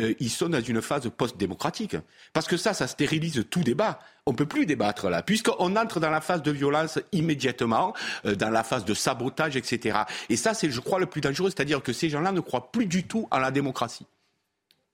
euh, 0.01 0.14
ils 0.20 0.31
sont 0.31 0.48
dans 0.48 0.60
une 0.60 0.82
phase 0.82 1.09
post-démocratique. 1.16 1.97
Parce 2.32 2.47
que 2.47 2.56
ça, 2.56 2.74
ça 2.74 2.86
stérilise 2.86 3.44
tout 3.51 3.62
débat. 3.62 4.01
On 4.27 4.32
ne 4.32 4.36
peut 4.36 4.47
plus 4.47 4.66
débattre 4.66 5.09
là, 5.09 5.22
puisqu'on 5.22 5.77
entre 5.77 6.01
dans 6.01 6.10
la 6.10 6.20
phase 6.20 6.43
de 6.43 6.51
violence 6.51 6.98
immédiatement, 7.12 7.94
euh, 8.27 8.35
dans 8.35 8.51
la 8.51 8.62
phase 8.62 8.85
de 8.85 8.94
sabotage, 8.94 9.56
etc. 9.56 10.01
Et 10.28 10.36
ça, 10.36 10.55
c'est, 10.55 10.70
je 10.70 10.81
crois, 10.81 10.98
le 10.98 11.06
plus 11.06 11.20
dangereux, 11.20 11.51
c'est-à-dire 11.51 11.82
que 11.82 11.93
ces 11.93 12.09
gens-là 12.09 12.32
ne 12.32 12.40
croient 12.40 12.70
plus 12.72 12.86
du 12.86 13.05
tout 13.05 13.28
en 13.31 13.39
la 13.39 13.51
démocratie. 13.51 14.06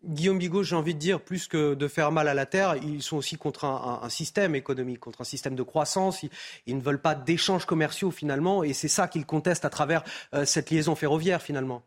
Guillaume 0.04 0.38
Bigot, 0.38 0.62
j'ai 0.62 0.76
envie 0.76 0.94
de 0.94 1.00
dire, 1.00 1.20
plus 1.20 1.48
que 1.48 1.74
de 1.74 1.88
faire 1.88 2.12
mal 2.12 2.28
à 2.28 2.34
la 2.34 2.46
terre, 2.46 2.76
ils 2.76 3.02
sont 3.02 3.16
aussi 3.16 3.36
contre 3.36 3.64
un, 3.64 4.08
système 4.08 4.54
économique, 4.54 5.00
contre 5.00 5.22
un 5.22 5.24
système 5.24 5.56
de 5.56 5.62
croissance. 5.62 6.22
Ils, 6.66 6.76
ne 6.76 6.82
veulent 6.82 7.00
pas 7.00 7.14
d'échanges 7.14 7.64
commerciaux 7.64 8.10
finalement, 8.10 8.62
et 8.62 8.72
c'est 8.72 8.88
ça 8.88 9.08
qu'ils 9.08 9.26
contestent 9.26 9.64
à 9.64 9.70
travers 9.70 10.04
euh, 10.34 10.44
cette 10.44 10.70
liaison 10.70 10.94
ferroviaire 10.94 11.42
finalement. 11.42 11.82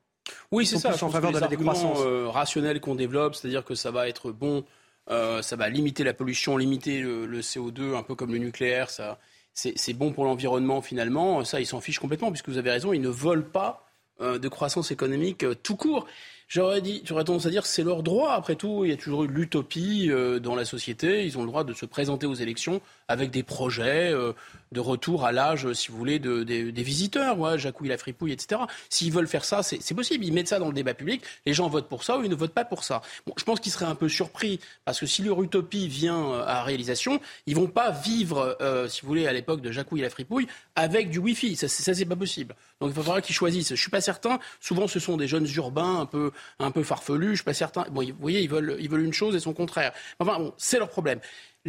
Oui, 0.52 0.66
c'est 0.66 0.78
ça. 0.78 0.92
en 1.04 1.10
faveur 1.10 1.32
de 1.32 1.40
la 1.40 1.48
décroissance. 1.48 2.00
Euh, 2.02 2.28
rationnel 2.30 2.80
qu'on 2.80 2.96
développe, 2.96 3.36
c'est-à-dire 3.36 3.64
que 3.64 3.76
ça 3.76 3.92
va 3.92 4.08
être 4.08 4.32
bon, 4.32 4.66
euh, 5.10 5.42
ça 5.42 5.56
va 5.56 5.70
limiter 5.70 6.04
la 6.04 6.14
pollution, 6.14 6.58
limiter 6.58 7.02
le, 7.02 7.42
CO2, 7.42 7.96
un 7.96 8.04
peu 8.04 8.16
comme 8.16 8.32
le 8.32 8.40
nucléaire. 8.40 8.90
Ça, 8.90 9.20
c'est 9.54 9.94
bon 9.94 10.12
pour 10.12 10.26
l'environnement 10.26 10.82
finalement. 10.82 11.44
Ça, 11.44 11.60
ils 11.60 11.66
s'en 11.66 11.82
fichent 11.82 12.00
complètement, 12.00 12.32
puisque 12.32 12.50
vous 12.50 12.58
avez 12.58 12.72
raison, 12.72 12.94
ils 12.94 13.02
ne 13.02 13.10
veulent 13.10 13.50
pas 13.50 13.86
euh, 14.22 14.40
de 14.40 14.48
croissance 14.48 14.92
économique 14.92 15.46
tout 15.64 15.76
court. 15.76 16.08
J'aurais 16.48 16.82
dit, 16.82 17.04
j'aurais 17.06 17.26
tendance 17.26 17.46
à 17.46 17.50
dire 17.52 17.66
c'est 17.66 17.84
leur 17.84 18.02
droit. 18.02 18.32
Après 18.32 18.56
tout, 18.56 18.84
il 18.84 18.90
y 18.90 18.94
a 18.94 18.98
toujours 18.98 19.24
eu 19.24 19.28
l'utopie 19.28 20.10
dans 20.42 20.56
la 20.56 20.66
société. 20.66 21.26
Ils 21.26 21.38
ont 21.38 21.42
le 21.42 21.48
droit 21.48 21.64
de 21.64 21.74
se 21.74 21.86
présenter 21.86 22.26
aux 22.26 22.34
élections 22.34 22.82
avec 23.10 23.32
des 23.32 23.44
projets 23.44 24.14
euh, 24.14 24.34
de 24.72 24.80
retour 24.80 25.26
à 25.26 25.32
l'âge, 25.32 25.72
si 25.74 25.90
vous 25.90 25.98
voulez, 25.98 26.20
de, 26.20 26.44
des 26.44 26.84
visiteurs, 26.84 27.40
ouais, 27.40 27.58
Jacouille 27.58 27.90
la 27.90 27.98
fripouille, 27.98 28.32
etc. 28.32 28.62
S'ils 28.90 29.12
veulent 29.12 29.28
faire 29.28 29.44
ça, 29.44 29.64
c'est 29.64 29.94
possible. 29.96 30.24
Ils 30.26 30.34
mettent 30.34 30.48
ça 30.48 30.60
dans 30.60 30.68
le 30.68 30.74
débat 30.74 30.94
public. 30.94 31.24
Les 31.46 31.54
gens 31.54 31.68
votent 31.70 31.90
pour 31.90 32.04
ça 32.04 32.18
ou 32.18 32.24
ils 32.24 32.30
ne 32.30 32.36
votent 32.36 32.54
pas 32.54 32.66
pour 32.66 32.84
ça. 32.84 33.02
Je 33.36 33.44
pense 33.44 33.60
qu'ils 33.60 33.72
seraient 33.72 33.86
un 33.86 33.96
peu 33.96 34.10
surpris 34.10 34.60
parce 34.86 35.00
que 35.00 35.06
si 35.06 35.24
leur 35.24 35.42
utopie 35.42 35.88
vient 35.88 36.24
euh, 36.24 36.44
à 36.46 36.64
réalisation, 36.64 37.20
ils 37.48 37.56
vont 37.56 37.68
pas 37.68 37.92
vivre, 37.92 38.58
euh, 38.62 38.88
si 38.88 39.02
vous 39.02 39.08
voulez, 39.08 39.28
à 39.28 39.34
l'époque 39.34 39.62
de 39.62 39.72
Jacouille 39.72 40.02
la 40.02 40.10
fripouille 40.10 40.48
avec 40.76 41.10
du 41.10 41.18
Wi-Fi. 41.18 41.56
Ça, 41.56 41.68
ça 41.68 41.94
c'est 41.94 42.06
pas 42.06 42.16
possible. 42.16 42.56
Donc 42.80 42.92
il 42.92 42.96
va 42.96 43.02
falloir 43.02 43.22
qu'ils 43.22 43.36
choisissent. 43.36 43.70
Je 43.70 43.82
suis 43.82 43.92
pas 43.92 44.02
certain. 44.02 44.40
Souvent, 44.62 44.88
ce 44.88 45.00
sont 45.00 45.18
des 45.18 45.28
jeunes 45.28 45.48
urbains 45.56 46.00
un 46.02 46.06
peu, 46.06 46.32
un 46.60 46.72
peu 46.72 46.84
farfelus. 46.84 47.32
Je 47.32 47.36
suis 47.36 47.44
pas 47.44 47.54
certain. 47.54 47.86
Bon, 47.90 48.04
vous 48.06 48.14
voyez, 48.20 48.42
ils 48.42 48.50
veulent, 48.50 48.78
ils 48.80 48.90
veulent 48.90 49.04
une 49.04 49.14
chose 49.14 49.36
et 49.36 49.40
son 49.40 49.54
contraire. 49.54 49.94
Enfin, 50.20 50.38
bon, 50.38 50.54
c'est 50.58 50.78
leur 50.78 50.90
problème. 50.90 51.20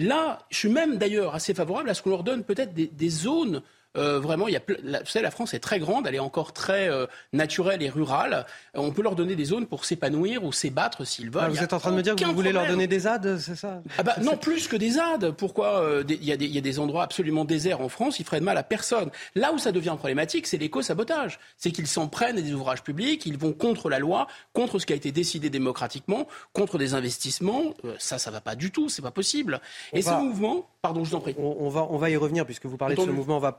Là, 0.01 0.39
je 0.49 0.57
suis 0.57 0.71
même 0.71 0.97
d'ailleurs 0.97 1.35
assez 1.35 1.53
favorable 1.53 1.91
à 1.91 1.95
ce 1.95 2.01
qu'on 2.01 2.09
leur 2.09 2.25
donne 2.25 2.43
peut-être 2.43 2.73
des, 2.73 3.11
zones 3.11 3.61
euh, 3.97 4.21
vraiment, 4.21 4.47
il 4.47 4.55
y 4.55 4.57
a, 4.57 4.61
la, 4.85 5.01
vous 5.01 5.07
savez, 5.07 5.25
la 5.25 5.33
France 5.33 5.53
est 5.53 5.59
très 5.59 5.81
grande, 5.81 6.07
elle 6.07 6.15
est 6.15 6.21
encore 6.21 6.53
très 6.53 6.89
euh, 6.89 7.07
naturelle 7.33 7.83
et 7.83 7.89
rurale. 7.89 8.47
Euh, 8.77 8.81
on 8.81 8.93
peut 8.93 9.03
leur 9.03 9.17
donner 9.17 9.35
des 9.35 9.47
zones 9.47 9.67
pour 9.67 9.85
s'épanouir 9.85 10.45
ou 10.45 10.53
s'ébattre 10.53 11.05
s'ils 11.05 11.31
veulent. 11.31 11.43
Ah, 11.47 11.49
vous 11.49 11.63
êtes 11.63 11.73
en 11.73 11.81
train 11.81 11.91
de 11.91 11.97
me 11.97 12.03
dire 12.03 12.15
que 12.15 12.25
vous 12.25 12.33
voulez 12.33 12.53
leur 12.53 12.67
donner 12.67 12.87
des 12.87 13.01
ZAD, 13.01 13.39
c'est 13.39 13.57
ça? 13.57 13.83
Ah 13.99 14.03
bah, 14.05 14.15
Non, 14.23 14.37
plus 14.37 14.69
que 14.69 14.77
des 14.77 14.91
ZAD. 14.91 15.33
Pourquoi 15.33 15.85
il 16.09 16.25
y, 16.25 16.31
a 16.31 16.37
des, 16.37 16.45
il 16.45 16.55
y, 16.55 16.59
a 16.59 16.61
des 16.61 16.79
endroits 16.79 17.03
absolument 17.03 17.45
déserts 17.45 17.81
en 17.81 17.89
France, 17.89 18.21
ils 18.21 18.25
feraient 18.25 18.41
de 18.41 18.45
mal 18.45 18.57
à 18.57 18.63
personne. 18.63 19.11
Là 19.35 19.53
où 19.53 19.59
ça 19.59 19.73
devient 19.73 19.97
problématique, 19.99 20.47
c'est 20.47 20.59
l'éco-sabotage. 20.59 21.41
C'est 21.57 21.73
qu'ils 21.73 21.89
s'en 21.89 22.07
prennent 22.07 22.41
des 22.41 22.53
ouvrages 22.53 22.83
publics, 22.83 23.27
ils 23.27 23.39
vont 23.39 23.53
contre 23.53 23.91
la 23.91 23.99
loi, 23.99 24.29
contre 24.53 24.79
ce 24.79 24.87
qui 24.87 24.93
a 24.93 24.97
été 24.97 25.11
décidé 25.11 25.51
démocratiquement, 25.51 26.29
contre 26.53 26.79
des 26.79 26.95
investissements. 26.95 27.75
ça, 27.99 28.19
ça 28.19 28.31
va 28.31 28.41
pas 28.41 28.55
du 28.55 28.71
tout, 28.71 28.89
c'est 28.89 29.03
pas 29.03 29.11
possible. 29.11 29.61
et 29.93 30.03
ce 30.03 30.11
mouvement, 30.11 30.69
pardon, 30.83 31.05
je 31.05 31.11
vous 31.11 31.17
en 31.17 31.21
prie. 31.21 31.35
On, 31.39 31.69
va, 31.69 31.87
on 31.91 31.99
va 31.99 32.11
y 32.11 32.17
revenir 32.17 32.47
puisque 32.47 32.67
vous 32.67 32.77
parlez 32.77 32.95
de 32.95 33.01
ce 33.01 33.11
mouvement. 33.11 33.37
On 33.37 33.41
va 33.41 33.53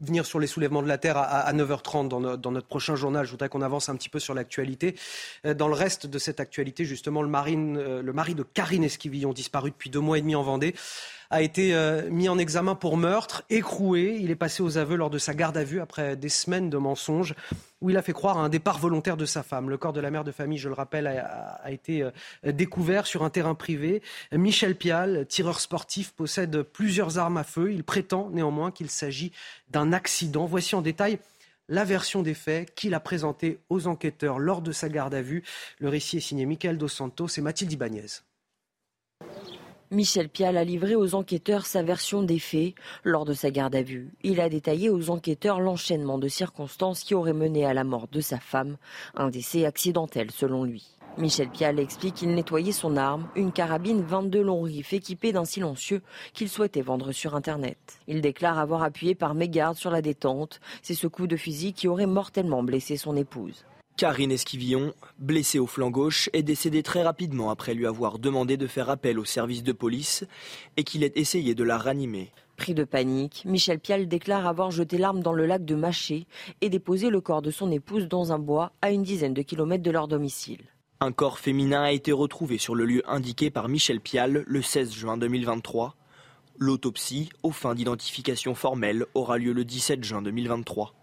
revenir 0.00 0.26
sur 0.26 0.38
les 0.38 0.46
soulèvements 0.46 0.82
de 0.82 0.88
la 0.88 0.98
Terre 0.98 1.16
à, 1.16 1.52
9h30 1.52 2.08
dans, 2.08 2.50
notre 2.50 2.66
prochain 2.66 2.96
journal. 2.96 3.24
Je 3.24 3.30
voudrais 3.30 3.48
qu'on 3.48 3.62
avance 3.62 3.88
un 3.88 3.96
petit 3.96 4.08
peu 4.08 4.18
sur 4.18 4.34
l'actualité. 4.34 4.96
Euh, 5.46 5.54
dans 5.54 5.68
le 5.68 5.74
reste 5.74 6.06
de 6.06 6.18
cette 6.18 6.40
actualité, 6.40 6.84
justement, 6.84 7.22
le, 7.22 7.30
euh, 7.34 8.02
le 8.02 8.12
mari 8.12 8.34
de 8.34 8.42
Karine 8.42 8.84
Esquivillon, 8.84 9.32
disparu 9.32 9.70
depuis 9.70 9.90
deux 9.90 10.00
mois 10.00 10.18
et 10.18 10.20
demi 10.20 10.34
en 10.34 10.42
Vendée, 10.42 10.74
a 11.34 11.42
été 11.42 11.74
euh, 11.74 12.08
mis 12.10 12.28
en 12.28 12.38
examen 12.38 12.76
pour 12.76 12.96
meurtre, 12.96 13.42
écroué. 13.50 14.18
Il 14.20 14.30
est 14.30 14.36
passé 14.36 14.62
aux 14.62 14.78
aveux 14.78 14.94
lors 14.94 15.10
de 15.10 15.18
sa 15.18 15.34
garde 15.34 15.56
à 15.56 15.64
vue 15.64 15.80
après 15.80 16.14
des 16.14 16.28
semaines 16.28 16.70
de 16.70 16.76
mensonges 16.76 17.34
où 17.80 17.90
il 17.90 17.96
a 17.96 18.02
fait 18.02 18.12
croire 18.12 18.38
à 18.38 18.42
un 18.42 18.48
départ 18.48 18.78
volontaire 18.78 19.16
de 19.16 19.26
sa 19.26 19.42
femme. 19.42 19.68
Le 19.68 19.76
corps 19.76 19.92
de 19.92 20.00
la 20.00 20.12
mère 20.12 20.22
de 20.22 20.30
famille, 20.30 20.58
je 20.58 20.68
le 20.68 20.76
rappelle, 20.76 21.08
a, 21.08 21.72
été 21.72 22.04
euh, 22.04 22.12
découvert 22.52 23.04
sur 23.04 23.24
un 23.24 23.30
terrain 23.30 23.56
privé. 23.56 24.00
Michel 24.30 24.76
Pial, 24.76 25.26
tireur 25.26 25.58
sportif, 25.58 26.12
possède 26.12 26.62
plusieurs 26.62 27.18
armes 27.18 27.36
à 27.36 27.44
feu. 27.44 27.72
Il 27.72 27.82
prétend 27.82 28.30
néanmoins 28.30 28.70
qu'il 28.70 28.88
s'agit 28.88 29.32
d'un 29.70 29.92
accident. 29.92 30.46
Voici 30.46 30.76
en 30.76 30.82
détail 30.82 31.18
la 31.68 31.84
version 31.84 32.22
des 32.22 32.34
faits 32.34 32.72
qu'il 32.76 32.94
a 32.94 33.00
présentée 33.00 33.58
aux 33.70 33.88
enquêteurs 33.88 34.38
lors 34.38 34.62
de 34.62 34.70
sa 34.70 34.88
garde 34.88 35.14
à 35.14 35.20
vue. 35.20 35.42
Le 35.80 35.88
récit 35.88 36.18
est 36.18 36.20
signé 36.20 36.46
Michael 36.46 36.78
Dos 36.78 36.86
Santos 36.86 37.26
et 37.36 37.40
Mathilde 37.40 37.72
Ibanez. 37.72 38.22
Michel 39.94 40.28
Pial 40.28 40.56
a 40.56 40.64
livré 40.64 40.96
aux 40.96 41.14
enquêteurs 41.14 41.66
sa 41.66 41.84
version 41.84 42.24
des 42.24 42.40
faits 42.40 42.74
lors 43.04 43.24
de 43.24 43.32
sa 43.32 43.52
garde 43.52 43.76
à 43.76 43.82
vue. 43.82 44.10
Il 44.24 44.40
a 44.40 44.48
détaillé 44.48 44.90
aux 44.90 45.08
enquêteurs 45.08 45.60
l'enchaînement 45.60 46.18
de 46.18 46.26
circonstances 46.26 47.04
qui 47.04 47.14
auraient 47.14 47.32
mené 47.32 47.64
à 47.64 47.74
la 47.74 47.84
mort 47.84 48.08
de 48.10 48.20
sa 48.20 48.40
femme, 48.40 48.76
un 49.14 49.28
décès 49.28 49.64
accidentel 49.64 50.32
selon 50.32 50.64
lui. 50.64 50.98
Michel 51.16 51.48
Pial 51.48 51.78
explique 51.78 52.16
qu'il 52.16 52.34
nettoyait 52.34 52.72
son 52.72 52.96
arme, 52.96 53.28
une 53.36 53.52
carabine 53.52 54.02
22 54.02 54.42
long 54.42 54.62
rifles 54.62 54.96
équipée 54.96 55.30
d'un 55.30 55.44
silencieux 55.44 56.02
qu'il 56.32 56.48
souhaitait 56.48 56.82
vendre 56.82 57.12
sur 57.12 57.36
Internet. 57.36 57.78
Il 58.08 58.20
déclare 58.20 58.58
avoir 58.58 58.82
appuyé 58.82 59.14
par 59.14 59.34
mégarde 59.34 59.76
sur 59.76 59.92
la 59.92 60.02
détente. 60.02 60.60
C'est 60.82 60.94
ce 60.94 61.06
coup 61.06 61.28
de 61.28 61.36
fusil 61.36 61.72
qui 61.72 61.86
aurait 61.86 62.06
mortellement 62.06 62.64
blessé 62.64 62.96
son 62.96 63.16
épouse. 63.16 63.64
Karine 63.96 64.32
Esquivillon, 64.32 64.92
blessée 65.20 65.60
au 65.60 65.68
flanc 65.68 65.90
gauche, 65.90 66.28
est 66.32 66.42
décédée 66.42 66.82
très 66.82 67.04
rapidement 67.04 67.50
après 67.50 67.74
lui 67.74 67.86
avoir 67.86 68.18
demandé 68.18 68.56
de 68.56 68.66
faire 68.66 68.90
appel 68.90 69.20
au 69.20 69.24
service 69.24 69.62
de 69.62 69.70
police 69.70 70.24
et 70.76 70.82
qu'il 70.82 71.04
ait 71.04 71.12
essayé 71.14 71.54
de 71.54 71.62
la 71.62 71.78
ranimer. 71.78 72.32
Pris 72.56 72.74
de 72.74 72.82
panique, 72.82 73.44
Michel 73.44 73.78
Pial 73.78 74.08
déclare 74.08 74.48
avoir 74.48 74.72
jeté 74.72 74.98
l'arme 74.98 75.22
dans 75.22 75.32
le 75.32 75.46
lac 75.46 75.64
de 75.64 75.76
Maché 75.76 76.26
et 76.60 76.70
déposé 76.70 77.08
le 77.08 77.20
corps 77.20 77.42
de 77.42 77.52
son 77.52 77.70
épouse 77.70 78.08
dans 78.08 78.32
un 78.32 78.40
bois 78.40 78.72
à 78.82 78.90
une 78.90 79.04
dizaine 79.04 79.34
de 79.34 79.42
kilomètres 79.42 79.84
de 79.84 79.92
leur 79.92 80.08
domicile. 80.08 80.62
Un 80.98 81.12
corps 81.12 81.38
féminin 81.38 81.82
a 81.82 81.92
été 81.92 82.10
retrouvé 82.10 82.58
sur 82.58 82.74
le 82.74 82.86
lieu 82.86 83.02
indiqué 83.06 83.50
par 83.50 83.68
Michel 83.68 84.00
Pial 84.00 84.42
le 84.44 84.62
16 84.62 84.92
juin 84.92 85.16
2023. 85.16 85.94
L'autopsie, 86.58 87.28
aux 87.44 87.52
fins 87.52 87.76
d'identification 87.76 88.56
formelle, 88.56 89.06
aura 89.14 89.38
lieu 89.38 89.52
le 89.52 89.64
17 89.64 90.02
juin 90.02 90.22
2023. 90.22 90.94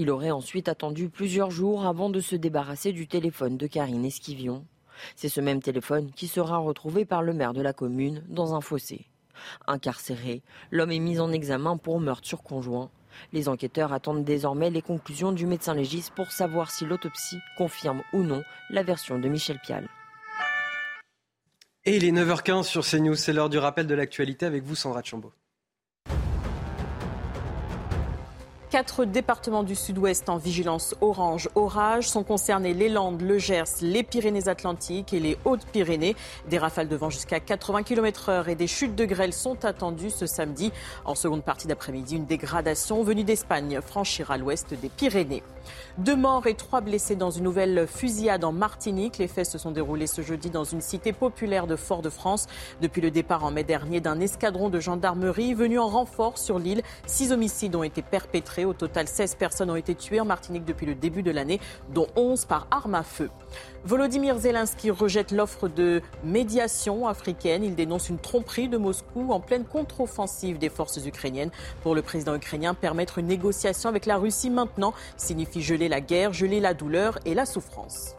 Il 0.00 0.10
aurait 0.10 0.30
ensuite 0.30 0.68
attendu 0.68 1.08
plusieurs 1.08 1.50
jours 1.50 1.84
avant 1.84 2.08
de 2.08 2.20
se 2.20 2.36
débarrasser 2.36 2.92
du 2.92 3.08
téléphone 3.08 3.56
de 3.56 3.66
Karine 3.66 4.04
Esquivion. 4.04 4.64
C'est 5.16 5.28
ce 5.28 5.40
même 5.40 5.60
téléphone 5.60 6.12
qui 6.12 6.28
sera 6.28 6.58
retrouvé 6.58 7.04
par 7.04 7.20
le 7.20 7.32
maire 7.32 7.52
de 7.52 7.62
la 7.62 7.72
commune 7.72 8.22
dans 8.28 8.54
un 8.54 8.60
fossé. 8.60 9.08
Incarcéré, 9.66 10.42
l'homme 10.70 10.92
est 10.92 11.00
mis 11.00 11.18
en 11.18 11.32
examen 11.32 11.76
pour 11.76 11.98
meurtre 11.98 12.28
sur 12.28 12.44
conjoint. 12.44 12.92
Les 13.32 13.48
enquêteurs 13.48 13.92
attendent 13.92 14.22
désormais 14.22 14.70
les 14.70 14.82
conclusions 14.82 15.32
du 15.32 15.46
médecin 15.46 15.74
légiste 15.74 16.12
pour 16.14 16.30
savoir 16.30 16.70
si 16.70 16.86
l'autopsie 16.86 17.40
confirme 17.56 18.04
ou 18.12 18.22
non 18.22 18.44
la 18.70 18.84
version 18.84 19.18
de 19.18 19.28
Michel 19.28 19.58
Pial. 19.58 19.88
Et 21.86 21.96
il 21.96 22.04
est 22.04 22.12
9h15 22.12 22.62
sur 22.62 22.86
CNews, 22.86 23.16
c'est 23.16 23.32
l'heure 23.32 23.50
du 23.50 23.58
rappel 23.58 23.88
de 23.88 23.96
l'actualité 23.96 24.46
avec 24.46 24.62
vous 24.62 24.76
Sandra 24.76 25.02
Chambaud. 25.02 25.32
Quatre 28.70 29.06
départements 29.06 29.62
du 29.62 29.74
sud-ouest 29.74 30.28
en 30.28 30.36
vigilance 30.36 30.94
orange 31.00 31.48
orage 31.54 32.06
sont 32.06 32.22
concernés 32.22 32.74
les 32.74 32.90
Landes, 32.90 33.22
le 33.22 33.38
Gers, 33.38 33.64
les 33.80 34.02
Pyrénées-Atlantiques 34.02 35.14
et 35.14 35.20
les 35.20 35.38
Hautes-Pyrénées. 35.46 36.14
Des 36.50 36.58
rafales 36.58 36.88
de 36.88 36.94
vent 36.94 37.08
jusqu'à 37.08 37.40
80 37.40 37.82
km/h 37.82 38.46
et 38.46 38.56
des 38.56 38.66
chutes 38.66 38.94
de 38.94 39.06
grêle 39.06 39.32
sont 39.32 39.64
attendues 39.64 40.10
ce 40.10 40.26
samedi. 40.26 40.70
En 41.06 41.14
seconde 41.14 41.44
partie 41.44 41.66
d'après-midi, 41.66 42.16
une 42.16 42.26
dégradation 42.26 43.02
venue 43.02 43.24
d'Espagne 43.24 43.80
franchira 43.80 44.36
l'ouest 44.36 44.74
des 44.74 44.90
Pyrénées. 44.90 45.42
Deux 45.96 46.16
morts 46.16 46.46
et 46.46 46.54
trois 46.54 46.82
blessés 46.82 47.16
dans 47.16 47.30
une 47.30 47.44
nouvelle 47.44 47.86
fusillade 47.86 48.44
en 48.44 48.52
Martinique. 48.52 49.16
Les 49.16 49.28
faits 49.28 49.46
se 49.46 49.56
sont 49.56 49.70
déroulés 49.70 50.06
ce 50.06 50.20
jeudi 50.20 50.50
dans 50.50 50.64
une 50.64 50.82
cité 50.82 51.14
populaire 51.14 51.66
de 51.66 51.76
Fort-de-France. 51.76 52.46
Depuis 52.82 53.00
le 53.00 53.10
départ 53.10 53.44
en 53.44 53.50
mai 53.50 53.64
dernier 53.64 54.00
d'un 54.00 54.20
escadron 54.20 54.68
de 54.68 54.78
gendarmerie 54.78 55.54
venu 55.54 55.78
en 55.78 55.88
renfort 55.88 56.36
sur 56.36 56.58
l'île, 56.58 56.82
six 57.06 57.32
homicides 57.32 57.74
ont 57.74 57.82
été 57.82 58.02
perpétrés. 58.02 58.57
Au 58.64 58.72
total, 58.72 59.08
16 59.08 59.36
personnes 59.36 59.70
ont 59.70 59.76
été 59.76 59.94
tuées 59.94 60.20
en 60.20 60.24
Martinique 60.24 60.64
depuis 60.64 60.86
le 60.86 60.94
début 60.94 61.22
de 61.22 61.30
l'année, 61.30 61.60
dont 61.92 62.06
11 62.16 62.44
par 62.44 62.66
arme 62.70 62.94
à 62.94 63.02
feu. 63.02 63.30
Volodymyr 63.84 64.38
Zelensky 64.38 64.90
rejette 64.90 65.32
l'offre 65.32 65.68
de 65.68 66.02
médiation 66.24 67.06
africaine. 67.06 67.64
Il 67.64 67.74
dénonce 67.74 68.08
une 68.08 68.18
tromperie 68.18 68.68
de 68.68 68.76
Moscou 68.76 69.32
en 69.32 69.40
pleine 69.40 69.64
contre-offensive 69.64 70.58
des 70.58 70.68
forces 70.68 71.04
ukrainiennes. 71.04 71.50
Pour 71.82 71.94
le 71.94 72.02
président 72.02 72.34
ukrainien, 72.34 72.74
permettre 72.74 73.18
une 73.18 73.26
négociation 73.26 73.88
avec 73.88 74.06
la 74.06 74.16
Russie 74.16 74.50
maintenant 74.50 74.92
signifie 75.16 75.62
geler 75.62 75.88
la 75.88 76.00
guerre, 76.00 76.32
geler 76.32 76.60
la 76.60 76.74
douleur 76.74 77.18
et 77.24 77.34
la 77.34 77.46
souffrance. 77.46 78.17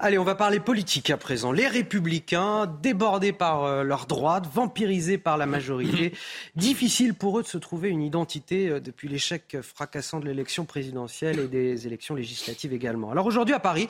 Allez, 0.00 0.16
on 0.16 0.22
va 0.22 0.36
parler 0.36 0.60
politique 0.60 1.10
à 1.10 1.16
présent. 1.16 1.50
Les 1.50 1.66
républicains, 1.66 2.72
débordés 2.80 3.32
par 3.32 3.64
euh, 3.64 3.82
leur 3.82 4.06
droite, 4.06 4.44
vampirisés 4.54 5.18
par 5.18 5.36
la 5.36 5.44
majorité, 5.44 6.12
difficile 6.54 7.14
pour 7.14 7.36
eux 7.36 7.42
de 7.42 7.48
se 7.48 7.58
trouver 7.58 7.88
une 7.88 8.02
identité 8.02 8.68
euh, 8.68 8.78
depuis 8.78 9.08
l'échec 9.08 9.56
fracassant 9.60 10.20
de 10.20 10.26
l'élection 10.26 10.66
présidentielle 10.66 11.40
et 11.40 11.48
des 11.48 11.88
élections 11.88 12.14
législatives 12.14 12.72
également. 12.72 13.10
Alors 13.10 13.26
aujourd'hui 13.26 13.56
à 13.56 13.58
Paris, 13.58 13.88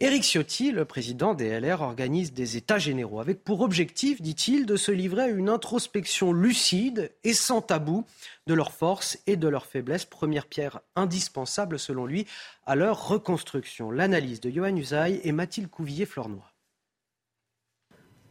Éric 0.00 0.24
Ciotti, 0.24 0.72
le 0.72 0.86
président 0.86 1.34
des 1.34 1.60
LR, 1.60 1.82
organise 1.82 2.32
des 2.32 2.56
états 2.56 2.80
généraux 2.80 3.20
avec 3.20 3.44
pour 3.44 3.60
objectif, 3.60 4.20
dit-il, 4.20 4.66
de 4.66 4.74
se 4.74 4.90
livrer 4.90 5.22
à 5.22 5.28
une 5.28 5.48
introspection 5.48 6.32
lucide 6.32 7.12
et 7.22 7.32
sans 7.32 7.62
tabou 7.62 8.04
de 8.46 8.54
leurs 8.54 8.72
forces 8.72 9.18
et 9.26 9.36
de 9.36 9.48
leurs 9.48 9.66
faiblesses, 9.66 10.04
première 10.04 10.46
pierre 10.46 10.80
indispensable 10.96 11.78
selon 11.78 12.06
lui 12.06 12.26
à 12.66 12.76
leur 12.76 13.08
reconstruction. 13.08 13.90
L'analyse 13.90 14.40
de 14.40 14.50
Johan 14.50 14.76
Usaï 14.76 15.20
et 15.24 15.32
Mathilde 15.32 15.70
Couvillier-Flornois. 15.70 16.50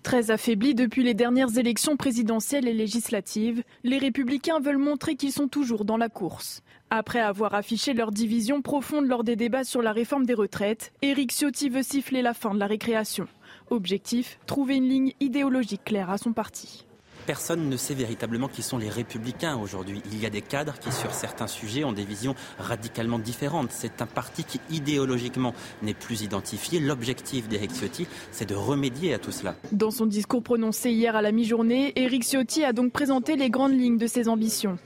Très 0.04 0.32
affaiblis 0.32 0.76
depuis 0.76 1.02
les 1.02 1.14
dernières 1.14 1.58
élections 1.58 1.96
présidentielles 1.96 2.68
et 2.68 2.74
législatives, 2.74 3.64
les 3.84 3.98
républicains 3.98 4.60
veulent 4.60 4.78
montrer 4.78 5.16
qu'ils 5.16 5.32
sont 5.32 5.48
toujours 5.48 5.86
dans 5.86 5.96
la 5.96 6.10
course. 6.10 6.62
Après 6.90 7.22
avoir 7.22 7.54
affiché 7.54 7.94
leur 7.94 8.12
division 8.12 8.62
profonde 8.62 9.08
lors 9.08 9.24
des 9.24 9.38
débats 9.38 9.64
sur 9.64 9.82
la 9.82 9.94
réforme 9.94 10.26
des 10.26 10.34
retraites, 10.34 10.92
Éric 11.02 11.32
Ciotti 11.32 11.70
veut 11.70 11.84
siffler 11.84 12.22
la 12.22 12.34
fin 12.34 12.54
de 12.54 12.60
la 12.60 12.68
récréation. 12.68 13.28
Objectif, 13.70 14.40
trouver 14.46 14.76
une 14.76 14.90
ligne 14.90 15.14
idéologique 15.22 15.86
claire 15.86 16.10
à 16.10 16.18
son 16.18 16.34
parti 16.34 16.86
personne 17.26 17.70
ne 17.70 17.78
sait 17.78 17.94
véritablement 17.94 18.48
qui 18.48 18.62
sont 18.62 18.78
les 18.78 18.90
républicains 18.90 19.58
aujourd'hui. 19.58 20.02
Il 20.12 20.22
y 20.22 20.26
a 20.26 20.30
des 20.30 20.42
cadres 20.42 20.78
qui, 20.80 20.92
sur 20.92 21.14
certains 21.14 21.48
sujets, 21.48 21.84
ont 21.84 21.94
des 21.94 22.04
visions 22.04 22.36
radicalement 22.60 23.20
différentes. 23.20 23.72
C'est 23.72 24.02
un 24.02 24.06
parti 24.06 24.44
qui, 24.44 24.60
idéologiquement, 24.70 25.54
n'est 25.82 25.94
plus 25.94 26.22
identifié. 26.22 26.80
L'objectif 26.80 27.48
d'Éric 27.48 27.72
Ciotti, 27.72 28.08
c'est 28.32 28.48
de 28.48 28.56
remédier 28.56 29.14
à 29.14 29.20
tout 29.20 29.32
cela. 29.32 29.56
Dans 29.72 29.92
son 29.92 30.06
discours 30.06 30.44
prononcé 30.44 30.92
hier 30.92 31.16
à 31.16 31.22
la 31.22 31.32
mi-journée, 31.32 31.94
Éric 31.96 32.24
Ciotti 32.24 32.64
a 32.64 32.74
donc 32.74 32.92
présenté 32.92 33.36
les 33.36 33.50
grandes 33.50 33.78
lignes 33.78 33.98
de 33.98 34.08
ses 34.08 34.30
ambitions. 34.30 34.78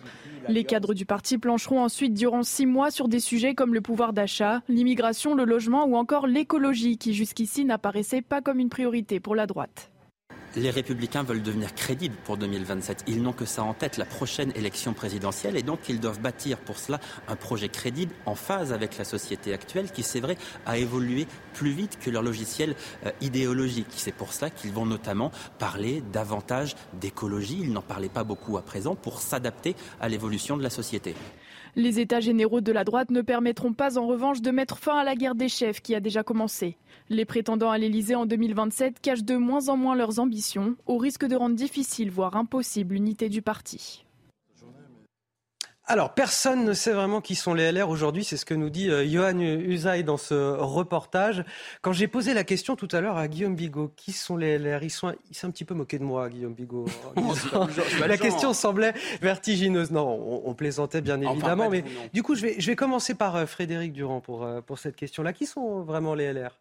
Les 0.49 0.63
cadres 0.63 0.93
du 0.93 1.05
parti 1.05 1.37
plancheront 1.37 1.83
ensuite 1.83 2.13
durant 2.13 2.43
six 2.43 2.65
mois 2.65 2.89
sur 2.89 3.09
des 3.09 3.19
sujets 3.19 3.53
comme 3.53 3.73
le 3.73 3.81
pouvoir 3.81 4.13
d'achat, 4.13 4.61
l'immigration, 4.69 5.35
le 5.35 5.43
logement 5.43 5.85
ou 5.85 5.97
encore 5.97 6.25
l'écologie 6.25 6.97
qui 6.97 7.13
jusqu'ici 7.13 7.65
n'apparaissait 7.65 8.21
pas 8.21 8.41
comme 8.41 8.59
une 8.59 8.69
priorité 8.69 9.19
pour 9.19 9.35
la 9.35 9.45
droite 9.45 9.91
les 10.55 10.69
républicains 10.69 11.23
veulent 11.23 11.43
devenir 11.43 11.75
crédibles 11.75 12.15
pour 12.23 12.37
2027. 12.37 13.03
Ils 13.07 13.21
n'ont 13.21 13.33
que 13.33 13.45
ça 13.45 13.63
en 13.63 13.73
tête, 13.73 13.97
la 13.97 14.05
prochaine 14.05 14.51
élection 14.55 14.93
présidentielle, 14.93 15.57
et 15.57 15.63
donc 15.63 15.89
ils 15.89 15.99
doivent 15.99 16.19
bâtir 16.19 16.57
pour 16.57 16.77
cela 16.77 16.99
un 17.27 17.35
projet 17.35 17.69
crédible 17.69 18.13
en 18.25 18.35
phase 18.35 18.73
avec 18.73 18.97
la 18.97 19.03
société 19.03 19.53
actuelle 19.53 19.91
qui, 19.91 20.03
c'est 20.03 20.19
vrai, 20.19 20.37
a 20.65 20.77
évolué 20.77 21.27
plus 21.53 21.71
vite 21.71 21.99
que 21.99 22.09
leur 22.09 22.23
logiciel 22.23 22.75
euh, 23.05 23.11
idéologique. 23.21 23.87
C'est 23.91 24.11
pour 24.11 24.33
cela 24.33 24.49
qu'ils 24.49 24.71
vont 24.71 24.85
notamment 24.85 25.31
parler 25.59 26.03
davantage 26.11 26.75
d'écologie. 26.93 27.59
Ils 27.61 27.73
n'en 27.73 27.81
parlaient 27.81 28.09
pas 28.09 28.23
beaucoup 28.23 28.57
à 28.57 28.61
présent 28.61 28.95
pour 28.95 29.21
s'adapter 29.21 29.75
à 29.99 30.09
l'évolution 30.09 30.57
de 30.57 30.63
la 30.63 30.69
société. 30.69 31.15
Les 31.77 31.99
États 31.99 32.21
généraux 32.21 32.59
de 32.59 32.71
la 32.71 32.83
droite 32.83 33.11
ne 33.11 33.21
permettront 33.21 33.71
pas 33.71 33.99
en 33.99 34.07
revanche 34.07 34.41
de 34.41 34.49
mettre 34.49 34.79
fin 34.79 34.97
à 34.97 35.03
la 35.03 35.13
guerre 35.13 35.35
des 35.35 35.47
chefs 35.47 35.79
qui 35.79 35.93
a 35.93 35.99
déjà 35.99 36.23
commencé. 36.23 36.75
Les 37.09 37.23
prétendants 37.23 37.69
à 37.69 37.77
l'Elysée 37.77 38.15
en 38.15 38.25
2027 38.25 38.99
cachent 38.99 39.23
de 39.23 39.35
moins 39.35 39.69
en 39.69 39.77
moins 39.77 39.95
leurs 39.95 40.17
ambitions, 40.17 40.75
au 40.87 40.97
risque 40.97 41.25
de 41.25 41.35
rendre 41.35 41.55
difficile, 41.55 42.09
voire 42.09 42.35
impossible, 42.35 42.95
l'unité 42.95 43.29
du 43.29 43.43
parti. 43.43 44.06
Alors, 45.89 46.13
personne 46.13 46.65
ne 46.65 46.73
sait 46.73 46.91
vraiment 46.91 47.21
qui 47.21 47.35
sont 47.35 47.53
les 47.53 47.71
LR 47.71 47.89
aujourd'hui, 47.89 48.25
c'est 48.25 48.35
ce 48.35 48.43
que 48.43 48.53
nous 48.53 48.69
dit 48.69 48.89
euh, 48.89 49.07
Johan 49.07 49.39
Usaï 49.39 50.03
dans 50.03 50.17
ce 50.17 50.33
reportage. 50.59 51.45
Quand 51.81 51.93
j'ai 51.93 52.09
posé 52.09 52.33
la 52.33 52.43
question 52.43 52.75
tout 52.75 52.89
à 52.91 52.99
l'heure 52.99 53.15
à 53.15 53.29
Guillaume 53.29 53.55
Bigot, 53.55 53.93
qui 53.95 54.11
sont 54.11 54.35
les 54.35 54.57
LR 54.57 54.83
Il 54.83 54.91
s'est 54.91 55.47
un 55.47 55.49
petit 55.49 55.63
peu 55.63 55.73
moqué 55.73 55.97
de 55.97 56.03
moi, 56.03 56.27
Guillaume 56.27 56.53
Bigot. 56.53 56.87
la 58.05 58.17
question 58.17 58.51
semblait 58.51 58.93
vertigineuse. 59.21 59.91
Non, 59.91 60.41
on, 60.45 60.53
plaisantait 60.55 60.99
bien 60.99 61.21
évidemment, 61.21 61.69
mais 61.69 61.85
du 62.13 62.21
coup, 62.21 62.35
je 62.35 62.41
vais, 62.41 62.55
je 62.59 62.67
vais 62.67 62.75
commencer 62.75 63.15
par 63.15 63.37
euh, 63.37 63.45
Frédéric 63.45 63.93
Durand 63.93 64.19
pour, 64.19 64.43
euh, 64.43 64.59
pour 64.59 64.79
cette 64.79 64.97
question-là. 64.97 65.31
Qui 65.31 65.45
sont 65.45 65.83
vraiment 65.83 66.15
les 66.15 66.33
LR 66.33 66.51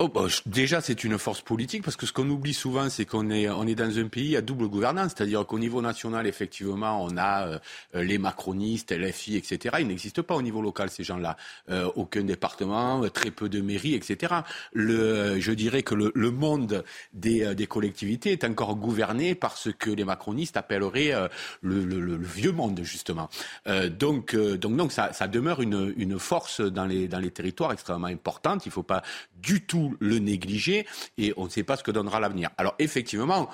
Oh, 0.00 0.06
bah, 0.06 0.26
déjà, 0.46 0.80
c'est 0.80 1.02
une 1.02 1.18
force 1.18 1.40
politique 1.40 1.82
parce 1.82 1.96
que 1.96 2.06
ce 2.06 2.12
qu'on 2.12 2.30
oublie 2.30 2.54
souvent, 2.54 2.88
c'est 2.88 3.04
qu'on 3.04 3.30
est, 3.30 3.48
on 3.48 3.66
est 3.66 3.74
dans 3.74 3.98
un 3.98 4.06
pays 4.06 4.36
à 4.36 4.42
double 4.42 4.68
gouvernance, 4.68 5.14
c'est-à-dire 5.16 5.44
qu'au 5.44 5.58
niveau 5.58 5.82
national, 5.82 6.28
effectivement, 6.28 7.02
on 7.02 7.16
a 7.16 7.48
euh, 7.48 7.58
les 7.94 8.16
macronistes, 8.16 8.92
LFI, 8.92 9.34
etc. 9.34 9.78
Ils 9.80 9.88
n'existent 9.88 10.22
pas 10.22 10.36
au 10.36 10.42
niveau 10.42 10.62
local 10.62 10.88
ces 10.88 11.02
gens-là. 11.02 11.36
Euh, 11.68 11.90
aucun 11.96 12.22
département, 12.22 13.02
euh, 13.02 13.08
très 13.08 13.32
peu 13.32 13.48
de 13.48 13.60
mairies, 13.60 13.96
etc. 13.96 14.34
Le, 14.72 15.40
je 15.40 15.50
dirais 15.50 15.82
que 15.82 15.96
le, 15.96 16.12
le 16.14 16.30
monde 16.30 16.84
des, 17.12 17.56
des, 17.56 17.66
collectivités 17.66 18.30
est 18.30 18.44
encore 18.44 18.76
gouverné 18.76 19.34
par 19.34 19.56
ce 19.56 19.68
que 19.68 19.90
les 19.90 20.04
macronistes 20.04 20.56
appelleraient 20.56 21.28
le, 21.60 21.84
le, 21.84 22.16
vieux 22.16 22.52
monde, 22.52 22.82
justement. 22.84 23.28
donc, 23.66 24.36
donc, 24.36 24.76
donc, 24.76 24.92
ça, 24.92 25.12
ça 25.12 25.26
demeure 25.26 25.60
une, 25.60 25.92
une 25.96 26.20
force 26.20 26.60
dans 26.60 26.86
les, 26.86 27.08
dans 27.08 27.18
les 27.18 27.32
territoires 27.32 27.72
extrêmement 27.72 28.06
importante. 28.06 28.64
Il 28.64 28.68
ne 28.68 28.72
faut 28.74 28.84
pas 28.84 29.02
du 29.42 29.64
tout 29.64 29.96
le 30.00 30.18
négliger 30.18 30.86
et 31.16 31.32
on 31.36 31.44
ne 31.44 31.50
sait 31.50 31.62
pas 31.62 31.76
ce 31.76 31.82
que 31.82 31.90
donnera 31.90 32.20
l'avenir. 32.20 32.50
Alors 32.58 32.74
effectivement, 32.78 33.48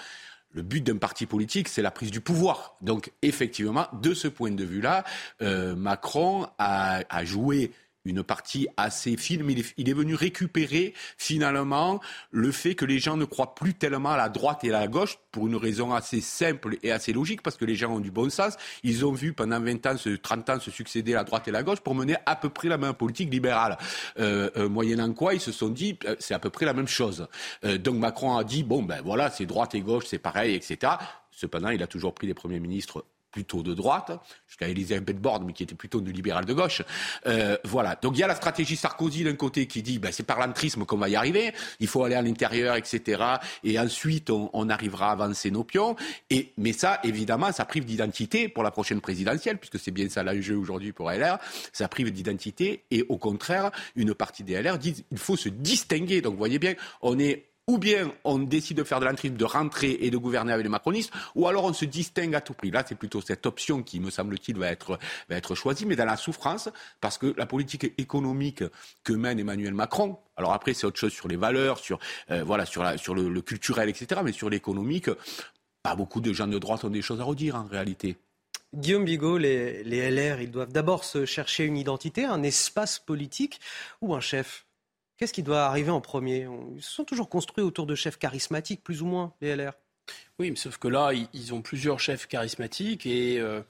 le 0.52 0.62
but 0.62 0.82
d'un 0.82 0.96
parti 0.96 1.26
politique, 1.26 1.68
c'est 1.68 1.82
la 1.82 1.90
prise 1.90 2.10
du 2.10 2.20
pouvoir. 2.20 2.76
Donc 2.80 3.12
effectivement, 3.22 3.86
de 3.92 4.14
ce 4.14 4.28
point 4.28 4.52
de 4.52 4.64
vue-là, 4.64 5.04
euh, 5.42 5.74
Macron 5.74 6.46
a, 6.58 7.02
a 7.08 7.24
joué 7.24 7.72
une 8.04 8.22
partie 8.22 8.68
assez 8.76 9.16
fine, 9.16 9.42
mais 9.42 9.54
il 9.76 9.88
est, 9.88 9.94
venu 9.94 10.14
récupérer 10.14 10.92
finalement 11.16 12.00
le 12.30 12.52
fait 12.52 12.74
que 12.74 12.84
les 12.84 12.98
gens 12.98 13.16
ne 13.16 13.24
croient 13.24 13.54
plus 13.54 13.74
tellement 13.74 14.10
à 14.10 14.16
la 14.16 14.28
droite 14.28 14.64
et 14.64 14.70
à 14.70 14.80
la 14.80 14.88
gauche 14.88 15.18
pour 15.30 15.46
une 15.46 15.56
raison 15.56 15.92
assez 15.92 16.20
simple 16.20 16.76
et 16.82 16.90
assez 16.90 17.12
logique, 17.12 17.42
parce 17.42 17.56
que 17.56 17.64
les 17.64 17.76
gens 17.76 17.92
ont 17.92 18.00
du 18.00 18.10
bon 18.10 18.30
sens. 18.30 18.56
Ils 18.82 19.06
ont 19.06 19.12
vu 19.12 19.32
pendant 19.32 19.60
20 19.60 19.86
ans, 19.86 19.94
30 20.22 20.50
ans 20.50 20.60
se 20.60 20.70
succéder 20.70 21.12
la 21.12 21.24
droite 21.24 21.48
et 21.48 21.50
la 21.50 21.62
gauche 21.62 21.80
pour 21.80 21.94
mener 21.94 22.16
à 22.26 22.36
peu 22.36 22.50
près 22.50 22.68
la 22.68 22.76
même 22.76 22.94
politique 22.94 23.32
libérale. 23.32 23.78
Euh, 24.18 24.50
euh, 24.56 24.68
moyennant 24.68 25.12
quoi, 25.12 25.34
ils 25.34 25.40
se 25.40 25.52
sont 25.52 25.68
dit, 25.68 25.98
euh, 26.06 26.16
c'est 26.18 26.34
à 26.34 26.38
peu 26.38 26.50
près 26.50 26.66
la 26.66 26.74
même 26.74 26.88
chose. 26.88 27.26
donc 27.62 27.96
Macron 27.96 28.36
a 28.36 28.44
dit, 28.44 28.62
bon 28.62 28.82
ben 28.82 29.00
voilà, 29.04 29.30
c'est 29.30 29.46
droite 29.46 29.74
et 29.74 29.80
gauche, 29.80 30.04
c'est 30.06 30.18
pareil, 30.18 30.54
etc. 30.54 30.92
Cependant, 31.30 31.70
il 31.70 31.82
a 31.82 31.86
toujours 31.86 32.14
pris 32.14 32.26
les 32.26 32.34
premiers 32.34 32.60
ministres 32.60 33.04
plutôt 33.34 33.64
de 33.64 33.74
droite, 33.74 34.12
jusqu'à 34.46 34.68
Elisabeth 34.68 35.20
Borne, 35.20 35.42
mais 35.44 35.52
qui 35.52 35.64
était 35.64 35.74
plutôt 35.74 36.00
du 36.00 36.12
libéral 36.12 36.44
de 36.44 36.52
gauche. 36.52 36.82
Euh, 37.26 37.56
voilà. 37.64 37.98
Donc 38.00 38.16
il 38.16 38.20
y 38.20 38.22
a 38.22 38.28
la 38.28 38.36
stratégie 38.36 38.76
Sarkozy 38.76 39.24
d'un 39.24 39.34
côté 39.34 39.66
qui 39.66 39.82
dit 39.82 39.98
ben, 39.98 40.12
c'est 40.12 40.22
par 40.22 40.38
l'entrisme 40.38 40.84
qu'on 40.84 40.98
va 40.98 41.08
y 41.08 41.16
arriver, 41.16 41.52
il 41.80 41.88
faut 41.88 42.04
aller 42.04 42.14
à 42.14 42.22
l'intérieur, 42.22 42.76
etc. 42.76 43.24
Et 43.64 43.76
ensuite 43.76 44.30
on, 44.30 44.50
on, 44.52 44.68
arrivera 44.68 45.08
à 45.08 45.12
avancer 45.12 45.50
nos 45.50 45.64
pions. 45.64 45.96
Et, 46.30 46.52
mais 46.58 46.72
ça, 46.72 47.00
évidemment, 47.02 47.50
ça 47.50 47.64
prive 47.64 47.84
d'identité 47.84 48.48
pour 48.48 48.62
la 48.62 48.70
prochaine 48.70 49.00
présidentielle, 49.00 49.58
puisque 49.58 49.80
c'est 49.80 49.90
bien 49.90 50.08
ça 50.08 50.22
l'enjeu 50.22 50.56
aujourd'hui 50.56 50.92
pour 50.92 51.10
LR. 51.10 51.38
Ça 51.72 51.88
prive 51.88 52.12
d'identité 52.12 52.84
et 52.92 53.04
au 53.08 53.18
contraire, 53.18 53.72
une 53.96 54.14
partie 54.14 54.44
des 54.44 54.62
LR 54.62 54.78
disent 54.78 55.04
il 55.10 55.18
faut 55.18 55.36
se 55.36 55.48
distinguer. 55.48 56.20
Donc 56.20 56.34
vous 56.34 56.38
voyez 56.38 56.60
bien, 56.60 56.74
on 57.02 57.18
est 57.18 57.48
ou 57.66 57.78
bien 57.78 58.12
on 58.24 58.38
décide 58.38 58.76
de 58.76 58.84
faire 58.84 59.00
de 59.00 59.06
l'entrisme, 59.06 59.36
de 59.36 59.44
rentrer 59.44 59.98
et 60.00 60.10
de 60.10 60.16
gouverner 60.16 60.52
avec 60.52 60.64
les 60.64 60.70
macronistes, 60.70 61.12
ou 61.34 61.48
alors 61.48 61.64
on 61.64 61.72
se 61.72 61.84
distingue 61.84 62.34
à 62.34 62.40
tout 62.40 62.54
prix. 62.54 62.70
Là, 62.70 62.84
c'est 62.86 62.94
plutôt 62.94 63.20
cette 63.20 63.46
option 63.46 63.82
qui, 63.82 64.00
me 64.00 64.10
semble-t-il, 64.10 64.58
va 64.58 64.68
être, 64.70 65.54
choisie, 65.54 65.86
mais 65.86 65.96
dans 65.96 66.04
la 66.04 66.16
souffrance, 66.16 66.68
parce 67.00 67.18
que 67.18 67.34
la 67.36 67.46
politique 67.46 67.92
économique 67.98 68.64
que 69.02 69.12
mène 69.12 69.38
Emmanuel 69.38 69.74
Macron, 69.74 70.18
alors 70.36 70.52
après 70.52 70.74
c'est 70.74 70.86
autre 70.86 70.98
chose 70.98 71.12
sur 71.12 71.28
les 71.28 71.36
valeurs, 71.36 71.78
sur, 71.78 71.98
euh, 72.30 72.44
voilà, 72.44 72.66
sur, 72.66 72.82
le, 73.14 73.40
culturel, 73.40 73.88
etc., 73.88 74.20
mais 74.24 74.32
sur 74.32 74.50
l'économique, 74.50 75.08
pas 75.82 75.94
beaucoup 75.94 76.20
de 76.20 76.32
gens 76.32 76.46
de 76.46 76.58
droite 76.58 76.84
ont 76.84 76.90
des 76.90 77.02
choses 77.02 77.20
à 77.20 77.24
redire 77.24 77.56
en 77.56 77.64
réalité. 77.64 78.16
Guillaume 78.74 79.04
Bigot, 79.04 79.38
les 79.38 80.10
LR, 80.10 80.40
ils 80.40 80.50
doivent 80.50 80.72
d'abord 80.72 81.04
se 81.04 81.24
chercher 81.26 81.64
une 81.64 81.76
identité, 81.76 82.24
un 82.24 82.42
espace 82.42 82.98
politique 82.98 83.60
ou 84.00 84.14
un 84.14 84.20
chef? 84.20 84.66
Qu'est-ce 85.16 85.32
qui 85.32 85.42
doit 85.42 85.62
arriver 85.62 85.90
en 85.90 86.00
premier? 86.00 86.48
Ils 86.76 86.82
se 86.82 86.90
sont 86.90 87.04
toujours 87.04 87.28
construits 87.28 87.64
autour 87.64 87.86
de 87.86 87.94
chefs 87.94 88.18
charismatiques, 88.18 88.82
plus 88.82 89.02
ou 89.02 89.06
moins, 89.06 89.32
les 89.40 89.54
LR. 89.54 89.72
Oui, 90.38 90.50
mais 90.50 90.56
sauf 90.56 90.76
que 90.78 90.88
là, 90.88 91.12
ils 91.32 91.54
ont 91.54 91.62
plusieurs 91.62 92.00
chefs 92.00 92.26
charismatiques 92.26 93.06
et, 93.06 93.38
euh, 93.38 93.60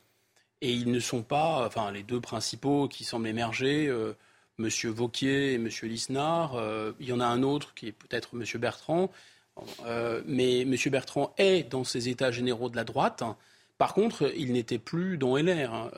et 0.62 0.72
ils 0.72 0.90
ne 0.90 1.00
sont 1.00 1.22
pas, 1.22 1.66
enfin, 1.66 1.92
les 1.92 2.02
deux 2.02 2.20
principaux 2.20 2.88
qui 2.88 3.04
semblent 3.04 3.28
émerger, 3.28 3.86
euh, 3.88 4.16
M. 4.58 4.68
Vauquier 4.90 5.52
et 5.52 5.54
M. 5.54 5.68
Lisnard. 5.82 6.54
Euh, 6.54 6.92
il 6.98 7.08
y 7.08 7.12
en 7.12 7.20
a 7.20 7.26
un 7.26 7.42
autre 7.42 7.74
qui 7.74 7.88
est 7.88 7.92
peut-être 7.92 8.30
M. 8.34 8.44
Bertrand. 8.60 9.10
mais 10.26 10.62
M. 10.62 10.74
Bertrand 10.86 11.34
est 11.36 11.70
dans 11.70 11.84
ces 11.84 12.08
états 12.08 12.32
généraux 12.32 12.70
de 12.70 12.76
la 12.76 12.84
droite. 12.84 13.22
Par 13.76 13.92
contre, 13.92 14.32
il 14.36 14.52
n'était 14.52 14.78
plus 14.78 15.18
dans 15.18 15.36
LR, 15.36 15.74
hein, 15.74 15.90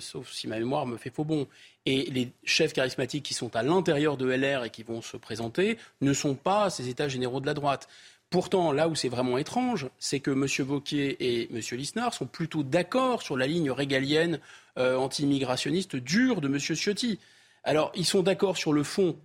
sauf 0.00 0.30
si 0.32 0.48
ma 0.48 0.58
mémoire 0.58 0.86
me 0.86 0.96
fait 0.96 1.10
faux 1.10 1.24
bon. 1.24 1.46
Et 1.86 2.04
les 2.10 2.32
chefs 2.44 2.72
charismatiques 2.72 3.24
qui 3.24 3.34
sont 3.34 3.54
à 3.56 3.62
l'intérieur 3.62 4.16
de 4.16 4.26
LR 4.26 4.64
et 4.64 4.70
qui 4.70 4.82
vont 4.82 5.02
se 5.02 5.16
présenter 5.16 5.76
ne 6.00 6.12
sont 6.14 6.34
pas 6.34 6.70
ces 6.70 6.88
états 6.88 7.08
généraux 7.08 7.40
de 7.40 7.46
la 7.46 7.54
droite. 7.54 7.88
Pourtant, 8.30 8.72
là 8.72 8.88
où 8.88 8.94
c'est 8.94 9.08
vraiment 9.08 9.38
étrange, 9.38 9.88
c'est 9.98 10.18
que 10.18 10.30
M. 10.30 10.46
Vauquier 10.66 11.16
et 11.20 11.54
M. 11.54 11.60
Lisnard 11.72 12.14
sont 12.14 12.26
plutôt 12.26 12.62
d'accord 12.62 13.22
sur 13.22 13.36
la 13.36 13.46
ligne 13.46 13.70
régalienne 13.70 14.40
euh, 14.76 14.96
anti-immigrationniste 14.96 15.94
dure 15.94 16.40
de 16.40 16.48
M. 16.48 16.58
Ciotti. 16.58 17.20
Alors, 17.62 17.92
ils 17.94 18.04
sont 18.04 18.22
d'accord 18.22 18.56
sur 18.56 18.72
le 18.72 18.82
fond, 18.82 19.16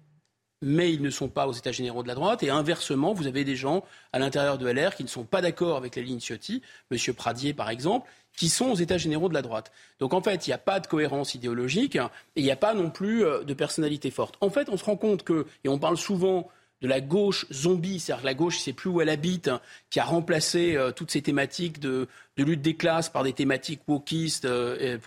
mais 0.62 0.94
ils 0.94 1.02
ne 1.02 1.10
sont 1.10 1.28
pas 1.28 1.48
aux 1.48 1.54
États 1.54 1.72
généraux 1.72 2.04
de 2.04 2.08
la 2.08 2.14
droite. 2.14 2.44
Et 2.44 2.50
inversement, 2.50 3.14
vous 3.14 3.26
avez 3.26 3.44
des 3.44 3.56
gens 3.56 3.84
à 4.14 4.20
l'intérieur 4.20 4.58
de 4.58 4.70
LR 4.70 4.96
qui 4.96 5.04
ne 5.04 5.10
sont 5.10 5.24
pas 5.24 5.42
d'accord 5.42 5.78
avec 5.78 5.96
la 5.96 6.04
ligne 6.04 6.20
Ciotti, 6.20 6.62
M. 6.92 7.14
Pradier 7.16 7.54
par 7.54 7.70
exemple, 7.70 8.10
qui 8.40 8.48
sont 8.48 8.72
aux 8.72 8.76
États 8.76 8.98
généraux 8.98 9.28
de 9.28 9.34
la 9.34 9.42
droite. 9.42 9.70
Donc 10.00 10.14
en 10.14 10.22
fait, 10.22 10.48
il 10.48 10.50
n'y 10.50 10.54
a 10.54 10.58
pas 10.58 10.80
de 10.80 10.88
cohérence 10.88 11.36
idéologique 11.36 11.98
et 11.98 12.02
il 12.38 12.44
n'y 12.44 12.52
a 12.52 12.56
pas 12.56 12.74
non 12.74 12.90
plus 12.90 13.26
euh, 13.26 13.44
de 13.44 13.54
personnalité 13.54 14.12
forte. 14.12 14.36
En 14.40 14.50
fait, 14.50 14.70
on 14.70 14.78
se 14.78 14.86
rend 14.86 14.96
compte 14.96 15.24
que, 15.24 15.46
et 15.66 15.70
on 15.70 15.78
parle 15.78 15.98
souvent 15.98 16.48
de 16.82 16.88
la 16.88 17.02
gauche 17.02 17.46
zombie, 17.52 18.00
c'est-à-dire 18.00 18.22
que 18.22 18.28
la 18.28 18.34
gauche, 18.34 18.60
c'est 18.60 18.72
plus 18.72 18.90
où 18.90 19.02
elle 19.02 19.10
habite, 19.10 19.52
qui 19.90 20.00
a 20.00 20.06
remplacé 20.06 20.78
euh, 20.78 20.92
toutes 20.92 21.12
ces 21.12 21.22
thématiques 21.22 21.82
de, 21.82 22.08
lutte 22.38 22.62
des 22.62 22.78
classes 22.78 23.10
par 23.10 23.24
des 23.24 23.34
thématiques 23.34 23.82
wokistes, 23.90 24.46
euh, 24.46 24.98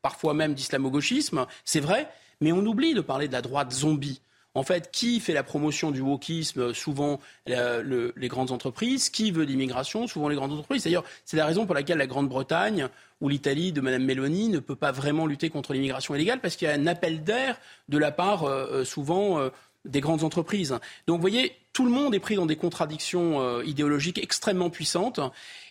parfois 0.00 0.32
même 0.32 0.54
d'islamo-gauchisme. 0.54 1.44
C'est 1.66 1.80
vrai, 1.80 2.08
mais 2.40 2.52
on 2.52 2.64
oublie 2.64 2.94
de 2.94 3.02
parler 3.02 3.28
de 3.28 3.34
la 3.34 3.42
droite 3.42 3.70
zombie. 3.70 4.22
En 4.56 4.62
fait, 4.62 4.90
qui 4.90 5.20
fait 5.20 5.34
la 5.34 5.42
promotion 5.42 5.90
du 5.90 6.00
wokisme 6.00 6.72
Souvent 6.72 7.20
les 7.46 8.28
grandes 8.28 8.52
entreprises? 8.52 9.10
Qui 9.10 9.30
veut 9.30 9.44
l'immigration 9.44 10.06
Souvent 10.06 10.30
les 10.30 10.34
grandes 10.34 10.52
entreprises? 10.52 10.84
D'ailleurs, 10.84 11.04
c'est 11.26 11.36
la 11.36 11.44
raison 11.44 11.66
pour 11.66 11.74
laquelle 11.74 11.98
la 11.98 12.06
Grande-Bretagne 12.06 12.88
ou 13.20 13.28
l'Italie 13.28 13.72
de 13.72 13.82
Mme 13.82 14.04
Meloni 14.04 14.48
ne 14.48 14.58
peut 14.58 14.74
pas 14.74 14.92
vraiment 14.92 15.26
lutter 15.26 15.50
contre 15.50 15.74
l'immigration 15.74 16.14
illégale 16.14 16.40
parce 16.40 16.56
qu'il 16.56 16.66
y 16.68 16.70
a 16.70 16.74
un 16.74 16.86
appel 16.86 17.22
d'air 17.22 17.60
de 17.90 17.98
la 17.98 18.10
part 18.10 18.44
euh, 18.44 18.66
euh, 18.72 18.84
souvent 18.86 19.38
euh, 19.38 19.50
des 19.84 20.00
grandes 20.00 20.24
entreprises. 20.24 20.78
Donc 21.06 21.16
vous 21.16 21.20
voyez, 21.20 21.52
tout 21.76 21.84
le 21.84 21.90
monde 21.90 22.14
est 22.14 22.20
pris 22.20 22.36
dans 22.36 22.46
des 22.46 22.56
contradictions 22.56 23.40
euh, 23.42 23.62
idéologiques 23.64 24.18
extrêmement 24.18 24.70
puissantes. 24.70 25.20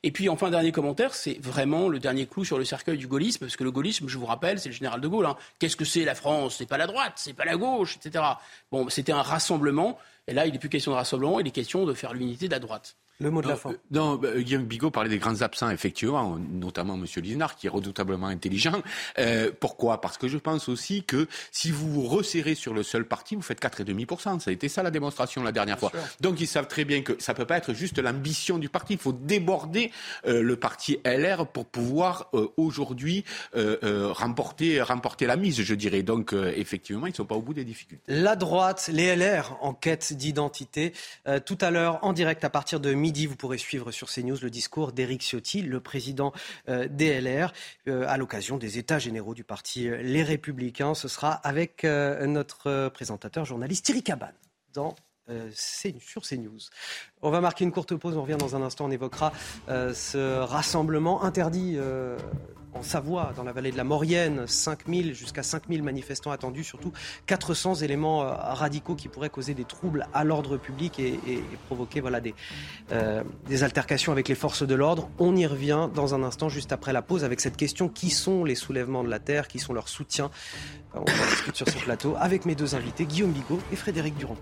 Et 0.06 0.12
puis, 0.12 0.30
enfin, 0.30 0.52
dernier 0.52 0.72
commentaire, 0.72 1.16
c'est 1.16 1.40
vraiment 1.42 1.90
le 1.90 1.98
dernier 1.98 2.28
clou 2.28 2.46
sur 2.46 2.60
le 2.60 2.64
cercueil 2.64 2.96
du 2.96 3.08
gaullisme, 3.08 3.40
parce 3.40 3.56
que 3.56 3.64
le 3.64 3.72
gaullisme, 3.72 4.08
je 4.08 4.20
vous 4.20 4.28
rappelle, 4.28 4.60
c'est 4.60 4.70
le 4.70 4.76
général 4.76 5.02
de 5.02 5.08
Gaulle. 5.08 5.26
Hein. 5.26 5.36
Qu'est-ce 5.58 5.76
que 5.76 5.84
c'est 5.84 6.06
la 6.06 6.14
France? 6.14 6.58
C'est 6.60 6.68
pas 6.68 6.78
la 6.78 6.86
droite, 6.86 7.14
c'est 7.16 7.34
pas 7.34 7.44
la 7.44 7.58
gauche, 7.58 7.98
etc. 7.98 8.24
Bon, 8.72 8.88
c'était 8.90 9.14
un 9.14 9.24
rassemblement. 9.24 9.98
Et 10.28 10.34
là, 10.36 10.46
il 10.46 10.54
n'est 10.54 10.60
plus 10.60 10.70
question 10.70 10.92
de 10.92 10.98
rassemblement, 10.98 11.40
il 11.40 11.48
est 11.48 11.52
question 11.52 11.88
de 11.88 11.94
faire 11.96 12.14
l'unité 12.14 12.46
de 12.48 12.54
la 12.54 12.60
droite. 12.60 12.96
Le 13.20 13.32
mot 13.32 13.42
de 13.42 13.48
la 13.48 13.56
fin. 13.56 13.72
Euh, 13.72 13.78
non, 13.92 14.16
bah, 14.16 14.30
Guillaume 14.38 14.66
Bigot 14.66 14.92
parlait 14.92 15.10
des 15.10 15.20
grands 15.20 15.42
absents, 15.42 15.70
effectivement, 15.70 16.38
notamment 16.52 16.96
M. 16.96 17.06
Lisnard, 17.24 17.56
qui 17.56 17.68
est 17.68 17.70
redoutablement 17.70 18.28
intelligent. 18.28 18.82
Euh, 19.20 19.52
pourquoi? 19.58 20.02
Parce 20.02 20.18
que 20.18 20.28
je 20.28 20.38
pense 20.38 20.68
aussi 20.68 21.04
que 21.04 21.28
si 21.52 21.72
vous 21.72 21.90
vous 21.90 22.04
resserrez 22.08 22.56
sur 22.56 22.74
le 22.74 22.84
seul 22.84 23.06
parti, 23.06 23.36
vous 23.36 23.42
faites 23.42 23.62
4,5%. 23.62 24.42
Ça 24.42 24.50
a 24.50 24.54
été 24.54 24.68
ça 24.68 24.84
la 24.84 24.92
démonstration 24.92 25.44
la 25.44 25.54
dernière 25.54 25.80
fois. 25.80 25.94
Donc 26.20 26.42
ils 26.42 26.48
savent 26.48 26.68
très 26.68 26.84
bien 26.84 27.04
que 27.04 27.16
ça 27.20 27.32
ne 27.32 27.38
peut 27.38 27.46
pas 27.46 27.58
être 27.58 27.74
juste 27.74 28.00
l'ambition 28.00 28.58
du 28.58 28.68
parti. 28.68 28.94
Il 28.94 29.00
faut 29.00 29.14
déborder 29.14 29.86
euh, 29.86 29.92
le 30.26 30.56
parti 30.56 31.00
LR 31.06 31.48
pour 31.48 31.66
pouvoir 31.66 32.30
aujourd'hui 32.58 33.24
remporter, 33.54 34.82
remporter 34.82 35.26
la 35.26 35.36
mise, 35.36 35.62
je 35.62 35.76
dirais. 35.76 36.04
Donc 36.04 36.34
effectivement, 36.34 37.08
ils 37.08 37.12
ne 37.12 37.16
sont 37.16 37.26
pas 37.26 37.36
au 37.36 37.42
bout 37.42 37.54
des 37.54 37.66
difficultés. 37.66 38.04
La 38.08 38.36
droite, 38.36 38.90
les 38.92 39.16
LR 39.16 39.58
en 39.62 39.74
quête 39.74 40.14
d'identité. 40.14 40.94
tout 41.46 41.58
à 41.62 41.72
l'heure, 41.72 42.00
en 42.04 42.14
direct 42.14 42.44
à 42.44 42.50
partir 42.50 42.80
de 42.80 42.94
midi, 42.94 43.26
vous 43.26 43.36
pourrez 43.36 43.58
suivre 43.58 43.92
sur 43.92 44.10
CNews 44.10 44.38
le 44.42 44.50
discours 44.50 44.92
d'Éric 44.92 45.22
Ciotti, 45.22 45.62
le 45.62 45.80
président 45.80 46.34
euh, 46.70 46.88
DLR, 46.88 47.54
euh, 47.88 48.06
à 48.08 48.18
l'occasion 48.18 48.58
des 48.58 48.78
États 48.78 49.00
généraux 49.00 49.34
du 49.34 49.44
parti 49.44 49.88
euh, 49.88 50.02
Les 50.02 50.24
Républicains. 50.24 50.94
Ce 50.94 51.08
sera 51.08 51.34
avec 51.34 51.84
notre 51.84 52.90
présentateur 52.90 53.46
journaliste 53.46 53.86
Thierry 53.86 54.04
Cabane 54.04 54.34
dans 54.74 54.96
sur 55.54 56.22
CNews. 56.22 56.60
On 57.22 57.32
va 57.32 57.42
marquer 57.42 57.64
une 57.64 57.72
courte 57.72 57.96
pause, 57.96 58.18
on 58.18 58.22
revient 58.22 58.38
dans 58.38 58.56
un 58.56 58.62
instant, 58.62 58.86
on 58.86 58.92
évoquera 58.92 59.32
ce 59.68 60.40
rassemblement 60.40 61.24
interdit 61.24 61.78
en 62.76 62.84
Savoie, 62.84 63.34
dans 63.36 63.44
la 63.44 63.54
vallée 63.54 63.72
de 63.72 63.78
la 63.78 63.84
Maurienne, 63.84 64.46
5000 64.48 65.16
jusqu'à 65.16 65.44
5000 65.44 65.82
manifestants 65.82 66.32
attendus, 66.32 66.64
surtout 66.64 66.92
400 67.26 67.76
éléments 67.76 68.24
euh, 68.24 68.34
radicaux 68.34 68.96
qui 68.96 69.08
pourraient 69.08 69.30
causer 69.30 69.54
des 69.54 69.64
troubles 69.64 70.08
à 70.14 70.24
l'ordre 70.24 70.58
public 70.58 71.00
et, 71.00 71.20
provoquer 71.68 72.02
voilà, 72.02 72.20
des, 72.20 72.36
euh, 72.92 73.24
des 73.48 73.64
altercations 73.64 74.12
avec 74.12 74.28
les 74.28 74.36
forces 74.36 74.64
de 74.64 74.76
l'ordre. 74.76 75.10
On 75.20 75.36
y 75.36 75.48
revient 75.48 75.90
dans 75.94 76.14
un 76.14 76.24
instant, 76.24 76.50
juste 76.50 76.74
après 76.74 76.92
la 76.92 77.02
pause, 77.02 77.24
avec 77.24 77.40
cette 77.40 77.58
question 77.58 77.88
qui 77.88 78.10
sont 78.10 78.44
les 78.44 78.56
soulèvements 78.56 79.04
de 79.04 79.10
la 79.10 79.20
terre, 79.20 79.48
qui 79.48 79.60
sont 79.60 79.74
leurs 79.74 79.88
soutiens? 79.88 80.30
On 80.94 81.00
va 81.00 81.26
discuter 81.30 81.58
sur 81.58 81.70
ce 81.70 81.78
plateau 81.78 82.16
avec 82.20 82.46
mes 82.46 82.56
deux 82.56 82.76
invités, 82.76 83.06
Guillaume 83.06 83.32
Bigot 83.32 83.60
et 83.72 83.76
Frédéric 83.76 84.18
Durand. 84.18 84.38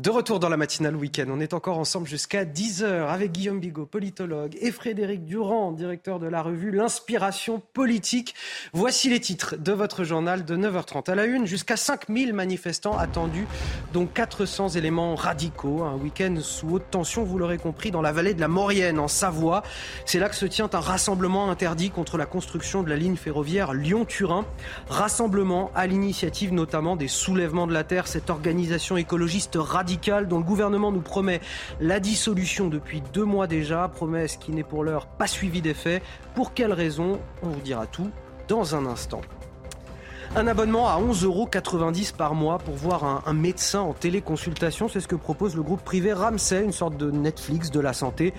De 0.00 0.08
retour 0.08 0.40
dans 0.40 0.48
la 0.48 0.56
matinale 0.56 0.96
week-end, 0.96 1.26
on 1.28 1.40
est 1.40 1.52
encore 1.52 1.78
ensemble 1.78 2.08
jusqu'à 2.08 2.46
10h 2.46 3.06
avec 3.08 3.32
Guillaume 3.32 3.60
Bigot, 3.60 3.84
politologue, 3.84 4.56
et 4.58 4.72
Frédéric 4.72 5.26
Durand, 5.26 5.72
directeur 5.72 6.18
de 6.18 6.26
la 6.26 6.40
revue 6.40 6.70
L'Inspiration 6.70 7.60
politique. 7.74 8.34
Voici 8.72 9.10
les 9.10 9.20
titres 9.20 9.56
de 9.56 9.72
votre 9.72 10.02
journal 10.04 10.46
de 10.46 10.56
9h30 10.56 11.10
à 11.10 11.14
la 11.14 11.26
une. 11.26 11.44
Jusqu'à 11.44 11.76
5000 11.76 12.32
manifestants 12.32 12.96
attendus, 12.96 13.46
dont 13.92 14.06
400 14.06 14.70
éléments 14.70 15.14
radicaux. 15.16 15.82
Un 15.82 15.96
week-end 15.96 16.34
sous 16.40 16.76
haute 16.76 16.90
tension, 16.90 17.22
vous 17.22 17.36
l'aurez 17.36 17.58
compris, 17.58 17.90
dans 17.90 18.00
la 18.00 18.12
vallée 18.12 18.32
de 18.32 18.40
la 18.40 18.48
Maurienne, 18.48 18.98
en 18.98 19.08
Savoie. 19.08 19.62
C'est 20.06 20.18
là 20.18 20.30
que 20.30 20.34
se 20.34 20.46
tient 20.46 20.70
un 20.72 20.80
rassemblement 20.80 21.50
interdit 21.50 21.90
contre 21.90 22.16
la 22.16 22.24
construction 22.24 22.82
de 22.82 22.88
la 22.88 22.96
ligne 22.96 23.16
ferroviaire 23.16 23.74
Lyon-Turin. 23.74 24.46
Rassemblement 24.88 25.70
à 25.74 25.86
l'initiative 25.86 26.54
notamment 26.54 26.96
des 26.96 27.08
soulèvements 27.08 27.66
de 27.66 27.74
la 27.74 27.84
Terre, 27.84 28.06
cette 28.06 28.30
organisation 28.30 28.96
écologiste 28.96 29.58
radicale 29.60 29.89
dont 30.28 30.38
le 30.38 30.44
gouvernement 30.44 30.92
nous 30.92 31.00
promet 31.00 31.40
la 31.80 32.00
dissolution 32.00 32.68
depuis 32.68 33.02
deux 33.12 33.24
mois 33.24 33.46
déjà, 33.46 33.88
promesse 33.88 34.36
qui 34.36 34.52
n'est 34.52 34.62
pour 34.62 34.84
l'heure 34.84 35.06
pas 35.06 35.26
suivie 35.26 35.62
d'effet. 35.62 36.02
Pour 36.34 36.54
quelles 36.54 36.72
raisons 36.72 37.18
On 37.42 37.48
vous 37.48 37.60
dira 37.60 37.86
tout 37.86 38.10
dans 38.48 38.74
un 38.74 38.86
instant. 38.86 39.20
Un 40.36 40.46
abonnement 40.46 40.88
à 40.88 41.00
11,90 41.00 41.24
euros 41.24 41.48
par 42.16 42.34
mois 42.34 42.58
pour 42.58 42.76
voir 42.76 43.22
un, 43.26 43.32
médecin 43.32 43.80
en 43.80 43.92
téléconsultation, 43.92 44.88
c'est 44.88 45.00
ce 45.00 45.08
que 45.08 45.16
propose 45.16 45.56
le 45.56 45.62
groupe 45.62 45.82
privé 45.82 46.12
Ramsay, 46.12 46.62
une 46.62 46.72
sorte 46.72 46.96
de 46.96 47.10
Netflix 47.10 47.72
de 47.72 47.80
la 47.80 47.92
santé, 47.92 48.32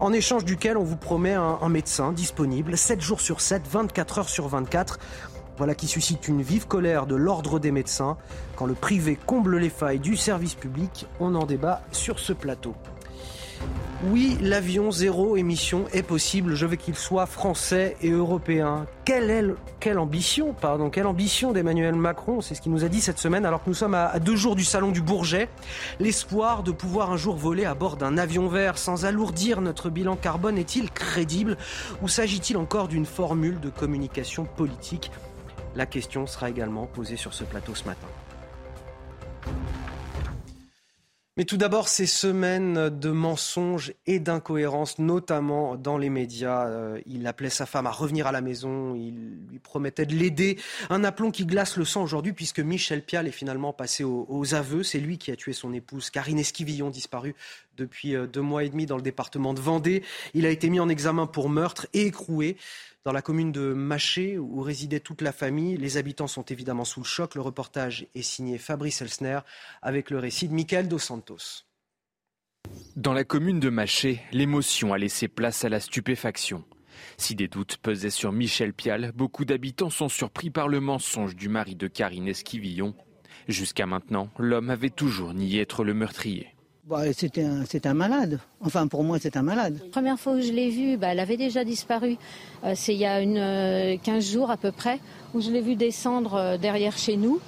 en 0.00 0.12
échange 0.12 0.44
duquel 0.44 0.76
on 0.76 0.82
vous 0.82 0.96
promet 0.96 1.34
un, 1.34 1.58
un 1.62 1.68
médecin 1.68 2.10
disponible 2.10 2.76
7 2.76 3.00
jours 3.00 3.20
sur 3.20 3.40
7, 3.40 3.62
24 3.68 4.18
heures 4.18 4.28
sur 4.28 4.48
24. 4.48 4.98
Voilà 5.58 5.74
qui 5.74 5.86
suscite 5.86 6.28
une 6.28 6.42
vive 6.42 6.66
colère 6.66 7.06
de 7.06 7.14
l'ordre 7.14 7.58
des 7.58 7.72
médecins. 7.72 8.16
Quand 8.56 8.66
le 8.66 8.74
privé 8.74 9.18
comble 9.26 9.56
les 9.56 9.70
failles 9.70 10.00
du 10.00 10.16
service 10.16 10.54
public, 10.54 11.06
on 11.20 11.34
en 11.34 11.46
débat 11.46 11.82
sur 11.92 12.18
ce 12.18 12.32
plateau. 12.32 12.74
Oui, 14.04 14.36
l'avion 14.42 14.90
zéro 14.90 15.38
émission 15.38 15.86
est 15.94 16.02
possible, 16.02 16.54
je 16.54 16.66
veux 16.66 16.76
qu'il 16.76 16.94
soit 16.94 17.24
français 17.24 17.96
et 18.02 18.10
européen. 18.10 18.86
Quelle, 19.06 19.56
ambition, 19.96 20.52
pardon, 20.52 20.90
quelle 20.90 21.06
ambition 21.06 21.52
d'Emmanuel 21.52 21.94
Macron, 21.94 22.42
c'est 22.42 22.54
ce 22.54 22.60
qu'il 22.60 22.72
nous 22.72 22.84
a 22.84 22.88
dit 22.88 23.00
cette 23.00 23.18
semaine 23.18 23.46
alors 23.46 23.64
que 23.64 23.70
nous 23.70 23.74
sommes 23.74 23.94
à, 23.94 24.18
deux 24.18 24.36
jours 24.36 24.54
du 24.54 24.64
salon 24.64 24.90
du 24.90 25.00
Bourget. 25.00 25.48
L'espoir 25.98 26.62
de 26.62 26.72
pouvoir 26.72 27.10
un 27.10 27.16
jour 27.16 27.36
voler 27.36 27.64
à 27.64 27.74
bord 27.74 27.96
d'un 27.96 28.18
avion 28.18 28.48
vert 28.48 28.76
sans 28.76 29.06
alourdir 29.06 29.62
notre 29.62 29.88
bilan 29.88 30.16
carbone 30.16 30.58
est-il 30.58 30.90
crédible? 30.90 31.56
Ou 32.02 32.08
s'agit-il 32.08 32.58
encore 32.58 32.88
d'une 32.88 33.06
formule 33.06 33.58
de 33.60 33.70
communication 33.70 34.44
politique? 34.44 35.10
La 35.76 35.86
question 35.86 36.26
sera 36.26 36.50
également 36.50 36.86
posée 36.86 37.16
sur 37.16 37.34
ce 37.34 37.44
plateau 37.44 37.74
ce 37.74 37.84
matin. 37.84 38.08
Mais 41.38 41.44
tout 41.44 41.58
d'abord, 41.58 41.88
ces 41.88 42.06
semaines 42.06 42.88
de 42.88 43.10
mensonges 43.10 43.92
et 44.06 44.20
d'incohérences, 44.20 44.98
notamment 44.98 45.76
dans 45.76 45.98
les 45.98 46.08
médias. 46.08 46.66
Euh, 46.66 46.98
il 47.04 47.26
appelait 47.26 47.50
sa 47.50 47.66
femme 47.66 47.86
à 47.86 47.90
revenir 47.90 48.26
à 48.26 48.32
la 48.32 48.40
maison, 48.40 48.94
il 48.94 49.42
lui 49.50 49.58
promettait 49.58 50.06
de 50.06 50.14
l'aider. 50.14 50.58
Un 50.88 51.04
aplomb 51.04 51.30
qui 51.30 51.44
glace 51.44 51.76
le 51.76 51.84
sang 51.84 52.02
aujourd'hui, 52.02 52.32
puisque 52.32 52.60
Michel 52.60 53.02
Pial 53.02 53.28
est 53.28 53.32
finalement 53.32 53.74
passé 53.74 54.02
aux, 54.02 54.54
aveux. 54.54 54.82
C'est 54.82 54.98
lui 54.98 55.18
qui 55.18 55.30
a 55.30 55.36
tué 55.36 55.52
son 55.52 55.74
épouse, 55.74 56.08
Karine 56.08 56.38
Esquivillon, 56.38 56.88
disparue 56.88 57.34
depuis 57.76 58.16
euh, 58.16 58.26
deux 58.26 58.40
mois 58.40 58.64
et 58.64 58.70
demi 58.70 58.86
dans 58.86 58.96
le 58.96 59.02
département 59.02 59.52
de 59.52 59.60
Vendée. 59.60 60.02
Il 60.32 60.46
a 60.46 60.48
été 60.48 60.70
mis 60.70 60.80
en 60.80 60.88
examen 60.88 61.26
pour 61.26 61.50
meurtre 61.50 61.86
et 61.92 62.06
écroué 62.06 62.56
dans 63.06 63.12
la 63.12 63.22
commune 63.22 63.52
de 63.52 63.72
Maché, 63.72 64.36
où 64.36 64.60
résidait 64.62 64.98
toute 64.98 65.22
la 65.22 65.30
famille. 65.30 65.76
Les 65.76 65.96
habitants 65.96 66.26
sont 66.26 66.42
évidemment 66.42 66.84
sous 66.84 66.98
le 66.98 67.06
choc. 67.06 67.36
Le 67.36 67.40
reportage 67.40 68.08
est 68.16 68.22
signé 68.22 68.58
Fabrice 68.58 69.00
Elsner 69.00 69.38
avec 69.80 70.10
le 70.10 70.18
récit 70.18 70.48
de 70.48 70.54
Michael 70.54 70.88
Dos 70.88 70.98
Santos. 70.98 71.62
Dans 72.96 73.12
la 73.12 73.22
commune 73.22 73.60
de 73.60 73.70
Maché, 73.70 74.22
l'émotion 74.32 74.92
a 74.92 74.98
laissé 74.98 75.28
place 75.28 75.64
à 75.64 75.68
la 75.68 75.78
stupéfaction. 75.78 76.64
Si 77.16 77.36
des 77.36 77.46
doutes 77.46 77.76
pesaient 77.76 78.10
sur 78.10 78.32
Michel 78.32 78.74
Pial, 78.74 79.12
beaucoup 79.14 79.44
d'habitants 79.44 79.88
sont 79.88 80.08
surpris 80.08 80.50
par 80.50 80.66
le 80.66 80.80
mensonge 80.80 81.36
du 81.36 81.48
mari 81.48 81.76
de 81.76 81.86
Karine 81.86 82.26
Esquivillon. 82.26 82.96
Jusqu'à 83.46 83.86
maintenant, 83.86 84.30
l'homme 84.36 84.70
avait 84.70 84.90
toujours 84.90 85.32
nié 85.32 85.60
être 85.60 85.84
le 85.84 85.94
meurtrier. 85.94 86.55
Bah, 86.88 87.02
c'est 87.12 87.86
un, 87.86 87.94
malade. 87.94 88.38
Enfin, 88.60 88.86
pour 88.86 89.02
moi, 89.02 89.18
c'est 89.20 89.36
un 89.36 89.42
malade. 89.42 89.80
La 89.82 89.90
première 89.90 90.20
fois 90.20 90.34
que 90.34 90.40
je 90.40 90.52
l'ai 90.52 90.70
vu, 90.70 90.96
bah, 90.96 91.08
elle 91.08 91.18
avait 91.18 91.36
déjà 91.36 91.64
disparu. 91.64 92.16
Euh, 92.62 92.74
c'est 92.76 92.94
il 92.94 93.00
y 93.00 93.04
a 93.04 93.20
une, 93.20 93.98
15 93.98 94.14
euh, 94.14 94.20
jours 94.20 94.52
à 94.52 94.56
peu 94.56 94.70
près, 94.70 95.00
où 95.34 95.40
je 95.40 95.50
l'ai 95.50 95.62
vu 95.62 95.74
descendre 95.74 96.34
euh, 96.34 96.58
derrière 96.58 96.96
chez 96.96 97.16
nous 97.16 97.40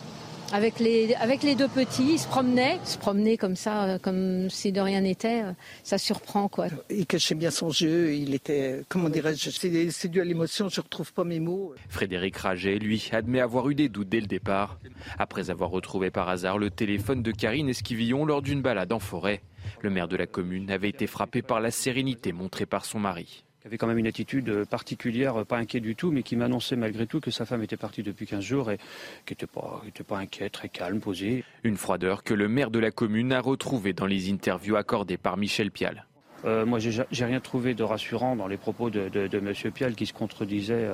avec 0.52 0.78
les, 0.78 1.14
avec 1.14 1.42
les 1.42 1.54
deux 1.54 1.68
petits, 1.68 2.12
ils 2.12 2.18
se 2.18 2.26
promenaient, 2.26 2.78
se 2.84 2.96
promenaient 2.98 3.36
comme 3.36 3.56
ça, 3.56 3.84
euh, 3.84 3.98
comme 3.98 4.48
si 4.50 4.72
de 4.72 4.80
rien 4.80 5.02
n'était. 5.02 5.42
Euh, 5.42 5.52
ça 5.82 5.98
surprend, 5.98 6.48
quoi. 6.48 6.66
Il 6.90 7.06
cachait 7.06 7.34
bien 7.34 7.50
son 7.50 7.70
jeu, 7.70 8.14
il 8.14 8.34
était, 8.34 8.82
comment 8.88 9.08
dirais-je, 9.08 9.50
c'est 9.50 10.08
dû 10.08 10.20
à 10.20 10.24
l'émotion, 10.24 10.68
je 10.68 10.80
ne 10.80 10.84
retrouve 10.84 11.12
pas 11.12 11.24
mes 11.24 11.40
mots. 11.40 11.74
Frédéric 11.88 12.36
Raget, 12.36 12.78
lui, 12.78 13.10
admet 13.12 13.40
avoir 13.40 13.68
eu 13.68 13.74
des 13.74 13.88
doutes 13.88 14.08
dès 14.08 14.20
le 14.20 14.26
départ, 14.26 14.78
après 15.18 15.50
avoir 15.50 15.70
retrouvé 15.70 16.10
par 16.10 16.28
hasard 16.28 16.58
le 16.58 16.70
téléphone 16.70 17.22
de 17.22 17.32
Karine 17.32 17.68
Esquivillon 17.68 18.24
lors 18.24 18.42
d'une 18.42 18.62
balade 18.62 18.92
en 18.92 19.00
forêt. 19.00 19.42
Le 19.82 19.90
maire 19.90 20.08
de 20.08 20.16
la 20.16 20.26
commune 20.26 20.70
avait 20.70 20.88
été 20.88 21.06
frappé 21.06 21.42
par 21.42 21.60
la 21.60 21.70
sérénité 21.70 22.32
montrée 22.32 22.66
par 22.66 22.84
son 22.84 22.98
mari 22.98 23.44
qui 23.60 23.66
avait 23.66 23.78
quand 23.78 23.86
même 23.86 23.98
une 23.98 24.06
attitude 24.06 24.48
euh, 24.48 24.64
particulière, 24.64 25.40
euh, 25.40 25.44
pas 25.44 25.58
inquiet 25.58 25.80
du 25.80 25.96
tout, 25.96 26.10
mais 26.10 26.22
qui 26.22 26.36
m'annonçait 26.36 26.76
malgré 26.76 27.06
tout 27.06 27.20
que 27.20 27.30
sa 27.30 27.44
femme 27.44 27.62
était 27.62 27.76
partie 27.76 28.02
depuis 28.02 28.26
15 28.26 28.44
jours 28.44 28.70
et 28.70 28.78
qui 29.26 29.32
n'était 29.32 29.46
pas, 29.46 29.82
pas 30.06 30.18
inquiet, 30.18 30.48
très 30.48 30.68
calme, 30.68 31.00
posé. 31.00 31.44
Une 31.64 31.76
froideur 31.76 32.22
que 32.22 32.34
le 32.34 32.48
maire 32.48 32.70
de 32.70 32.78
la 32.78 32.90
commune 32.90 33.32
a 33.32 33.40
retrouvée 33.40 33.92
dans 33.92 34.06
les 34.06 34.30
interviews 34.30 34.76
accordées 34.76 35.16
par 35.16 35.36
Michel 35.36 35.70
Pial. 35.70 36.06
Euh, 36.44 36.64
moi, 36.64 36.78
j'ai 36.78 37.24
rien 37.24 37.40
trouvé 37.40 37.74
de 37.74 37.82
rassurant 37.82 38.36
dans 38.36 38.46
les 38.46 38.56
propos 38.56 38.90
de, 38.90 39.08
de, 39.08 39.38
M. 39.38 39.72
Pial 39.72 39.96
qui 39.96 40.06
se 40.06 40.12
contredisait 40.12 40.88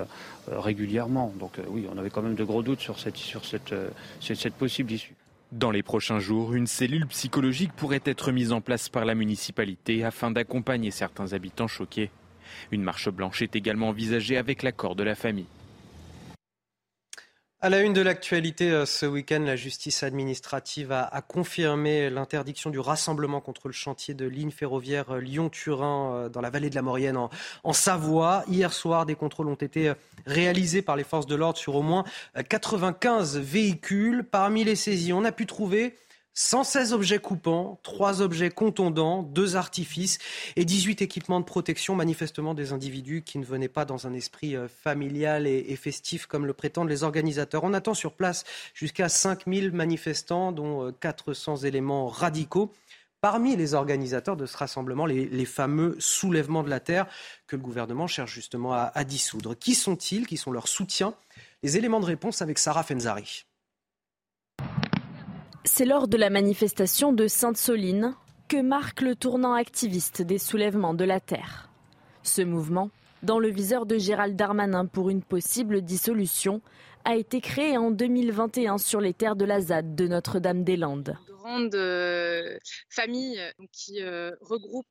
régulièrement. 0.48 1.34
Donc 1.38 1.60
oui, 1.68 1.86
on 1.94 1.98
avait 1.98 2.08
quand 2.08 2.22
même 2.22 2.34
de 2.34 2.44
gros 2.44 2.62
doutes 2.62 2.80
sur 2.80 2.98
cette, 2.98 3.18
sur 3.18 3.44
cette, 3.44 3.74
cette 4.20 4.54
possible 4.54 4.92
issue. 4.92 5.14
Dans 5.52 5.70
les 5.70 5.82
prochains 5.82 6.18
jours, 6.18 6.54
une 6.54 6.66
cellule 6.66 7.06
psychologique 7.08 7.74
pourrait 7.74 8.00
être 8.06 8.32
mise 8.32 8.52
en 8.52 8.62
place 8.62 8.88
par 8.88 9.04
la 9.04 9.14
municipalité 9.14 10.02
afin 10.02 10.30
d'accompagner 10.30 10.90
certains 10.90 11.34
habitants 11.34 11.68
choqués. 11.68 12.10
Une 12.70 12.82
marche 12.82 13.08
blanche 13.08 13.42
est 13.42 13.56
également 13.56 13.88
envisagée 13.88 14.36
avec 14.36 14.62
l'accord 14.62 14.96
de 14.96 15.02
la 15.02 15.14
famille. 15.14 15.46
À 17.64 17.70
la 17.70 17.80
une 17.80 17.94
de 17.94 18.02
l'actualité 18.02 18.70
euh, 18.70 18.84
ce 18.84 19.06
week-end, 19.06 19.40
la 19.40 19.56
justice 19.56 20.02
administrative 20.02 20.92
a, 20.92 21.22
confirmé 21.26 22.10
l'interdiction 22.10 22.68
du 22.68 22.78
rassemblement 22.78 23.40
contre 23.40 23.68
le 23.68 23.72
chantier 23.72 24.12
de 24.12 24.26
ligne 24.26 24.50
ferroviaire 24.50 25.14
euh, 25.14 25.20
Lyon-Turin 25.20 26.12
euh, 26.12 26.28
dans 26.28 26.42
la 26.42 26.50
vallée 26.50 26.68
de 26.68 26.74
la 26.74 26.82
Maurienne 26.82 27.16
en, 27.16 27.30
en, 27.62 27.72
Savoie. 27.72 28.44
Hier 28.48 28.70
soir, 28.70 29.06
des 29.06 29.14
contrôles 29.14 29.48
ont 29.48 29.54
été 29.54 29.94
réalisés 30.26 30.82
par 30.82 30.94
les 30.94 31.04
forces 31.04 31.24
de 31.24 31.34
l'ordre 31.34 31.56
sur 31.56 31.74
au 31.76 31.80
moins 31.80 32.04
95 32.50 33.38
véhicules. 33.38 34.24
Parmi 34.30 34.64
les 34.64 34.76
saisies, 34.76 35.14
on 35.14 35.24
a 35.24 35.32
pu 35.32 35.46
trouver 35.46 35.96
116 36.36 36.92
objets 36.92 37.20
coupants, 37.20 37.78
3 37.84 38.20
objets 38.20 38.50
contondants, 38.50 39.22
2 39.22 39.54
artifices 39.54 40.18
et 40.56 40.64
18 40.64 41.00
équipements 41.00 41.38
de 41.38 41.44
protection, 41.44 41.94
manifestement 41.94 42.54
des 42.54 42.72
individus 42.72 43.22
qui 43.22 43.38
ne 43.38 43.44
venaient 43.44 43.68
pas 43.68 43.84
dans 43.84 44.08
un 44.08 44.14
esprit 44.14 44.56
euh, 44.56 44.66
familial 44.66 45.46
et 45.46 45.76
festif 45.76 46.26
comme 46.26 46.44
le 46.44 46.52
prétendent 46.52 46.88
les 46.88 47.04
organisateurs. 47.04 47.62
On 47.62 47.72
attend 47.72 47.94
sur 47.94 48.14
place 48.14 48.42
jusqu'à 48.74 49.08
5000 49.08 49.70
manifestants, 49.70 50.50
dont 50.50 50.92
400 50.92 51.62
euh, 51.62 51.66
éléments 51.68 52.08
radicaux. 52.08 52.72
Parmi 53.20 53.56
les 53.56 53.72
organisateurs 53.74 54.36
de 54.36 54.44
ce 54.44 54.56
rassemblement, 54.56 55.06
les, 55.06 55.44
fameux 55.46 55.96
soulèvements 55.98 56.62
de 56.62 56.68
la 56.68 56.80
terre 56.80 57.06
que 57.46 57.56
le 57.56 57.62
gouvernement 57.62 58.06
cherche 58.06 58.34
justement 58.34 58.74
à, 58.74 58.90
à 58.94 59.04
dissoudre. 59.04 59.56
Qui 59.56 59.74
sont-ils? 59.74 60.26
Qui 60.26 60.36
sont 60.36 60.50
leurs 60.50 60.68
soutiens? 60.68 61.14
Les 61.62 61.78
éléments 61.78 62.00
de 62.00 62.06
réponse 62.06 62.42
avec 62.42 62.58
Sarah 62.58 62.82
Fenzari. 62.82 63.46
C'est 65.66 65.86
lors 65.86 66.08
de 66.08 66.18
la 66.18 66.28
manifestation 66.28 67.14
de 67.14 67.26
Sainte-Soline 67.26 68.14
que 68.48 68.60
marque 68.60 69.00
le 69.00 69.16
tournant 69.16 69.54
activiste 69.54 70.20
des 70.20 70.36
soulèvements 70.36 70.92
de 70.92 71.04
la 71.04 71.20
Terre. 71.20 71.70
Ce 72.22 72.42
mouvement, 72.42 72.90
dans 73.22 73.38
le 73.38 73.48
viseur 73.48 73.86
de 73.86 73.96
Gérald 73.96 74.36
Darmanin 74.36 74.84
pour 74.84 75.08
une 75.08 75.22
possible 75.22 75.80
dissolution, 75.80 76.60
a 77.04 77.16
été 77.16 77.40
créé 77.40 77.76
en 77.76 77.90
2021 77.90 78.78
sur 78.78 79.00
les 79.00 79.14
terres 79.14 79.36
de 79.36 79.44
la 79.44 79.60
ZAD 79.60 79.94
de 79.94 80.06
Notre-Dame-des-Landes 80.06 81.16
grande 81.44 81.74
euh, 81.74 82.58
famille 82.88 83.38
qui 83.70 84.02
euh, 84.02 84.30
regroupe 84.40 84.86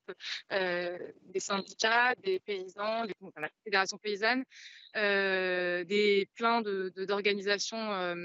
euh, 0.51 0.97
des 1.33 1.39
syndicats, 1.39 2.13
des 2.23 2.39
paysans, 2.39 3.05
la 3.37 3.49
fédération 3.63 3.97
paysanne, 3.97 4.43
des 4.95 6.29
plein 6.35 6.61
d'organisations 6.61 8.15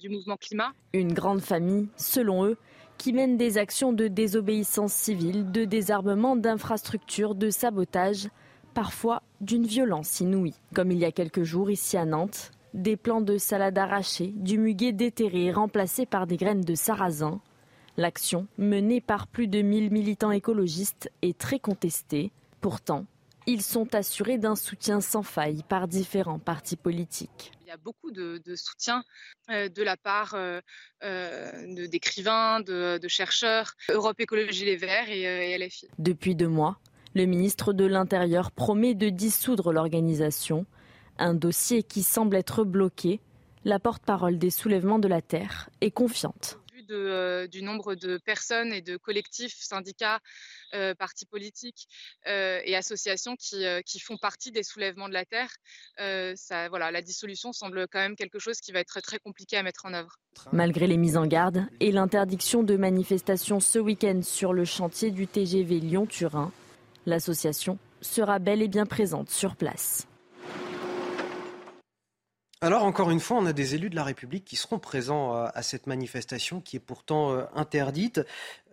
du 0.00 0.08
mouvement 0.08 0.36
climat. 0.36 0.72
Une 0.92 1.12
grande 1.12 1.40
famille, 1.40 1.88
selon 1.96 2.44
eux, 2.44 2.56
qui 2.98 3.12
mène 3.12 3.36
des 3.36 3.58
actions 3.58 3.92
de 3.92 4.08
désobéissance 4.08 4.92
civile, 4.92 5.52
de 5.52 5.64
désarmement 5.64 6.34
d'infrastructures, 6.34 7.36
de 7.36 7.50
sabotage, 7.50 8.28
parfois 8.74 9.22
d'une 9.40 9.66
violence 9.66 10.18
inouïe. 10.18 10.54
Comme 10.74 10.90
il 10.90 10.98
y 10.98 11.04
a 11.04 11.12
quelques 11.12 11.44
jours 11.44 11.70
ici 11.70 11.96
à 11.96 12.04
Nantes, 12.04 12.50
des 12.74 12.96
plants 12.96 13.20
de 13.20 13.38
salade 13.38 13.78
arrachés, 13.78 14.32
du 14.36 14.58
muguet 14.58 14.92
déterré 14.92 15.52
remplacé 15.52 16.06
par 16.06 16.26
des 16.26 16.36
graines 16.36 16.62
de 16.62 16.74
sarrasin, 16.74 17.40
L'action, 17.98 18.46
menée 18.56 19.02
par 19.02 19.26
plus 19.26 19.48
de 19.48 19.60
1000 19.60 19.90
militants 19.90 20.30
écologistes, 20.30 21.10
est 21.20 21.36
très 21.36 21.58
contestée. 21.58 22.32
Pourtant, 22.62 23.04
ils 23.46 23.60
sont 23.60 23.94
assurés 23.94 24.38
d'un 24.38 24.56
soutien 24.56 25.02
sans 25.02 25.22
faille 25.22 25.62
par 25.68 25.88
différents 25.88 26.38
partis 26.38 26.76
politiques. 26.76 27.52
Il 27.60 27.68
y 27.68 27.70
a 27.70 27.76
beaucoup 27.76 28.10
de, 28.10 28.40
soutien 28.56 29.04
euh, 29.50 29.68
de 29.68 29.82
la 29.82 29.98
part 29.98 30.32
euh, 30.34 30.60
euh, 31.04 31.86
d'écrivains, 31.86 32.60
de, 32.60 32.98
chercheurs, 33.08 33.74
Europe 33.90 34.18
Écologie 34.20 34.64
Les 34.64 34.76
Verts 34.76 35.10
et, 35.10 35.52
et 35.52 35.58
LFI. 35.58 35.88
Depuis 35.98 36.34
deux 36.34 36.48
mois, 36.48 36.78
le 37.14 37.26
ministre 37.26 37.74
de 37.74 37.84
l'Intérieur 37.84 38.52
promet 38.52 38.94
de 38.94 39.10
dissoudre 39.10 39.70
l'organisation, 39.70 40.64
un 41.18 41.34
dossier 41.34 41.82
qui 41.82 42.02
semble 42.02 42.36
être 42.36 42.64
bloqué. 42.64 43.20
La 43.64 43.78
porte-parole 43.78 44.38
des 44.38 44.50
soulèvements 44.50 44.98
de 44.98 45.08
la 45.08 45.22
Terre 45.22 45.70
est 45.80 45.92
confiante. 45.92 46.58
Euh, 46.92 47.46
du 47.46 47.62
nombre 47.62 47.94
de 47.94 48.18
personnes 48.18 48.72
et 48.72 48.80
de 48.80 48.96
collectifs, 48.96 49.56
syndicats, 49.56 50.20
euh, 50.74 50.94
partis 50.94 51.26
politiques 51.26 51.88
euh, 52.26 52.60
et 52.64 52.76
associations 52.76 53.36
qui, 53.36 54.00
font 54.00 54.16
partie 54.16 54.50
des 54.50 54.62
soulèvements 54.62 55.08
de 55.08 55.14
la 55.14 55.24
Terre. 55.24 55.50
Ça, 56.36 56.68
voilà, 56.68 56.90
la 56.90 57.02
dissolution 57.02 57.52
semble 57.52 57.86
quand 57.88 57.98
même 57.98 58.16
quelque 58.16 58.38
chose 58.38 58.60
qui 58.60 58.72
va 58.72 58.80
être 58.80 59.00
très 59.00 59.18
compliqué 59.18 59.56
à 59.56 59.62
mettre 59.62 59.86
en 59.86 59.94
œuvre. 59.94 60.16
Malgré 60.52 60.86
les 60.86 60.96
mises 60.96 61.16
en 61.16 61.26
garde 61.26 61.66
et 61.80 61.92
l'interdiction 61.92 62.62
de 62.62 62.76
manifestations 62.76 63.60
ce 63.60 63.78
week-end 63.78 64.20
sur 64.22 64.52
le 64.52 64.64
chantier 64.64 65.10
du 65.10 65.26
TGV 65.26 65.80
Lyon-Turin, 65.80 66.52
l'association 67.06 67.78
sera 68.00 68.38
bel 68.38 68.62
et 68.62 68.68
bien 68.68 68.86
présente 68.86 69.30
sur 69.30 69.56
place. 69.56 70.08
Alors 72.62 72.84
encore 72.84 73.10
une 73.10 73.18
fois, 73.18 73.38
on 73.38 73.46
a 73.46 73.52
des 73.52 73.74
élus 73.74 73.90
de 73.90 73.96
la 73.96 74.04
République 74.04 74.44
qui 74.44 74.54
seront 74.54 74.78
présents 74.78 75.34
euh, 75.34 75.48
à 75.52 75.62
cette 75.64 75.88
manifestation 75.88 76.60
qui 76.60 76.76
est 76.76 76.80
pourtant 76.80 77.32
euh, 77.32 77.42
interdite. 77.56 78.20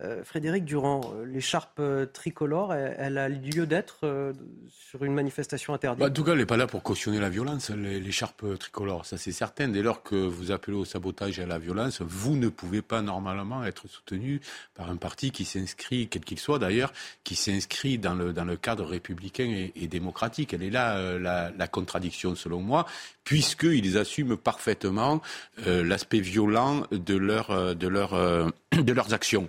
Euh, 0.00 0.22
Frédéric 0.22 0.64
Durand, 0.64 1.12
l'écharpe 1.26 1.82
tricolore, 2.12 2.72
elle, 2.72 3.18
a 3.18 3.28
lieu 3.28 3.66
d'être 3.66 4.32
sur 4.70 5.04
une 5.04 5.12
manifestation 5.12 5.74
interdite 5.74 5.98
bah, 5.98 6.06
En 6.06 6.12
tout 6.12 6.22
cas, 6.22 6.32
elle 6.32 6.38
n'est 6.38 6.46
pas 6.46 6.56
là 6.56 6.68
pour 6.68 6.84
cautionner 6.84 7.18
la 7.18 7.28
violence, 7.28 7.70
l'écharpe 7.70 8.44
tricolore, 8.58 9.04
ça 9.04 9.18
c'est 9.18 9.32
certain. 9.32 9.66
Dès 9.66 9.82
lors 9.82 10.04
que 10.04 10.14
vous 10.14 10.52
appelez 10.52 10.76
au 10.76 10.84
sabotage 10.84 11.40
et 11.40 11.42
à 11.42 11.46
la 11.46 11.58
violence, 11.58 12.00
vous 12.00 12.36
ne 12.36 12.48
pouvez 12.48 12.82
pas 12.82 13.02
normalement 13.02 13.64
être 13.64 13.88
soutenu 13.88 14.40
par 14.74 14.88
un 14.88 14.96
parti 14.96 15.32
qui 15.32 15.44
s'inscrit, 15.44 16.06
quel 16.08 16.24
qu'il 16.24 16.38
soit 16.38 16.60
d'ailleurs, 16.60 16.92
qui 17.24 17.34
s'inscrit 17.34 17.98
dans 17.98 18.14
le, 18.14 18.32
dans 18.32 18.44
le 18.44 18.56
cadre 18.56 18.84
républicain 18.86 19.68
et, 19.74 19.88
démocratique. 19.88 20.54
Elle 20.54 20.62
est 20.62 20.70
là 20.70 21.18
la 21.18 21.68
contradiction 21.68 22.36
selon 22.36 22.60
moi, 22.60 22.86
puisque 23.24 23.64
ils 23.84 23.98
assument 23.98 24.36
parfaitement 24.36 25.20
l'aspect 25.66 26.20
violent 26.20 26.82
de, 26.90 27.16
leur, 27.16 27.74
de, 27.74 27.88
leur, 27.88 28.12
de 28.72 28.92
leurs 28.92 29.12
actions. 29.14 29.48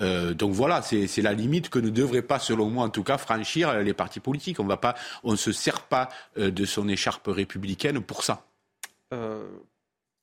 donc 0.00 0.52
voilà, 0.52 0.82
c'est 0.82 1.22
la 1.22 1.32
limite 1.32 1.68
que 1.68 1.78
ne 1.78 1.90
devraient 1.90 2.22
pas, 2.22 2.38
selon 2.38 2.68
moi 2.68 2.84
en 2.84 2.90
tout 2.90 3.02
cas, 3.02 3.18
franchir 3.18 3.74
les 3.80 3.94
partis 3.94 4.20
politiques. 4.20 4.58
On 4.60 5.30
ne 5.30 5.36
se 5.36 5.52
sert 5.52 5.82
pas 5.82 6.08
de 6.36 6.64
son 6.64 6.88
écharpe 6.88 7.28
républicaine 7.28 8.00
pour 8.00 8.22
ça. 8.22 8.44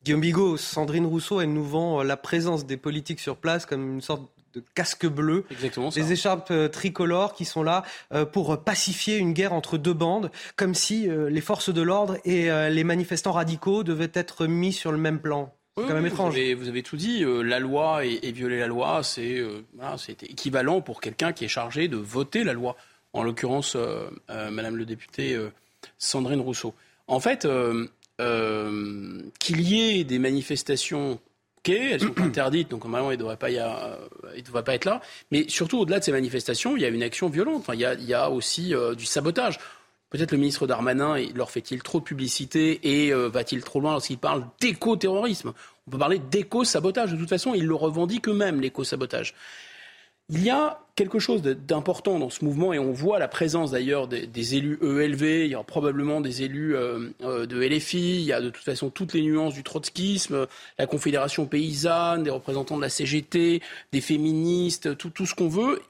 Guillaume 0.06 0.22
Bigot, 0.22 0.58
Sandrine 0.58 1.08
Rousseau, 1.08 1.42
elle 1.42 1.52
nous 1.52 1.66
vend 1.66 2.04
la 2.04 2.16
présence 2.16 2.68
des 2.68 2.78
politiques 2.78 3.20
sur 3.20 3.38
place 3.38 3.66
comme 3.66 3.96
une 3.96 4.02
sorte 4.02 4.22
de 4.56 4.64
casque 4.74 5.06
bleu, 5.06 5.46
Exactement 5.52 5.90
des 5.90 6.12
écharpes 6.12 6.52
euh, 6.52 6.68
tricolores 6.68 7.34
qui 7.34 7.46
sont 7.46 7.64
là 7.64 7.84
euh, 8.14 8.26
pour 8.26 8.64
pacifier 8.64 9.18
une 9.18 9.34
guerre 9.34 9.54
entre 9.54 9.78
deux 9.78 9.94
bandes, 9.94 10.32
comme 10.56 10.74
si 10.74 11.10
euh, 11.10 11.30
les 11.30 11.42
forces 11.42 11.74
de 11.74 11.82
l'ordre 11.82 12.18
et 12.26 12.50
les 12.70 12.84
manifestants 12.84 13.34
radicaux 13.34 13.84
devaient 13.84 14.12
être 14.14 14.48
mis 14.48 14.74
sur 14.74 14.92
le 14.92 14.98
même 14.98 15.20
plan. 15.20 15.54
C'est 15.78 15.88
quand 15.88 15.94
même 15.94 16.06
étrange. 16.06 16.34
Vous 16.34 16.70
avez, 16.70 16.84
tout 16.84 16.96
dit. 16.96 17.26
la 17.26 17.60
loi 17.60 18.06
et, 18.06 18.32
violer 18.32 18.60
la 18.60 18.68
loi, 18.68 19.02
c'est 19.04 19.44
équivalent 20.24 20.82
pour 20.82 21.02
quelqu'un 21.02 21.34
qui 21.34 21.46
est 21.46 21.50
chargé 21.50 21.88
de 21.88 21.98
voter 21.98 22.44
la 22.44 22.54
loi. 22.54 22.78
En 23.14 23.24
l'occurrence, 23.24 23.76
Madame 24.30 24.78
le 24.78 24.86
député 24.86 25.38
Sandrine 25.98 26.40
Rousseau. 26.40 26.74
En 27.08 27.20
fait, 27.20 27.46
euh, 28.22 29.22
qu'il 29.40 29.60
y 29.60 30.00
ait 30.00 30.06
des 30.06 30.20
manifestations 30.20 31.20
elles 31.74 32.02
sont 32.02 32.20
interdites, 32.22 32.70
donc 32.70 32.84
normalement 32.84 33.12
il 33.12 33.16
ne 33.16 33.20
devrait, 33.20 33.38
pas 33.38 33.50
devrait 33.50 34.64
pas 34.64 34.76
être 34.76 34.86
là. 34.86 35.02
Mais 35.32 35.46
surtout, 35.48 35.80
au-delà 35.80 36.00
de 36.00 36.04
ces 36.04 36.12
manifestations, 36.12 36.76
il 36.76 36.82
y 36.82 36.86
a 36.86 36.90
une 36.90 37.04
action 37.04 37.30
violente. 37.30 37.58
Enfin, 37.58 37.74
il, 37.74 37.82
y 37.82 37.86
a, 37.86 37.94
il 37.94 38.06
y 38.06 38.14
a 38.14 38.30
aussi 38.30 38.74
euh, 38.74 38.96
du 38.96 39.06
sabotage. 39.06 39.60
Peut-être 40.10 40.32
le 40.32 40.38
ministre 40.38 40.68
Darmanin 40.68 41.18
leur 41.34 41.52
fait-il 41.52 41.82
trop 41.82 42.00
de 42.00 42.06
publicité 42.06 42.80
et 42.84 43.12
euh, 43.12 43.28
va-t-il 43.28 43.64
trop 43.64 43.82
loin 43.82 43.92
lorsqu'il 43.94 44.18
parle 44.18 44.46
d'éco-terrorisme? 44.62 45.54
On 45.88 45.92
peut 45.92 45.98
parler 45.98 46.20
d'éco-sabotage. 46.20 47.12
De 47.12 47.18
toute 47.18 47.30
façon, 47.30 47.54
ils 47.54 47.66
le 47.66 47.76
revendiquent 47.76 48.30
eux-mêmes, 48.30 48.62
l'éco-sabotage. 48.62 49.34
Il 50.30 50.44
y 50.44 50.50
a 50.50 50.82
quelque 50.96 51.20
chose 51.20 51.44
d'important 51.44 52.18
dans 52.18 52.32
ce 52.32 52.44
mouvement 52.44 52.74
et 52.74 52.80
on 52.80 52.92
voit 52.92 53.20
la 53.20 53.28
présence 53.28 53.72
d'ailleurs 53.72 54.08
des, 54.08 54.56
élus 54.56 54.80
ELV, 54.82 55.46
il 55.46 55.52
y 55.52 55.56
aura 55.56 55.64
probablement 55.64 56.20
des 56.20 56.42
élus 56.42 56.76
euh, 56.76 57.10
euh, 57.22 57.46
de 57.46 57.62
LFI, 57.62 58.22
il 58.22 58.26
y 58.26 58.34
a 58.34 58.42
de 58.42 58.50
toute 58.50 58.64
façon 58.64 58.90
toutes 58.90 59.14
les 59.14 59.22
nuances 59.22 59.54
du 59.54 59.62
trotskisme, 59.62 60.48
la 60.80 60.88
Confédération 60.88 61.46
paysanne, 61.46 62.24
des 62.24 62.32
représentants 62.32 62.78
de 62.78 62.82
la 62.82 62.90
CGT, 62.90 63.62
des 63.92 64.02
féministes, 64.02 64.98
tout, 64.98 65.26
ce 65.28 65.36
qu'on 65.36 65.50
veut, 65.50 65.84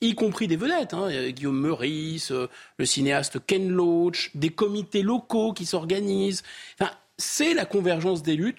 y 0.00 0.14
compris 0.14 0.46
des 0.46 0.56
vedettes, 0.56 0.94
hein, 0.94 1.08
Guillaume 1.30 1.60
Meurice, 1.60 2.30
euh, 2.30 2.48
le 2.78 2.84
cinéaste 2.84 3.44
Ken 3.44 3.68
Loach, 3.70 4.30
des 4.36 4.50
comités 4.50 5.02
locaux 5.02 5.52
qui 5.52 5.66
s'organisent. 5.66 6.44
Enfin, 6.78 6.92
c'est 7.18 7.54
la 7.54 7.64
convergence 7.64 8.22
des 8.22 8.36
luttes 8.36 8.58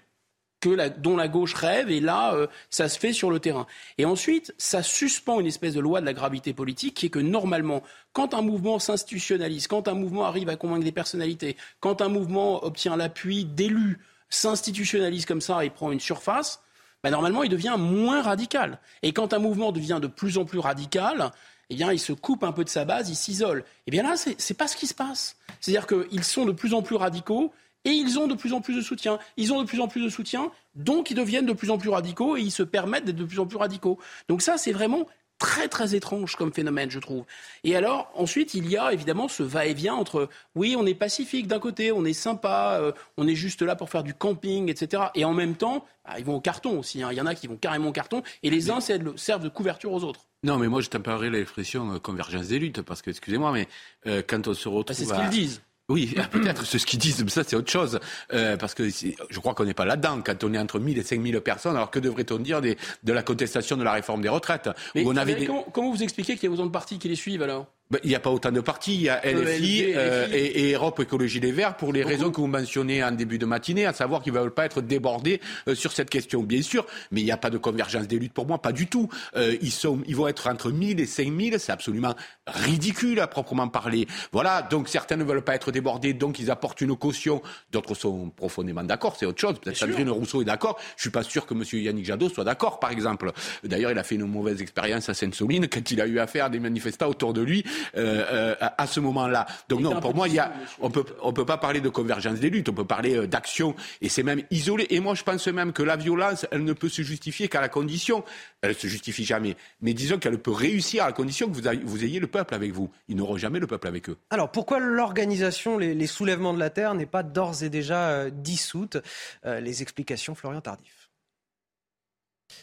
dont 0.97 1.15
la 1.15 1.27
gauche 1.27 1.53
rêve, 1.53 1.89
et 1.89 1.99
là, 1.99 2.33
euh, 2.33 2.47
ça 2.69 2.87
se 2.89 2.99
fait 2.99 3.13
sur 3.13 3.31
le 3.31 3.39
terrain. 3.39 3.65
Et 3.97 4.05
ensuite, 4.05 4.53
ça 4.57 4.83
suspend 4.83 5.39
une 5.39 5.47
espèce 5.47 5.73
de 5.73 5.79
loi 5.79 6.01
de 6.01 6.05
la 6.05 6.13
gravité 6.13 6.53
politique 6.53 6.95
qui 6.95 7.07
est 7.07 7.09
que 7.09 7.19
normalement, 7.19 7.83
quand 8.13 8.33
un 8.33 8.41
mouvement 8.41 8.79
s'institutionnalise, 8.79 9.67
quand 9.67 9.87
un 9.87 9.93
mouvement 9.93 10.25
arrive 10.25 10.49
à 10.49 10.55
convaincre 10.55 10.83
des 10.83 10.91
personnalités, 10.91 11.57
quand 11.79 12.01
un 12.01 12.09
mouvement 12.09 12.63
obtient 12.63 12.95
l'appui 12.95 13.45
d'élus, 13.45 13.99
s'institutionnalise 14.29 15.25
comme 15.25 15.41
ça 15.41 15.65
et 15.65 15.69
prend 15.69 15.91
une 15.91 15.99
surface, 15.99 16.61
bah, 17.03 17.09
normalement, 17.09 17.43
il 17.43 17.49
devient 17.49 17.75
moins 17.77 18.21
radical. 18.21 18.79
Et 19.01 19.11
quand 19.11 19.33
un 19.33 19.39
mouvement 19.39 19.71
devient 19.71 19.99
de 20.01 20.07
plus 20.07 20.37
en 20.37 20.45
plus 20.45 20.59
radical, 20.59 21.31
eh 21.69 21.75
bien, 21.75 21.91
il 21.91 21.99
se 21.99 22.13
coupe 22.13 22.43
un 22.43 22.51
peu 22.51 22.63
de 22.63 22.69
sa 22.69 22.85
base, 22.85 23.09
il 23.09 23.15
s'isole. 23.15 23.63
Eh 23.87 23.91
bien 23.91 24.03
là, 24.03 24.17
ce 24.17 24.29
n'est 24.29 24.57
pas 24.57 24.67
ce 24.67 24.75
qui 24.75 24.87
se 24.87 24.93
passe. 24.93 25.37
C'est-à-dire 25.59 25.87
qu'ils 25.87 26.23
sont 26.23 26.45
de 26.45 26.51
plus 26.51 26.73
en 26.73 26.81
plus 26.81 26.95
radicaux 26.95 27.53
et 27.85 27.91
ils 27.91 28.19
ont 28.19 28.27
de 28.27 28.35
plus 28.35 28.53
en 28.53 28.61
plus 28.61 28.75
de 28.75 28.81
soutien. 28.81 29.19
Ils 29.37 29.53
ont 29.53 29.61
de 29.61 29.67
plus 29.67 29.79
en 29.79 29.87
plus 29.87 30.03
de 30.03 30.09
soutien, 30.09 30.51
donc 30.75 31.11
ils 31.11 31.15
deviennent 31.15 31.45
de 31.45 31.53
plus 31.53 31.69
en 31.69 31.77
plus 31.77 31.89
radicaux 31.89 32.37
et 32.37 32.41
ils 32.41 32.51
se 32.51 32.63
permettent 32.63 33.05
d'être 33.05 33.15
de 33.15 33.25
plus 33.25 33.39
en 33.39 33.45
plus 33.45 33.57
radicaux. 33.57 33.97
Donc 34.27 34.41
ça, 34.41 34.57
c'est 34.57 34.71
vraiment 34.71 35.07
très 35.41 35.67
très 35.67 35.95
étrange 35.95 36.35
comme 36.35 36.53
phénomène, 36.53 36.91
je 36.91 36.99
trouve. 36.99 37.25
Et 37.63 37.75
alors, 37.75 38.11
ensuite, 38.13 38.53
il 38.53 38.69
y 38.69 38.77
a 38.77 38.93
évidemment 38.93 39.27
ce 39.27 39.41
va-et-vient 39.41 39.95
entre, 39.95 40.29
oui, 40.53 40.75
on 40.77 40.85
est 40.85 40.93
pacifique 40.93 41.47
d'un 41.47 41.57
côté, 41.57 41.91
on 41.91 42.05
est 42.05 42.13
sympa, 42.13 42.77
euh, 42.79 42.91
on 43.17 43.27
est 43.27 43.33
juste 43.33 43.63
là 43.63 43.75
pour 43.75 43.89
faire 43.89 44.03
du 44.03 44.13
camping, 44.13 44.69
etc. 44.69 45.05
Et 45.15 45.25
en 45.25 45.33
même 45.33 45.55
temps, 45.55 45.83
bah, 46.05 46.13
ils 46.19 46.25
vont 46.25 46.35
au 46.35 46.41
carton 46.41 46.77
aussi. 46.77 47.01
Hein. 47.01 47.09
Il 47.11 47.17
y 47.17 47.21
en 47.21 47.25
a 47.25 47.33
qui 47.33 47.47
vont 47.47 47.57
carrément 47.57 47.89
au 47.89 47.91
carton, 47.91 48.21
et 48.43 48.51
les 48.51 48.69
uns 48.69 48.79
servent 48.81 49.43
de 49.43 49.49
couverture 49.49 49.91
aux 49.91 50.03
autres. 50.03 50.27
Non, 50.43 50.59
mais 50.59 50.67
moi, 50.67 50.81
je 50.81 50.89
t'appellerais 50.89 51.31
l'expression 51.31 51.91
euh, 51.91 51.97
convergence 51.97 52.49
des 52.49 52.59
luttes, 52.59 52.83
parce 52.83 53.01
que, 53.01 53.09
excusez-moi, 53.09 53.51
mais 53.51 53.67
euh, 54.05 54.21
quand 54.25 54.47
on 54.47 54.53
se 54.53 54.69
retrouve... 54.69 54.85
Bah, 54.85 54.93
c'est 54.93 55.05
ce 55.05 55.13
qu'ils 55.13 55.29
disent. 55.29 55.61
Oui, 55.91 56.15
peut-être, 56.31 56.65
c'est 56.65 56.79
ce 56.79 56.85
qu'ils 56.85 56.99
disent, 56.99 57.23
mais 57.23 57.29
ça 57.29 57.43
c'est 57.45 57.55
autre 57.55 57.71
chose. 57.71 57.99
Euh, 58.33 58.57
parce 58.57 58.73
que 58.73 58.89
je 58.89 59.39
crois 59.39 59.53
qu'on 59.53 59.65
n'est 59.65 59.73
pas 59.73 59.85
là-dedans 59.85 60.21
quand 60.25 60.43
on 60.43 60.53
est 60.53 60.57
entre 60.59 60.79
1000 60.79 60.97
et 60.97 61.03
5000 61.03 61.41
personnes. 61.41 61.75
Alors 61.75 61.91
que 61.91 61.99
devrait-on 61.99 62.37
dire 62.39 62.61
des, 62.61 62.77
de 63.03 63.13
la 63.13 63.23
contestation 63.23 63.77
de 63.77 63.83
la 63.83 63.91
réforme 63.91 64.21
des 64.21 64.29
retraites? 64.29 64.69
Mais 64.95 65.03
on 65.05 65.15
avait 65.15 65.45
comment, 65.45 65.91
vous 65.91 66.03
expliquez 66.03 66.35
qu'il 66.35 66.49
y 66.49 66.51
a 66.51 66.53
autant 66.53 66.65
de 66.65 66.71
partis 66.71 66.99
qui 66.99 67.09
les 67.09 67.15
suivent 67.15 67.43
alors? 67.43 67.67
Ben, 67.91 67.99
il 68.05 68.09
n'y 68.09 68.15
a 68.15 68.21
pas 68.21 68.29
autant 68.29 68.53
de 68.53 68.61
partis. 68.61 68.95
Il 68.95 69.01
y 69.01 69.09
a 69.09 69.19
LFI, 69.21 69.91
euh, 69.95 70.27
et, 70.31 70.71
Europe 70.71 71.01
Écologie 71.01 71.41
Les 71.41 71.51
Verts 71.51 71.75
pour 71.75 71.91
les 71.91 72.03
raisons 72.03 72.31
que 72.31 72.39
vous 72.39 72.47
mentionnez 72.47 73.03
en 73.03 73.11
début 73.11 73.37
de 73.37 73.45
matinée, 73.45 73.85
à 73.85 73.91
savoir 73.91 74.21
qu'ils 74.21 74.31
ne 74.31 74.39
veulent 74.39 74.53
pas 74.53 74.65
être 74.65 74.81
débordés 74.81 75.41
euh, 75.67 75.75
sur 75.75 75.91
cette 75.91 76.09
question, 76.09 76.41
bien 76.41 76.61
sûr. 76.61 76.85
Mais 77.11 77.19
il 77.19 77.25
n'y 77.25 77.33
a 77.33 77.37
pas 77.37 77.49
de 77.49 77.57
convergence 77.57 78.07
des 78.07 78.17
luttes 78.17 78.31
pour 78.31 78.47
moi, 78.47 78.61
pas 78.61 78.71
du 78.71 78.87
tout. 78.87 79.09
Euh, 79.35 79.57
ils, 79.61 79.71
sont, 79.71 79.99
ils 80.07 80.15
vont 80.15 80.29
être 80.29 80.47
entre 80.47 80.71
1000 80.71 81.01
et 81.01 81.05
5000. 81.05 81.59
C'est 81.59 81.73
absolument 81.73 82.15
ridicule 82.47 83.19
à 83.19 83.27
proprement 83.27 83.67
parler. 83.67 84.07
Voilà. 84.31 84.61
Donc 84.61 84.87
certains 84.87 85.17
ne 85.17 85.25
veulent 85.25 85.43
pas 85.43 85.55
être 85.55 85.73
débordés, 85.73 86.13
donc 86.13 86.39
ils 86.39 86.49
apportent 86.49 86.79
une 86.79 86.95
caution. 86.95 87.41
D'autres 87.73 87.93
sont 87.93 88.29
profondément 88.29 88.83
d'accord. 88.83 89.17
C'est 89.19 89.25
autre 89.25 89.41
chose. 89.41 89.59
Peut-être 89.59 89.75
Sandrine 89.75 90.09
Rousseau 90.09 90.41
est 90.41 90.45
d'accord. 90.45 90.79
Je 90.95 91.01
suis 91.01 91.09
pas 91.09 91.23
sûr 91.23 91.45
que 91.45 91.53
M. 91.53 91.63
Yannick 91.73 92.05
Jadot 92.05 92.29
soit 92.29 92.45
d'accord, 92.45 92.79
par 92.79 92.91
exemple. 92.91 93.33
D'ailleurs, 93.65 93.91
il 93.91 93.99
a 93.99 94.03
fait 94.03 94.15
une 94.15 94.27
mauvaise 94.27 94.61
expérience 94.61 95.09
à 95.09 95.13
Sainte-Soline 95.13 95.67
quand 95.67 95.91
il 95.91 95.99
a 95.99 96.07
eu 96.07 96.19
affaire 96.19 96.45
à 96.45 96.49
des 96.49 96.59
manifestants 96.59 97.09
autour 97.09 97.33
de 97.33 97.41
lui. 97.41 97.65
Euh, 97.95 98.55
euh, 98.61 98.69
à 98.77 98.87
ce 98.87 98.99
moment-là. 98.99 99.45
Donc 99.69 99.81
non, 99.81 99.99
pour 99.99 100.15
moi, 100.15 100.27
il 100.27 100.35
y 100.35 100.39
a, 100.39 100.51
on 100.79 100.89
peut, 100.89 101.05
on 101.21 101.33
peut 101.33 101.45
pas 101.45 101.57
parler 101.57 101.81
de 101.81 101.89
convergence 101.89 102.39
des 102.39 102.49
luttes, 102.49 102.69
on 102.69 102.73
peut 102.73 102.85
parler 102.85 103.15
euh, 103.15 103.27
d'action, 103.27 103.75
et 104.01 104.09
c'est 104.09 104.23
même 104.23 104.43
isolé. 104.51 104.87
Et 104.89 104.99
moi, 104.99 105.13
je 105.15 105.23
pense 105.23 105.47
même 105.47 105.73
que 105.73 105.83
la 105.83 105.95
violence, 105.95 106.45
elle 106.51 106.63
ne 106.63 106.73
peut 106.73 106.89
se 106.89 107.01
justifier 107.01 107.47
qu'à 107.47 107.61
la 107.61 107.69
condition, 107.69 108.23
elle 108.61 108.75
se 108.75 108.87
justifie 108.87 109.23
jamais, 109.23 109.55
mais 109.81 109.93
disons 109.93 110.17
qu'elle 110.19 110.37
peut 110.37 110.51
réussir 110.51 111.03
à 111.03 111.07
la 111.07 111.13
condition 111.13 111.49
que 111.49 111.53
vous, 111.53 111.61
vous 111.83 112.03
ayez 112.03 112.19
le 112.19 112.27
peuple 112.27 112.53
avec 112.53 112.71
vous. 112.71 112.89
Ils 113.07 113.15
n'auront 113.15 113.37
jamais 113.37 113.59
le 113.59 113.67
peuple 113.67 113.87
avec 113.87 114.09
eux. 114.09 114.17
Alors 114.29 114.51
pourquoi 114.51 114.79
l'organisation, 114.79 115.77
les, 115.77 116.07
soulèvements 116.07 116.53
de 116.53 116.59
la 116.59 116.69
terre 116.69 116.93
n'est 116.93 117.05
pas 117.05 117.23
d'ores 117.23 117.63
et 117.63 117.69
déjà 117.69 118.29
dissoute? 118.29 118.97
Les 119.45 119.81
explications, 119.81 120.35
Florian 120.35 120.61
Tardif. 120.61 121.00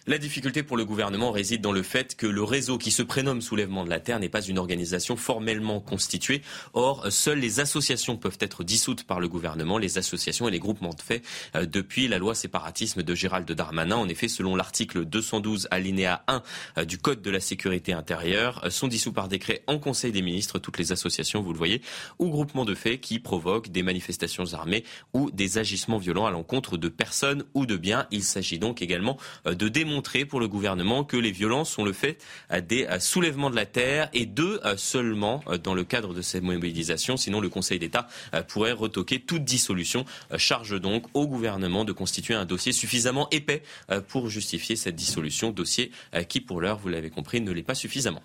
La 0.07 0.19
difficulté 0.19 0.63
pour 0.63 0.77
le 0.77 0.85
gouvernement 0.85 1.31
réside 1.31 1.61
dans 1.61 1.73
le 1.73 1.83
fait 1.83 2.17
que 2.17 2.27
le 2.27 2.43
réseau 2.43 2.79
qui 2.79 2.91
se 2.91 3.03
prénomme 3.03 3.43
Soulèvement 3.43 3.85
de 3.85 3.91
la 3.91 4.01
Terre 4.01 4.21
n'est 4.21 4.29
pas 4.29 4.41
une 4.41 4.59
organisation 4.59 5.17
formellement 5.17 5.81
constituée. 5.81 6.43
Or, 6.73 7.07
seules 7.11 7.41
les 7.41 7.61
associations 7.61 8.17
peuvent 8.17 8.39
être 8.41 8.65
dissoutes 8.65 9.05
par 9.05 9.21
le 9.21 9.29
gouvernement, 9.29 9.79
les 9.79 9.99
associations 9.99 10.49
et 10.49 10.51
les 10.51 10.59
groupements 10.59 10.95
de 10.95 11.01
fait, 11.01 11.23
euh, 11.55 11.67
depuis 11.67 12.09
la 12.09 12.19
loi 12.19 12.35
séparatisme 12.35 13.03
de 13.03 13.15
Gérald 13.15 13.51
Darmanin. 13.51 13.97
En 13.97 14.09
effet, 14.09 14.29
selon 14.29 14.57
l'article 14.57 15.05
212 15.05 15.69
alinéa 15.71 16.25
1 16.27 16.43
euh, 16.79 16.85
du 16.85 16.99
Code 16.99 17.23
de 17.23 17.31
la 17.31 17.41
sécurité 17.41 17.93
intérieure, 17.93 18.63
euh, 18.65 18.71
sont 18.71 18.89
dissous 18.89 19.13
par 19.13 19.29
décret 19.29 19.63
en 19.67 19.79
Conseil 19.79 20.13
des 20.13 20.23
ministres 20.23 20.59
toutes 20.59 20.79
les 20.79 20.93
associations, 20.93 21.43
vous 21.43 21.53
le 21.53 21.59
voyez, 21.59 21.83
ou 22.19 22.31
groupements 22.31 22.65
de 22.65 22.75
fait 22.75 22.99
qui 22.99 23.19
provoquent 23.19 23.69
des 23.69 23.83
manifestations 23.83 24.55
armées 24.55 24.85
ou 25.13 25.31
des 25.31 25.59
agissements 25.59 25.99
violents 25.99 26.27
à 26.27 26.31
l'encontre 26.31 26.77
de 26.77 26.89
personnes 26.89 27.45
ou 27.55 27.67
de 27.67 27.77
biens. 27.77 28.07
Il 28.11 28.23
s'agit 28.23 28.59
donc 28.59 28.83
également 28.83 29.19
de 29.45 29.69
démontrer 29.79 30.25
pour 30.25 30.41
le 30.41 30.49
gouvernement 30.49 31.05
que 31.05 31.17
les 31.17 31.31
violences 31.31 31.71
sont 31.71 31.85
le 31.85 31.93
fait 31.93 32.19
des 32.63 32.89
soulèvements 32.99 33.51
de 33.51 33.57
la 33.57 33.67
terre 33.67 34.09
et 34.13 34.27
deux 34.27 34.61
seulement 34.77 35.43
dans 35.63 35.75
le 35.75 35.85
cadre 35.85 36.15
de 36.15 36.23
cette 36.23 36.43
mobilisation. 36.43 37.17
Sinon, 37.17 37.41
le 37.41 37.49
Conseil 37.49 37.79
d'État 37.79 38.09
pourrait 38.49 38.73
retoquer 38.73 39.21
toute 39.21 39.45
dissolution. 39.45 40.05
Charge 40.37 40.81
donc 40.81 41.07
au 41.15 41.29
gouvernement 41.29 41.85
de 41.85 41.93
constituer 41.93 42.35
un 42.35 42.45
dossier 42.45 42.73
suffisamment 42.73 43.29
épais 43.31 43.63
pour 44.09 44.29
justifier 44.29 44.75
cette 44.75 44.97
dissolution. 44.97 45.51
Dossier 45.51 45.93
qui, 46.29 46.41
pour 46.41 46.61
l'heure, 46.61 46.79
vous 46.79 46.89
l'avez 46.89 47.11
compris, 47.11 47.41
ne 47.41 47.53
l'est 47.53 47.63
pas 47.63 47.77
suffisamment. 47.77 48.23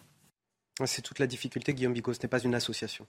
C'est 0.85 1.03
toute 1.03 1.19
la 1.19 1.27
difficulté, 1.27 1.75
Guillaume 1.75 1.93
Bigot. 1.93 2.13
Ce 2.13 2.19
n'est 2.23 2.29
pas 2.29 2.41
une 2.41 2.55
association. 2.55 3.05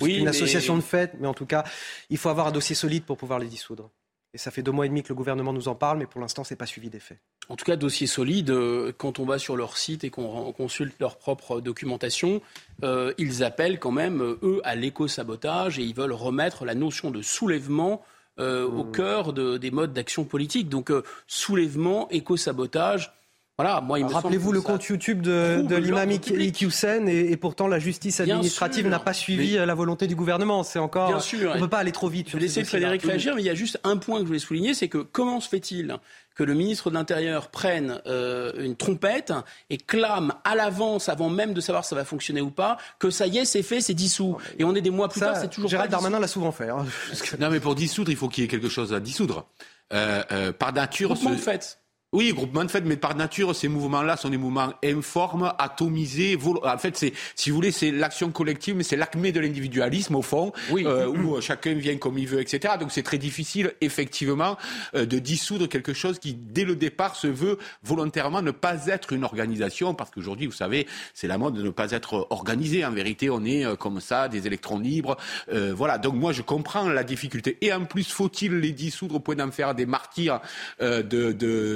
Oui, 0.00 0.16
une 0.16 0.28
association 0.28 0.76
de 0.76 0.82
fait, 0.82 1.14
mais 1.20 1.28
en 1.28 1.34
tout 1.34 1.46
cas, 1.46 1.64
il 2.10 2.18
faut 2.18 2.28
avoir 2.30 2.48
un 2.48 2.52
dossier 2.52 2.74
solide 2.74 3.04
pour 3.04 3.16
pouvoir 3.16 3.38
les 3.38 3.46
dissoudre. 3.46 3.90
Et 4.34 4.38
ça 4.38 4.50
fait 4.50 4.62
deux 4.62 4.72
mois 4.72 4.84
et 4.84 4.88
demi 4.88 5.02
que 5.02 5.08
le 5.08 5.14
gouvernement 5.14 5.52
nous 5.52 5.68
en 5.68 5.74
parle, 5.74 5.98
mais 5.98 6.06
pour 6.06 6.20
l'instant, 6.20 6.44
ce 6.44 6.52
n'est 6.52 6.58
pas 6.58 6.66
suivi 6.66 6.90
des 6.90 7.00
faits. 7.00 7.18
En 7.48 7.56
tout 7.56 7.64
cas, 7.64 7.76
dossier 7.76 8.06
solide, 8.06 8.50
euh, 8.50 8.92
quand 8.96 9.18
on 9.18 9.24
va 9.24 9.38
sur 9.38 9.56
leur 9.56 9.78
site 9.78 10.04
et 10.04 10.10
qu'on 10.10 10.52
consulte 10.52 10.94
leur 11.00 11.16
propre 11.16 11.60
documentation, 11.60 12.42
euh, 12.84 13.14
ils 13.16 13.42
appellent 13.42 13.78
quand 13.78 13.90
même, 13.90 14.20
euh, 14.20 14.38
eux, 14.42 14.60
à 14.64 14.74
l'éco-sabotage 14.74 15.78
et 15.78 15.82
ils 15.82 15.94
veulent 15.94 16.12
remettre 16.12 16.66
la 16.66 16.74
notion 16.74 17.10
de 17.10 17.22
soulèvement 17.22 18.02
au 18.40 18.84
mmh. 18.84 18.92
cœur 18.92 19.32
des 19.32 19.70
modes 19.72 19.92
d'action 19.92 20.22
politique. 20.22 20.68
Donc, 20.68 20.92
soulèvement, 21.26 22.08
éco-sabotage, 22.10 23.12
Voilà, 23.58 23.80
moi, 23.80 23.98
Rappelez-vous 24.06 24.52
le 24.52 24.60
compte 24.60 24.84
YouTube 24.84 25.20
de, 25.20 25.62
de 25.62 25.74
l'imam 25.74 26.08
Iqiyoussen 26.10 27.08
et, 27.08 27.32
et, 27.32 27.36
pourtant 27.36 27.66
la 27.66 27.80
justice 27.80 28.20
administrative 28.20 28.86
n'a 28.86 29.00
pas 29.00 29.12
suivi 29.12 29.54
la 29.54 29.74
volonté 29.74 30.06
du 30.06 30.14
gouvernement. 30.14 30.62
C'est 30.62 30.78
encore. 30.78 31.08
Bien 31.08 31.20
sûr. 31.20 31.50
On 31.52 31.56
ne 31.56 31.60
peut 31.60 31.68
pas 31.68 31.78
aller 31.78 31.92
trop 31.92 32.08
vite. 32.08 32.28
Je 32.28 32.34
vais 32.34 32.42
laisser 32.42 32.62
Frédéric 32.62 33.02
réagir, 33.02 33.34
mais 33.34 33.42
il 33.42 33.46
y 33.46 33.50
a 33.50 33.54
juste 33.54 33.80
un 33.82 33.96
point 33.96 34.18
que 34.18 34.22
je 34.22 34.28
voulais 34.28 34.38
souligner, 34.38 34.74
c'est 34.74 34.88
que 34.88 34.98
comment 34.98 35.40
se 35.40 35.48
fait-il 35.48 35.98
que 36.38 36.44
le 36.44 36.54
ministre 36.54 36.88
de 36.88 36.94
l'Intérieur 36.94 37.48
prenne 37.48 38.00
euh, 38.06 38.52
une 38.64 38.76
trompette 38.76 39.32
et 39.70 39.76
clame 39.76 40.32
à 40.44 40.54
l'avance, 40.54 41.08
avant 41.08 41.28
même 41.28 41.52
de 41.52 41.60
savoir 41.60 41.84
si 41.84 41.90
ça 41.90 41.96
va 41.96 42.04
fonctionner 42.04 42.40
ou 42.40 42.50
pas, 42.50 42.78
que 43.00 43.10
ça 43.10 43.26
y 43.26 43.38
est, 43.38 43.44
c'est 43.44 43.64
fait, 43.64 43.80
c'est 43.80 43.92
dissous. 43.92 44.36
Et 44.56 44.62
on 44.62 44.76
est 44.76 44.80
des 44.80 44.90
mois 44.90 45.08
plus 45.08 45.18
tard, 45.18 45.36
c'est 45.36 45.50
toujours 45.50 45.68
Gérald 45.68 45.90
Darmanin 45.90 46.20
l'a 46.20 46.28
souvent 46.28 46.52
fait. 46.52 46.68
Hein. 46.68 46.86
Non, 47.40 47.50
mais 47.50 47.58
pour 47.58 47.74
dissoudre, 47.74 48.10
il 48.10 48.16
faut 48.16 48.28
qu'il 48.28 48.42
y 48.42 48.44
ait 48.44 48.48
quelque 48.48 48.68
chose 48.68 48.94
à 48.94 49.00
dissoudre. 49.00 49.46
Euh, 49.92 50.22
euh, 50.30 50.52
par 50.52 50.72
nature, 50.72 51.16
ce... 51.16 51.28
fait. 51.36 51.77
Oui, 52.14 52.32
groupement 52.32 52.64
de 52.64 52.70
fait, 52.70 52.80
mais 52.80 52.96
par 52.96 53.14
nature, 53.16 53.54
ces 53.54 53.68
mouvements-là 53.68 54.16
sont 54.16 54.30
des 54.30 54.38
mouvements 54.38 54.72
informes, 54.82 55.52
atomisés. 55.58 56.38
En 56.62 56.78
fait, 56.78 56.96
c'est, 56.96 57.12
si 57.34 57.50
vous 57.50 57.56
voulez, 57.56 57.70
c'est 57.70 57.90
l'action 57.90 58.30
collective, 58.30 58.74
mais 58.76 58.82
c'est 58.82 58.96
l'acmé 58.96 59.30
de 59.30 59.40
l'individualisme 59.40 60.14
au 60.14 60.22
fond, 60.22 60.54
oui. 60.70 60.86
euh, 60.86 61.06
où 61.06 61.36
euh, 61.36 61.42
chacun 61.42 61.74
vient 61.74 61.98
comme 61.98 62.16
il 62.16 62.26
veut, 62.26 62.40
etc. 62.40 62.76
Donc 62.80 62.92
c'est 62.92 63.02
très 63.02 63.18
difficile, 63.18 63.74
effectivement, 63.82 64.56
euh, 64.94 65.04
de 65.04 65.18
dissoudre 65.18 65.68
quelque 65.68 65.92
chose 65.92 66.18
qui, 66.18 66.32
dès 66.32 66.64
le 66.64 66.76
départ, 66.76 67.14
se 67.14 67.26
veut 67.26 67.58
volontairement 67.82 68.40
ne 68.40 68.52
pas 68.52 68.86
être 68.86 69.12
une 69.12 69.22
organisation, 69.24 69.92
parce 69.92 70.10
qu'aujourd'hui, 70.10 70.46
vous 70.46 70.52
savez, 70.52 70.86
c'est 71.12 71.28
la 71.28 71.36
mode 71.36 71.56
de 71.56 71.62
ne 71.62 71.68
pas 71.68 71.90
être 71.90 72.26
organisé. 72.30 72.86
En 72.86 72.90
vérité, 72.90 73.28
on 73.28 73.44
est 73.44 73.66
euh, 73.66 73.76
comme 73.76 74.00
ça, 74.00 74.28
des 74.28 74.46
électrons 74.46 74.78
libres. 74.78 75.18
voilà. 75.50 75.98
Donc 75.98 76.14
moi, 76.14 76.32
je 76.32 76.40
comprends 76.40 76.88
la 76.88 77.04
difficulté. 77.04 77.58
Et 77.60 77.70
en 77.70 77.84
plus, 77.84 78.10
faut-il 78.10 78.60
les 78.60 78.72
dissoudre 78.72 79.16
au 79.16 79.20
point 79.20 79.34
d'en 79.34 79.50
faire 79.50 79.74
des 79.74 79.84
martyrs 79.84 80.40
de, 80.80 81.02
de, 81.02 81.32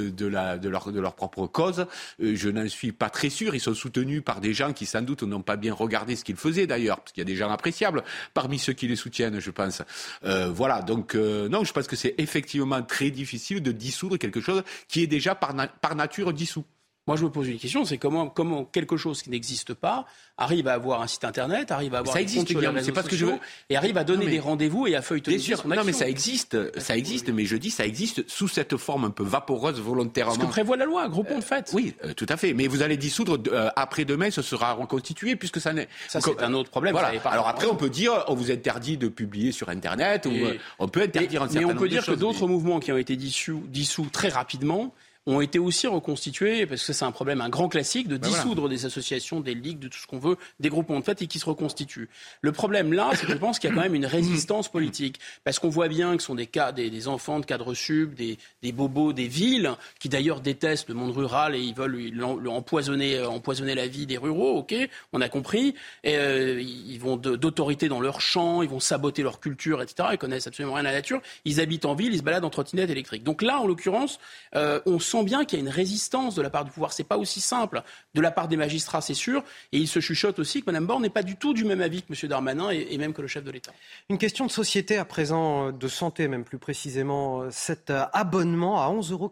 de 0.09 0.22
de, 0.29 0.99
leur, 0.99 1.15
propre 1.15 1.47
cause. 1.47 1.85
Euh, 2.21 2.35
je 2.35 2.49
n'en 2.49 2.67
suis 2.67 2.91
pas 2.91 3.09
très 3.09 3.29
sûr. 3.29 3.55
Ils 3.55 3.59
sont 3.59 3.73
soutenus 3.73 4.23
par 4.23 4.41
des 4.41 4.53
gens 4.53 4.73
qui, 4.73 4.85
sans 4.85 5.01
doute, 5.01 5.23
n'ont 5.23 5.41
pas 5.41 5.55
bien 5.55 5.73
regardé 5.73 6.15
ce 6.15 6.23
qu'ils 6.23 6.35
faisaient, 6.35 6.67
d'ailleurs, 6.67 6.99
parce 6.99 7.11
qu'il 7.11 7.21
y 7.21 7.25
a 7.25 7.25
des 7.25 7.35
gens 7.35 7.49
appréciables 7.49 8.03
parmi 8.33 8.59
ceux 8.59 8.73
qui 8.73 8.87
les 8.87 8.95
soutiennent, 8.95 9.39
je 9.39 9.51
pense. 9.51 9.81
Euh, 10.23 10.49
voilà, 10.49 10.81
donc 10.81 11.15
euh, 11.15 11.49
non, 11.49 11.63
je 11.63 11.73
pense 11.73 11.87
que 11.87 11.95
c'est 11.95 12.15
effectivement 12.17 12.81
très 12.81 13.11
difficile 13.11 13.61
de 13.61 13.71
dissoudre 13.71 14.17
quelque 14.17 14.41
chose 14.41 14.63
qui 14.87 15.03
est 15.03 15.07
déjà 15.07 15.35
par 15.35 15.95
nature 15.95 16.33
dissous. 16.33 16.65
Moi, 17.05 17.17
je 17.17 17.25
me 17.25 17.29
pose 17.29 17.49
une 17.49 17.57
question, 17.57 17.83
c'est 17.83 17.97
comment, 17.97 18.29
comment 18.29 18.63
quelque 18.63 18.95
chose 18.95 19.21
qui 19.21 19.29
n'existe 19.29 19.73
pas 19.73 20.05
arrive 20.37 20.69
à 20.69 20.73
avoir 20.73 21.01
un 21.01 21.07
site 21.07 21.25
internet, 21.25 21.69
arrive 21.69 21.93
à 21.95 21.97
avoir 21.99 22.13
ça 22.15 22.21
existe, 22.21 22.47
c'est 22.47 22.91
pas 22.93 23.03
ce 23.03 23.09
que 23.09 23.17
je 23.17 23.25
veux, 23.25 23.39
et 23.69 23.75
arrive 23.75 23.97
à 23.97 24.05
donner 24.05 24.25
des 24.25 24.39
rendez-vous 24.39 24.87
et 24.87 24.95
à 24.95 25.01
feuilletonner 25.01 25.35
Bien 25.35 25.45
sûr, 25.57 25.67
non 25.67 25.83
mais 25.85 25.91
ça 25.91 26.07
existe, 26.07 26.79
ça 26.79 26.95
existe, 26.95 27.27
mais 27.29 27.43
je 27.43 27.57
dis 27.57 27.71
ça 27.71 27.85
existe 27.85 28.27
sous 28.29 28.47
cette 28.47 28.77
forme 28.77 29.03
un 29.03 29.09
peu 29.09 29.23
vaporeuse 29.23 29.81
volontairement. 29.81 30.33
Ce 30.33 30.39
que 30.39 30.45
prévoit 30.45 30.77
la 30.77 30.85
loi, 30.85 31.09
gros 31.09 31.23
pont 31.23 31.39
de 31.39 31.43
fait. 31.43 31.71
oui, 31.73 31.93
euh, 32.05 32.13
tout 32.13 32.25
à 32.29 32.37
fait. 32.37 32.53
Mais 32.53 32.67
vous 32.67 32.81
allez 32.81 32.95
dissoudre 32.95 33.37
euh, 33.51 33.69
après 33.75 34.05
demain, 34.05 34.31
ce 34.31 34.41
sera 34.41 34.71
reconstitué 34.71 35.35
puisque 35.35 35.59
ça 35.59 35.73
n'est. 35.73 35.89
Ça 36.07 36.21
c'est 36.21 36.41
un 36.41 36.53
autre 36.53 36.69
problème. 36.69 36.93
Voilà. 36.93 37.11
Alors 37.25 37.49
après, 37.49 37.67
on 37.67 37.75
peut 37.75 37.89
dire, 37.89 38.23
on 38.29 38.35
vous 38.35 38.49
interdit 38.49 38.97
de 38.97 39.09
publier 39.09 39.51
sur 39.51 39.67
internet, 39.67 40.25
ou 40.25 40.31
euh, 40.31 40.57
on 40.79 40.87
peut 40.87 41.01
interdire 41.01 41.43
un 41.43 41.49
certain 41.49 41.67
Mais 41.67 41.73
on 41.73 41.75
peut 41.75 41.89
dire 41.89 42.05
que 42.05 42.11
d'autres 42.11 42.47
mouvements 42.47 42.79
qui 42.79 42.93
ont 42.93 42.97
été 42.97 43.17
dissous, 43.17 43.61
dissous 43.67 44.07
très 44.11 44.29
rapidement 44.29 44.93
ont 45.25 45.41
été 45.41 45.59
aussi 45.59 45.87
reconstitués, 45.87 46.65
parce 46.65 46.85
que 46.85 46.93
c'est 46.93 47.05
un 47.05 47.11
problème, 47.11 47.39
un 47.41 47.49
grand 47.49 47.69
classique, 47.69 48.07
de 48.07 48.17
ben 48.17 48.27
dissoudre 48.27 48.67
des 48.67 48.85
associations, 48.85 49.39
des 49.39 49.53
ligues, 49.53 49.79
de 49.79 49.87
tout 49.87 49.97
ce 49.97 50.07
qu'on 50.07 50.19
veut, 50.19 50.37
des 50.59 50.69
groupements 50.69 50.99
de 50.99 51.05
fait, 51.05 51.21
et 51.21 51.27
qui 51.27 51.39
se 51.39 51.45
reconstituent. 51.45 52.09
Le 52.41 52.51
problème 52.51 52.91
là, 52.91 53.11
c'est 53.15 53.25
que 53.25 53.31
je 53.31 53.37
pense 53.37 53.59
qu'il 53.59 53.69
y 53.69 53.73
a 53.73 53.75
quand 53.75 53.81
même 53.81 53.95
une 53.95 54.05
résistance 54.05 54.69
politique, 54.69 55.19
parce 55.43 55.59
qu'on 55.59 55.69
voit 55.69 55.87
bien 55.87 56.15
que 56.17 56.21
ce 56.21 56.27
sont 56.27 56.35
des, 56.35 56.47
cas, 56.47 56.71
des, 56.71 57.07
enfants 57.07 57.39
de 57.39 57.45
cadres 57.45 57.73
sub, 57.73 58.15
des, 58.15 58.37
des, 58.61 58.71
bobos 58.71 59.13
des 59.13 59.27
villes, 59.27 59.71
qui 59.99 60.09
d'ailleurs 60.09 60.41
détestent 60.41 60.89
le 60.89 60.95
monde 60.95 61.15
rural 61.15 61.55
et 61.55 61.59
ils 61.59 61.73
veulent 61.73 61.91
lui, 61.91 62.23
empoisonner, 62.23 63.17
euh, 63.17 63.29
empoisonner 63.29 63.75
la 63.75 63.87
vie 63.87 64.05
des 64.05 64.17
ruraux, 64.17 64.57
ok, 64.57 64.75
on 65.13 65.21
a 65.21 65.29
compris, 65.29 65.75
et, 66.03 66.17
euh, 66.17 66.61
ils 66.61 66.99
vont 66.99 67.15
d'autorité 67.15 67.87
dans 67.87 68.01
leur 68.01 68.19
champ, 68.19 68.61
ils 68.61 68.69
vont 68.69 68.79
saboter 68.79 69.23
leur 69.23 69.39
culture, 69.39 69.81
etc., 69.81 70.09
ils 70.13 70.17
connaissent 70.17 70.47
absolument 70.47 70.73
rien 70.73 70.85
à 70.85 70.91
la 70.91 70.97
nature, 70.97 71.21
ils 71.45 71.61
habitent 71.61 71.85
en 71.85 71.95
ville, 71.95 72.13
ils 72.13 72.19
se 72.19 72.23
baladent 72.23 72.45
en 72.45 72.49
trottinette 72.49 72.89
électrique. 72.89 73.23
Donc 73.23 73.41
là, 73.41 73.59
en 73.59 73.67
l'occurrence, 73.67 74.19
euh, 74.55 74.79
on 74.85 74.99
bien 75.21 75.45
qu'il 75.45 75.59
y 75.59 75.61
a 75.61 75.65
une 75.65 75.69
résistance 75.69 76.33
de 76.33 76.41
la 76.41 76.49
part 76.49 76.65
du 76.65 76.71
pouvoir. 76.71 76.93
C'est 76.93 77.03
pas 77.03 77.17
aussi 77.17 77.41
simple. 77.41 77.83
De 78.15 78.21
la 78.21 78.31
part 78.31 78.47
des 78.47 78.57
magistrats, 78.57 79.01
c'est 79.01 79.13
sûr. 79.13 79.43
Et 79.71 79.77
il 79.77 79.87
se 79.87 79.99
chuchote 79.99 80.39
aussi 80.39 80.61
que 80.61 80.65
Mme 80.65 80.87
Borne 80.87 81.03
n'est 81.03 81.09
pas 81.09 81.21
du 81.21 81.35
tout 81.35 81.53
du 81.53 81.65
même 81.65 81.81
avis 81.81 82.01
que 82.01 82.11
M. 82.11 82.29
Darmanin 82.29 82.71
et, 82.71 82.97
même 82.97 83.13
que 83.13 83.21
le 83.21 83.27
chef 83.27 83.43
de 83.43 83.51
l'État. 83.51 83.71
Une 84.09 84.17
question 84.17 84.47
de 84.47 84.51
société 84.51 84.97
à 84.97 85.05
présent, 85.05 85.67
euh, 85.67 85.71
de 85.71 85.87
santé 85.87 86.27
même 86.27 86.43
plus 86.43 86.57
précisément. 86.57 87.41
Euh, 87.41 87.49
cet 87.51 87.91
euh, 87.91 88.05
abonnement 88.13 88.81
à 88.81 88.89
11,90 88.89 89.11
euros 89.11 89.29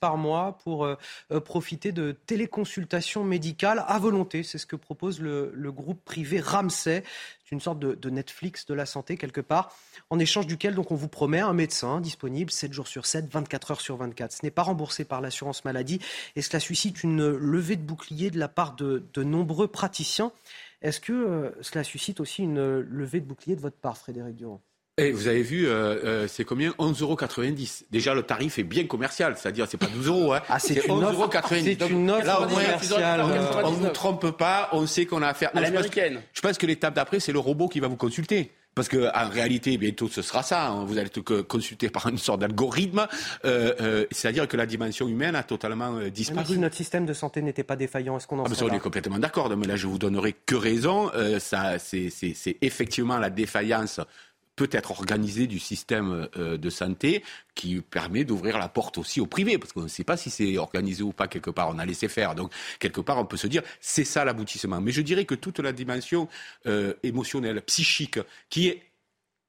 par 0.00 0.16
mois 0.16 0.58
pour 0.64 0.88
profiter 1.44 1.92
de 1.92 2.16
téléconsultations 2.26 3.22
médicales 3.22 3.84
à 3.86 3.98
volonté. 3.98 4.42
C'est 4.42 4.58
ce 4.58 4.66
que 4.66 4.76
propose 4.76 5.20
le, 5.20 5.52
le 5.54 5.70
groupe 5.70 6.02
privé 6.04 6.40
Ramsay 6.40 7.04
une 7.52 7.60
sorte 7.60 7.78
de, 7.78 8.10
Netflix 8.10 8.66
de 8.66 8.74
la 8.74 8.86
santé 8.86 9.16
quelque 9.16 9.40
part, 9.40 9.74
en 10.10 10.18
échange 10.18 10.46
duquel 10.46 10.78
on 10.78 10.94
vous 10.94 11.08
promet 11.08 11.40
un 11.40 11.52
médecin 11.52 12.00
disponible 12.00 12.50
7 12.50 12.72
jours 12.72 12.88
sur 12.88 13.06
7, 13.06 13.30
24 13.30 13.70
heures 13.70 13.80
sur 13.80 13.96
24. 13.96 14.32
Ce 14.32 14.38
n'est 14.42 14.50
pas 14.50 14.62
remboursé 14.62 15.04
par 15.04 15.20
l'assurance 15.20 15.64
maladie 15.64 16.00
et 16.36 16.42
cela 16.42 16.60
suscite 16.60 17.02
une 17.02 17.28
levée 17.28 17.76
de 17.76 17.82
bouclier 17.82 18.30
de 18.30 18.38
la 18.38 18.48
part 18.48 18.74
de, 18.76 19.02
nombreux 19.22 19.68
praticiens. 19.68 20.32
Est-ce 20.82 21.00
que 21.00 21.12
euh, 21.12 21.50
cela 21.60 21.84
suscite 21.84 22.18
aussi 22.18 22.42
une 22.42 22.80
levée 22.80 23.20
de 23.20 23.26
bouclier 23.26 23.54
de 23.54 23.60
votre 23.60 23.76
part, 23.76 23.96
Frédéric 23.96 24.34
Durand? 24.34 24.60
Et 25.02 25.12
vous 25.12 25.28
avez 25.28 25.42
vu, 25.42 25.66
euh, 25.66 25.70
euh, 26.04 26.28
c'est 26.28 26.44
combien? 26.44 26.70
11,90 26.78 27.02
euros. 27.02 27.16
Déjà, 27.90 28.14
le 28.14 28.22
tarif 28.22 28.58
est 28.58 28.64
bien 28.64 28.86
commercial, 28.86 29.36
c'est-à-dire 29.36 29.66
c'est 29.68 29.76
pas 29.76 29.86
12 29.86 30.06
euros. 30.08 30.32
Hein. 30.32 30.42
Ah, 30.48 30.58
c'est 30.58 30.74
11,90 30.74 30.90
euros. 30.90 31.30
C'est 31.78 31.90
une 31.90 32.10
offre 32.10 32.26
là, 32.26 32.46
commerciale. 32.48 33.20
On 33.64 33.70
ne 33.70 33.76
vous 33.76 33.88
trompe 33.88 34.30
pas, 34.30 34.68
on 34.72 34.86
sait 34.86 35.06
qu'on 35.06 35.22
a 35.22 35.28
affaire 35.28 35.50
à 35.54 35.60
l'américaine. 35.60 36.20
Je 36.32 36.40
pense 36.40 36.58
que 36.58 36.66
l'étape 36.66 36.94
d'après, 36.94 37.20
c'est 37.20 37.32
le 37.32 37.38
robot 37.38 37.68
qui 37.68 37.80
va 37.80 37.88
vous 37.88 37.96
consulter. 37.96 38.52
Parce 38.74 38.88
que 38.88 39.10
en 39.14 39.28
réalité, 39.28 39.76
bientôt, 39.76 40.08
ce 40.08 40.22
sera 40.22 40.42
ça. 40.42 40.68
Hein. 40.68 40.84
Vous 40.84 40.96
allez 40.96 41.08
être 41.08 41.42
consulté 41.42 41.90
par 41.90 42.08
une 42.08 42.16
sorte 42.16 42.40
d'algorithme. 42.40 43.06
Euh, 43.44 43.74
euh, 43.80 44.06
C'est-à-dire 44.10 44.48
que 44.48 44.56
la 44.56 44.64
dimension 44.64 45.08
humaine 45.08 45.36
a 45.36 45.42
totalement 45.42 45.96
euh, 45.96 46.08
disparu. 46.08 46.54
Si 46.54 46.58
notre 46.58 46.76
système 46.76 47.04
de 47.04 47.12
santé 47.12 47.42
n'était 47.42 47.64
pas 47.64 47.76
défaillant, 47.76 48.16
est-ce 48.16 48.26
qu'on 48.26 48.38
en 48.38 48.44
ah, 48.44 48.62
On 48.62 48.68
est 48.70 48.78
complètement 48.78 49.18
d'accord. 49.18 49.54
Mais 49.56 49.66
là, 49.66 49.76
je 49.76 49.86
vous 49.86 49.98
donnerai 49.98 50.34
que 50.46 50.54
raison. 50.54 51.10
Euh, 51.14 51.38
ça, 51.38 51.78
c'est 51.78 52.08
effectivement 52.62 53.18
la 53.18 53.28
défaillance 53.28 54.00
peut 54.62 54.76
être 54.76 54.92
organisé 54.92 55.46
du 55.46 55.58
système 55.58 56.28
euh, 56.36 56.56
de 56.56 56.70
santé 56.70 57.24
qui 57.54 57.80
permet 57.80 58.24
d'ouvrir 58.24 58.58
la 58.58 58.68
porte 58.68 58.96
aussi 58.98 59.20
au 59.20 59.26
privé, 59.26 59.58
parce 59.58 59.72
qu'on 59.72 59.82
ne 59.82 59.88
sait 59.88 60.04
pas 60.04 60.16
si 60.16 60.30
c'est 60.30 60.56
organisé 60.56 61.02
ou 61.02 61.12
pas 61.12 61.26
quelque 61.26 61.50
part, 61.50 61.68
on 61.70 61.78
a 61.78 61.84
laissé 61.84 62.08
faire. 62.08 62.34
Donc, 62.34 62.52
quelque 62.78 63.00
part, 63.00 63.18
on 63.18 63.24
peut 63.24 63.36
se 63.36 63.48
dire, 63.48 63.62
c'est 63.80 64.04
ça 64.04 64.24
l'aboutissement. 64.24 64.80
Mais 64.80 64.92
je 64.92 65.02
dirais 65.02 65.24
que 65.24 65.34
toute 65.34 65.58
la 65.58 65.72
dimension 65.72 66.28
euh, 66.66 66.94
émotionnelle, 67.02 67.62
psychique, 67.62 68.20
qui 68.50 68.68
est 68.68 68.82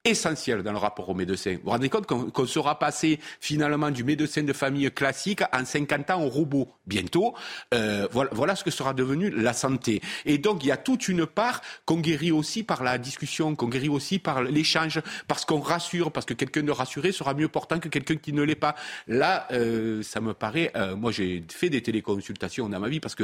essentiel 0.06 0.64
dans 0.64 0.74
le 0.74 0.78
rapport 0.78 1.08
au 1.08 1.14
médecin. 1.14 1.54
Vous 1.54 1.62
vous 1.64 1.70
rendez 1.70 1.88
compte 1.88 2.06
qu'on 2.08 2.46
sera 2.46 2.78
passé 2.78 3.20
finalement 3.40 3.90
du 3.90 4.04
médecin 4.04 4.44
de 4.44 4.52
famille 4.52 4.92
classique 4.92 5.42
en 5.54 5.64
50 5.64 6.10
ans 6.10 6.22
au 6.22 6.30
robot 6.30 6.68
bientôt. 6.86 7.34
Euh, 7.74 8.06
voilà, 8.12 8.58
ce 8.58 8.66
que 8.66 8.72
sera 8.72 8.94
devenu 8.94 9.30
la 9.30 9.54
santé. 9.54 10.02
Et 10.26 10.38
donc 10.38 10.66
il 10.66 10.68
y 10.68 10.72
a 10.72 10.78
toute 10.78 11.08
une 11.08 11.26
part 11.26 11.62
qu'on 11.86 12.00
guérit 12.00 12.34
aussi 12.34 12.64
par 12.64 12.84
la 12.84 12.98
discussion, 12.98 13.56
qu'on 13.56 13.70
guérit 13.70 13.88
aussi 13.88 14.20
par 14.20 14.44
l'échange, 14.44 15.02
parce 15.30 15.46
qu'on 15.46 15.62
rassure, 15.62 16.12
parce 16.12 16.26
que 16.26 16.34
quelqu'un 16.34 16.64
de 16.64 16.72
rassuré 16.72 17.14
sera 17.14 17.34
mieux 17.34 17.48
portant 17.48 17.80
que 17.80 17.88
quelqu'un 17.88 18.18
qui 18.18 18.34
ne 18.34 18.42
l'est 18.42 18.56
pas. 18.56 18.76
Là, 19.08 19.48
euh, 19.54 20.04
ça 20.04 20.20
me 20.20 20.34
paraît. 20.34 20.72
Euh, 20.76 20.98
moi, 20.98 21.14
j'ai 21.14 21.46
fait 21.48 21.70
des 21.70 21.82
téléconsultations 21.82 22.68
dans 22.68 22.80
ma 22.80 22.90
vie 22.90 23.00
parce 23.00 23.16
que 23.16 23.24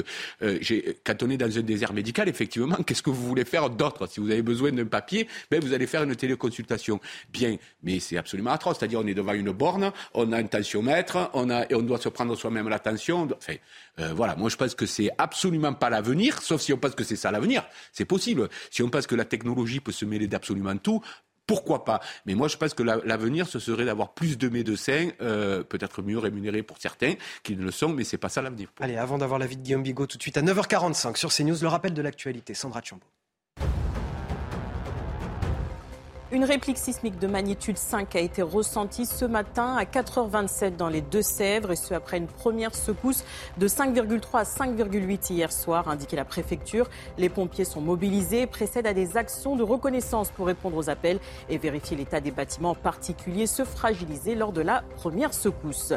quand 1.03 1.24
on 1.24 1.30
est 1.30 1.38
dans 1.38 1.58
un 1.58 1.61
désert 1.61 1.91
médical, 1.91 2.30
effectivement, 2.30 2.77
qu'est-ce 2.88 3.03
que 3.03 3.09
vous 3.09 3.27
voulez 3.27 3.43
faire 3.43 3.69
d'autre? 3.69 4.08
Si 4.08 4.22
vous 4.22 4.32
avez 4.32 4.41
besoin 4.41 4.72
d'un 4.72 4.85
papier, 4.85 5.27
ben 5.51 5.59
vous 5.61 5.74
allez 5.74 5.85
faire 5.85 6.03
une 6.03 6.16
téléconsultation 6.16 6.68
Bien, 7.31 7.57
mais 7.83 7.99
c'est 7.99 8.17
absolument 8.17 8.51
atroce. 8.51 8.77
C'est-à-dire, 8.80 8.99
on 8.99 9.07
est 9.07 9.14
devant 9.14 9.33
une 9.33 9.51
borne, 9.51 9.91
on 10.14 10.31
a 10.31 10.38
un 10.38 10.43
tensiomètre, 10.43 11.30
on 11.33 11.49
a, 11.49 11.65
et 11.69 11.75
on 11.75 11.81
doit 11.81 11.99
se 11.99 12.09
prendre 12.09 12.35
soi-même 12.35 12.69
la 12.69 12.80
tension. 12.80 13.27
Enfin, 13.35 13.56
euh, 13.99 14.14
voilà. 14.14 14.35
Moi, 14.35 14.49
je 14.49 14.56
pense 14.56 14.75
que 14.75 14.85
c'est 14.85 15.09
absolument 15.17 15.73
pas 15.73 15.89
l'avenir, 15.89 16.41
sauf 16.41 16.61
si 16.61 16.73
on 16.73 16.77
pense 16.77 16.95
que 16.95 17.03
c'est 17.03 17.15
ça 17.15 17.31
l'avenir. 17.31 17.64
C'est 17.91 18.06
possible. 18.06 18.49
Si 18.72 18.83
on 18.83 18.89
pense 18.89 19.07
que 19.07 19.15
la 19.15 19.25
technologie 19.25 19.80
peut 19.80 19.91
se 19.91 20.06
mêler 20.06 20.27
d'absolument 20.27 20.75
tout, 20.77 21.01
pourquoi 21.49 21.83
pas? 21.83 21.99
Mais 22.27 22.35
moi, 22.35 22.48
je 22.48 22.57
pense 22.57 22.75
que 22.75 22.83
l'avenir, 22.83 23.48
ce 23.48 23.57
serait 23.57 23.85
d'avoir 23.85 24.14
plus 24.14 24.38
de 24.38 24.49
médecins, 24.49 25.09
euh, 25.19 25.64
peut-être 25.64 26.03
mieux 26.03 26.19
rémunérés 26.19 26.61
pour 26.61 26.77
certains, 26.77 27.15
qui 27.41 27.56
ne 27.56 27.64
le 27.64 27.72
sont, 27.72 27.89
mais 27.89 28.03
c'est 28.03 28.19
pas 28.19 28.30
ça 28.30 28.43
l'avenir. 28.43 28.72
Allez, 28.80 28.98
avant 28.98 29.17
d'avoir 29.17 29.39
l'avis 29.39 29.57
de 29.57 29.64
Guillaume 29.64 29.81
Bigot, 29.81 30.06
tout 30.06 30.17
de 30.17 30.22
suite 30.22 30.38
à 30.38 30.43
9h45 30.43 31.15
sur 31.15 31.33
CNews, 31.33 31.57
le 31.59 31.67
rappel 31.67 31.95
de 31.95 32.03
l'actualité. 32.03 32.53
Sandra 32.53 32.83
Chambaud. 32.83 33.07
Une 36.32 36.43
réplique 36.43 36.77
sismique 36.77 37.17
de 37.17 37.25
magnitude 37.25 37.80
5 37.80 38.16
a 38.16 38.19
été 38.19 38.43
ressentie 38.43 39.08
ce 39.08 39.25
matin 39.25 39.75
à 39.75 39.85
4h27 39.85 40.75
dans 40.75 40.88
les 40.88 41.01
Deux-Sèvres 41.01 41.72
et 41.72 41.75
ce 41.75 41.95
après 41.95 42.17
une 42.19 42.27
première 42.27 42.75
secousse 42.75 43.24
de 43.58 43.67
5,3 43.67 44.38
à 44.38 44.43
5,8 44.43 45.33
hier 45.33 45.51
soir, 45.51 45.88
indiqué 45.88 46.16
la 46.16 46.25
préfecture. 46.25 46.88
Les 47.17 47.30
pompiers 47.30 47.66
sont 47.66 47.82
mobilisés 47.82 48.41
et 48.41 48.45
précèdent 48.45 48.85
à 48.85 48.93
des 48.93 49.17
actions 49.17 49.56
de 49.56 49.64
reconnaissance 49.64 50.30
pour 50.30 50.45
répondre 50.45 50.77
aux 50.77 50.91
appels 50.91 51.19
et 51.49 51.58
vérifier 51.58 51.98
l'état 51.98 52.19
des 52.19 52.30
bâtiments, 52.30 52.72
en 52.72 52.75
particulier 52.75 53.48
ceux 53.48 53.66
fragilisés 53.66 54.35
lors 54.35 54.51
de 54.51 54.61
la 54.61 54.83
première 54.98 55.33
secousse. 55.33 55.93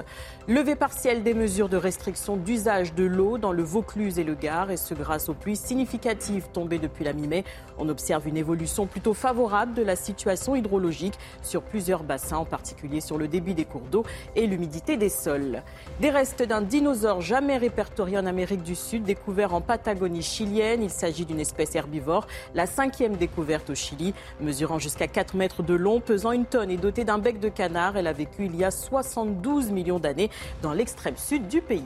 Levée 0.49 0.77
partielle 0.77 1.23
des 1.23 1.35
mesures 1.35 1.69
de 1.69 1.77
restriction 1.77 2.39
d'usage 2.39 2.95
de 2.95 3.05
l'eau 3.05 3.37
dans 3.37 3.53
le 3.53 3.63
Vaucluse 3.63 4.19
et 4.19 4.25
le 4.25 4.35
Gard 4.35 4.71
et 4.71 4.79
ce 4.79 4.95
grâce 4.95 5.29
aux 5.29 5.35
pluies 5.35 5.57
significatives 5.57 6.47
tombées 6.55 6.79
depuis 6.79 7.05
la 7.05 7.13
mi-mai. 7.13 7.45
On 7.77 7.91
observe 7.91 8.27
une 8.27 8.39
évolution 8.39 8.87
plutôt 8.87 9.13
favorable 9.13 9.75
de 9.75 9.83
la 9.83 9.95
situation 9.95 10.22
situation 10.23 10.55
hydrologique 10.55 11.19
sur 11.43 11.63
plusieurs 11.63 12.05
bassins, 12.05 12.37
en 12.37 12.45
particulier 12.45 13.01
sur 13.01 13.19
le 13.19 13.27
débit 13.27 13.55
des 13.55 13.65
cours 13.65 13.83
d'eau 13.91 14.05
et 14.37 14.47
l'humidité 14.47 14.97
des 14.97 15.09
sols. 15.09 15.63
Des 16.01 16.11
restes 16.11 16.45
d'un 16.45 16.63
dinosaure 16.63 17.21
jamais 17.21 17.57
répertorié 17.57 18.19
en 18.19 18.27
Amérique 18.27 18.63
du 18.63 18.77
Sud, 18.77 19.03
découvert 19.03 19.53
en 19.53 19.61
Patagonie 19.61 20.23
chilienne. 20.23 20.81
Il 20.85 20.91
s'agit 20.91 21.25
d'une 21.25 21.41
espèce 21.41 21.75
herbivore, 21.75 22.29
la 22.55 22.67
cinquième 22.67 23.17
découverte 23.17 23.71
au 23.71 23.75
Chili, 23.75 24.15
mesurant 24.41 24.79
jusqu'à 24.79 25.09
4 25.09 25.35
mètres 25.35 25.65
de 25.65 25.75
long, 25.75 25.99
pesant 25.99 26.31
une 26.31 26.47
tonne 26.47 26.71
et 26.71 26.77
dotée 26.77 27.05
d'un 27.05 27.19
bec 27.19 27.41
de 27.41 27.49
canard. 27.49 27.97
Elle 27.97 28.07
a 28.07 28.13
vécu 28.13 28.45
il 28.45 28.55
y 28.55 28.63
a 28.63 28.71
72 28.71 29.73
millions 29.73 29.99
d'années 29.99 30.31
dans 30.63 30.73
l'extrême 30.73 31.17
sud 31.17 31.49
du 31.49 31.61
pays. 31.61 31.83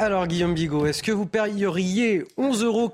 Alors 0.00 0.28
Guillaume 0.28 0.54
Bigot, 0.54 0.86
est-ce 0.86 1.02
que 1.02 1.10
vous 1.10 1.26
payeriez 1.26 2.20
11,90 2.38 2.64
euros 2.64 2.92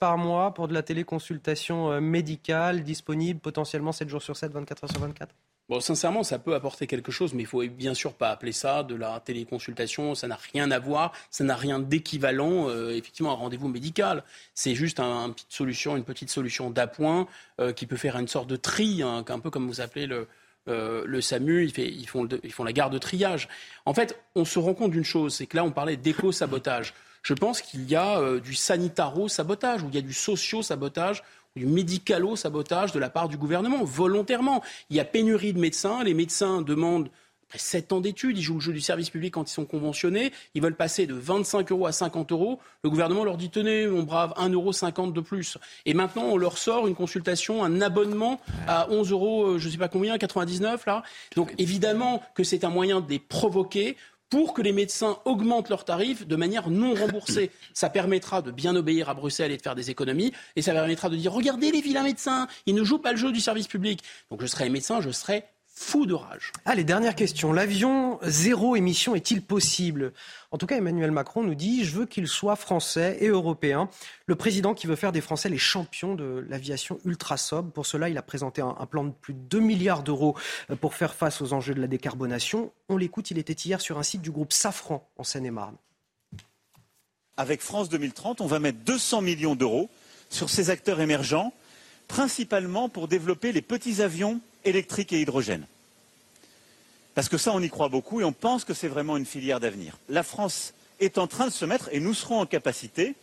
par 0.00 0.16
mois 0.16 0.54
pour 0.54 0.66
de 0.66 0.72
la 0.72 0.82
téléconsultation 0.82 1.92
euh, 1.92 2.00
médicale 2.00 2.82
disponible 2.84 3.38
potentiellement 3.38 3.92
7 3.92 4.08
jours 4.08 4.22
sur 4.22 4.34
7, 4.34 4.50
24 4.50 4.84
heures 4.84 4.90
sur 4.90 5.00
24 5.00 5.34
Bon, 5.68 5.80
sincèrement, 5.80 6.22
ça 6.22 6.38
peut 6.38 6.54
apporter 6.54 6.86
quelque 6.86 7.12
chose, 7.12 7.34
mais 7.34 7.42
il 7.42 7.46
faut 7.46 7.62
bien 7.68 7.92
sûr 7.92 8.14
pas 8.14 8.30
appeler 8.30 8.52
ça 8.52 8.82
de 8.82 8.94
la 8.94 9.20
téléconsultation. 9.20 10.14
Ça 10.14 10.26
n'a 10.26 10.38
rien 10.54 10.70
à 10.70 10.78
voir, 10.78 11.12
ça 11.30 11.44
n'a 11.44 11.54
rien 11.54 11.78
d'équivalent, 11.78 12.70
euh, 12.70 12.96
effectivement, 12.96 13.32
à 13.32 13.34
un 13.34 13.36
rendez-vous 13.36 13.68
médical. 13.68 14.24
C'est 14.54 14.74
juste 14.74 15.00
un, 15.00 15.26
une 15.26 15.34
petite 15.34 15.52
solution, 15.52 15.98
une 15.98 16.04
petite 16.04 16.30
solution 16.30 16.70
d'appoint 16.70 17.26
euh, 17.60 17.74
qui 17.74 17.86
peut 17.86 17.96
faire 17.96 18.16
une 18.16 18.28
sorte 18.28 18.48
de 18.48 18.56
tri, 18.56 19.02
hein, 19.02 19.22
un 19.28 19.38
peu 19.38 19.50
comme 19.50 19.66
vous 19.66 19.82
appelez 19.82 20.06
le, 20.06 20.28
euh, 20.68 21.02
le 21.06 21.20
SAMU, 21.20 21.66
ils, 21.76 22.06
font 22.06 22.64
la 22.64 22.72
garde 22.72 22.92
de 22.92 22.98
triage. 22.98 23.48
En 23.84 23.94
fait, 23.94 24.18
on 24.34 24.44
se 24.44 24.58
rend 24.58 24.74
compte 24.74 24.92
d'une 24.92 25.04
chose, 25.04 25.34
c'est 25.34 25.46
que 25.46 25.56
là, 25.56 25.64
on 25.64 25.72
parlait 25.72 25.96
d'éco-sabotage. 25.96 26.94
Je 27.22 27.34
pense 27.34 27.62
qu'il 27.62 27.88
y 27.88 27.96
a 27.96 28.18
euh, 28.18 28.40
du 28.40 28.54
sanitaro-sabotage, 28.54 29.82
ou 29.82 29.88
il 29.88 29.94
y 29.94 29.98
a 29.98 30.02
du 30.02 30.12
socio-sabotage, 30.12 31.22
ou 31.56 31.60
du 31.60 31.66
médicalo-sabotage 31.66 32.92
de 32.92 32.98
la 32.98 33.10
part 33.10 33.28
du 33.28 33.36
gouvernement, 33.36 33.84
volontairement. 33.84 34.62
Il 34.90 34.96
y 34.96 35.00
a 35.00 35.04
pénurie 35.04 35.52
de 35.52 35.58
médecins, 35.58 36.02
les 36.04 36.14
médecins 36.14 36.62
demandent 36.62 37.10
après 37.52 37.58
7 37.58 37.92
ans 37.92 38.00
d'études, 38.00 38.38
ils 38.38 38.42
jouent 38.42 38.54
le 38.54 38.60
jeu 38.60 38.72
du 38.72 38.80
service 38.80 39.10
public 39.10 39.34
quand 39.34 39.50
ils 39.50 39.52
sont 39.52 39.66
conventionnés, 39.66 40.32
ils 40.54 40.62
veulent 40.62 40.74
passer 40.74 41.06
de 41.06 41.12
25 41.12 41.70
euros 41.70 41.86
à 41.86 41.92
50 41.92 42.32
euros. 42.32 42.60
Le 42.82 42.88
gouvernement 42.88 43.24
leur 43.24 43.36
dit 43.36 43.50
tenez, 43.50 43.86
mon 43.86 44.04
brave, 44.04 44.32
1,50 44.38 44.52
euro 44.54 45.12
de 45.12 45.20
plus. 45.20 45.58
Et 45.84 45.92
maintenant, 45.92 46.22
on 46.24 46.38
leur 46.38 46.56
sort 46.56 46.86
une 46.86 46.94
consultation, 46.94 47.62
un 47.62 47.82
abonnement 47.82 48.40
à 48.66 48.90
11 48.90 49.12
euros, 49.12 49.44
euh, 49.44 49.58
je 49.58 49.66
ne 49.66 49.72
sais 49.72 49.76
pas 49.76 49.88
combien, 49.88 50.16
99 50.16 50.86
là. 50.86 51.02
Donc 51.36 51.52
évidemment 51.58 52.22
que 52.34 52.42
c'est 52.42 52.64
un 52.64 52.70
moyen 52.70 53.02
de 53.02 53.10
les 53.10 53.18
provoquer 53.18 53.98
pour 54.30 54.54
que 54.54 54.62
les 54.62 54.72
médecins 54.72 55.18
augmentent 55.26 55.68
leurs 55.68 55.84
tarifs 55.84 56.26
de 56.26 56.36
manière 56.36 56.70
non 56.70 56.94
remboursée. 56.94 57.50
Ça 57.74 57.90
permettra 57.90 58.40
de 58.40 58.50
bien 58.50 58.74
obéir 58.74 59.10
à 59.10 59.14
Bruxelles 59.14 59.52
et 59.52 59.58
de 59.58 59.62
faire 59.62 59.74
des 59.74 59.90
économies. 59.90 60.32
Et 60.56 60.62
ça 60.62 60.72
permettra 60.72 61.10
de 61.10 61.16
dire, 61.16 61.34
regardez 61.34 61.70
les 61.70 61.82
vilains 61.82 62.02
médecins, 62.02 62.46
ils 62.64 62.74
ne 62.74 62.82
jouent 62.82 62.98
pas 62.98 63.10
le 63.10 63.18
jeu 63.18 63.30
du 63.30 63.40
service 63.40 63.68
public. 63.68 64.02
Donc 64.30 64.40
je 64.40 64.46
serai 64.46 64.70
médecin, 64.70 65.02
je 65.02 65.10
serai 65.10 65.44
fou 65.82 66.06
de 66.06 66.14
rage. 66.14 66.52
Allez, 66.64 66.84
dernière 66.84 67.14
question. 67.14 67.52
L'avion 67.52 68.18
zéro 68.22 68.76
émission 68.76 69.14
est-il 69.14 69.42
possible? 69.42 70.12
En 70.52 70.58
tout 70.58 70.66
cas, 70.66 70.76
Emmanuel 70.76 71.10
Macron 71.10 71.42
nous 71.42 71.56
dit 71.56 71.84
je 71.84 71.96
veux 71.96 72.06
qu'il 72.06 72.28
soit 72.28 72.56
français 72.56 73.18
et 73.20 73.28
européen. 73.28 73.90
Le 74.26 74.36
président 74.36 74.74
qui 74.74 74.86
veut 74.86 74.96
faire 74.96 75.12
des 75.12 75.20
Français 75.20 75.48
les 75.48 75.58
champions 75.58 76.14
de 76.14 76.46
l'aviation 76.48 76.98
ultra 77.04 77.36
sobre. 77.36 77.72
Pour 77.72 77.84
cela, 77.84 78.08
il 78.08 78.16
a 78.16 78.22
présenté 78.22 78.62
un, 78.62 78.86
plan 78.86 79.04
de 79.04 79.10
plus 79.10 79.34
de 79.34 79.40
2 79.40 79.60
milliards 79.60 80.02
d'euros 80.02 80.36
euh, 80.70 80.76
pour 80.76 80.94
faire 80.94 81.14
face 81.14 81.42
aux 81.42 81.52
enjeux 81.52 81.74
de 81.74 81.80
la 81.80 81.88
décarbonation. 81.88 82.72
On 82.88 82.96
l'écoute, 82.96 83.30
il 83.30 83.38
était 83.38 83.52
hier 83.52 83.80
sur 83.80 83.98
un 83.98 84.02
site 84.04 84.22
du 84.22 84.30
groupe 84.30 84.52
Safran 84.52 85.06
en 85.18 85.24
Seine-et-Marne. 85.24 85.76
Avec 87.36 87.60
France 87.60 87.88
2030, 87.88 88.40
on 88.40 88.46
va 88.46 88.60
mettre 88.60 88.78
200 88.78 89.22
millions 89.22 89.56
d'euros 89.56 89.90
sur 90.30 90.48
ces 90.48 90.70
acteurs 90.70 91.00
émergents, 91.00 91.52
principalement 92.06 92.88
pour 92.88 93.08
développer 93.08 93.52
les 93.52 93.62
petits 93.62 94.00
avions 94.00 94.40
électriques 94.64 95.12
et 95.12 95.20
hydrogène. 95.20 95.66
Parce 97.14 97.28
que 97.28 97.36
ça, 97.36 97.52
on 97.52 97.60
y 97.60 97.68
croit 97.68 97.88
beaucoup 97.88 98.20
et 98.20 98.24
on 98.24 98.32
pense 98.32 98.64
que 98.64 98.74
c'est 98.74 98.88
vraiment 98.88 99.16
une 99.16 99.26
filière 99.26 99.60
d'avenir. 99.60 99.98
La 100.08 100.22
France 100.22 100.72
est 101.00 101.18
en 101.18 101.26
train 101.26 101.46
de 101.46 101.52
se 101.52 101.64
mettre, 101.64 101.88
et 101.92 102.00
nous 102.00 102.14
serons 102.14 102.40
en 102.40 102.46
capacité, 102.46 103.14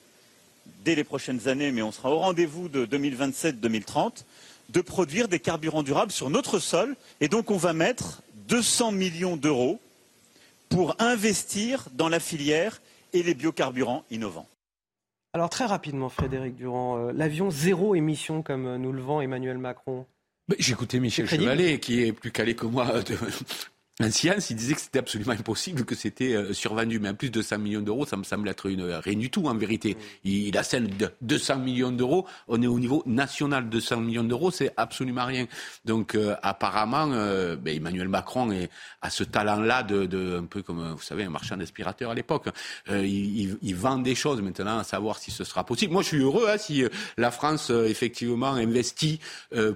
dès 0.84 0.95
les 0.95 1.03
prochaines 1.03 1.48
années, 1.48 1.72
mais 1.72 1.82
on 1.82 1.92
sera 1.92 2.11
au 2.11 2.19
rendez-vous 2.19 2.69
de 2.69 2.85
2027-2030, 2.85 4.26
de 4.69 4.82
produire 4.82 5.27
des 5.27 5.40
carburants 5.40 5.82
durables 5.82 6.11
sur 6.11 6.30
notre 6.30 6.59
sol. 6.59 6.95
Et 7.22 7.27
donc, 7.27 7.50
on 7.50 7.58
va 7.58 7.74
mettre 7.74 8.22
200 8.50 8.92
millions 8.92 9.38
d'euros 9.38 9.80
pour 10.69 10.95
investir 11.00 11.88
dans 11.93 12.09
la 12.09 12.19
filière 12.19 12.82
et 13.14 13.24
les 13.24 13.34
biocarburants 13.34 14.03
innovants. 14.11 14.48
Alors 15.34 15.50
très 15.50 15.66
rapidement, 15.66 16.09
Frédéric 16.09 16.56
Durand, 16.56 16.98
euh, 16.98 17.11
l'avion 17.11 17.51
zéro 17.51 17.93
émission 17.93 18.42
comme 18.42 18.66
euh, 18.66 18.77
nous 18.80 18.92
le 18.92 19.01
vend 19.01 19.22
Emmanuel 19.22 19.59
Macron. 19.59 20.06
J'ai 20.58 20.74
écouté 20.74 21.00
Michel 21.00 21.28
Chevalet, 21.28 21.80
qui 21.80 22.02
est 22.02 22.11
plus 22.11 22.32
calé 22.32 22.56
que 22.56 22.66
moi 22.66 23.02
de, 23.03 23.18
un 24.02 24.11
science, 24.11 24.50
il 24.50 24.56
disait 24.56 24.76
que 24.76 24.80
c'était 24.80 25.00
absolument 25.00 25.34
impossible, 25.34 25.84
que 25.84 25.94
c'était 25.94 26.34
euh, 26.34 26.53
survendu. 26.53 27.00
Mais 27.00 27.10
en 27.10 27.16
plus 27.16 27.30
de 27.30 27.42
100 27.42 27.60
millions 27.60 27.82
d'euros, 27.82 28.06
ça 28.06 28.16
me 28.16 28.24
semble 28.24 28.48
être 28.48 28.68
une, 28.68 28.82
rien 28.82 29.16
du 29.16 29.30
tout 29.30 29.48
en 29.48 29.56
vérité. 29.56 29.98
Il, 30.24 30.58
a 30.58 30.64
celle 30.64 30.95
de 30.95 31.11
200 31.22 31.58
millions 31.58 31.92
d'euros. 31.92 32.26
On 32.48 32.61
est 32.61 32.68
au 32.68 32.80
niveau 32.80 33.03
national 33.06 33.68
de 33.68 33.80
100 33.80 34.00
millions 34.00 34.24
d'euros, 34.24 34.52
c'est 34.52 34.72
absolument 34.78 35.26
rien. 35.26 35.48
Donc 35.84 36.16
euh, 36.16 36.36
apparemment, 36.44 37.10
euh, 37.11 37.58
ben, 37.58 37.76
Emmanuel 37.76 38.08
Macron 38.08 38.53
est, 38.53 38.69
a 39.02 39.10
ce 39.10 39.26
talent-là 39.26 39.84
de, 39.84 40.06
de, 40.06 40.38
un 40.40 40.45
peu 40.45 40.61
comme 40.61 40.94
vous 40.94 41.02
savez 41.02 41.26
un 41.26 41.30
marchand 41.30 41.58
d'aspirateur 41.58 42.11
à 42.11 42.16
l'époque. 42.16 42.48
Il, 42.88 43.03
il, 43.03 43.58
il, 43.61 43.76
vend 43.76 43.98
des 43.98 44.16
choses 44.16 44.42
maintenant, 44.42 44.80
à 44.80 44.86
savoir 44.86 45.18
si 45.18 45.30
ce 45.32 45.44
sera 45.44 45.66
possible. 45.66 45.92
Moi, 45.92 46.03
je 46.03 46.08
suis 46.08 46.22
heureux 46.22 46.48
hein, 46.50 46.58
si 46.58 46.86
la 47.18 47.32
France 47.32 47.69
effectivement 47.69 48.53
investit 48.53 49.19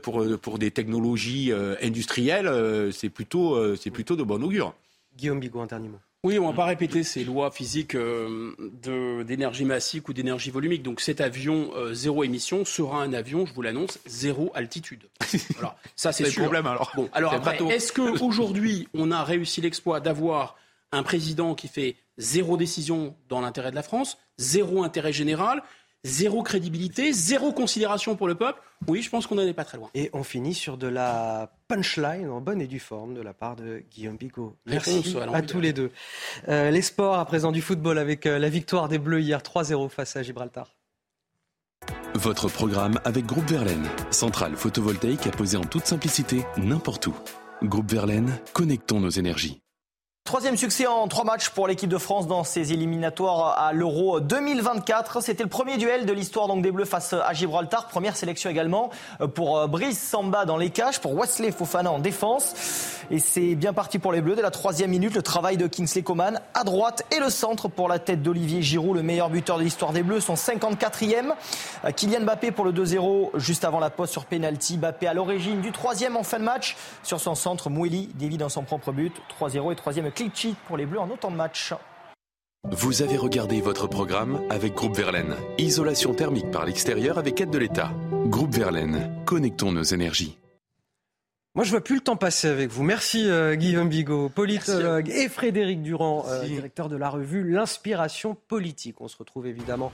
pour 0.02 0.26
pour 0.42 0.60
des 0.60 0.72
technologies 0.72 1.52
industrielles. 1.82 2.92
c'est 2.94 3.10
plutôt 3.10 3.76
c'est 3.76 3.92
plutôt 3.92 4.13
de 4.16 4.24
bon 4.24 4.44
augure. 4.44 4.74
Guillaume 5.16 5.40
Bigot, 5.40 5.62
un 5.62 5.68
dernier 5.68 5.90
mot. 5.90 6.00
Oui, 6.26 6.40
on 6.40 6.44
ne 6.44 6.48
va 6.52 6.56
pas 6.56 6.66
répéter 6.66 7.04
ces 7.04 7.26
lois 7.26 7.52
physiques 7.52 7.96
euh, 7.96 8.54
d'énergie 9.26 9.66
massique 9.66 10.08
ou 10.08 10.14
d'énergie 10.14 10.52
volumique. 10.52 10.82
Donc 10.82 11.02
cet 11.02 11.20
avion 11.20 11.72
euh, 11.76 11.94
zéro 11.94 12.24
émission 12.24 12.64
sera 12.64 13.04
un 13.04 13.12
avion, 13.12 13.46
je 13.46 13.54
vous 13.54 13.62
l'annonce, 13.62 14.00
zéro 14.06 14.50
altitude. 14.56 15.10
Voilà, 15.56 15.76
ça 15.98 16.14
c'est 16.14 16.26
sûr. 16.30 16.44
problème 16.44 16.66
alors. 16.66 16.94
Bon, 16.96 17.10
alors 17.12 17.34
est-ce 17.70 17.92
qu'aujourd'hui 17.92 18.88
on 18.94 19.12
a 19.12 19.24
réussi 19.24 19.60
l'exploit 19.60 20.00
d'avoir 20.00 20.56
un 20.94 21.04
président 21.04 21.56
qui 21.56 21.68
fait 21.68 21.98
zéro 22.18 22.56
décision 22.56 23.16
dans 23.28 23.42
l'intérêt 23.42 23.72
de 23.72 23.76
la 23.76 23.84
France, 23.84 24.18
zéro 24.38 24.84
intérêt 24.84 25.12
général, 25.12 25.62
zéro 26.04 26.44
crédibilité, 26.44 27.14
zéro 27.14 27.52
considération 27.52 28.16
pour 28.16 28.28
le 28.28 28.36
peuple. 28.36 28.62
Oui, 28.88 29.02
je 29.02 29.10
pense 29.10 29.28
qu'on 29.28 29.36
n'en 29.36 29.44
est 29.44 29.54
pas 29.54 29.64
très 29.64 29.78
loin. 29.78 29.90
Et 29.94 30.10
on 30.14 30.24
finit 30.24 30.54
sur 30.54 30.78
de 30.78 30.88
la 30.88 31.52
punchline 31.68 32.30
en 32.30 32.42
bonne 32.42 32.62
et 32.62 32.68
due 32.68 32.80
forme 32.80 33.14
de 33.14 33.22
la 33.22 33.34
part 33.34 33.56
de 33.56 33.84
Guillaume 33.92 34.18
Bigot. 34.18 34.56
Merci 34.66 35.16
à, 35.34 35.42
tous 35.42 35.62
les 35.62 35.74
deux. 35.74 35.92
Euh, 36.50 36.70
les 36.72 36.82
sports 36.82 37.18
à 37.18 37.26
présent 37.26 37.52
du 37.52 37.62
football 37.62 37.98
avec 37.98 38.26
euh, 38.26 38.40
la 38.40 38.50
victoire 38.50 38.90
des 38.90 39.00
Bleus 39.00 39.22
hier 39.22 39.40
3-0 39.40 39.90
face 39.90 40.16
à 40.16 40.24
Gibraltar. 40.24 40.76
Votre 42.16 42.48
programme 42.48 43.00
avec 43.06 43.26
Groupe 43.26 43.50
Verlaine, 43.50 43.88
centrale 44.12 44.56
photovoltaïque 44.56 45.28
à 45.28 45.32
poser 45.32 45.58
en 45.58 45.64
toute 45.64 45.86
simplicité 45.86 46.44
n'importe 46.58 47.08
où. 47.08 47.16
Groupe 47.64 47.92
Verlaine, 47.92 48.38
connectons 48.54 49.00
nos 49.00 49.10
énergies. 49.10 49.63
Troisième 50.26 50.56
succès 50.56 50.88
en 50.88 51.10
trois 51.10 51.26
matchs 51.26 51.50
pour 51.50 51.68
l'équipe 51.68 51.90
de 51.90 51.98
France 51.98 52.28
dans 52.28 52.46
ses 52.46 52.72
éliminatoires 52.72 53.60
à 53.60 53.74
l'Euro 53.74 54.22
2024. 54.22 55.22
C'était 55.22 55.44
le 55.44 55.50
premier 55.50 55.76
duel 55.76 56.06
de 56.06 56.14
l'histoire 56.14 56.48
donc 56.48 56.64
des 56.64 56.72
Bleus 56.72 56.86
face 56.86 57.12
à 57.12 57.34
Gibraltar. 57.34 57.90
Première 57.90 58.16
sélection 58.16 58.50
également 58.50 58.90
pour 59.36 59.58
euh, 59.58 59.68
Brice 59.68 60.02
Samba 60.02 60.46
dans 60.46 60.56
les 60.56 60.70
cages, 60.70 61.02
pour 61.02 61.14
Wesley 61.14 61.52
Fofana 61.52 61.92
en 61.92 62.00
défense. 62.00 62.56
Et 63.12 63.20
c'est 63.20 63.56
bien 63.56 63.74
parti 63.74 64.00
pour 64.00 64.14
les 64.14 64.22
Bleus. 64.22 64.36
Dès 64.36 64.42
la 64.42 64.50
troisième 64.50 64.92
minute, 64.92 65.14
le 65.14 65.22
travail 65.22 65.58
de 65.58 65.68
Kingsley 65.68 66.04
Coman 66.04 66.40
à 66.54 66.64
droite 66.64 67.04
et 67.12 67.20
le 67.20 67.30
centre 67.30 67.68
pour 67.68 67.90
la 67.90 68.00
tête 68.00 68.22
d'Olivier 68.22 68.62
Giroud, 68.62 68.96
le 68.96 69.04
meilleur 69.04 69.30
buteur 69.30 69.58
de 69.58 69.64
l'histoire 69.64 69.92
des 69.92 70.04
Bleus, 70.04 70.22
son 70.22 70.36
54e. 70.36 71.34
Euh, 71.84 71.92
Kylian 71.92 72.22
Mbappé 72.22 72.52
pour 72.52 72.64
le 72.64 72.72
2-0 72.72 73.32
juste 73.36 73.66
avant 73.66 73.82
la 73.82 73.90
pause 73.90 74.10
sur 74.10 74.24
penalty. 74.24 74.78
Mbappé 74.78 75.06
à 75.06 75.14
l'origine 75.14 75.60
du 75.60 75.74
troisième 75.74 76.16
en 76.16 76.24
fin 76.24 76.40
de 76.40 76.46
match. 76.46 76.78
Sur 77.04 77.20
son 77.20 77.36
centre, 77.36 77.70
Moueli 77.70 78.10
dévie 78.16 78.38
dans 78.38 78.50
son 78.50 78.64
propre 78.64 78.94
but. 78.94 79.14
3-0 79.38 79.74
et 79.74 79.76
troisième 79.76 80.13
clic 80.14 80.56
pour 80.68 80.78
les 80.78 80.86
Bleus 80.86 81.00
en 81.00 81.10
autant 81.10 81.32
de 81.32 81.36
matchs. 81.36 81.74
Vous 82.72 83.02
avez 83.02 83.18
regardé 83.18 83.60
votre 83.60 83.88
programme 83.88 84.40
avec 84.50 84.74
Groupe 84.74 84.96
Verlaine. 84.96 85.36
Isolation 85.58 86.14
thermique 86.14 86.50
par 86.50 86.66
l'extérieur 86.66 87.18
avec 87.18 87.42
aide 87.42 87.50
de 87.50 87.58
l'État. 87.58 87.92
Groupe 88.28 88.56
Verlaine, 88.56 89.12
connectons 89.26 89.74
nos 89.74 89.84
énergies. 89.84 90.38
Moi, 91.56 91.64
je 91.66 91.70
vois 91.70 91.82
plus 91.82 91.94
le 91.94 92.02
temps 92.02 92.16
passer 92.16 92.48
avec 92.48 92.72
vous. 92.72 92.82
Merci 92.82 93.30
euh, 93.30 93.54
Guillaume 93.54 93.88
Bigot, 93.88 94.28
politologue, 94.30 95.08
et 95.12 95.30
Frédéric 95.30 95.84
Durand, 95.84 96.26
euh, 96.28 96.44
directeur 96.48 96.90
de 96.90 96.96
la 96.96 97.12
revue 97.12 97.48
L'Inspiration 97.48 98.36
politique. 98.48 99.02
On 99.02 99.08
se 99.08 99.16
retrouve 99.18 99.46
évidemment 99.46 99.92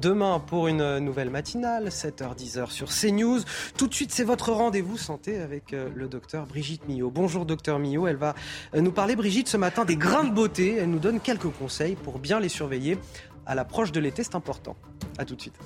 demain 0.00 0.38
pour 0.38 0.68
une 0.68 1.00
nouvelle 1.00 1.30
matinale, 1.30 1.88
7h-10h 1.88 2.70
sur 2.70 2.90
CNews. 2.90 3.40
Tout 3.76 3.88
de 3.88 3.94
suite, 3.94 4.12
c'est 4.12 4.22
votre 4.22 4.52
rendez-vous 4.52 4.96
santé 4.96 5.40
avec 5.40 5.72
euh, 5.72 5.88
le 5.96 6.06
docteur 6.06 6.46
Brigitte 6.46 6.86
Millot. 6.86 7.10
Bonjour 7.10 7.44
docteur 7.44 7.80
Millot, 7.80 8.06
elle 8.06 8.14
va 8.14 8.36
nous 8.72 8.92
parler, 8.92 9.16
Brigitte, 9.16 9.48
ce 9.48 9.56
matin 9.56 9.84
des 9.84 9.96
grains 9.96 10.22
de 10.22 10.32
beauté. 10.32 10.76
Elle 10.78 10.90
nous 10.90 11.00
donne 11.00 11.18
quelques 11.18 11.50
conseils 11.50 11.96
pour 11.96 12.20
bien 12.20 12.38
les 12.38 12.48
surveiller. 12.48 12.98
À 13.46 13.56
l'approche 13.56 13.90
de 13.90 13.98
l'été, 13.98 14.22
c'est 14.22 14.36
important. 14.36 14.76
A 15.18 15.24
tout 15.24 15.34
de 15.34 15.40
suite. 15.40 15.58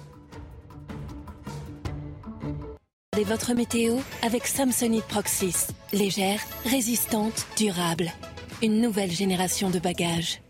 Votre 3.22 3.54
météo 3.54 3.98
avec 4.22 4.46
Samsonite 4.46 5.04
Proxys. 5.04 5.68
Légère, 5.92 6.40
résistante, 6.64 7.46
durable. 7.56 8.10
Une 8.62 8.80
nouvelle 8.80 9.12
génération 9.12 9.70
de 9.70 9.78
bagages. 9.78 10.40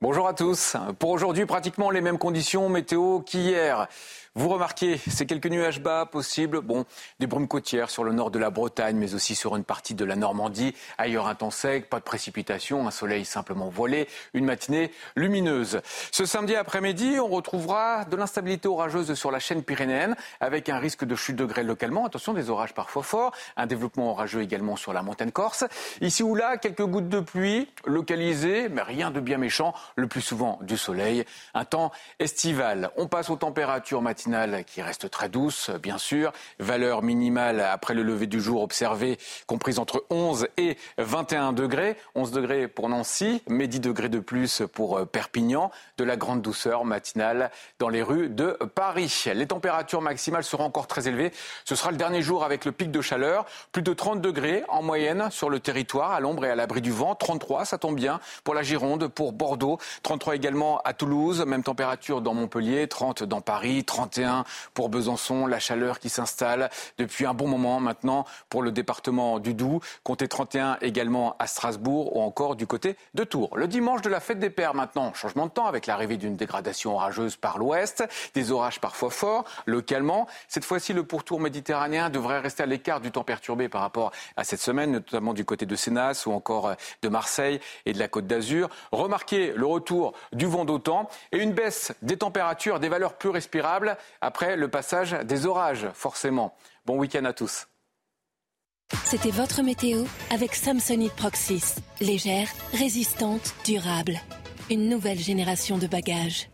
Bonjour 0.00 0.26
à 0.26 0.34
tous. 0.34 0.76
Pour 0.98 1.10
aujourd'hui, 1.10 1.46
pratiquement 1.46 1.90
les 1.90 2.00
mêmes 2.00 2.18
conditions 2.18 2.68
météo 2.68 3.20
qu'hier. 3.20 3.86
Vous 4.34 4.48
remarquez 4.48 4.96
ces 4.96 5.26
quelques 5.26 5.48
nuages 5.48 5.82
bas 5.82 6.06
possibles, 6.06 6.62
bon, 6.62 6.86
des 7.20 7.26
brumes 7.26 7.48
côtières 7.48 7.90
sur 7.90 8.02
le 8.02 8.14
nord 8.14 8.30
de 8.30 8.38
la 8.38 8.48
Bretagne, 8.48 8.96
mais 8.96 9.12
aussi 9.12 9.34
sur 9.34 9.56
une 9.56 9.62
partie 9.62 9.94
de 9.94 10.06
la 10.06 10.16
Normandie. 10.16 10.74
Ailleurs, 10.96 11.26
un 11.26 11.34
temps 11.34 11.50
sec, 11.50 11.90
pas 11.90 11.98
de 11.98 12.04
précipitation, 12.04 12.88
un 12.88 12.90
soleil 12.90 13.26
simplement 13.26 13.68
voilé, 13.68 14.08
une 14.32 14.46
matinée 14.46 14.90
lumineuse. 15.16 15.82
Ce 16.12 16.24
samedi 16.24 16.56
après-midi, 16.56 17.18
on 17.20 17.28
retrouvera 17.28 18.06
de 18.06 18.16
l'instabilité 18.16 18.68
orageuse 18.68 19.12
sur 19.12 19.30
la 19.30 19.38
chaîne 19.38 19.62
pyrénéenne, 19.62 20.16
avec 20.40 20.70
un 20.70 20.78
risque 20.78 21.04
de 21.04 21.14
chute 21.14 21.36
de 21.36 21.44
grêle 21.44 21.66
localement. 21.66 22.06
Attention, 22.06 22.32
des 22.32 22.48
orages 22.48 22.72
parfois 22.72 23.02
forts, 23.02 23.32
un 23.58 23.66
développement 23.66 24.12
orageux 24.12 24.40
également 24.40 24.76
sur 24.76 24.94
la 24.94 25.02
montagne 25.02 25.30
corse. 25.30 25.64
Ici 26.00 26.22
ou 26.22 26.34
là, 26.34 26.56
quelques 26.56 26.86
gouttes 26.86 27.10
de 27.10 27.20
pluie 27.20 27.68
localisées, 27.84 28.70
mais 28.70 28.80
rien 28.80 29.10
de 29.10 29.20
bien 29.20 29.36
méchant, 29.36 29.74
le 29.96 30.06
plus 30.06 30.22
souvent 30.22 30.58
du 30.62 30.78
soleil. 30.78 31.26
Un 31.52 31.66
temps 31.66 31.92
estival. 32.18 32.92
On 32.96 33.08
passe 33.08 33.28
aux 33.28 33.36
températures 33.36 34.00
matinales 34.00 34.21
qui 34.66 34.82
reste 34.82 35.10
très 35.10 35.28
douce, 35.28 35.70
bien 35.82 35.98
sûr. 35.98 36.32
Valeur 36.58 37.02
minimale 37.02 37.60
après 37.60 37.94
le 37.94 38.02
lever 38.02 38.26
du 38.26 38.40
jour 38.40 38.62
observée 38.62 39.18
comprise 39.46 39.78
entre 39.78 40.04
11 40.10 40.46
et 40.56 40.76
21 40.98 41.52
degrés. 41.52 41.96
11 42.14 42.30
degrés 42.30 42.68
pour 42.68 42.88
Nancy, 42.88 43.42
mais 43.48 43.66
10 43.66 43.80
degrés 43.80 44.08
de 44.08 44.20
plus 44.20 44.62
pour 44.72 44.98
euh, 44.98 45.04
Perpignan. 45.04 45.70
De 45.96 46.04
la 46.04 46.16
grande 46.16 46.42
douceur 46.42 46.84
matinale 46.84 47.50
dans 47.78 47.88
les 47.88 48.02
rues 48.02 48.28
de 48.28 48.58
Paris. 48.74 49.24
Les 49.34 49.46
températures 49.46 50.00
maximales 50.00 50.44
seront 50.44 50.64
encore 50.64 50.86
très 50.86 51.08
élevées. 51.08 51.32
Ce 51.64 51.74
sera 51.74 51.90
le 51.90 51.96
dernier 51.96 52.22
jour 52.22 52.44
avec 52.44 52.64
le 52.64 52.72
pic 52.72 52.90
de 52.90 53.00
chaleur. 53.00 53.44
Plus 53.72 53.82
de 53.82 53.92
30 53.92 54.20
degrés 54.20 54.64
en 54.68 54.82
moyenne 54.82 55.30
sur 55.30 55.50
le 55.50 55.60
territoire, 55.60 56.12
à 56.12 56.20
l'ombre 56.20 56.44
et 56.44 56.50
à 56.50 56.54
l'abri 56.54 56.80
du 56.80 56.92
vent. 56.92 57.14
33, 57.14 57.64
ça 57.64 57.78
tombe 57.78 57.96
bien 57.96 58.20
pour 58.44 58.54
la 58.54 58.62
Gironde, 58.62 59.08
pour 59.08 59.32
Bordeaux. 59.32 59.78
33 60.02 60.36
également 60.36 60.80
à 60.84 60.92
Toulouse. 60.92 61.44
Même 61.46 61.62
température 61.62 62.20
dans 62.20 62.34
Montpellier. 62.34 62.86
30 62.88 63.24
dans 63.24 63.40
Paris. 63.40 63.84
30 63.84 64.11
pour 64.74 64.88
Besançon, 64.88 65.46
la 65.46 65.58
chaleur 65.58 65.98
qui 65.98 66.08
s'installe 66.08 66.70
depuis 66.98 67.26
un 67.26 67.34
bon 67.34 67.48
moment 67.48 67.80
maintenant 67.80 68.24
pour 68.48 68.62
le 68.62 68.72
département 68.72 69.38
du 69.38 69.54
Doubs, 69.54 69.80
comptez 70.02 70.28
31 70.28 70.78
également 70.80 71.36
à 71.38 71.46
Strasbourg 71.46 72.16
ou 72.16 72.20
encore 72.20 72.56
du 72.56 72.66
côté 72.66 72.96
de 73.14 73.24
Tours. 73.24 73.56
Le 73.56 73.68
dimanche 73.68 74.02
de 74.02 74.08
la 74.08 74.20
fête 74.20 74.38
des 74.38 74.50
pères 74.50 74.74
maintenant, 74.74 75.12
changement 75.14 75.46
de 75.46 75.50
temps 75.52 75.66
avec 75.66 75.86
l'arrivée 75.86 76.16
d'une 76.16 76.36
dégradation 76.36 76.94
orageuse 76.94 77.36
par 77.36 77.58
l'ouest, 77.58 78.04
des 78.34 78.50
orages 78.50 78.80
parfois 78.80 79.10
forts 79.10 79.44
localement. 79.66 80.26
Cette 80.48 80.64
fois-ci, 80.64 80.92
le 80.92 81.04
pourtour 81.04 81.40
méditerranéen 81.40 82.10
devrait 82.10 82.40
rester 82.40 82.62
à 82.62 82.66
l'écart 82.66 83.00
du 83.00 83.10
temps 83.10 83.24
perturbé 83.24 83.68
par 83.68 83.80
rapport 83.80 84.12
à 84.36 84.44
cette 84.44 84.60
semaine, 84.60 84.92
notamment 84.92 85.34
du 85.34 85.44
côté 85.44 85.66
de 85.66 85.76
Sénas 85.76 86.24
ou 86.26 86.32
encore 86.32 86.74
de 87.02 87.08
Marseille 87.08 87.60
et 87.86 87.92
de 87.92 87.98
la 87.98 88.08
Côte 88.08 88.26
d'Azur. 88.26 88.68
Remarquez 88.90 89.52
le 89.54 89.66
retour 89.66 90.12
du 90.32 90.46
vent 90.46 90.64
d'autant 90.64 91.08
et 91.32 91.38
une 91.38 91.52
baisse 91.52 91.92
des 92.02 92.16
températures, 92.16 92.80
des 92.80 92.88
valeurs 92.88 93.14
plus 93.14 93.30
respirables 93.30 93.96
après 94.20 94.56
le 94.56 94.68
passage 94.68 95.12
des 95.24 95.46
orages, 95.46 95.88
forcément. 95.94 96.54
Bon 96.84 96.98
week-end 96.98 97.24
à 97.24 97.32
tous. 97.32 97.66
C'était 99.04 99.30
votre 99.30 99.62
météo 99.62 100.04
avec 100.30 100.54
Samsonite 100.54 101.14
Proxys. 101.14 101.76
Légère, 102.00 102.48
résistante, 102.72 103.54
durable. 103.64 104.20
Une 104.70 104.88
nouvelle 104.88 105.18
génération 105.18 105.78
de 105.78 105.86
bagages. 105.86 106.51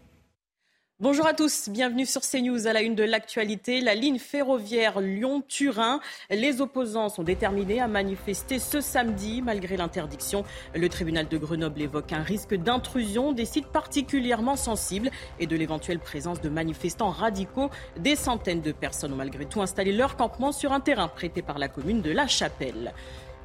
Bonjour 1.00 1.28
à 1.28 1.32
tous, 1.32 1.68
bienvenue 1.68 2.06
sur 2.06 2.22
CNews 2.22 2.66
à 2.66 2.72
la 2.72 2.82
une 2.82 2.96
de 2.96 3.04
l'actualité. 3.04 3.80
La 3.80 3.94
ligne 3.94 4.18
ferroviaire 4.18 5.00
Lyon-Turin. 5.00 6.00
Les 6.28 6.60
opposants 6.60 7.08
sont 7.08 7.22
déterminés 7.22 7.80
à 7.80 7.86
manifester 7.86 8.58
ce 8.58 8.80
samedi 8.80 9.40
malgré 9.40 9.76
l'interdiction. 9.76 10.42
Le 10.74 10.88
tribunal 10.88 11.28
de 11.28 11.38
Grenoble 11.38 11.82
évoque 11.82 12.12
un 12.12 12.24
risque 12.24 12.56
d'intrusion 12.56 13.30
des 13.30 13.44
sites 13.44 13.68
particulièrement 13.68 14.56
sensibles 14.56 15.12
et 15.38 15.46
de 15.46 15.54
l'éventuelle 15.54 16.00
présence 16.00 16.40
de 16.40 16.48
manifestants 16.48 17.10
radicaux. 17.10 17.70
Des 18.00 18.16
centaines 18.16 18.60
de 18.60 18.72
personnes 18.72 19.12
ont 19.12 19.16
malgré 19.16 19.46
tout 19.46 19.62
installé 19.62 19.92
leur 19.92 20.16
campement 20.16 20.50
sur 20.50 20.72
un 20.72 20.80
terrain 20.80 21.06
prêté 21.06 21.42
par 21.42 21.60
la 21.60 21.68
commune 21.68 22.02
de 22.02 22.10
La 22.10 22.26
Chapelle. 22.26 22.92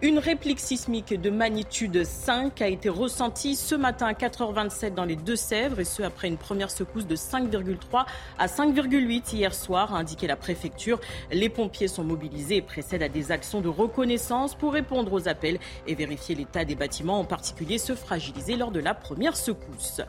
Une 0.03 0.19
réplique 0.19 0.59
sismique 0.59 1.13
de 1.13 1.29
magnitude 1.29 2.03
5 2.03 2.61
a 2.61 2.67
été 2.67 2.89
ressentie 2.89 3.55
ce 3.55 3.73
matin 3.73 4.07
à 4.07 4.11
4h27 4.11 4.93
dans 4.93 5.05
les 5.05 5.15
Deux-Sèvres 5.15 5.79
et 5.79 5.85
ce 5.85 6.03
après 6.03 6.27
une 6.27 6.35
première 6.35 6.71
secousse 6.71 7.07
de 7.07 7.15
5,3 7.15 8.03
à 8.37 8.47
5,8 8.47 9.33
hier 9.33 9.55
soir, 9.55 9.95
a 9.95 9.99
indiqué 9.99 10.27
la 10.27 10.35
préfecture. 10.35 10.99
Les 11.31 11.47
pompiers 11.47 11.87
sont 11.87 12.03
mobilisés 12.03 12.57
et 12.57 12.61
précèdent 12.61 13.03
à 13.03 13.07
des 13.07 13.31
actions 13.31 13.61
de 13.61 13.69
reconnaissance 13.69 14.55
pour 14.55 14.73
répondre 14.73 15.13
aux 15.13 15.29
appels 15.29 15.57
et 15.87 15.95
vérifier 15.95 16.35
l'état 16.35 16.65
des 16.65 16.75
bâtiments, 16.75 17.21
en 17.21 17.23
particulier 17.23 17.77
ceux 17.77 17.95
fragilisés 17.95 18.57
lors 18.57 18.71
de 18.71 18.81
la 18.81 18.93
première 18.93 19.37
secousse. 19.37 20.01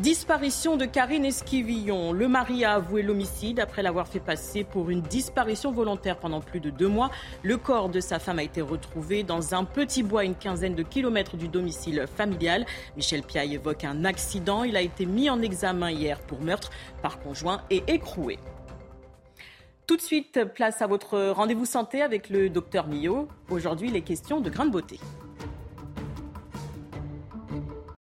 Disparition 0.00 0.76
de 0.76 0.86
Karine 0.86 1.24
Esquivillon. 1.24 2.12
Le 2.12 2.26
mari 2.26 2.64
a 2.64 2.74
avoué 2.74 3.02
l'homicide 3.02 3.60
après 3.60 3.80
l'avoir 3.80 4.08
fait 4.08 4.18
passer 4.18 4.64
pour 4.64 4.90
une 4.90 5.02
disparition 5.02 5.70
volontaire 5.70 6.18
pendant 6.18 6.40
plus 6.40 6.58
de 6.58 6.68
deux 6.68 6.88
mois. 6.88 7.12
Le 7.44 7.56
corps 7.58 7.88
de 7.88 8.00
sa 8.00 8.18
femme 8.18 8.40
a 8.40 8.42
été 8.42 8.60
retrouvé 8.60 9.22
dans 9.22 9.54
un 9.54 9.62
petit 9.62 10.02
bois 10.02 10.22
à 10.22 10.24
une 10.24 10.34
quinzaine 10.34 10.74
de 10.74 10.82
kilomètres 10.82 11.36
du 11.36 11.46
domicile 11.46 12.06
familial. 12.12 12.66
Michel 12.96 13.22
Piaille 13.22 13.54
évoque 13.54 13.84
un 13.84 14.04
accident. 14.04 14.64
Il 14.64 14.76
a 14.76 14.80
été 14.80 15.06
mis 15.06 15.30
en 15.30 15.40
examen 15.40 15.92
hier 15.92 16.18
pour 16.22 16.40
meurtre 16.40 16.70
par 17.00 17.20
conjoint 17.20 17.62
et 17.70 17.84
écroué. 17.86 18.40
Tout 19.86 19.96
de 19.96 20.02
suite, 20.02 20.40
place 20.56 20.82
à 20.82 20.88
votre 20.88 21.30
rendez-vous 21.30 21.66
santé 21.66 22.02
avec 22.02 22.30
le 22.30 22.50
docteur 22.50 22.88
Millot. 22.88 23.28
Aujourd'hui, 23.48 23.92
les 23.92 24.02
questions 24.02 24.40
de 24.40 24.50
grains 24.50 24.66
de 24.66 24.72
beauté. 24.72 24.98